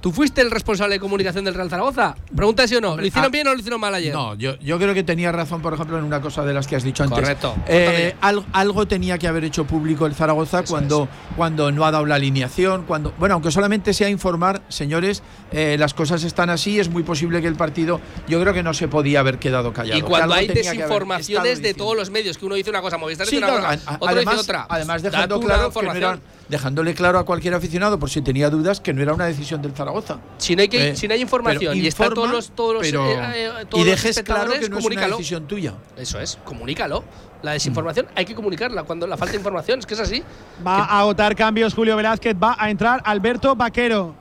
¿Tú 0.00 0.12
fuiste 0.12 0.40
el 0.40 0.50
responsable 0.50 0.94
de 0.94 1.00
comunicación 1.00 1.44
del 1.44 1.52
Real 1.52 1.68
Zaragoza? 1.68 2.14
Pregunta 2.34 2.66
si 2.66 2.74
o 2.76 2.80
no. 2.80 2.96
¿Lo 2.96 3.04
hicieron 3.04 3.26
ah, 3.26 3.28
bien 3.32 3.46
o 3.48 3.52
lo 3.52 3.58
hicieron 3.58 3.80
mal 3.80 3.94
ayer? 3.94 4.14
No, 4.14 4.34
yo, 4.34 4.56
yo 4.60 4.78
creo 4.78 4.94
que 4.94 5.02
tenía 5.02 5.30
razón, 5.30 5.60
por 5.60 5.74
ejemplo, 5.74 5.98
en 5.98 6.04
una 6.04 6.22
cosa 6.22 6.42
de 6.44 6.54
las 6.54 6.66
que 6.66 6.76
has 6.76 6.84
dicho 6.84 7.02
antes. 7.02 7.18
Correcto. 7.18 7.54
Eh, 7.66 8.14
al- 8.22 8.46
algo 8.52 8.86
tenía 8.88 9.18
que 9.18 9.28
haber 9.28 9.44
hecho 9.44 9.66
público 9.66 10.06
el 10.06 10.14
Zaragoza 10.14 10.62
cuando, 10.64 11.06
cuando 11.36 11.70
no 11.70 11.84
ha 11.84 11.90
dado 11.90 12.06
la 12.06 12.14
alineación. 12.14 12.84
cuando 12.86 13.12
Bueno, 13.18 13.34
aunque 13.34 13.50
solamente 13.50 13.92
sea 13.92 14.08
informar, 14.08 14.62
señores, 14.68 15.22
eh, 15.52 15.76
las 15.78 15.92
cosas 15.92 16.22
están 16.24 16.48
así, 16.48 16.80
es 16.80 16.88
muy 16.88 17.02
posible 17.02 17.42
que 17.42 17.48
el 17.48 17.56
partido, 17.56 18.00
yo 18.26 18.40
creo 18.40 18.54
que 18.54 18.62
no 18.62 18.72
se 18.72 18.88
podía 18.88 19.20
haber 19.20 19.38
quedado 19.38 19.72
callado. 19.74 19.98
Y 19.98 20.02
cuando 20.02 20.32
algo 20.34 20.34
hay 20.36 20.46
desinformaciones 20.48 21.60
de 21.60 21.74
todos 21.74 21.94
los 21.96 22.10
medios, 22.10 22.38
que 22.38 22.46
uno 22.46 22.54
dice 22.54 22.70
una 22.70 22.80
cosa, 22.80 22.96
Movistar 22.96 23.26
Sí, 23.26 23.36
dice 23.36 23.44
una 23.48 23.54
cosa, 23.56 23.68
a- 23.86 23.94
otro 23.96 24.08
además, 24.08 24.34
dice 24.36 24.44
otra. 24.44 24.66
además 24.68 25.02
dejando 25.02 25.40
claro 25.40 25.58
que 25.58 25.62
no 25.62 25.66
información. 25.68 26.20
Dejándole 26.50 26.94
claro 26.94 27.18
a 27.18 27.24
cualquier 27.24 27.54
aficionado, 27.54 27.98
por 27.98 28.10
si 28.10 28.20
tenía 28.20 28.50
dudas, 28.50 28.80
que 28.80 28.92
no 28.92 29.00
era 29.00 29.14
una 29.14 29.26
decisión 29.26 29.62
del 29.62 29.72
Zaragoza. 29.72 30.18
Si 30.38 30.56
no 30.56 30.62
hay, 30.62 30.68
que, 30.68 30.90
Eh, 30.90 30.96
si 30.96 31.06
no 31.08 31.14
hay 31.14 31.22
información 31.22 31.76
y 31.76 31.86
están 31.86 32.12
todos 32.12 32.30
los, 32.30 32.50
todos 32.50 32.74
los, 32.74 32.82
pero- 32.82 33.06
eh, 33.06 33.46
eh, 33.46 33.50
todos 33.68 33.84
y 33.86 33.88
los 33.90 34.02
dejes 34.02 34.22
claro 34.22 34.50
que 34.52 34.68
no 34.68 34.78
es 34.78 34.84
una 34.84 35.06
decisión 35.06 35.46
tuya. 35.46 35.74
Eso 35.96 36.20
es, 36.20 36.38
comunícalo. 36.44 37.04
La 37.42 37.52
desinformación 37.52 38.06
hay 38.14 38.26
que 38.26 38.34
comunicarla 38.34 38.82
cuando 38.82 39.06
la 39.06 39.16
falta 39.16 39.32
de 39.32 39.38
información, 39.38 39.78
es 39.78 39.86
que 39.86 39.94
es 39.94 40.00
así. 40.00 40.22
Va 40.66 40.80
a 40.84 41.00
agotar 41.00 41.34
cambios 41.34 41.72
Julio 41.72 41.96
Velázquez. 41.96 42.34
Va 42.34 42.54
a 42.58 42.68
entrar 42.68 43.00
Alberto 43.04 43.56
Vaquero. 43.56 44.14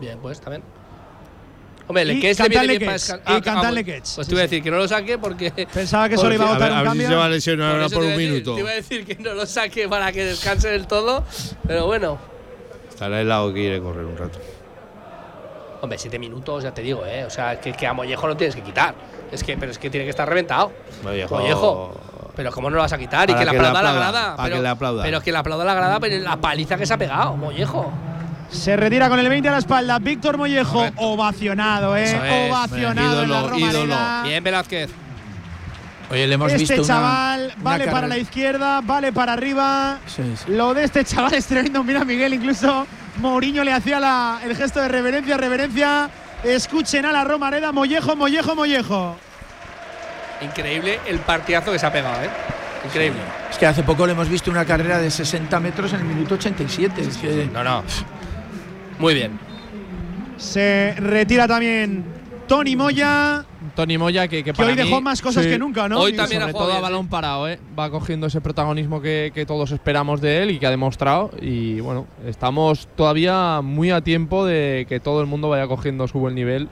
Bien, 0.00 0.18
pues 0.20 0.40
también. 0.40 0.62
Hombre, 1.86 2.02
Y 2.04 2.06
Lequets 2.06 2.40
le 2.40 2.48
viene 2.48 2.78
bien 2.78 2.96
para 3.24 3.36
y 3.36 3.40
Cantal 3.42 3.74
Lequets. 3.74 4.14
Pues 4.14 4.26
te 4.26 4.32
iba 4.32 4.40
a 4.40 4.44
decir 4.44 4.62
que 4.62 4.70
no 4.70 4.78
lo 4.78 4.88
saque 4.88 5.18
porque. 5.18 5.50
Pensaba 5.72 6.08
que 6.08 6.16
solo 6.16 6.34
iba 6.34 6.46
a 6.48 6.52
votar 6.54 6.70
un 6.72 6.76
a 6.78 6.82
ver 6.82 6.90
si 6.92 6.98
cambio. 6.98 7.08
se 7.08 7.14
va 7.14 7.24
a 7.26 7.28
lesionar 7.28 7.90
Por 7.90 8.04
un 8.04 8.16
minuto. 8.16 8.54
Te 8.54 8.60
iba 8.60 8.70
a 8.70 8.74
decir 8.74 9.04
que 9.04 9.16
no 9.16 9.34
lo 9.34 9.44
saque 9.46 9.86
para 9.88 10.10
que 10.12 10.24
descanse 10.24 10.68
del 10.68 10.86
todo. 10.86 11.24
Pero 11.66 11.86
bueno. 11.86 12.18
Estará 12.88 13.20
helado 13.20 13.48
que 13.52 13.60
quiere 13.60 13.80
correr 13.80 14.04
un 14.06 14.16
rato. 14.16 14.38
Hombre, 15.82 15.98
siete 15.98 16.18
minutos, 16.18 16.62
ya 16.64 16.72
te 16.72 16.80
digo, 16.80 17.04
¿eh? 17.04 17.24
O 17.24 17.30
sea, 17.30 17.60
que, 17.60 17.72
que 17.74 17.86
a 17.86 17.92
Mollejo 17.92 18.26
lo 18.26 18.36
tienes 18.36 18.54
que 18.56 18.62
quitar. 18.62 18.94
Es 19.30 19.44
que, 19.44 19.56
pero 19.58 19.70
es 19.70 19.78
que 19.78 19.90
tiene 19.90 20.04
que 20.04 20.10
estar 20.10 20.26
reventado. 20.26 20.72
Mollejo- 21.04 21.30
Mollejo. 21.38 22.00
Pero 22.34 22.50
¿cómo 22.50 22.70
no 22.70 22.76
lo 22.76 22.82
vas 22.82 22.92
a 22.92 22.98
quitar? 22.98 23.28
Y 23.28 23.32
Para 23.34 23.44
que 23.44 23.50
le 23.50 23.56
que 23.58 23.62
le 23.62 23.68
aplauda 23.68 23.82
la 23.82 23.92
grada. 23.98 24.36
para 24.36 24.42
pero, 24.44 24.56
que 24.56 24.62
le 24.62 24.68
aplauda. 24.68 25.02
Pero 25.02 25.20
que 25.20 25.32
le 25.32 25.38
aplauda 25.38 25.64
la 25.64 25.74
grada, 25.74 26.00
pero 26.00 26.18
la 26.18 26.36
paliza 26.38 26.76
que 26.78 26.86
se 26.86 26.94
ha 26.94 26.96
pegado, 26.98 27.36
Mollejo. 27.36 27.92
Se 28.50 28.76
retira 28.76 29.08
con 29.08 29.18
el 29.18 29.28
20 29.28 29.48
a 29.48 29.52
la 29.52 29.58
espalda. 29.58 29.98
Víctor 29.98 30.36
Mollejo, 30.38 30.86
ovacionado, 30.96 31.96
¿eh? 31.96 32.04
Es. 32.04 32.50
Ovacionado 32.50 33.22
en 33.22 33.30
la 33.30 33.36
Ídolo, 33.38 33.48
Romareda. 33.50 33.70
ídolo. 33.72 33.96
Bien, 34.24 34.44
Velázquez. 34.44 34.90
Oye, 36.10 36.26
le 36.26 36.34
hemos 36.34 36.52
Este 36.52 36.74
visto 36.74 36.84
chaval 36.86 37.52
una 37.56 37.64
vale 37.64 37.88
para 37.88 38.06
la 38.06 38.18
izquierda, 38.18 38.80
vale 38.82 39.12
para 39.12 39.32
arriba. 39.32 39.98
Sí, 40.06 40.22
sí. 40.36 40.52
Lo 40.52 40.74
de 40.74 40.84
este 40.84 41.04
chaval 41.04 41.34
es 41.34 41.46
tremendo. 41.46 41.82
Mira, 41.82 42.04
Miguel, 42.04 42.34
incluso 42.34 42.86
Mourinho 43.18 43.64
le 43.64 43.72
hacía 43.72 43.98
la- 43.98 44.38
el 44.44 44.54
gesto 44.54 44.80
de 44.80 44.88
reverencia, 44.88 45.36
reverencia. 45.36 46.10
Escuchen 46.44 47.06
a 47.06 47.12
la 47.12 47.24
Romareda, 47.24 47.72
Mollejo, 47.72 48.14
Mollejo, 48.16 48.54
Mollejo. 48.54 49.16
Increíble 50.42 51.00
el 51.06 51.18
partidazo 51.20 51.72
que 51.72 51.78
se 51.78 51.86
ha 51.86 51.92
pegado, 51.92 52.22
¿eh? 52.22 52.28
Increíble. 52.84 53.20
Es 53.50 53.56
que 53.56 53.66
hace 53.66 53.82
poco 53.82 54.04
le 54.04 54.12
hemos 54.12 54.28
visto 54.28 54.50
una 54.50 54.64
carrera 54.66 54.98
de 54.98 55.10
60 55.10 55.58
metros 55.58 55.92
en 55.94 56.00
el 56.00 56.04
minuto 56.06 56.34
87. 56.34 57.00
Es 57.00 57.16
que- 57.16 57.48
No, 57.52 57.64
no. 57.64 57.82
Muy 58.98 59.14
bien. 59.14 59.38
Se 60.36 60.94
retira 60.98 61.46
también 61.46 62.04
Tony 62.46 62.76
Moya, 62.76 63.44
Tony 63.74 63.98
Moya, 63.98 64.28
que, 64.28 64.38
que, 64.38 64.44
que 64.44 64.54
para 64.54 64.68
hoy 64.68 64.76
dejó 64.76 65.00
más 65.00 65.20
cosas 65.20 65.44
sí. 65.44 65.50
que 65.50 65.58
nunca, 65.58 65.88
¿no? 65.88 66.00
Hoy 66.00 66.12
también 66.12 66.42
ha 66.42 66.44
Sobre 66.44 66.52
jugado 66.52 66.70
todo 66.70 66.78
a 66.78 66.82
balón 66.82 67.08
parado, 67.08 67.48
¿eh? 67.48 67.58
va 67.78 67.90
cogiendo 67.90 68.26
ese 68.26 68.40
protagonismo 68.40 69.00
que, 69.00 69.32
que 69.34 69.46
todos 69.46 69.72
esperamos 69.72 70.20
de 70.20 70.42
él 70.42 70.50
y 70.50 70.58
que 70.58 70.66
ha 70.66 70.70
demostrado. 70.70 71.30
Y 71.40 71.80
bueno, 71.80 72.06
estamos 72.26 72.88
todavía 72.96 73.60
muy 73.62 73.90
a 73.90 74.02
tiempo 74.02 74.44
de 74.44 74.86
que 74.88 75.00
todo 75.00 75.20
el 75.20 75.26
mundo 75.26 75.48
vaya 75.48 75.66
cogiendo 75.66 76.06
su 76.06 76.18
buen 76.18 76.34
nivel, 76.34 76.68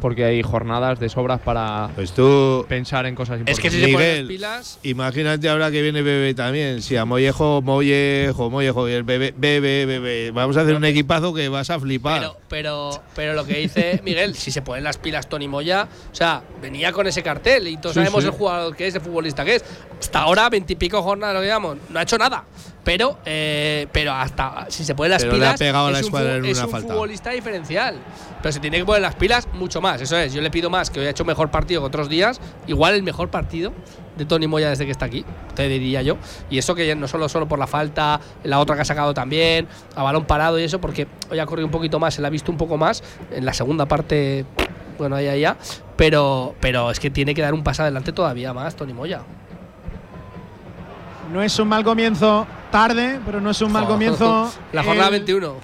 porque 0.00 0.24
hay 0.24 0.42
jornadas 0.42 0.98
de 1.00 1.08
sobras 1.08 1.40
para 1.40 1.90
Pues 1.94 2.12
tú, 2.12 2.66
pensar 2.68 3.06
en 3.06 3.14
cosas 3.14 3.36
Es 3.36 3.40
importantes. 3.40 3.60
que 3.62 3.70
si 3.70 3.80
se 3.80 3.92
ponen 3.92 3.98
las 4.00 4.08
Miguel, 4.10 4.26
pilas. 4.28 4.78
imagínate 4.82 5.48
ahora 5.48 5.70
que 5.70 5.80
viene 5.82 6.02
Bebé 6.02 6.34
también. 6.34 6.82
Si 6.82 6.96
a 6.96 7.04
Mollejo, 7.04 7.62
Mollejo, 7.62 8.50
Mollejo 8.50 8.88
y 8.88 8.92
el 8.92 9.02
Bebé, 9.04 9.34
Bebé, 9.36 9.86
Bebé. 9.86 10.30
Vamos 10.32 10.56
a 10.56 10.62
hacer 10.62 10.74
un 10.74 10.84
equipazo 10.84 11.32
que 11.32 11.48
vas 11.48 11.70
a 11.70 11.80
flipar. 11.80 12.20
Pero, 12.20 12.36
pero, 12.48 13.02
pero 13.14 13.34
lo 13.34 13.46
que 13.46 13.58
dice 13.58 14.00
Miguel, 14.04 14.34
si 14.34 14.50
se 14.50 14.62
ponen 14.62 14.84
las 14.84 14.98
pilas 14.98 15.28
Tony 15.28 15.48
Moya, 15.48 15.88
o 16.12 16.14
sea, 16.14 16.42
venía 16.60 16.92
con 16.92 17.06
ese 17.06 17.22
cartel 17.22 17.68
y 17.68 17.76
todos 17.76 17.94
Sí, 17.94 18.00
sabemos 18.00 18.22
sí. 18.24 18.28
el 18.30 18.34
jugador 18.36 18.76
que 18.76 18.86
es, 18.86 18.94
el 18.94 19.00
futbolista 19.00 19.44
que 19.44 19.56
es. 19.56 19.64
Hasta 20.00 20.20
ahora, 20.20 20.50
veintipico 20.50 21.02
jornadas, 21.02 21.34
lo 21.34 21.40
que 21.40 21.46
llamamos, 21.46 21.78
no 21.88 21.98
ha 21.98 22.02
hecho 22.02 22.18
nada. 22.18 22.44
Pero, 22.84 23.18
eh, 23.24 23.86
pero 23.92 24.12
hasta 24.12 24.66
si 24.68 24.84
se 24.84 24.94
ponen 24.94 25.12
las 25.12 25.22
Pero 25.22 25.32
le 25.32 25.38
pilas, 25.38 25.54
ha 25.54 25.58
pegado 25.58 25.90
la 25.90 25.98
es, 25.98 26.02
un, 26.04 26.08
escuadra 26.08 26.30
fu- 26.32 26.36
en 26.36 26.44
es 26.44 26.56
una 26.58 26.66
un 26.66 26.70
falta. 26.70 26.92
futbolista 26.92 27.30
diferencial. 27.30 27.96
Pero 28.42 28.52
se 28.52 28.60
tiene 28.60 28.76
que 28.76 28.84
poner 28.84 29.00
las 29.00 29.14
pilas 29.14 29.48
mucho 29.54 29.80
más. 29.80 30.02
Eso 30.02 30.18
es, 30.18 30.34
yo 30.34 30.42
le 30.42 30.50
pido 30.50 30.68
más, 30.68 30.90
que 30.90 31.00
hoy 31.00 31.06
ha 31.06 31.10
hecho 31.10 31.24
mejor 31.24 31.50
partido 31.50 31.80
que 31.80 31.86
otros 31.86 32.10
días. 32.10 32.40
Igual 32.66 32.94
el 32.94 33.02
mejor 33.02 33.30
partido 33.30 33.72
de 34.18 34.26
Tony 34.26 34.46
Moya 34.46 34.68
desde 34.68 34.84
que 34.84 34.92
está 34.92 35.06
aquí, 35.06 35.24
te 35.54 35.66
diría 35.66 36.02
yo. 36.02 36.18
Y 36.50 36.58
eso 36.58 36.74
que 36.74 36.86
ya 36.86 36.94
no 36.94 37.08
solo, 37.08 37.28
solo 37.30 37.48
por 37.48 37.58
la 37.58 37.66
falta, 37.66 38.20
la 38.42 38.58
otra 38.60 38.76
que 38.76 38.82
ha 38.82 38.84
sacado 38.84 39.14
también, 39.14 39.66
a 39.96 40.02
balón 40.02 40.26
parado 40.26 40.58
y 40.58 40.62
eso, 40.64 40.78
porque 40.78 41.08
hoy 41.30 41.38
ha 41.38 41.46
corrido 41.46 41.66
un 41.66 41.72
poquito 41.72 41.98
más, 41.98 42.12
se 42.14 42.20
la 42.20 42.28
ha 42.28 42.30
visto 42.30 42.52
un 42.52 42.58
poco 42.58 42.76
más. 42.76 43.02
En 43.32 43.46
la 43.46 43.54
segunda 43.54 43.86
parte, 43.86 44.44
bueno, 44.98 45.16
ahí, 45.16 45.26
ahí, 45.26 45.40
ya. 45.40 45.56
Pero, 45.96 46.54
pero 46.60 46.90
es 46.90 47.00
que 47.00 47.08
tiene 47.08 47.34
que 47.34 47.40
dar 47.40 47.54
un 47.54 47.64
paso 47.64 47.80
adelante 47.82 48.12
todavía 48.12 48.52
más, 48.52 48.76
Tony 48.76 48.92
Moya. 48.92 49.22
No 51.32 51.42
es 51.42 51.58
un 51.58 51.68
mal 51.68 51.82
comienzo 51.82 52.46
tarde, 52.74 53.20
pero 53.24 53.40
no 53.40 53.50
es 53.50 53.62
un 53.62 53.70
mal 53.70 53.86
comienzo. 53.86 54.52
La 54.72 54.82
jornada 54.82 55.06
el, 55.06 55.22
21. 55.22 55.54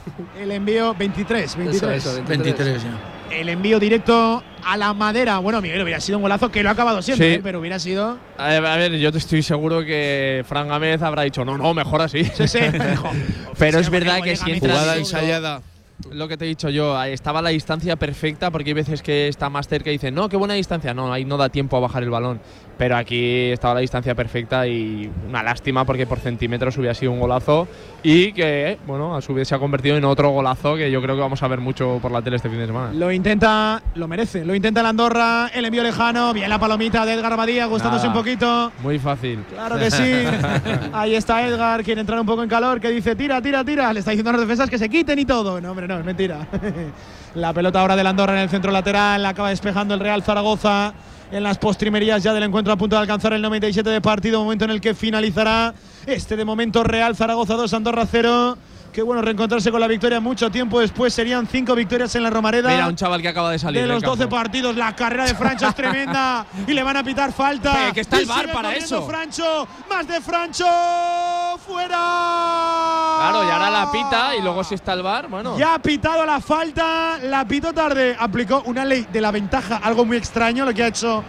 El 0.40 0.52
envío 0.52 0.94
23, 0.94 1.56
23. 1.56 1.82
Eso, 1.82 2.12
eso, 2.12 2.24
23 2.24 2.84
ya. 2.84 3.36
El 3.36 3.48
envío 3.48 3.80
directo 3.80 4.40
a 4.64 4.76
la 4.76 4.94
madera. 4.94 5.38
Bueno, 5.38 5.60
Miguel, 5.60 5.82
hubiera 5.82 5.98
sido 5.98 6.18
un 6.18 6.22
golazo 6.22 6.52
que 6.52 6.62
lo 6.62 6.68
ha 6.68 6.72
acabado 6.72 7.02
siempre, 7.02 7.28
Sí. 7.28 7.34
¿eh? 7.34 7.40
pero 7.42 7.58
hubiera 7.58 7.80
sido. 7.80 8.16
A 8.38 8.48
ver, 8.50 8.64
a 8.64 8.76
ver, 8.76 8.92
yo 8.92 9.10
te 9.10 9.18
estoy 9.18 9.42
seguro 9.42 9.84
que 9.84 10.44
Fran 10.48 10.68
Gámez 10.68 11.02
habrá 11.02 11.22
dicho, 11.22 11.44
no, 11.44 11.58
no, 11.58 11.74
mejor 11.74 12.00
así. 12.00 12.24
Sí, 12.24 12.46
sí. 12.46 12.60
Pero 13.58 13.80
es 13.80 13.90
verdad 13.90 14.20
que 14.22 14.36
si 14.36 14.52
entra. 14.52 14.70
Jugada 14.70 14.94
Segundo. 14.94 15.18
ensayada. 15.18 15.62
Lo 16.12 16.28
que 16.28 16.36
te 16.36 16.44
he 16.44 16.48
dicho 16.48 16.70
yo, 16.70 17.00
estaba 17.02 17.42
la 17.42 17.50
distancia 17.50 17.96
perfecta 17.96 18.50
porque 18.50 18.70
hay 18.70 18.74
veces 18.74 19.02
que 19.02 19.28
está 19.28 19.50
más 19.50 19.68
cerca 19.68 19.90
y 19.90 19.94
dicen, 19.94 20.14
no, 20.14 20.28
qué 20.28 20.36
buena 20.36 20.54
distancia. 20.54 20.94
No, 20.94 21.12
ahí 21.12 21.24
no 21.24 21.36
da 21.36 21.48
tiempo 21.50 21.76
a 21.76 21.80
bajar 21.80 22.02
el 22.02 22.10
balón. 22.10 22.40
Pero 22.80 22.96
aquí 22.96 23.50
estaba 23.50 23.74
la 23.74 23.80
distancia 23.80 24.14
perfecta 24.14 24.66
y 24.66 25.10
una 25.28 25.42
lástima 25.42 25.84
porque 25.84 26.06
por 26.06 26.18
centímetros 26.18 26.78
hubiera 26.78 26.94
sido 26.94 27.12
un 27.12 27.20
golazo 27.20 27.68
y 28.02 28.32
que, 28.32 28.78
bueno, 28.86 29.14
a 29.14 29.20
su 29.20 29.34
vez 29.34 29.48
se 29.48 29.54
ha 29.54 29.58
convertido 29.58 29.98
en 29.98 30.04
otro 30.06 30.30
golazo 30.30 30.76
que 30.76 30.90
yo 30.90 31.02
creo 31.02 31.14
que 31.14 31.20
vamos 31.20 31.42
a 31.42 31.48
ver 31.48 31.60
mucho 31.60 31.98
por 32.00 32.10
la 32.10 32.22
tele 32.22 32.36
este 32.36 32.48
fin 32.48 32.58
de 32.58 32.66
semana. 32.68 32.94
Lo 32.94 33.12
intenta, 33.12 33.82
lo 33.96 34.08
merece, 34.08 34.46
lo 34.46 34.54
intenta 34.54 34.80
el 34.80 34.86
Andorra, 34.86 35.50
el 35.52 35.66
envío 35.66 35.82
lejano, 35.82 36.32
bien 36.32 36.48
la 36.48 36.58
palomita 36.58 37.04
de 37.04 37.12
Edgar 37.12 37.36
Badía, 37.36 37.66
gustándose 37.66 38.06
Nada. 38.06 38.18
un 38.18 38.24
poquito. 38.24 38.72
Muy 38.82 38.98
fácil. 38.98 39.44
Claro 39.50 39.76
que 39.76 39.90
sí. 39.90 40.14
Ahí 40.94 41.16
está 41.16 41.46
Edgar, 41.46 41.84
quiere 41.84 42.00
entrar 42.00 42.18
un 42.18 42.24
poco 42.24 42.42
en 42.42 42.48
calor, 42.48 42.80
que 42.80 42.88
dice 42.88 43.14
tira, 43.14 43.42
tira, 43.42 43.62
tira. 43.62 43.92
Le 43.92 43.98
está 43.98 44.12
diciendo 44.12 44.30
a 44.30 44.32
los 44.32 44.40
defensas 44.40 44.70
que 44.70 44.78
se 44.78 44.88
quiten 44.88 45.18
y 45.18 45.26
todo. 45.26 45.60
No, 45.60 45.72
hombre, 45.72 45.86
no, 45.86 45.98
es 45.98 46.04
mentira. 46.06 46.46
La 47.34 47.52
pelota 47.52 47.82
ahora 47.82 47.94
del 47.94 48.06
Andorra 48.06 48.32
en 48.32 48.40
el 48.40 48.48
centro 48.48 48.72
lateral, 48.72 49.22
la 49.22 49.28
acaba 49.28 49.50
despejando 49.50 49.92
el 49.92 50.00
Real 50.00 50.22
Zaragoza 50.22 50.94
en 51.30 51.42
las 51.42 51.58
postrimerías 51.58 52.22
ya 52.22 52.32
del 52.32 52.42
encuentro 52.42 52.72
a 52.72 52.76
punto 52.76 52.96
de 52.96 53.02
alcanzar 53.02 53.32
el 53.32 53.42
97 53.42 53.88
de 53.88 54.00
partido, 54.00 54.42
momento 54.42 54.64
en 54.64 54.72
el 54.72 54.80
que 54.80 54.94
finalizará 54.94 55.74
este 56.06 56.36
de 56.36 56.44
momento 56.44 56.82
Real 56.82 57.14
Zaragoza 57.14 57.54
2, 57.54 57.72
Andorra 57.74 58.06
0. 58.10 58.58
Qué 58.92 59.02
bueno 59.02 59.22
reencontrarse 59.22 59.70
con 59.70 59.80
la 59.80 59.86
victoria 59.86 60.18
mucho 60.18 60.50
tiempo 60.50 60.80
después. 60.80 61.14
Serían 61.14 61.46
cinco 61.46 61.76
victorias 61.76 62.12
en 62.16 62.24
la 62.24 62.30
Romareda. 62.30 62.70
Mira, 62.70 62.88
un 62.88 62.96
chaval 62.96 63.22
que 63.22 63.28
acaba 63.28 63.52
de 63.52 63.58
salir 63.58 63.82
de 63.82 63.86
los 63.86 64.02
12 64.02 64.22
campo. 64.22 64.36
partidos, 64.36 64.76
la 64.76 64.96
carrera 64.96 65.26
de 65.26 65.34
Francho 65.36 65.68
es 65.68 65.74
tremenda 65.76 66.44
y 66.66 66.72
le 66.72 66.82
van 66.82 66.96
a 66.96 67.04
pitar 67.04 67.32
falta. 67.32 67.92
Que 67.92 68.00
está 68.00 68.18
el 68.18 68.26
sigue 68.26 68.48
para 68.48 68.74
eso. 68.74 69.06
Francho, 69.06 69.68
más 69.88 70.08
de 70.08 70.20
Francho, 70.20 70.66
fuera. 71.64 71.98
Claro, 73.20 73.44
y 73.44 73.50
ahora 73.50 73.70
la 73.70 73.92
pita 73.92 74.34
y 74.34 74.42
luego 74.42 74.64
si 74.64 74.74
está 74.74 74.94
el 74.94 75.02
bar, 75.02 75.28
bueno. 75.28 75.56
Ya 75.56 75.74
ha 75.74 75.78
pitado 75.78 76.26
la 76.26 76.40
falta, 76.40 77.18
la 77.22 77.44
pitó 77.46 77.72
tarde, 77.72 78.16
aplicó 78.18 78.62
una 78.66 78.84
ley 78.84 79.06
de 79.12 79.20
la 79.20 79.30
ventaja, 79.30 79.76
algo 79.76 80.04
muy 80.04 80.16
extraño 80.16 80.64
lo 80.64 80.74
que 80.74 80.82
ha 80.82 80.88
hecho 80.88 81.22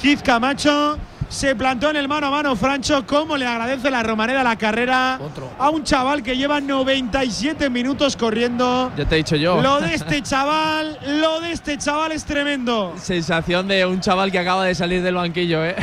Cid 0.00 0.20
Camacho. 0.24 0.98
Se 1.32 1.56
plantó 1.56 1.88
en 1.88 1.96
el 1.96 2.08
mano 2.08 2.26
a 2.26 2.30
mano 2.30 2.54
Francho, 2.56 3.06
cómo 3.06 3.38
le 3.38 3.46
agradece 3.46 3.90
la 3.90 4.02
Romareda 4.02 4.44
la 4.44 4.56
carrera 4.56 5.18
a 5.58 5.70
un 5.70 5.82
chaval 5.82 6.22
que 6.22 6.36
lleva 6.36 6.60
97 6.60 7.70
minutos 7.70 8.18
corriendo. 8.18 8.92
Ya 8.98 9.06
te 9.06 9.14
he 9.14 9.18
dicho 9.18 9.36
yo. 9.36 9.60
Lo 9.62 9.80
de 9.80 9.94
este 9.94 10.22
chaval, 10.22 10.98
lo 11.06 11.40
de 11.40 11.52
este 11.52 11.78
chaval 11.78 12.12
es 12.12 12.26
tremendo. 12.26 12.92
Sensación 12.98 13.66
de 13.66 13.86
un 13.86 14.00
chaval 14.00 14.30
que 14.30 14.38
acaba 14.38 14.66
de 14.66 14.74
salir 14.74 15.02
del 15.02 15.14
banquillo, 15.14 15.64
¿eh? 15.64 15.74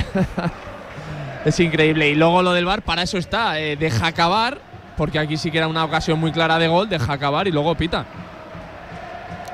es 1.45 1.59
increíble. 1.59 2.09
Y 2.09 2.15
luego 2.15 2.43
lo 2.43 2.53
del 2.53 2.65
bar, 2.65 2.83
para 2.83 3.01
eso 3.01 3.17
está. 3.17 3.59
eh, 3.59 3.75
deja 3.75 4.05
acabar, 4.05 4.59
porque 4.97 5.17
aquí 5.17 5.35
sí 5.35 5.49
que 5.49 5.57
era 5.57 5.67
una 5.67 5.83
ocasión 5.83 6.19
muy 6.19 6.31
clara 6.31 6.59
de 6.59 6.67
gol, 6.67 6.87
deja 6.87 7.11
acabar 7.11 7.47
y 7.47 7.51
luego 7.51 7.73
pita. 7.73 8.05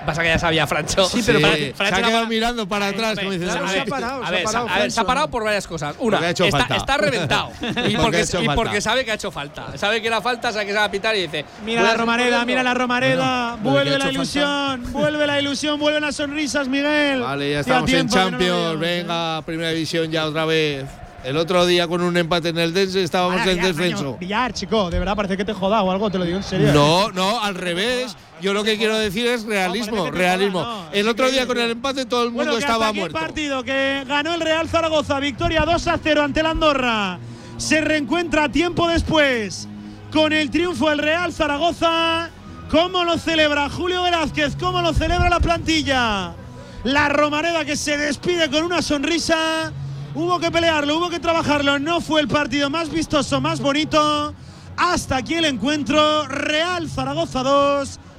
Pasa 0.05 0.21
que 0.21 0.27
ya 0.29 0.39
sabía 0.39 0.67
Francho. 0.67 1.05
Sí, 1.09 1.23
pero 1.25 1.39
se 1.39 1.73
Francho 1.73 1.95
ha 1.95 1.99
la- 2.01 2.07
quedado 2.07 2.27
mirando 2.27 2.67
para 2.67 2.87
atrás. 2.87 3.17
Como 3.17 3.31
dices, 3.31 3.49
a 3.49 3.53
"Ah, 3.53 3.61
ver, 3.61 3.69
se 3.69 3.79
ha 3.79 3.85
parado, 3.85 4.23
a 4.23 4.27
se 4.27 4.27
ha 4.27 4.31
ver, 4.31 4.39
se- 4.39 4.45
parado, 4.45 4.69
a 4.69 4.73
ver, 4.79 4.91
se 4.91 4.99
ha 4.99 5.03
Francho". 5.03 5.07
parado 5.07 5.31
por 5.31 5.43
varias 5.43 5.67
cosas. 5.67 5.95
Una, 5.99 6.17
Porque 6.17 6.25
ha 6.27 6.29
hecho 6.31 6.45
está, 6.45 6.57
falta. 6.59 6.75
está 6.75 6.97
reventado. 6.97 7.51
y, 7.87 7.95
Porque 7.97 8.17
ha 8.17 8.21
y 8.21 8.25
falta. 8.25 8.55
porque 8.55 8.81
sabe 8.81 9.03
que 9.05 9.11
ha 9.11 9.15
hecho 9.15 9.31
falta. 9.31 9.77
Sabe 9.77 10.01
que 10.01 10.07
era 10.07 10.21
falta, 10.21 10.51
sabe 10.51 10.65
que 10.65 10.71
se 10.71 10.77
va 10.77 10.83
a 10.85 10.91
pitar 10.91 11.15
y 11.15 11.21
dice. 11.23 11.45
Mira 11.65 11.81
"Voy 11.81 11.81
a 11.81 11.81
la 11.81 11.87
seguir 11.89 11.99
Romareda, 12.01 12.25
corriendo". 12.27 12.45
mira 12.45 12.63
la 12.63 12.73
Romareda. 12.73 13.51
Bueno, 13.55 13.71
vuelve 13.71 13.95
ha 13.95 13.99
la 13.99 14.11
ilusión, 14.11 14.83
vuelve 14.93 15.27
la 15.27 15.39
ilusión, 15.41 15.79
vuelven 15.79 16.01
las 16.03 16.15
sonrisas, 16.15 16.67
Miguel. 16.67 17.21
Vale, 17.21 17.51
ya 17.51 17.59
estamos 17.61 17.91
en 17.91 18.05
no 18.07 18.13
Champions. 18.13 18.39
veíamos, 18.39 18.73
¿eh? 18.75 18.77
Venga, 18.77 19.41
primera 19.41 19.69
división 19.69 20.11
ya 20.11 20.25
otra 20.25 20.45
vez. 20.45 20.85
El 21.23 21.37
otro 21.37 21.65
día 21.65 21.87
con 21.87 22.01
un 22.03 22.15
empate 22.17 22.49
en 22.49 22.59
el 22.59 22.71
Dense 22.71 23.01
estábamos 23.01 23.39
Ahora, 23.39 23.51
en 23.51 23.57
Villar, 23.57 23.73
descenso. 23.73 24.03
maño, 24.03 24.17
Villar, 24.19 24.53
chico, 24.53 24.91
de 24.91 24.99
verdad 24.99 25.15
parece 25.15 25.35
que 25.35 25.43
te 25.43 25.53
he 25.53 25.55
jodado 25.55 25.85
o 25.85 25.91
algo, 25.91 26.11
te 26.11 26.19
lo 26.19 26.23
digo 26.23 26.37
en 26.37 26.43
serio. 26.43 26.71
No, 26.71 27.11
no, 27.13 27.43
al 27.43 27.55
revés. 27.55 28.15
Yo 28.41 28.53
lo 28.53 28.63
que 28.63 28.77
quiero 28.77 28.97
decir 28.97 29.25
es 29.27 29.43
realismo, 29.43 30.11
realismo. 30.11 30.87
El 30.91 31.07
otro 31.07 31.31
día 31.31 31.47
con 31.47 31.57
el 31.57 31.71
empate 31.71 32.05
todo 32.05 32.23
el 32.23 32.29
mundo 32.31 32.51
Bueno, 32.51 32.57
estaba 32.57 32.89
aquí 32.89 32.99
el 32.99 33.01
muerto. 33.11 33.19
partido 33.19 33.63
que 33.63 34.03
ganó 34.07 34.33
el 34.33 34.41
Real 34.41 34.67
Zaragoza, 34.67 35.19
victoria 35.19 35.61
2 35.65 35.87
a 35.87 35.99
0 36.01 36.21
ante 36.23 36.41
el 36.41 36.45
Andorra. 36.45 37.17
Se 37.57 37.81
reencuentra 37.81 38.49
tiempo 38.49 38.87
después 38.87 39.67
con 40.11 40.33
el 40.33 40.51
triunfo 40.51 40.89
del 40.89 40.99
Real 40.99 41.31
Zaragoza. 41.33 42.29
¿Cómo 42.69 43.03
lo 43.03 43.17
celebra 43.17 43.69
Julio 43.69 44.03
Velázquez? 44.03 44.55
¿Cómo 44.59 44.81
lo 44.81 44.93
celebra 44.93 45.29
la 45.29 45.39
plantilla? 45.39 46.33
La 46.83 47.09
Romareda 47.09 47.63
que 47.63 47.77
se 47.77 47.97
despide 47.97 48.49
con 48.49 48.63
una 48.63 48.81
sonrisa. 48.81 49.71
Hubo 50.13 50.39
que 50.39 50.51
pelearlo, 50.51 50.97
hubo 50.97 51.09
que 51.09 51.19
trabajarlo. 51.19 51.79
No 51.79 52.01
fue 52.01 52.21
el 52.21 52.27
partido 52.27 52.69
más 52.69 52.89
vistoso, 52.89 53.39
más 53.39 53.59
bonito. 53.61 54.33
Hasta 54.77 55.17
aquí 55.17 55.35
el 55.35 55.45
encuentro. 55.45 56.27
Real 56.27 56.89
Zaragoza 56.89 57.43
2, 57.43 57.99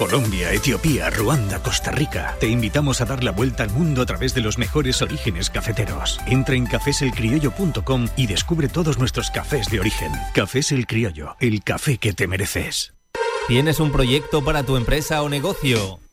Colombia, 0.00 0.50
Etiopía, 0.54 1.10
Ruanda, 1.10 1.62
Costa 1.62 1.90
Rica. 1.90 2.34
Te 2.40 2.48
invitamos 2.48 3.02
a 3.02 3.04
dar 3.04 3.22
la 3.22 3.32
vuelta 3.32 3.64
al 3.64 3.70
mundo 3.70 4.00
a 4.00 4.06
través 4.06 4.32
de 4.32 4.40
los 4.40 4.56
mejores 4.56 5.02
orígenes 5.02 5.50
cafeteros. 5.50 6.18
Entra 6.26 6.54
en 6.54 6.64
cafeselcriollo.com 6.64 8.08
y 8.16 8.26
descubre 8.26 8.68
todos 8.68 8.98
nuestros 8.98 9.30
cafés 9.30 9.68
de 9.68 9.80
origen. 9.80 10.10
Cafés 10.32 10.72
El 10.72 10.86
Criollo, 10.86 11.36
el 11.38 11.62
café 11.62 11.98
que 11.98 12.14
te 12.14 12.26
mereces. 12.26 12.94
¿Tienes 13.46 13.78
un 13.78 13.92
proyecto 13.92 14.42
para 14.42 14.62
tu 14.62 14.78
empresa 14.78 15.22
o 15.22 15.28
negocio? 15.28 16.00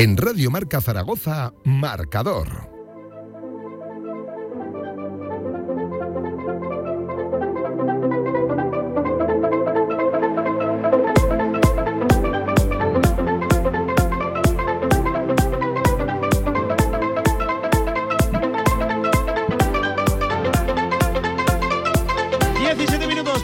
En 0.00 0.16
Radio 0.16 0.50
Marca 0.50 0.80
Zaragoza, 0.80 1.52
marcador. 1.62 2.70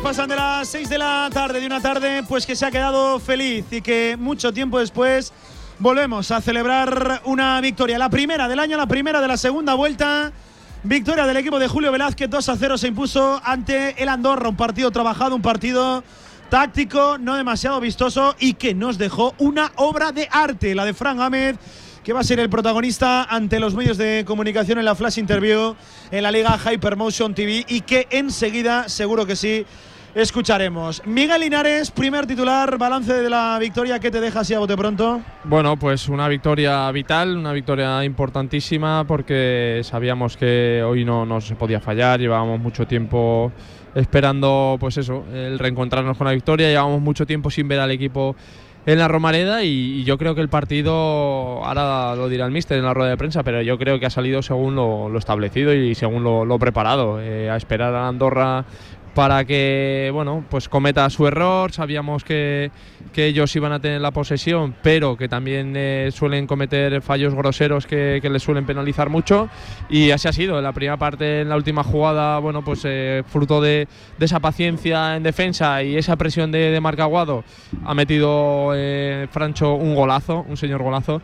pasan 0.02 0.28
de 0.28 0.36
las 0.36 0.68
6 0.68 0.88
de 0.88 0.98
la 0.98 1.28
tarde, 1.32 1.60
de 1.60 1.66
una 1.66 1.82
tarde 1.82 2.22
pues 2.28 2.46
que 2.46 2.54
se 2.54 2.64
ha 2.64 2.70
quedado 2.70 3.18
feliz 3.18 3.64
y 3.72 3.82
que 3.82 4.16
mucho 4.16 4.52
tiempo 4.52 4.78
después 4.78 5.32
volvemos 5.78 6.30
a 6.30 6.40
celebrar 6.40 7.22
una 7.24 7.60
victoria. 7.60 7.98
La 7.98 8.08
primera 8.08 8.48
del 8.48 8.58
año, 8.58 8.76
la 8.76 8.86
primera 8.86 9.20
de 9.20 9.28
la 9.28 9.36
segunda 9.36 9.74
vuelta. 9.74 10.32
Victoria 10.82 11.26
del 11.26 11.36
equipo 11.36 11.58
de 11.58 11.68
Julio 11.68 11.90
Velázquez, 11.90 12.30
2 12.30 12.48
a 12.48 12.56
0 12.56 12.78
se 12.78 12.88
impuso 12.88 13.40
ante 13.44 14.00
el 14.02 14.08
Andorra. 14.08 14.48
Un 14.48 14.56
partido 14.56 14.90
trabajado, 14.90 15.34
un 15.34 15.42
partido 15.42 16.04
táctico, 16.48 17.18
no 17.18 17.34
demasiado 17.34 17.80
vistoso 17.80 18.36
y 18.38 18.54
que 18.54 18.74
nos 18.74 18.98
dejó 18.98 19.34
una 19.38 19.72
obra 19.76 20.12
de 20.12 20.28
arte, 20.30 20.74
la 20.74 20.84
de 20.84 20.94
Frank 20.94 21.18
Ahmed, 21.18 21.56
que 22.04 22.12
va 22.12 22.20
a 22.20 22.24
ser 22.24 22.38
el 22.38 22.48
protagonista 22.48 23.24
ante 23.24 23.58
los 23.58 23.74
medios 23.74 23.98
de 23.98 24.24
comunicación 24.24 24.78
en 24.78 24.84
la 24.84 24.94
flash 24.94 25.18
interview 25.18 25.74
en 26.12 26.22
la 26.22 26.30
liga 26.30 26.56
Hypermotion 26.56 27.34
TV 27.34 27.64
y 27.66 27.80
que 27.80 28.06
enseguida, 28.10 28.88
seguro 28.88 29.26
que 29.26 29.34
sí, 29.34 29.66
escucharemos. 30.16 31.02
Miguel 31.04 31.42
Linares, 31.42 31.90
primer 31.90 32.26
titular, 32.26 32.78
balance 32.78 33.12
de 33.12 33.28
la 33.28 33.58
victoria, 33.60 33.98
¿qué 33.98 34.10
te 34.10 34.18
deja 34.18 34.40
así 34.40 34.54
a 34.54 34.58
bote 34.58 34.74
pronto? 34.74 35.20
Bueno, 35.44 35.76
pues 35.76 36.08
una 36.08 36.26
victoria 36.26 36.90
vital, 36.90 37.36
una 37.36 37.52
victoria 37.52 38.02
importantísima 38.02 39.04
porque 39.06 39.82
sabíamos 39.84 40.38
que 40.38 40.82
hoy 40.82 41.04
no, 41.04 41.26
no 41.26 41.42
se 41.42 41.54
podía 41.54 41.80
fallar, 41.80 42.18
llevábamos 42.18 42.58
mucho 42.58 42.86
tiempo 42.86 43.52
esperando, 43.94 44.78
pues 44.80 44.96
eso, 44.96 45.24
el 45.34 45.58
reencontrarnos 45.58 46.16
con 46.16 46.26
la 46.26 46.32
victoria, 46.32 46.68
llevábamos 46.68 47.02
mucho 47.02 47.26
tiempo 47.26 47.50
sin 47.50 47.68
ver 47.68 47.80
al 47.80 47.90
equipo 47.90 48.36
en 48.86 49.00
la 49.00 49.08
Romareda 49.08 49.64
y, 49.64 50.04
yo 50.04 50.16
creo 50.16 50.36
que 50.36 50.40
el 50.40 50.48
partido, 50.48 50.94
ahora 51.64 52.14
lo 52.14 52.28
dirá 52.28 52.46
el 52.46 52.52
míster 52.52 52.78
en 52.78 52.84
la 52.84 52.94
rueda 52.94 53.10
de 53.10 53.16
prensa, 53.16 53.42
pero 53.42 53.60
yo 53.60 53.76
creo 53.78 53.98
que 53.98 54.06
ha 54.06 54.10
salido 54.10 54.42
según 54.42 54.76
lo, 54.76 55.18
establecido 55.18 55.74
y 55.74 55.96
según 55.96 56.22
lo, 56.22 56.58
preparado. 56.58 57.20
Eh, 57.20 57.50
a 57.50 57.56
esperar 57.56 57.94
a 57.94 58.06
Andorra 58.06 58.64
para 59.16 59.46
que 59.46 60.10
bueno 60.12 60.44
pues 60.50 60.68
cometa 60.68 61.08
su 61.08 61.26
error. 61.26 61.72
Sabíamos 61.72 62.22
que, 62.22 62.70
ellos 63.16 63.56
iban 63.56 63.72
a 63.72 63.80
tener 63.80 63.98
la 64.02 64.10
posesión 64.10 64.74
pero 64.82 65.16
que 65.16 65.26
también 65.26 65.72
eh, 65.74 66.10
suelen 66.12 66.46
cometer 66.46 67.00
fallos 67.00 67.34
groseros 67.34 67.86
que, 67.86 68.20
les 68.22 68.42
suelen 68.42 68.66
penalizar 68.66 69.08
mucho. 69.08 69.48
Y 69.88 70.10
así 70.10 70.28
ha 70.28 70.34
sido. 70.34 70.60
La 70.60 70.72
primera 70.72 70.98
parte 70.98 71.40
en 71.40 71.48
la 71.48 71.56
última 71.56 71.82
jugada 71.82 72.38
bueno 72.40 72.62
pues 72.62 72.82
eh, 72.84 73.22
fruto 73.26 73.62
de, 73.62 73.88
esa 74.20 74.38
paciencia 74.40 75.16
en 75.16 75.22
defensa 75.22 75.82
y 75.82 75.96
esa 75.96 76.16
presión 76.16 76.52
de, 76.52 76.70
de 76.70 76.80
Marcaguado 76.82 77.42
ha 77.86 77.94
metido 77.94 78.72
eh, 78.74 79.28
Francho 79.30 79.76
un 79.76 79.94
golazo 79.94 80.44
un 80.46 80.58
señor 80.58 80.82
golazo. 80.82 81.22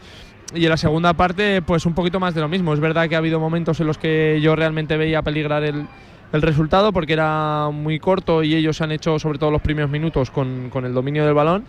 Y 0.54 0.64
en 0.64 0.70
la 0.70 0.78
segunda 0.78 1.12
parte 1.12 1.60
pues 1.60 1.84
un 1.84 1.92
poquito 1.92 2.18
más 2.18 2.34
de 2.34 2.40
lo 2.40 2.48
mismo. 2.48 2.72
Es 2.72 2.80
verdad 2.80 3.06
que 3.10 3.16
ha 3.16 3.18
habido 3.18 3.38
momentos 3.38 3.78
en 3.80 3.86
los 3.86 3.98
que 3.98 4.40
yo 4.40 4.56
realmente 4.56 4.96
veía 4.96 5.20
peligrar 5.20 5.62
el 5.62 5.86
el 6.32 6.42
resultado 6.42 6.92
porque 6.92 7.12
era 7.12 7.68
muy 7.70 7.98
corto 7.98 8.42
y 8.42 8.54
ellos 8.54 8.80
han 8.80 8.92
hecho 8.92 9.18
sobre 9.18 9.38
todo 9.38 9.50
los 9.50 9.62
primeros 9.62 9.90
minutos 9.90 10.30
con, 10.30 10.70
el 10.74 10.94
dominio 10.94 11.24
del 11.24 11.34
balón. 11.34 11.64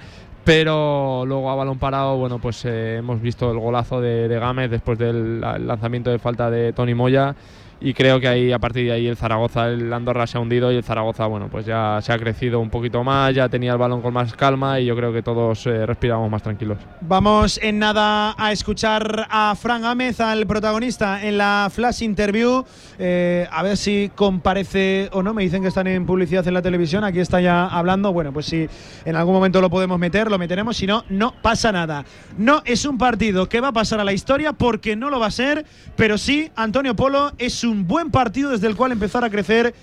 Pero 0.46 1.24
luego 1.26 1.50
a 1.50 1.56
balón 1.56 1.80
parado, 1.80 2.18
bueno, 2.18 2.38
pues 2.38 2.66
eh, 2.66 2.98
hemos 2.98 3.22
visto 3.22 3.50
el 3.50 3.60
golazo 3.60 4.02
de, 4.02 4.28
de 4.28 4.40
Gámez 4.40 4.70
después 4.70 5.00
del 5.00 5.40
lanzamiento 5.40 6.10
de 6.10 6.20
falta 6.20 6.50
de 6.50 6.74
Tony 6.74 6.94
Moya 6.94 7.34
y 7.80 7.94
creo 7.94 8.20
que 8.20 8.28
ahí 8.28 8.52
a 8.52 8.60
partir 8.60 8.86
de 8.86 8.94
ahí 8.94 9.08
el 9.08 9.18
Zaragoza, 9.18 9.68
el 9.68 9.92
Andorra 9.92 10.28
se 10.28 10.38
ha 10.38 10.42
hundido 10.42 10.72
y 10.72 10.76
el 10.76 10.84
Zaragoza, 10.84 11.26
bueno, 11.26 11.50
pues 11.50 11.66
ya 11.66 12.00
se 12.02 12.14
ha 12.14 12.18
crecido 12.18 12.60
un 12.60 12.70
poquito 12.70 13.04
más, 13.04 13.34
ya 13.36 13.50
tenía 13.50 13.74
el 13.74 13.78
balón 13.78 14.02
con 14.02 14.14
más 14.14 14.34
calma 14.34 14.80
y 14.80 14.86
yo 14.86 14.96
creo 14.96 15.12
que 15.12 15.22
todos 15.22 15.66
eh, 15.68 15.86
respiramos 15.86 16.30
más 16.30 16.44
tranquilos. 16.44 16.78
Vamos 17.02 17.60
en 17.62 17.80
nada 17.80 18.36
a 18.38 18.52
escuchar 18.52 19.28
a 19.30 19.56
Fran 19.56 19.82
Gámez, 19.82 20.20
al 20.20 20.46
protagonista 20.48 21.24
en 21.26 21.38
la 21.38 21.70
flash 21.72 22.04
interview, 22.04 22.64
eh, 23.00 23.48
a 23.52 23.64
ver 23.64 23.78
si 23.78 24.12
comparece 24.16 25.10
o 25.12 25.24
no, 25.24 25.34
me 25.34 25.44
dicen 25.44 25.62
que 25.62 25.68
están 25.68 25.88
en 25.88 26.06
publicidad 26.06 26.48
en 26.48 26.54
la 26.54 26.62
televisión, 26.62 27.04
aquí 27.04 27.20
está 27.20 27.42
ya 27.42 27.68
hablando, 27.68 28.14
bueno, 28.14 28.32
pues 28.32 28.46
si 28.46 28.68
en 29.06 29.16
algún 29.16 29.34
momento 29.34 29.62
lo 29.62 29.70
podemos 29.70 30.00
meter, 30.00 30.30
lo 30.30 30.38
meteremos, 30.38 30.78
si 30.78 30.88
no, 30.88 31.04
no 31.10 31.34
pasa 31.42 31.72
nada. 31.72 32.06
No 32.38 32.62
es 32.66 32.86
un 32.86 32.98
partido 32.98 33.50
que 33.50 33.62
va 33.62 33.70
a 33.70 33.74
pasar 33.74 34.00
a 34.00 34.04
la 34.04 34.14
historia 34.14 34.54
porque 34.54 34.96
no 34.96 35.10
lo 35.10 35.20
va 35.20 35.28
a 35.28 35.32
ser, 35.32 35.66
pero 35.96 36.18
sí, 36.18 36.52
Antonio 36.56 36.96
Polo 36.96 37.32
es 37.38 37.63
un 37.64 37.74
un 37.74 37.88
buen 37.88 38.12
partido 38.12 38.52
desde 38.52 38.68
el 38.68 38.76
cual 38.76 38.92
empezar 38.92 39.24
a 39.24 39.30
crecer 39.30 39.74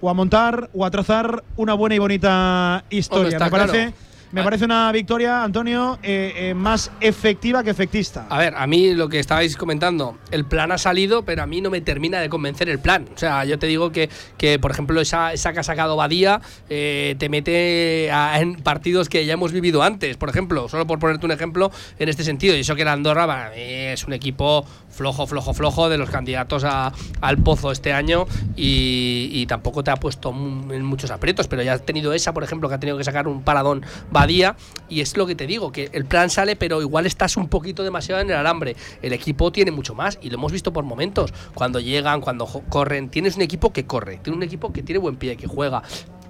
o 0.00 0.10
a 0.10 0.14
montar 0.14 0.70
o 0.74 0.84
a 0.84 0.90
trazar 0.90 1.44
una 1.56 1.74
buena 1.74 1.94
y 1.94 1.98
bonita 1.98 2.84
historia. 2.90 3.38
Me 3.38 3.50
parece 3.50 3.94
me 4.34 4.42
parece 4.42 4.64
una 4.64 4.90
victoria, 4.90 5.44
Antonio, 5.44 5.96
eh, 6.02 6.32
eh, 6.36 6.54
más 6.54 6.90
efectiva 7.00 7.62
que 7.62 7.70
efectista. 7.70 8.26
A 8.28 8.38
ver, 8.38 8.54
a 8.56 8.66
mí 8.66 8.92
lo 8.92 9.08
que 9.08 9.20
estabais 9.20 9.56
comentando, 9.56 10.18
el 10.32 10.44
plan 10.44 10.72
ha 10.72 10.78
salido, 10.78 11.24
pero 11.24 11.44
a 11.44 11.46
mí 11.46 11.60
no 11.60 11.70
me 11.70 11.80
termina 11.80 12.20
de 12.20 12.28
convencer 12.28 12.68
el 12.68 12.80
plan. 12.80 13.06
O 13.14 13.16
sea, 13.16 13.44
yo 13.44 13.60
te 13.60 13.68
digo 13.68 13.92
que, 13.92 14.10
que 14.36 14.58
por 14.58 14.72
ejemplo, 14.72 15.00
esa, 15.00 15.32
esa 15.32 15.52
que 15.52 15.60
ha 15.60 15.62
sacado 15.62 15.94
Badía 15.94 16.40
eh, 16.68 17.14
te 17.16 17.28
mete 17.28 18.08
en 18.08 18.56
partidos 18.56 19.08
que 19.08 19.24
ya 19.24 19.34
hemos 19.34 19.52
vivido 19.52 19.84
antes. 19.84 20.16
Por 20.16 20.30
ejemplo, 20.30 20.68
solo 20.68 20.84
por 20.84 20.98
ponerte 20.98 21.24
un 21.26 21.32
ejemplo 21.32 21.70
en 22.00 22.08
este 22.08 22.24
sentido. 22.24 22.56
Y 22.56 22.60
eso 22.60 22.74
que 22.74 22.82
era 22.82 22.92
Andorra 22.92 23.52
es 23.54 24.04
un 24.04 24.14
equipo 24.14 24.66
flojo, 24.94 25.26
flojo, 25.26 25.54
flojo 25.54 25.88
de 25.88 25.98
los 25.98 26.10
candidatos 26.10 26.64
a, 26.64 26.92
al 27.20 27.38
pozo 27.38 27.72
este 27.72 27.92
año 27.92 28.26
y, 28.56 29.28
y, 29.32 29.46
tampoco 29.46 29.84
te 29.84 29.90
ha 29.90 29.96
puesto 29.96 30.30
en 30.30 30.84
muchos 30.84 31.10
aprietos, 31.10 31.48
pero 31.48 31.62
ya 31.62 31.74
ha 31.74 31.78
tenido 31.78 32.12
esa, 32.12 32.32
por 32.32 32.44
ejemplo, 32.44 32.68
que 32.68 32.74
ha 32.74 32.80
tenido 32.80 32.96
que 32.96 33.04
sacar 33.04 33.28
un 33.28 33.42
paradón 33.42 33.84
día 34.26 34.56
y 34.88 35.00
es 35.00 35.16
lo 35.16 35.26
que 35.26 35.34
te 35.34 35.46
digo, 35.46 35.72
que 35.72 35.90
el 35.92 36.04
plan 36.04 36.30
sale, 36.30 36.56
pero 36.56 36.80
igual 36.80 37.06
estás 37.06 37.36
un 37.36 37.48
poquito 37.48 37.82
demasiado 37.82 38.20
en 38.20 38.30
el 38.30 38.36
alambre. 38.36 38.76
El 39.02 39.12
equipo 39.12 39.52
tiene 39.52 39.70
mucho 39.70 39.94
más 39.94 40.18
y 40.22 40.30
lo 40.30 40.36
hemos 40.36 40.52
visto 40.52 40.72
por 40.72 40.84
momentos. 40.84 41.32
Cuando 41.54 41.80
llegan, 41.80 42.20
cuando 42.20 42.46
corren, 42.68 43.10
tienes 43.10 43.36
un 43.36 43.42
equipo 43.42 43.72
que 43.72 43.86
corre, 43.86 44.18
tiene 44.18 44.36
un 44.36 44.42
equipo 44.42 44.72
que 44.72 44.82
tiene 44.82 44.98
buen 44.98 45.16
pie, 45.16 45.36
que 45.36 45.46
juega, 45.46 45.82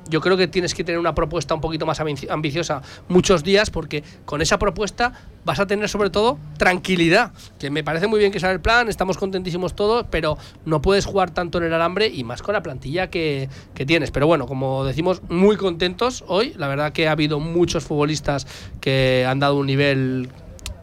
yo 0.08 0.20
creo 0.20 0.36
que 0.36 0.49
tienes 0.49 0.74
que 0.74 0.84
tener 0.84 0.99
una 0.99 1.15
propuesta 1.15 1.55
un 1.55 1.60
poquito 1.60 1.86
más 1.86 2.00
ambiciosa 2.00 2.83
muchos 3.08 3.42
días 3.42 3.70
porque 3.70 4.02
con 4.24 4.42
esa 4.42 4.58
propuesta 4.58 5.12
vas 5.44 5.60
a 5.60 5.66
tener 5.66 5.89
sobre 5.89 6.10
todo 6.10 6.39
tranquilidad, 6.57 7.33
que 7.58 7.70
me 7.70 7.84
parece 7.84 8.07
muy 8.07 8.18
bien 8.18 8.33
que 8.33 8.41
sea 8.41 8.50
el 8.50 8.60
plan, 8.60 8.89
estamos 8.89 9.18
contentísimos 9.18 9.74
todos, 9.74 10.07
pero 10.10 10.39
no 10.65 10.81
puedes 10.81 11.05
jugar 11.07 11.31
tanto 11.31 11.58
en 11.58 11.65
el 11.65 11.74
alambre 11.74 12.07
y 12.08 12.24
más 12.24 12.42
con 12.42 12.55
la 12.55 12.62
plantilla 12.62 13.10
que, 13.10 13.49
que 13.74 13.86
tienes. 13.86 14.10
Pero 14.10 14.26
bueno, 14.26 14.47
como 14.47 14.84
decimos, 14.84 15.23
muy 15.28 15.57
contentos 15.57 16.24
hoy, 16.26 16.55
la 16.57 16.68
verdad 16.68 16.92
que 16.92 17.08
ha 17.08 17.12
habido 17.12 17.41
muchos 17.41 17.84
futbolistas 17.84 18.47
que 18.81 19.26
han 19.28 19.41
dado 19.41 19.57
un 19.57 19.66
nivel 19.66 20.28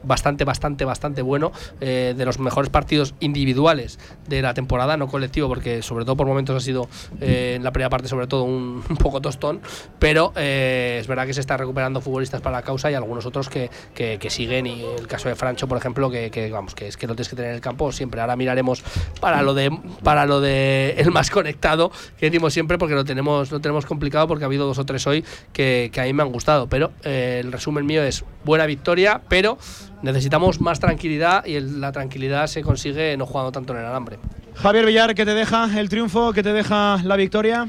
bastante, 0.04 0.44
bastante, 0.44 0.86
bastante 0.86 1.22
bueno, 1.22 1.52
eh, 1.80 2.14
de 2.18 2.26
los 2.26 2.40
mejores 2.40 2.70
partidos 2.70 3.14
individuales 3.20 4.00
de 4.28 4.42
la 4.42 4.54
temporada, 4.54 4.98
no 4.98 5.08
colectivo, 5.08 5.48
porque 5.48 5.82
sobre 5.82 6.06
todo 6.06 6.16
por 6.16 6.28
momentos 6.28 6.56
ha 6.56 6.60
sido 6.60 6.88
eh, 7.20 7.54
en 7.56 7.64
la 7.64 7.72
primera 7.72 7.90
parte 7.90 8.08
sobre 8.08 8.28
todo 8.28 8.44
un, 8.44 8.84
poco 9.00 9.22
tostón, 9.22 9.62
pero 10.00 10.34
eh, 10.36 10.98
es 11.00 11.08
verdad 11.08 11.26
que 11.26 11.34
se 11.34 11.40
está 11.40 11.58
recuperando 11.58 12.02
futbolistas 12.02 12.42
para 12.42 12.58
la 12.58 12.64
causa 12.64 12.92
y 12.92 12.94
algunos 12.94 13.26
otros 13.26 13.50
que, 13.50 13.70
que, 13.94 14.30
siguen, 14.30 14.68
y 14.68 14.84
el 14.84 15.08
caso 15.08 15.30
de 15.30 15.36
Francho, 15.36 15.68
por 15.68 15.78
ejemplo, 15.78 16.10
que, 16.10 16.50
vamos, 16.52 16.76
que 16.76 16.88
es 16.88 16.98
que 16.98 17.08
lo 17.08 17.16
tienes 17.16 17.30
que 17.30 17.36
tener 17.36 17.52
en 17.52 17.56
el 17.56 17.62
campo 17.62 17.92
siempre. 17.92 18.22
Ahora 18.22 18.36
miraremos 18.36 18.84
para 19.20 19.42
lo 19.42 19.54
de 19.54 19.72
para 20.04 20.26
lo 20.26 20.42
de 20.42 20.96
el 20.98 21.12
más 21.12 21.30
conectado, 21.30 21.92
que 22.18 22.28
decimos 22.28 22.54
siempre, 22.54 22.78
porque 22.78 22.96
lo 22.96 23.04
tenemos, 23.04 23.52
lo 23.52 23.60
tenemos 23.60 23.86
complicado, 23.86 24.28
porque 24.28 24.44
ha 24.46 24.48
habido 24.48 24.66
dos 24.66 24.78
o 24.78 24.86
tres 24.86 25.06
hoy 25.08 25.24
que, 25.54 25.90
que 25.92 26.02
a 26.02 26.06
mí 26.06 26.14
me 26.14 26.24
han 26.24 26.32
gustado, 26.32 26.68
pero 26.68 26.92
el 27.04 27.52
resumen 27.52 27.86
mío 27.86 28.04
es 28.04 28.24
buena 28.44 28.66
victoria, 28.66 29.22
pero 29.28 29.58
necesitamos 30.02 30.62
más 30.62 30.80
tranquilidad 30.80 31.46
y 31.46 31.60
la 31.60 31.92
tranquilidad 31.92 32.48
se 32.48 32.62
consigue 32.62 33.16
no 33.18 33.26
jugando 33.26 33.52
tanto 33.52 33.74
en 33.74 33.80
el 33.80 33.86
alambre. 33.86 34.20
Javier 34.56 34.86
Villar, 34.86 35.16
¿qué 35.16 35.26
te 35.26 35.34
deja 35.34 35.80
el 35.80 35.90
triunfo? 35.90 36.34
¿Qué 36.34 36.44
te 36.44 36.54
deja 36.54 37.02
la 37.04 37.16
victoria? 37.16 37.68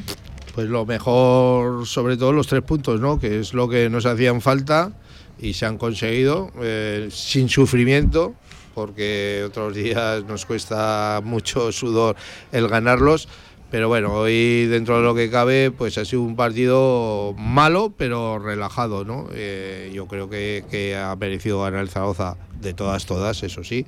Pues 0.54 0.68
lo 0.68 0.84
mejor, 0.84 1.86
sobre 1.86 2.16
todo 2.16 2.32
los 2.32 2.46
tres 2.46 2.62
puntos, 2.62 3.00
¿no? 3.00 3.18
Que 3.18 3.40
es 3.40 3.54
lo 3.54 3.68
que 3.68 3.88
nos 3.88 4.04
hacían 4.04 4.40
falta 4.40 4.92
y 5.38 5.54
se 5.54 5.64
han 5.64 5.78
conseguido 5.78 6.50
eh, 6.60 7.08
sin 7.10 7.48
sufrimiento, 7.48 8.34
porque 8.74 9.44
otros 9.46 9.74
días 9.74 10.24
nos 10.24 10.44
cuesta 10.44 11.20
mucho 11.24 11.72
sudor 11.72 12.16
el 12.52 12.68
ganarlos 12.68 13.28
pero 13.72 13.88
bueno, 13.88 14.12
hoy 14.12 14.66
dentro 14.66 14.98
de 14.98 15.02
lo 15.02 15.14
que 15.14 15.30
cabe, 15.30 15.70
pues 15.70 15.96
ha 15.96 16.04
sido 16.04 16.20
un 16.20 16.36
partido 16.36 17.34
malo, 17.38 17.94
pero 17.96 18.38
relajado, 18.38 19.06
¿no? 19.06 19.28
Eh, 19.32 19.90
yo 19.94 20.06
creo 20.06 20.28
que, 20.28 20.94
ha 20.94 21.16
merecido 21.16 21.62
ganar 21.62 21.80
el 21.80 21.88
Zaragoza 21.88 22.36
de 22.60 22.74
todas, 22.74 23.06
todas, 23.06 23.42
eso 23.42 23.64
sí. 23.64 23.86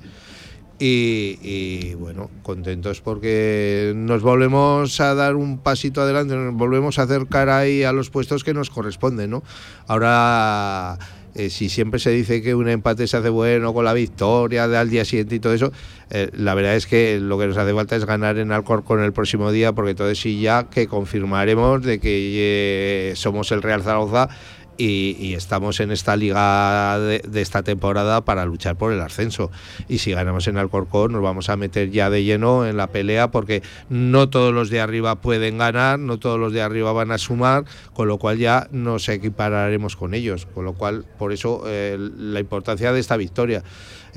Y, 0.79 1.93
bueno, 1.99 2.31
contentos 2.41 3.01
porque 3.01 3.93
nos 3.95 4.23
volvemos 4.23 4.99
a 4.99 5.13
dar 5.13 5.35
un 5.35 5.59
pasito 5.59 6.01
adelante, 6.01 6.35
nos 6.35 6.55
volvemos 6.55 6.97
a 6.97 7.03
acercar 7.03 7.49
ahí 7.49 7.83
a 7.83 7.91
los 7.91 8.09
puestos 8.09 8.43
que 8.43 8.55
nos 8.55 8.71
corresponden, 8.71 9.29
¿no? 9.29 9.43
Ahora 9.85 10.97
eh, 11.35 11.49
si 11.49 11.67
siempre 11.67 11.99
se 11.99 12.11
dice 12.11 12.41
que 12.41 12.55
un 12.55 12.69
empate 12.69 13.07
se 13.07 13.17
hace 13.17 13.27
bueno 13.27 13.73
con 13.73 13.83
la 13.83 13.93
victoria 13.93 14.69
de 14.69 14.77
al 14.77 14.89
día 14.89 15.03
siguiente 15.03 15.35
y 15.35 15.39
todo 15.39 15.53
eso, 15.53 15.71
eh, 16.09 16.29
la 16.33 16.55
verdad 16.55 16.75
es 16.75 16.87
que 16.87 17.19
lo 17.19 17.37
que 17.37 17.47
nos 17.47 17.57
hace 17.57 17.73
falta 17.73 17.97
es 17.97 18.05
ganar 18.05 18.37
en 18.37 18.53
Alcorcón 18.53 19.03
el 19.03 19.11
próximo 19.11 19.51
día, 19.51 19.73
porque 19.73 19.91
entonces 19.91 20.17
sí 20.17 20.39
ya 20.39 20.69
que 20.69 20.87
confirmaremos 20.87 21.83
de 21.83 21.99
que 21.99 23.09
eh, 23.11 23.13
somos 23.15 23.51
el 23.51 23.61
Real 23.61 23.83
Zaragoza 23.83 24.29
y, 24.77 25.33
estamos 25.33 25.79
en 25.79 25.91
esta 25.91 26.15
liga 26.15 26.99
de, 26.99 27.41
esta 27.41 27.63
temporada 27.63 28.23
para 28.23 28.45
luchar 28.45 28.77
por 28.77 28.93
el 28.93 29.01
ascenso. 29.01 29.51
Y 29.87 29.99
si 29.99 30.11
ganamos 30.11 30.47
en 30.47 30.57
Alcorcón 30.57 31.11
nos 31.11 31.21
vamos 31.21 31.49
a 31.49 31.57
meter 31.57 31.91
ya 31.91 32.09
de 32.09 32.23
lleno 32.23 32.65
en 32.65 32.77
la 32.77 32.87
pelea 32.87 33.31
porque 33.31 33.61
no 33.89 34.29
todos 34.29 34.53
los 34.53 34.69
de 34.69 34.81
arriba 34.81 35.15
pueden 35.15 35.57
ganar, 35.57 35.99
no 35.99 36.19
todos 36.19 36.39
los 36.39 36.53
de 36.53 36.61
arriba 36.61 36.93
van 36.93 37.11
a 37.11 37.17
sumar, 37.17 37.65
con 37.93 38.07
lo 38.07 38.17
cual 38.17 38.37
ya 38.37 38.67
nos 38.71 39.07
equipararemos 39.09 39.95
con 39.95 40.13
ellos. 40.13 40.45
Con 40.45 40.65
lo 40.65 40.73
cual, 40.73 41.05
por 41.17 41.31
eso 41.31 41.63
eh, 41.67 41.97
la 42.17 42.39
importancia 42.39 42.91
de 42.91 42.99
esta 42.99 43.17
victoria. 43.17 43.63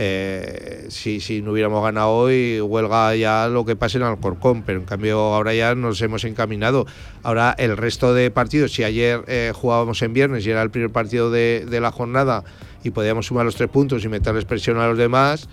Eh, 0.00 0.86
si, 0.90 1.18
si, 1.20 1.42
no 1.42 1.50
hubiéramos 1.50 1.82
ganado 1.82 2.10
hoy, 2.10 2.60
huelga 2.60 3.16
ya 3.16 3.48
lo 3.48 3.64
que 3.64 3.74
pase 3.74 3.98
en 3.98 4.04
Alcorcón, 4.04 4.62
pero 4.62 4.78
en 4.78 4.84
cambio 4.84 5.18
ahora 5.18 5.52
ya 5.54 5.74
nos 5.74 6.00
hemos 6.00 6.22
encaminado. 6.22 6.86
Ahora 7.24 7.54
el 7.58 7.76
resto 7.76 8.14
de 8.14 8.30
partidos, 8.30 8.72
si 8.72 8.84
ayer 8.84 9.24
eh, 9.26 9.52
jugábamos 9.52 10.00
en 10.02 10.12
viernes 10.12 10.46
y 10.46 10.50
era 10.50 10.62
el 10.62 10.70
primer 10.70 10.90
partido 10.90 11.32
de, 11.32 11.66
la 11.80 11.90
jornada 11.90 12.44
y 12.84 12.90
podíamos 12.90 13.26
sumar 13.26 13.44
los 13.44 13.56
tres 13.56 13.70
puntos 13.70 14.04
y 14.04 14.08
meterles 14.08 14.44
presión 14.44 14.78
a 14.78 14.86
los 14.86 14.96
demás, 14.96 15.48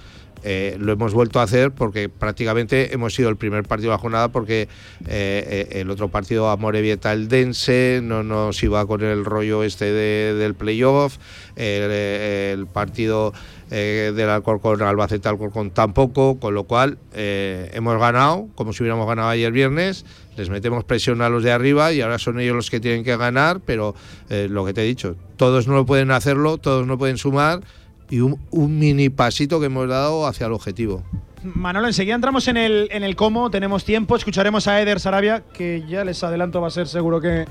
eh, 0.48 0.78
lo 0.80 0.92
hemos 0.92 1.12
vuelto 1.16 1.40
a 1.40 1.44
hacer 1.44 1.72
porque 1.72 2.08
prácticamente 2.08 2.94
hemos 2.94 3.16
sido 3.16 3.30
el 3.30 3.36
primer 3.36 3.64
partido 3.64 3.90
de 3.90 3.96
la 3.96 3.98
jornada 3.98 4.28
porque 4.28 4.70
eh, 5.08 5.70
el 5.72 5.90
otro 5.90 6.10
partido 6.10 6.52
a 6.52 6.56
Morevieta 6.56 7.12
el 7.14 7.30
Dense 7.30 8.00
no 8.04 8.22
nos 8.22 8.62
iba 8.62 8.86
con 8.86 9.02
el 9.04 9.26
rollo 9.26 9.64
este 9.64 9.92
del 9.92 10.54
playoff, 10.54 11.18
el, 11.56 12.68
partido 12.68 13.34
del 13.72 14.30
Alcorcón 14.30 14.84
Albacete 14.84 15.28
Alcorcón 15.28 15.72
tampoco, 15.72 16.40
con 16.40 16.54
lo 16.54 16.66
cual 16.66 17.00
hemos 17.16 18.00
ganado 18.00 18.48
como 18.54 18.72
si 18.72 18.84
hubiéramos 18.84 19.08
ganado 19.08 19.30
ayer 19.30 19.52
viernes 19.52 20.06
les 20.38 20.52
metemos 20.52 20.84
presión 20.84 21.24
a 21.24 21.30
los 21.30 21.42
de 21.42 21.52
arriba 21.52 21.92
y 21.92 22.02
ahora 22.02 22.20
son 22.20 22.40
ellos 22.40 22.56
los 22.56 22.70
que 22.70 22.80
tienen 22.80 23.04
que 23.04 23.18
ganar, 23.18 23.62
pero 23.66 23.96
lo 24.30 24.64
que 24.64 24.74
te 24.74 24.84
he 24.84 24.86
dicho, 24.86 25.16
todos 25.38 25.68
no 25.68 25.88
pueden 25.88 26.12
hacerlo, 26.12 26.60
todos 26.60 26.86
no 26.86 27.00
pueden 27.00 27.18
sumar 27.18 27.62
y 28.10 28.20
un, 28.20 28.40
mini 28.52 29.10
pasito 29.10 29.60
que 29.60 29.68
hemos 29.68 29.88
dado 29.88 30.28
hacia 30.28 30.48
el 30.48 30.54
objetivo. 30.54 31.04
Manolo, 31.44 31.86
enseguida 31.86 32.16
entramos 32.16 32.48
en 32.48 32.58
el, 32.58 32.88
en 32.92 33.04
el 33.04 33.16
cómo, 33.16 33.52
tenemos 33.52 33.86
tiempo, 33.86 34.16
escucharemos 34.16 34.68
a 34.68 34.82
Eder 34.82 35.00
Sarabia, 35.00 35.44
que 35.54 35.84
ya 35.88 36.04
les 36.04 36.24
adelanto 36.24 36.60
va 36.60 36.70
a 36.70 36.72
ser 36.72 36.88
seguro 36.88 37.22
que 37.22 37.46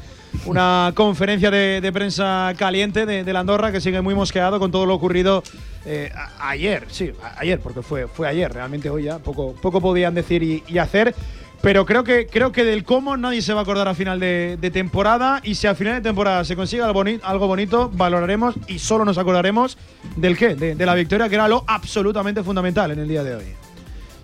una 0.46 0.92
conferencia 0.96 1.50
de, 1.50 1.90
prensa 1.92 2.52
caliente 2.56 3.06
de, 3.06 3.32
la 3.32 3.40
Andorra, 3.40 3.70
que 3.70 3.80
sigue 3.80 4.00
muy 4.00 4.16
mosqueado 4.16 4.58
con 4.58 4.72
todo 4.72 4.84
lo 4.84 4.94
ocurrido 4.94 5.44
eh, 5.86 6.10
ayer, 6.40 6.86
sí, 6.88 7.12
ayer, 7.36 7.60
porque 7.60 7.82
fue, 7.82 8.08
fue 8.08 8.26
ayer, 8.26 8.52
realmente 8.52 8.90
hoy 8.90 9.04
ya 9.04 9.20
poco, 9.20 9.54
poco 9.54 9.80
podían 9.80 10.14
decir 10.14 10.42
y 10.42 10.78
hacer. 10.78 11.14
Pero 11.64 11.86
creo 11.86 12.04
que, 12.04 12.26
creo 12.26 12.52
que 12.52 12.62
del 12.62 12.84
cómo 12.84 13.16
nadie 13.16 13.40
se 13.40 13.54
va 13.54 13.60
a 13.60 13.62
acordar 13.62 13.88
a 13.88 13.94
final 13.94 14.20
de, 14.20 14.70
temporada. 14.70 15.40
Y 15.42 15.54
si 15.54 15.66
a 15.66 15.74
final 15.74 15.94
de 15.94 16.02
temporada 16.02 16.44
se 16.44 16.56
consigue 16.56 16.82
algo 16.82 17.46
bonito, 17.46 17.90
valoraremos 17.94 18.54
y 18.68 18.78
solo 18.78 19.06
nos 19.06 19.16
acordaremos 19.16 19.78
del 20.14 20.36
qué, 20.36 20.54
de 20.56 20.86
la 20.86 20.94
victoria, 20.94 21.26
que 21.30 21.36
era 21.36 21.48
lo 21.48 21.64
absolutamente 21.66 22.42
fundamental 22.42 22.90
en 22.90 22.98
el 22.98 23.08
día 23.08 23.24
de 23.24 23.36
hoy. 23.36 23.73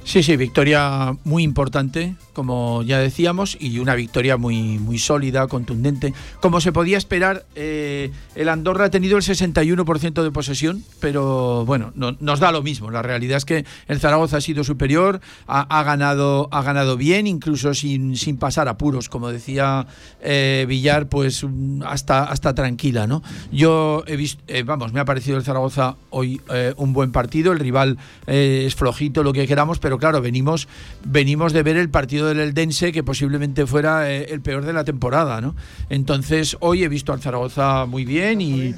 Sí, 0.03 0.23
sí, 0.23 0.37
victoria 0.37 1.17
muy 1.25 1.43
importante, 1.43 2.17
como 2.33 2.83
ya 2.83 2.99
decíamos, 2.99 3.57
y 3.61 3.79
una 3.79 3.95
victoria 3.95 4.37
muy, 4.37 4.79
muy 4.79 4.99
sólida, 4.99 5.47
contundente. 5.47 6.15
Como 6.41 6.61
se 6.61 6.73
podía 6.73 6.97
esperar, 6.97 7.45
eh, 7.55 8.11
el 8.35 8.49
Andorra 8.49 8.87
ha 8.87 8.91
tenido 8.91 9.19
el 9.19 9.23
61% 9.23 10.23
de 10.23 10.31
posesión, 10.31 10.83
pero 11.01 11.65
bueno, 11.67 11.93
no, 11.95 12.17
nos 12.19 12.41
da 12.41 12.51
lo 12.51 12.63
mismo. 12.63 12.91
La 12.91 13.03
realidad 13.03 13.37
es 13.37 13.45
que 13.45 13.65
el 13.89 14.01
Zaragoza 14.01 14.39
ha 14.39 14.41
sido 14.41 14.65
superior, 14.65 15.21
ha, 15.47 15.83
ganado, 15.83 16.49
ha 16.51 16.63
ganado 16.63 16.97
bien, 16.97 17.27
incluso 17.27 17.75
sin, 17.75 18.17
sin 18.17 18.37
pasar 18.37 18.69
apuros, 18.69 19.09
como 19.09 19.31
decía 19.31 19.87
eh, 20.23 20.65
Villar, 20.67 21.09
pues 21.09 21.45
hasta, 21.85 22.25
hasta 22.25 22.55
tranquila. 22.55 23.07
¿no? 23.07 23.23
Yo 23.53 24.03
he 24.07 24.17
visto, 24.17 24.43
eh, 24.49 24.63
vamos, 24.63 24.93
me 24.93 25.01
ha 25.01 25.05
parecido 25.05 25.37
el 25.37 25.45
Zaragoza 25.45 25.97
hoy 26.09 26.41
un 26.77 26.93
buen 26.93 27.13
partido, 27.13 27.53
el 27.53 27.59
rival 27.59 27.99
es 28.27 28.75
flojito, 28.75 29.23
lo 29.23 29.33
que 29.33 29.47
queramos, 29.47 29.79
pero 29.79 29.90
claro, 29.99 30.21
venimos, 30.21 30.69
venimos 31.05 31.53
de 31.53 31.63
ver 31.63 31.77
el 31.77 31.91
partido 31.91 32.29
del 32.29 32.41
Eldense, 32.41 32.93
que 32.93 33.03
posiblemente 33.03 33.67
fuera 33.67 34.11
eh, 34.11 34.27
el 34.31 34.41
peor 34.41 34.65
de 34.65 34.73
la 34.73 34.85
temporada, 34.85 35.41
¿no? 35.41 35.55
Entonces, 35.89 36.57
hoy 36.61 36.85
he 36.85 36.89
visto 36.89 37.13
al 37.13 37.21
Zaragoza 37.21 37.87
muy 37.87 38.05
bien 38.05 38.41
y, 38.41 38.75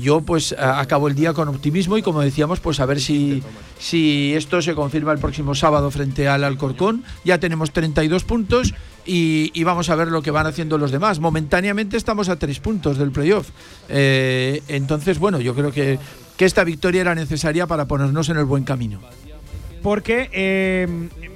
yo 0.00 0.20
pues 0.20 0.54
acabo 0.58 1.08
el 1.08 1.14
día 1.14 1.32
con 1.32 1.48
optimismo 1.48 1.96
y 1.96 2.02
como 2.02 2.20
decíamos, 2.20 2.60
pues 2.60 2.80
a 2.80 2.86
ver 2.86 3.00
si, 3.00 3.42
si 3.78 4.34
esto 4.34 4.60
se 4.60 4.74
confirma 4.74 5.12
el 5.12 5.18
próximo 5.18 5.54
sábado 5.54 5.90
frente 5.90 6.28
al 6.28 6.44
Alcorcón. 6.44 7.02
Ya 7.24 7.38
tenemos 7.38 7.70
32 7.72 8.24
puntos. 8.24 8.74
Y, 9.06 9.64
vamos 9.64 9.90
a 9.90 9.96
ver 9.96 10.08
lo 10.08 10.22
que 10.22 10.30
van 10.30 10.46
haciendo 10.46 10.78
los 10.78 10.90
demás. 10.90 11.20
Momentáneamente 11.20 11.96
estamos 11.96 12.28
a 12.28 12.36
tres 12.36 12.60
puntos 12.60 12.98
del 12.98 13.10
playoff. 13.10 13.50
Eh, 13.88 14.62
entonces, 14.68 15.18
bueno, 15.18 15.40
yo 15.40 15.54
creo 15.54 15.72
que, 15.72 15.98
que 16.36 16.44
esta 16.44 16.64
victoria 16.64 17.02
era 17.02 17.14
necesaria 17.14 17.66
para 17.66 17.86
ponernos 17.86 18.28
en 18.28 18.38
el 18.38 18.44
buen 18.44 18.64
camino 18.64 19.00
porque 19.84 20.30
eh, 20.32 20.88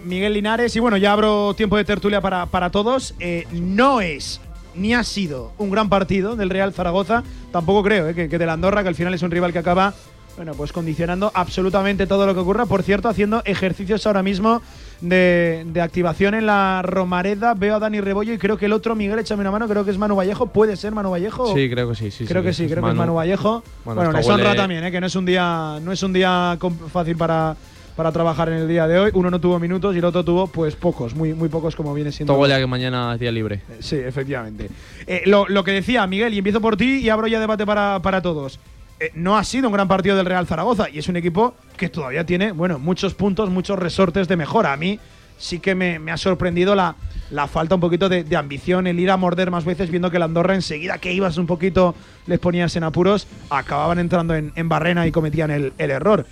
Miguel 0.05 0.33
Linares, 0.33 0.75
y 0.75 0.81
bueno, 0.81 0.97
ya 0.97 1.13
abro 1.13 1.53
tiempo 1.53 1.77
de 1.77 1.85
tertulia 1.85 2.23
para, 2.23 2.47
para 2.47 2.71
todos, 2.71 3.15
eh, 3.21 3.47
no 3.53 4.01
es 4.01 4.41
ni 4.75 4.95
ha 4.95 5.05
sido 5.05 5.53
un 5.59 5.71
gran 5.71 5.91
partido 5.91 6.35
del 6.35 6.49
Real 6.49 6.73
Zaragoza, 6.73 7.25
tampoco 7.53 7.83
creo 7.83 8.09
eh, 8.09 8.15
que, 8.15 8.31
que 8.31 8.39
de 8.39 8.47
la 8.47 8.55
Andorra, 8.55 8.83
que 8.83 8.89
al 8.89 8.95
final 8.95 9.13
es 9.13 9.23
un 9.23 9.31
rival 9.31 9.53
que 9.53 9.59
acaba 9.59 9.93
bueno, 10.39 10.55
pues 10.55 10.73
condicionando 10.73 11.33
absolutamente 11.35 12.07
todo 12.07 12.25
lo 12.25 12.33
que 12.33 12.41
ocurra. 12.41 12.65
Por 12.65 12.85
cierto, 12.85 13.09
haciendo 13.09 13.43
ejercicios 13.45 14.07
ahora 14.07 14.23
mismo 14.23 14.63
de, 15.01 15.67
activación 15.83 16.35
en 16.35 16.47
la 16.47 16.81
Romareda. 16.83 17.55
Veo 17.55 17.75
a 17.75 17.79
Dani 17.81 18.01
Rebollo 18.01 18.33
y 18.33 18.39
creo 18.39 18.57
que 18.57 18.67
el 18.67 18.73
otro, 18.73 18.95
Miguel, 18.95 19.19
échame 19.19 19.41
una 19.41 19.51
mano, 19.51 19.67
creo 19.67 19.85
que 19.85 19.91
es 19.91 19.99
Manu 19.99 20.15
Vallejo. 20.15 20.47
¿Puede 20.47 20.77
ser 20.77 20.93
Manu 20.93 21.11
Vallejo? 21.11 21.53
Sí, 21.55 21.69
creo 21.69 21.89
que 21.89 21.97
sí. 21.97 22.13
sí 22.13 22.25
creo 22.25 22.45
que 22.45 22.53
sí, 22.53 22.69
creo 22.69 22.85
que 22.85 22.91
es 22.91 22.97
Manu 22.97 23.15
Vallejo. 23.15 23.65
Bueno, 23.85 24.13
les 24.13 24.29
honra 24.29 24.55
también, 24.55 24.85
¿eh? 24.85 24.93
que 24.93 25.01
no 25.01 25.09
es 25.09 25.17
un 25.17 25.27
día, 25.27 25.81
no 25.83 25.91
es 25.91 26.03
un 26.05 26.13
día 26.13 26.57
fácil 26.93 27.17
para 27.17 27.57
para 27.99 28.13
trabajar 28.13 28.49
en 28.49 28.59
el 28.59 28.69
día 28.69 28.87
de 28.87 28.97
hoy. 28.97 29.11
Uno 29.13 29.29
no 29.29 29.41
tuvo 29.41 29.59
minutos 29.59 29.93
y 29.93 29.99
el 29.99 30.05
otro 30.05 30.25
tuvo 30.25 30.47
pues 30.47 30.77
pocos, 30.77 31.17
muy, 31.17 31.35
muy 31.35 31.49
pocos 31.49 31.75
como 31.75 31.93
viene 31.93 32.13
siendo. 32.13 32.33
Todo 32.33 32.47
ya 32.47 32.57
que 32.61 32.67
mañana 32.69 33.15
es 33.15 33.19
día 33.19 33.33
libre. 33.33 33.57
Eh, 33.69 33.79
sí, 33.81 33.97
efectivamente. 33.97 34.71
Eh, 35.05 35.23
lo, 35.27 35.65
que 35.65 35.73
decía 35.73 36.07
Miguel, 36.07 36.33
y 36.33 36.39
empiezo 36.39 36.61
por 36.61 36.77
ti 36.77 36.99
y 36.99 37.09
abro 37.09 37.27
ya 37.27 37.41
debate 37.41 37.67
para, 37.67 38.01
para 38.01 38.23
todos. 38.23 38.61
Eh, 39.01 39.11
no 39.17 39.37
ha 39.37 39.43
sido 39.43 39.67
un 39.67 39.73
gran 39.73 39.89
partido 39.89 40.17
del 40.17 40.27
Real 40.27 40.47
Zaragoza 40.47 40.89
y 40.89 41.01
es 41.01 41.09
un 41.09 41.17
equipo 41.17 41.55
que 41.77 41.89
todavía 41.89 42.25
tiene, 42.25 42.53
bueno, 42.53 42.79
muchos 42.79 43.15
puntos, 43.15 43.51
muchos 43.51 43.77
resortes 43.77 44.29
de 44.29 44.37
mejora. 44.37 44.73
A 44.73 44.77
mí 44.77 45.01
sí 45.37 45.59
que 45.59 45.75
me, 45.75 45.99
ha 46.13 46.17
sorprendido 46.17 46.77
la, 46.77 46.95
la, 47.33 47.49
falta 47.49 47.75
un 47.75 47.81
poquito 47.81 48.09
de, 48.09 48.37
ambición, 48.37 48.87
el 48.87 49.01
ir 49.01 49.11
a 49.11 49.17
morder 49.17 49.51
más 49.51 49.65
veces, 49.65 49.91
viendo 49.91 50.09
que 50.13 50.21
la 50.21 50.27
Andorra 50.27 50.55
enseguida 50.55 50.99
que 50.99 51.13
ibas 51.13 51.37
un 51.37 51.49
poquito, 51.49 51.97
les 52.29 52.39
ponías 52.39 52.77
en 52.77 52.85
apuros, 52.85 53.27
acababan 53.51 53.99
entrando 53.99 54.37
en, 54.37 54.69
barrena 54.69 55.05
y 55.05 55.11
cometían 55.11 55.51
el, 55.51 55.73
el 55.79 55.91
error. 55.91 56.27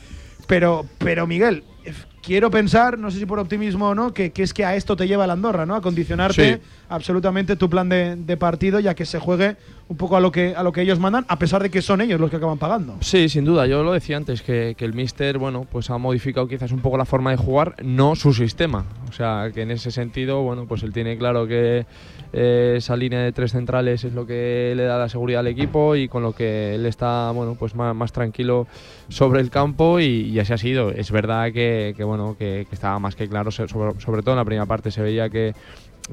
Pero, 0.47 0.87
pero 0.99 1.27
Miguel, 1.27 1.65
quiero 2.27 2.51
pensar, 2.51 2.99
no 2.99 3.11
sé 3.13 3.21
si 3.21 3.27
por 3.27 3.39
optimismo 3.39 3.89
o 3.89 3.95
no, 3.95 4.13
que, 4.13 4.33
es 4.35 4.53
que 4.53 4.65
a 4.65 4.75
esto 4.75 4.97
te 4.97 5.07
lleva 5.07 5.29
la 5.29 5.35
Andorra, 5.35 5.65
¿no? 5.65 5.77
A 5.77 5.81
condicionarte 5.81 6.61
absolutamente 6.89 7.55
tu 7.55 7.71
plan 7.71 7.89
de, 7.89 8.37
partido, 8.37 8.81
ya 8.81 8.95
que 8.95 9.07
se 9.07 9.21
juegue 9.21 9.57
un 9.89 9.97
poco 9.97 10.17
a 10.17 10.21
lo 10.21 10.33
que 10.33 10.55
a 10.57 10.65
lo 10.65 10.73
que 10.73 10.83
ellos 10.83 10.99
mandan, 10.99 11.25
a 11.29 11.39
pesar 11.39 11.63
de 11.63 11.71
que 11.71 11.81
son 11.81 12.01
ellos 12.01 12.21
los 12.21 12.29
que 12.29 12.37
acaban 12.37 12.59
pagando. 12.59 12.97
Sí, 13.01 13.29
sin 13.29 13.45
duda. 13.45 13.67
Yo 13.67 13.85
lo 13.85 13.93
decía 13.93 14.17
antes 14.17 14.43
que, 14.43 14.75
el 14.77 14.93
Mister, 14.93 15.39
bueno, 15.39 15.67
pues 15.71 15.89
ha 15.91 15.99
modificado 15.99 16.49
quizás 16.49 16.73
un 16.73 16.81
poco 16.81 16.99
la 16.99 17.05
forma 17.05 17.31
de 17.31 17.37
jugar, 17.37 17.77
no 17.85 18.17
su 18.17 18.33
sistema. 18.33 18.85
O 19.09 19.13
sea, 19.13 19.51
que 19.55 19.63
en 19.63 19.71
ese 19.71 19.93
sentido, 19.93 20.43
bueno, 20.43 20.67
pues 20.67 20.83
él 20.83 20.93
tiene 20.93 21.17
claro 21.17 21.47
que 21.47 21.87
esa 22.37 22.97
línea 22.97 23.21
de 23.21 23.33
tres 23.33 23.53
centrales 23.53 24.05
es 24.05 24.13
lo 24.13 24.27
que 24.27 24.75
le 24.77 24.85
da 24.85 24.99
la 24.99 25.09
seguridad 25.09 25.41
al 25.41 25.47
equipo 25.47 25.97
y 25.97 26.07
con 26.07 26.23
lo 26.23 26.33
que 26.33 26.75
él 26.75 26.85
está, 26.85 27.31
bueno, 27.31 27.55
pues 27.55 27.75
más, 27.75 28.13
tranquilo 28.13 28.67
sobre 29.09 29.41
el 29.41 29.49
campo 29.49 30.01
y, 30.01 30.39
así 30.39 30.53
ha 30.53 30.59
sido. 30.59 30.91
Es 30.91 31.11
verdad 31.11 31.51
que, 31.53 31.95
bueno, 32.05 32.37
que, 32.39 32.67
estaba 32.71 32.99
más 32.99 33.17
que 33.17 33.27
claro, 33.27 33.51
sobre 33.51 34.23
todo 34.23 34.33
en 34.33 34.37
la 34.37 34.45
primera 34.45 34.67
parte 34.67 34.91
se 34.91 35.01
veía 35.01 35.31
que 35.31 35.55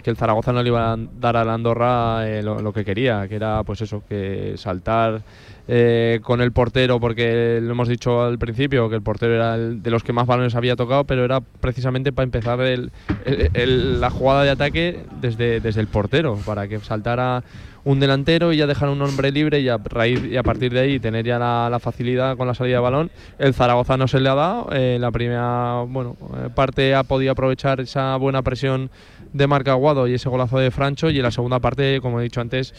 que 0.02 0.10
el 0.10 0.18
Zaragoza 0.18 0.52
no 0.54 0.64
le 0.64 0.70
iba 0.70 0.94
a 0.94 0.98
dar 1.20 1.38
a 1.38 1.46
la 1.46 1.54
Andorra 1.54 2.28
eh, 2.28 2.42
lo, 2.42 2.74
que 2.74 2.84
quería, 2.84 3.28
que 3.28 3.36
era 3.36 3.64
pues 3.64 3.82
eso, 3.82 4.02
que 4.08 4.56
saltar 4.58 5.22
eh, 5.68 6.20
con 6.24 6.42
el 6.42 6.52
portero, 6.52 7.00
porque 7.00 7.60
lo 7.62 7.72
hemos 7.72 7.88
dicho 7.88 8.24
al 8.24 8.40
principio, 8.40 8.90
que 8.90 8.96
el 8.96 9.02
portero 9.02 9.36
era 9.36 9.56
el 9.56 9.84
de 9.84 9.92
los 9.92 10.04
que 10.04 10.12
más 10.12 10.26
balones 10.26 10.56
había 10.56 10.76
tocado, 10.76 11.04
pero 11.04 11.24
era 11.24 11.42
precisamente 11.42 12.12
para 12.12 12.24
empezar 12.24 12.60
la 12.60 14.10
jugada 14.10 14.44
de 14.44 14.50
ataque 14.50 15.06
desde, 15.22 15.60
desde 15.60 15.82
el 15.82 15.88
portero, 15.88 16.40
para 16.46 16.68
que 16.68 16.80
saltara 16.80 17.44
un 17.86 18.00
delantero 18.00 18.54
y 18.54 18.58
ya 18.58 18.68
dejar 18.68 18.90
un 18.90 19.02
hombre 19.02 19.32
libre 19.32 19.60
y 19.60 19.70
a, 19.70 19.78
raíz, 19.78 20.24
y 20.24 20.38
a 20.38 20.44
partir 20.44 20.74
de 20.74 20.80
ahí 20.80 21.00
tener 21.00 21.26
ya 21.26 21.38
la, 21.38 21.80
facilidad 21.80 22.38
con 22.38 22.48
la 22.48 22.54
salida 22.54 22.78
de 22.78 22.82
balón. 22.82 23.12
El 23.40 23.54
Zaragoza 23.54 23.98
no 23.98 24.08
se 24.08 24.20
le 24.20 24.30
ha 24.30 24.36
dado, 24.36 24.74
en 24.74 25.02
la 25.02 25.12
primera 25.12 25.84
bueno, 25.88 26.16
parte 26.56 26.96
ha 26.96 27.04
podido 27.04 27.34
aprovechar 27.34 27.82
esa 27.82 28.16
buena 28.16 28.42
presión 28.42 28.90
de 29.34 29.48
Marca 29.48 29.72
Aguado 29.72 30.08
y 30.08 30.14
ese 30.14 30.30
golazo 30.30 30.60
de 30.60 30.72
Francho 30.72 31.10
y 31.10 31.18
en 31.18 31.24
la 31.24 31.32
segunda 31.32 31.60
parte, 31.60 32.00
como 32.02 32.20
he 32.20 32.24
dicho 32.24 32.40
antes, 32.40 32.74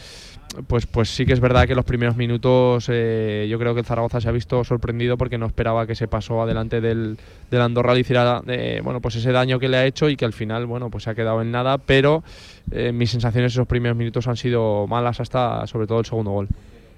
pues, 0.67 0.85
pues 0.85 1.09
sí 1.09 1.25
que 1.25 1.33
es 1.33 1.39
verdad 1.39 1.67
que 1.67 1.75
los 1.75 1.85
primeros 1.85 2.15
minutos 2.15 2.87
eh, 2.89 3.47
yo 3.49 3.59
creo 3.59 3.73
que 3.73 3.81
el 3.81 3.85
Zaragoza 3.85 4.21
se 4.21 4.29
ha 4.29 4.31
visto 4.31 4.63
sorprendido 4.63 5.17
porque 5.17 5.37
no 5.37 5.45
esperaba 5.45 5.85
que 5.85 5.95
se 5.95 6.07
pasó 6.07 6.41
adelante 6.41 6.81
del, 6.81 7.17
del 7.51 7.61
Andorra 7.61 7.93
le 7.93 7.99
hiciera 7.99 8.41
eh, 8.47 8.81
bueno, 8.83 9.01
pues 9.01 9.15
ese 9.15 9.31
daño 9.31 9.59
que 9.59 9.67
le 9.67 9.77
ha 9.77 9.85
hecho 9.85 10.09
y 10.09 10.15
que 10.15 10.25
al 10.25 10.33
final 10.33 10.65
bueno, 10.65 10.89
pues 10.89 11.03
se 11.03 11.09
ha 11.09 11.15
quedado 11.15 11.41
en 11.41 11.51
nada, 11.51 11.77
pero 11.77 12.23
eh, 12.71 12.91
mis 12.91 13.11
sensaciones 13.11 13.51
esos 13.51 13.67
primeros 13.67 13.97
minutos 13.97 14.27
han 14.27 14.37
sido 14.37 14.87
malas 14.87 15.19
hasta 15.19 15.67
sobre 15.67 15.87
todo 15.87 15.99
el 15.99 16.05
segundo 16.05 16.31
gol. 16.31 16.47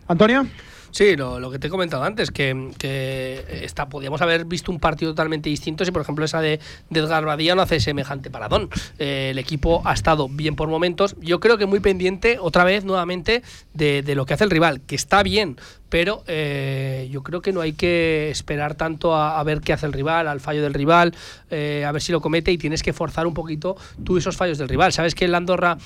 Antonio. 0.08 0.46
Sí, 0.92 1.16
lo, 1.16 1.52
que 1.52 1.60
te 1.60 1.68
he 1.68 1.70
comentado 1.70 2.04
antes, 2.04 2.32
que, 2.32 2.74
está, 3.64 3.90
podíamos 3.90 4.22
haber 4.22 4.46
visto 4.46 4.72
un 4.72 4.80
partido 4.80 5.12
totalmente 5.12 5.50
distinto 5.50 5.86
si, 5.86 5.92
por 5.92 6.02
ejemplo, 6.02 6.26
esa 6.26 6.42
de, 6.42 6.60
Edgar 6.90 7.26
Badía 7.26 7.56
no 7.56 7.62
hace 7.62 7.80
semejante 7.80 8.30
paradón. 8.30 8.70
Eh, 9.00 9.30
el 9.32 9.40
equipo 9.40 9.82
ha 9.86 9.94
estado 9.94 10.28
bien 10.30 10.56
por 10.56 10.70
momentos. 10.70 11.16
Yo 11.22 11.40
creo 11.40 11.58
que 11.58 11.66
muy 11.66 11.80
pendiente, 11.80 12.38
otra 12.40 12.64
vez, 12.64 12.84
nuevamente, 12.86 13.44
de, 13.74 14.02
de 14.02 14.16
lo 14.16 14.26
que 14.26 14.34
hace 14.34 14.44
el 14.44 14.50
rival, 14.50 14.82
que 14.82 14.96
está 14.96 15.24
bien, 15.24 15.58
pero 15.90 16.24
eh, 16.28 17.08
yo 17.12 17.24
creo 17.24 17.42
que 17.42 17.54
no 17.54 17.62
hay 17.62 17.74
que 17.74 18.30
esperar 18.30 18.76
tanto 18.76 19.16
a, 19.16 19.42
ver 19.44 19.62
qué 19.62 19.74
hace 19.74 19.86
el 19.86 19.94
rival, 19.94 20.28
al 20.28 20.40
fallo 20.40 20.62
del 20.62 20.74
rival, 20.74 21.16
eh, 21.50 21.86
a 21.86 21.92
ver 21.92 22.02
si 22.02 22.12
lo 22.12 22.20
comete 22.20 22.52
y 22.52 22.58
tienes 22.58 22.84
que 22.84 22.92
forzar 22.92 23.26
un 23.26 23.34
poquito 23.34 23.78
tú 24.04 24.18
esos 24.18 24.36
fallos 24.36 24.58
del 24.58 24.68
rival. 24.68 24.92
Sabes 24.92 25.16
que 25.16 25.26
el 25.26 25.36
Andorra 25.36 25.78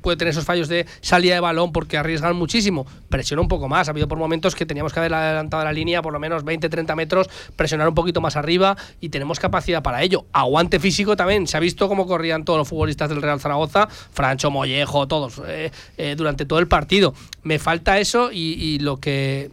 puede 0.00 0.16
tener 0.16 0.32
esos 0.32 0.44
fallos 0.44 0.68
de 0.68 0.86
salida 1.00 1.34
de 1.34 1.40
balón 1.40 1.72
porque 1.72 1.96
arriesgan 1.96 2.36
muchísimo, 2.36 2.86
presiona 3.08 3.40
un 3.40 3.48
poco 3.48 3.68
más. 3.68 3.88
Ha 3.88 3.92
habido 3.92 4.08
por 4.08 4.18
momentos 4.18 4.37
que 4.40 4.66
teníamos 4.66 4.92
que 4.92 5.00
haber 5.00 5.14
adelantado 5.14 5.64
la 5.64 5.72
línea 5.72 6.02
por 6.02 6.12
lo 6.12 6.18
menos 6.18 6.44
20, 6.44 6.68
30 6.68 6.96
metros, 6.96 7.28
presionar 7.56 7.88
un 7.88 7.94
poquito 7.94 8.20
más 8.20 8.36
arriba 8.36 8.76
y 9.00 9.08
tenemos 9.08 9.40
capacidad 9.40 9.82
para 9.82 10.02
ello. 10.02 10.26
Aguante 10.32 10.78
físico 10.80 11.16
también. 11.16 11.46
Se 11.46 11.56
ha 11.56 11.60
visto 11.60 11.88
cómo 11.88 12.06
corrían 12.06 12.44
todos 12.44 12.58
los 12.58 12.68
futbolistas 12.68 13.08
del 13.10 13.22
Real 13.22 13.40
Zaragoza, 13.40 13.88
Francho, 13.88 14.50
Mollejo, 14.50 15.06
todos, 15.08 15.40
eh, 15.46 15.70
eh, 15.96 16.14
durante 16.16 16.44
todo 16.44 16.58
el 16.58 16.68
partido. 16.68 17.14
Me 17.42 17.58
falta 17.58 17.98
eso 17.98 18.30
y, 18.32 18.78
lo 18.80 18.98
que. 18.98 19.50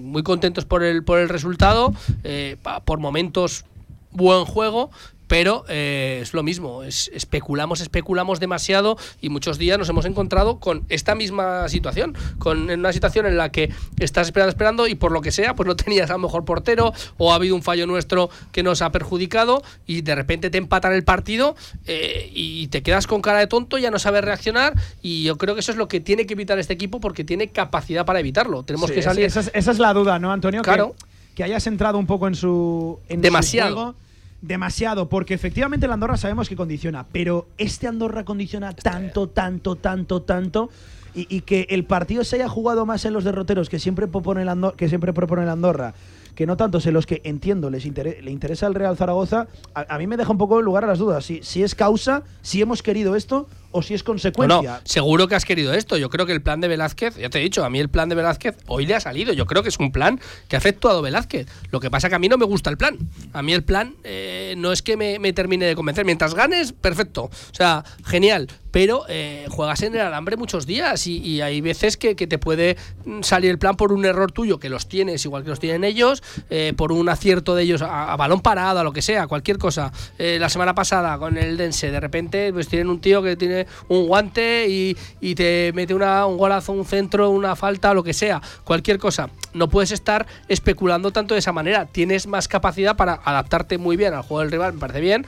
Muy 0.00 0.22
contentos 0.22 0.64
por 0.64 0.82
el, 0.82 1.02
por 1.04 1.18
el 1.18 1.28
resultado, 1.28 1.92
eh, 2.24 2.56
por 2.84 2.98
momentos 2.98 3.64
buen 4.10 4.44
juego, 4.44 4.90
pero 5.28 5.64
eh, 5.68 6.20
es 6.22 6.34
lo 6.34 6.42
mismo, 6.42 6.82
especulamos, 6.82 7.80
especulamos 7.80 8.40
demasiado 8.40 8.96
y 9.20 9.28
muchos 9.28 9.58
días 9.58 9.78
nos 9.78 9.88
hemos 9.88 10.06
encontrado 10.06 10.58
con 10.58 10.84
esta 10.88 11.14
misma 11.14 11.68
situación, 11.68 12.16
con 12.38 12.70
una 12.70 12.92
situación 12.92 13.26
en 13.26 13.36
la 13.36 13.52
que 13.52 13.72
estás 14.00 14.28
esperando, 14.28 14.50
esperando 14.50 14.88
y 14.88 14.94
por 14.94 15.12
lo 15.12 15.20
que 15.20 15.30
sea, 15.30 15.54
pues 15.54 15.66
no 15.66 15.76
tenías 15.76 16.10
a 16.10 16.14
lo 16.14 16.20
mejor 16.20 16.44
portero 16.44 16.92
o 17.18 17.32
ha 17.32 17.36
habido 17.36 17.54
un 17.54 17.62
fallo 17.62 17.86
nuestro 17.86 18.30
que 18.52 18.62
nos 18.62 18.82
ha 18.82 18.90
perjudicado 18.90 19.62
y 19.86 20.00
de 20.00 20.14
repente 20.14 20.50
te 20.50 20.58
empatan 20.58 20.94
el 20.94 21.04
partido 21.04 21.54
eh, 21.86 22.30
y 22.32 22.66
te 22.68 22.82
quedas 22.82 23.06
con 23.06 23.20
cara 23.20 23.38
de 23.38 23.46
tonto, 23.46 23.78
ya 23.78 23.90
no 23.90 23.98
sabes 23.98 24.24
reaccionar 24.24 24.72
y 25.02 25.24
yo 25.24 25.36
creo 25.36 25.54
que 25.54 25.60
eso 25.60 25.72
es 25.72 25.78
lo 25.78 25.88
que 25.88 26.00
tiene 26.00 26.26
que 26.26 26.32
evitar 26.32 26.58
este 26.58 26.72
equipo 26.72 27.00
porque 27.00 27.22
tiene 27.22 27.48
capacidad 27.48 28.06
para 28.06 28.20
evitarlo. 28.20 28.62
Tenemos 28.62 28.90
que 28.90 29.02
salir. 29.02 29.24
Esa 29.24 29.40
es, 29.52 29.78
la 29.78 29.92
duda, 29.92 30.18
¿no, 30.18 30.32
Antonio? 30.32 30.62
Claro. 30.62 30.94
Que, 31.34 31.44
hayas 31.44 31.66
entrado 31.66 31.98
un 31.98 32.06
poco 32.06 32.26
en 32.26 32.34
su. 32.34 32.98
En 33.08 33.20
Demasiado 33.20 33.94
demasiado, 34.40 35.08
porque 35.08 35.34
efectivamente 35.34 35.86
el 35.86 35.92
Andorra 35.92 36.16
sabemos 36.16 36.48
que 36.48 36.56
condiciona, 36.56 37.06
pero 37.10 37.48
este 37.58 37.86
Andorra 37.86 38.24
condiciona 38.24 38.72
tanto, 38.74 39.28
tanto, 39.28 39.76
tanto, 39.76 40.22
tanto, 40.22 40.70
y, 41.14 41.40
que 41.40 41.66
el 41.70 41.84
partido 41.84 42.22
se 42.22 42.36
haya 42.36 42.48
jugado 42.48 42.86
más 42.86 43.04
en 43.04 43.12
los 43.12 43.24
derroteros 43.24 43.68
que 43.68 43.80
siempre 43.80 44.06
propone 44.06 44.42
el 44.42 44.48
Andorra, 44.48 44.76
que 44.76 44.88
siempre 44.88 45.12
propone 45.12 45.42
el 45.42 45.48
Andorra 45.48 45.94
que 46.36 46.46
no 46.46 46.56
tantos 46.56 46.86
en 46.86 46.94
los 46.94 47.04
que 47.04 47.20
entiendo 47.24 47.68
les 47.68 47.84
le 47.84 48.30
interesa 48.30 48.68
el 48.68 48.74
Real 48.76 48.96
Zaragoza, 48.96 49.48
a, 49.74 49.98
mí 49.98 50.06
me 50.06 50.16
deja 50.16 50.30
un 50.30 50.38
poco 50.38 50.62
lugar 50.62 50.84
a 50.84 50.86
las 50.86 51.00
dudas. 51.00 51.24
Si, 51.24 51.42
si 51.42 51.64
es 51.64 51.74
causa, 51.74 52.22
si 52.42 52.62
hemos 52.62 52.80
querido 52.80 53.16
esto 53.16 53.48
o 53.70 53.82
si 53.82 53.94
es 53.94 54.02
consecuencia. 54.02 54.72
No, 54.72 54.80
seguro 54.84 55.28
que 55.28 55.34
has 55.34 55.44
querido 55.44 55.74
esto. 55.74 55.96
Yo 55.96 56.10
creo 56.10 56.26
que 56.26 56.32
el 56.32 56.42
plan 56.42 56.60
de 56.60 56.68
Velázquez, 56.68 57.16
ya 57.16 57.30
te 57.30 57.38
he 57.38 57.42
dicho, 57.42 57.64
a 57.64 57.70
mí 57.70 57.78
el 57.78 57.88
plan 57.88 58.08
de 58.08 58.14
Velázquez 58.14 58.56
hoy 58.66 58.86
le 58.86 58.94
ha 58.94 59.00
salido. 59.00 59.32
Yo 59.32 59.46
creo 59.46 59.62
que 59.62 59.68
es 59.68 59.78
un 59.78 59.92
plan 59.92 60.20
que 60.48 60.56
ha 60.56 60.58
efectuado 60.58 61.02
Velázquez. 61.02 61.46
Lo 61.70 61.80
que 61.80 61.90
pasa 61.90 62.08
que 62.08 62.14
a 62.14 62.18
mí 62.18 62.28
no 62.28 62.38
me 62.38 62.46
gusta 62.46 62.70
el 62.70 62.76
plan. 62.76 62.98
A 63.32 63.42
mí 63.42 63.52
el 63.52 63.64
plan 63.64 63.94
eh, 64.04 64.54
no 64.56 64.72
es 64.72 64.82
que 64.82 64.96
me, 64.96 65.18
me, 65.18 65.32
termine 65.32 65.66
de 65.66 65.74
convencer. 65.74 66.04
Mientras 66.04 66.34
ganes, 66.34 66.72
perfecto. 66.72 67.24
O 67.24 67.54
sea, 67.54 67.84
genial 68.04 68.48
pero 68.70 69.04
eh, 69.08 69.46
juegas 69.50 69.82
en 69.82 69.94
el 69.94 70.00
alambre 70.00 70.36
muchos 70.36 70.66
días 70.66 71.06
y, 71.06 71.40
hay 71.40 71.60
veces 71.60 71.96
que, 71.96 72.14
te 72.14 72.38
puede 72.38 72.76
salir 73.22 73.50
el 73.50 73.58
plan 73.58 73.76
por 73.76 73.92
un 73.92 74.04
error 74.04 74.32
tuyo, 74.32 74.58
que 74.58 74.68
los 74.68 74.88
tienes 74.88 75.24
igual 75.24 75.44
que 75.44 75.50
los 75.50 75.60
tienen 75.60 75.84
ellos, 75.84 76.22
eh, 76.50 76.72
por 76.76 76.92
un 76.92 77.08
acierto 77.08 77.54
de 77.54 77.62
ellos 77.62 77.82
a, 77.82 78.16
balón 78.16 78.40
parado, 78.40 78.80
a 78.80 78.84
lo 78.84 78.92
que 78.92 79.02
sea, 79.02 79.26
cualquier 79.26 79.58
cosa. 79.58 79.92
Eh, 80.18 80.38
la 80.40 80.48
semana 80.48 80.74
pasada 80.74 81.18
con 81.18 81.38
el 81.38 81.56
Dense, 81.56 81.90
de 81.90 82.00
repente 82.00 82.52
pues 82.52 82.68
tienen 82.68 82.88
un 82.88 83.00
tío 83.00 83.22
que 83.22 83.36
tiene 83.36 83.66
un 83.88 84.06
guante 84.06 84.66
y, 84.68 84.96
te 85.34 85.72
mete 85.74 85.94
una, 85.94 86.26
un 86.26 86.36
golazo, 86.36 86.72
un 86.72 86.84
centro, 86.84 87.30
una 87.30 87.54
falta, 87.54 87.94
lo 87.94 88.02
que 88.02 88.12
sea, 88.12 88.42
cualquier 88.64 88.98
cosa. 88.98 89.30
No 89.54 89.68
puedes 89.68 89.92
estar 89.92 90.26
especulando 90.48 91.12
tanto 91.12 91.34
de 91.34 91.40
esa 91.40 91.52
manera. 91.52 91.86
Tienes 91.86 92.26
más 92.26 92.48
capacidad 92.48 92.96
para 92.96 93.20
adaptarte 93.24 93.78
muy 93.78 93.96
bien 93.96 94.14
al 94.14 94.22
juego 94.22 94.40
del 94.40 94.50
rival, 94.50 94.74
me 94.74 94.80
parece 94.80 95.00
bien, 95.00 95.26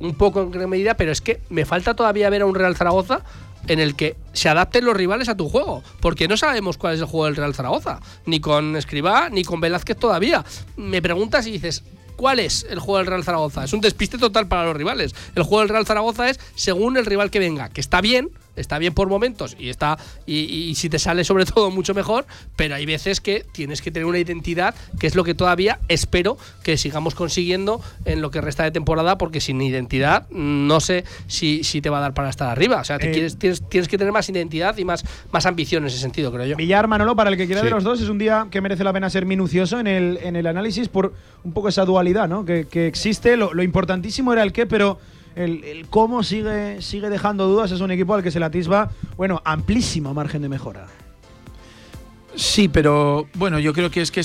un 0.00 0.14
poco 0.14 0.42
en 0.42 0.50
gran 0.50 0.70
medida, 0.70 0.94
pero 0.94 1.12
es 1.12 1.20
que 1.20 1.40
me 1.48 1.64
falta 1.64 1.94
todavía 1.94 2.30
ver 2.30 2.42
a 2.42 2.46
un 2.46 2.54
Real 2.54 2.76
Zaragoza 2.76 3.22
en 3.66 3.80
el 3.80 3.96
que 3.96 4.16
se 4.32 4.48
adapten 4.48 4.84
los 4.84 4.96
rivales 4.96 5.28
a 5.28 5.36
tu 5.36 5.48
juego, 5.48 5.82
porque 6.00 6.28
no 6.28 6.36
sabemos 6.36 6.78
cuál 6.78 6.94
es 6.94 7.00
el 7.00 7.06
juego 7.06 7.26
del 7.26 7.36
Real 7.36 7.54
Zaragoza, 7.54 8.00
ni 8.24 8.40
con 8.40 8.76
Escribá, 8.76 9.28
ni 9.30 9.44
con 9.44 9.60
Velázquez 9.60 9.96
todavía. 9.96 10.44
Me 10.76 11.02
preguntas 11.02 11.46
y 11.46 11.52
dices, 11.52 11.82
¿Cuál 12.18 12.40
es 12.40 12.66
el 12.68 12.80
juego 12.80 12.98
del 12.98 13.06
Real 13.06 13.22
Zaragoza? 13.22 13.62
Es 13.62 13.72
un 13.72 13.80
despiste 13.80 14.18
total 14.18 14.48
para 14.48 14.64
los 14.64 14.76
rivales. 14.76 15.14
El 15.36 15.44
juego 15.44 15.60
del 15.60 15.68
Real 15.68 15.86
Zaragoza 15.86 16.28
es 16.28 16.40
según 16.56 16.96
el 16.96 17.06
rival 17.06 17.30
que 17.30 17.38
venga, 17.38 17.68
que 17.68 17.80
está 17.80 18.00
bien, 18.00 18.30
está 18.60 18.78
bien 18.78 18.94
por 18.94 19.08
momentos 19.08 19.56
y 19.58 19.68
está 19.68 19.98
y, 20.26 20.74
si 20.74 20.88
te 20.88 20.98
sale 20.98 21.24
sobre 21.24 21.44
todo 21.44 21.70
mucho 21.70 21.94
mejor, 21.94 22.26
pero 22.56 22.74
hay 22.74 22.86
veces 22.86 23.20
que 23.20 23.44
tienes 23.52 23.82
que 23.82 23.90
tener 23.90 24.06
una 24.06 24.18
identidad, 24.18 24.74
que 24.98 25.06
es 25.06 25.14
lo 25.14 25.24
que 25.24 25.34
todavía 25.34 25.78
espero 25.88 26.36
que 26.62 26.76
sigamos 26.76 27.14
consiguiendo 27.14 27.80
en 28.04 28.20
lo 28.20 28.30
que 28.30 28.40
resta 28.40 28.64
de 28.64 28.70
temporada, 28.70 29.18
porque 29.18 29.40
sin 29.40 29.60
identidad 29.60 30.28
no 30.30 30.80
sé 30.80 31.04
si, 31.26 31.64
si 31.64 31.80
te 31.80 31.90
va 31.90 31.98
a 31.98 32.00
dar 32.00 32.14
para 32.14 32.30
estar 32.30 32.48
arriba. 32.48 32.80
O 32.80 32.84
sea, 32.84 32.98
te 32.98 33.10
eh, 33.10 33.12
tienes, 33.12 33.38
tienes, 33.68 33.88
que 33.88 33.98
tener 33.98 34.12
más 34.12 34.28
identidad 34.28 34.76
y 34.76 34.84
más, 34.84 35.04
más 35.32 35.46
ambición 35.46 35.82
en 35.84 35.88
ese 35.88 35.98
sentido, 35.98 36.32
creo 36.32 36.46
yo. 36.46 36.56
Villar, 36.56 36.88
Manolo, 36.88 37.16
para 37.16 37.30
el 37.30 37.36
que 37.36 37.46
quiera 37.46 37.62
de 37.62 37.70
los 37.70 37.84
dos, 37.84 38.00
es 38.00 38.08
un 38.08 38.18
día 38.18 38.46
que 38.50 38.60
merece 38.60 38.84
la 38.84 38.92
pena 38.92 39.10
ser 39.10 39.26
minucioso 39.26 39.80
en 39.80 39.86
el, 39.86 40.18
en 40.22 40.36
el 40.36 40.46
análisis 40.46 40.88
por 40.88 41.14
un 41.44 41.52
poco 41.52 41.68
esa 41.68 41.84
dualidad 41.84 42.28
¿no? 42.28 42.44
que, 42.44 42.66
existe. 42.86 43.36
Lo, 43.36 43.54
lo 43.54 43.62
importantísimo 43.62 44.32
era 44.32 44.42
el 44.42 44.52
qué, 44.52 44.66
pero 44.66 44.98
el, 45.44 45.86
cómo 45.90 46.22
sigue, 46.22 46.82
sigue 46.82 47.08
dejando 47.10 47.46
dudas. 47.48 47.70
Es 47.70 47.80
un 47.80 47.90
equipo 47.90 48.14
al 48.14 48.22
que 48.22 48.30
se 48.30 48.38
le 48.38 48.46
atisba, 48.46 48.90
bueno, 49.16 49.40
amplísimo 49.44 50.14
margen 50.14 50.42
de 50.42 50.48
mejora. 50.48 50.86
Sí, 52.34 52.68
pero 52.68 53.26
bueno, 53.34 53.58
yo 53.58 53.72
creo 53.72 53.90
que 53.90 54.00
es 54.00 54.10
que 54.10 54.22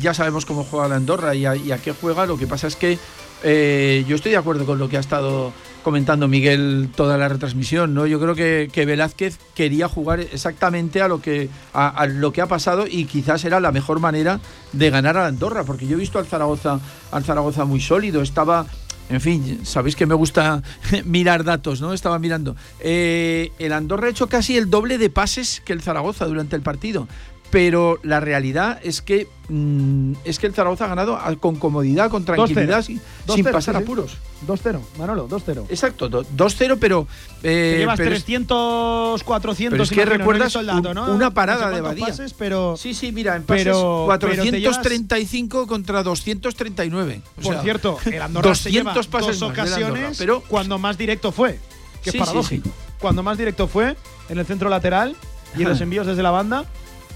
ya 0.00 0.14
sabemos 0.14 0.44
cómo 0.44 0.64
juega 0.64 0.88
la 0.88 0.96
Andorra 0.96 1.34
y 1.34 1.46
a, 1.46 1.78
qué 1.78 1.92
juega. 1.92 2.26
Lo 2.26 2.36
que 2.36 2.46
pasa 2.46 2.66
es 2.66 2.76
que 2.76 2.98
eh, 3.42 4.04
yo 4.08 4.16
estoy 4.16 4.32
de 4.32 4.38
acuerdo 4.38 4.64
con 4.66 4.78
lo 4.78 4.88
que 4.88 4.96
ha 4.96 5.00
estado 5.00 5.52
comentando 5.84 6.26
Miguel 6.26 6.88
toda 6.96 7.18
la 7.18 7.28
retransmisión, 7.28 7.94
¿no? 7.94 8.06
Yo 8.06 8.18
creo 8.18 8.34
que, 8.34 8.84
Velázquez 8.86 9.38
quería 9.54 9.86
jugar 9.86 10.18
exactamente 10.18 11.02
a 11.02 11.08
lo 11.08 11.20
que 11.20 11.50
a, 11.74 12.06
lo 12.06 12.32
que 12.32 12.40
ha 12.40 12.46
pasado 12.46 12.86
y 12.88 13.04
quizás 13.04 13.44
era 13.44 13.60
la 13.60 13.70
mejor 13.70 14.00
manera 14.00 14.40
de 14.72 14.90
ganar 14.90 15.16
a 15.18 15.22
la 15.22 15.26
Andorra, 15.28 15.62
porque 15.62 15.86
yo 15.86 15.96
he 15.96 16.00
visto 16.00 16.18
al 16.18 16.26
Zaragoza, 16.26 16.80
al 17.12 17.22
Zaragoza 17.22 17.66
muy 17.66 17.80
sólido, 17.80 18.22
estaba 18.22 18.66
en 19.10 19.20
fin, 19.20 19.60
sabéis 19.64 19.96
que 19.96 20.06
me 20.06 20.14
gusta 20.14 20.62
mirar 21.04 21.44
datos, 21.44 21.80
¿no? 21.80 21.92
Estaba 21.92 22.18
mirando. 22.18 22.56
Eh, 22.80 23.52
el 23.58 23.72
Andorra 23.72 24.06
ha 24.06 24.10
hecho 24.10 24.28
casi 24.28 24.56
el 24.56 24.70
doble 24.70 24.98
de 24.98 25.10
pases 25.10 25.62
que 25.64 25.72
el 25.72 25.82
Zaragoza 25.82 26.26
durante 26.26 26.56
el 26.56 26.62
partido 26.62 27.06
pero 27.54 28.00
la 28.02 28.18
realidad 28.18 28.80
es 28.82 29.00
que 29.00 29.28
mm, 29.48 30.14
es 30.24 30.40
que 30.40 30.48
el 30.48 30.54
Zaragoza 30.54 30.86
ha 30.86 30.88
ganado 30.88 31.20
con 31.38 31.54
comodidad, 31.54 32.10
con 32.10 32.24
tranquilidad, 32.24 32.82
sin, 32.82 33.00
pasar 33.44 33.76
apuros. 33.76 34.16
2-0, 34.44 34.80
Manolo, 34.98 35.28
2-0. 35.28 35.66
Exacto, 35.68 36.10
2-0 36.10 36.78
pero... 36.80 37.06
Eh, 37.44 37.76
llevas 37.78 37.96
300, 37.96 39.22
400... 39.22 39.72
Pero 39.72 39.84
es 39.84 39.90
que 39.90 40.04
recuerdas 40.04 40.56
una 40.56 41.32
parada 41.32 41.70
de 41.70 41.80
Badía. 41.80 42.12
pero, 42.36 42.76
sí, 42.76 42.92
sí, 42.92 43.12
mira, 43.12 43.36
en 43.36 43.44
pases 43.44 43.72
435 43.72 45.68
contra 45.68 46.02
239. 46.02 47.22
por 47.40 47.62
cierto, 47.62 47.98
el 48.04 48.20
Andorra 48.20 48.48
200 48.48 48.62
se 48.62 48.70
lleva 48.70 49.20
dos 49.20 49.42
ocasiones 49.42 50.18
pero 50.18 50.40
cuando 50.40 50.78
más 50.78 50.98
directo 50.98 51.30
fue, 51.30 51.60
que 52.02 52.10
es 52.10 52.16
paradójico. 52.16 52.68
Cuando 52.98 53.22
más 53.22 53.38
directo 53.38 53.68
fue, 53.68 53.96
en 54.28 54.38
el 54.38 54.44
centro 54.44 54.68
lateral 54.68 55.14
y 55.56 55.62
en 55.62 55.68
los 55.68 55.80
envíos 55.82 56.08
desde 56.08 56.22
la 56.24 56.32
banda 56.32 56.64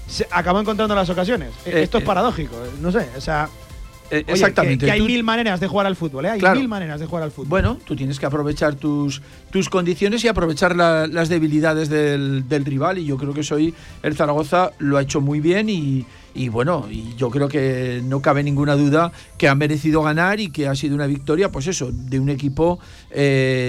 se 0.09 0.27
acabó 0.31 0.59
encontrando 0.59 0.95
las 0.95 1.09
ocasiones. 1.09 1.51
Eh, 1.65 1.83
Esto 1.83 1.99
es 1.99 2.03
eh, 2.03 2.07
paradójico, 2.07 2.55
no 2.81 2.91
sé, 2.91 3.07
o 3.15 3.21
sea. 3.21 3.47
Eh, 4.11 4.23
exactamente. 4.25 4.87
Que, 4.87 4.91
hay 4.91 5.01
mil 5.01 5.23
maneras 5.23 5.59
de 5.59 5.67
jugar 5.67 5.85
al 5.85 5.95
fútbol, 5.95 6.25
¿eh? 6.25 6.29
Hay 6.29 6.41
mil 6.57 6.67
maneras 6.67 6.99
de 6.99 7.05
jugar 7.05 7.23
al 7.23 7.31
fútbol. 7.31 7.47
Bueno, 7.47 7.77
tú 7.85 7.95
tienes 7.95 8.19
que 8.19 8.25
aprovechar 8.25 8.73
tus, 8.73 9.21
tus 9.51 9.69
condiciones 9.69 10.23
y 10.23 10.27
aprovechar 10.27 10.75
las 10.75 11.29
debilidades 11.29 11.89
del, 11.89 12.65
rival. 12.65 12.97
Y 12.97 13.05
yo 13.05 13.17
creo 13.17 13.35
que 13.35 13.43
soy 13.43 13.71
el 14.01 14.15
Zaragoza 14.15 14.71
lo 14.79 14.97
ha 14.97 15.03
hecho 15.03 15.21
muy 15.21 15.41
bien 15.41 15.69
y, 15.69 16.07
y 16.33 16.49
bueno, 16.49 16.87
y 16.89 17.15
yo 17.17 17.29
creo 17.29 17.47
que 17.47 18.01
no 18.03 18.19
cabe 18.19 18.41
ninguna 18.41 18.75
duda 18.75 19.11
que 19.37 19.47
ha 19.47 19.53
merecido 19.53 20.01
ganar 20.01 20.39
y 20.39 20.49
que 20.49 20.67
ha 20.67 20.73
sido 20.73 20.95
una 20.95 21.05
victoria, 21.05 21.51
pues 21.51 21.67
eso, 21.67 21.91
de 21.91 22.19
un 22.19 22.29
equipo 22.29 22.79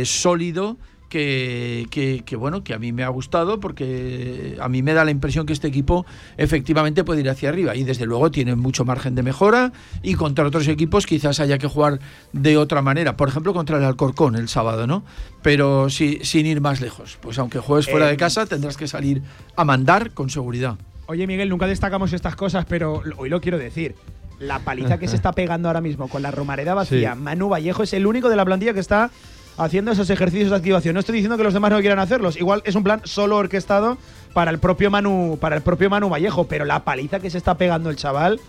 sólido 0.05 0.79
que, 1.11 2.23
que, 2.25 2.37
bueno, 2.37 2.63
que 2.63 2.73
a 2.73 2.79
mí 2.79 2.93
me 2.93 3.03
ha 3.03 3.09
gustado 3.09 3.59
porque 3.61 4.57
a 4.61 4.69
mí 4.69 4.83
me 4.83 4.95
da 4.95 5.05
la 5.05 5.11
impresión 5.11 5.45
que 5.45 5.53
este 5.53 5.67
equipo 5.69 6.07
efectivamente 6.39 7.05
puede 7.05 7.21
ir 7.21 7.29
hacia 7.29 7.49
arriba 7.49 7.75
y 7.75 7.83
desde 7.83 8.07
luego 8.07 8.31
tiene 8.31 8.55
mucho 8.55 8.85
margen 8.85 9.17
de 9.17 9.23
mejora 9.23 9.73
y 10.03 10.15
contra 10.15 10.47
otros 10.47 10.69
equipos 10.69 11.07
quizás 11.07 11.41
haya 11.41 11.59
que 11.59 11.67
jugar 11.67 11.99
de 12.33 12.57
otra 12.57 12.81
manera, 12.81 13.17
por 13.17 13.29
ejemplo 13.29 13.53
contra 13.53 13.77
el 13.79 13.85
Alcorcón 13.85 14.37
el 14.37 14.49
sábado, 14.49 14.87
¿no? 14.87 15.05
Pero 15.43 15.91
si, 15.91 16.21
sin 16.23 16.47
ir 16.47 16.61
más 16.61 16.81
lejos, 16.81 17.19
pues 17.21 17.39
aunque 17.39 17.59
juegues 17.59 17.91
fuera 17.91 18.07
de 18.07 18.15
eh, 18.15 18.17
casa 18.17 18.47
tendrás 18.47 18.77
que 18.77 18.87
salir 18.87 19.23
a 19.57 19.65
mandar 19.65 20.13
con 20.13 20.31
seguridad. 20.31 20.77
Oye 21.07 21.27
Miguel, 21.27 21.49
nunca 21.49 21.67
destacamos 21.67 22.13
estas 22.13 22.37
cosas, 22.37 22.67
pero 22.67 23.03
hoy 23.17 23.29
lo 23.29 23.41
quiero 23.41 23.59
decir 23.59 23.97
la 24.39 24.61
paliza 24.61 24.99
que 24.99 25.09
se 25.09 25.17
está 25.21 25.33
pegando 25.33 25.69
ahora 25.69 25.81
mismo 25.81 26.09
con 26.09 26.23
la 26.23 26.31
Romareda 26.31 26.75
vacía. 26.75 27.17
Manu 27.17 27.49
Vallejo 27.49 27.83
es 27.83 27.93
el 27.95 28.07
único 28.07 28.29
de 28.29 28.37
la 28.37 28.45
plantilla 28.45 28.73
que 28.73 28.81
está 28.81 29.11
haciendo 29.61 29.93
esos 29.93 30.09
ejercicios 30.11 30.51
de 30.51 30.57
activación. 30.57 30.95
No 30.95 31.01
estoy 31.01 31.15
diciendo 31.17 31.37
que 31.37 31.45
los 31.45 31.55
demás 31.55 31.71
no 31.71 31.81
quieran 31.81 31.99
hacerlos. 31.99 32.37
Igual 32.37 32.63
es 32.65 32.75
un 32.75 32.83
plan 32.83 33.03
solo 33.05 33.37
orquestado 33.37 33.99
para 34.33 34.51
el 34.51 34.59
propio 34.59 34.91
Manu, 34.91 35.39
para 35.41 35.57
el 35.57 35.63
propio 35.63 35.91
Manu 35.91 36.09
Vallejo, 36.09 36.45
pero 36.45 36.65
la 36.65 36.85
paliza 36.85 37.21
que 37.21 37.31
se 37.31 37.39
está 37.39 37.57
pegando 37.57 37.91
el 37.91 37.97
chaval. 37.97 38.41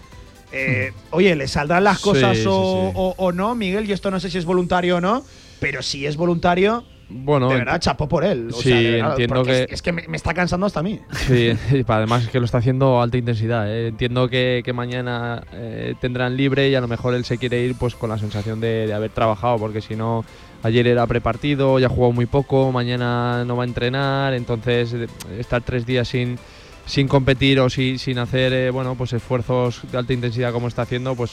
Eh, 0.54 0.92
hmm. 0.92 1.16
oye, 1.16 1.36
¿le 1.36 1.48
saldrán 1.48 1.84
las 1.84 2.00
cosas 2.00 2.38
o, 2.48 3.32
no, 3.34 3.56
Miguel? 3.56 3.90
Y 3.90 3.94
esto 3.94 4.10
no 4.12 4.20
sé 4.20 4.30
si 4.30 4.38
es 4.38 4.46
voluntario 4.46 4.98
o 4.98 5.02
no, 5.02 5.24
pero 5.60 5.82
si 5.82 6.06
es 6.06 6.18
voluntario, 6.18 6.84
Bueno, 7.10 7.50
de 7.50 7.56
verdad, 7.56 7.80
chapó 7.80 8.08
por 8.08 8.24
él. 8.24 8.50
O 8.54 8.62
Sí, 8.62 8.70
sea, 8.70 8.80
verdad, 8.80 9.12
entiendo 9.12 9.44
que- 9.44 9.64
Es, 9.64 9.72
es 9.74 9.82
que 9.82 9.92
me, 9.92 10.08
me 10.08 10.16
está 10.16 10.34
cansando 10.34 10.66
hasta 10.66 10.80
a 10.80 10.84
mí. 10.84 11.00
Sí, 11.28 11.52
además 11.88 12.24
es 12.24 12.30
que 12.30 12.40
lo 12.40 12.46
está 12.46 12.60
haciendo 12.60 13.00
a 13.00 13.04
alta 13.04 13.18
intensidad. 13.18 13.70
¿eh? 13.70 13.88
Entiendo 13.88 14.30
que, 14.30 14.62
que 14.64 14.72
mañana 14.72 15.44
eh, 15.52 15.94
tendrán 16.00 16.38
libre 16.38 16.70
y 16.70 16.76
a 16.76 16.80
lo 16.82 16.88
mejor 16.88 17.14
él 17.16 17.26
se 17.26 17.38
quiere 17.38 17.64
ir 17.64 17.76
pues 17.76 17.96
con 17.96 18.10
la 18.10 18.18
sensación 18.18 18.62
de, 18.62 18.88
de 18.88 18.94
haber 18.94 19.12
trabajado, 19.12 19.58
porque 19.58 19.82
si 19.82 19.96
no, 19.96 20.24
ayer 20.64 20.88
era 20.88 21.06
prepartido, 21.08 21.80
ya 21.80 21.90
jugó 21.90 22.12
muy 22.12 22.26
poco, 22.26 22.72
mañana 22.72 23.44
no 23.46 23.56
va 23.56 23.64
a 23.64 23.68
entrenar, 23.68 24.34
entonces 24.34 24.94
eh, 24.94 25.08
estar 25.40 25.62
tres 25.62 25.86
días 25.86 26.08
sin, 26.08 26.38
sin 26.86 27.08
competir 27.08 27.60
o 27.60 27.70
si- 27.70 27.98
sin 27.98 28.18
hacer 28.20 28.54
eh, 28.54 28.70
bueno 28.72 28.96
pues 28.96 29.14
esfuerzos 29.14 29.82
de 29.92 29.98
alta 29.98 30.14
intensidad 30.14 30.52
como 30.52 30.68
está 30.68 30.84
haciendo, 30.84 31.16
pues 31.16 31.32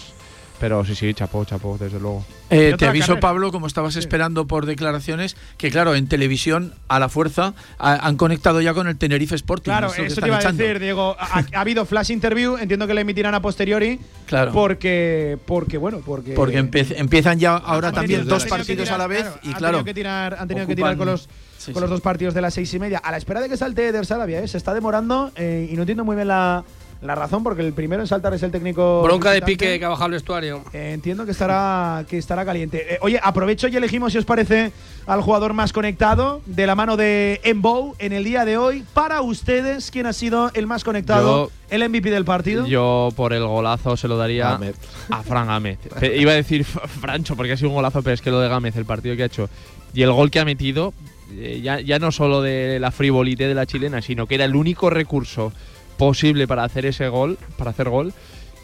pero 0.60 0.84
sí, 0.84 0.94
sí, 0.94 1.12
chapó, 1.14 1.44
chapó, 1.44 1.76
desde 1.78 1.98
luego. 2.00 2.24
Eh, 2.50 2.74
te 2.78 2.86
aviso, 2.86 3.08
carrera. 3.08 3.20
Pablo, 3.20 3.52
como 3.52 3.66
estabas 3.66 3.96
esperando 3.96 4.46
por 4.46 4.64
declaraciones, 4.66 5.36
que 5.58 5.70
claro, 5.70 5.94
en 5.94 6.08
televisión, 6.08 6.72
a 6.88 6.98
la 6.98 7.08
fuerza, 7.08 7.54
ha- 7.78 8.06
han 8.06 8.16
conectado 8.16 8.60
ya 8.60 8.72
con 8.74 8.88
el 8.88 8.96
Tenerife 8.96 9.34
Sporting. 9.34 9.70
Claro, 9.70 9.92
eso 9.94 10.20
te 10.20 10.26
iba 10.26 10.38
a 10.38 10.52
decir, 10.52 10.78
Diego. 10.78 11.16
Ha, 11.18 11.44
ha 11.54 11.60
habido 11.60 11.84
flash 11.84 12.10
interview, 12.10 12.56
entiendo 12.56 12.86
que 12.86 12.94
le 12.94 13.02
emitirán 13.02 13.34
a 13.34 13.42
posteriori. 13.42 14.00
Claro. 14.26 14.52
Porque, 14.52 15.38
porque 15.46 15.78
bueno, 15.78 16.00
porque. 16.04 16.32
Porque 16.32 16.58
empiezan 16.58 17.38
ya 17.38 17.56
ahora 17.56 17.92
también 17.92 18.20
tenido- 18.20 18.34
dos 18.34 18.46
partidos 18.46 18.90
a 18.90 18.98
la 18.98 19.06
vez 19.06 19.22
claro, 19.22 19.40
y 19.42 19.48
han 19.48 19.54
claro. 19.54 19.72
tenido 19.78 19.84
que 19.84 19.94
tirar, 19.94 20.36
han 20.38 20.48
tenido 20.48 20.66
que 20.66 20.76
tirar 20.76 20.96
con 20.96 21.06
los, 21.06 21.28
Sí, 21.58 21.72
con 21.72 21.80
los 21.82 21.88
sí. 21.88 21.94
dos 21.94 22.00
partidos 22.00 22.34
de 22.34 22.40
las 22.40 22.54
seis 22.54 22.72
y 22.72 22.78
media. 22.78 22.98
A 22.98 23.10
la 23.10 23.16
espera 23.16 23.40
de 23.40 23.48
que 23.48 23.56
salte 23.56 23.88
Eder 23.88 24.06
Sarabia, 24.06 24.40
¿eh? 24.40 24.46
se 24.48 24.56
está 24.56 24.72
demorando 24.74 25.32
eh, 25.34 25.68
y 25.70 25.74
no 25.74 25.82
entiendo 25.82 26.04
muy 26.04 26.14
bien 26.14 26.28
la, 26.28 26.62
la 27.00 27.14
razón, 27.14 27.44
porque 27.44 27.62
el 27.64 27.72
primero 27.72 28.02
en 28.02 28.08
saltar 28.08 28.34
es 28.34 28.42
el 28.42 28.50
técnico. 28.50 29.02
Bronca 29.02 29.30
de 29.30 29.40
pique 29.42 29.78
que 29.78 29.84
ha 29.84 29.88
bajado 29.88 30.06
al 30.06 30.10
vestuario. 30.12 30.64
Eh, 30.72 30.90
entiendo 30.94 31.24
que 31.24 31.30
estará, 31.30 32.04
que 32.08 32.18
estará 32.18 32.44
caliente. 32.44 32.94
Eh, 32.94 32.98
oye, 33.02 33.20
aprovecho 33.22 33.68
y 33.68 33.76
elegimos, 33.76 34.12
si 34.12 34.18
os 34.18 34.24
parece, 34.24 34.72
al 35.06 35.20
jugador 35.22 35.52
más 35.52 35.72
conectado 35.72 36.40
de 36.46 36.66
la 36.66 36.74
mano 36.74 36.96
de 36.96 37.40
Embow 37.44 37.94
en 38.00 38.12
el 38.12 38.24
día 38.24 38.44
de 38.44 38.56
hoy. 38.56 38.84
Para 38.94 39.20
ustedes, 39.22 39.90
¿quién 39.92 40.06
ha 40.06 40.12
sido 40.12 40.50
el 40.54 40.66
más 40.66 40.82
conectado? 40.82 41.46
Yo- 41.48 41.52
el 41.70 41.82
MVP 41.88 42.10
del 42.10 42.24
partido. 42.24 42.66
Yo 42.66 43.10
por 43.14 43.32
el 43.32 43.44
golazo 43.46 43.96
se 43.96 44.08
lo 44.08 44.16
daría 44.16 44.50
Gámez. 44.50 44.74
a 45.10 45.22
Fran 45.22 45.46
Gámez. 45.46 45.78
Iba 46.16 46.32
a 46.32 46.34
decir 46.34 46.64
Francho 46.64 47.36
porque 47.36 47.52
ha 47.52 47.56
sido 47.56 47.68
un 47.68 47.76
golazo, 47.76 48.02
pero 48.02 48.14
es 48.14 48.22
que 48.22 48.30
lo 48.30 48.40
de 48.40 48.48
Gámez, 48.48 48.74
el 48.76 48.86
partido 48.86 49.14
que 49.16 49.22
ha 49.22 49.26
hecho 49.26 49.48
y 49.94 50.02
el 50.02 50.10
gol 50.12 50.30
que 50.30 50.40
ha 50.40 50.44
metido, 50.44 50.94
eh, 51.32 51.60
ya, 51.62 51.78
ya 51.80 51.98
no 51.98 52.10
solo 52.10 52.42
de 52.42 52.78
la 52.80 52.90
frivolité 52.90 53.46
de 53.48 53.54
la 53.54 53.66
chilena, 53.66 54.00
sino 54.02 54.26
que 54.26 54.34
era 54.36 54.44
el 54.46 54.56
único 54.56 54.88
recurso 54.90 55.52
posible 55.98 56.46
para 56.48 56.64
hacer 56.64 56.86
ese 56.86 57.08
gol, 57.08 57.36
para 57.58 57.70
hacer 57.72 57.90
gol, 57.90 58.14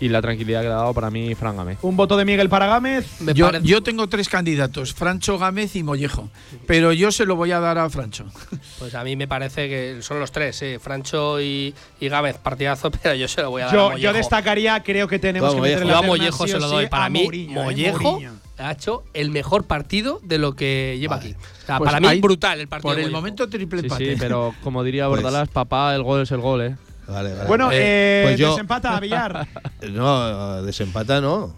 y 0.00 0.08
la 0.08 0.20
tranquilidad 0.20 0.60
que 0.62 0.66
le 0.68 0.72
ha 0.74 0.78
dado 0.78 0.92
para 0.92 1.08
mí 1.10 1.34
Fran 1.36 1.56
Gámez. 1.56 1.78
Un 1.82 1.96
voto 1.96 2.16
de 2.16 2.24
Miguel 2.24 2.48
para 2.48 2.66
Gámez. 2.66 3.06
Yo, 3.34 3.50
yo 3.60 3.82
tengo 3.82 4.08
tres 4.08 4.28
candidatos, 4.28 4.92
Francho, 4.92 5.38
Gámez 5.38 5.76
y 5.76 5.82
Mollejo. 5.84 6.28
Pero 6.66 6.92
yo 6.92 7.12
se 7.12 7.24
lo 7.24 7.36
voy 7.36 7.52
a 7.52 7.60
dar 7.60 7.78
a 7.78 7.88
Francho. 7.88 8.24
Pues 8.80 8.94
a 8.96 9.04
mí 9.04 9.14
me 9.14 9.28
parece 9.28 9.68
que 9.68 10.02
son 10.02 10.18
los 10.18 10.32
tres, 10.32 10.56
sí. 10.56 10.76
Francho 10.80 11.40
y, 11.40 11.72
y 12.00 12.08
Gámez, 12.08 12.36
partidazo, 12.38 12.90
pero 13.02 13.14
yo 13.14 13.28
se 13.28 13.40
lo 13.42 13.50
voy 13.50 13.62
a 13.62 13.66
dar 13.66 13.74
a 13.74 13.76
Yo, 13.78 13.84
Mollejo. 13.90 13.98
yo 14.02 14.12
destacaría, 14.12 14.82
creo 14.82 15.06
que 15.08 15.18
tenemos 15.20 15.54
Yo 15.54 15.62
que 15.62 15.68
a 15.68 15.70
meter 15.76 15.86
la 15.86 15.92
terna 15.94 16.06
Mollejo 16.08 16.44
sí 16.46 16.52
se 16.52 16.58
lo 16.58 16.68
doy. 16.68 16.84
a 16.86 16.90
Para 16.90 17.08
mí, 17.08 17.22
Mourinho, 17.22 17.60
¿eh? 17.60 17.64
Mollejo 17.64 18.20
ha 18.58 18.72
hecho 18.72 19.04
el 19.14 19.30
mejor 19.30 19.64
partido 19.64 20.20
de 20.24 20.38
lo 20.38 20.54
que 20.54 20.96
lleva 21.00 21.16
aquí. 21.16 21.34
O 21.62 21.66
sea, 21.66 21.78
Pues 21.78 21.92
para 21.92 22.00
mí 22.12 22.20
brutal 22.20 22.60
el 22.60 22.68
partido. 22.68 22.90
Por 22.90 22.96
de 22.96 23.04
el 23.04 23.10
momento 23.12 23.48
triple 23.48 23.80
empate. 23.80 24.12
sí, 24.14 24.16
pero 24.18 24.54
como 24.62 24.82
diría 24.82 25.08
Pues- 25.08 25.22
Bordalás, 25.22 25.48
papá, 25.48 25.94
el 25.94 26.02
gol 26.02 26.22
es 26.22 26.30
el 26.32 26.40
gol, 26.40 26.62
¿eh? 26.62 26.76
Vale, 27.06 27.34
vale. 27.34 27.48
Bueno, 27.48 27.68
eh, 27.72 28.22
pues 28.26 28.38
yo- 28.38 28.50
desempata 28.50 28.96
a 28.96 29.00
Villar. 29.00 29.46
No, 29.92 30.62
desempata 30.62 31.20
no. 31.20 31.54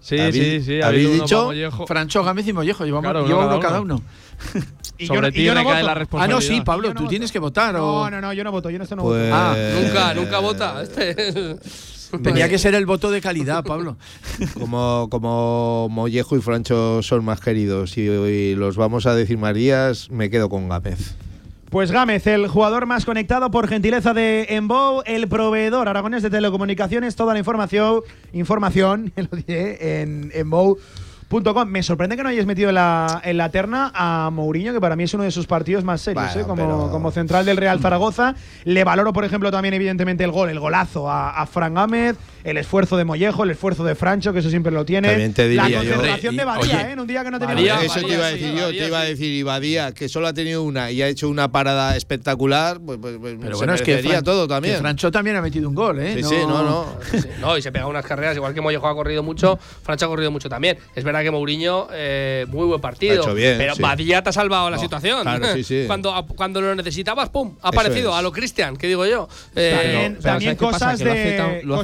Sí, 0.00 0.16
¿Habéis- 0.18 0.32
sí, 0.34 0.60
sí. 0.62 0.80
ha 0.82 0.88
habéis 0.88 1.06
habido 1.06 1.10
uno 1.14 1.22
dicho? 1.24 1.36
para 1.36 1.46
Mollejo. 1.46 1.86
Francho, 1.86 2.24
Gámez 2.24 2.46
y 2.48 2.52
Mollejo. 2.52 2.84
Llevamos, 2.84 3.04
Claro, 3.04 3.20
uno 3.24 3.28
lleva 3.28 3.40
cada 3.44 3.54
uno 3.56 3.60
cada 3.60 3.80
uno. 3.80 3.94
uno. 4.54 4.64
Y 4.98 5.06
Sobre 5.06 5.28
yo, 5.28 5.32
ti 5.32 5.44
yo 5.44 5.54
no 5.54 5.60
recae 5.60 5.74
voto. 5.74 5.86
la 5.86 5.92
Ah, 5.92 5.94
responsabilidad. 5.94 6.36
no, 6.36 6.40
sí, 6.42 6.60
Pablo, 6.60 6.88
Yo 6.88 6.94
no 6.94 6.98
tú 6.98 7.02
voto. 7.04 7.10
tienes 7.10 7.32
que 7.32 7.38
votar. 7.38 7.74
No, 7.74 8.02
o- 8.02 8.10
no, 8.10 8.20
no, 8.20 8.32
yo 8.32 8.44
no 8.44 8.52
voto, 8.52 8.68
yo 8.70 8.76
en 8.76 8.82
esto 8.82 8.96
no 8.96 9.02
Pues, 9.02 9.30
voto. 9.30 9.34
Ah, 9.34 9.56
Nunca, 9.80 10.14
nunca 10.14 10.38
vota. 10.40 10.82
Este. 10.82 11.56
Tenía 12.22 12.48
que 12.48 12.58
ser 12.58 12.74
el 12.76 12.86
voto 12.86 13.10
de 13.10 13.20
calidad, 13.20 13.64
Pablo. 13.64 13.96
Como, 14.54 15.08
como 15.10 15.88
Mollejo 15.90 16.36
y 16.36 16.40
Francho 16.42 17.02
son 17.02 17.24
más 17.24 17.40
queridos 17.40 17.96
y, 17.98 18.02
y 18.02 18.54
los 18.54 18.76
vamos 18.76 19.06
a 19.06 19.14
decir 19.16 19.36
más 19.38 19.52
días, 19.54 20.10
me 20.10 20.30
quedo 20.30 20.48
con 20.48 20.68
Gámez. 20.68 21.16
Pues 21.74 21.90
Gámez, 21.90 22.24
el 22.28 22.46
jugador 22.46 22.86
más 22.86 23.04
conectado 23.04 23.50
por 23.50 23.66
gentileza 23.66 24.14
de 24.14 24.46
Embow, 24.50 25.02
el 25.06 25.26
proveedor 25.26 25.88
aragonés 25.88 26.22
de 26.22 26.30
telecomunicaciones, 26.30 27.16
toda 27.16 27.32
la 27.32 27.40
información, 27.40 28.02
información, 28.32 29.12
lo 29.16 29.36
diré, 29.36 30.02
en 30.02 30.30
embow.com. 30.32 31.68
Me 31.68 31.82
sorprende 31.82 32.16
que 32.16 32.22
no 32.22 32.28
hayáis 32.28 32.46
metido 32.46 32.68
en 32.68 32.76
la, 32.76 33.20
en 33.24 33.38
la 33.38 33.48
terna 33.48 33.90
a 33.92 34.30
Mourinho, 34.32 34.72
que 34.72 34.80
para 34.80 34.94
mí 34.94 35.02
es 35.02 35.14
uno 35.14 35.24
de 35.24 35.32
sus 35.32 35.48
partidos 35.48 35.82
más 35.82 36.00
serios, 36.00 36.26
Bueno, 36.34 36.40
¿eh? 36.42 36.44
como, 36.46 36.62
pero- 36.62 36.90
como 36.92 37.10
central 37.10 37.44
del 37.44 37.56
Real 37.56 37.80
Zaragoza. 37.82 38.36
Le 38.62 38.84
valoro, 38.84 39.12
por 39.12 39.24
ejemplo, 39.24 39.50
también 39.50 39.74
evidentemente 39.74 40.22
el 40.22 40.30
gol, 40.30 40.50
el 40.50 40.60
golazo 40.60 41.10
a, 41.10 41.30
a 41.30 41.44
Fran 41.46 41.74
Gámez, 41.74 42.14
el 42.44 42.56
esfuerzo 42.58 42.96
de 42.96 43.04
Mollejo, 43.04 43.42
el 43.44 43.50
esfuerzo 43.50 43.82
de 43.84 43.94
Francho, 43.94 44.32
que 44.32 44.38
eso 44.40 44.50
siempre 44.50 44.70
lo 44.70 44.84
tiene. 44.84 45.08
También 45.08 45.32
te 45.34 45.42
la 45.54 45.64
diría 45.64 45.82
yo- 45.82 45.90
concentración 45.94 46.34
y- 46.34 46.36
de 46.36 46.44
Badía, 46.44 46.62
oye, 46.76 46.88
¿eh? 46.88 46.92
en 46.92 47.00
un 47.00 47.06
día 47.06 47.24
que 47.24 47.30
no 47.30 47.38
tenía 47.40 47.54
Badía, 47.54 47.82
Eso 47.82 47.94
te 47.94 48.02
Badía, 48.02 48.14
iba 48.16 48.26
a 48.26 48.30
sí, 48.30 48.34
decir 48.38 48.54
yo, 48.54 48.62
Badía, 48.66 48.80
te 48.82 48.86
iba 48.86 49.00
a 49.00 49.04
decir 49.04 49.32
Ibadía, 49.32 49.92
que 49.92 50.08
solo 50.08 50.26
ha 50.28 50.34
tenido 50.34 50.62
una 50.62 50.90
y 50.90 51.02
ha 51.02 51.08
hecho 51.08 51.28
una 51.28 51.50
parada 51.50 51.96
espectacular, 51.96 52.78
pues, 52.84 52.98
pues, 53.00 53.16
pues 53.20 53.36
Pero 53.40 53.52
se 53.52 53.56
bueno, 53.58 53.74
es 53.74 53.82
que, 53.82 54.02
Fran- 54.02 54.22
todo 54.22 54.46
que 54.46 54.54
también. 54.54 54.78
Francho 54.78 55.10
también 55.10 55.36
ha 55.36 55.42
metido 55.42 55.68
un 55.68 55.74
gol, 55.74 55.98
¿eh? 56.00 56.14
sí, 56.16 56.22
sí, 56.22 56.36
no, 56.46 56.62
no. 56.62 56.86
Sí, 57.10 57.18
no, 57.40 57.56
y 57.58 57.62
se 57.62 57.72
pega 57.72 57.86
unas 57.86 58.04
carreras, 58.04 58.36
igual 58.36 58.52
que 58.54 58.60
Mollejo 58.60 58.86
ha 58.88 58.94
corrido 58.94 59.22
mucho, 59.22 59.58
Francho 59.82 60.04
ha 60.04 60.08
corrido 60.08 60.30
mucho 60.30 60.48
también. 60.48 60.78
Es 60.94 61.02
verdad 61.02 61.22
que 61.22 61.30
Mourinho, 61.30 61.88
eh, 61.92 62.44
muy 62.48 62.66
buen 62.66 62.80
partido. 62.80 63.22
Ha 63.22 63.24
hecho 63.24 63.34
bien, 63.34 63.56
pero 63.56 63.74
sí. 63.74 63.82
Badía 63.82 64.22
te 64.22 64.28
ha 64.30 64.32
salvado 64.32 64.68
la 64.70 64.76
No, 64.76 64.82
situación. 64.82 65.22
claro, 65.22 65.46
sí, 65.54 65.64
sí. 65.64 65.84
cuando, 65.86 66.26
cuando 66.36 66.60
lo 66.60 66.74
necesitabas, 66.74 67.30
¡pum! 67.30 67.54
Ha 67.62 67.68
aparecido 67.68 68.10
es. 68.10 68.16
a 68.16 68.22
lo 68.22 68.32
Cristian, 68.32 68.76
que 68.76 68.86
digo 68.86 69.06
yo. 69.06 69.28
Eh, 69.56 69.70
También- 69.74 70.12
Pero 70.20 70.22
también 70.22 70.56
cosas 70.56 70.98
Que 70.98 71.04
lo 71.04 71.10
hace 71.12 71.20
de- 71.20 71.36
tan, 71.36 71.58
lo 71.68 71.74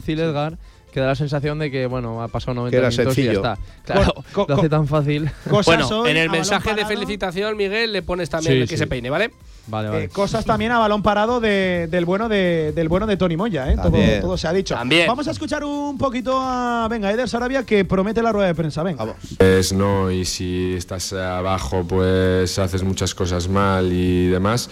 fácil, 0.00 0.20
Edgar, 0.20 0.58
que 0.92 0.98
da 1.00 1.06
la 1.06 1.14
sensación 1.14 1.58
de 1.60 1.70
que, 1.70 1.86
bueno, 1.86 2.20
ha 2.22 2.28
pasado 2.28 2.54
90 2.54 2.70
Que 2.72 2.76
era 2.78 2.88
minutos 2.90 3.18
y 3.18 3.22
ya 3.22 3.32
sencillo. 3.32 3.52
está. 3.54 3.58
Claro, 3.84 4.14
Co- 4.32 4.46
lo 4.48 4.54
hace 4.56 4.68
tan 4.68 4.86
fácil. 4.88 5.30
Bueno, 5.64 5.86
hoy 5.88 6.10
en 6.10 6.16
el 6.16 6.30
mensaje 6.30 6.74
de 6.74 6.84
felicitación, 6.84 7.56
Miguel, 7.56 7.92
le 7.92 8.02
pones 8.02 8.28
también 8.28 8.54
Sí, 8.54 8.60
el 8.62 8.68
que 8.68 8.74
sí. 8.76 8.78
se 8.78 8.86
peine, 8.88 9.08
¿vale? 9.10 9.30
Vale, 9.68 9.86
Eh, 9.88 9.90
vale. 9.92 10.08
cosas 10.08 10.44
también 10.44 10.72
a 10.72 10.78
balón 10.78 11.00
parado 11.02 11.38
de- 11.38 11.86
del 11.88 12.04
bueno 12.04 12.28
de 12.28 12.72
del 12.74 12.88
bueno 12.88 13.06
de 13.06 13.16
Tony 13.16 13.36
Moya, 13.36 13.70
¿eh? 13.70 13.76
Todo 14.20 14.36
se 14.36 14.48
ha 14.48 14.52
dicho. 14.52 14.74
También. 14.74 15.06
Vamos 15.06 15.28
a 15.28 15.30
escuchar 15.30 15.62
un 15.62 15.96
poquito 15.96 16.40
a 16.40 16.88
venga 16.90 17.12
Eder 17.12 17.28
Sarabia 17.28 17.64
que 17.64 17.84
promete 17.84 18.20
la 18.20 18.32
rueda 18.32 18.48
de 18.48 18.54
prensa. 18.56 18.82
Venga. 18.82 19.04
Vamos. 19.04 19.16
Pues 19.38 19.72
no, 19.72 20.10
y 20.10 20.24
si 20.24 20.74
estás 20.76 21.12
abajo, 21.12 21.84
pues 21.86 22.58
haces 22.58 22.82
muchas 22.82 23.14
cosas 23.14 23.48
mal 23.48 23.92
y 23.92 24.26
demás. 24.26 24.68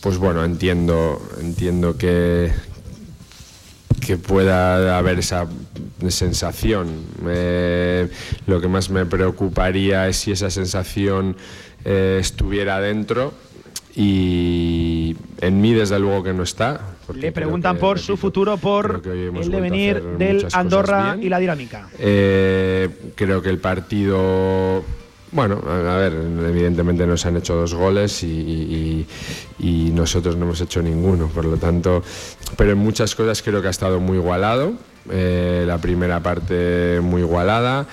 Pues 0.00 0.18
bueno, 0.18 0.44
entiendo, 0.44 1.22
entiendo 1.40 1.96
que, 1.96 2.52
que 4.04 4.16
pueda 4.16 4.98
haber 4.98 5.18
esa 5.18 5.46
sensación. 6.08 6.88
Eh, 7.26 8.08
lo 8.46 8.60
que 8.60 8.68
más 8.68 8.90
me 8.90 9.06
preocuparía 9.06 10.08
es 10.08 10.16
si 10.18 10.32
esa 10.32 10.50
sensación 10.50 11.36
eh, 11.84 12.18
estuviera 12.20 12.80
dentro 12.80 13.32
y 13.96 15.16
en 15.40 15.60
mí 15.60 15.72
desde 15.72 15.98
luego 15.98 16.22
que 16.22 16.32
no 16.32 16.42
está. 16.42 16.80
Le 17.14 17.32
preguntan 17.32 17.76
que, 17.76 17.80
por 17.80 17.98
su 17.98 18.16
futuro 18.16 18.56
por 18.56 19.02
el 19.04 19.50
devenir 19.50 20.02
del 20.18 20.46
Andorra 20.52 21.16
y 21.20 21.28
la 21.28 21.38
dinámica. 21.38 21.88
Eh, 21.98 22.88
creo 23.14 23.42
que 23.42 23.50
el 23.50 23.58
partido, 23.58 24.84
bueno, 25.34 25.60
a 25.68 25.96
ver, 25.96 26.12
evidentemente 26.12 27.04
nos 27.06 27.26
han 27.26 27.36
hecho 27.36 27.56
dos 27.56 27.74
goles 27.74 28.22
y, 28.22 29.04
nosotros 29.92 30.36
no 30.36 30.44
hemos 30.44 30.60
hecho 30.60 30.82
ninguno, 30.82 31.28
por 31.28 31.44
lo 31.44 31.56
tanto, 31.56 32.02
pero 32.56 32.72
en 32.72 32.78
muchas 32.78 33.14
cosas 33.14 33.42
creo 33.42 33.60
que 33.62 33.68
ha 33.68 33.70
estado 33.70 34.00
muy 34.00 34.18
igualado. 34.18 34.74
Eh, 35.10 35.64
la 35.66 35.78
primera 35.78 36.20
parte 36.22 36.98
muy 37.02 37.22
igualada, 37.22 37.86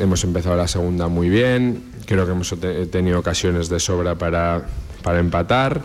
hemos 0.00 0.22
empezado 0.24 0.56
la 0.56 0.68
segunda 0.68 1.08
muy 1.08 1.28
bien, 1.28 1.84
creo 2.06 2.26
que 2.26 2.32
hemos 2.32 2.50
te- 2.60 2.86
tenido 2.86 3.18
ocasiones 3.18 3.68
de 3.68 3.80
sobra 3.80 4.14
para, 4.16 4.66
para 5.02 5.20
empatar 5.20 5.80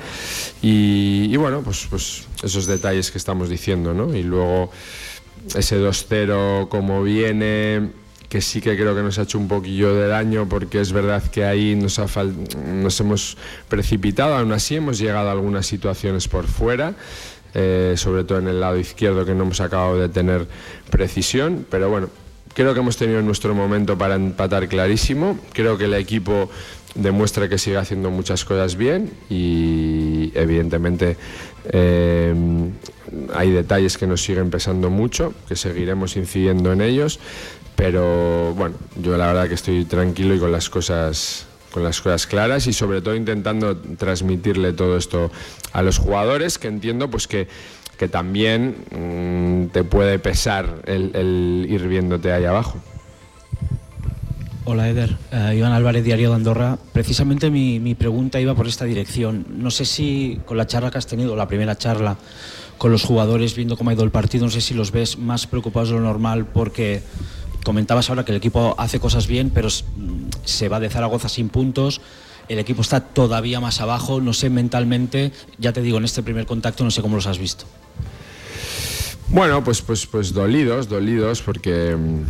y, 0.61 1.27
y 1.31 1.37
bueno, 1.37 1.61
pues, 1.61 1.87
pues 1.89 2.27
esos 2.43 2.65
detalles 2.67 3.09
que 3.11 3.17
estamos 3.17 3.49
diciendo, 3.49 3.93
¿no? 3.93 4.13
Y 4.15 4.23
luego 4.23 4.69
ese 5.55 5.79
2-0 5.79 6.67
como 6.69 7.03
viene, 7.03 7.91
que 8.29 8.41
sí 8.41 8.61
que 8.61 8.75
creo 8.77 8.95
que 8.95 9.01
nos 9.01 9.17
ha 9.19 9.23
hecho 9.23 9.37
un 9.39 9.47
poquillo 9.47 9.93
de 9.95 10.07
daño 10.07 10.47
porque 10.47 10.79
es 10.79 10.91
verdad 10.93 11.23
que 11.23 11.43
ahí 11.45 11.75
nos, 11.75 11.97
ha 11.99 12.05
fal- 12.07 12.33
nos 12.81 12.99
hemos 12.99 13.37
precipitado, 13.67 14.35
aún 14.35 14.51
así 14.51 14.75
hemos 14.75 14.99
llegado 14.99 15.29
a 15.29 15.31
algunas 15.31 15.65
situaciones 15.65 16.27
por 16.27 16.45
fuera. 16.47 16.93
eh, 17.55 17.95
sobre 17.97 18.23
todo 18.25 18.37
en 18.37 18.47
el 18.47 18.59
lado 18.59 18.77
izquierdo 18.77 19.25
que 19.25 19.33
no 19.33 19.41
hemos 19.43 19.59
acabado 19.59 19.99
de 19.99 20.07
tener 20.07 20.45
precisión, 20.91 21.65
pero 21.71 21.89
bueno, 21.89 22.09
creo 22.53 22.75
que 22.75 22.79
hemos 22.79 22.95
tenido 22.95 23.23
nuestro 23.23 23.55
momento 23.55 23.97
para 23.97 24.13
empatar 24.13 24.67
clarísimo, 24.67 25.39
creo 25.51 25.75
que 25.75 25.85
el 25.85 25.95
equipo 25.95 26.47
demuestra 26.93 27.49
que 27.49 27.57
sigue 27.57 27.77
haciendo 27.77 28.11
muchas 28.11 28.45
cosas 28.45 28.75
bien 28.75 29.11
y 29.31 30.31
evidentemente 30.35 31.17
eh, 31.71 32.35
hay 33.33 33.51
detalles 33.51 33.97
que 33.97 34.05
nos 34.05 34.21
siguen 34.21 34.51
pesando 34.51 34.89
mucho, 34.91 35.33
que 35.47 35.55
seguiremos 35.55 36.17
incidiendo 36.17 36.71
en 36.71 36.81
ellos, 36.81 37.19
pero 37.79 38.53
bueno, 38.55 38.75
yo 39.01 39.15
la 39.15 39.27
verdad 39.27 39.47
que 39.47 39.53
estoy 39.53 39.85
tranquilo 39.85 40.35
y 40.35 40.39
con 40.39 40.51
las 40.51 40.69
cosas 40.69 41.45
con 41.71 41.81
las 41.81 42.01
cosas 42.01 42.27
claras 42.27 42.67
y 42.67 42.73
sobre 42.73 43.01
todo 43.01 43.15
intentando 43.15 43.77
transmitirle 43.77 44.73
todo 44.73 44.97
esto 44.97 45.31
a 45.71 45.81
los 45.81 45.97
jugadores, 45.97 46.57
que 46.57 46.67
entiendo 46.67 47.09
pues 47.09 47.27
que, 47.27 47.47
que 47.97 48.09
también 48.09 48.75
mm, 48.91 49.71
te 49.71 49.85
puede 49.85 50.19
pesar 50.19 50.81
el, 50.85 51.67
ir 51.69 51.87
viéndote 51.87 52.33
ahí 52.33 52.43
abajo. 52.43 52.79
Hola 54.65 54.89
Eder, 54.89 55.15
Eh, 55.31 55.55
Iván 55.57 55.71
Álvarez, 55.71 56.03
Diario 56.03 56.29
de 56.29 56.35
Andorra. 56.35 56.77
Precisamente 56.91 57.49
mi, 57.49 57.79
mi 57.79 57.95
pregunta 57.95 58.41
iba 58.41 58.55
por 58.55 58.67
esta 58.67 58.83
dirección. 58.83 59.45
No 59.49 59.71
sé 59.71 59.85
si 59.85 60.41
con 60.45 60.57
la 60.57 60.67
charla 60.67 60.91
que 60.91 60.97
has 60.97 61.07
tenido, 61.07 61.33
la 61.35 61.47
primera 61.47 61.77
charla 61.77 62.17
con 62.77 62.91
los 62.91 63.03
jugadores, 63.03 63.55
viendo 63.55 63.77
cómo 63.77 63.89
ha 63.89 63.93
ido 63.93 64.03
el 64.03 64.11
partido, 64.11 64.45
no 64.45 64.51
sé 64.51 64.61
si 64.61 64.73
los 64.73 64.91
ves 64.91 65.17
más 65.17 65.47
preocupados 65.47 65.89
de 65.89 65.95
lo 65.95 66.01
normal 66.01 66.45
porque 66.45 67.03
comentabas 67.63 68.09
ahora 68.09 68.25
que 68.25 68.31
el 68.31 68.37
equipo 68.37 68.75
hace 68.77 68.99
cosas 68.99 69.27
bien, 69.27 69.49
pero 69.49 69.69
se 69.69 70.69
va 70.69 70.79
de 70.79 70.89
Zaragoza 70.89 71.29
sin 71.29 71.49
puntos. 71.49 72.01
El 72.47 72.59
equipo 72.59 72.81
está 72.81 73.01
todavía 73.01 73.59
más 73.59 73.79
abajo, 73.79 74.21
no 74.21 74.33
sé 74.33 74.49
mentalmente, 74.49 75.31
ya 75.59 75.71
te 75.71 75.81
digo, 75.81 75.99
en 75.99 76.05
este 76.05 76.23
primer 76.23 76.45
contacto 76.45 76.83
no 76.83 76.91
sé 76.91 77.01
cómo 77.01 77.15
los 77.15 77.27
has 77.27 77.37
visto. 77.37 77.65
Bueno, 79.31 79.63
pues, 79.63 79.83
pues, 79.83 80.07
pues 80.07 80.33
dolidos, 80.33 80.89
dolidos, 80.89 81.43
porque, 81.43 81.95
mm, 81.95 82.23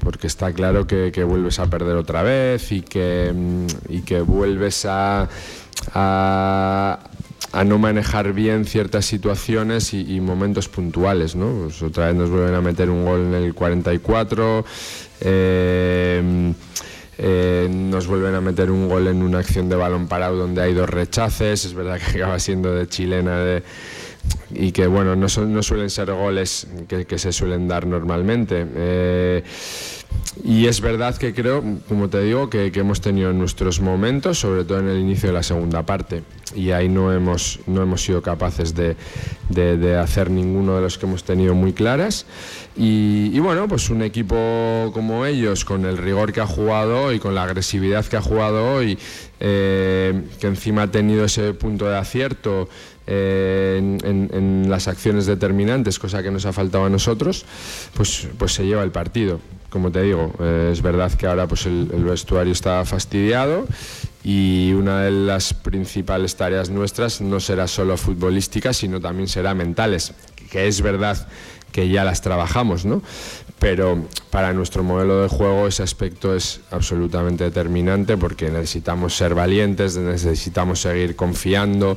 porque 0.00 0.26
está 0.26 0.52
claro 0.52 0.86
que, 0.86 1.24
vuelves 1.24 1.58
a 1.58 1.70
perder 1.70 1.96
otra 1.96 2.22
vez 2.22 2.70
y 2.72 2.82
que, 2.82 3.32
mm, 3.34 3.66
y 3.88 4.02
que 4.02 4.20
vuelves 4.20 4.84
a, 4.86 5.28
a 7.52 7.64
no 7.64 7.78
manejar 7.78 8.32
bien 8.32 8.64
ciertas 8.64 9.04
situaciones 9.04 9.92
y, 9.94 10.16
y 10.16 10.20
momentos 10.20 10.68
puntuales, 10.68 11.36
¿no? 11.36 11.64
Pues 11.64 11.82
otra 11.82 12.06
vez 12.06 12.16
nos 12.16 12.30
vuelven 12.30 12.54
a 12.54 12.60
meter 12.60 12.90
un 12.90 13.04
gol 13.04 13.20
en 13.20 13.34
el 13.34 13.54
44. 13.54 14.64
eh, 15.20 16.52
eh, 17.18 17.68
nos 17.70 18.06
vuelven 18.06 18.34
a 18.34 18.40
meter 18.40 18.70
un 18.70 18.88
gol 18.88 19.06
en 19.06 19.22
una 19.22 19.38
acción 19.40 19.68
de 19.68 19.76
balón 19.76 20.08
parado 20.08 20.36
donde 20.36 20.62
hay 20.62 20.72
dos 20.72 20.88
rechaces. 20.88 21.64
Es 21.64 21.74
verdad 21.74 22.00
que 22.00 22.16
acaba 22.22 22.38
siendo 22.38 22.74
de 22.74 22.88
chilena 22.88 23.38
de, 23.38 23.62
y 24.50 24.72
que 24.72 24.86
bueno, 24.86 25.14
no, 25.14 25.28
son, 25.28 25.52
no 25.52 25.62
suelen 25.62 25.90
ser 25.90 26.10
goles 26.12 26.66
que, 26.88 27.04
que 27.04 27.18
se 27.18 27.32
suelen 27.32 27.68
dar 27.68 27.86
normalmente. 27.86 28.66
Eh, 28.74 29.44
y 30.44 30.66
es 30.66 30.80
verdad 30.80 31.16
que 31.16 31.34
creo, 31.34 31.62
como 31.88 32.08
te 32.08 32.20
digo, 32.22 32.48
que, 32.48 32.70
hemos 32.74 33.00
tenido 33.00 33.32
nuestros 33.32 33.80
momentos, 33.80 34.38
sobre 34.38 34.64
todo 34.64 34.80
en 34.80 34.88
el 34.88 34.98
inicio 34.98 35.28
de 35.28 35.34
la 35.34 35.42
segunda 35.42 35.84
parte, 35.84 36.22
y 36.54 36.70
ahí 36.70 36.88
no 36.88 37.12
hemos, 37.12 37.60
no 37.66 37.82
hemos 37.82 38.02
sido 38.02 38.22
capaces 38.22 38.74
de, 38.74 38.96
de- 39.50 39.96
hacer 39.98 40.30
ninguno 40.30 40.76
de 40.76 40.82
los 40.82 40.98
que 40.98 41.06
hemos 41.06 41.24
tenido 41.24 41.54
muy 41.54 41.72
claras. 41.72 42.26
Y, 42.76 43.38
bueno, 43.40 43.68
pues 43.68 43.90
un 43.90 44.02
equipo 44.02 44.90
como 44.94 45.26
ellos, 45.26 45.64
con 45.64 45.84
el 45.84 45.98
rigor 45.98 46.32
que 46.32 46.40
ha 46.40 46.46
jugado 46.46 47.12
y 47.12 47.18
con 47.18 47.34
la 47.34 47.42
agresividad 47.44 48.04
que 48.06 48.16
ha 48.16 48.22
jugado 48.22 48.74
hoy, 48.74 48.98
eh, 49.40 50.22
que 50.40 50.46
encima 50.46 50.82
ha 50.82 50.90
tenido 50.90 51.24
ese 51.24 51.52
punto 51.54 51.86
de 51.86 51.96
acierto 51.98 52.68
eh, 53.06 53.76
en, 53.78 53.98
en- 54.04 54.30
en 54.64 54.70
las 54.70 54.88
acciones 54.88 55.26
determinantes, 55.26 55.98
cosa 55.98 56.22
que 56.22 56.30
nos 56.30 56.46
ha 56.46 56.52
faltado 56.52 56.84
a 56.86 56.90
nosotros, 56.90 57.44
pues, 57.94 58.28
pues 58.38 58.52
se 58.54 58.64
lleva 58.64 58.82
el 58.82 58.90
partido. 58.92 59.40
Como 59.72 59.90
te 59.90 60.02
digo, 60.02 60.34
eh, 60.38 60.68
es 60.70 60.82
verdad 60.82 61.10
que 61.12 61.26
ahora 61.26 61.48
pues 61.48 61.64
el, 61.64 61.90
el 61.94 62.04
vestuario 62.04 62.52
está 62.52 62.84
fastidiado 62.84 63.66
y 64.22 64.74
una 64.74 65.00
de 65.00 65.10
las 65.10 65.54
principales 65.54 66.36
tareas 66.36 66.68
nuestras 66.68 67.22
no 67.22 67.40
será 67.40 67.66
solo 67.66 67.96
futbolística, 67.96 68.74
sino 68.74 69.00
también 69.00 69.28
será 69.28 69.54
mentales, 69.54 70.12
que 70.50 70.68
es 70.68 70.82
verdad 70.82 71.26
que 71.72 71.88
ya 71.88 72.04
las 72.04 72.20
trabajamos, 72.20 72.84
¿no? 72.84 73.02
Pero 73.58 74.04
para 74.30 74.52
nuestro 74.52 74.82
modelo 74.82 75.22
de 75.22 75.28
juego 75.28 75.66
ese 75.66 75.82
aspecto 75.82 76.34
es 76.36 76.60
absolutamente 76.70 77.44
determinante 77.44 78.16
porque 78.16 78.50
necesitamos 78.50 79.16
ser 79.16 79.34
valientes, 79.34 79.96
necesitamos 79.96 80.80
seguir 80.80 81.16
confiando, 81.16 81.96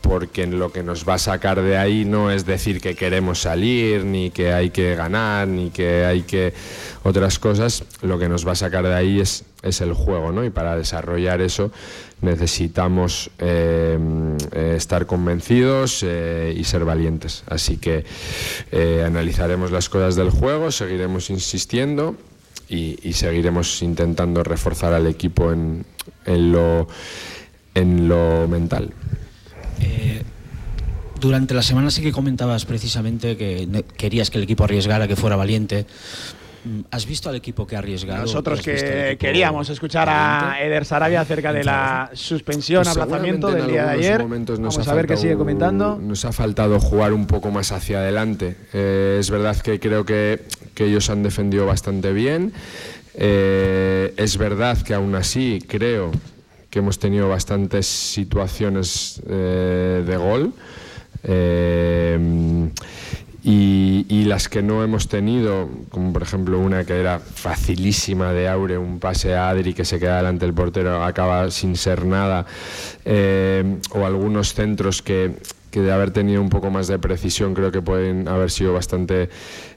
porque 0.00 0.46
lo 0.46 0.72
que 0.72 0.82
nos 0.82 1.08
va 1.08 1.14
a 1.14 1.18
sacar 1.18 1.60
de 1.62 1.76
ahí 1.76 2.04
no 2.04 2.30
es 2.30 2.46
decir 2.46 2.80
que 2.80 2.94
queremos 2.94 3.40
salir, 3.40 4.04
ni 4.04 4.30
que 4.30 4.52
hay 4.52 4.70
que 4.70 4.94
ganar, 4.94 5.48
ni 5.48 5.70
que 5.70 6.04
hay 6.04 6.22
que 6.22 6.52
otras 7.02 7.38
cosas, 7.38 7.84
lo 8.02 8.18
que 8.18 8.28
nos 8.28 8.46
va 8.46 8.52
a 8.52 8.56
sacar 8.56 8.84
de 8.84 8.94
ahí 8.94 9.20
es, 9.20 9.44
es 9.62 9.80
el 9.80 9.92
juego, 9.92 10.32
¿no? 10.32 10.44
Y 10.44 10.50
para 10.50 10.76
desarrollar 10.76 11.40
eso 11.40 11.70
necesitamos 12.22 13.30
eh, 13.38 13.98
eh, 14.52 14.74
estar 14.76 15.06
convencidos 15.06 16.04
eh, 16.06 16.54
y 16.56 16.64
ser 16.64 16.84
valientes. 16.84 17.44
Así 17.46 17.78
que 17.78 18.04
eh, 18.72 19.02
analizaremos 19.06 19.70
las 19.70 19.88
cosas 19.88 20.16
del 20.16 20.30
juego, 20.30 20.70
seguiremos 20.70 21.30
insistiendo 21.30 22.16
y, 22.68 22.98
y 23.02 23.14
seguiremos 23.14 23.82
intentando 23.82 24.42
reforzar 24.44 24.92
al 24.92 25.06
equipo 25.06 25.52
en, 25.52 25.84
en 26.26 26.52
lo, 26.52 26.88
en 27.74 28.08
lo 28.08 28.46
mental. 28.48 28.92
Durante 31.20 31.52
la 31.52 31.62
semana 31.62 31.90
sí 31.90 32.00
que 32.02 32.12
comentabas 32.12 32.64
precisamente 32.64 33.36
que 33.36 33.84
querías 33.98 34.30
que 34.30 34.38
el 34.38 34.44
equipo 34.44 34.64
arriesgara, 34.64 35.06
que 35.06 35.16
fuera 35.16 35.36
valiente. 35.36 35.84
Mm, 36.64 36.80
¿Has 36.90 37.04
visto 37.06 37.28
al 37.28 37.36
equipo 37.36 37.66
que 37.66 37.76
ha 37.76 37.78
arriesgado? 37.80 38.22
Nosotros 38.22 38.58
¿Has 38.60 38.64
visto 38.66 38.86
al 38.86 38.92
que 38.92 39.16
queríamos 39.18 39.68
escuchar 39.68 40.08
a? 40.10 40.56
Eder 40.62 40.84
Sarabia 40.86 41.20
acerca 41.20 41.52
de 41.52 41.62
la 41.64 42.10
suspensión, 42.14 42.84
Pues 42.84 42.96
aplazamiento 42.96 43.50
del 43.50 43.66
día 43.66 43.84
de 43.84 43.90
ayer. 43.90 44.18
Vamos 44.22 44.78
ha 44.86 44.90
a 44.90 44.94
ver 44.94 45.04
qué 45.06 45.14
faltado- 45.14 45.20
sigue 45.20 45.36
comentando. 45.36 45.98
Nos 46.02 46.24
ha 46.24 46.32
faltado 46.32 46.80
jugar 46.80 47.12
un 47.12 47.26
poco 47.26 47.50
más 47.50 47.70
hacia 47.72 47.98
adelante. 47.98 48.56
Eh, 48.72 49.18
es 49.20 49.30
verdad 49.30 49.56
que 49.58 49.78
creo 49.78 50.06
que, 50.06 50.42
que 50.74 50.84
ellos 50.86 51.10
han 51.10 51.22
defendido 51.22 51.66
bastante 51.66 52.12
bien. 52.14 52.52
Eh, 53.14 54.14
es 54.16 54.36
verdad 54.38 54.78
que 54.80 54.94
aún 54.94 55.14
así 55.16 55.58
creo 55.66 56.12
que 56.70 56.78
hemos 56.78 56.98
tenido 56.98 57.28
bastantes 57.28 57.86
situaciones 57.86 59.20
eh, 59.28 60.04
de 60.06 60.16
gol. 60.16 60.54
Eh, 61.24 62.70
y, 63.42 64.24
las 64.24 64.48
que 64.48 64.62
no 64.62 64.84
hemos 64.84 65.08
tenido, 65.08 65.68
como 65.88 66.12
por 66.12 66.22
ejemplo 66.22 66.60
una 66.60 66.84
que 66.84 67.00
era 67.00 67.18
facilísima 67.18 68.32
de 68.32 68.48
Aure, 68.48 68.78
un 68.78 69.00
pase 69.00 69.34
a 69.34 69.48
Adri 69.48 69.74
que 69.74 69.84
se 69.84 69.98
queda 69.98 70.18
delante 70.18 70.44
del 70.44 70.54
portero, 70.54 71.02
acaba 71.02 71.50
sin 71.50 71.74
ser 71.74 72.04
nada, 72.04 72.46
eh, 73.04 73.78
o 73.92 74.06
algunos 74.06 74.54
centros 74.54 75.02
que, 75.02 75.34
que 75.70 75.80
de 75.80 75.92
haber 75.92 76.10
tenido 76.10 76.42
un 76.42 76.50
poco 76.50 76.70
más 76.70 76.88
de 76.88 76.98
precisión 76.98 77.54
creo 77.54 77.72
que 77.72 77.82
pueden 77.82 78.28
haber 78.28 78.50
sido 78.50 78.72
bastante 78.72 79.28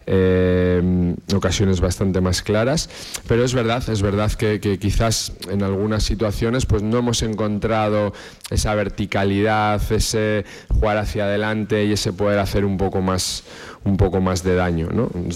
eh, 0.06 1.16
ocasiones 1.34 1.80
bastante 1.80 2.22
más 2.22 2.42
claras. 2.42 2.90
Pero 3.28 3.44
es 3.44 3.54
verdad 3.54 3.88
es 3.90 4.02
verdad 4.02 4.32
que, 4.32 4.60
quizás 4.80 5.34
en 5.50 5.64
algunas 5.64 6.04
situaciones 6.04 6.66
pues 6.66 6.84
no 6.84 6.98
hemos 6.98 7.22
encontrado 7.22 8.14
esa 8.50 8.76
verticalidad 8.76 9.82
ese 9.92 10.46
jugar 10.70 10.98
hacia 10.98 11.26
adelante 11.26 11.86
y 11.86 11.94
ese 11.94 12.14
poder 12.14 12.40
hacer 12.40 12.66
un 12.66 12.78
poco 12.78 13.02
más 13.02 13.44
un 13.86 13.98
poco 13.98 14.22
más 14.22 14.44
de 14.44 14.56
daño 14.56 14.90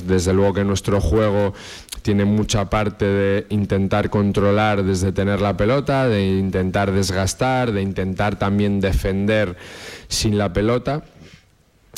desde 0.06 0.34
luego 0.34 0.53
que 0.53 0.64
nuestro 0.64 1.02
juego 1.02 1.53
tiene 2.01 2.26
mucha 2.26 2.69
parte 2.69 3.06
de 3.06 3.45
intentar 3.50 4.09
controlar 4.09 4.84
desde 4.84 5.11
tener 5.11 5.42
la 5.42 5.56
pelota, 5.58 6.08
de 6.08 6.26
intentar 6.26 6.92
desgastar, 6.92 7.72
de 7.72 7.82
intentar 7.82 8.38
también 8.38 8.80
defender 8.80 9.56
sin 10.08 10.38
la 10.38 10.53
pelota. 10.53 11.03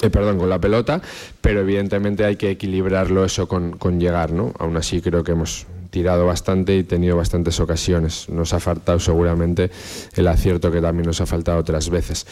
eh, 0.01 0.09
perdón, 0.09 0.37
con 0.37 0.49
la 0.49 0.59
pelota, 0.59 1.01
pero 1.41 1.59
evidentemente 1.59 2.23
hay 2.23 2.37
que 2.37 2.51
equilibrarlo 2.51 3.25
eso 3.25 3.47
con, 3.47 3.71
con 3.77 3.99
llegar, 3.99 4.31
¿no? 4.31 4.53
Aún 4.57 4.77
así 4.77 5.01
creo 5.01 5.23
que 5.23 5.33
hemos 5.33 5.67
tirado 5.89 6.25
bastante 6.25 6.75
y 6.77 6.83
tenido 6.83 7.17
bastantes 7.17 7.59
ocasiones. 7.59 8.29
Nos 8.29 8.53
ha 8.53 8.59
faltado 8.59 8.99
seguramente 8.99 9.71
el 10.15 10.27
acierto 10.27 10.71
que 10.71 10.81
también 10.81 11.05
nos 11.05 11.21
ha 11.21 11.25
faltado 11.25 11.59
otras 11.59 11.89
veces. 11.89 12.25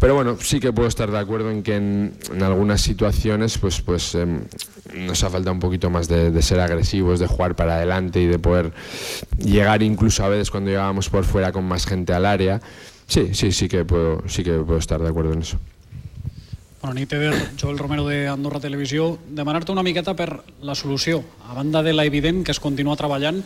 Pero 0.00 0.14
bueno, 0.14 0.36
sí 0.40 0.60
que 0.60 0.72
puedo 0.72 0.88
estar 0.88 1.10
de 1.10 1.18
acuerdo 1.18 1.50
en 1.50 1.62
que 1.62 1.76
en, 1.76 2.12
algunas 2.42 2.80
situaciones 2.80 3.58
pues, 3.58 3.80
pues 3.80 4.14
em, 4.14 4.42
nos 4.94 5.22
ha 5.24 5.30
faltado 5.30 5.52
un 5.54 5.60
poquito 5.60 5.90
más 5.90 6.08
de, 6.08 6.30
de 6.30 6.42
ser 6.42 6.60
agresivos, 6.60 7.20
de 7.20 7.26
jugar 7.26 7.56
para 7.56 7.76
adelante 7.76 8.20
y 8.20 8.26
de 8.26 8.38
poder 8.38 8.72
llegar 9.38 9.82
incluso 9.82 10.24
a 10.24 10.28
veces 10.28 10.50
cuando 10.50 10.70
llegábamos 10.70 11.08
por 11.08 11.24
fuera 11.24 11.52
con 11.52 11.64
más 11.64 11.86
gente 11.86 12.12
al 12.12 12.26
área. 12.26 12.60
Sí, 13.06 13.30
sí, 13.32 13.52
sí 13.52 13.68
que 13.68 13.84
puedo, 13.84 14.22
sí 14.28 14.44
que 14.44 14.52
puedo 14.52 14.78
estar 14.78 15.00
de 15.00 15.08
acuerdo 15.08 15.32
en 15.32 15.40
eso. 15.40 15.58
Bona 16.78 16.94
nit, 16.94 17.12
Eder. 17.12 17.34
Joel 17.58 17.76
Romero 17.76 18.04
de 18.06 18.28
Andorra 18.30 18.60
Televisió. 18.62 19.16
Demanar-te 19.34 19.72
una 19.74 19.82
miqueta 19.82 20.12
per 20.14 20.44
la 20.62 20.76
solució. 20.78 21.24
A 21.50 21.56
banda 21.56 21.82
de 21.82 21.90
la 21.92 22.04
evident 22.06 22.44
que 22.46 22.54
es 22.54 22.60
continua 22.62 22.94
treballant, 22.94 23.40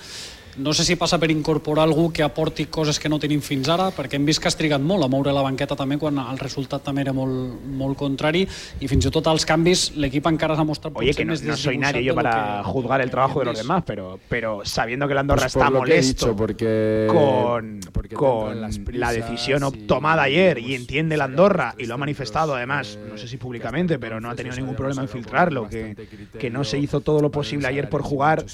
no 0.58 0.72
sé 0.74 0.84
si 0.84 0.96
passa 0.96 1.18
per 1.18 1.30
incorporar 1.30 1.84
algú 1.86 2.12
que 2.12 2.22
aporti 2.22 2.66
coses 2.66 2.98
que 3.00 3.08
no 3.08 3.18
tenim 3.18 3.40
fins 3.40 3.68
ara, 3.72 3.90
perquè 3.90 4.14
hem 4.18 4.26
vist 4.26 4.40
que 4.42 4.48
has 4.48 4.56
trigat 4.56 4.80
molt 4.84 5.04
a 5.04 5.08
moure 5.08 5.32
la 5.32 5.40
banqueta 5.42 5.74
també 5.76 5.96
quan 5.98 6.18
el 6.18 6.38
resultat 6.38 6.82
també 6.84 7.00
era 7.06 7.12
molt, 7.16 7.62
molt 7.64 7.96
contrari 7.96 8.42
i 8.80 8.88
fins 8.88 9.06
i 9.06 9.10
tot 9.10 9.26
als 9.32 9.46
canvis 9.48 9.92
l'equip 9.96 10.26
encara 10.28 10.54
s'ha 10.56 10.64
mostrat 10.64 10.92
Oye, 10.96 11.14
que 11.14 11.24
no, 11.24 11.34
no 11.34 11.56
soy 11.56 11.78
nadie 11.78 12.04
yo 12.04 12.14
para 12.14 12.62
juzgar 12.64 13.00
el 13.00 13.10
trabajo 13.10 13.38
de 13.40 13.46
los 13.46 13.54
que- 13.56 13.62
demás, 13.62 13.82
pero, 13.86 14.18
pero 14.28 14.60
sabiendo 14.64 15.08
que 15.08 15.14
la 15.14 15.20
Andorra 15.20 15.42
Pues 15.42 15.56
está 15.56 15.66
que 15.68 15.72
molesto 15.72 16.26
dicho, 16.26 16.36
porque- 16.36 17.06
con, 17.08 17.80
porque 17.92 18.14
con 18.14 18.60
la 18.92 19.12
decisión 19.12 19.62
y- 19.74 19.78
tomada 19.86 20.22
ayer 20.24 20.58
y 20.58 20.74
entiende 20.74 21.16
la 21.16 21.24
Andorra 21.24 21.74
y 21.78 21.86
lo 21.86 21.94
ha 21.94 21.98
manifestado 21.98 22.54
además, 22.54 22.98
no 23.08 23.16
sé 23.16 23.26
si 23.26 23.36
públicamente, 23.38 23.98
pero 23.98 24.20
no 24.20 24.28
ha 24.30 24.34
tenido 24.34 24.54
ningún 24.56 24.76
problema 24.76 25.02
en 25.02 25.08
filtrarlo, 25.08 25.68
que, 25.68 25.96
que 26.38 26.50
no 26.50 26.64
se 26.64 26.78
hizo 26.78 27.00
todo 27.00 27.20
lo 27.20 27.30
posible 27.30 27.68
ayer 27.68 27.88
por 27.88 28.02
jugar 28.02 28.44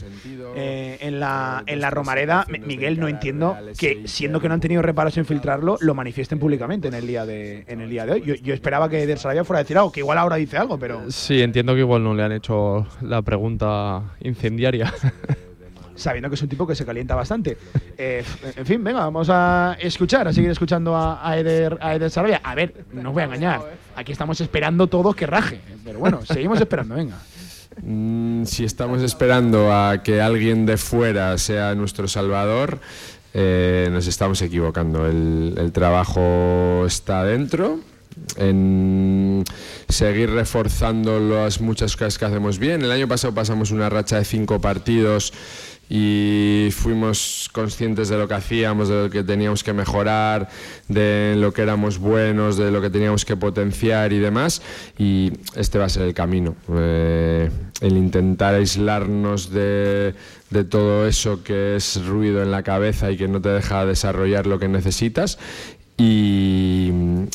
eh, 0.55 0.99
en, 1.01 1.19
la, 1.21 1.63
en 1.67 1.81
la 1.81 1.88
la 1.89 1.95
Romareda, 1.95 2.47
Miguel, 2.67 3.01
no 3.01 3.09
entiendo 3.09 3.57
que 3.79 4.07
siendo 4.07 4.41
que 4.41 4.49
no 4.49 4.55
han 4.55 4.61
tenido 4.61 4.83
reparos 4.83 5.17
en 5.17 5.25
filtrarlo, 5.25 5.79
lo 5.81 5.95
manifiesten 5.95 6.39
públicamente 6.39 6.89
en 6.89 6.95
el 6.95 7.07
día 7.07 7.25
de, 7.25 7.65
en 7.67 7.81
el 7.81 7.89
día 7.89 8.05
de 8.05 8.13
hoy. 8.13 8.23
Yo, 8.25 8.35
yo 8.35 8.53
esperaba 8.53 8.89
que 8.89 9.03
Eder 9.03 9.19
Sarabia 9.19 9.45
fuera 9.45 9.61
a 9.61 9.63
decir 9.63 9.79
algo, 9.79 9.91
que 9.91 10.01
igual 10.01 10.19
ahora 10.19 10.37
dice 10.37 10.59
algo, 10.59 10.79
pero 10.79 11.11
Sí, 11.11 11.41
entiendo 11.41 11.75
que 11.75 11.81
igual 11.81 12.05
no 12.05 12.15
le 12.15 12.23
han 12.23 12.33
hecho 12.33 12.87
la 13.01 13.23
pregunta 13.23 14.03
incendiaria. 14.21 14.93
sabiendo 15.95 16.29
que 16.29 16.37
es 16.37 16.43
un 16.43 16.49
tipo 16.49 16.67
que 16.67 16.75
se 16.75 16.87
calienta 16.87 17.15
bastante. 17.15 17.59
Eh, 17.97 18.23
en 18.57 18.67
fin, 18.67 18.83
venga, 18.83 19.01
vamos 19.01 19.29
a 19.31 19.77
escuchar, 19.81 20.29
a 20.29 20.33
seguir 20.33 20.51
escuchando 20.51 20.95
a, 20.95 21.29
a 21.29 21.37
Eder, 21.39 21.77
a 21.81 21.95
Eder 21.97 22.11
Sarabia. 22.11 22.41
A 22.45 22.55
ver, 22.55 22.85
no 22.93 23.09
os 23.09 23.15
voy 23.15 23.23
a 23.23 23.27
engañar, 23.27 23.61
aquí 23.97 24.13
estamos 24.13 24.41
esperando 24.41 24.87
todos 24.87 25.17
que 25.17 25.27
raje, 25.27 25.61
pero 25.85 25.99
bueno, 25.99 26.25
seguimos 26.25 26.61
esperando, 26.61 26.95
venga. 26.95 27.17
Mm, 27.83 28.45
si 28.45 28.65
estamos 28.65 29.03
esperando 29.03 29.73
a 29.73 30.03
que 30.03 30.21
alguien 30.21 30.67
de 30.67 30.77
fuera 30.77 31.37
sea 31.39 31.75
nuestro 31.75 32.09
salvador, 32.09 32.81
eh, 33.35 33.89
nos 33.93 34.07
estamos 34.07 34.41
equivocando. 34.43 35.07
El, 35.07 35.55
el 35.57 35.73
trabajo 35.73 36.85
está 36.87 37.25
dentro. 37.25 37.81
En 38.37 39.45
seguir 39.89 40.31
reforzando 40.31 41.21
las 41.21 41.61
muchas 41.61 41.97
cosas 41.97 42.19
que 42.19 42.25
hacemos 42.25 42.59
bien. 42.59 42.83
El 42.83 42.91
año 42.91 43.07
pasado 43.07 43.33
pasamos 43.33 43.71
una 43.71 43.89
racha 43.89 44.19
de 44.19 44.25
cinco 44.25 44.61
partidos 44.61 45.33
y 45.89 46.69
fuimos 46.73 47.49
conscientes 47.53 48.09
de 48.09 48.19
lo 48.19 48.29
que 48.29 48.35
hacíamos, 48.35 48.89
de 48.89 49.05
lo 49.05 49.11
que 49.11 49.25
teníamos 49.25 49.65
que 49.65 49.73
mejorar, 49.73 50.49
de 50.89 51.35
lo 51.37 51.53
que 51.53 51.63
éramos 51.63 51.99
buenos, 51.99 52.57
de 52.57 52.71
lo 52.71 52.81
que 52.81 52.91
teníamos 52.91 53.25
que 53.25 53.37
potenciar 53.37 54.13
y 54.13 54.19
demás. 54.19 54.63
Y 54.99 55.33
este 55.55 55.79
va 55.79 55.87
a 55.87 55.89
ser 55.89 56.03
el 56.03 56.15
camino. 56.15 56.57
Eh, 56.75 57.51
el 57.81 57.97
intentar 57.97 58.55
aislarnos 58.55 59.51
de, 59.51 60.15
de 60.51 60.65
todo 60.65 61.07
eso 61.07 61.43
que 61.43 61.77
es 61.77 62.05
ruido 62.05 62.43
en 62.43 62.51
la 62.51 62.63
cabeza 62.63 63.11
y 63.11 63.17
que 63.17 63.29
no 63.29 63.41
te 63.41 63.49
deja 63.49 63.87
desarrollar 63.87 64.47
lo 64.47 64.59
que 64.59 64.69
necesitas 64.69 65.39
y, 65.99 66.93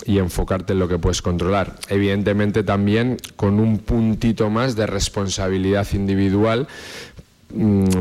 enfocarte 0.08 0.74
en 0.74 0.80
lo 0.80 0.88
que 0.88 0.98
puedes 0.98 1.22
controlar. 1.22 1.76
Evidentemente 1.90 2.64
también 2.64 3.18
con 3.36 3.60
un 3.60 3.78
puntito 3.80 4.50
más 4.50 4.76
de 4.76 4.88
responsabilidad 4.88 5.86
individual 5.94 6.68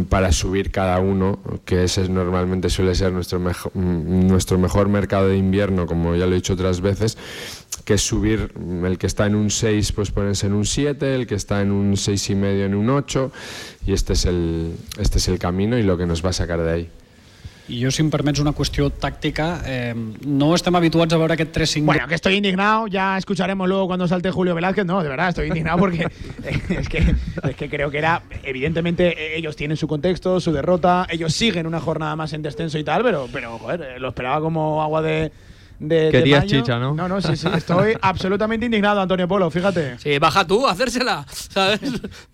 para 0.08 0.32
subir 0.32 0.70
cada 0.70 0.98
uno, 0.98 1.38
que 1.64 1.84
ese 1.84 2.02
es- 2.02 2.08
normalmente 2.10 2.70
suele 2.70 2.94
ser 2.94 3.12
nuestro, 3.12 3.38
mejo- 3.40 3.70
mm, 3.74 4.26
nuestro 4.28 4.58
mejor 4.58 4.88
mercado 4.88 5.28
de 5.28 5.36
invierno, 5.36 5.86
como 5.86 6.14
ya 6.16 6.26
lo 6.26 6.32
he 6.32 6.36
dicho 6.36 6.54
otras 6.54 6.80
veces, 6.80 7.18
que 7.84 7.94
es 7.94 8.00
subir 8.02 8.52
mm, 8.58 8.84
el 8.86 8.98
que 8.98 9.06
está 9.06 9.26
en 9.26 9.34
un 9.34 9.50
6, 9.50 9.92
pues 9.92 10.10
ponerse 10.10 10.46
en 10.46 10.52
un 10.54 10.64
7, 10.64 11.14
el 11.14 11.26
que 11.26 11.34
está 11.34 11.60
en 11.60 11.70
un 11.72 11.96
6 11.96 12.30
y 12.30 12.34
medio 12.34 12.64
en 12.64 12.74
un 12.74 12.88
8, 12.90 13.30
y 13.86 13.92
este 13.92 14.12
es 14.14 14.24
el, 14.26 14.72
este 14.98 15.18
es 15.18 15.28
el 15.28 15.38
camino 15.38 15.76
y 15.78 15.82
lo 15.82 15.96
que 15.98 16.06
nos 16.06 16.24
va 16.24 16.30
a 16.30 16.32
sacar 16.32 16.60
de 16.62 16.70
ahí. 16.70 16.88
I 17.72 17.78
jo, 17.80 17.90
si 17.94 18.02
em 18.04 18.10
permets 18.12 18.40
una 18.42 18.52
qüestió 18.52 18.90
tàctica, 19.00 19.62
eh, 19.64 19.94
no 20.28 20.50
estem 20.54 20.76
habituats 20.76 21.14
a 21.14 21.18
veure 21.20 21.32
aquest 21.38 21.54
3-5... 21.56 21.86
Bueno, 21.86 22.06
que 22.06 22.16
estoy 22.16 22.34
indignado, 22.36 22.86
ya 22.86 23.16
escucharemos 23.16 23.66
luego 23.66 23.86
cuando 23.86 24.06
salte 24.06 24.30
Julio 24.30 24.54
Velázquez. 24.54 24.84
No, 24.84 25.02
de 25.02 25.08
verdad, 25.08 25.30
estoy 25.30 25.48
indignado 25.48 25.78
porque 25.78 26.06
es, 26.68 26.88
que, 26.88 26.98
es 26.98 27.56
que 27.56 27.70
creo 27.70 27.90
que 27.90 27.96
era, 27.96 28.22
evidentemente, 28.42 29.08
eh, 29.16 29.38
ellos 29.38 29.56
tienen 29.56 29.78
su 29.78 29.88
contexto, 29.88 30.38
su 30.38 30.52
derrota, 30.52 31.06
ellos 31.08 31.32
siguen 31.32 31.66
una 31.66 31.80
jornada 31.80 32.14
más 32.14 32.34
en 32.34 32.42
descenso 32.42 32.78
y 32.78 32.84
tal, 32.84 33.02
pero, 33.02 33.26
pero 33.32 33.58
joder, 33.58 33.80
eh, 33.80 33.98
lo 33.98 34.08
esperaba 34.08 34.40
como 34.40 34.82
agua 34.82 35.00
de. 35.00 35.32
de- 35.78 36.10
Querías 36.10 36.44
chicha, 36.44 36.78
¿no? 36.78 36.92
No, 36.94 37.08
no, 37.08 37.22
sí, 37.22 37.36
sí, 37.36 37.48
estoy 37.56 37.96
absolutamente 38.02 38.66
indignado, 38.66 39.00
Antonio 39.00 39.26
Polo, 39.26 39.50
fíjate. 39.50 39.98
Sí, 39.98 40.18
baja 40.18 40.46
tú 40.46 40.66
hacérsela, 40.66 41.24
¿sabes? 41.30 41.80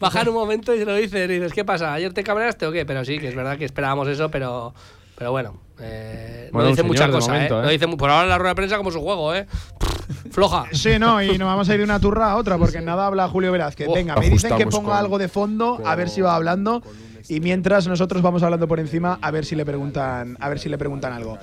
Baja 0.00 0.22
en 0.22 0.30
un 0.30 0.34
momento 0.34 0.74
y 0.74 0.78
se 0.80 0.84
lo 0.84 0.96
dices 0.96 1.30
y 1.30 1.34
dices, 1.34 1.52
¿qué 1.52 1.64
pasa? 1.64 1.94
¿Ayer 1.94 2.12
te 2.12 2.24
cabreaste 2.24 2.66
o 2.66 2.72
qué? 2.72 2.84
Pero 2.84 3.04
sí, 3.04 3.18
que 3.20 3.28
es 3.28 3.36
verdad 3.36 3.56
que 3.56 3.64
esperábamos 3.66 4.08
eso, 4.08 4.30
pero, 4.30 4.74
pero 5.18 5.32
bueno. 5.32 5.60
eh, 5.80 6.48
Bueno, 6.52 6.64
no 6.66 6.70
dice 6.70 6.82
un 6.82 6.88
mucha 6.88 6.98
señor 7.04 7.10
de 7.14 7.18
cosa, 7.18 7.32
momento, 7.32 7.56
¿eh? 7.56 7.60
¿eh? 7.60 7.64
No 7.64 7.70
dice, 7.70 7.86
mu- 7.86 7.96
por 7.96 8.08
ahora 8.10 8.26
la 8.28 8.38
rueda 8.38 8.50
de 8.50 8.56
prensa 8.56 8.76
como 8.76 8.90
su 8.92 9.00
juego, 9.00 9.34
¿eh? 9.34 9.46
Floja. 10.30 10.66
Sí, 10.72 10.98
no, 10.98 11.22
y 11.22 11.36
nos 11.38 11.46
vamos 11.48 11.68
a 11.68 11.72
ir 11.74 11.78
de 11.78 11.84
una 11.84 12.00
turra 12.00 12.30
a 12.32 12.36
otra, 12.36 12.56
porque 12.56 12.78
en 12.78 12.84
nada 12.84 13.06
habla 13.06 13.28
Julio 13.28 13.52
Velázquez. 13.52 13.88
Oh, 13.90 13.94
Venga, 13.94 14.14
me 14.16 14.28
dicen 14.30 14.56
que 14.56 14.66
ponga 14.66 14.90
con- 14.90 14.96
algo 14.96 15.18
de 15.18 15.28
fondo, 15.28 15.80
a 15.84 15.94
ver 15.94 16.08
si 16.08 16.20
va 16.20 16.34
hablando. 16.34 16.82
Y 17.30 17.40
mientras 17.40 17.86
nosotros 17.86 18.22
vamos 18.22 18.42
hablando 18.42 18.66
por 18.66 18.80
encima, 18.80 19.18
a 19.20 19.30
ver 19.30 19.44
si 19.44 19.54
le 19.54 19.66
preguntan, 19.66 20.38
a 20.40 20.48
ver 20.48 20.58
si 20.58 20.70
le 20.70 20.78
preguntan 20.78 21.12
algo. 21.12 21.36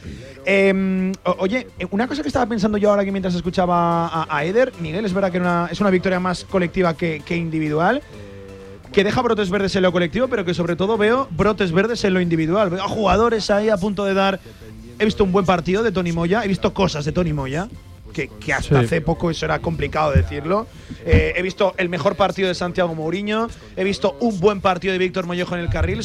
Em, 0.43 1.11
oye, 1.37 1.67
eh, 1.77 1.85
una 1.91 2.07
cosa 2.07 2.23
que 2.23 2.29
estaba 2.29 2.47
pensando 2.47 2.79
yo 2.79 2.89
ahora 2.89 3.05
que 3.05 3.11
mientras 3.11 3.35
escuchaba 3.35 4.07
a, 4.07 4.25
a 4.35 4.43
Eder, 4.45 4.71
Miguel, 4.79 5.05
es 5.05 5.13
verdad 5.13 5.31
que 5.31 5.37
una- 5.37 5.67
es 5.71 5.79
una 5.81 5.91
victoria 5.91 6.19
más 6.19 6.43
colectiva 6.45 6.95
que, 6.95 7.21
que 7.23 7.35
individual. 7.37 8.01
Que 8.95 9.03
deja 9.03 9.21
brotes 9.21 9.49
verdes 9.49 9.75
en 9.75 9.83
lo 9.83 9.91
colectivo, 9.91 10.27
pero 10.29 10.45
que 10.45 10.53
sobre 10.53 10.75
todo 10.77 10.97
veo 10.97 11.27
brotes 11.31 11.71
verdes 11.73 12.03
en 12.05 12.13
lo 12.13 12.21
individual. 12.21 12.69
Veo 12.69 12.81
a 12.81 12.87
jugadores 12.87 13.51
ahí 13.51 13.67
a 13.69 13.75
punto 13.77 14.05
de 14.05 14.13
dar. 14.13 14.39
He 14.97 15.03
visto 15.05 15.25
un 15.25 15.33
buen 15.33 15.45
partido 15.45 15.83
de 15.83 15.91
Tony 15.91 16.13
Moya, 16.13 16.45
he 16.45 16.47
visto 16.47 16.73
cosas 16.73 17.03
de 17.03 17.11
Tony 17.11 17.33
Moya, 17.33 17.67
que, 18.13 18.29
que 18.39 18.53
hasta 18.53 18.79
Sí. 18.79 18.85
hace 18.85 19.01
poco 19.01 19.29
eso 19.29 19.43
era 19.45 19.59
complicado 19.59 20.13
decirlo. 20.13 20.67
Eh, 21.05 21.33
he 21.35 21.41
visto 21.41 21.73
el 21.77 21.89
mejor 21.89 22.15
partido 22.15 22.47
de 22.47 22.55
Santiago 22.55 22.95
Mourinho, 22.95 23.49
he 23.75 23.83
visto 23.83 24.15
un 24.21 24.39
buen 24.39 24.61
partido 24.61 24.93
de 24.93 24.97
Víctor 24.99 25.25
Mollejo 25.25 25.55
en 25.55 25.61
el 25.61 25.69
carril, 25.69 25.99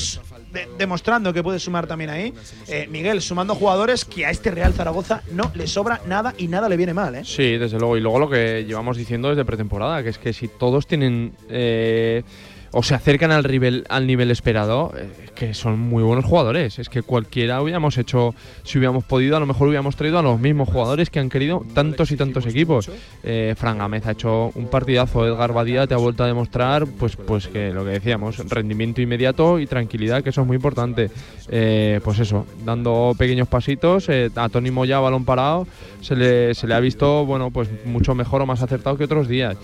de- 0.53 0.69
demostrando 0.77 1.33
que 1.33 1.45
puede 1.45 1.61
sumar 1.61 1.87
también 1.87 2.11
ahí. 2.11 2.35
Eh, 2.67 2.89
Miguel, 2.91 3.23
sumando 3.23 3.55
jugadores 3.55 4.05
que 4.05 4.27
a 4.27 4.31
este 4.33 4.51
Real 4.51 4.73
Zaragoza 4.73 5.23
no 5.31 5.53
le 5.55 5.69
sobra 5.69 6.01
nada 6.09 6.35
y 6.37 6.49
nada 6.49 6.69
le 6.69 6.77
viene 6.77 6.93
mal, 6.93 7.15
¿eh? 7.15 7.23
Sí, 7.25 7.57
desde 7.57 7.79
luego. 7.79 7.97
Y 7.97 8.01
luego 8.01 8.19
lo 8.19 8.29
que 8.29 8.65
llevamos 8.67 8.97
diciendo 8.97 9.29
desde 9.29 9.45
pretemporada, 9.45 10.03
que 10.03 10.09
es 10.09 10.19
que 10.19 10.33
si 10.33 10.49
todos 10.49 10.89
tienen 10.89 11.35
eh, 11.49 12.25
o 12.73 12.83
se 12.83 12.95
acercan 12.95 13.33
al 13.33 13.43
nivel, 13.51 13.85
al 13.89 14.07
nivel 14.07 14.31
esperado, 14.31 14.93
eh, 14.97 15.09
que 15.35 15.55
son 15.55 15.79
muy 15.79 16.03
buenos 16.03 16.25
jugadores. 16.25 16.79
Es 16.79 16.89
que 16.89 17.03
cualquiera 17.03 17.61
hubiéramos 17.63 17.99
hecho, 17.99 18.35
si 18.63 18.79
hubiéramos 18.79 19.05
podido, 19.05 19.37
a 19.37 19.41
lo 19.41 19.47
mejor 19.47 19.69
hubiéramos 19.69 19.97
traído 19.97 20.19
a 20.19 20.23
los 20.23 20.39
mismos 20.39 20.69
jugadores 20.69 21.11
que 21.11 21.19
han 21.19 21.29
querido 21.29 21.65
tantos 21.75 22.11
y 22.13 22.17
tantos 22.17 22.47
equipos. 22.47 22.91
Eh, 23.23 23.55
Fran 23.57 23.79
Gámez 23.79 24.07
ha 24.07 24.13
hecho 24.13 24.53
un 24.55 24.69
partidazo, 24.69 25.27
Edgar 25.27 25.53
Badía 25.53 25.87
te 25.87 25.95
ha 25.95 25.99
vuelto 25.99 26.25
a 26.25 26.27
demostrar, 26.27 26.87
pues, 26.87 27.17
pues 27.17 27.49
que 27.49 27.73
lo 27.73 27.85
que 27.85 27.91
decíamos, 27.91 28.39
rendimiento 28.49 29.01
inmediato 29.01 29.59
y 29.59 29.67
tranquilidad, 29.67 30.23
que 30.23 30.31
eso 30.31 30.43
es 30.43 30.47
muy 30.47 30.57
importante. 30.57 31.11
Eh, 31.49 32.01
pues 32.05 32.19
eso, 32.21 32.47
dando 32.65 33.15
pequeños 33.19 33.49
pasitos, 33.49 34.09
eh, 34.09 34.31
a 34.37 34.49
Tony 34.49 34.71
Moya, 34.71 35.01
balón 35.01 35.25
parado, 35.25 35.67
se 36.01 36.15
le, 36.15 36.55
se 36.55 36.67
le 36.67 36.75
ha 36.75 36.81
visto, 36.81 37.27
bueno, 37.27 37.51
pues 37.51 37.69
mucho 37.85 38.15
mejor 38.15 38.43
o 38.43 38.47
más 38.47 38.63
acertado 38.63 38.97
que 38.97 39.05
otros 39.05 39.27
días. 39.27 39.57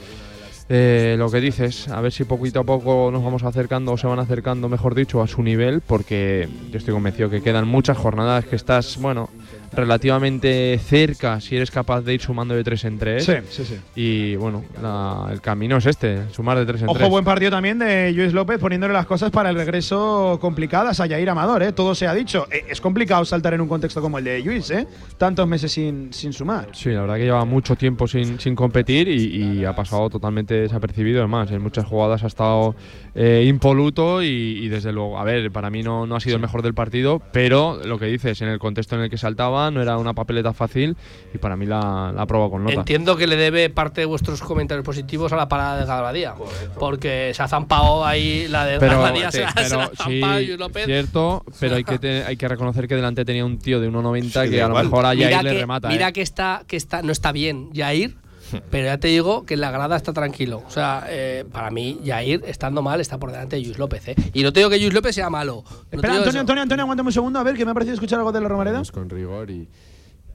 Eh, 0.68 1.14
lo 1.16 1.30
que 1.30 1.40
dices, 1.40 1.88
a 1.88 2.00
ver 2.00 2.10
si 2.10 2.24
poquito 2.24 2.60
a 2.60 2.64
poco 2.64 3.10
nos 3.12 3.22
vamos 3.22 3.44
acercando 3.44 3.92
o 3.92 3.96
se 3.96 4.08
van 4.08 4.18
acercando, 4.18 4.68
mejor 4.68 4.96
dicho, 4.96 5.22
a 5.22 5.28
su 5.28 5.42
nivel, 5.42 5.80
porque 5.80 6.48
yo 6.72 6.78
estoy 6.78 6.92
convencido 6.92 7.30
que 7.30 7.40
quedan 7.40 7.68
muchas 7.68 7.96
jornadas 7.96 8.46
que 8.46 8.56
estás, 8.56 8.98
bueno, 9.00 9.30
relativamente 9.76 10.78
cerca 10.78 11.40
si 11.40 11.56
eres 11.56 11.70
capaz 11.70 12.00
de 12.02 12.14
ir 12.14 12.20
sumando 12.20 12.55
de 12.55 12.64
tres 12.64 12.84
en 12.84 12.98
tres. 12.98 13.24
Sí, 13.24 13.32
sí, 13.50 13.64
sí. 13.64 13.76
Y 13.94 14.36
bueno, 14.36 14.64
la- 14.82 15.28
el 15.30 15.40
camino 15.40 15.76
es 15.76 15.86
este, 15.86 16.30
sumar 16.32 16.58
de 16.58 16.66
tres 16.66 16.82
en 16.82 16.88
Ojo, 16.88 16.98
tres. 16.98 17.10
buen 17.10 17.24
partido 17.24 17.50
también 17.50 17.78
de 17.78 18.12
Luis 18.12 18.32
López 18.32 18.58
poniéndole 18.58 18.92
las 18.94 19.06
cosas 19.06 19.30
para 19.30 19.50
el 19.50 19.56
regreso 19.56 20.38
complicadas 20.40 21.00
a 21.00 21.06
Yair 21.06 21.28
Amador, 21.30 21.62
¿eh? 21.62 21.72
Todo 21.72 21.94
se 21.94 22.06
ha 22.06 22.14
dicho. 22.14 22.46
Eh, 22.50 22.64
es 22.68 22.80
complicado 22.80 23.24
saltar 23.24 23.55
en 23.55 23.60
un 23.60 23.68
contexto 23.68 24.00
como 24.00 24.18
el 24.18 24.24
de 24.24 24.40
Luis, 24.40 24.70
¿eh? 24.70 24.86
Tantos 25.18 25.46
meses 25.46 25.72
sin, 25.72 26.12
sin 26.12 26.32
sumar. 26.32 26.68
Sí, 26.72 26.90
la 26.90 27.02
verdad 27.02 27.16
que 27.16 27.24
lleva 27.24 27.44
mucho 27.44 27.76
tiempo 27.76 28.06
sin, 28.06 28.38
sin 28.40 28.55
competir 28.55 29.08
y, 29.08 29.58
y 29.60 29.64
ha 29.64 29.74
pasado 29.74 30.08
totalmente 30.10 30.55
desapercibido. 30.55 31.20
Además, 31.20 31.50
en 31.50 31.62
muchas 31.62 31.84
jugadas 31.86 32.22
ha 32.24 32.26
estado 32.28 32.74
eh, 33.14 33.44
impoluto 33.46 34.22
y, 34.22 34.26
y 34.26 34.68
desde 34.68 34.92
luego, 34.92 35.18
a 35.18 35.24
ver, 35.24 35.50
para 35.50 35.70
mí 35.70 35.82
no, 35.82 36.06
no 36.06 36.16
ha 36.16 36.20
sido 36.20 36.36
el 36.36 36.42
mejor 36.42 36.62
del 36.62 36.74
partido, 36.74 37.20
pero 37.32 37.80
lo 37.84 37.98
que 37.98 38.06
dices, 38.06 38.40
en 38.42 38.48
el 38.48 38.58
contexto 38.58 38.96
en 38.96 39.02
el 39.02 39.10
que 39.10 39.18
saltaba 39.18 39.65
no 39.70 39.82
era 39.82 39.96
una 39.98 40.14
papeleta 40.14 40.52
fácil 40.52 40.96
y 41.34 41.38
para 41.38 41.56
mí 41.56 41.66
la, 41.66 42.12
la 42.14 42.22
ha 42.22 42.26
probado 42.26 42.50
con 42.52 42.64
nota. 42.64 42.74
Entiendo 42.76 43.16
que 43.16 43.26
le 43.26 43.36
debe 43.36 43.70
parte 43.70 44.00
de 44.02 44.04
vuestros 44.06 44.40
comentarios 44.42 44.84
positivos 44.84 45.32
a 45.32 45.36
la 45.36 45.48
parada 45.48 45.78
de 45.80 45.86
Galvadía. 45.86 46.34
Porque 46.78 47.32
se 47.34 47.42
ha 47.42 47.48
zampado 47.48 48.04
ahí 48.04 48.46
la 48.48 48.64
de 48.64 48.78
Pero, 48.78 48.92
Galvadía, 49.00 49.30
se, 49.30 49.38
te- 49.38 49.44
la- 49.44 49.52
se 49.52 49.62
pero 49.64 49.76
la 49.78 49.84
ha 49.84 49.88
sí, 49.88 49.96
zampado 49.96 50.40
Luis 50.40 50.58
López. 50.58 50.84
cierto, 50.86 51.44
pero 51.60 51.76
hay 51.76 51.84
que, 51.84 51.98
te- 52.00 52.24
hay 52.24 52.36
que 52.36 52.48
reconocer 52.48 52.88
que 52.88 52.94
delante 52.96 53.24
tenía 53.24 53.44
un 53.44 53.58
tío 53.58 53.80
de 53.80 53.90
1,90 53.90 54.44
Sí, 54.44 54.50
que 54.50 54.62
a 54.62 54.68
lo 54.68 54.74
mejor 54.76 55.06
a 55.06 55.14
Yair 55.14 55.26
mira 55.28 55.42
le 55.42 55.50
que, 55.52 55.58
remata. 55.60 55.88
Mira 55.88 56.08
¿eh? 56.08 56.12
que 56.12 56.22
está, 56.22 56.62
que 56.66 56.76
está, 56.76 57.02
no 57.02 57.12
está 57.12 57.32
bien 57.32 57.70
Yair, 57.72 58.16
pero 58.70 58.84
ya 58.86 58.99
te 58.99 59.08
digo 59.08 59.44
que 59.44 59.55
en 59.55 59.60
la 59.60 59.70
grada 59.70 59.97
está 59.97 60.12
tranquilo. 60.12 60.62
O 60.66 60.70
sea, 60.70 61.05
eh, 61.08 61.44
para 61.50 61.70
mí, 61.70 61.99
Yair, 62.05 62.42
estando 62.47 62.83
mal, 62.83 63.00
está 63.00 63.18
por 63.18 63.31
delante 63.33 63.57
de 63.57 63.62
Luis 63.62 63.78
López. 63.78 64.08
¿eh? 64.08 64.16
Y 64.33 64.42
no 64.42 64.52
te 64.52 64.60
digo 64.60 64.70
que 64.70 64.78
Luis 64.78 64.92
López 64.94 65.15
sea 65.15 65.31
malo. 65.31 65.65
No 65.68 65.76
Espera, 65.91 66.15
Antonio, 66.15 66.31
eso. 66.31 66.41
Antonio, 66.41 66.62
Antonio, 66.62 66.83
aguántame 66.84 67.08
un 67.08 67.12
segundo 67.12 67.39
a 67.39 67.42
ver 67.42 67.57
que 67.57 67.65
me 67.65 67.70
ha 67.70 67.75
parecido 67.75 67.94
escuchar 67.94 68.18
algo 68.18 68.33
de 68.33 68.41
la 68.41 68.49
Romareda. 68.49 68.75
Vamos 68.75 68.92
con 68.92 69.08
rigor 69.10 69.50
y, 69.50 69.68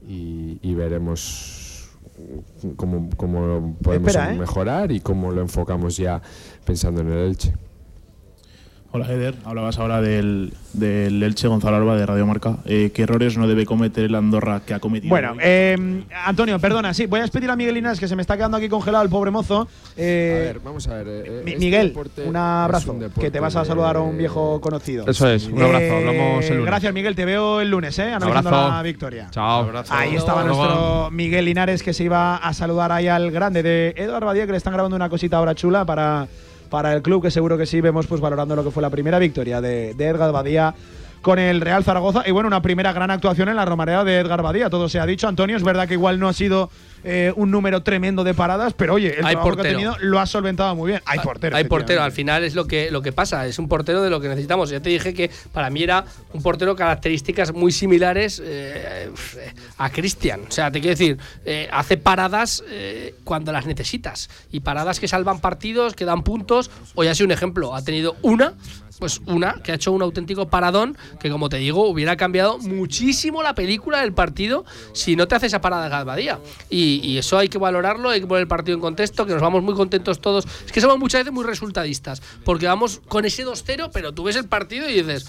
y- 0.08 0.58
y 0.62 0.74
veremos 0.74 1.90
cómo, 2.76 3.08
cómo 3.16 3.46
lo 3.46 3.74
podemos 3.82 4.08
Espera, 4.08 4.32
¿eh? 4.34 4.38
mejorar 4.38 4.92
y 4.92 5.00
cómo 5.00 5.30
lo 5.32 5.40
enfocamos 5.40 5.96
ya 5.96 6.20
pensando 6.64 7.00
en 7.00 7.08
el 7.12 7.18
Elche. 7.28 7.52
Hola 8.94 9.10
Eder, 9.10 9.34
hablabas 9.46 9.78
ahora 9.78 10.02
del, 10.02 10.52
del 10.74 11.22
Elche 11.22 11.48
Gonzalo 11.48 11.76
Alba 11.78 11.96
de 11.96 12.04
Radio 12.04 12.26
Marca. 12.26 12.58
Eh, 12.66 12.90
¿Qué 12.94 13.04
errores 13.04 13.38
no 13.38 13.48
debe 13.48 13.64
cometer 13.64 14.04
el 14.04 14.14
Andorra 14.14 14.60
que 14.66 14.74
ha 14.74 14.80
cometido? 14.80 15.08
Bueno, 15.08 15.34
eh, 15.40 16.04
Antonio, 16.26 16.58
perdona, 16.58 16.92
sí, 16.92 17.06
voy 17.06 17.20
a 17.20 17.22
despedir 17.22 17.48
a 17.48 17.56
Miguel 17.56 17.76
Linares 17.76 17.98
que 17.98 18.06
se 18.06 18.14
me 18.16 18.20
está 18.20 18.36
quedando 18.36 18.58
aquí 18.58 18.68
congelado 18.68 19.02
el 19.02 19.08
pobre 19.08 19.30
mozo. 19.30 19.66
Eh, 19.96 20.40
a 20.42 20.52
ver, 20.52 20.60
vamos 20.60 20.86
a 20.88 20.96
ver. 20.96 21.08
eh, 21.08 21.42
este 21.46 21.58
Miguel, 21.58 21.94
un 22.26 22.36
abrazo, 22.36 22.92
un 22.92 23.10
que 23.18 23.30
te 23.30 23.40
vas 23.40 23.56
a 23.56 23.64
saludar 23.64 23.96
a 23.96 24.00
un 24.00 24.18
viejo 24.18 24.60
conocido. 24.60 25.06
Eso 25.08 25.26
es, 25.26 25.46
un 25.46 25.62
abrazo, 25.62 25.96
hablamos 25.96 26.44
el 26.44 26.56
lunes. 26.56 26.66
Gracias, 26.66 26.92
Miguel, 26.92 27.14
te 27.14 27.24
veo 27.24 27.62
el 27.62 27.70
lunes, 27.70 27.98
¿eh? 27.98 28.12
Analizando 28.12 28.50
Abrazo. 28.50 28.74
la 28.74 28.82
victoria. 28.82 29.28
Chao. 29.30 29.72
Ahí 29.88 30.16
estaba 30.16 30.44
nuestro 30.44 31.10
Miguel 31.10 31.46
Linares 31.46 31.82
que 31.82 31.94
se 31.94 32.04
iba 32.04 32.36
a 32.36 32.52
saludar 32.52 32.92
ahí 32.92 33.08
al 33.08 33.30
grande 33.30 33.62
de 33.62 33.94
Eduardo 33.96 34.26
Badía, 34.26 34.44
que 34.44 34.52
le 34.52 34.58
están 34.58 34.74
grabando 34.74 34.96
una 34.96 35.08
cosita 35.08 35.38
ahora 35.38 35.54
chula 35.54 35.86
para, 35.86 36.28
para 36.72 36.94
el 36.94 37.02
club, 37.02 37.22
que 37.22 37.30
seguro 37.30 37.58
que 37.58 37.66
sí 37.66 37.82
vemos 37.82 38.06
pues 38.06 38.22
valorando 38.22 38.56
lo 38.56 38.64
que 38.64 38.70
fue 38.70 38.80
la 38.80 38.88
primera 38.88 39.18
victoria 39.18 39.60
de, 39.60 39.92
de 39.92 40.06
Edgar 40.06 40.32
Badía 40.32 40.74
con 41.20 41.38
el 41.38 41.60
Real 41.60 41.84
Zaragoza. 41.84 42.22
Y 42.26 42.30
bueno, 42.30 42.46
una 42.46 42.62
primera 42.62 42.94
gran 42.94 43.10
actuación 43.10 43.50
en 43.50 43.56
la 43.56 43.66
Romareda 43.66 44.04
de 44.04 44.18
Edgar 44.18 44.40
Badía, 44.40 44.70
todo 44.70 44.88
se 44.88 44.98
ha 44.98 45.04
dicho. 45.04 45.28
Antonio, 45.28 45.54
es 45.54 45.64
verdad 45.64 45.86
que 45.86 45.92
igual 45.92 46.18
no 46.18 46.28
ha 46.28 46.32
sido 46.32 46.70
eh, 47.04 47.32
un 47.36 47.50
número 47.50 47.82
tremendo 47.82 48.24
de 48.24 48.34
paradas, 48.34 48.74
pero 48.74 48.94
oye, 48.94 49.18
el 49.18 49.24
Hay 49.24 49.32
trabajo 49.32 49.50
que 49.50 49.56
portero. 49.56 49.68
ha 49.68 49.72
tenido 49.72 49.96
lo 50.00 50.20
ha 50.20 50.26
solventado 50.26 50.74
muy 50.76 50.92
bien. 50.92 51.02
Hay 51.04 51.18
portero. 51.18 51.56
Hay 51.56 51.64
portero, 51.64 52.02
al 52.02 52.12
final 52.12 52.44
es 52.44 52.54
lo 52.54 52.66
que, 52.66 52.90
lo 52.90 53.02
que 53.02 53.12
pasa, 53.12 53.46
es 53.46 53.58
un 53.58 53.68
portero 53.68 54.02
de 54.02 54.10
lo 54.10 54.20
que 54.20 54.28
necesitamos. 54.28 54.70
Ya 54.70 54.80
te 54.80 54.90
dije 54.90 55.12
que 55.14 55.30
para 55.52 55.70
mí 55.70 55.82
era 55.82 56.04
un 56.32 56.42
portero 56.42 56.76
características 56.76 57.52
muy 57.52 57.72
similares 57.72 58.40
eh, 58.44 59.10
a 59.78 59.90
Cristian. 59.90 60.42
O 60.48 60.52
sea, 60.52 60.70
te 60.70 60.80
quiero 60.80 60.96
decir, 60.96 61.18
eh, 61.44 61.68
hace 61.72 61.96
paradas 61.96 62.62
cuando 63.24 63.52
las 63.52 63.66
necesitas 63.66 64.30
y 64.50 64.60
paradas 64.60 65.00
que 65.00 65.08
salvan 65.08 65.40
partidos, 65.40 65.94
que 65.94 66.04
dan 66.04 66.22
puntos. 66.22 66.70
Hoy 66.94 67.08
ha 67.08 67.14
sido 67.14 67.26
un 67.26 67.32
ejemplo, 67.32 67.74
ha 67.74 67.82
tenido 67.82 68.16
una, 68.22 68.54
pues 68.98 69.20
una, 69.26 69.54
que 69.64 69.72
ha 69.72 69.74
hecho 69.74 69.90
un 69.90 70.02
auténtico 70.02 70.48
paradón 70.48 70.96
que, 71.18 71.28
como 71.28 71.48
te 71.48 71.56
digo, 71.56 71.88
hubiera 71.88 72.16
cambiado 72.16 72.58
muchísimo 72.58 73.42
la 73.42 73.54
película 73.54 74.00
del 74.00 74.12
partido 74.12 74.64
si 74.92 75.16
no 75.16 75.26
te 75.26 75.34
hace 75.34 75.46
esa 75.46 75.60
parada 75.60 75.84
de 75.84 75.90
Galvadía. 75.90 76.38
Y, 76.70 76.91
y 77.02 77.18
eso 77.18 77.38
hay 77.38 77.48
que 77.48 77.58
valorarlo, 77.58 78.10
hay 78.10 78.20
que 78.20 78.26
poner 78.26 78.42
el 78.42 78.48
partido 78.48 78.74
en 78.74 78.80
contexto, 78.80 79.26
que 79.26 79.32
nos 79.32 79.42
vamos 79.42 79.62
muy 79.62 79.74
contentos 79.74 80.20
todos. 80.20 80.46
Es 80.66 80.72
que 80.72 80.80
somos 80.80 80.98
muchas 80.98 81.20
veces 81.20 81.32
muy 81.32 81.44
resultadistas, 81.44 82.22
porque 82.44 82.66
vamos 82.66 83.00
con 83.08 83.24
ese 83.24 83.46
2-0, 83.46 83.90
pero 83.92 84.12
tú 84.12 84.24
ves 84.24 84.36
el 84.36 84.46
partido 84.46 84.88
y 84.88 84.94
dices. 84.94 85.26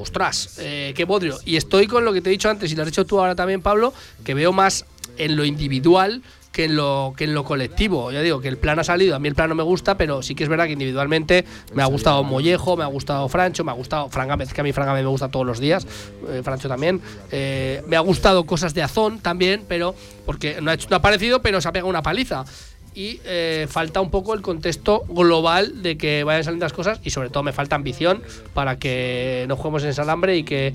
Ostras, 0.00 0.58
eh, 0.60 0.92
qué 0.94 1.04
bodrio. 1.04 1.38
Y 1.44 1.56
estoy 1.56 1.88
con 1.88 2.04
lo 2.04 2.12
que 2.12 2.20
te 2.20 2.28
he 2.28 2.30
dicho 2.30 2.48
antes, 2.48 2.70
y 2.70 2.76
lo 2.76 2.82
has 2.82 2.88
dicho 2.88 3.04
tú 3.04 3.18
ahora 3.18 3.34
también, 3.34 3.62
Pablo, 3.62 3.92
que 4.24 4.32
veo 4.32 4.52
más 4.52 4.84
en 5.16 5.36
lo 5.36 5.44
individual 5.44 6.22
que 6.58 6.64
en 6.64 6.74
lo 6.74 7.14
que 7.16 7.22
en 7.22 7.34
lo 7.34 7.44
colectivo. 7.44 8.10
Ya 8.10 8.20
digo 8.20 8.40
que 8.40 8.48
el 8.48 8.58
plan 8.58 8.80
ha 8.80 8.82
salido, 8.82 9.14
a 9.14 9.20
mí 9.20 9.28
el 9.28 9.36
plan 9.36 9.48
no 9.48 9.54
me 9.54 9.62
gusta, 9.62 9.96
pero 9.96 10.22
sí 10.22 10.34
que 10.34 10.42
es 10.42 10.48
verdad 10.48 10.66
que 10.66 10.72
individualmente 10.72 11.44
me 11.72 11.84
ha 11.84 11.86
gustado 11.86 12.24
Mollejo, 12.24 12.76
me 12.76 12.82
ha 12.82 12.88
gustado 12.88 13.28
Francho, 13.28 13.62
me 13.62 13.70
ha 13.70 13.74
gustado 13.74 14.08
Fran 14.08 14.26
Gámez, 14.26 14.52
que 14.52 14.60
a 14.60 14.64
mí 14.64 14.72
Fran 14.72 14.88
Gámez 14.88 15.04
me 15.04 15.08
gusta 15.08 15.28
todos 15.28 15.46
los 15.46 15.60
días, 15.60 15.86
eh, 16.28 16.40
Francho 16.42 16.66
también. 16.66 17.00
Eh, 17.30 17.80
me 17.86 17.94
ha 17.94 18.00
gustado 18.00 18.44
cosas 18.44 18.74
de 18.74 18.82
Azón 18.82 19.20
también, 19.20 19.66
pero 19.68 19.94
porque 20.26 20.60
no 20.60 20.72
ha, 20.72 20.74
hecho, 20.74 20.88
no 20.90 20.96
ha 20.96 20.98
aparecido, 20.98 21.42
pero 21.42 21.60
se 21.60 21.68
ha 21.68 21.72
pegado 21.72 21.88
una 21.88 22.02
paliza. 22.02 22.44
Y 22.92 23.20
eh, 23.24 23.68
falta 23.70 24.00
un 24.00 24.10
poco 24.10 24.34
el 24.34 24.42
contexto 24.42 25.04
global 25.08 25.80
de 25.84 25.96
que 25.96 26.24
vayan 26.24 26.42
saliendo 26.42 26.66
las 26.66 26.72
cosas 26.72 26.98
y 27.04 27.10
sobre 27.10 27.30
todo 27.30 27.44
me 27.44 27.52
falta 27.52 27.76
ambición 27.76 28.20
para 28.52 28.80
que 28.80 29.44
no 29.46 29.54
juguemos 29.54 29.84
en 29.84 29.94
salambre 29.94 30.36
y 30.36 30.42
que 30.42 30.74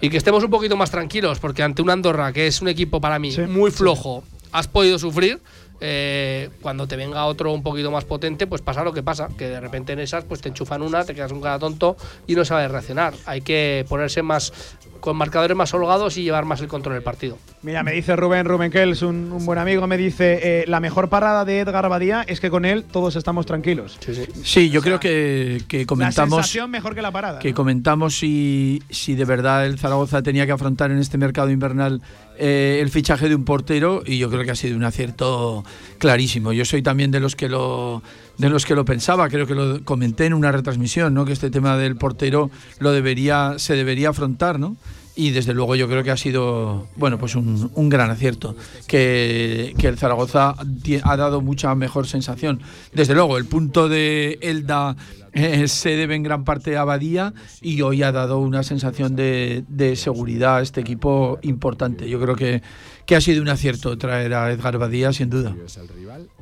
y 0.00 0.08
que 0.08 0.16
estemos 0.16 0.42
un 0.42 0.50
poquito 0.50 0.74
más 0.76 0.90
tranquilos, 0.90 1.38
porque 1.38 1.62
ante 1.62 1.82
un 1.82 1.90
Andorra, 1.90 2.32
que 2.32 2.46
es 2.46 2.62
un 2.62 2.68
equipo 2.68 3.00
para 3.00 3.20
mí 3.20 3.30
muy 3.46 3.70
flojo, 3.70 4.24
has 4.52 4.68
podido 4.68 4.98
sufrir. 4.98 5.40
eh, 5.84 6.48
cuando 6.60 6.86
te 6.86 6.94
venga 6.94 7.24
otro 7.24 7.52
un 7.52 7.64
poquito 7.64 7.90
más 7.90 8.04
potente, 8.04 8.46
pues 8.46 8.62
pasa 8.62 8.84
lo 8.84 8.92
que 8.92 9.02
pasa, 9.02 9.28
que 9.36 9.48
de 9.48 9.58
repente 9.60 9.92
en 9.92 9.98
esas 9.98 10.22
pues 10.22 10.40
te 10.40 10.48
enchufan 10.48 10.80
una, 10.80 11.02
te 11.04 11.12
quedas 11.12 11.32
un 11.32 11.40
cara 11.40 11.58
tonto 11.58 11.96
y 12.28 12.36
no 12.36 12.44
sabes 12.44 12.70
reaccionar. 12.70 13.14
Hay 13.26 13.40
que 13.40 13.84
ponerse 13.88 14.22
más 14.22 14.52
con 15.00 15.16
marcadores 15.16 15.56
más 15.56 15.74
holgados 15.74 16.16
y 16.16 16.22
llevar 16.22 16.44
más 16.44 16.60
el 16.60 16.68
control 16.68 16.94
del 16.94 17.02
partido. 17.02 17.36
Mira, 17.62 17.82
me 17.82 17.90
dice 17.90 18.14
Rubén, 18.14 18.44
Rubén 18.46 18.70
Kells, 18.70 19.02
un, 19.02 19.32
un 19.32 19.44
buen 19.44 19.58
amigo, 19.58 19.84
me 19.88 19.96
dice, 19.96 20.38
eh, 20.60 20.64
la 20.68 20.78
mejor 20.78 21.08
parada 21.08 21.44
de 21.44 21.58
Edgar 21.58 21.88
Badía 21.88 22.22
es 22.28 22.38
que 22.38 22.50
con 22.50 22.64
él 22.64 22.84
todos 22.84 23.16
estamos 23.16 23.44
tranquilos. 23.44 23.98
Sí, 24.44 24.70
yo 24.70 24.80
creo 24.82 25.00
que, 25.00 25.62
que 25.66 25.80
La 25.80 25.86
comentamos. 25.86 26.36
sensación 26.36 26.70
mejor 26.70 26.94
que 26.94 27.02
la 27.02 27.10
parada. 27.10 27.40
que 27.40 27.48
¿no? 27.50 27.56
comentamos 27.56 28.16
si, 28.16 28.80
si 28.90 29.16
de 29.16 29.24
verdad 29.24 29.66
el 29.66 29.80
Zaragoza 29.80 30.22
tenía 30.22 30.46
que 30.46 30.52
afrontar 30.52 30.92
en 30.92 30.98
este 30.98 31.18
mercado 31.18 31.50
invernal 31.50 32.00
eh, 32.38 32.78
el 32.80 32.90
fichaje 32.90 33.28
de 33.28 33.34
un 33.34 33.44
portero 33.44 34.02
y 34.04 34.18
yo 34.18 34.30
creo 34.30 34.44
que 34.44 34.50
ha 34.50 34.56
sido 34.56 34.76
un 34.76 34.84
acierto 34.84 35.64
clarísimo. 35.98 36.52
Yo 36.52 36.64
soy 36.64 36.82
también 36.82 37.10
de 37.10 37.20
los 37.20 37.36
que 37.36 37.48
lo 37.48 38.02
de 38.38 38.48
los 38.48 38.64
que 38.64 38.74
lo 38.74 38.84
pensaba, 38.84 39.28
creo 39.28 39.46
que 39.46 39.54
lo 39.54 39.84
comenté 39.84 40.26
en 40.26 40.34
una 40.34 40.50
retransmisión, 40.50 41.14
¿no? 41.14 41.24
que 41.24 41.32
este 41.32 41.50
tema 41.50 41.76
del 41.76 41.96
portero 41.96 42.50
lo 42.78 42.92
debería 42.92 43.54
se 43.58 43.76
debería 43.76 44.08
afrontar, 44.10 44.58
¿no? 44.58 44.76
Y 45.14 45.30
desde 45.30 45.52
luego 45.52 45.76
yo 45.76 45.88
creo 45.88 46.02
que 46.02 46.10
ha 46.10 46.16
sido 46.16 46.88
bueno 46.96 47.18
pues 47.18 47.34
un, 47.36 47.88
gran 47.90 48.10
acierto 48.10 48.56
que, 48.86 49.74
que 49.76 49.88
el 49.88 49.98
Zaragoza 49.98 50.54
ha 51.02 51.16
dado 51.16 51.42
mucha 51.42 51.74
mejor 51.74 52.06
sensación. 52.06 52.60
Desde 52.94 53.14
luego 53.14 53.36
el 53.36 53.44
punto 53.44 53.90
de 53.90 54.38
Elda 54.40 54.96
eh, 55.32 55.66
se 55.68 55.90
debe 55.96 56.14
en 56.14 56.22
gran 56.22 56.44
parte 56.44 56.76
a 56.76 56.84
Badía 56.84 57.32
y 57.60 57.80
hoy 57.82 58.02
ha 58.02 58.12
dado 58.12 58.38
una 58.38 58.62
sensación 58.62 59.16
de, 59.16 59.64
de 59.68 59.96
seguridad 59.96 60.58
a 60.58 60.62
este 60.62 60.80
equipo 60.80 61.38
importante. 61.42 62.08
Yo 62.08 62.20
creo 62.20 62.36
que, 62.36 62.62
que 63.06 63.16
ha 63.16 63.20
sido 63.20 63.42
un 63.42 63.48
acierto 63.48 63.96
traer 63.98 64.34
a 64.34 64.50
Edgar 64.50 64.78
Badía, 64.78 65.12
sin 65.12 65.30
duda. 65.30 65.54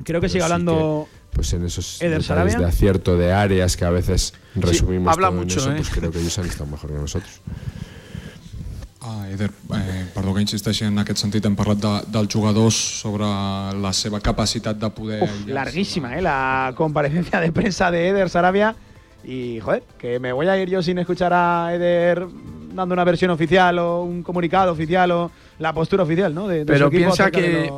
Creo 0.03 0.21
que 0.21 0.29
sigue 0.29 0.41
sí 0.41 0.43
hablando 0.43 1.07
pues 1.31 1.53
en 1.53 1.65
esos 1.65 2.01
Eder 2.01 2.21
detalles 2.21 2.25
Sarabia. 2.27 2.59
de 2.59 2.65
acierto 2.65 3.17
de 3.17 3.31
áreas 3.31 3.77
que 3.77 3.85
a 3.85 3.89
veces 3.89 4.33
resumimos 4.55 5.13
habla 5.13 5.29
todo 5.29 5.37
en 5.37 5.43
mucho, 5.43 5.59
eso, 5.59 5.71
¿eh? 5.71 5.75
pues 5.77 5.89
creo 5.89 6.11
que 6.11 6.19
ellos 6.19 6.37
han 6.37 6.45
estado 6.45 6.69
mejor 6.69 6.91
que 6.91 6.97
nosotros. 6.97 7.41
Ah, 9.03 9.27
Eder, 9.31 9.49
eh, 9.73 10.05
perdó 10.13 10.35
que 10.35 10.43
insisteixi 10.45 10.85
en 10.85 11.01
aquest 11.01 11.23
sentit, 11.23 11.45
hem 11.49 11.55
parlat 11.57 11.79
de, 11.81 11.93
dels 12.13 12.29
jugadors 12.29 12.77
sobre 13.01 13.25
la 13.81 13.93
seva 13.97 14.19
capacitat 14.21 14.77
de 14.77 14.89
poder... 14.93 15.23
Uf, 15.25 15.47
larguísima, 15.49 16.13
¿eh? 16.17 16.21
La 16.21 16.73
comparecencia 16.77 17.39
de 17.41 17.51
prensa 17.51 17.89
de 17.89 18.09
Eder 18.09 18.29
Sarabia. 18.29 18.75
Y, 19.23 19.59
joder, 19.59 19.83
que 19.97 20.19
me 20.19 20.33
voy 20.33 20.47
a 20.47 20.57
ir 20.57 20.69
yo 20.69 20.83
sin 20.83 20.99
escuchar 20.99 21.33
a 21.33 21.73
Eder 21.73 22.27
dando 22.73 22.93
una 22.93 23.03
versión 23.03 23.31
oficial 23.31 23.77
o 23.79 24.03
un 24.03 24.23
comunicado 24.23 24.71
oficial 24.71 25.11
o 25.11 25.31
la 25.59 25.73
postura 25.73 26.03
oficial, 26.03 26.33
¿no? 26.33 26.47
De, 26.47 26.59
de 26.59 26.65
Pero 26.65 26.89
piensa 26.89 27.25
de 27.25 27.31
que, 27.31 27.71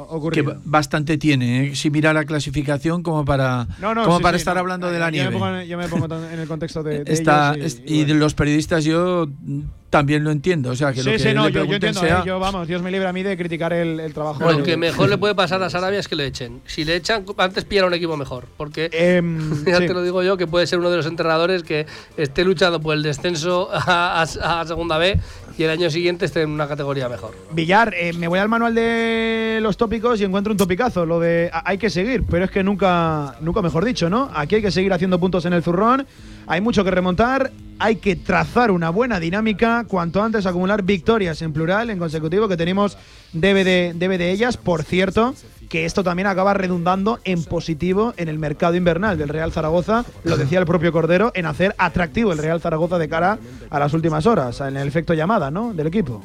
bastante 0.64 1.18
tiene, 1.18 1.68
¿eh? 1.68 1.76
si 1.76 1.90
mira 1.90 2.14
la 2.14 2.24
clasificación 2.26 3.04
como 3.04 3.26
para, 3.26 3.68
No, 3.80 3.94
no, 3.94 4.04
como 4.06 4.18
sí, 4.18 4.24
para 4.24 4.38
sí, 4.38 4.42
estar 4.42 4.54
no. 4.56 4.62
hablando 4.62 4.88
de 4.88 4.94
Yo 4.94 5.00
la 5.00 5.06
me 5.08 5.12
nieve. 5.12 5.32
pongo 5.32 5.48
en- 5.50 5.68
yo 5.68 5.78
me 5.78 5.88
pongo 5.88 6.06
en 6.32 6.40
el 6.40 6.48
contexto 6.48 6.82
de, 6.84 7.04
de 7.04 7.14
Está, 7.14 7.54
ellos 7.56 7.66
es- 7.66 7.82
y, 7.86 8.06
de 8.06 8.14
los 8.14 8.34
periodistas 8.34 8.84
yo 8.86 9.28
también 9.90 10.24
lo 10.24 10.32
entiendo. 10.32 10.72
O 10.72 10.76
sea, 10.76 10.92
que 10.92 11.02
Sí, 11.02 11.06
lo 11.06 11.12
que 11.12 11.20
sí, 11.20 11.34
no, 11.36 11.46
le 11.48 11.52
yo, 11.54 11.66
yo 11.66 11.74
entiendo, 11.76 12.00
sea- 12.00 12.20
¿eh? 12.20 12.24
yo, 12.26 12.40
vamos, 12.40 12.68
Dios 12.68 12.82
me 12.82 12.90
libre 12.90 13.08
a 13.08 13.14
mí 13.14 13.22
de 13.22 13.38
criticar 13.38 13.74
el, 13.74 14.00
el 14.00 14.14
trabajo. 14.14 14.40
Lo 14.50 14.58
de- 14.58 14.64
que 14.64 14.76
mejor 14.78 15.08
le 15.10 15.18
puede 15.20 15.36
pasar 15.36 15.62
a 15.62 15.70
Sarabia 15.70 16.00
es 16.00 16.08
que 16.08 16.16
le 16.16 16.26
echen. 16.26 16.62
Si 16.66 16.84
le 16.86 16.96
echan, 16.96 17.26
antes 17.38 17.64
pillar 17.66 17.86
un 17.86 17.94
equipo 17.94 18.18
mejor. 18.18 18.46
Porque 18.58 18.90
ya 19.68 19.78
sí. 19.80 19.86
te 19.88 19.94
lo 19.94 20.02
digo 20.02 20.24
yo, 20.24 20.36
que 20.38 20.48
puede 20.48 20.66
ser 20.68 20.80
uno 20.80 20.90
de 20.90 20.98
los 20.98 21.06
entrenadores 21.06 21.64
que 21.64 21.86
esté 22.18 22.44
luchando 22.44 22.80
por 22.80 22.96
el 22.96 23.04
descenso 23.04 23.70
a, 23.72 24.22
a- 24.24 24.62
a 24.62 24.66
Segunda 24.66 24.83
B 24.88 25.20
y 25.58 25.64
el 25.64 25.70
año 25.70 25.90
siguiente 25.90 26.26
esté 26.26 26.42
en 26.42 26.50
una 26.50 26.68
categoría 26.68 27.10
mejor. 27.10 27.36
Villar, 27.52 27.94
eh, 27.96 28.14
me 28.14 28.28
voy 28.28 28.40
al 28.40 28.50
manual 28.50 28.74
de 28.74 29.60
los 29.62 29.78
tópicos 29.78 30.20
y 30.22 30.24
encuentro 30.24 30.52
un 30.52 30.58
topicazo, 30.58 31.06
lo 31.06 31.20
de 31.20 31.52
hay 31.54 31.78
que 31.78 31.90
seguir, 31.90 32.24
pero 32.30 32.46
es 32.46 32.52
que 32.52 32.64
nunca, 32.64 33.36
nunca 33.42 33.62
mejor 33.62 33.86
dicho, 33.86 34.10
¿no? 34.10 34.30
Aquí 34.34 34.56
hay 34.56 34.62
que 34.62 34.72
seguir 34.72 34.94
haciendo 34.94 35.20
puntos 35.20 35.46
en 35.46 35.54
el 35.54 35.64
zurrón, 35.64 36.08
hay 36.48 36.62
mucho 36.62 36.84
que 36.84 36.92
remontar, 36.92 37.52
hay 37.80 37.96
que 37.98 38.16
trazar 38.16 38.72
una 38.72 38.90
buena 38.90 39.20
dinámica, 39.20 39.86
cuanto 39.88 40.22
antes 40.22 40.46
acumular 40.46 40.84
victorias 40.84 41.42
en 41.42 41.54
plural, 41.54 41.90
en 41.90 42.00
consecutivo, 42.00 42.48
que 42.48 42.58
tenemos 42.58 42.98
debe 43.34 43.64
de, 43.64 43.94
debe 43.96 44.18
de 44.18 44.32
ellas. 44.32 44.58
Por 44.58 44.84
cierto, 44.84 45.34
que 45.70 45.86
esto 45.86 46.04
también 46.04 46.28
acaba 46.28 46.54
redundando 46.54 47.20
en 47.24 47.44
positivo 47.44 48.14
en 48.18 48.28
el 48.30 48.38
mercado 48.38 48.76
invernal 48.76 49.18
del 49.18 49.30
Real 49.30 49.52
Zaragoza, 49.52 50.06
lo 50.24 50.38
decía 50.38 50.60
el 50.60 50.66
propio 50.66 50.92
Cordero, 50.92 51.32
en 51.36 51.46
hacer 51.46 51.74
atractivo 51.78 52.32
el 52.32 52.38
Real 52.38 52.62
Zaragoza 52.62 52.98
de 53.00 53.10
cara 53.10 53.40
a 53.70 53.80
las 53.80 53.94
últimas 53.94 54.26
horas, 54.28 54.62
en 54.62 54.78
el 54.78 54.88
efecto 54.88 55.14
llamada, 55.14 55.50
¿no? 55.50 55.74
Del 55.74 55.88
equipo. 55.88 56.24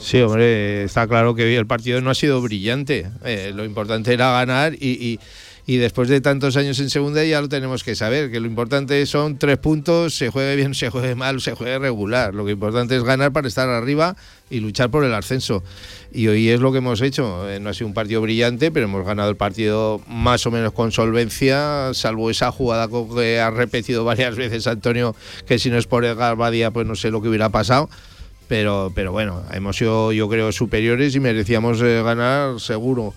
Sí, 0.00 0.20
hombre, 0.20 0.84
está 0.84 1.06
claro 1.08 1.34
que 1.34 1.56
el 1.56 1.66
partido 1.66 2.00
no 2.00 2.10
ha 2.10 2.14
sido 2.14 2.40
brillante. 2.40 3.08
Eh, 3.24 3.52
lo 3.54 3.64
importante 3.64 4.12
era 4.12 4.30
ganar 4.32 4.74
y- 4.74 5.18
y 5.68 5.76
después 5.76 6.08
de 6.08 6.22
tantos 6.22 6.56
años 6.56 6.80
en 6.80 6.88
segunda 6.88 7.22
ya 7.26 7.42
lo 7.42 7.48
tenemos 7.50 7.84
que 7.84 7.94
saber, 7.94 8.30
que 8.30 8.40
lo 8.40 8.46
importante 8.46 9.04
son 9.04 9.36
tres 9.36 9.58
puntos, 9.58 10.14
se 10.14 10.30
juegue 10.30 10.56
bien, 10.56 10.72
se 10.72 10.88
juegue 10.88 11.14
mal, 11.14 11.42
se 11.42 11.52
juegue 11.52 11.78
regular. 11.78 12.34
Lo 12.34 12.46
que 12.46 12.52
importante 12.52 12.96
es 12.96 13.04
ganar 13.04 13.32
para 13.32 13.48
estar 13.48 13.68
arriba 13.68 14.16
y 14.48 14.60
luchar 14.60 14.90
por 14.90 15.04
el 15.04 15.12
ascenso. 15.12 15.62
Y 16.10 16.26
hoy 16.28 16.48
es 16.48 16.60
lo 16.60 16.72
que 16.72 16.78
hemos 16.78 17.02
hecho. 17.02 17.46
Eh, 17.50 17.60
no 17.60 17.68
ha 17.68 17.74
sido 17.74 17.86
un 17.86 17.92
partido 17.92 18.22
brillante, 18.22 18.70
pero 18.70 18.86
hemos 18.86 19.04
ganado 19.04 19.28
el 19.28 19.36
partido 19.36 20.00
más 20.06 20.46
o 20.46 20.50
menos 20.50 20.72
con 20.72 20.90
solvencia, 20.90 21.90
salvo 21.92 22.30
esa 22.30 22.50
jugada 22.50 22.88
que 23.14 23.38
ha 23.38 23.50
repetido 23.50 24.04
varias 24.04 24.36
veces 24.36 24.66
Antonio, 24.66 25.14
que 25.46 25.58
si 25.58 25.68
no 25.68 25.76
es 25.76 25.86
por 25.86 26.06
Edgar 26.06 26.36
Badía, 26.36 26.70
pues 26.70 26.86
no 26.86 26.96
sé 26.96 27.10
lo 27.10 27.20
que 27.20 27.28
hubiera 27.28 27.50
pasado. 27.50 27.90
Pero, 28.48 28.90
pero 28.94 29.12
bueno, 29.12 29.42
hemos 29.52 29.76
sido, 29.76 30.12
yo 30.12 30.30
creo, 30.30 30.50
superiores 30.50 31.14
y 31.14 31.20
merecíamos 31.20 31.82
eh, 31.82 32.00
ganar 32.02 32.58
seguro. 32.58 33.12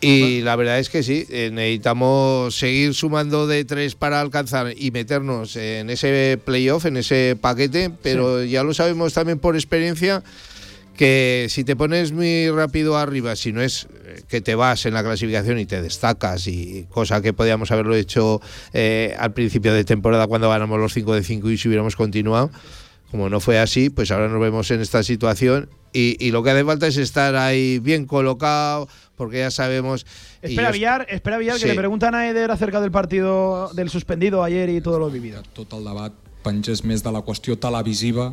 Y 0.00 0.42
la 0.42 0.56
verdad 0.56 0.78
es 0.78 0.90
que 0.90 1.02
sí, 1.02 1.26
eh, 1.30 1.50
necesitamos 1.52 2.54
seguir 2.54 2.94
sumando 2.94 3.46
de 3.46 3.64
tres 3.64 3.94
para 3.94 4.20
alcanzar 4.20 4.74
y 4.76 4.90
meternos 4.90 5.56
en 5.56 5.88
ese 5.88 6.38
playoff, 6.44 6.84
en 6.84 6.98
ese 6.98 7.36
paquete, 7.40 7.90
pero 8.02 8.44
ya 8.44 8.62
lo 8.62 8.74
sabemos 8.74 9.14
también 9.14 9.38
por 9.38 9.54
experiencia 9.54 10.22
que 10.96 11.46
si 11.50 11.62
te 11.64 11.76
pones 11.76 12.12
muy 12.12 12.50
rápido 12.50 12.96
arriba, 12.96 13.36
si 13.36 13.52
no 13.52 13.60
es 13.62 13.86
eh, 14.04 14.22
que 14.28 14.40
te 14.40 14.54
vas 14.54 14.86
en 14.86 14.94
la 14.94 15.02
clasificación 15.02 15.58
y 15.58 15.66
te 15.66 15.82
destacas, 15.82 16.46
y 16.46 16.86
cosa 16.90 17.20
que 17.20 17.32
podíamos 17.32 17.70
haberlo 17.70 17.94
hecho 17.94 18.40
eh, 18.72 19.14
al 19.18 19.32
principio 19.32 19.72
de 19.72 19.84
temporada 19.84 20.26
cuando 20.26 20.48
ganamos 20.48 20.78
los 20.78 20.92
5 20.94 21.14
de 21.14 21.22
5 21.22 21.50
y 21.50 21.58
si 21.58 21.68
hubiéramos 21.68 21.96
continuado, 21.96 22.50
como 23.10 23.28
no 23.28 23.40
fue 23.40 23.58
así, 23.58 23.90
pues 23.90 24.10
ahora 24.10 24.28
nos 24.28 24.40
vemos 24.40 24.70
en 24.70 24.80
esta 24.80 25.02
situación 25.02 25.68
y, 25.92 26.16
y 26.18 26.30
lo 26.30 26.42
que 26.42 26.50
hace 26.50 26.64
falta 26.64 26.86
es 26.86 26.96
estar 26.96 27.36
ahí 27.36 27.78
bien 27.78 28.06
colocado, 28.06 28.88
porque 29.16 29.38
ya 29.38 29.50
sabemos... 29.50 30.06
Espera, 30.42 30.68
yo- 30.68 30.74
Villar, 30.74 31.06
espera, 31.08 31.38
Villar, 31.38 31.56
Sí. 31.56 31.62
que 31.62 31.68
le 31.68 31.74
preguntan 31.76 32.14
a 32.14 32.28
Eder 32.28 32.50
acerca 32.50 32.80
del 32.80 32.90
partido 32.90 33.70
del 33.74 33.88
suspendido 33.90 34.42
ayer 34.44 34.68
y 34.68 34.80
todo 34.80 34.98
lo 34.98 35.10
vivido. 35.10 35.42
Tot 35.54 35.72
el 35.72 35.84
debat 35.84 36.12
pengés 36.46 36.84
més 36.86 37.02
de 37.02 37.10
la 37.10 37.24
qüestió 37.26 37.56
televisiva 37.58 38.28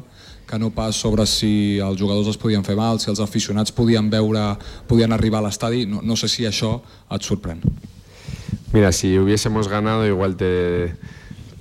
que 0.46 0.60
no 0.60 0.70
pas 0.70 0.94
sobre 0.94 1.26
si 1.26 1.80
els 1.82 1.98
jugadors 1.98 2.28
es 2.30 2.38
podien 2.38 2.62
fer 2.64 2.76
mal, 2.78 3.00
si 3.00 3.10
els 3.10 3.20
aficionats 3.24 3.72
podien 3.72 4.10
veure, 4.12 4.58
podien 4.88 5.12
arribar 5.16 5.40
a 5.42 5.48
l'estadi. 5.48 5.88
No, 5.90 6.02
no 6.04 6.16
sé 6.20 6.28
si 6.30 6.46
això 6.46 6.82
et 7.10 7.24
sorprèn. 7.26 7.64
Mira, 8.74 8.92
si 8.92 9.18
hubiésemos 9.18 9.68
ganado, 9.68 10.06
igual 10.06 10.36
te, 10.36 10.94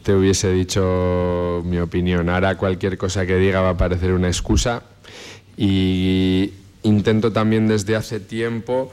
te 0.02 0.12
hubiese 0.14 0.52
dicho 0.52 1.62
mi 1.64 1.78
opinión. 1.78 2.28
Ahora 2.28 2.56
cualquier 2.58 2.98
cosa 2.98 3.24
que 3.24 3.36
diga 3.36 3.60
va 3.62 3.70
a 3.70 3.76
parecer 3.78 4.12
una 4.12 4.28
excusa. 4.28 4.82
Y 5.56 6.52
intento 6.82 7.32
también 7.32 7.68
desde 7.68 7.96
hace 7.96 8.20
tiempo 8.20 8.90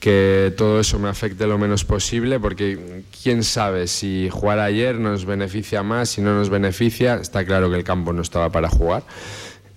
que 0.00 0.54
todo 0.56 0.80
eso 0.80 0.98
me 0.98 1.08
afecte 1.08 1.46
lo 1.46 1.58
menos 1.58 1.84
posible, 1.84 2.38
porque 2.38 3.02
quién 3.22 3.42
sabe 3.42 3.88
si 3.88 4.28
jugar 4.30 4.60
ayer 4.60 4.96
nos 4.96 5.24
beneficia 5.24 5.82
más, 5.82 6.10
si 6.10 6.20
no 6.20 6.34
nos 6.34 6.50
beneficia. 6.50 7.14
Está 7.16 7.44
claro 7.44 7.70
que 7.70 7.76
el 7.76 7.84
campo 7.84 8.12
no 8.12 8.22
estaba 8.22 8.50
para 8.50 8.68
jugar. 8.68 9.02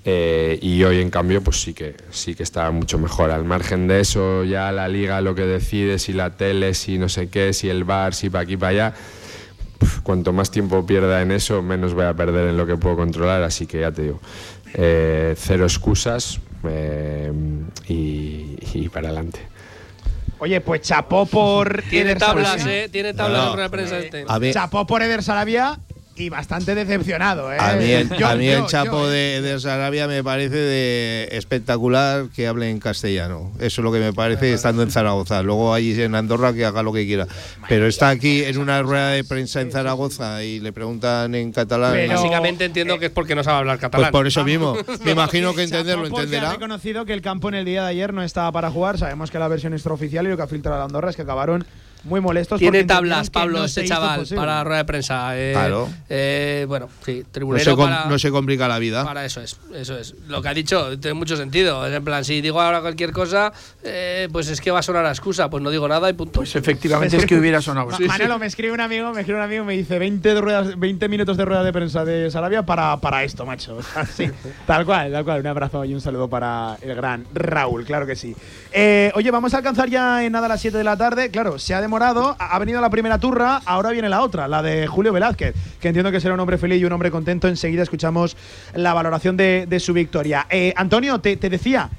Eh, 0.04 0.58
y 0.62 0.84
hoy 0.84 1.00
en 1.00 1.12
cambio 1.12 1.44
pues 1.44 1.62
sí 1.62 1.76
que 1.76 1.96
sí 2.10 2.34
que 2.34 2.42
está 2.42 2.72
mucho 2.72 2.98
mejor 2.98 3.30
al 3.30 3.44
margen 3.44 3.88
de 3.88 4.00
eso 4.00 4.44
ya 4.44 4.72
la 4.72 4.88
liga 4.88 5.22
lo 5.22 5.36
que 5.36 5.44
decide 5.46 6.00
si 6.00 6.12
la 6.12 6.36
tele 6.36 6.74
si 6.74 6.98
no 6.98 7.08
sé 7.08 7.30
qué 7.30 7.54
si 7.54 7.70
el 7.70 7.84
bar 7.84 8.16
si 8.16 8.32
para 8.32 8.42
aquí 8.42 8.58
para 8.58 8.70
allá 8.70 8.94
cuanto 10.02 10.34
más 10.34 10.50
tiempo 10.50 10.84
pierda 10.88 11.22
en 11.22 11.30
eso 11.30 11.62
menos 11.62 11.94
voy 11.94 12.06
a 12.06 12.16
perder 12.16 12.48
en 12.48 12.58
lo 12.58 12.66
que 12.66 12.78
puedo 12.78 12.96
controlar 12.96 13.44
así 13.44 13.68
que 13.68 13.82
ya 13.82 13.92
te 13.92 14.02
digo 14.02 14.20
eh, 14.74 15.36
cero 15.38 15.66
excusas 15.66 16.40
eh, 16.64 17.32
y, 17.88 18.58
y 18.74 18.90
para 18.90 19.08
adelante 19.10 19.40
Oye, 20.40 20.60
pues 20.60 20.82
chapó 20.82 21.28
por. 21.28 21.84
Tiene 21.84 22.12
Eder 22.12 22.18
tablas, 22.18 22.48
Sarabia. 22.62 22.84
eh. 22.86 22.90
Tiene 22.90 23.14
tablas 23.14 23.38
No, 23.44 23.48
en 23.50 23.54
rueda 23.54 23.64
de 23.66 23.70
prensa 23.70 24.00
este. 24.00 24.26
A 24.28 24.40
Chapó 24.52 24.88
por 24.88 25.04
Eder 25.04 25.22
Sarabia 25.22 25.80
y 26.22 26.30
bastante 26.30 26.76
decepcionado, 26.76 27.52
¿eh? 27.52 27.58
A 27.60 27.74
mí 27.74 27.86
el, 27.92 28.10
Yo- 28.10 28.28
a 28.28 28.36
mí 28.36 28.46
yo- 28.46 28.58
el 28.60 28.66
Chapo 28.68 28.92
yo, 29.04 29.10
de, 29.10 29.42
de 29.42 29.60
Sarabia 29.60 30.08
me 30.08 30.24
parece 30.24 30.56
de 30.56 31.30
espectacular 31.32 32.26
que 32.36 32.48
hable 32.48 32.70
en 32.70 32.80
castellano. 32.80 33.52
Eso 33.60 33.82
es 33.82 33.84
lo 33.84 33.92
que 33.92 34.00
me 34.00 34.14
parece 34.14 34.54
estando 34.54 34.84
en 34.84 34.92
Zaragoza. 34.92 35.42
Luego 35.44 35.74
allí 35.74 36.00
en 36.02 36.16
Andorra 36.16 36.54
que 36.54 36.66
haga 36.66 36.84
lo 36.84 36.94
que 36.94 37.06
quiera. 37.06 37.28
Pero 37.68 37.88
está 37.88 38.10
aquí 38.10 38.44
en 38.44 38.58
una 38.58 38.82
rueda 38.84 39.10
de 39.10 39.24
prensa 39.24 39.62
en 39.62 39.72
Zaragoza 39.72 40.44
y 40.44 40.60
le 40.60 40.72
preguntan 40.74 41.34
en 41.36 41.52
catalán. 41.52 41.96
Básicamente 42.08 42.66
entiendo 42.66 43.00
que 43.00 43.08
es 43.08 43.12
porque 43.12 43.36
no 43.36 43.44
sabe 43.44 43.58
hablar 43.60 43.78
Pues 43.78 43.90
catalán. 43.92 44.12
por 44.12 44.28
eso 44.28 44.44
mismo. 44.44 44.78
Me 45.04 45.12
imagino 45.12 45.54
que 45.54 45.64
entenderlo 45.64 46.04
Porque 46.04 46.20
ha 46.22 46.24
entenderá. 46.24 46.52
reconocido 46.54 47.06
que 47.06 47.14
el 47.14 47.22
campo 47.22 47.50
en 47.50 47.56
el 47.56 47.66
día 47.66 47.84
de 47.84 47.90
ayer 47.90 48.14
no 48.14 48.24
estaba 48.24 48.52
para 48.52 48.70
jugar. 48.72 48.98
Sabemos 48.98 49.32
que 49.32 49.40
la 49.40 49.48
versión 49.48 49.74
extraoficial 49.74 50.26
y 50.26 50.30
lo 50.30 50.38
que 50.38 50.44
ha 50.44 50.48
filtrado 50.48 50.78
la 50.78 50.86
Andorra 50.86 51.10
es 51.10 51.16
que 51.16 51.22
acabaron 51.24 51.66
muy 52.04 52.20
molestos. 52.22 52.60
Tiene 52.60 52.84
tablas, 52.84 53.30
Pablo, 53.30 53.60
no 53.60 53.66
este 53.66 53.86
chaval, 53.86 54.26
para 54.36 54.56
la 54.56 54.64
rueda 54.64 54.78
de 54.80 54.86
prensa. 54.86 55.38
eh, 55.38 55.52
Claro. 55.54 55.90
eh, 56.10 56.66
bueno, 56.68 56.90
sí, 57.06 57.22
No 57.24 57.30
tribunero 57.32 57.72
se, 57.72 57.78
para, 57.78 58.06
no 58.06 58.18
se 58.20 58.32
complica 58.32 58.68
la 58.68 58.80
vida. 58.80 59.04
para 59.04 59.24
eso 59.26 59.42
es, 59.42 59.58
eso 59.76 59.98
es. 59.98 60.16
Lo 60.28 60.42
que 60.42 60.48
ha 60.50 60.54
dicho 60.54 60.98
tiene 61.00 61.14
mucho 61.14 61.36
sentido. 61.38 61.86
En 61.88 62.04
plan, 62.04 62.26
si 62.26 62.42
digo 62.42 62.60
ahora 62.60 62.82
cualquier 62.82 63.12
cosa, 63.12 63.54
eh, 63.84 64.28
pues 64.32 64.48
es 64.50 64.60
que 64.62 64.72
va 64.72 64.80
a 64.80 64.84
sonar 64.84 65.06
a 65.06 65.10
excusa. 65.10 65.50
Pues 65.50 65.62
no 65.62 65.70
digo 65.70 65.88
nada 65.88 66.10
y 66.10 66.14
punto. 66.14 66.40
Pues 66.40 66.56
efectivamente 66.56 67.18
es 67.18 67.26
que 67.26 67.36
hubiera 67.38 67.62
sonado. 67.62 67.88
Ma- 67.90 68.00
Manolo, 68.08 68.40
me 68.40 68.46
escribe 68.48 68.74
un 68.74 68.82
amigo, 68.82 69.12
me 69.14 69.22
escribe 69.22 69.40
un 69.40 69.46
amigo, 69.46 69.64
me 69.66 69.74
dice 69.74 70.00
20, 70.00 70.34
de 70.34 70.42
ruedas, 70.42 70.80
20 70.80 71.08
minutos 71.08 71.38
de 71.38 71.46
rueda 71.46 71.64
de 71.64 71.72
prensa 71.74 72.04
de 72.06 72.32
Sarabia 72.32 72.64
para, 72.64 72.98
para 72.98 73.24
esto, 73.24 73.46
macho. 73.46 73.78
Sí, 74.16 74.28
tal 74.66 74.86
cual, 74.86 75.12
tal 75.12 75.24
cual. 75.24 75.42
Un 75.42 75.48
abrazo 75.48 75.86
y 75.86 75.94
un 75.94 76.02
saludo 76.02 76.28
para 76.28 76.78
el 76.82 76.96
gran 76.96 77.26
Raúl, 77.34 77.86
claro 77.86 78.06
que 78.08 78.16
sí. 78.16 78.36
Eh, 78.72 79.12
oye, 79.16 79.30
vamos 79.32 79.54
a 79.54 79.58
alcanzar 79.58 79.90
ya 79.90 80.24
en 80.24 80.32
nada 80.32 80.46
a 80.46 80.50
las 80.50 80.62
7 80.62 80.78
de 80.78 80.84
la 80.84 80.98
tarde. 80.98 81.30
Claro, 81.30 81.60
se 81.60 81.74
ha 81.74 81.82
demorado, 81.82 81.91
ha 81.98 82.36
ha 82.40 82.60
venido 82.60 82.82
la 82.82 82.90
primera 82.90 83.20
turra, 83.20 83.62
ahora 83.66 83.92
viene 83.92 84.10
la 84.10 84.22
otra, 84.22 84.48
la 84.48 84.62
de 84.62 84.88
Julio 84.88 85.14
Velázquez, 85.14 85.56
que 85.80 85.88
entiendo 85.88 86.12
que 86.12 86.20
será 86.20 86.34
un 86.34 86.40
hombre 86.40 86.58
feliz 86.58 86.82
y 86.82 86.86
un 86.86 86.92
hombre 86.92 87.12
contento. 87.12 87.48
Enseguida 87.48 87.84
escuchamos 87.84 88.36
la 88.76 88.94
valoración 88.94 89.38
de, 89.38 89.80
su 89.80 89.94
victoria. 89.94 90.48
Eh, 90.50 90.74
Antonio, 90.76 91.20
te, 91.20 91.38
te 91.38 91.50
decía, 91.50 91.90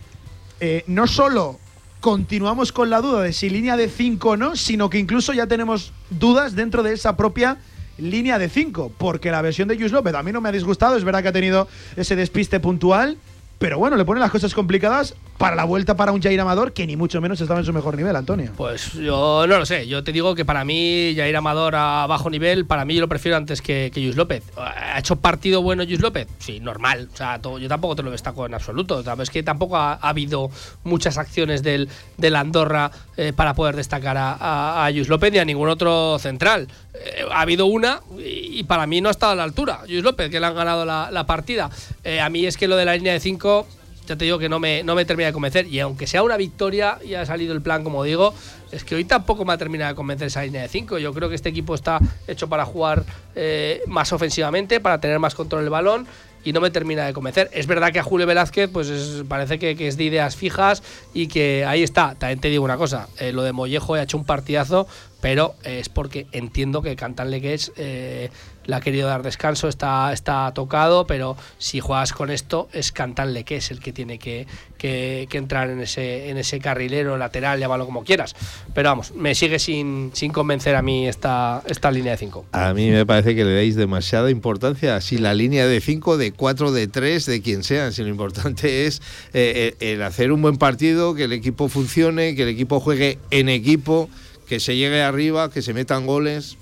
eh, 0.61 0.85
no 0.87 1.07
solo 1.07 1.59
continuamos 2.01 2.73
con 2.73 2.91
la 2.91 3.01
duda 3.01 3.23
de 3.23 3.33
si 3.33 3.49
línea 3.49 3.77
de 3.77 3.89
5 3.89 4.31
o 4.31 4.37
no, 4.37 4.57
sino 4.57 4.91
que 4.91 4.99
incluso 4.99 5.33
ya 5.33 5.47
tenemos 5.47 5.93
dudas 6.11 6.57
dentro 6.57 6.83
de 6.83 6.93
esa 6.93 7.17
propia 7.17 7.59
línea 7.97 8.39
de 8.39 8.49
5, 8.49 8.93
porque 8.99 9.31
la 9.31 9.41
versión 9.41 9.69
de 9.69 9.79
Jus 9.79 9.93
López 9.93 10.15
a 10.15 10.23
mí 10.23 10.33
no 10.33 10.41
me 10.41 10.49
ha 10.49 10.53
disgustado, 10.53 10.97
es 10.97 11.05
verdad 11.05 11.23
que 11.23 11.29
ha 11.29 11.33
tenido 11.33 11.69
ese 11.97 12.17
despiste 12.17 12.59
puntual, 12.61 13.19
pero 13.59 13.79
bueno, 13.79 13.97
le 13.97 14.05
pone 14.05 14.21
las 14.21 14.33
cosas 14.33 14.55
complicadas 14.55 15.15
para 15.39 15.57
la 15.57 15.65
vuelta 15.65 15.97
para 15.97 16.13
un 16.13 16.23
Jair 16.23 16.41
Amador 16.41 16.73
que 16.73 16.87
ni 16.87 16.97
mucho 16.97 17.21
menos 17.21 17.41
estaba 17.41 17.59
en 17.61 17.67
su 17.67 17.73
mejor 17.73 17.97
nivel, 17.97 18.15
Antonio. 18.15 18.53
Pues 18.57 18.93
yo 18.93 19.45
no 19.49 19.59
lo 19.59 19.67
sé. 19.67 19.89
Yo 19.89 20.05
te 20.05 20.13
digo 20.13 20.35
que 20.37 20.45
para 20.45 20.65
mí, 20.65 21.15
Jair 21.17 21.35
Amador 21.37 21.75
a 21.75 22.07
bajo 22.07 22.31
nivel, 22.31 22.65
para 22.65 22.85
mí 22.85 22.95
yo 22.95 23.01
lo 23.01 23.09
prefiero 23.09 23.37
antes 23.37 23.61
que, 23.61 23.91
que 23.93 24.01
Luis 24.01 24.15
López. 24.15 24.45
¿Ha 24.57 24.99
hecho 25.01 25.17
partido 25.17 25.61
bueno 25.61 25.85
Luis 25.85 26.01
López? 26.01 26.29
Sí, 26.39 26.61
normal. 26.61 27.09
O 27.13 27.17
sea, 27.17 27.41
to- 27.41 27.59
yo 27.59 27.69
tampoco 27.69 27.97
te 27.97 28.03
lo 28.05 28.13
destaco 28.13 28.47
en 28.47 28.55
absoluto. 28.55 29.03
Es 29.21 29.31
que 29.31 29.43
tampoco 29.43 29.77
ha, 29.77 29.95
ha 29.95 30.09
habido 30.11 30.49
muchas 30.85 31.19
acciones 31.19 31.65
del, 31.65 31.89
del 32.19 32.37
Andorra 32.37 32.91
eh, 33.17 33.33
para 33.35 33.55
poder 33.55 33.75
destacar 33.75 34.17
a, 34.17 34.85
a, 34.85 34.91
Luis 34.93 35.09
López 35.09 35.33
ni 35.33 35.39
a 35.39 35.45
ningún 35.45 35.69
otro 35.69 36.19
central. 36.21 36.69
Eh, 36.95 37.25
ha 37.33 37.41
habido 37.41 37.67
una 37.67 38.01
y, 38.19 38.63
para 38.65 38.87
mí 38.87 39.01
no 39.01 39.09
ha 39.09 39.13
estado 39.13 39.33
a 39.33 39.35
la 39.37 39.43
altura. 39.43 39.81
Luis 39.89 40.05
López, 40.05 40.31
que 40.31 40.39
le 40.39 40.47
han 40.47 40.55
ganado 40.55 40.85
la, 40.85 41.11
la 41.11 41.27
partida. 41.27 41.69
Eh, 42.05 42.21
a 42.21 42.29
mí 42.29 42.47
es 42.47 42.57
que 42.57 42.69
lo 42.69 42.77
de 42.77 42.85
la 42.85 42.95
línea 42.95 43.13
de 43.13 43.19
5 43.21 43.67
ya 44.07 44.17
te 44.17 44.25
digo 44.25 44.39
que 44.39 44.49
no 44.49 44.59
me, 44.59 44.83
no 44.83 44.95
me 44.95 45.05
termina 45.05 45.27
de 45.29 45.33
convencer. 45.33 45.67
Y 45.67 45.81
aunque 45.81 46.07
sea 46.07 46.23
una 46.23 46.37
victoria, 46.37 46.99
y 47.05 47.15
ha 47.15 47.25
salido 47.27 47.55
el 47.55 47.63
plan, 47.63 47.85
como 47.85 48.03
digo, 48.05 48.35
es 48.71 48.85
que 48.85 48.95
hoy 48.95 49.05
tampoco 49.05 49.45
me 49.45 49.53
ha 49.53 49.59
terminado 49.59 49.91
de 49.91 49.95
convencer 49.97 50.27
esa 50.29 50.43
línea 50.43 50.63
de 50.63 50.69
5. 50.69 50.99
Yo 50.99 51.13
creo 51.13 51.29
que 51.29 51.35
este 51.35 51.49
equipo 51.51 51.75
está 51.75 52.01
hecho 52.27 52.49
para 52.49 52.65
jugar 52.65 53.05
eh, 53.35 53.81
más 53.87 54.13
ofensivamente, 54.13 54.81
para 54.81 55.01
tener 55.01 55.19
más 55.19 55.35
control 55.35 55.63
del 55.63 55.71
balón. 55.71 56.07
Y 56.45 56.53
no 56.53 56.61
me 56.61 56.73
termina 56.73 57.07
de 57.07 57.13
convencer. 57.13 57.49
Es 57.53 57.69
verdad 57.69 57.93
que 57.93 58.01
a 58.01 58.03
Julio 58.03 58.27
Velázquez, 58.27 58.69
pues 58.69 58.89
es- 58.89 59.23
parece 59.29 59.61
que, 59.61 59.77
que 59.77 59.87
es 59.87 59.97
de 59.97 60.03
ideas 60.03 60.35
fijas 60.35 60.83
y 61.15 61.29
que 61.29 61.65
ahí 61.65 61.85
está. 61.85 62.17
También 62.17 62.41
te 62.41 62.49
digo 62.49 62.65
una 62.65 62.77
cosa: 62.77 63.09
eh, 63.21 63.31
lo 63.31 63.45
de 63.45 63.53
Mollejo 63.53 63.95
ha 63.95 64.03
hecho 64.03 64.17
un 64.17 64.25
partidazo, 64.25 64.89
pero 65.21 65.55
es 65.63 65.89
porque 65.89 66.27
entiendo 66.33 66.83
que 66.83 66.97
Cantan 66.97 67.31
Legués 67.31 67.71
eh, 67.77 68.31
le 68.67 68.75
ha 68.77 68.81
querido 68.81 69.09
dar 69.09 69.23
descanso, 69.23 69.69
está, 69.69 70.13
está 70.13 70.53
tocado, 70.55 71.07
pero 71.07 71.37
si 71.59 71.81
juegas 71.81 72.13
con 72.13 72.31
esto, 72.31 72.69
es 72.73 72.93
Cantan 72.93 73.33
que 73.45 73.57
es 73.57 73.71
el 73.71 73.81
que 73.81 73.93
tiene 73.93 74.19
que, 74.19 74.47
que- 74.79 75.27
que 75.31 75.39
entrar 75.39 75.71
en 75.71 75.81
ese, 75.81 76.29
en 76.29 76.37
ese 76.39 76.59
carrilero 76.59 77.17
lateral, 77.17 77.59
llámalo 77.59 77.87
como 77.87 78.05
quieras. 78.05 78.35
Pero 78.75 78.89
vamos, 78.91 79.13
me 79.15 79.35
sigue 79.35 79.59
sin, 79.59 80.11
sin 80.13 80.33
convencer 80.33 80.75
a 80.75 80.83
mí 80.83 81.07
esta, 81.09 81.63
esta 81.67 81.91
línea 81.91 82.13
de 82.13 82.19
5. 82.19 82.47
A 82.53 82.75
mí 82.75 82.91
me 82.91 83.07
parece 83.07 83.35
que 83.35 83.45
le 83.45 83.55
dais 83.55 83.77
demasiada 83.77 84.31
importancia. 84.31 85.01
Si 85.01 85.19
la 85.19 85.35
línea 85.35 85.67
de 85.67 85.81
5, 85.81 86.17
de 86.19 86.33
4, 86.33 86.73
de 86.73 86.89
3, 86.89 87.27
de 87.27 87.43
quien 87.43 87.63
sea, 87.65 87.93
si 87.93 88.03
lo 88.03 88.09
importante 88.09 88.87
es 88.87 89.01
eh, 89.33 89.75
eh, 89.81 89.93
el 89.95 90.03
hacer 90.03 90.33
un 90.33 90.43
buen 90.43 90.57
partido, 90.57 91.15
que 91.15 91.25
el 91.25 91.33
equipo 91.33 91.69
funcione, 91.69 92.35
que 92.35 92.43
el 92.43 92.49
equipo 92.49 92.81
juegue 92.81 93.19
en 93.31 93.49
equipo, 93.49 94.09
que 94.49 94.61
se 94.61 94.77
llegue 94.77 95.03
arriba, 95.03 95.51
que 95.51 95.63
se 95.63 95.73
metan 95.75 96.07
goles. 96.07 96.57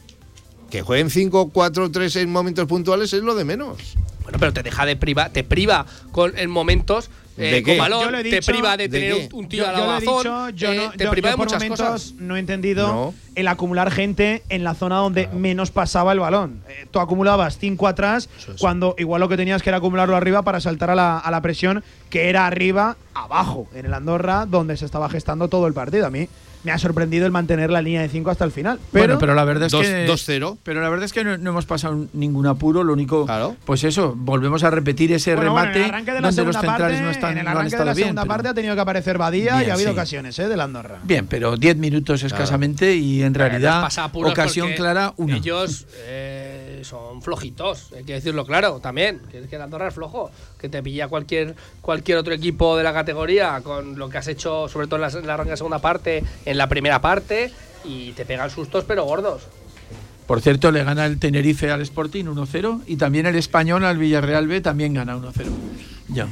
Que 0.71 0.83
jueguen 0.83 1.11
5, 1.11 1.51
4, 1.53 1.91
3 1.91 2.17
en 2.17 2.31
momentos 2.31 2.67
puntuales 2.67 3.13
es 3.13 3.23
lo 3.23 3.35
de 3.35 3.45
menos. 3.45 3.77
Bueno, 4.23 4.39
pero 4.39 4.53
te 4.53 4.63
deja 4.63 4.87
de 4.87 4.97
priva, 4.97 5.29
te 5.31 5.43
priva 5.43 5.85
con, 6.13 6.37
en 6.39 6.49
momentos 6.51 7.11
eh, 7.37 7.51
¿De 7.55 7.63
con 7.63 7.73
qué? 7.73 7.77
Yo 7.91 8.11
he 8.19 8.23
te 8.23 8.37
dicho- 8.37 8.53
priva 8.53 8.77
de 8.77 8.89
¿de 8.89 9.01
tener 9.01 9.29
qué? 9.29 9.35
un, 9.35 9.49
tiro 9.49 9.65
Yo, 9.65 9.71
a 9.71 9.73
yo 9.73 9.79
la 9.79 9.85
lo 9.87 9.91
he 9.91 9.95
bazón, 10.07 10.17
dicho, 10.19 10.49
yo 10.51 10.73
eh, 10.73 10.77
no, 10.77 10.91
te 10.93 11.05
yo- 11.05 11.11
priva 11.11 11.29
yo 11.29 11.33
de 11.33 11.37
por 11.39 11.47
muchas 11.47 11.63
momentos 11.63 11.87
cosas. 11.87 12.15
no 12.19 12.37
he 12.37 12.39
entendido 12.39 12.87
No. 12.87 13.15
El 13.35 13.49
acumular 13.49 13.91
gente 13.91 14.43
en 14.49 14.65
la 14.65 14.75
zona 14.75 14.97
donde 14.97 15.29
menos 15.29 15.71
pasaba 15.71 16.13
el 16.13 16.21
balón. 16.21 16.63
Eh, 16.69 16.87
tú 16.91 17.01
acumulabas 17.01 17.59
cinco 17.59 17.87
atrás 17.87 18.29
cuando 18.59 18.95
igual 18.99 19.21
lo 19.21 19.29
que 19.29 19.37
tenías 19.37 19.63
que 19.63 19.71
era 19.71 19.79
acumularlo 19.79 20.17
arriba 20.17 20.43
para 20.43 20.61
saltar 20.61 20.91
a 20.91 20.95
la, 20.95 21.19
a 21.19 21.31
la 21.31 21.41
presión 21.41 21.83
que 22.11 22.29
era 22.29 22.47
arriba, 22.47 22.97
abajo, 23.15 23.69
en 23.75 23.87
el 23.87 23.95
Andorra, 23.95 24.47
donde 24.47 24.77
se 24.77 24.85
estaba 24.85 25.09
gestando 25.09 25.49
todo 25.49 25.67
el 25.67 25.75
partido. 25.75 26.07
A 26.07 26.11
mí 26.11 26.29
me 26.63 26.73
ha 26.73 26.79
sorprendido 26.79 27.25
el 27.25 27.33
mantener 27.33 27.71
la 27.71 27.81
línea 27.81 28.03
de 28.03 28.09
5 28.11 28.31
hasta 28.31 28.45
el 28.45 28.51
final. 28.51 28.79
Pero, 28.93 29.05
bueno, 29.07 29.19
pero 29.19 29.35
la 29.35 29.45
verdad 29.45 29.67
es 29.67 29.73
Dos- 29.73 29.87
que 29.87 30.07
2-0. 30.07 30.59
Pero 30.63 30.83
la 30.83 30.91
verdad 30.91 31.07
es 31.07 31.13
que 31.15 31.25
no, 31.25 31.39
no 31.39 31.51
hemos 31.51 31.65
pasado 31.65 32.07
ningún 32.13 32.47
apuro, 32.47 32.85
lo 32.85 32.93
único 32.93 33.27
pues 33.65 33.83
eso, 33.85 34.13
volvemos 34.15 34.63
a 34.65 34.71
repetir 34.71 35.11
ese 35.13 35.37
Bueno, 35.37 35.53
bueno, 35.53 35.67
remate 35.73 35.79
en 35.79 35.85
el 35.87 35.91
arranque 35.91 36.13
de 36.13 36.21
la 36.21 36.29
donde 36.29 36.45
los 36.45 36.57
centrales 36.57 36.81
parte, 36.99 37.01
no 37.03 37.11
están 37.11 37.33
en 37.33 37.39
el 37.39 37.45
no 37.45 37.51
han 37.51 37.57
arranque 37.57 37.77
de 37.79 37.85
la 37.85 37.95
bien. 37.95 38.05
segunda 38.09 38.23
pero- 38.23 38.29
parte 38.35 38.49
ha 38.49 38.55
tenido 38.55 38.75
que 38.75 38.81
aparecer 38.83 39.17
Badía 39.17 39.65
y 39.65 39.71
ha 39.71 39.75
habido 39.75 39.91
sí. 39.91 39.97
ocasiones, 39.97 40.39
¿eh? 40.39 40.49
Del 40.49 40.61
Andorra. 40.61 40.99
Bien, 41.05 41.27
pero 41.27 41.57
10 41.57 41.77
minutos 41.79 42.23
escasamente 42.25 42.95
y 42.95 43.20
en 43.23 43.35
realidad 43.35 43.89
ocasión 44.13 44.73
clara 44.73 45.15
una. 45.17 45.37
Ellos 45.37 45.87
eh, 45.95 46.83
son 46.85 47.23
flojitos, 47.23 47.93
hay 47.97 48.05
que 48.05 48.15
decirlo 48.15 48.45
claro 48.47 48.81
también. 48.81 49.21
Que 49.31 49.39
es 49.39 49.49
que 49.49 49.57
Andorra 49.57 49.89
es 49.89 49.95
flojo. 49.95 50.31
Que 50.59 50.69
te 50.69 50.83
pilla 50.83 51.09
cualquier, 51.09 51.55
cualquier 51.81 52.19
otro 52.19 52.35
equipo 52.35 52.77
de 52.77 52.85
la 52.85 52.93
categoría 52.93 53.61
con 53.63 53.99
lo 53.99 54.09
que 54.09 54.19
has 54.19 54.29
hecho, 54.29 54.69
sobre 54.69 54.87
todo 54.87 54.97
en 54.97 55.03
la, 55.03 55.19
en 55.19 55.27
la 55.27 55.35
arranque 55.35 55.53
de 55.53 55.57
segunda 55.57 55.79
parte, 55.79 56.23
en 56.45 56.59
la 56.59 56.69
primera 56.69 57.01
parte, 57.01 57.53
y 57.85 58.13
te 58.13 58.25
pegan 58.25 58.51
sustos, 58.51 58.85
pero 58.85 59.05
gordos. 59.05 59.43
Por 60.27 60.41
cierto, 60.41 60.71
le 60.71 60.85
gana 60.85 61.07
el 61.07 61.19
Tenerife 61.19 61.73
al 61.73 61.81
Sporting 61.81 62.27
1-0 62.27 62.83
y 62.87 62.97
también 62.97 63.27
el 63.27 63.35
Español 63.35 63.85
al 63.85 63.99
Villarreal 63.99 64.47
B 64.47 64.61
también 64.61 64.95
gana 64.95 65.17
1-0. 65.17 65.33
Ya. 66.09 66.29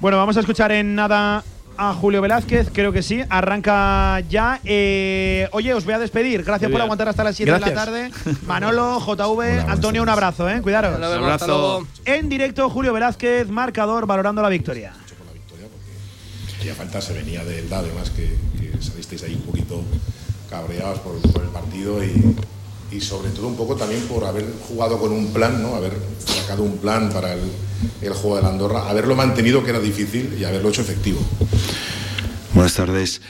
Bueno, 0.00 0.16
vamos 0.16 0.36
a 0.36 0.40
escuchar 0.40 0.72
en 0.72 0.94
nada 0.96 1.44
a 1.80 1.94
Julio 1.94 2.20
Velázquez, 2.20 2.68
creo 2.70 2.92
que 2.92 3.02
sí. 3.02 3.22
Arranca 3.30 4.20
ya. 4.28 4.60
Eh, 4.64 5.48
oye, 5.52 5.72
os 5.72 5.86
voy 5.86 5.94
a 5.94 5.98
despedir. 5.98 6.44
Gracias 6.44 6.68
Muy 6.68 6.72
por 6.72 6.80
bien. 6.80 6.82
aguantar 6.82 7.08
hasta 7.08 7.24
las 7.24 7.34
7 7.34 7.52
de 7.52 7.58
la 7.58 7.72
tarde. 7.72 8.10
Manolo, 8.46 9.00
JV, 9.00 9.60
Antonio, 9.66 10.02
un 10.02 10.10
abrazo, 10.10 10.46
¿eh? 10.50 10.60
Cuidaros. 10.60 11.00
Hasta 11.02 11.46
luego. 11.46 11.86
En 12.04 12.28
directo, 12.28 12.68
Julio 12.68 12.92
Velázquez, 12.92 13.48
marcador, 13.48 14.06
valorando 14.06 14.42
la 14.42 14.50
victoria. 14.50 14.92
Hacía 16.58 16.74
falta, 16.74 17.00
se 17.00 17.14
venía 17.14 17.42
del 17.46 17.70
DA, 17.70 17.78
además 17.78 18.10
que, 18.10 18.36
que 18.58 18.82
salisteis 18.82 19.22
ahí 19.22 19.34
un 19.34 19.42
poquito 19.42 19.82
cabreados 20.50 20.98
por, 20.98 21.18
por 21.32 21.42
el 21.42 21.48
partido 21.48 22.04
y, 22.04 22.36
y 22.92 23.00
sobre 23.00 23.30
todo 23.30 23.46
un 23.46 23.56
poco 23.56 23.76
también 23.76 24.02
por 24.02 24.24
haber 24.24 24.46
jugado 24.68 24.98
con 24.98 25.12
un 25.12 25.32
plan, 25.32 25.62
¿no? 25.62 25.74
haber 25.74 25.92
sacado 26.24 26.62
un 26.62 26.78
plan 26.78 27.10
para 27.10 27.34
el, 27.34 28.12
juego 28.12 28.36
de 28.36 28.42
la 28.42 28.48
Andorra, 28.48 28.88
haberlo 28.88 29.14
mantenido 29.14 29.62
que 29.62 29.70
era 29.70 29.80
difícil 29.80 30.36
y 30.38 30.44
haberlo 30.44 30.70
hecho 30.70 30.82
efectivo. 30.82 31.20
Buenas 32.52 32.74
tardes. 32.74 33.20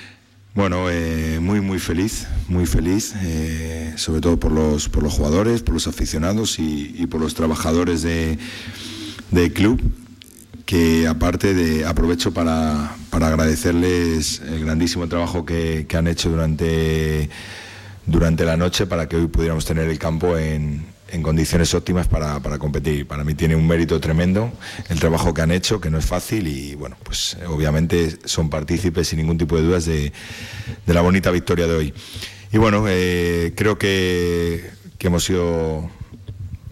Bueno, 0.54 0.90
eh, 0.90 1.38
muy 1.40 1.60
muy 1.60 1.78
feliz, 1.78 2.26
muy 2.48 2.66
feliz, 2.66 3.14
eh, 3.22 3.92
sobre 3.96 4.20
todo 4.20 4.40
por 4.40 4.50
los, 4.50 4.88
por 4.88 5.02
los 5.02 5.14
jugadores, 5.14 5.62
por 5.62 5.74
los 5.74 5.86
aficionados 5.86 6.58
y, 6.58 7.06
por 7.06 7.20
los 7.20 7.34
trabajadores 7.34 8.02
de, 8.02 8.36
del 9.30 9.52
club, 9.52 9.80
que 10.66 11.06
aparte 11.06 11.54
de 11.54 11.86
aprovecho 11.86 12.32
para, 12.32 12.96
para 13.10 13.28
agradecerles 13.28 14.40
el 14.40 14.64
grandísimo 14.64 15.06
trabajo 15.06 15.44
que 15.44 15.86
han 15.94 16.08
hecho 16.08 16.30
durante, 16.30 17.30
durante 18.10 18.44
la 18.44 18.56
noche 18.56 18.86
para 18.86 19.08
que 19.08 19.16
hoy 19.16 19.26
pudiéramos 19.28 19.64
tener 19.64 19.88
el 19.88 19.98
campo 19.98 20.36
en, 20.36 20.84
en 21.10 21.22
condiciones 21.22 21.72
óptimas 21.74 22.08
para, 22.08 22.40
para 22.40 22.58
competir. 22.58 23.06
Para 23.06 23.24
mí 23.24 23.34
tiene 23.34 23.54
un 23.56 23.66
mérito 23.66 24.00
tremendo 24.00 24.52
el 24.88 24.98
trabajo 24.98 25.32
que 25.32 25.42
han 25.42 25.50
hecho, 25.52 25.80
que 25.80 25.90
no 25.90 25.98
es 25.98 26.06
fácil 26.06 26.48
y 26.48 26.74
bueno, 26.74 26.96
pues 27.04 27.36
eh, 27.40 27.46
obviamente 27.46 28.18
son 28.24 28.50
partícipes 28.50 29.08
sin 29.08 29.18
ningún 29.20 29.38
tipo 29.38 29.56
de 29.56 29.62
dudas 29.62 29.84
de, 29.86 30.12
la 30.86 31.00
bonita 31.02 31.30
victoria 31.30 31.66
de 31.66 31.74
hoy. 31.74 31.94
Y 32.52 32.58
bueno, 32.58 32.84
eh, 32.88 33.52
creo 33.56 33.78
que, 33.78 34.70
que 34.98 35.06
hemos 35.06 35.24
sido 35.24 35.88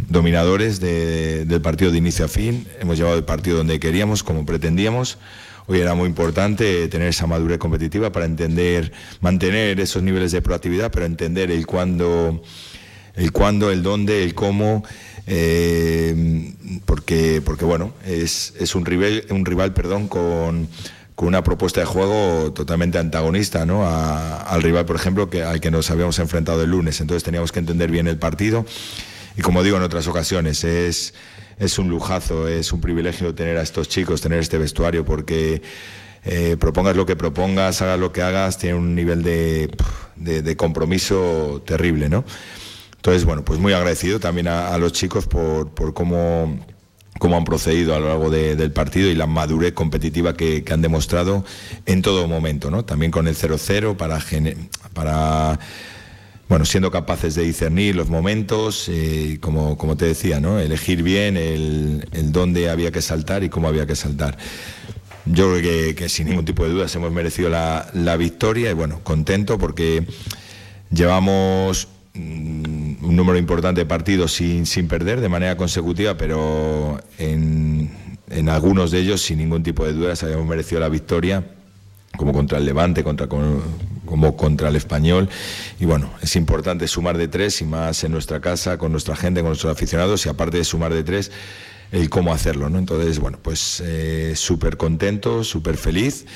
dominadores 0.08 0.80
de- 0.80 1.44
del 1.44 1.60
partido 1.60 1.90
de 1.92 1.98
inicio 1.98 2.24
a 2.24 2.28
fin. 2.28 2.66
Hemos 2.80 2.96
llevado 2.96 3.16
el 3.16 3.24
partido 3.24 3.58
donde 3.58 3.78
queríamos, 3.78 4.22
como 4.24 4.44
pretendíamos. 4.44 5.18
Hoy 5.70 5.80
era 5.80 5.94
muy 5.94 6.08
importante 6.08 6.88
tener 6.88 7.08
esa 7.08 7.26
madurez 7.26 7.58
competitiva 7.58 8.10
para 8.10 8.24
entender, 8.24 8.90
mantener 9.20 9.78
esos 9.80 10.02
niveles 10.02 10.32
de 10.32 10.40
proactividad, 10.40 10.90
pero 10.90 11.04
entender 11.04 11.50
el 11.50 11.66
cuándo, 11.66 12.42
el 13.14 13.32
cuándo, 13.32 13.70
el 13.70 13.82
dónde, 13.82 14.24
el 14.24 14.34
cómo, 14.34 14.82
eh, 15.26 16.54
porque, 16.86 17.42
porque 17.44 17.66
bueno, 17.66 17.92
es, 18.06 18.54
es 18.58 18.74
un 18.74 18.86
rival, 18.86 19.24
un 19.28 19.44
rival, 19.44 19.74
perdón, 19.74 20.08
con 20.08 20.68
con 21.18 21.26
una 21.26 21.42
propuesta 21.42 21.80
de 21.80 21.86
juego 21.86 22.52
totalmente 22.52 22.96
antagonista 22.96 23.66
¿no? 23.66 23.84
al 23.84 24.62
rival, 24.62 24.86
por 24.86 24.94
ejemplo, 24.94 25.28
que, 25.28 25.42
al 25.42 25.60
que 25.60 25.68
nos 25.68 25.90
habíamos 25.90 26.16
enfrentado 26.20 26.62
el 26.62 26.70
lunes. 26.70 27.00
Entonces 27.00 27.24
teníamos 27.24 27.50
que 27.50 27.58
entender 27.58 27.90
bien 27.90 28.06
el 28.06 28.18
partido. 28.18 28.64
Y 29.36 29.42
como 29.42 29.64
digo 29.64 29.76
en 29.76 29.82
otras 29.82 30.06
ocasiones, 30.06 30.62
es, 30.62 31.14
es 31.58 31.78
un 31.78 31.88
lujazo, 31.88 32.48
es 32.48 32.72
un 32.72 32.80
privilegio 32.80 33.34
tener 33.34 33.56
a 33.56 33.62
estos 33.62 33.88
chicos, 33.88 34.20
tener 34.20 34.38
este 34.38 34.58
vestuario, 34.58 35.04
porque 35.04 35.62
eh, 36.24 36.56
propongas 36.58 36.96
lo 36.96 37.06
que 37.06 37.16
propongas, 37.16 37.82
hagas 37.82 37.98
lo 37.98 38.12
que 38.12 38.22
hagas, 38.22 38.58
tiene 38.58 38.76
un 38.76 38.94
nivel 38.94 39.22
de, 39.22 39.70
de, 40.16 40.56
compromiso 40.56 41.62
terrible. 41.66 42.08
¿no? 42.08 42.24
Entonces, 42.96 43.24
bueno, 43.24 43.44
pues 43.44 43.58
muy 43.58 43.72
agradecido 43.72 44.20
también 44.20 44.48
a, 44.48 44.76
los 44.78 44.92
chicos 44.92 45.26
por, 45.26 45.70
por 45.70 45.94
cómo 45.94 46.58
cómo 47.18 47.36
han 47.36 47.44
procedido 47.44 47.96
a 47.96 47.98
lo 47.98 48.08
largo 48.08 48.30
de- 48.30 48.54
del 48.54 48.70
partido 48.70 49.10
y 49.10 49.14
la 49.16 49.26
madurez 49.26 49.72
competitiva 49.72 50.34
que, 50.36 50.62
que 50.62 50.72
han 50.72 50.82
demostrado 50.82 51.44
en 51.84 52.00
todo 52.00 52.28
momento, 52.28 52.70
¿no? 52.70 52.84
También 52.84 53.10
con 53.10 53.26
el 53.26 53.34
0-0 53.34 53.96
para, 53.96 54.20
para 54.94 55.58
bueno, 56.48 56.64
siendo 56.64 56.90
capaces 56.90 57.34
de 57.34 57.42
discernir 57.42 57.94
los 57.94 58.08
momentos, 58.08 58.88
eh, 58.88 59.38
como, 59.40 59.76
como 59.76 59.96
te 59.96 60.06
decía, 60.06 60.40
¿no? 60.40 60.58
Elegir 60.58 61.02
bien 61.02 61.36
el, 61.36 62.08
el 62.12 62.32
dónde 62.32 62.70
había 62.70 62.90
que 62.90 63.02
saltar 63.02 63.44
y 63.44 63.50
cómo 63.50 63.68
había 63.68 63.86
que 63.86 63.94
saltar. 63.94 64.38
Yo 65.26 65.50
creo 65.52 65.62
que, 65.62 65.94
que 65.94 66.08
sin 66.08 66.28
ningún 66.28 66.46
tipo 66.46 66.64
de 66.64 66.70
dudas 66.70 66.94
hemos 66.94 67.12
merecido 67.12 67.50
la, 67.50 67.90
la 67.92 68.16
victoria 68.16 68.70
y 68.70 68.74
bueno, 68.74 69.00
contento 69.02 69.58
porque 69.58 70.06
llevamos 70.90 71.88
mm, 72.14 73.04
un 73.04 73.16
número 73.16 73.38
importante 73.38 73.82
de 73.82 73.86
partidos 73.86 74.32
sin, 74.32 74.64
sin 74.64 74.88
perder 74.88 75.20
de 75.20 75.28
manera 75.28 75.58
consecutiva, 75.58 76.16
pero 76.16 76.98
en, 77.18 77.90
en 78.30 78.48
algunos 78.48 78.90
de 78.90 79.00
ellos, 79.00 79.20
sin 79.20 79.36
ningún 79.36 79.62
tipo 79.62 79.84
de 79.84 79.92
dudas, 79.92 80.22
habíamos 80.22 80.46
merecido 80.46 80.80
la 80.80 80.88
victoria, 80.88 81.44
como 82.18 82.34
contra 82.34 82.58
el 82.58 82.66
Levante, 82.66 83.02
contra, 83.02 83.26
como, 83.28 84.36
contra 84.36 84.68
el 84.68 84.76
Español. 84.76 85.30
Y 85.80 85.86
bueno, 85.86 86.10
es 86.20 86.36
importante 86.36 86.86
sumar 86.86 87.16
de 87.16 87.28
tres 87.28 87.62
y 87.62 87.64
más 87.64 88.04
en 88.04 88.12
nuestra 88.12 88.40
casa, 88.42 88.76
con 88.76 88.92
nuestra 88.92 89.16
gente, 89.16 89.40
con 89.40 89.48
nuestros 89.50 89.72
aficionados, 89.72 90.26
y 90.26 90.28
aparte 90.28 90.58
de 90.58 90.64
sumar 90.64 90.92
de 90.92 91.02
tres, 91.02 91.30
el 91.92 92.10
cómo 92.10 92.34
hacerlo, 92.34 92.68
¿no? 92.68 92.78
Entonces, 92.78 93.18
bueno, 93.18 93.38
pues 93.40 93.82
eh, 93.82 94.34
súper 94.36 94.76
contento, 94.76 95.42
súper 95.42 95.78
feliz 95.78 96.26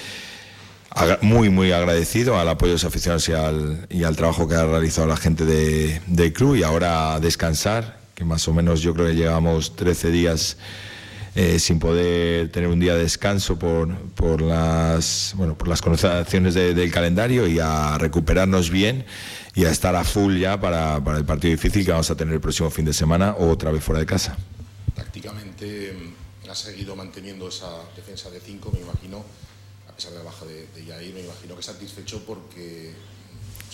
muy, 1.23 1.49
muy 1.49 1.73
agradecido 1.73 2.39
al 2.39 2.49
apoyo 2.51 2.71
de 2.71 2.75
los 2.75 2.85
aficionados 2.85 3.27
y 3.29 3.33
al, 3.33 3.87
y 3.89 4.05
al 4.05 4.15
trabajo 4.15 4.47
que 4.47 4.55
ha 4.57 4.67
realizado 4.67 5.07
la 5.07 5.17
gente 5.17 5.47
de- 5.47 6.01
del 6.07 6.33
club 6.35 6.55
y 6.57 6.63
ahora 6.63 7.19
descansar, 7.19 7.99
que 8.15 8.25
más 8.27 8.47
o 8.47 8.53
menos 8.53 8.83
yo 8.83 8.93
creo 8.93 9.07
que 9.07 9.15
llevamos 9.15 9.75
13 9.75 10.11
días 10.11 10.59
eh, 11.35 11.59
sin 11.59 11.79
poder 11.79 12.51
tener 12.53 12.69
un 12.69 12.79
día 12.79 12.95
de 12.95 13.03
descanso 13.05 13.59
por, 13.59 13.89
por 14.15 14.43
las 14.43 15.33
bueno 15.37 15.57
por 15.57 15.69
las 15.69 15.81
connotaciones 15.81 16.55
de- 16.55 16.75
del 16.75 16.91
calendario 16.93 17.47
y 17.47 17.59
a 17.59 17.97
recuperarnos 17.99 18.69
bien 18.71 19.05
y 19.55 19.65
a 19.65 19.71
estar 19.71 19.95
a 19.97 20.05
full 20.05 20.39
ya 20.39 20.61
para, 20.61 21.03
para 21.03 21.19
el 21.19 21.25
partido 21.25 21.51
difícil 21.53 21.85
que 21.85 21.91
vamos 21.91 22.11
a 22.11 22.15
tener 22.17 22.35
el 22.35 22.41
próximo 22.41 22.71
fin 22.71 22.85
de 22.85 22.93
semana 22.93 23.33
o 23.39 23.49
otra 23.51 23.71
vez 23.71 23.83
fuera 23.83 24.01
de 24.01 24.07
casa. 24.07 24.37
Tácticamente 24.95 25.93
mm, 26.45 26.51
has 26.51 26.59
seguido 26.59 26.95
manteniendo 26.97 27.49
esa 27.49 27.69
defensa 27.97 28.31
de 28.31 28.41
5, 28.41 28.71
me 28.73 28.81
imagino, 28.81 29.25
a 29.89 29.93
pesar 29.97 30.13
de 30.13 30.19
la 30.19 30.25
baja 30.25 30.45
de, 30.45 30.67
de 30.75 30.85
Yair, 30.87 31.15
me 31.15 31.21
imagino 31.21 31.57
que 31.57 31.63
satisfecho 31.63 32.23
porque 32.27 32.93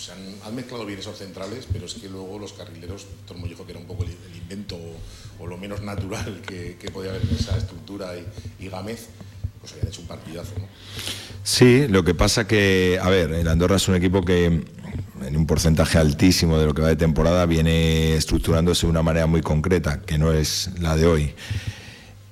mm, 0.07 0.41
se 0.41 0.47
han, 0.47 0.55
mezclado 0.55 0.85
bien 0.85 0.99
esos 0.99 1.17
centrales, 1.17 1.67
pero 1.71 1.85
es 1.85 1.93
que 1.93 2.09
luego 2.09 2.39
los 2.39 2.53
carrileros, 2.53 3.05
Tormo 3.27 3.47
dijo 3.47 3.65
que 3.65 3.71
era 3.71 3.81
un 3.81 3.87
poco 3.87 4.03
el, 4.03 4.11
invento 4.35 4.75
o, 4.75 5.43
o 5.43 5.47
lo 5.47 5.57
menos 5.57 5.81
natural 5.81 6.41
que, 6.45 6.75
podía 6.91 7.11
haber 7.11 7.23
en 7.23 7.35
esa 7.35 7.57
estructura 7.57 8.15
y, 8.17 8.25
y 8.65 8.69
Gámez, 8.69 9.09
pues 9.59 9.73
habían 9.73 9.87
hecho 9.87 10.01
un 10.01 10.07
partidazo. 10.07 10.53
¿no? 10.57 10.67
Sí, 11.43 11.87
lo 11.87 12.03
que 12.03 12.15
pasa 12.15 12.47
que, 12.47 12.99
a 13.01 13.09
ver, 13.09 13.31
el 13.33 13.47
Andorra 13.47 13.75
es 13.77 13.87
un 13.87 13.95
equipo 13.95 14.23
que 14.23 14.45
en 14.45 15.35
un 15.35 15.45
porcentaje 15.45 15.97
altísimo 15.97 16.57
de 16.57 16.65
lo 16.65 16.73
que 16.73 16.81
va 16.81 16.87
de 16.89 16.95
temporada 16.95 17.45
viene 17.45 18.15
estructurándose 18.15 18.85
de 18.85 18.91
una 18.91 19.03
manera 19.03 19.27
muy 19.27 19.41
concreta, 19.41 20.01
que 20.01 20.17
no 20.17 20.31
es 20.31 20.69
la 20.79 20.95
de 20.95 21.05
hoy. 21.05 21.33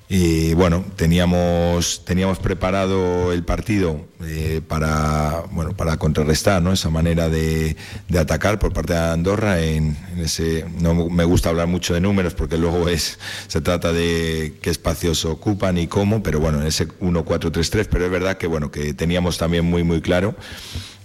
Y 0.10 0.54
bueno, 0.54 0.86
teníamos, 0.96 2.06
teníamos 2.06 2.40
preparado 2.40 3.34
el 3.34 3.44
partido 3.44 4.06
eh, 4.24 4.62
para, 4.66 5.44
bueno, 5.52 5.76
para 5.76 5.98
contrarrestar 5.98 6.62
¿no? 6.62 6.72
esa 6.72 6.90
manera 6.90 7.28
de, 7.28 7.76
de 8.08 8.20
atacar 8.20 8.58
por 8.58 8.72
parte 8.72 8.94
de 8.94 9.00
Andorra. 9.00 9.60
En, 9.60 9.98
en 10.14 10.20
ese, 10.20 10.66
no 10.80 11.10
me 11.10 11.26
gusta 11.26 11.50
hablar 11.50 11.68
mucho 11.68 11.94
de 11.94 12.00
números 12.00 12.36
porque 12.36 12.58
luego 12.58 12.88
es, 12.88 13.20
se 13.48 13.60
trata 13.60 13.92
de 13.92 14.54
qué 14.62 14.70
espacios 14.70 15.26
ocupan 15.26 15.78
y 15.78 15.88
cómo, 15.88 16.24
pero 16.24 16.40
bueno, 16.40 16.62
en 16.62 16.68
ese 16.68 16.88
1-4-3-3, 16.88 17.88
pero 17.92 18.06
es 18.06 18.12
verdad 18.12 18.38
que, 18.38 18.48
bueno, 18.48 18.72
que 18.72 18.94
teníamos 18.94 19.38
también 19.38 19.66
muy, 19.66 19.84
muy 19.84 20.00
claro 20.00 20.36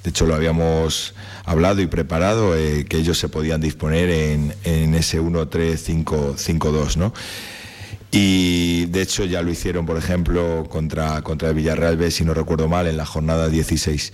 de 0.02 0.10
hecho 0.10 0.26
lo 0.26 0.34
habíamos 0.34 1.14
hablado 1.44 1.80
y 1.80 1.86
preparado, 1.86 2.56
eh, 2.56 2.86
que 2.88 2.96
ellos 2.96 3.18
se 3.18 3.28
podían 3.28 3.60
disponer 3.60 4.10
en, 4.10 4.52
en 4.64 4.94
ese 4.94 5.20
1-3-5-2, 5.20 6.96
¿no? 6.96 7.14
Y 8.14 8.84
de 8.86 9.00
hecho 9.02 9.24
ya 9.24 9.40
lo 9.42 9.50
hicieron, 9.50 9.86
por 9.86 9.96
ejemplo, 9.96 10.66
contra, 10.68 11.22
contra 11.22 11.48
el 11.48 11.54
Villarreal 11.54 11.96
B, 11.96 12.10
si 12.10 12.24
no 12.24 12.34
recuerdo 12.34 12.68
mal, 12.68 12.86
en 12.86 12.98
la 12.98 13.06
jornada 13.06 13.48
16. 13.48 14.12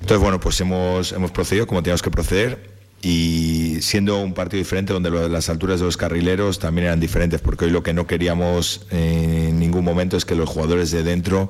Entonces, 0.00 0.18
bueno, 0.22 0.38
pues 0.40 0.60
hemos, 0.60 1.12
hemos 1.12 1.30
procedido 1.30 1.66
como 1.66 1.82
teníamos 1.82 2.02
que 2.02 2.10
proceder 2.10 2.74
y 3.00 3.78
siendo 3.80 4.18
un 4.22 4.34
partido 4.34 4.58
diferente 4.58 4.92
donde 4.92 5.08
lo- 5.10 5.28
las 5.28 5.48
alturas 5.48 5.80
de 5.80 5.86
los 5.86 5.96
carrileros 5.96 6.58
también 6.58 6.86
eran 6.88 7.00
diferentes, 7.00 7.40
porque 7.40 7.64
hoy 7.64 7.70
lo 7.70 7.82
que 7.82 7.94
no 7.94 8.06
queríamos 8.06 8.86
en 8.90 9.58
ningún 9.58 9.84
momento 9.84 10.16
es 10.18 10.26
que 10.26 10.34
los 10.34 10.48
jugadores 10.48 10.90
de 10.90 11.02
dentro 11.02 11.48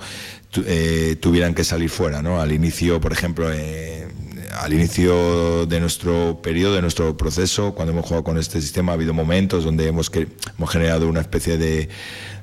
tu- 0.50 0.64
eh, 0.66 1.16
tuvieran 1.20 1.54
que 1.54 1.64
salir 1.64 1.90
fuera, 1.90 2.22
¿no? 2.22 2.40
Al 2.40 2.52
inicio, 2.52 3.00
por 3.00 3.12
ejemplo, 3.12 3.50
eh, 3.52 4.06
al 4.54 4.72
inicio 4.72 5.66
de 5.66 5.80
nuestro 5.80 6.40
periodo, 6.42 6.74
de 6.74 6.82
nuestro 6.82 7.16
proceso, 7.16 7.74
cuando 7.74 7.92
hemos 7.92 8.04
jugado 8.04 8.24
con 8.24 8.38
este 8.38 8.60
sistema, 8.60 8.92
ha 8.92 8.94
habido 8.94 9.12
momentos 9.12 9.64
donde 9.64 9.86
hemos, 9.86 10.10
que, 10.10 10.28
hemos 10.56 10.70
generado 10.70 11.08
una 11.08 11.20
especie 11.20 11.58
de, 11.58 11.88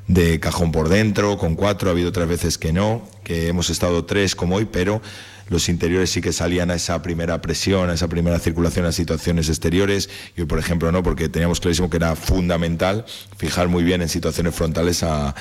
de 0.08 0.40
cajón 0.40 0.72
por 0.72 0.90
dentro, 0.90 1.38
con 1.38 1.56
cuatro, 1.56 1.90
ha 1.90 1.94
habido 1.94 2.10
otras 2.10 2.28
veces 2.28 2.58
que 2.58 2.74
no, 2.74 3.08
que 3.24 3.48
hemos 3.48 3.70
estado 3.70 4.06
tres 4.06 4.36
como 4.36 4.56
hoy, 4.56 4.66
pero 4.66 5.02
los 5.50 5.70
interiores 5.70 6.10
sí 6.10 6.22
que 6.22 6.32
salían 6.34 6.72
a 6.72 6.76
esa 6.76 7.02
primera 7.02 7.42
presión, 7.42 7.90
a 7.90 7.94
esa 7.94 8.08
primera 8.08 8.40
circulación 8.40 8.86
a 8.86 8.92
situaciones 8.92 9.50
exteriores. 9.50 10.10
Y 10.38 10.42
hoy, 10.42 10.48
por 10.48 10.60
ejemplo, 10.60 10.92
no, 10.92 11.04
porque 11.04 11.30
teníamos 11.30 11.60
clarísimo 11.60 11.90
que 11.90 11.98
era 11.98 12.16
fundamental 12.16 13.06
fijar 13.38 13.68
muy 13.68 13.84
bien 13.84 14.02
en 14.02 14.10
situaciones 14.10 14.56
frontales 14.56 15.04
a, 15.04 15.36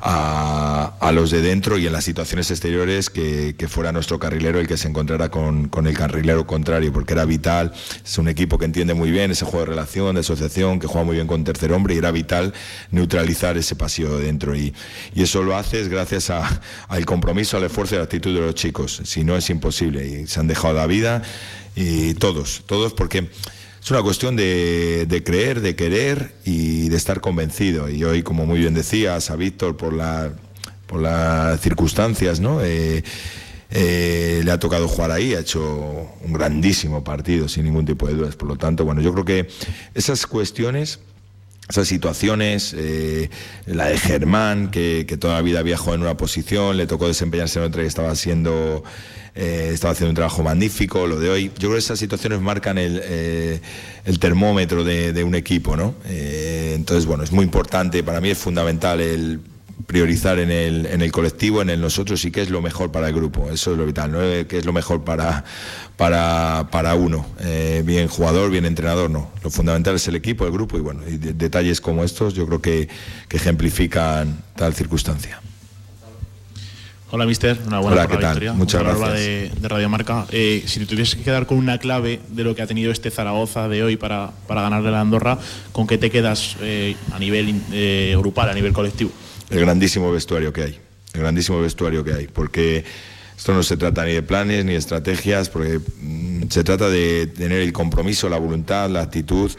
a- 0.00 0.94
a 1.00 1.12
los 1.12 1.30
de 1.30 1.42
dentro 1.42 1.78
y 1.78 1.86
en 1.86 1.92
las 1.92 2.04
situaciones 2.04 2.50
exteriores 2.50 3.10
que, 3.10 3.54
que 3.56 3.68
fuera 3.68 3.92
nuestro 3.92 4.18
carrilero 4.18 4.60
el 4.60 4.66
que 4.68 4.76
se 4.76 4.88
encontrara 4.88 5.30
con, 5.30 5.68
con 5.68 5.86
el 5.86 5.96
carrilero 5.96 6.46
contrario, 6.46 6.92
porque 6.92 7.14
era 7.14 7.24
vital. 7.24 7.72
Es 8.04 8.18
un 8.18 8.28
equipo 8.28 8.58
que 8.58 8.64
entiende 8.66 8.94
muy 8.94 9.10
bien 9.10 9.30
ese 9.30 9.44
juego 9.44 9.60
de 9.60 9.66
relación, 9.70 10.14
de 10.14 10.20
asociación, 10.20 10.78
que 10.78 10.86
juega 10.86 11.04
muy 11.04 11.16
bien 11.16 11.26
con 11.26 11.44
tercer 11.44 11.72
hombre 11.72 11.94
y 11.94 11.98
era 11.98 12.10
vital 12.10 12.52
neutralizar 12.90 13.56
ese 13.56 13.74
pasillo 13.76 14.18
de 14.18 14.26
dentro. 14.26 14.54
Y, 14.56 14.74
y 15.14 15.22
eso 15.22 15.42
lo 15.42 15.56
haces 15.56 15.88
gracias 15.88 16.30
al 16.30 17.06
compromiso, 17.06 17.56
al 17.56 17.64
esfuerzo 17.64 17.94
y 17.94 17.96
a 17.96 17.98
la 18.00 18.04
actitud 18.04 18.34
de 18.34 18.40
los 18.40 18.54
chicos. 18.54 19.00
Si 19.04 19.24
no, 19.24 19.36
es 19.36 19.45
imposible. 19.52 20.06
Y 20.06 20.26
se 20.26 20.40
han 20.40 20.46
dejado 20.46 20.74
la 20.74 20.86
vida 20.86 21.22
y 21.74 22.14
todos, 22.14 22.62
todos, 22.66 22.92
porque 22.92 23.28
es 23.82 23.90
una 23.90 24.02
cuestión 24.02 24.34
de, 24.34 25.06
de 25.06 25.22
creer, 25.22 25.60
de 25.60 25.76
querer 25.76 26.34
y 26.44 26.88
de 26.88 26.96
estar 26.96 27.20
convencido. 27.20 27.88
Y 27.88 28.02
hoy, 28.04 28.22
como 28.22 28.46
muy 28.46 28.58
bien 28.58 28.74
decías, 28.74 29.30
a 29.30 29.36
Víctor, 29.36 29.76
por, 29.76 29.92
la, 29.92 30.32
por 30.86 31.00
las 31.00 31.60
circunstancias, 31.60 32.40
¿no? 32.40 32.62
Eh, 32.62 33.04
eh, 33.70 34.42
le 34.44 34.50
ha 34.50 34.58
tocado 34.58 34.88
jugar 34.88 35.10
ahí, 35.10 35.34
ha 35.34 35.40
hecho 35.40 36.08
un 36.20 36.32
grandísimo 36.32 37.02
partido, 37.04 37.48
sin 37.48 37.64
ningún 37.64 37.84
tipo 37.84 38.06
de 38.06 38.14
dudas. 38.14 38.36
Por 38.36 38.48
lo 38.48 38.56
tanto, 38.56 38.84
bueno, 38.84 39.00
yo 39.00 39.12
creo 39.12 39.24
que 39.24 39.48
esas 39.94 40.26
cuestiones 40.26 41.00
esas 41.68 41.88
situaciones, 41.88 42.74
eh, 42.76 43.28
la 43.66 43.86
de 43.86 43.98
Germán, 43.98 44.70
que, 44.70 45.04
toda 45.18 45.34
la 45.34 45.42
vida 45.42 45.62
viajó 45.62 45.94
en 45.94 46.02
una 46.02 46.16
posición, 46.16 46.76
le 46.76 46.86
tocó 46.86 47.08
desempeñarse 47.08 47.58
en 47.58 47.64
otra 47.64 47.82
y 47.82 47.86
estaba 47.86 48.14
siendo 48.14 48.84
eh, 49.34 49.70
estaba 49.72 49.92
haciendo 49.92 50.10
un 50.10 50.14
trabajo 50.14 50.42
magnífico, 50.42 51.06
lo 51.06 51.18
de 51.18 51.28
hoy. 51.28 51.44
Yo 51.48 51.68
creo 51.68 51.72
que 51.72 51.78
esas 51.78 51.98
situaciones 51.98 52.40
marcan 52.40 52.78
el, 52.78 53.00
eh, 53.04 53.60
el 54.04 54.18
termómetro 54.18 54.84
de, 54.84 55.12
de 55.12 55.24
un 55.24 55.34
equipo, 55.34 55.76
¿no? 55.76 55.94
Entonces, 56.08 57.04
bueno, 57.04 57.24
es 57.24 57.32
muy 57.32 57.44
importante, 57.44 58.02
para 58.02 58.20
mí 58.20 58.30
es 58.30 58.38
fundamental 58.38 59.00
el 59.00 59.40
priorizar 59.86 60.38
en 60.38 60.50
el, 60.50 60.86
en 60.86 61.02
el 61.02 61.12
colectivo, 61.12 61.60
en 61.62 61.68
el 61.70 61.80
nosotros 61.80 62.24
y 62.24 62.30
qué 62.30 62.40
es 62.42 62.50
lo 62.50 62.62
mejor 62.62 62.90
para 62.90 63.08
el 63.08 63.14
grupo. 63.14 63.50
Eso 63.50 63.72
es 63.72 63.78
lo 63.78 63.84
vital, 63.86 64.10
¿no? 64.10 64.22
Eh, 64.22 64.46
qué 64.48 64.58
es 64.58 64.64
lo 64.64 64.72
mejor 64.72 65.04
para, 65.04 65.44
para, 65.96 66.68
para 66.72 66.94
uno. 66.94 67.26
Eh, 67.40 67.82
bien 67.84 68.08
jugador, 68.08 68.50
bien 68.50 68.64
entrenador, 68.64 69.10
no. 69.10 69.30
Lo 69.44 69.50
fundamental 69.50 69.94
es 69.96 70.08
el 70.08 70.16
equipo, 70.16 70.46
el 70.46 70.52
grupo 70.52 70.78
y 70.78 70.80
bueno, 70.80 71.02
y 71.06 71.18
de- 71.18 71.34
detalles 71.34 71.80
como 71.80 72.04
estos 72.04 72.34
yo 72.34 72.46
creo 72.46 72.62
que, 72.62 72.88
que 73.28 73.36
ejemplifican 73.36 74.42
tal 74.56 74.72
circunstancia. 74.74 75.40
Hola, 77.10 77.24
mister. 77.24 77.56
Una 77.68 77.78
buena 77.78 77.96
Hola, 77.96 78.06
¿qué 78.08 78.16
tal? 78.16 78.24
victoria. 78.32 78.52
Muchas 78.52 78.82
gracias. 78.82 79.12
De, 79.12 79.50
de 79.60 79.68
Radio 79.68 79.88
Marca. 79.88 80.26
Eh, 80.32 80.64
si 80.66 80.80
te 80.80 80.86
tuvieses 80.86 81.14
que 81.14 81.22
quedar 81.22 81.46
con 81.46 81.56
una 81.58 81.78
clave 81.78 82.20
de 82.30 82.42
lo 82.42 82.56
que 82.56 82.62
ha 82.62 82.66
tenido 82.66 82.90
este 82.90 83.10
Zaragoza 83.12 83.68
de 83.68 83.84
hoy 83.84 83.96
para, 83.96 84.32
para 84.48 84.62
ganarle 84.62 84.88
a 84.88 84.92
la 84.92 85.00
Andorra, 85.02 85.38
¿con 85.70 85.86
qué 85.86 85.98
te 85.98 86.10
quedas 86.10 86.56
eh, 86.62 86.96
a 87.12 87.18
nivel 87.20 87.60
eh, 87.72 88.16
grupal, 88.18 88.48
a 88.48 88.54
nivel 88.54 88.72
colectivo? 88.72 89.12
El 89.50 89.60
grandísimo 89.60 90.10
vestuario 90.12 90.52
que 90.52 90.62
hay, 90.62 90.80
el 91.14 91.20
grandísimo 91.20 91.60
vestuario 91.60 92.04
que 92.04 92.12
hay, 92.12 92.26
porque 92.26 92.84
esto 93.36 93.52
no 93.52 93.62
se 93.62 93.76
trata 93.76 94.04
ni 94.04 94.12
de 94.12 94.22
planes 94.22 94.64
ni 94.64 94.72
de 94.72 94.78
estrategias, 94.78 95.50
porque 95.50 95.78
mm, 95.78 96.48
se 96.48 96.64
trata 96.64 96.88
de 96.88 97.26
tener 97.26 97.60
el 97.60 97.72
compromiso, 97.72 98.28
la 98.28 98.38
voluntad, 98.38 98.88
la 98.88 99.02
actitud 99.02 99.50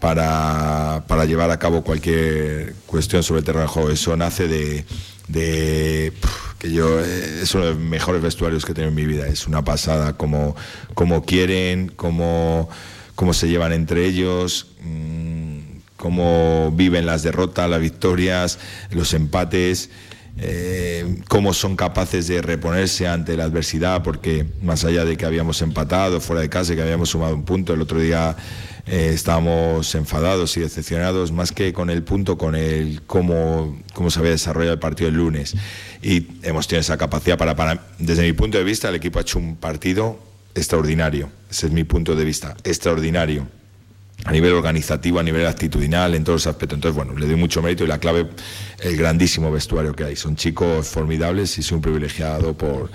para, 0.00 1.04
para 1.06 1.24
llevar 1.26 1.50
a 1.50 1.58
cabo 1.58 1.82
cualquier 1.82 2.74
cuestión 2.86 3.22
sobre 3.22 3.40
el 3.40 3.44
terreno 3.44 3.62
de 3.62 3.68
juego. 3.68 3.90
Eso 3.90 4.16
nace 4.16 4.48
de, 4.48 4.84
de, 5.28 6.12
que 6.58 6.72
yo 6.72 7.00
eh, 7.00 7.40
es 7.42 7.54
uno 7.54 7.66
de 7.66 7.70
los 7.72 7.80
mejores 7.80 8.22
vestuarios 8.22 8.64
que 8.64 8.72
he 8.72 8.74
tenido 8.74 8.88
en 8.88 8.94
mi 8.94 9.04
vida. 9.04 9.26
Es 9.26 9.46
una 9.46 9.62
pasada 9.62 10.16
como, 10.16 10.56
como 10.94 11.22
quieren, 11.24 11.88
como, 11.88 12.70
cómo 13.14 13.34
se 13.34 13.48
llevan 13.48 13.72
entre 13.72 14.06
ellos. 14.06 14.68
mm, 14.82 15.47
cómo 15.98 16.72
viven 16.74 17.04
las 17.04 17.22
derrotas, 17.22 17.68
las 17.68 17.80
victorias, 17.80 18.58
los 18.90 19.12
empates, 19.12 19.90
eh, 20.40 21.16
cómo 21.28 21.52
son 21.52 21.74
capaces 21.74 22.28
de 22.28 22.40
reponerse 22.40 23.08
ante 23.08 23.36
la 23.36 23.44
adversidad, 23.44 24.04
porque 24.04 24.46
más 24.62 24.84
allá 24.84 25.04
de 25.04 25.16
que 25.16 25.26
habíamos 25.26 25.60
empatado 25.60 26.20
fuera 26.20 26.40
de 26.40 26.48
casa 26.48 26.72
y 26.72 26.76
que 26.76 26.82
habíamos 26.82 27.10
sumado 27.10 27.34
un 27.34 27.42
punto, 27.42 27.74
el 27.74 27.82
otro 27.82 27.98
día 27.98 28.36
eh, 28.86 29.10
estábamos 29.12 29.92
enfadados 29.96 30.56
y 30.56 30.60
decepcionados, 30.60 31.32
más 31.32 31.50
que 31.50 31.72
con 31.72 31.90
el 31.90 32.04
punto, 32.04 32.38
con 32.38 32.54
el 32.54 33.02
cómo, 33.02 33.76
cómo 33.92 34.10
se 34.10 34.20
había 34.20 34.30
desarrollado 34.30 34.74
el 34.74 34.80
partido 34.80 35.08
el 35.10 35.16
lunes. 35.16 35.56
Y 36.00 36.28
hemos 36.44 36.68
tenido 36.68 36.82
esa 36.82 36.96
capacidad 36.96 37.36
para, 37.36 37.56
para, 37.56 37.88
desde 37.98 38.22
mi 38.22 38.32
punto 38.34 38.56
de 38.56 38.62
vista, 38.62 38.88
el 38.88 38.94
equipo 38.94 39.18
ha 39.18 39.22
hecho 39.22 39.40
un 39.40 39.56
partido 39.56 40.20
extraordinario. 40.54 41.28
Ese 41.50 41.66
es 41.66 41.72
mi 41.72 41.82
punto 41.82 42.14
de 42.14 42.24
vista, 42.24 42.56
extraordinario 42.62 43.48
a 44.24 44.32
nivel 44.32 44.52
organizativo, 44.52 45.18
a 45.18 45.22
nivel 45.22 45.46
actitudinal, 45.46 46.14
en 46.14 46.24
todos 46.24 46.44
los 46.44 46.46
aspectos. 46.46 46.76
Entonces, 46.76 46.96
bueno, 46.96 47.18
le 47.18 47.26
doy 47.26 47.36
mucho 47.36 47.62
mérito 47.62 47.84
y 47.84 47.86
la 47.86 47.98
clave, 47.98 48.28
el 48.80 48.96
grandísimo 48.96 49.50
vestuario 49.50 49.94
que 49.94 50.04
hay. 50.04 50.16
Son 50.16 50.36
chicos 50.36 50.88
formidables 50.88 51.56
y 51.58 51.62
soy 51.62 51.76
un 51.76 51.82
privilegiado 51.82 52.54
por, 52.54 52.90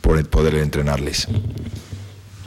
por 0.00 0.24
poder 0.28 0.54
entrenarles. 0.54 1.28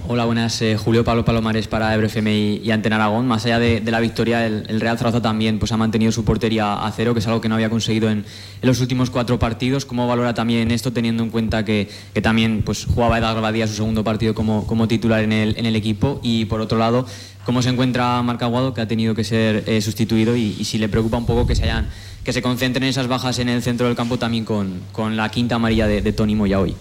Hola, 0.05 0.25
buenas. 0.25 0.61
eh, 0.61 0.75
Julio 0.75 1.05
Pablo 1.05 1.23
Palomares 1.23 1.69
para 1.69 1.93
EbroFM 1.95 2.35
y, 2.35 2.57
y 2.57 2.71
Antena 2.71 2.97
Aragón. 2.97 3.25
Más 3.25 3.45
allá 3.45 3.57
de, 3.57 3.79
la 3.89 4.01
victoria, 4.01 4.45
el, 4.45 4.81
Real 4.81 4.97
Zaragoza 4.97 5.21
también 5.21 5.59
pues, 5.59 5.71
ha 5.71 5.77
mantenido 5.77 6.11
su 6.11 6.25
portería 6.25 6.73
a 6.85 6.91
cero, 6.91 7.13
que 7.13 7.21
es 7.21 7.27
algo 7.27 7.39
que 7.39 7.47
no 7.47 7.55
había 7.55 7.69
conseguido 7.69 8.09
en, 8.09 8.17
en 8.17 8.67
los 8.67 8.81
últimos 8.81 9.09
cuatro 9.09 9.39
partidos. 9.39 9.85
¿Cómo 9.85 10.05
valora 10.05 10.33
también 10.33 10.71
esto, 10.71 10.91
teniendo 10.91 11.23
en 11.23 11.29
cuenta 11.29 11.63
que, 11.63 11.89
que 12.13 12.21
también 12.21 12.63
pues, 12.65 12.83
jugaba 12.83 13.17
Edgar 13.17 13.39
Badía 13.39 13.65
su 13.65 13.75
segundo 13.75 14.03
partido 14.03 14.33
como, 14.33 14.67
como 14.67 14.89
titular 14.89 15.23
en 15.23 15.31
el, 15.31 15.57
en 15.57 15.65
el 15.65 15.75
equipo? 15.77 16.19
Y 16.21 16.45
por 16.45 16.59
otro 16.59 16.77
lado, 16.77 17.07
¿cómo 17.45 17.61
se 17.61 17.69
encuentra 17.69 18.21
Marc 18.21 18.41
Aguado, 18.41 18.73
que 18.73 18.81
ha 18.81 18.87
tenido 18.87 19.15
que 19.15 19.23
ser 19.23 19.63
eh, 19.67 19.81
sustituido? 19.81 20.35
Y, 20.35 20.63
si 20.65 20.77
le 20.77 20.89
preocupa 20.89 21.17
un 21.17 21.25
poco 21.25 21.47
que 21.47 21.55
se, 21.55 21.63
hayan, 21.63 21.89
que 22.23 22.33
se 22.33 22.41
concentren 22.41 22.87
esas 22.87 23.07
bajas 23.07 23.39
en 23.39 23.49
el 23.49 23.61
centro 23.61 23.87
del 23.87 23.95
campo 23.95 24.17
también 24.17 24.45
con, 24.45 24.81
con 24.91 25.15
la 25.15 25.29
quinta 25.29 25.55
amarilla 25.55 25.87
de, 25.87 26.01
de 26.01 26.13
Tony 26.13 26.35
Moya 26.35 26.59
hoy. 26.59 26.75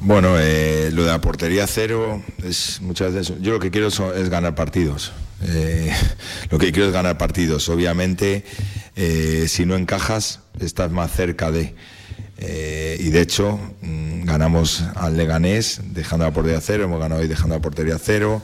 Bueno, 0.00 0.38
eh, 0.38 0.90
lo 0.92 1.04
de 1.04 1.10
la 1.10 1.20
portería 1.20 1.66
cero 1.66 2.22
es 2.42 2.80
muchas 2.82 3.14
veces. 3.14 3.36
Yo 3.40 3.52
lo 3.52 3.60
que 3.60 3.70
quiero 3.70 3.88
es 3.88 4.28
ganar 4.28 4.54
partidos. 4.54 5.12
Eh, 5.42 5.92
lo 6.50 6.58
que 6.58 6.72
quiero 6.72 6.88
es 6.88 6.92
ganar 6.92 7.16
partidos. 7.16 7.68
Obviamente, 7.68 8.44
si 9.46 9.64
no 9.64 9.76
encajas, 9.76 10.40
estás 10.60 10.90
más 10.90 11.10
cerca 11.10 11.50
de. 11.50 11.74
Eh, 12.46 12.96
y 13.00 13.10
de 13.10 13.20
hecho, 13.20 13.58
mm, 13.82 14.24
ganamos 14.24 14.84
al 14.94 15.16
Leganés 15.16 15.80
dejando 15.92 16.24
la 16.26 16.32
portería 16.32 16.60
cero, 16.60 16.84
hemos 16.84 17.00
ganado 17.00 17.20
hoy 17.22 17.28
dejando 17.28 17.54
la 17.56 17.62
portería 17.62 17.98
cero. 17.98 18.42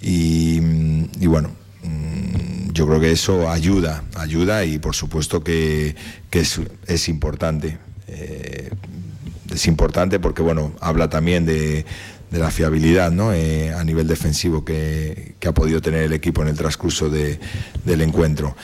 Y, 0.00 0.58
mm, 0.60 1.04
y 1.20 1.26
bueno, 1.26 1.50
mm, 1.82 2.70
yo 2.72 2.86
creo 2.86 3.00
que 3.00 3.12
eso 3.12 3.50
ayuda, 3.50 4.04
ayuda 4.14 4.64
y 4.64 4.78
por 4.78 4.94
supuesto 4.94 5.42
que, 5.42 5.94
que 6.30 6.40
es, 6.40 6.60
es 6.86 7.08
importante. 7.08 7.78
Eh, 8.08 8.70
es 9.52 9.66
importante 9.66 10.20
porque 10.20 10.42
bueno 10.42 10.72
habla 10.80 11.08
también 11.10 11.44
de, 11.44 11.84
de 12.30 12.38
la 12.38 12.50
fiabilidad 12.52 13.10
¿no? 13.10 13.32
Eh, 13.32 13.72
a 13.72 13.82
nivel 13.84 14.06
defensivo 14.06 14.64
que, 14.64 15.34
que 15.40 15.48
ha 15.48 15.52
podido 15.52 15.80
tener 15.80 16.02
el 16.04 16.12
equipo 16.12 16.42
en 16.42 16.48
el 16.48 16.56
transcurso 16.56 17.10
de- 17.10 17.38
del 17.84 18.00
encuentro. 18.02 18.56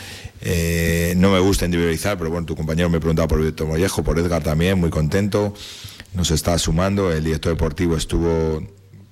Eh, 0.49 1.15
no 1.16 1.33
me 1.33 1.41
gusta 1.41 1.65
individualizar, 1.65 2.16
pero 2.16 2.31
bueno, 2.31 2.47
tu 2.47 2.55
compañero 2.55 2.89
me 2.89 3.00
preguntaba 3.00 3.26
por 3.26 3.42
Víctor 3.42 3.66
Mollejo, 3.66 4.05
por 4.05 4.16
Edgar 4.16 4.44
también, 4.44 4.78
muy 4.78 4.91
contento. 4.91 5.52
Nos 6.15 6.31
está 6.31 6.57
sumando, 6.57 7.10
el 7.10 7.25
director 7.25 7.50
deportivo 7.52 7.97
estuvo 7.97 8.60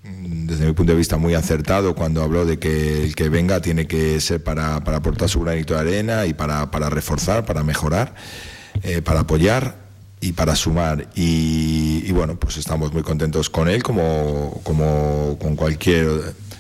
mm, 0.05 0.47
desde 0.47 0.65
mi 0.65 0.73
punto 0.75 0.93
de 0.93 0.99
vista 0.99 1.17
muy 1.17 1.35
acertado 1.35 1.97
cuando 1.97 2.23
habló 2.23 2.47
de 2.47 2.61
que 2.61 3.03
el 3.03 3.17
que 3.17 3.29
venga 3.31 3.61
tiene 3.61 3.89
que 3.89 4.21
ser 4.21 4.45
para, 4.45 4.85
para 4.85 4.99
aportar 4.99 5.29
su 5.29 5.41
granito 5.41 5.75
de 5.75 5.81
arena 5.81 6.25
y 6.25 6.35
para, 6.35 6.71
para 6.71 6.89
reforzar, 6.89 7.45
para 7.45 7.65
mejorar, 7.65 8.15
eh, 8.85 9.03
para 9.03 9.21
apoyar 9.21 9.75
y 10.21 10.35
para 10.35 10.55
sumar. 10.55 11.09
Y, 11.17 12.05
y, 12.07 12.13
bueno, 12.13 12.37
pues 12.37 12.59
estamos 12.59 12.93
muy 12.93 13.03
contentos 13.03 13.51
con 13.51 13.69
él, 13.69 13.83
como, 13.83 14.61
como 14.63 15.37
con 15.41 15.57
cualquier 15.57 16.07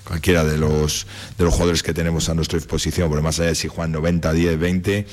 cualquiera 0.04 0.44
de 0.44 0.58
los, 0.58 1.06
de 1.38 1.44
los 1.44 1.52
jugadores 1.52 1.82
que 1.82 1.94
tenemos 1.94 2.28
a 2.28 2.34
nuestra 2.34 2.58
disposición, 2.58 3.08
porque 3.08 3.22
más 3.22 3.40
allá 3.40 3.48
de 3.48 3.54
si 3.54 3.68
juegan 3.68 3.92
90, 3.92 4.32
10, 4.32 4.58
20 4.58 5.06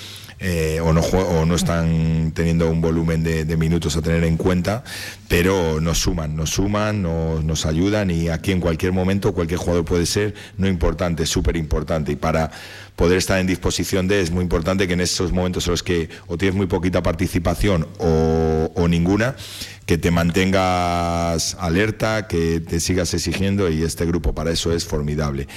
eh, 0.44 0.80
o, 0.82 0.92
no, 0.92 1.02
o 1.02 1.46
no 1.46 1.54
están 1.54 2.32
teniendo 2.34 2.68
un 2.68 2.82
volumen 2.82 3.24
de, 3.24 3.46
de, 3.46 3.58
minutos 3.58 3.96
a 3.96 4.02
tener 4.02 4.24
en 4.24 4.38
cuenta, 4.38 4.84
pero 5.28 5.80
nos 5.80 6.00
suman, 6.00 6.36
nos 6.36 6.50
suman, 6.50 7.04
nos, 7.04 7.44
nos 7.44 7.68
ayudan 7.68 8.10
y 8.10 8.28
aquí 8.30 8.52
en 8.52 8.60
cualquier 8.60 8.92
momento 8.92 9.34
cualquier 9.34 9.60
jugador 9.60 9.86
puede 9.86 10.08
ser 10.08 10.34
no 10.58 10.68
importante, 10.68 11.28
súper 11.28 11.58
importante 11.58 12.12
y 12.12 12.16
para 12.16 12.50
poder 12.96 13.20
estar 13.20 13.40
en 13.40 13.46
disposición 13.46 14.08
de, 14.08 14.22
es 14.22 14.32
muy 14.32 14.42
importante 14.42 14.88
que 14.88 14.94
en 14.94 15.02
esos 15.02 15.32
momentos 15.32 15.68
en 15.68 15.72
los 15.72 15.84
que 15.84 16.10
o 16.26 16.38
tienes 16.38 16.56
muy 16.56 16.66
poquita 16.66 17.04
participación 17.04 17.88
o, 18.00 18.72
o 18.74 18.88
ninguna, 18.88 19.36
que 19.92 19.98
te 19.98 20.10
mantengas 20.10 21.58
alerta, 21.60 22.26
que 22.26 22.62
te 22.62 22.80
sigas 22.80 23.14
exigiendo 23.14 23.70
y 23.70 23.84
este 23.84 24.06
grupo 24.06 24.34
para 24.34 24.52
eso 24.52 24.72
es 24.72 24.86
formidable. 24.86 25.50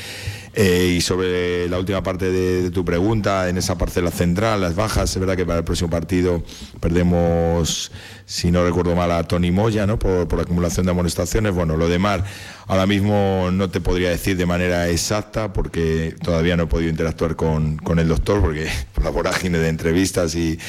Eh, 0.57 0.95
y 0.97 1.01
sobre 1.01 1.69
la 1.69 1.81
última 1.81 2.03
parte 2.05 2.31
de, 2.31 2.71
tu 2.71 2.85
pregunta, 2.85 3.49
en 3.49 3.59
esa 3.59 3.77
parcela 3.77 4.13
central, 4.13 4.61
las 4.61 4.77
bajas, 4.77 5.11
es 5.11 5.19
verdad 5.19 5.37
que 5.37 5.45
para 5.45 5.59
el 5.59 5.65
próximo 5.65 5.91
partido 5.91 6.45
perdemos, 6.79 7.91
si 8.25 8.53
no 8.53 8.65
recuerdo 8.65 8.95
mal, 8.95 9.11
a 9.11 9.25
Tony 9.25 9.51
Moya, 9.51 9.85
¿no? 9.85 9.99
Por, 9.99 10.29
por 10.29 10.41
acumulación 10.41 10.87
de 10.87 10.93
amonestaciones. 10.93 11.53
Bueno, 11.55 11.77
lo 11.77 11.89
de 11.89 11.99
Mar, 11.99 12.25
ahora 12.69 12.87
mismo 12.87 13.49
no 13.53 13.69
te 13.69 13.81
podría 13.81 14.11
decir 14.11 14.37
de 14.37 14.47
manera 14.47 14.89
exacta 14.89 15.53
porque 15.53 16.15
todavía 16.23 16.57
no 16.57 16.65
he 16.65 16.67
podido 16.67 16.91
interactuar 16.91 17.35
con, 17.35 17.77
con 17.79 17.99
el 17.99 18.07
doctor 18.07 18.41
porque 18.41 18.69
por 18.95 19.03
la 19.03 19.11
vorágine 19.11 19.59
de 19.59 19.69
entrevistas 19.69 20.37
y, 20.37 20.61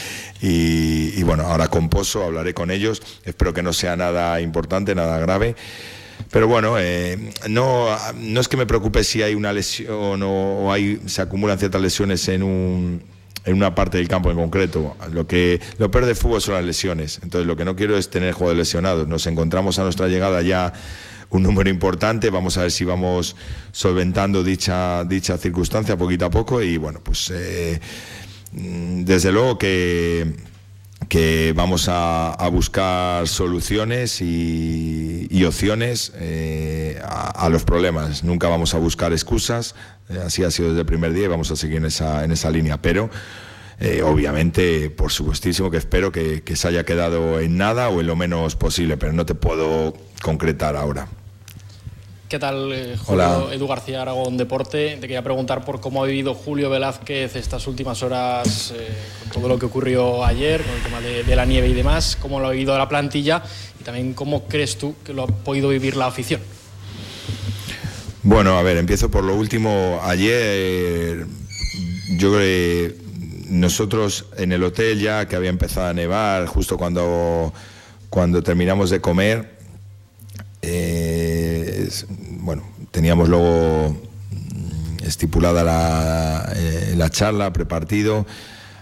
y, 0.41 1.13
y 1.15 1.23
bueno, 1.23 1.43
ahora 1.43 1.67
con 1.67 1.89
Pozo 1.89 2.23
hablaré 2.23 2.55
con 2.55 2.71
ellos. 2.71 3.03
Espero 3.23 3.53
que 3.53 3.61
no 3.61 3.71
sea 3.71 3.95
nada 3.95 4.41
importante, 4.41 4.95
nada 4.95 5.19
grave. 5.19 5.55
Pero 6.31 6.47
bueno, 6.47 6.75
eh, 6.77 7.31
no, 7.49 7.87
no 8.15 8.41
es 8.41 8.47
que 8.47 8.57
me 8.57 8.65
preocupe 8.65 9.03
si 9.03 9.21
hay 9.21 9.35
una 9.35 9.53
lesión 9.53 10.21
o, 10.23 10.71
hay, 10.71 11.01
se 11.05 11.21
acumulan 11.21 11.57
ciertas 11.57 11.81
lesiones 11.81 12.27
en 12.27 12.43
un, 12.43 13.03
en 13.45 13.53
una 13.53 13.75
parte 13.75 13.97
del 13.97 14.07
campo 14.07 14.31
en 14.31 14.37
concreto. 14.37 14.95
Lo 15.11 15.27
que 15.27 15.61
lo 15.77 15.91
peor 15.91 16.05
de 16.05 16.15
fútbol 16.15 16.41
son 16.41 16.55
las 16.55 16.65
lesiones. 16.65 17.19
Entonces 17.23 17.47
lo 17.47 17.55
que 17.55 17.65
no 17.65 17.75
quiero 17.75 17.97
es 17.97 18.09
tener 18.09 18.33
jugadores 18.33 18.67
lesionados. 18.67 19.07
Nos 19.07 19.27
encontramos 19.27 19.79
a 19.79 19.83
nuestra 19.83 20.07
llegada 20.07 20.41
ya 20.41 20.73
un 21.29 21.43
número 21.43 21.69
importante. 21.69 22.29
Vamos 22.29 22.57
a 22.57 22.63
ver 22.63 22.71
si 22.71 22.85
vamos 22.85 23.35
solventando 23.71 24.43
dicha, 24.43 25.03
dicha 25.03 25.37
circunstancia 25.37 25.97
poquito 25.97 26.25
a 26.25 26.29
poco. 26.29 26.61
Y 26.61 26.77
bueno, 26.77 27.01
pues 27.03 27.31
eh, 27.33 27.79
desde 28.51 29.31
luego 29.31 29.57
que 29.57 30.33
que 31.09 31.53
vamos 31.55 31.87
a, 31.89 32.35
buscar 32.51 33.27
soluciones 33.27 34.21
y, 34.21 35.43
opciones 35.45 36.11
eh, 36.15 36.99
a, 37.03 37.45
a, 37.45 37.49
los 37.49 37.63
problemas. 37.63 38.23
Nunca 38.23 38.47
vamos 38.47 38.73
a 38.73 38.79
buscar 38.79 39.11
excusas, 39.11 39.75
eh, 40.09 40.19
así 40.25 40.43
ha 40.43 40.51
sido 40.51 40.69
desde 40.69 40.81
el 40.81 40.85
primer 40.85 41.13
día 41.13 41.25
y 41.25 41.27
vamos 41.27 41.51
a 41.51 41.55
seguir 41.55 41.77
en 41.77 41.85
esa, 41.85 42.23
en 42.23 42.31
esa 42.31 42.49
línea. 42.49 42.81
Pero 42.81 43.09
eh, 43.79 44.01
obviamente, 44.01 44.89
por 44.89 45.11
supuestísimo 45.11 45.69
que 45.69 45.77
espero 45.77 46.11
que, 46.11 46.43
que 46.43 46.55
se 46.55 46.67
haya 46.67 46.85
quedado 46.85 47.39
en 47.39 47.57
nada 47.57 47.89
o 47.89 47.99
en 47.99 48.07
lo 48.07 48.15
menos 48.15 48.55
posible, 48.55 48.97
pero 48.97 49.13
no 49.13 49.25
te 49.25 49.35
puedo 49.35 49.93
concretar 50.21 50.75
ahora. 50.75 51.07
¿Qué 52.27 52.39
tal, 52.39 52.73
eh, 52.73 52.97
Julio? 52.97 53.51
Edu 53.51 53.67
García 53.67 54.01
Aragón 54.01 54.35
Deporte. 54.35 54.95
Te 54.95 55.01
quería 55.01 55.21
preguntar 55.21 55.63
por 55.63 55.79
cómo 55.79 56.03
ha 56.03 56.07
vivido 56.07 56.33
Julio 56.33 56.71
Velázquez 56.71 57.35
estas 57.35 57.67
últimas 57.67 58.01
horas 58.01 58.73
eh, 58.75 58.87
con 59.31 59.43
todo 59.43 59.49
lo 59.49 59.59
que 59.59 59.67
ocurrió 59.67 60.25
ayer, 60.25 60.63
con 60.63 60.75
el 60.75 60.81
tema 60.81 61.01
de, 61.01 61.23
de, 61.23 61.35
la 61.35 61.45
nieve 61.45 61.67
y 61.67 61.75
demás, 61.75 62.17
cómo 62.19 62.39
lo 62.39 62.47
ha 62.47 62.51
vivido 62.51 62.75
la 62.75 62.89
plantilla 62.89 63.43
y 63.79 63.83
también 63.83 64.15
cómo 64.15 64.45
crees 64.45 64.75
tú 64.77 64.95
que 65.05 65.13
lo 65.13 65.23
ha 65.23 65.27
podido 65.27 65.69
vivir 65.69 65.95
la 65.95 66.07
afición. 66.07 66.41
Bueno, 68.23 68.57
a 68.57 68.63
ver, 68.63 68.77
empiezo 68.77 69.11
por 69.11 69.23
lo 69.23 69.35
último. 69.35 69.99
Ayer 70.01 71.27
yo 72.17 72.31
creo 72.31 72.39
que 72.39 72.95
nosotros 73.49 74.25
en 74.35 74.51
el 74.51 74.63
hotel 74.63 74.99
ya 74.99 75.27
que 75.27 75.35
había 75.35 75.51
empezado 75.51 75.89
a 75.89 75.93
nevar, 75.93 76.47
justo 76.47 76.75
cuando, 76.75 77.53
cuando 78.09 78.41
terminamos 78.41 78.89
de 78.89 78.99
comer, 78.99 79.54
eh, 80.65 81.89
bueno, 82.39 82.63
teníamos 82.91 83.29
luego 83.29 83.95
estipulada 85.03 85.63
la, 85.63 86.51
eh, 86.55 86.93
la 86.97 87.09
charla, 87.09 87.53
prepartido. 87.53 88.25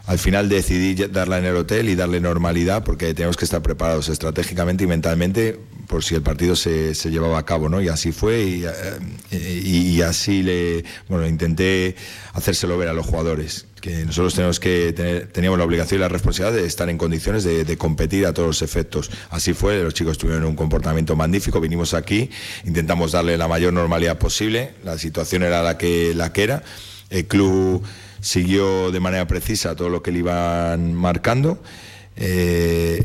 Al 0.06 0.20
final 0.20 0.50
decidí 0.50 0.96
darla 0.96 1.38
en 1.38 1.46
el 1.46 1.56
hotel 1.56 1.88
y 1.88 1.96
darle 1.96 2.20
normalidad 2.20 2.84
porque 2.84 3.14
tenemos 3.14 3.38
que 3.38 3.46
estar 3.46 3.62
preparados 3.62 4.10
estratégicamente 4.10 4.84
y 4.84 4.88
mentalmente 4.88 5.60
por 5.88 6.04
si 6.04 6.16
el 6.16 6.22
partido 6.22 6.56
se, 6.56 6.94
se 6.94 7.10
llevaba 7.10 7.38
a 7.40 7.46
cabo, 7.46 7.70
¿no? 7.70 7.82
Y 7.82 7.88
así 7.88 8.12
fue 8.12 8.44
y, 8.44 8.66
eh, 9.32 10.04
así 10.04 10.44
le, 10.44 10.84
bueno, 11.08 11.26
intenté 11.28 11.96
hacérselo 12.34 12.78
ver 12.78 12.90
a 12.90 12.94
los 12.94 13.06
jugadores 13.06 13.68
que 13.84 14.06
nosotros 14.06 14.34
tenemos 14.34 14.62
que 14.62 14.94
tener, 14.94 15.28
teníamos 15.28 15.60
la 15.60 15.66
obligación 15.66 16.00
y 16.00 16.04
la 16.04 16.08
responsabilidad 16.08 16.62
de 16.62 16.66
estar 16.66 16.90
en 16.90 16.98
condiciones 16.98 17.44
de, 17.44 17.66
de, 17.66 17.78
competir 17.78 18.26
a 18.26 18.34
todos 18.34 18.48
los 18.48 18.62
efectos. 18.62 19.12
Así 19.30 19.54
fue, 19.54 19.84
los 19.84 19.94
chicos 19.94 20.18
tuvieron 20.18 20.46
un 20.46 20.56
comportamiento 20.56 21.18
magnífico, 21.18 21.60
vinimos 21.60 21.94
aquí, 21.94 22.30
intentamos 22.64 23.12
darle 23.12 23.38
la 23.38 23.50
mayor 23.50 23.74
normalidad 23.74 24.18
posible, 24.18 24.72
la 24.86 24.98
situación 24.98 25.44
era 25.44 25.62
la 25.62 25.78
que, 25.78 26.14
la 26.16 26.32
que 26.32 26.44
era, 26.44 26.64
el 27.10 27.28
club 27.28 27.84
siguió 28.22 28.90
de 28.90 29.02
manera 29.02 29.28
precisa 29.28 29.76
todo 29.76 29.90
lo 29.90 30.02
que 30.02 30.14
le 30.14 30.20
iban 30.20 30.94
marcando. 30.94 31.62
Eh, 32.16 33.04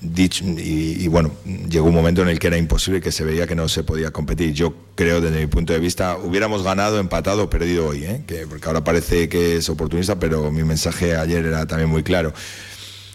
dicho, 0.00 0.44
y, 0.44 1.08
bueno, 1.08 1.32
llegó 1.68 1.86
un 1.88 1.94
momento 1.94 2.22
en 2.22 2.28
el 2.28 2.38
que 2.38 2.46
era 2.48 2.56
imposible, 2.56 3.00
que 3.00 3.12
se 3.12 3.24
veía 3.24 3.46
que 3.46 3.54
no 3.54 3.68
se 3.68 3.82
podía 3.82 4.10
competir. 4.10 4.52
Yo 4.52 4.74
creo, 4.94 5.20
desde 5.20 5.38
mi 5.38 5.46
punto 5.46 5.72
de 5.72 5.78
vista, 5.78 6.16
hubiéramos 6.16 6.62
ganado, 6.62 6.98
empatado 6.98 7.44
o 7.44 7.50
perdido 7.50 7.88
hoy, 7.88 8.04
¿eh? 8.04 8.22
que, 8.26 8.46
porque 8.46 8.66
ahora 8.66 8.84
parece 8.84 9.28
que 9.28 9.56
es 9.56 9.68
oportunista, 9.68 10.18
pero 10.18 10.50
mi 10.50 10.64
mensaje 10.64 11.16
ayer 11.16 11.44
era 11.46 11.66
también 11.66 11.90
muy 11.90 12.02
claro. 12.02 12.32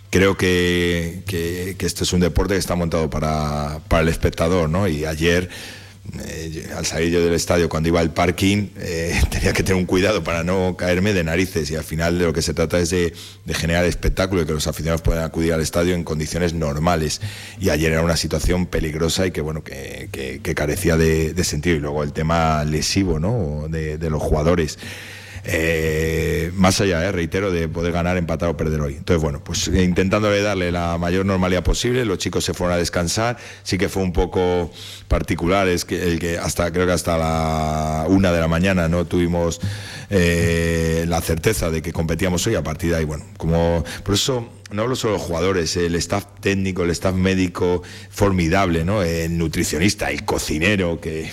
Creo 0.09 0.35
que, 0.35 1.23
que, 1.25 1.75
que 1.77 1.85
esto 1.85 2.03
es 2.03 2.11
un 2.11 2.19
deporte 2.19 2.55
que 2.55 2.59
está 2.59 2.75
montado 2.75 3.09
para, 3.09 3.79
para 3.87 4.03
el 4.03 4.09
espectador, 4.09 4.69
¿no? 4.69 4.87
Y 4.87 5.05
ayer 5.05 5.49
eh, 6.19 6.67
al 6.75 6.85
salir 6.85 7.11
yo 7.11 7.23
del 7.23 7.33
estadio 7.33 7.69
cuando 7.69 7.87
iba 7.89 7.99
al 7.99 8.11
parking 8.11 8.69
eh, 8.77 9.21
tenía 9.29 9.53
que 9.53 9.61
tener 9.61 9.79
un 9.79 9.85
cuidado 9.85 10.23
para 10.23 10.43
no 10.43 10.75
caerme 10.77 11.13
de 11.13 11.23
narices. 11.23 11.69
Y 11.71 11.75
al 11.75 11.83
final 11.83 12.17
de 12.17 12.25
lo 12.25 12.33
que 12.33 12.41
se 12.41 12.53
trata 12.53 12.79
es 12.79 12.89
de, 12.89 13.13
generar 13.53 13.85
espectáculo 13.85 14.41
y 14.41 14.45
que 14.45 14.53
los 14.53 14.67
aficionados 14.67 15.01
puedan 15.01 15.23
acudir 15.23 15.53
al 15.53 15.61
estadio 15.61 15.93
en 15.93 16.03
condiciones 16.03 16.53
normales. 16.53 17.21
Y 17.59 17.69
ayer 17.69 17.91
era 17.91 18.01
una 18.01 18.17
situación 18.17 18.65
peligrosa 18.65 19.27
y 19.27 19.31
que 19.31 19.41
bueno 19.41 19.63
que, 19.63 20.09
carecía 20.55 20.97
de, 20.97 21.33
de, 21.33 21.43
sentido. 21.43 21.75
Y 21.75 21.79
luego 21.79 22.03
el 22.03 22.13
tema 22.13 22.63
lesivo 22.65 23.19
¿no? 23.19 23.67
de 23.69 24.09
los 24.09 24.21
jugadores 24.21 24.79
eh, 25.43 26.51
más 26.55 26.79
allá, 26.81 27.03
eh, 27.05 27.11
reitero, 27.11 27.51
de 27.51 27.67
poder 27.67 27.91
ganar, 27.91 28.17
empatar 28.17 28.49
o 28.49 28.57
perder 28.57 28.81
hoy. 28.81 28.95
Entonces, 28.95 29.21
bueno, 29.21 29.43
pues 29.43 29.67
intentándole 29.67 30.41
darle 30.41 30.71
la 30.71 30.97
mayor 30.97 31.25
normalidad 31.25 31.63
posible, 31.63 32.05
los 32.05 32.17
chicos 32.17 32.43
se 32.43 32.53
fueron 32.53 32.75
a 32.75 32.77
descansar, 32.77 33.37
sí 33.63 33.77
que 33.77 33.89
fue 33.89 34.03
un 34.03 34.13
poco 34.13 34.71
particular, 35.07 35.67
es 35.67 35.85
que, 35.85 36.01
el 36.01 36.19
que 36.19 36.37
hasta 36.37 36.71
creo 36.71 36.85
que 36.85 36.93
hasta 36.93 37.17
la 37.17 38.05
una 38.07 38.31
de 38.31 38.39
la 38.39 38.47
mañana 38.47 38.87
no 38.87 39.05
tuvimos 39.05 39.59
eh, 40.09 41.05
la 41.07 41.21
certeza 41.21 41.69
de 41.69 41.81
que 41.81 41.91
competíamos 41.91 42.45
hoy 42.47 42.55
a 42.55 42.63
partir 42.63 42.91
de 42.91 42.97
ahí, 42.97 43.05
bueno, 43.05 43.25
como 43.37 43.83
por 44.03 44.15
eso 44.15 44.49
no 44.71 44.83
hablo 44.83 44.95
solo 44.95 45.13
de 45.13 45.19
los 45.19 45.27
jugadores, 45.27 45.75
el 45.77 45.95
staff 45.95 46.25
técnico, 46.39 46.83
el 46.83 46.91
staff 46.91 47.15
médico 47.15 47.83
formidable, 48.09 48.85
¿no? 48.85 49.03
El 49.03 49.37
nutricionista, 49.37 50.09
el 50.11 50.23
cocinero, 50.25 50.99
que 50.99 51.29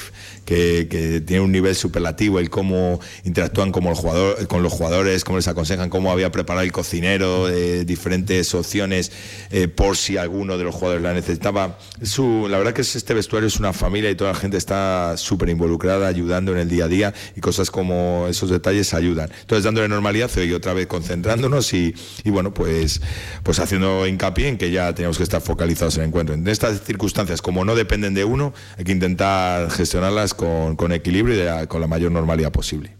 que, 0.48 0.88
que, 0.88 1.20
tiene 1.20 1.42
un 1.42 1.52
nivel 1.52 1.74
superlativo, 1.74 2.38
el 2.38 2.48
cómo 2.48 3.00
interactúan 3.24 3.70
como 3.70 3.90
el 3.90 3.96
jugador, 3.96 4.46
con 4.46 4.62
los 4.62 4.72
jugadores, 4.72 5.22
cómo 5.22 5.36
les 5.36 5.46
aconsejan, 5.46 5.90
cómo 5.90 6.10
había 6.10 6.32
preparado 6.32 6.64
el 6.64 6.72
cocinero, 6.72 7.50
eh, 7.50 7.84
diferentes 7.84 8.54
opciones 8.54 9.12
eh, 9.50 9.68
por 9.68 9.98
si 9.98 10.16
alguno 10.16 10.56
de 10.56 10.64
los 10.64 10.74
jugadores 10.74 11.02
la 11.02 11.12
necesitaba. 11.12 11.78
Su, 12.00 12.46
la 12.48 12.56
verdad 12.56 12.72
que 12.72 12.80
este 12.80 13.12
vestuario 13.12 13.46
es 13.46 13.58
una 13.58 13.74
familia 13.74 14.10
y 14.10 14.14
toda 14.14 14.32
la 14.32 14.38
gente 14.38 14.56
está 14.56 15.18
súper 15.18 15.50
involucrada, 15.50 16.08
ayudando 16.08 16.52
en 16.52 16.58
el 16.58 16.70
día 16.70 16.86
a 16.86 16.88
día 16.88 17.14
y 17.36 17.42
cosas 17.42 17.70
como 17.70 18.24
esos 18.30 18.48
detalles 18.48 18.94
ayudan. 18.94 19.30
Entonces, 19.42 19.64
dándole 19.64 19.86
normalidad 19.86 20.30
y 20.34 20.52
otra 20.54 20.72
vez 20.72 20.86
concentrándonos 20.86 21.74
y, 21.74 21.94
y 22.24 22.30
bueno, 22.30 22.54
pues, 22.54 23.02
pues 23.42 23.58
haciendo 23.60 24.06
hincapié 24.06 24.48
en 24.48 24.58
que 24.58 24.70
ya 24.70 24.94
tenemos 24.94 25.16
que 25.16 25.22
estar 25.22 25.40
focalizados 25.40 25.96
en 25.96 26.02
el 26.02 26.08
encuentro. 26.08 26.34
En 26.34 26.46
estas 26.48 26.82
circunstancias, 26.82 27.42
como 27.42 27.64
no 27.64 27.74
dependen 27.74 28.14
de 28.14 28.24
uno, 28.24 28.52
hay 28.76 28.84
que 28.84 28.92
intentar 28.92 29.70
gestionarlas 29.70 30.34
con, 30.34 30.92
equilibrio 30.92 31.62
y 31.62 31.66
con 31.66 31.80
la 31.80 31.86
mayor 31.86 32.12
normalidad 32.12 32.52
posible. 32.52 32.98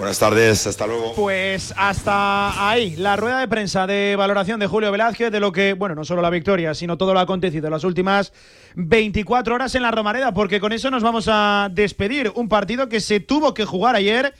Buenas 0.00 0.18
tardes, 0.18 0.66
hasta 0.66 0.86
luego. 0.86 1.12
Pues 1.14 1.74
hasta 1.76 2.70
ahí 2.70 2.96
la 2.96 3.16
rueda 3.16 3.40
de 3.40 3.48
prensa 3.48 3.86
de 3.86 4.16
valoración 4.16 4.58
de 4.58 4.66
Julio 4.66 4.90
Velázquez 4.90 5.30
de 5.30 5.40
lo 5.40 5.52
que, 5.52 5.74
bueno, 5.74 5.94
no 5.94 6.06
solo 6.06 6.22
la 6.22 6.30
victoria, 6.30 6.72
sino 6.72 6.96
todo 6.96 7.12
lo 7.12 7.20
acontecido 7.20 7.66
en 7.66 7.72
las 7.74 7.84
últimas 7.84 8.32
24 8.76 9.54
horas 9.54 9.74
en 9.74 9.82
la 9.82 9.90
Romareda, 9.90 10.32
porque 10.32 10.58
con 10.58 10.72
eso 10.72 10.90
nos 10.90 11.02
vamos 11.02 11.28
a 11.30 11.68
despedir. 11.70 12.32
Un 12.34 12.48
partido 12.48 12.88
que 12.88 13.00
se 13.00 13.20
tuvo 13.20 13.52
que 13.52 13.66
jugar 13.66 13.94
ayer 13.94 14.34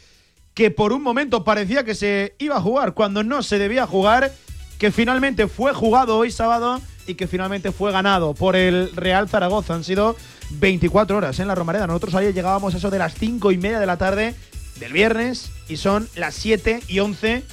que 0.54 0.70
por 0.70 0.92
un 0.92 1.02
momento 1.02 1.44
parecía 1.44 1.84
que 1.84 1.94
se 1.94 2.34
iba 2.38 2.56
a 2.56 2.60
jugar 2.60 2.94
cuando 2.94 3.22
no 3.22 3.42
se 3.42 3.58
debía 3.58 3.86
jugar, 3.86 4.32
que 4.78 4.90
finalmente 4.90 5.46
fue 5.46 5.72
jugado 5.72 6.18
hoy 6.18 6.30
sábado 6.30 6.80
y 7.06 7.14
que 7.14 7.26
finalmente 7.26 7.72
fue 7.72 7.92
ganado 7.92 8.34
por 8.34 8.56
el 8.56 8.94
Real 8.94 9.28
Zaragoza. 9.28 9.74
Han 9.74 9.84
sido 9.84 10.16
24 10.52 11.16
horas 11.16 11.38
en 11.38 11.48
la 11.48 11.54
Romareda. 11.54 11.86
Nosotros 11.86 12.14
ayer 12.14 12.34
llegábamos 12.34 12.74
a 12.74 12.78
eso 12.78 12.90
de 12.90 12.98
las 12.98 13.14
5 13.14 13.52
y 13.52 13.58
media 13.58 13.80
de 13.80 13.86
la 13.86 13.96
tarde 13.96 14.34
del 14.78 14.92
viernes 14.92 15.50
y 15.68 15.76
son 15.76 16.08
las 16.16 16.34
7 16.34 16.80
y 16.88 17.00
11 17.00 17.44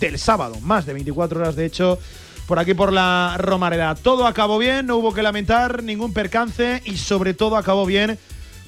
del 0.00 0.18
sábado. 0.18 0.58
Más 0.62 0.86
de 0.86 0.94
24 0.94 1.40
horas, 1.40 1.56
de 1.56 1.66
hecho, 1.66 1.98
por 2.46 2.58
aquí 2.58 2.74
por 2.74 2.92
la 2.92 3.36
Romareda. 3.38 3.94
Todo 3.94 4.26
acabó 4.26 4.58
bien, 4.58 4.86
no 4.86 4.96
hubo 4.96 5.12
que 5.12 5.22
lamentar 5.22 5.82
ningún 5.82 6.12
percance 6.12 6.82
y 6.84 6.96
sobre 6.96 7.34
todo 7.34 7.56
acabó 7.56 7.86
bien 7.86 8.18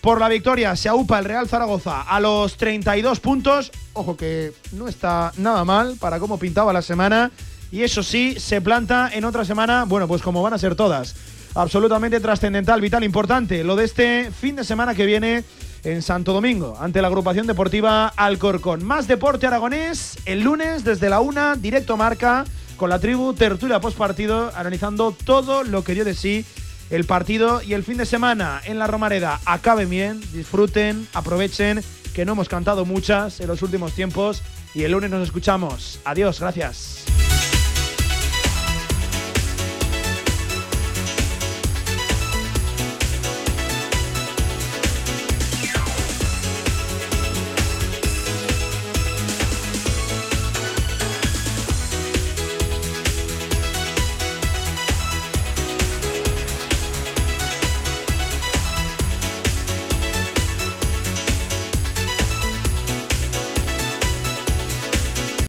por 0.03 0.21
la 0.21 0.29
victoria. 0.29 0.77
Se 0.77 0.91
aupa 0.91 1.19
el 1.19 1.25
Real 1.25 1.49
Zaragoza 1.49 2.03
a 2.03 2.21
los 2.21 2.59
32 2.59 3.21
puntos. 3.21 3.73
Ojo 3.95 4.17
que 4.17 4.53
no 4.73 4.89
está 4.89 5.33
nada 5.39 5.65
mal 5.65 5.97
para 5.99 6.19
cómo 6.19 6.39
pintaba 6.39 6.75
la 6.75 6.83
semana. 6.83 7.31
Y 7.71 7.83
eso 7.85 8.03
sí, 8.03 8.39
se 8.39 8.61
planta 8.61 9.09
en 9.15 9.25
otra 9.25 9.47
semana, 9.47 9.85
bueno, 9.85 10.07
pues 10.07 10.21
como 10.21 10.43
van 10.43 10.53
a 10.53 10.59
ser 10.59 10.75
todas. 10.75 11.15
Absolutamente 11.55 12.21
trascendental, 12.21 12.83
vital, 12.83 13.05
importante. 13.05 13.65
Lo 13.65 13.77
de 13.77 13.85
este 13.85 14.31
fin 14.31 14.57
de 14.57 14.65
semana 14.65 14.95
que 14.95 15.07
viene 15.07 15.45
en 15.85 16.03
Santo 16.03 16.33
Domingo, 16.33 16.77
ante 16.79 17.01
la 17.01 17.09
agrupación 17.09 17.47
deportiva 17.47 18.09
Alcorcón. 18.09 18.85
Más 18.85 19.09
deporte 19.09 19.47
aragonés 19.47 20.19
el 20.27 20.41
lunes 20.43 20.85
desde 20.85 21.09
la 21.09 21.21
una, 21.21 21.57
directo 21.57 21.97
marca, 21.97 22.45
con 22.77 22.91
la 22.91 22.99
tribu 22.99 23.33
tertulia 23.33 23.81
post 23.81 23.97
partido, 23.97 24.53
analizando 24.55 25.13
todo 25.13 25.63
lo 25.65 25.83
que 25.83 25.95
dio 25.95 26.05
de 26.05 26.15
sí 26.15 26.45
el 26.93 27.05
partido 27.05 27.63
y 27.63 27.73
el 27.73 27.83
fin 27.83 27.97
de 27.97 28.07
semana 28.07 28.61
en 28.65 28.79
la 28.79 28.87
Romareda. 28.87 29.41
Acaben 29.47 29.89
bien, 29.89 30.21
disfruten, 30.33 31.09
aprovechen, 31.15 31.83
que 32.15 32.27
no 32.27 32.33
hemos 32.33 32.51
cantado 32.51 32.85
muchas 32.85 33.41
en 33.41 33.49
los 33.49 33.63
últimos 33.63 33.95
tiempos 33.95 34.43
y 34.75 34.85
el 34.85 34.93
lunes 34.93 35.11
nos 35.11 35.23
escuchamos. 35.23 36.01
Adiós, 36.05 36.39
gracias. 36.39 37.05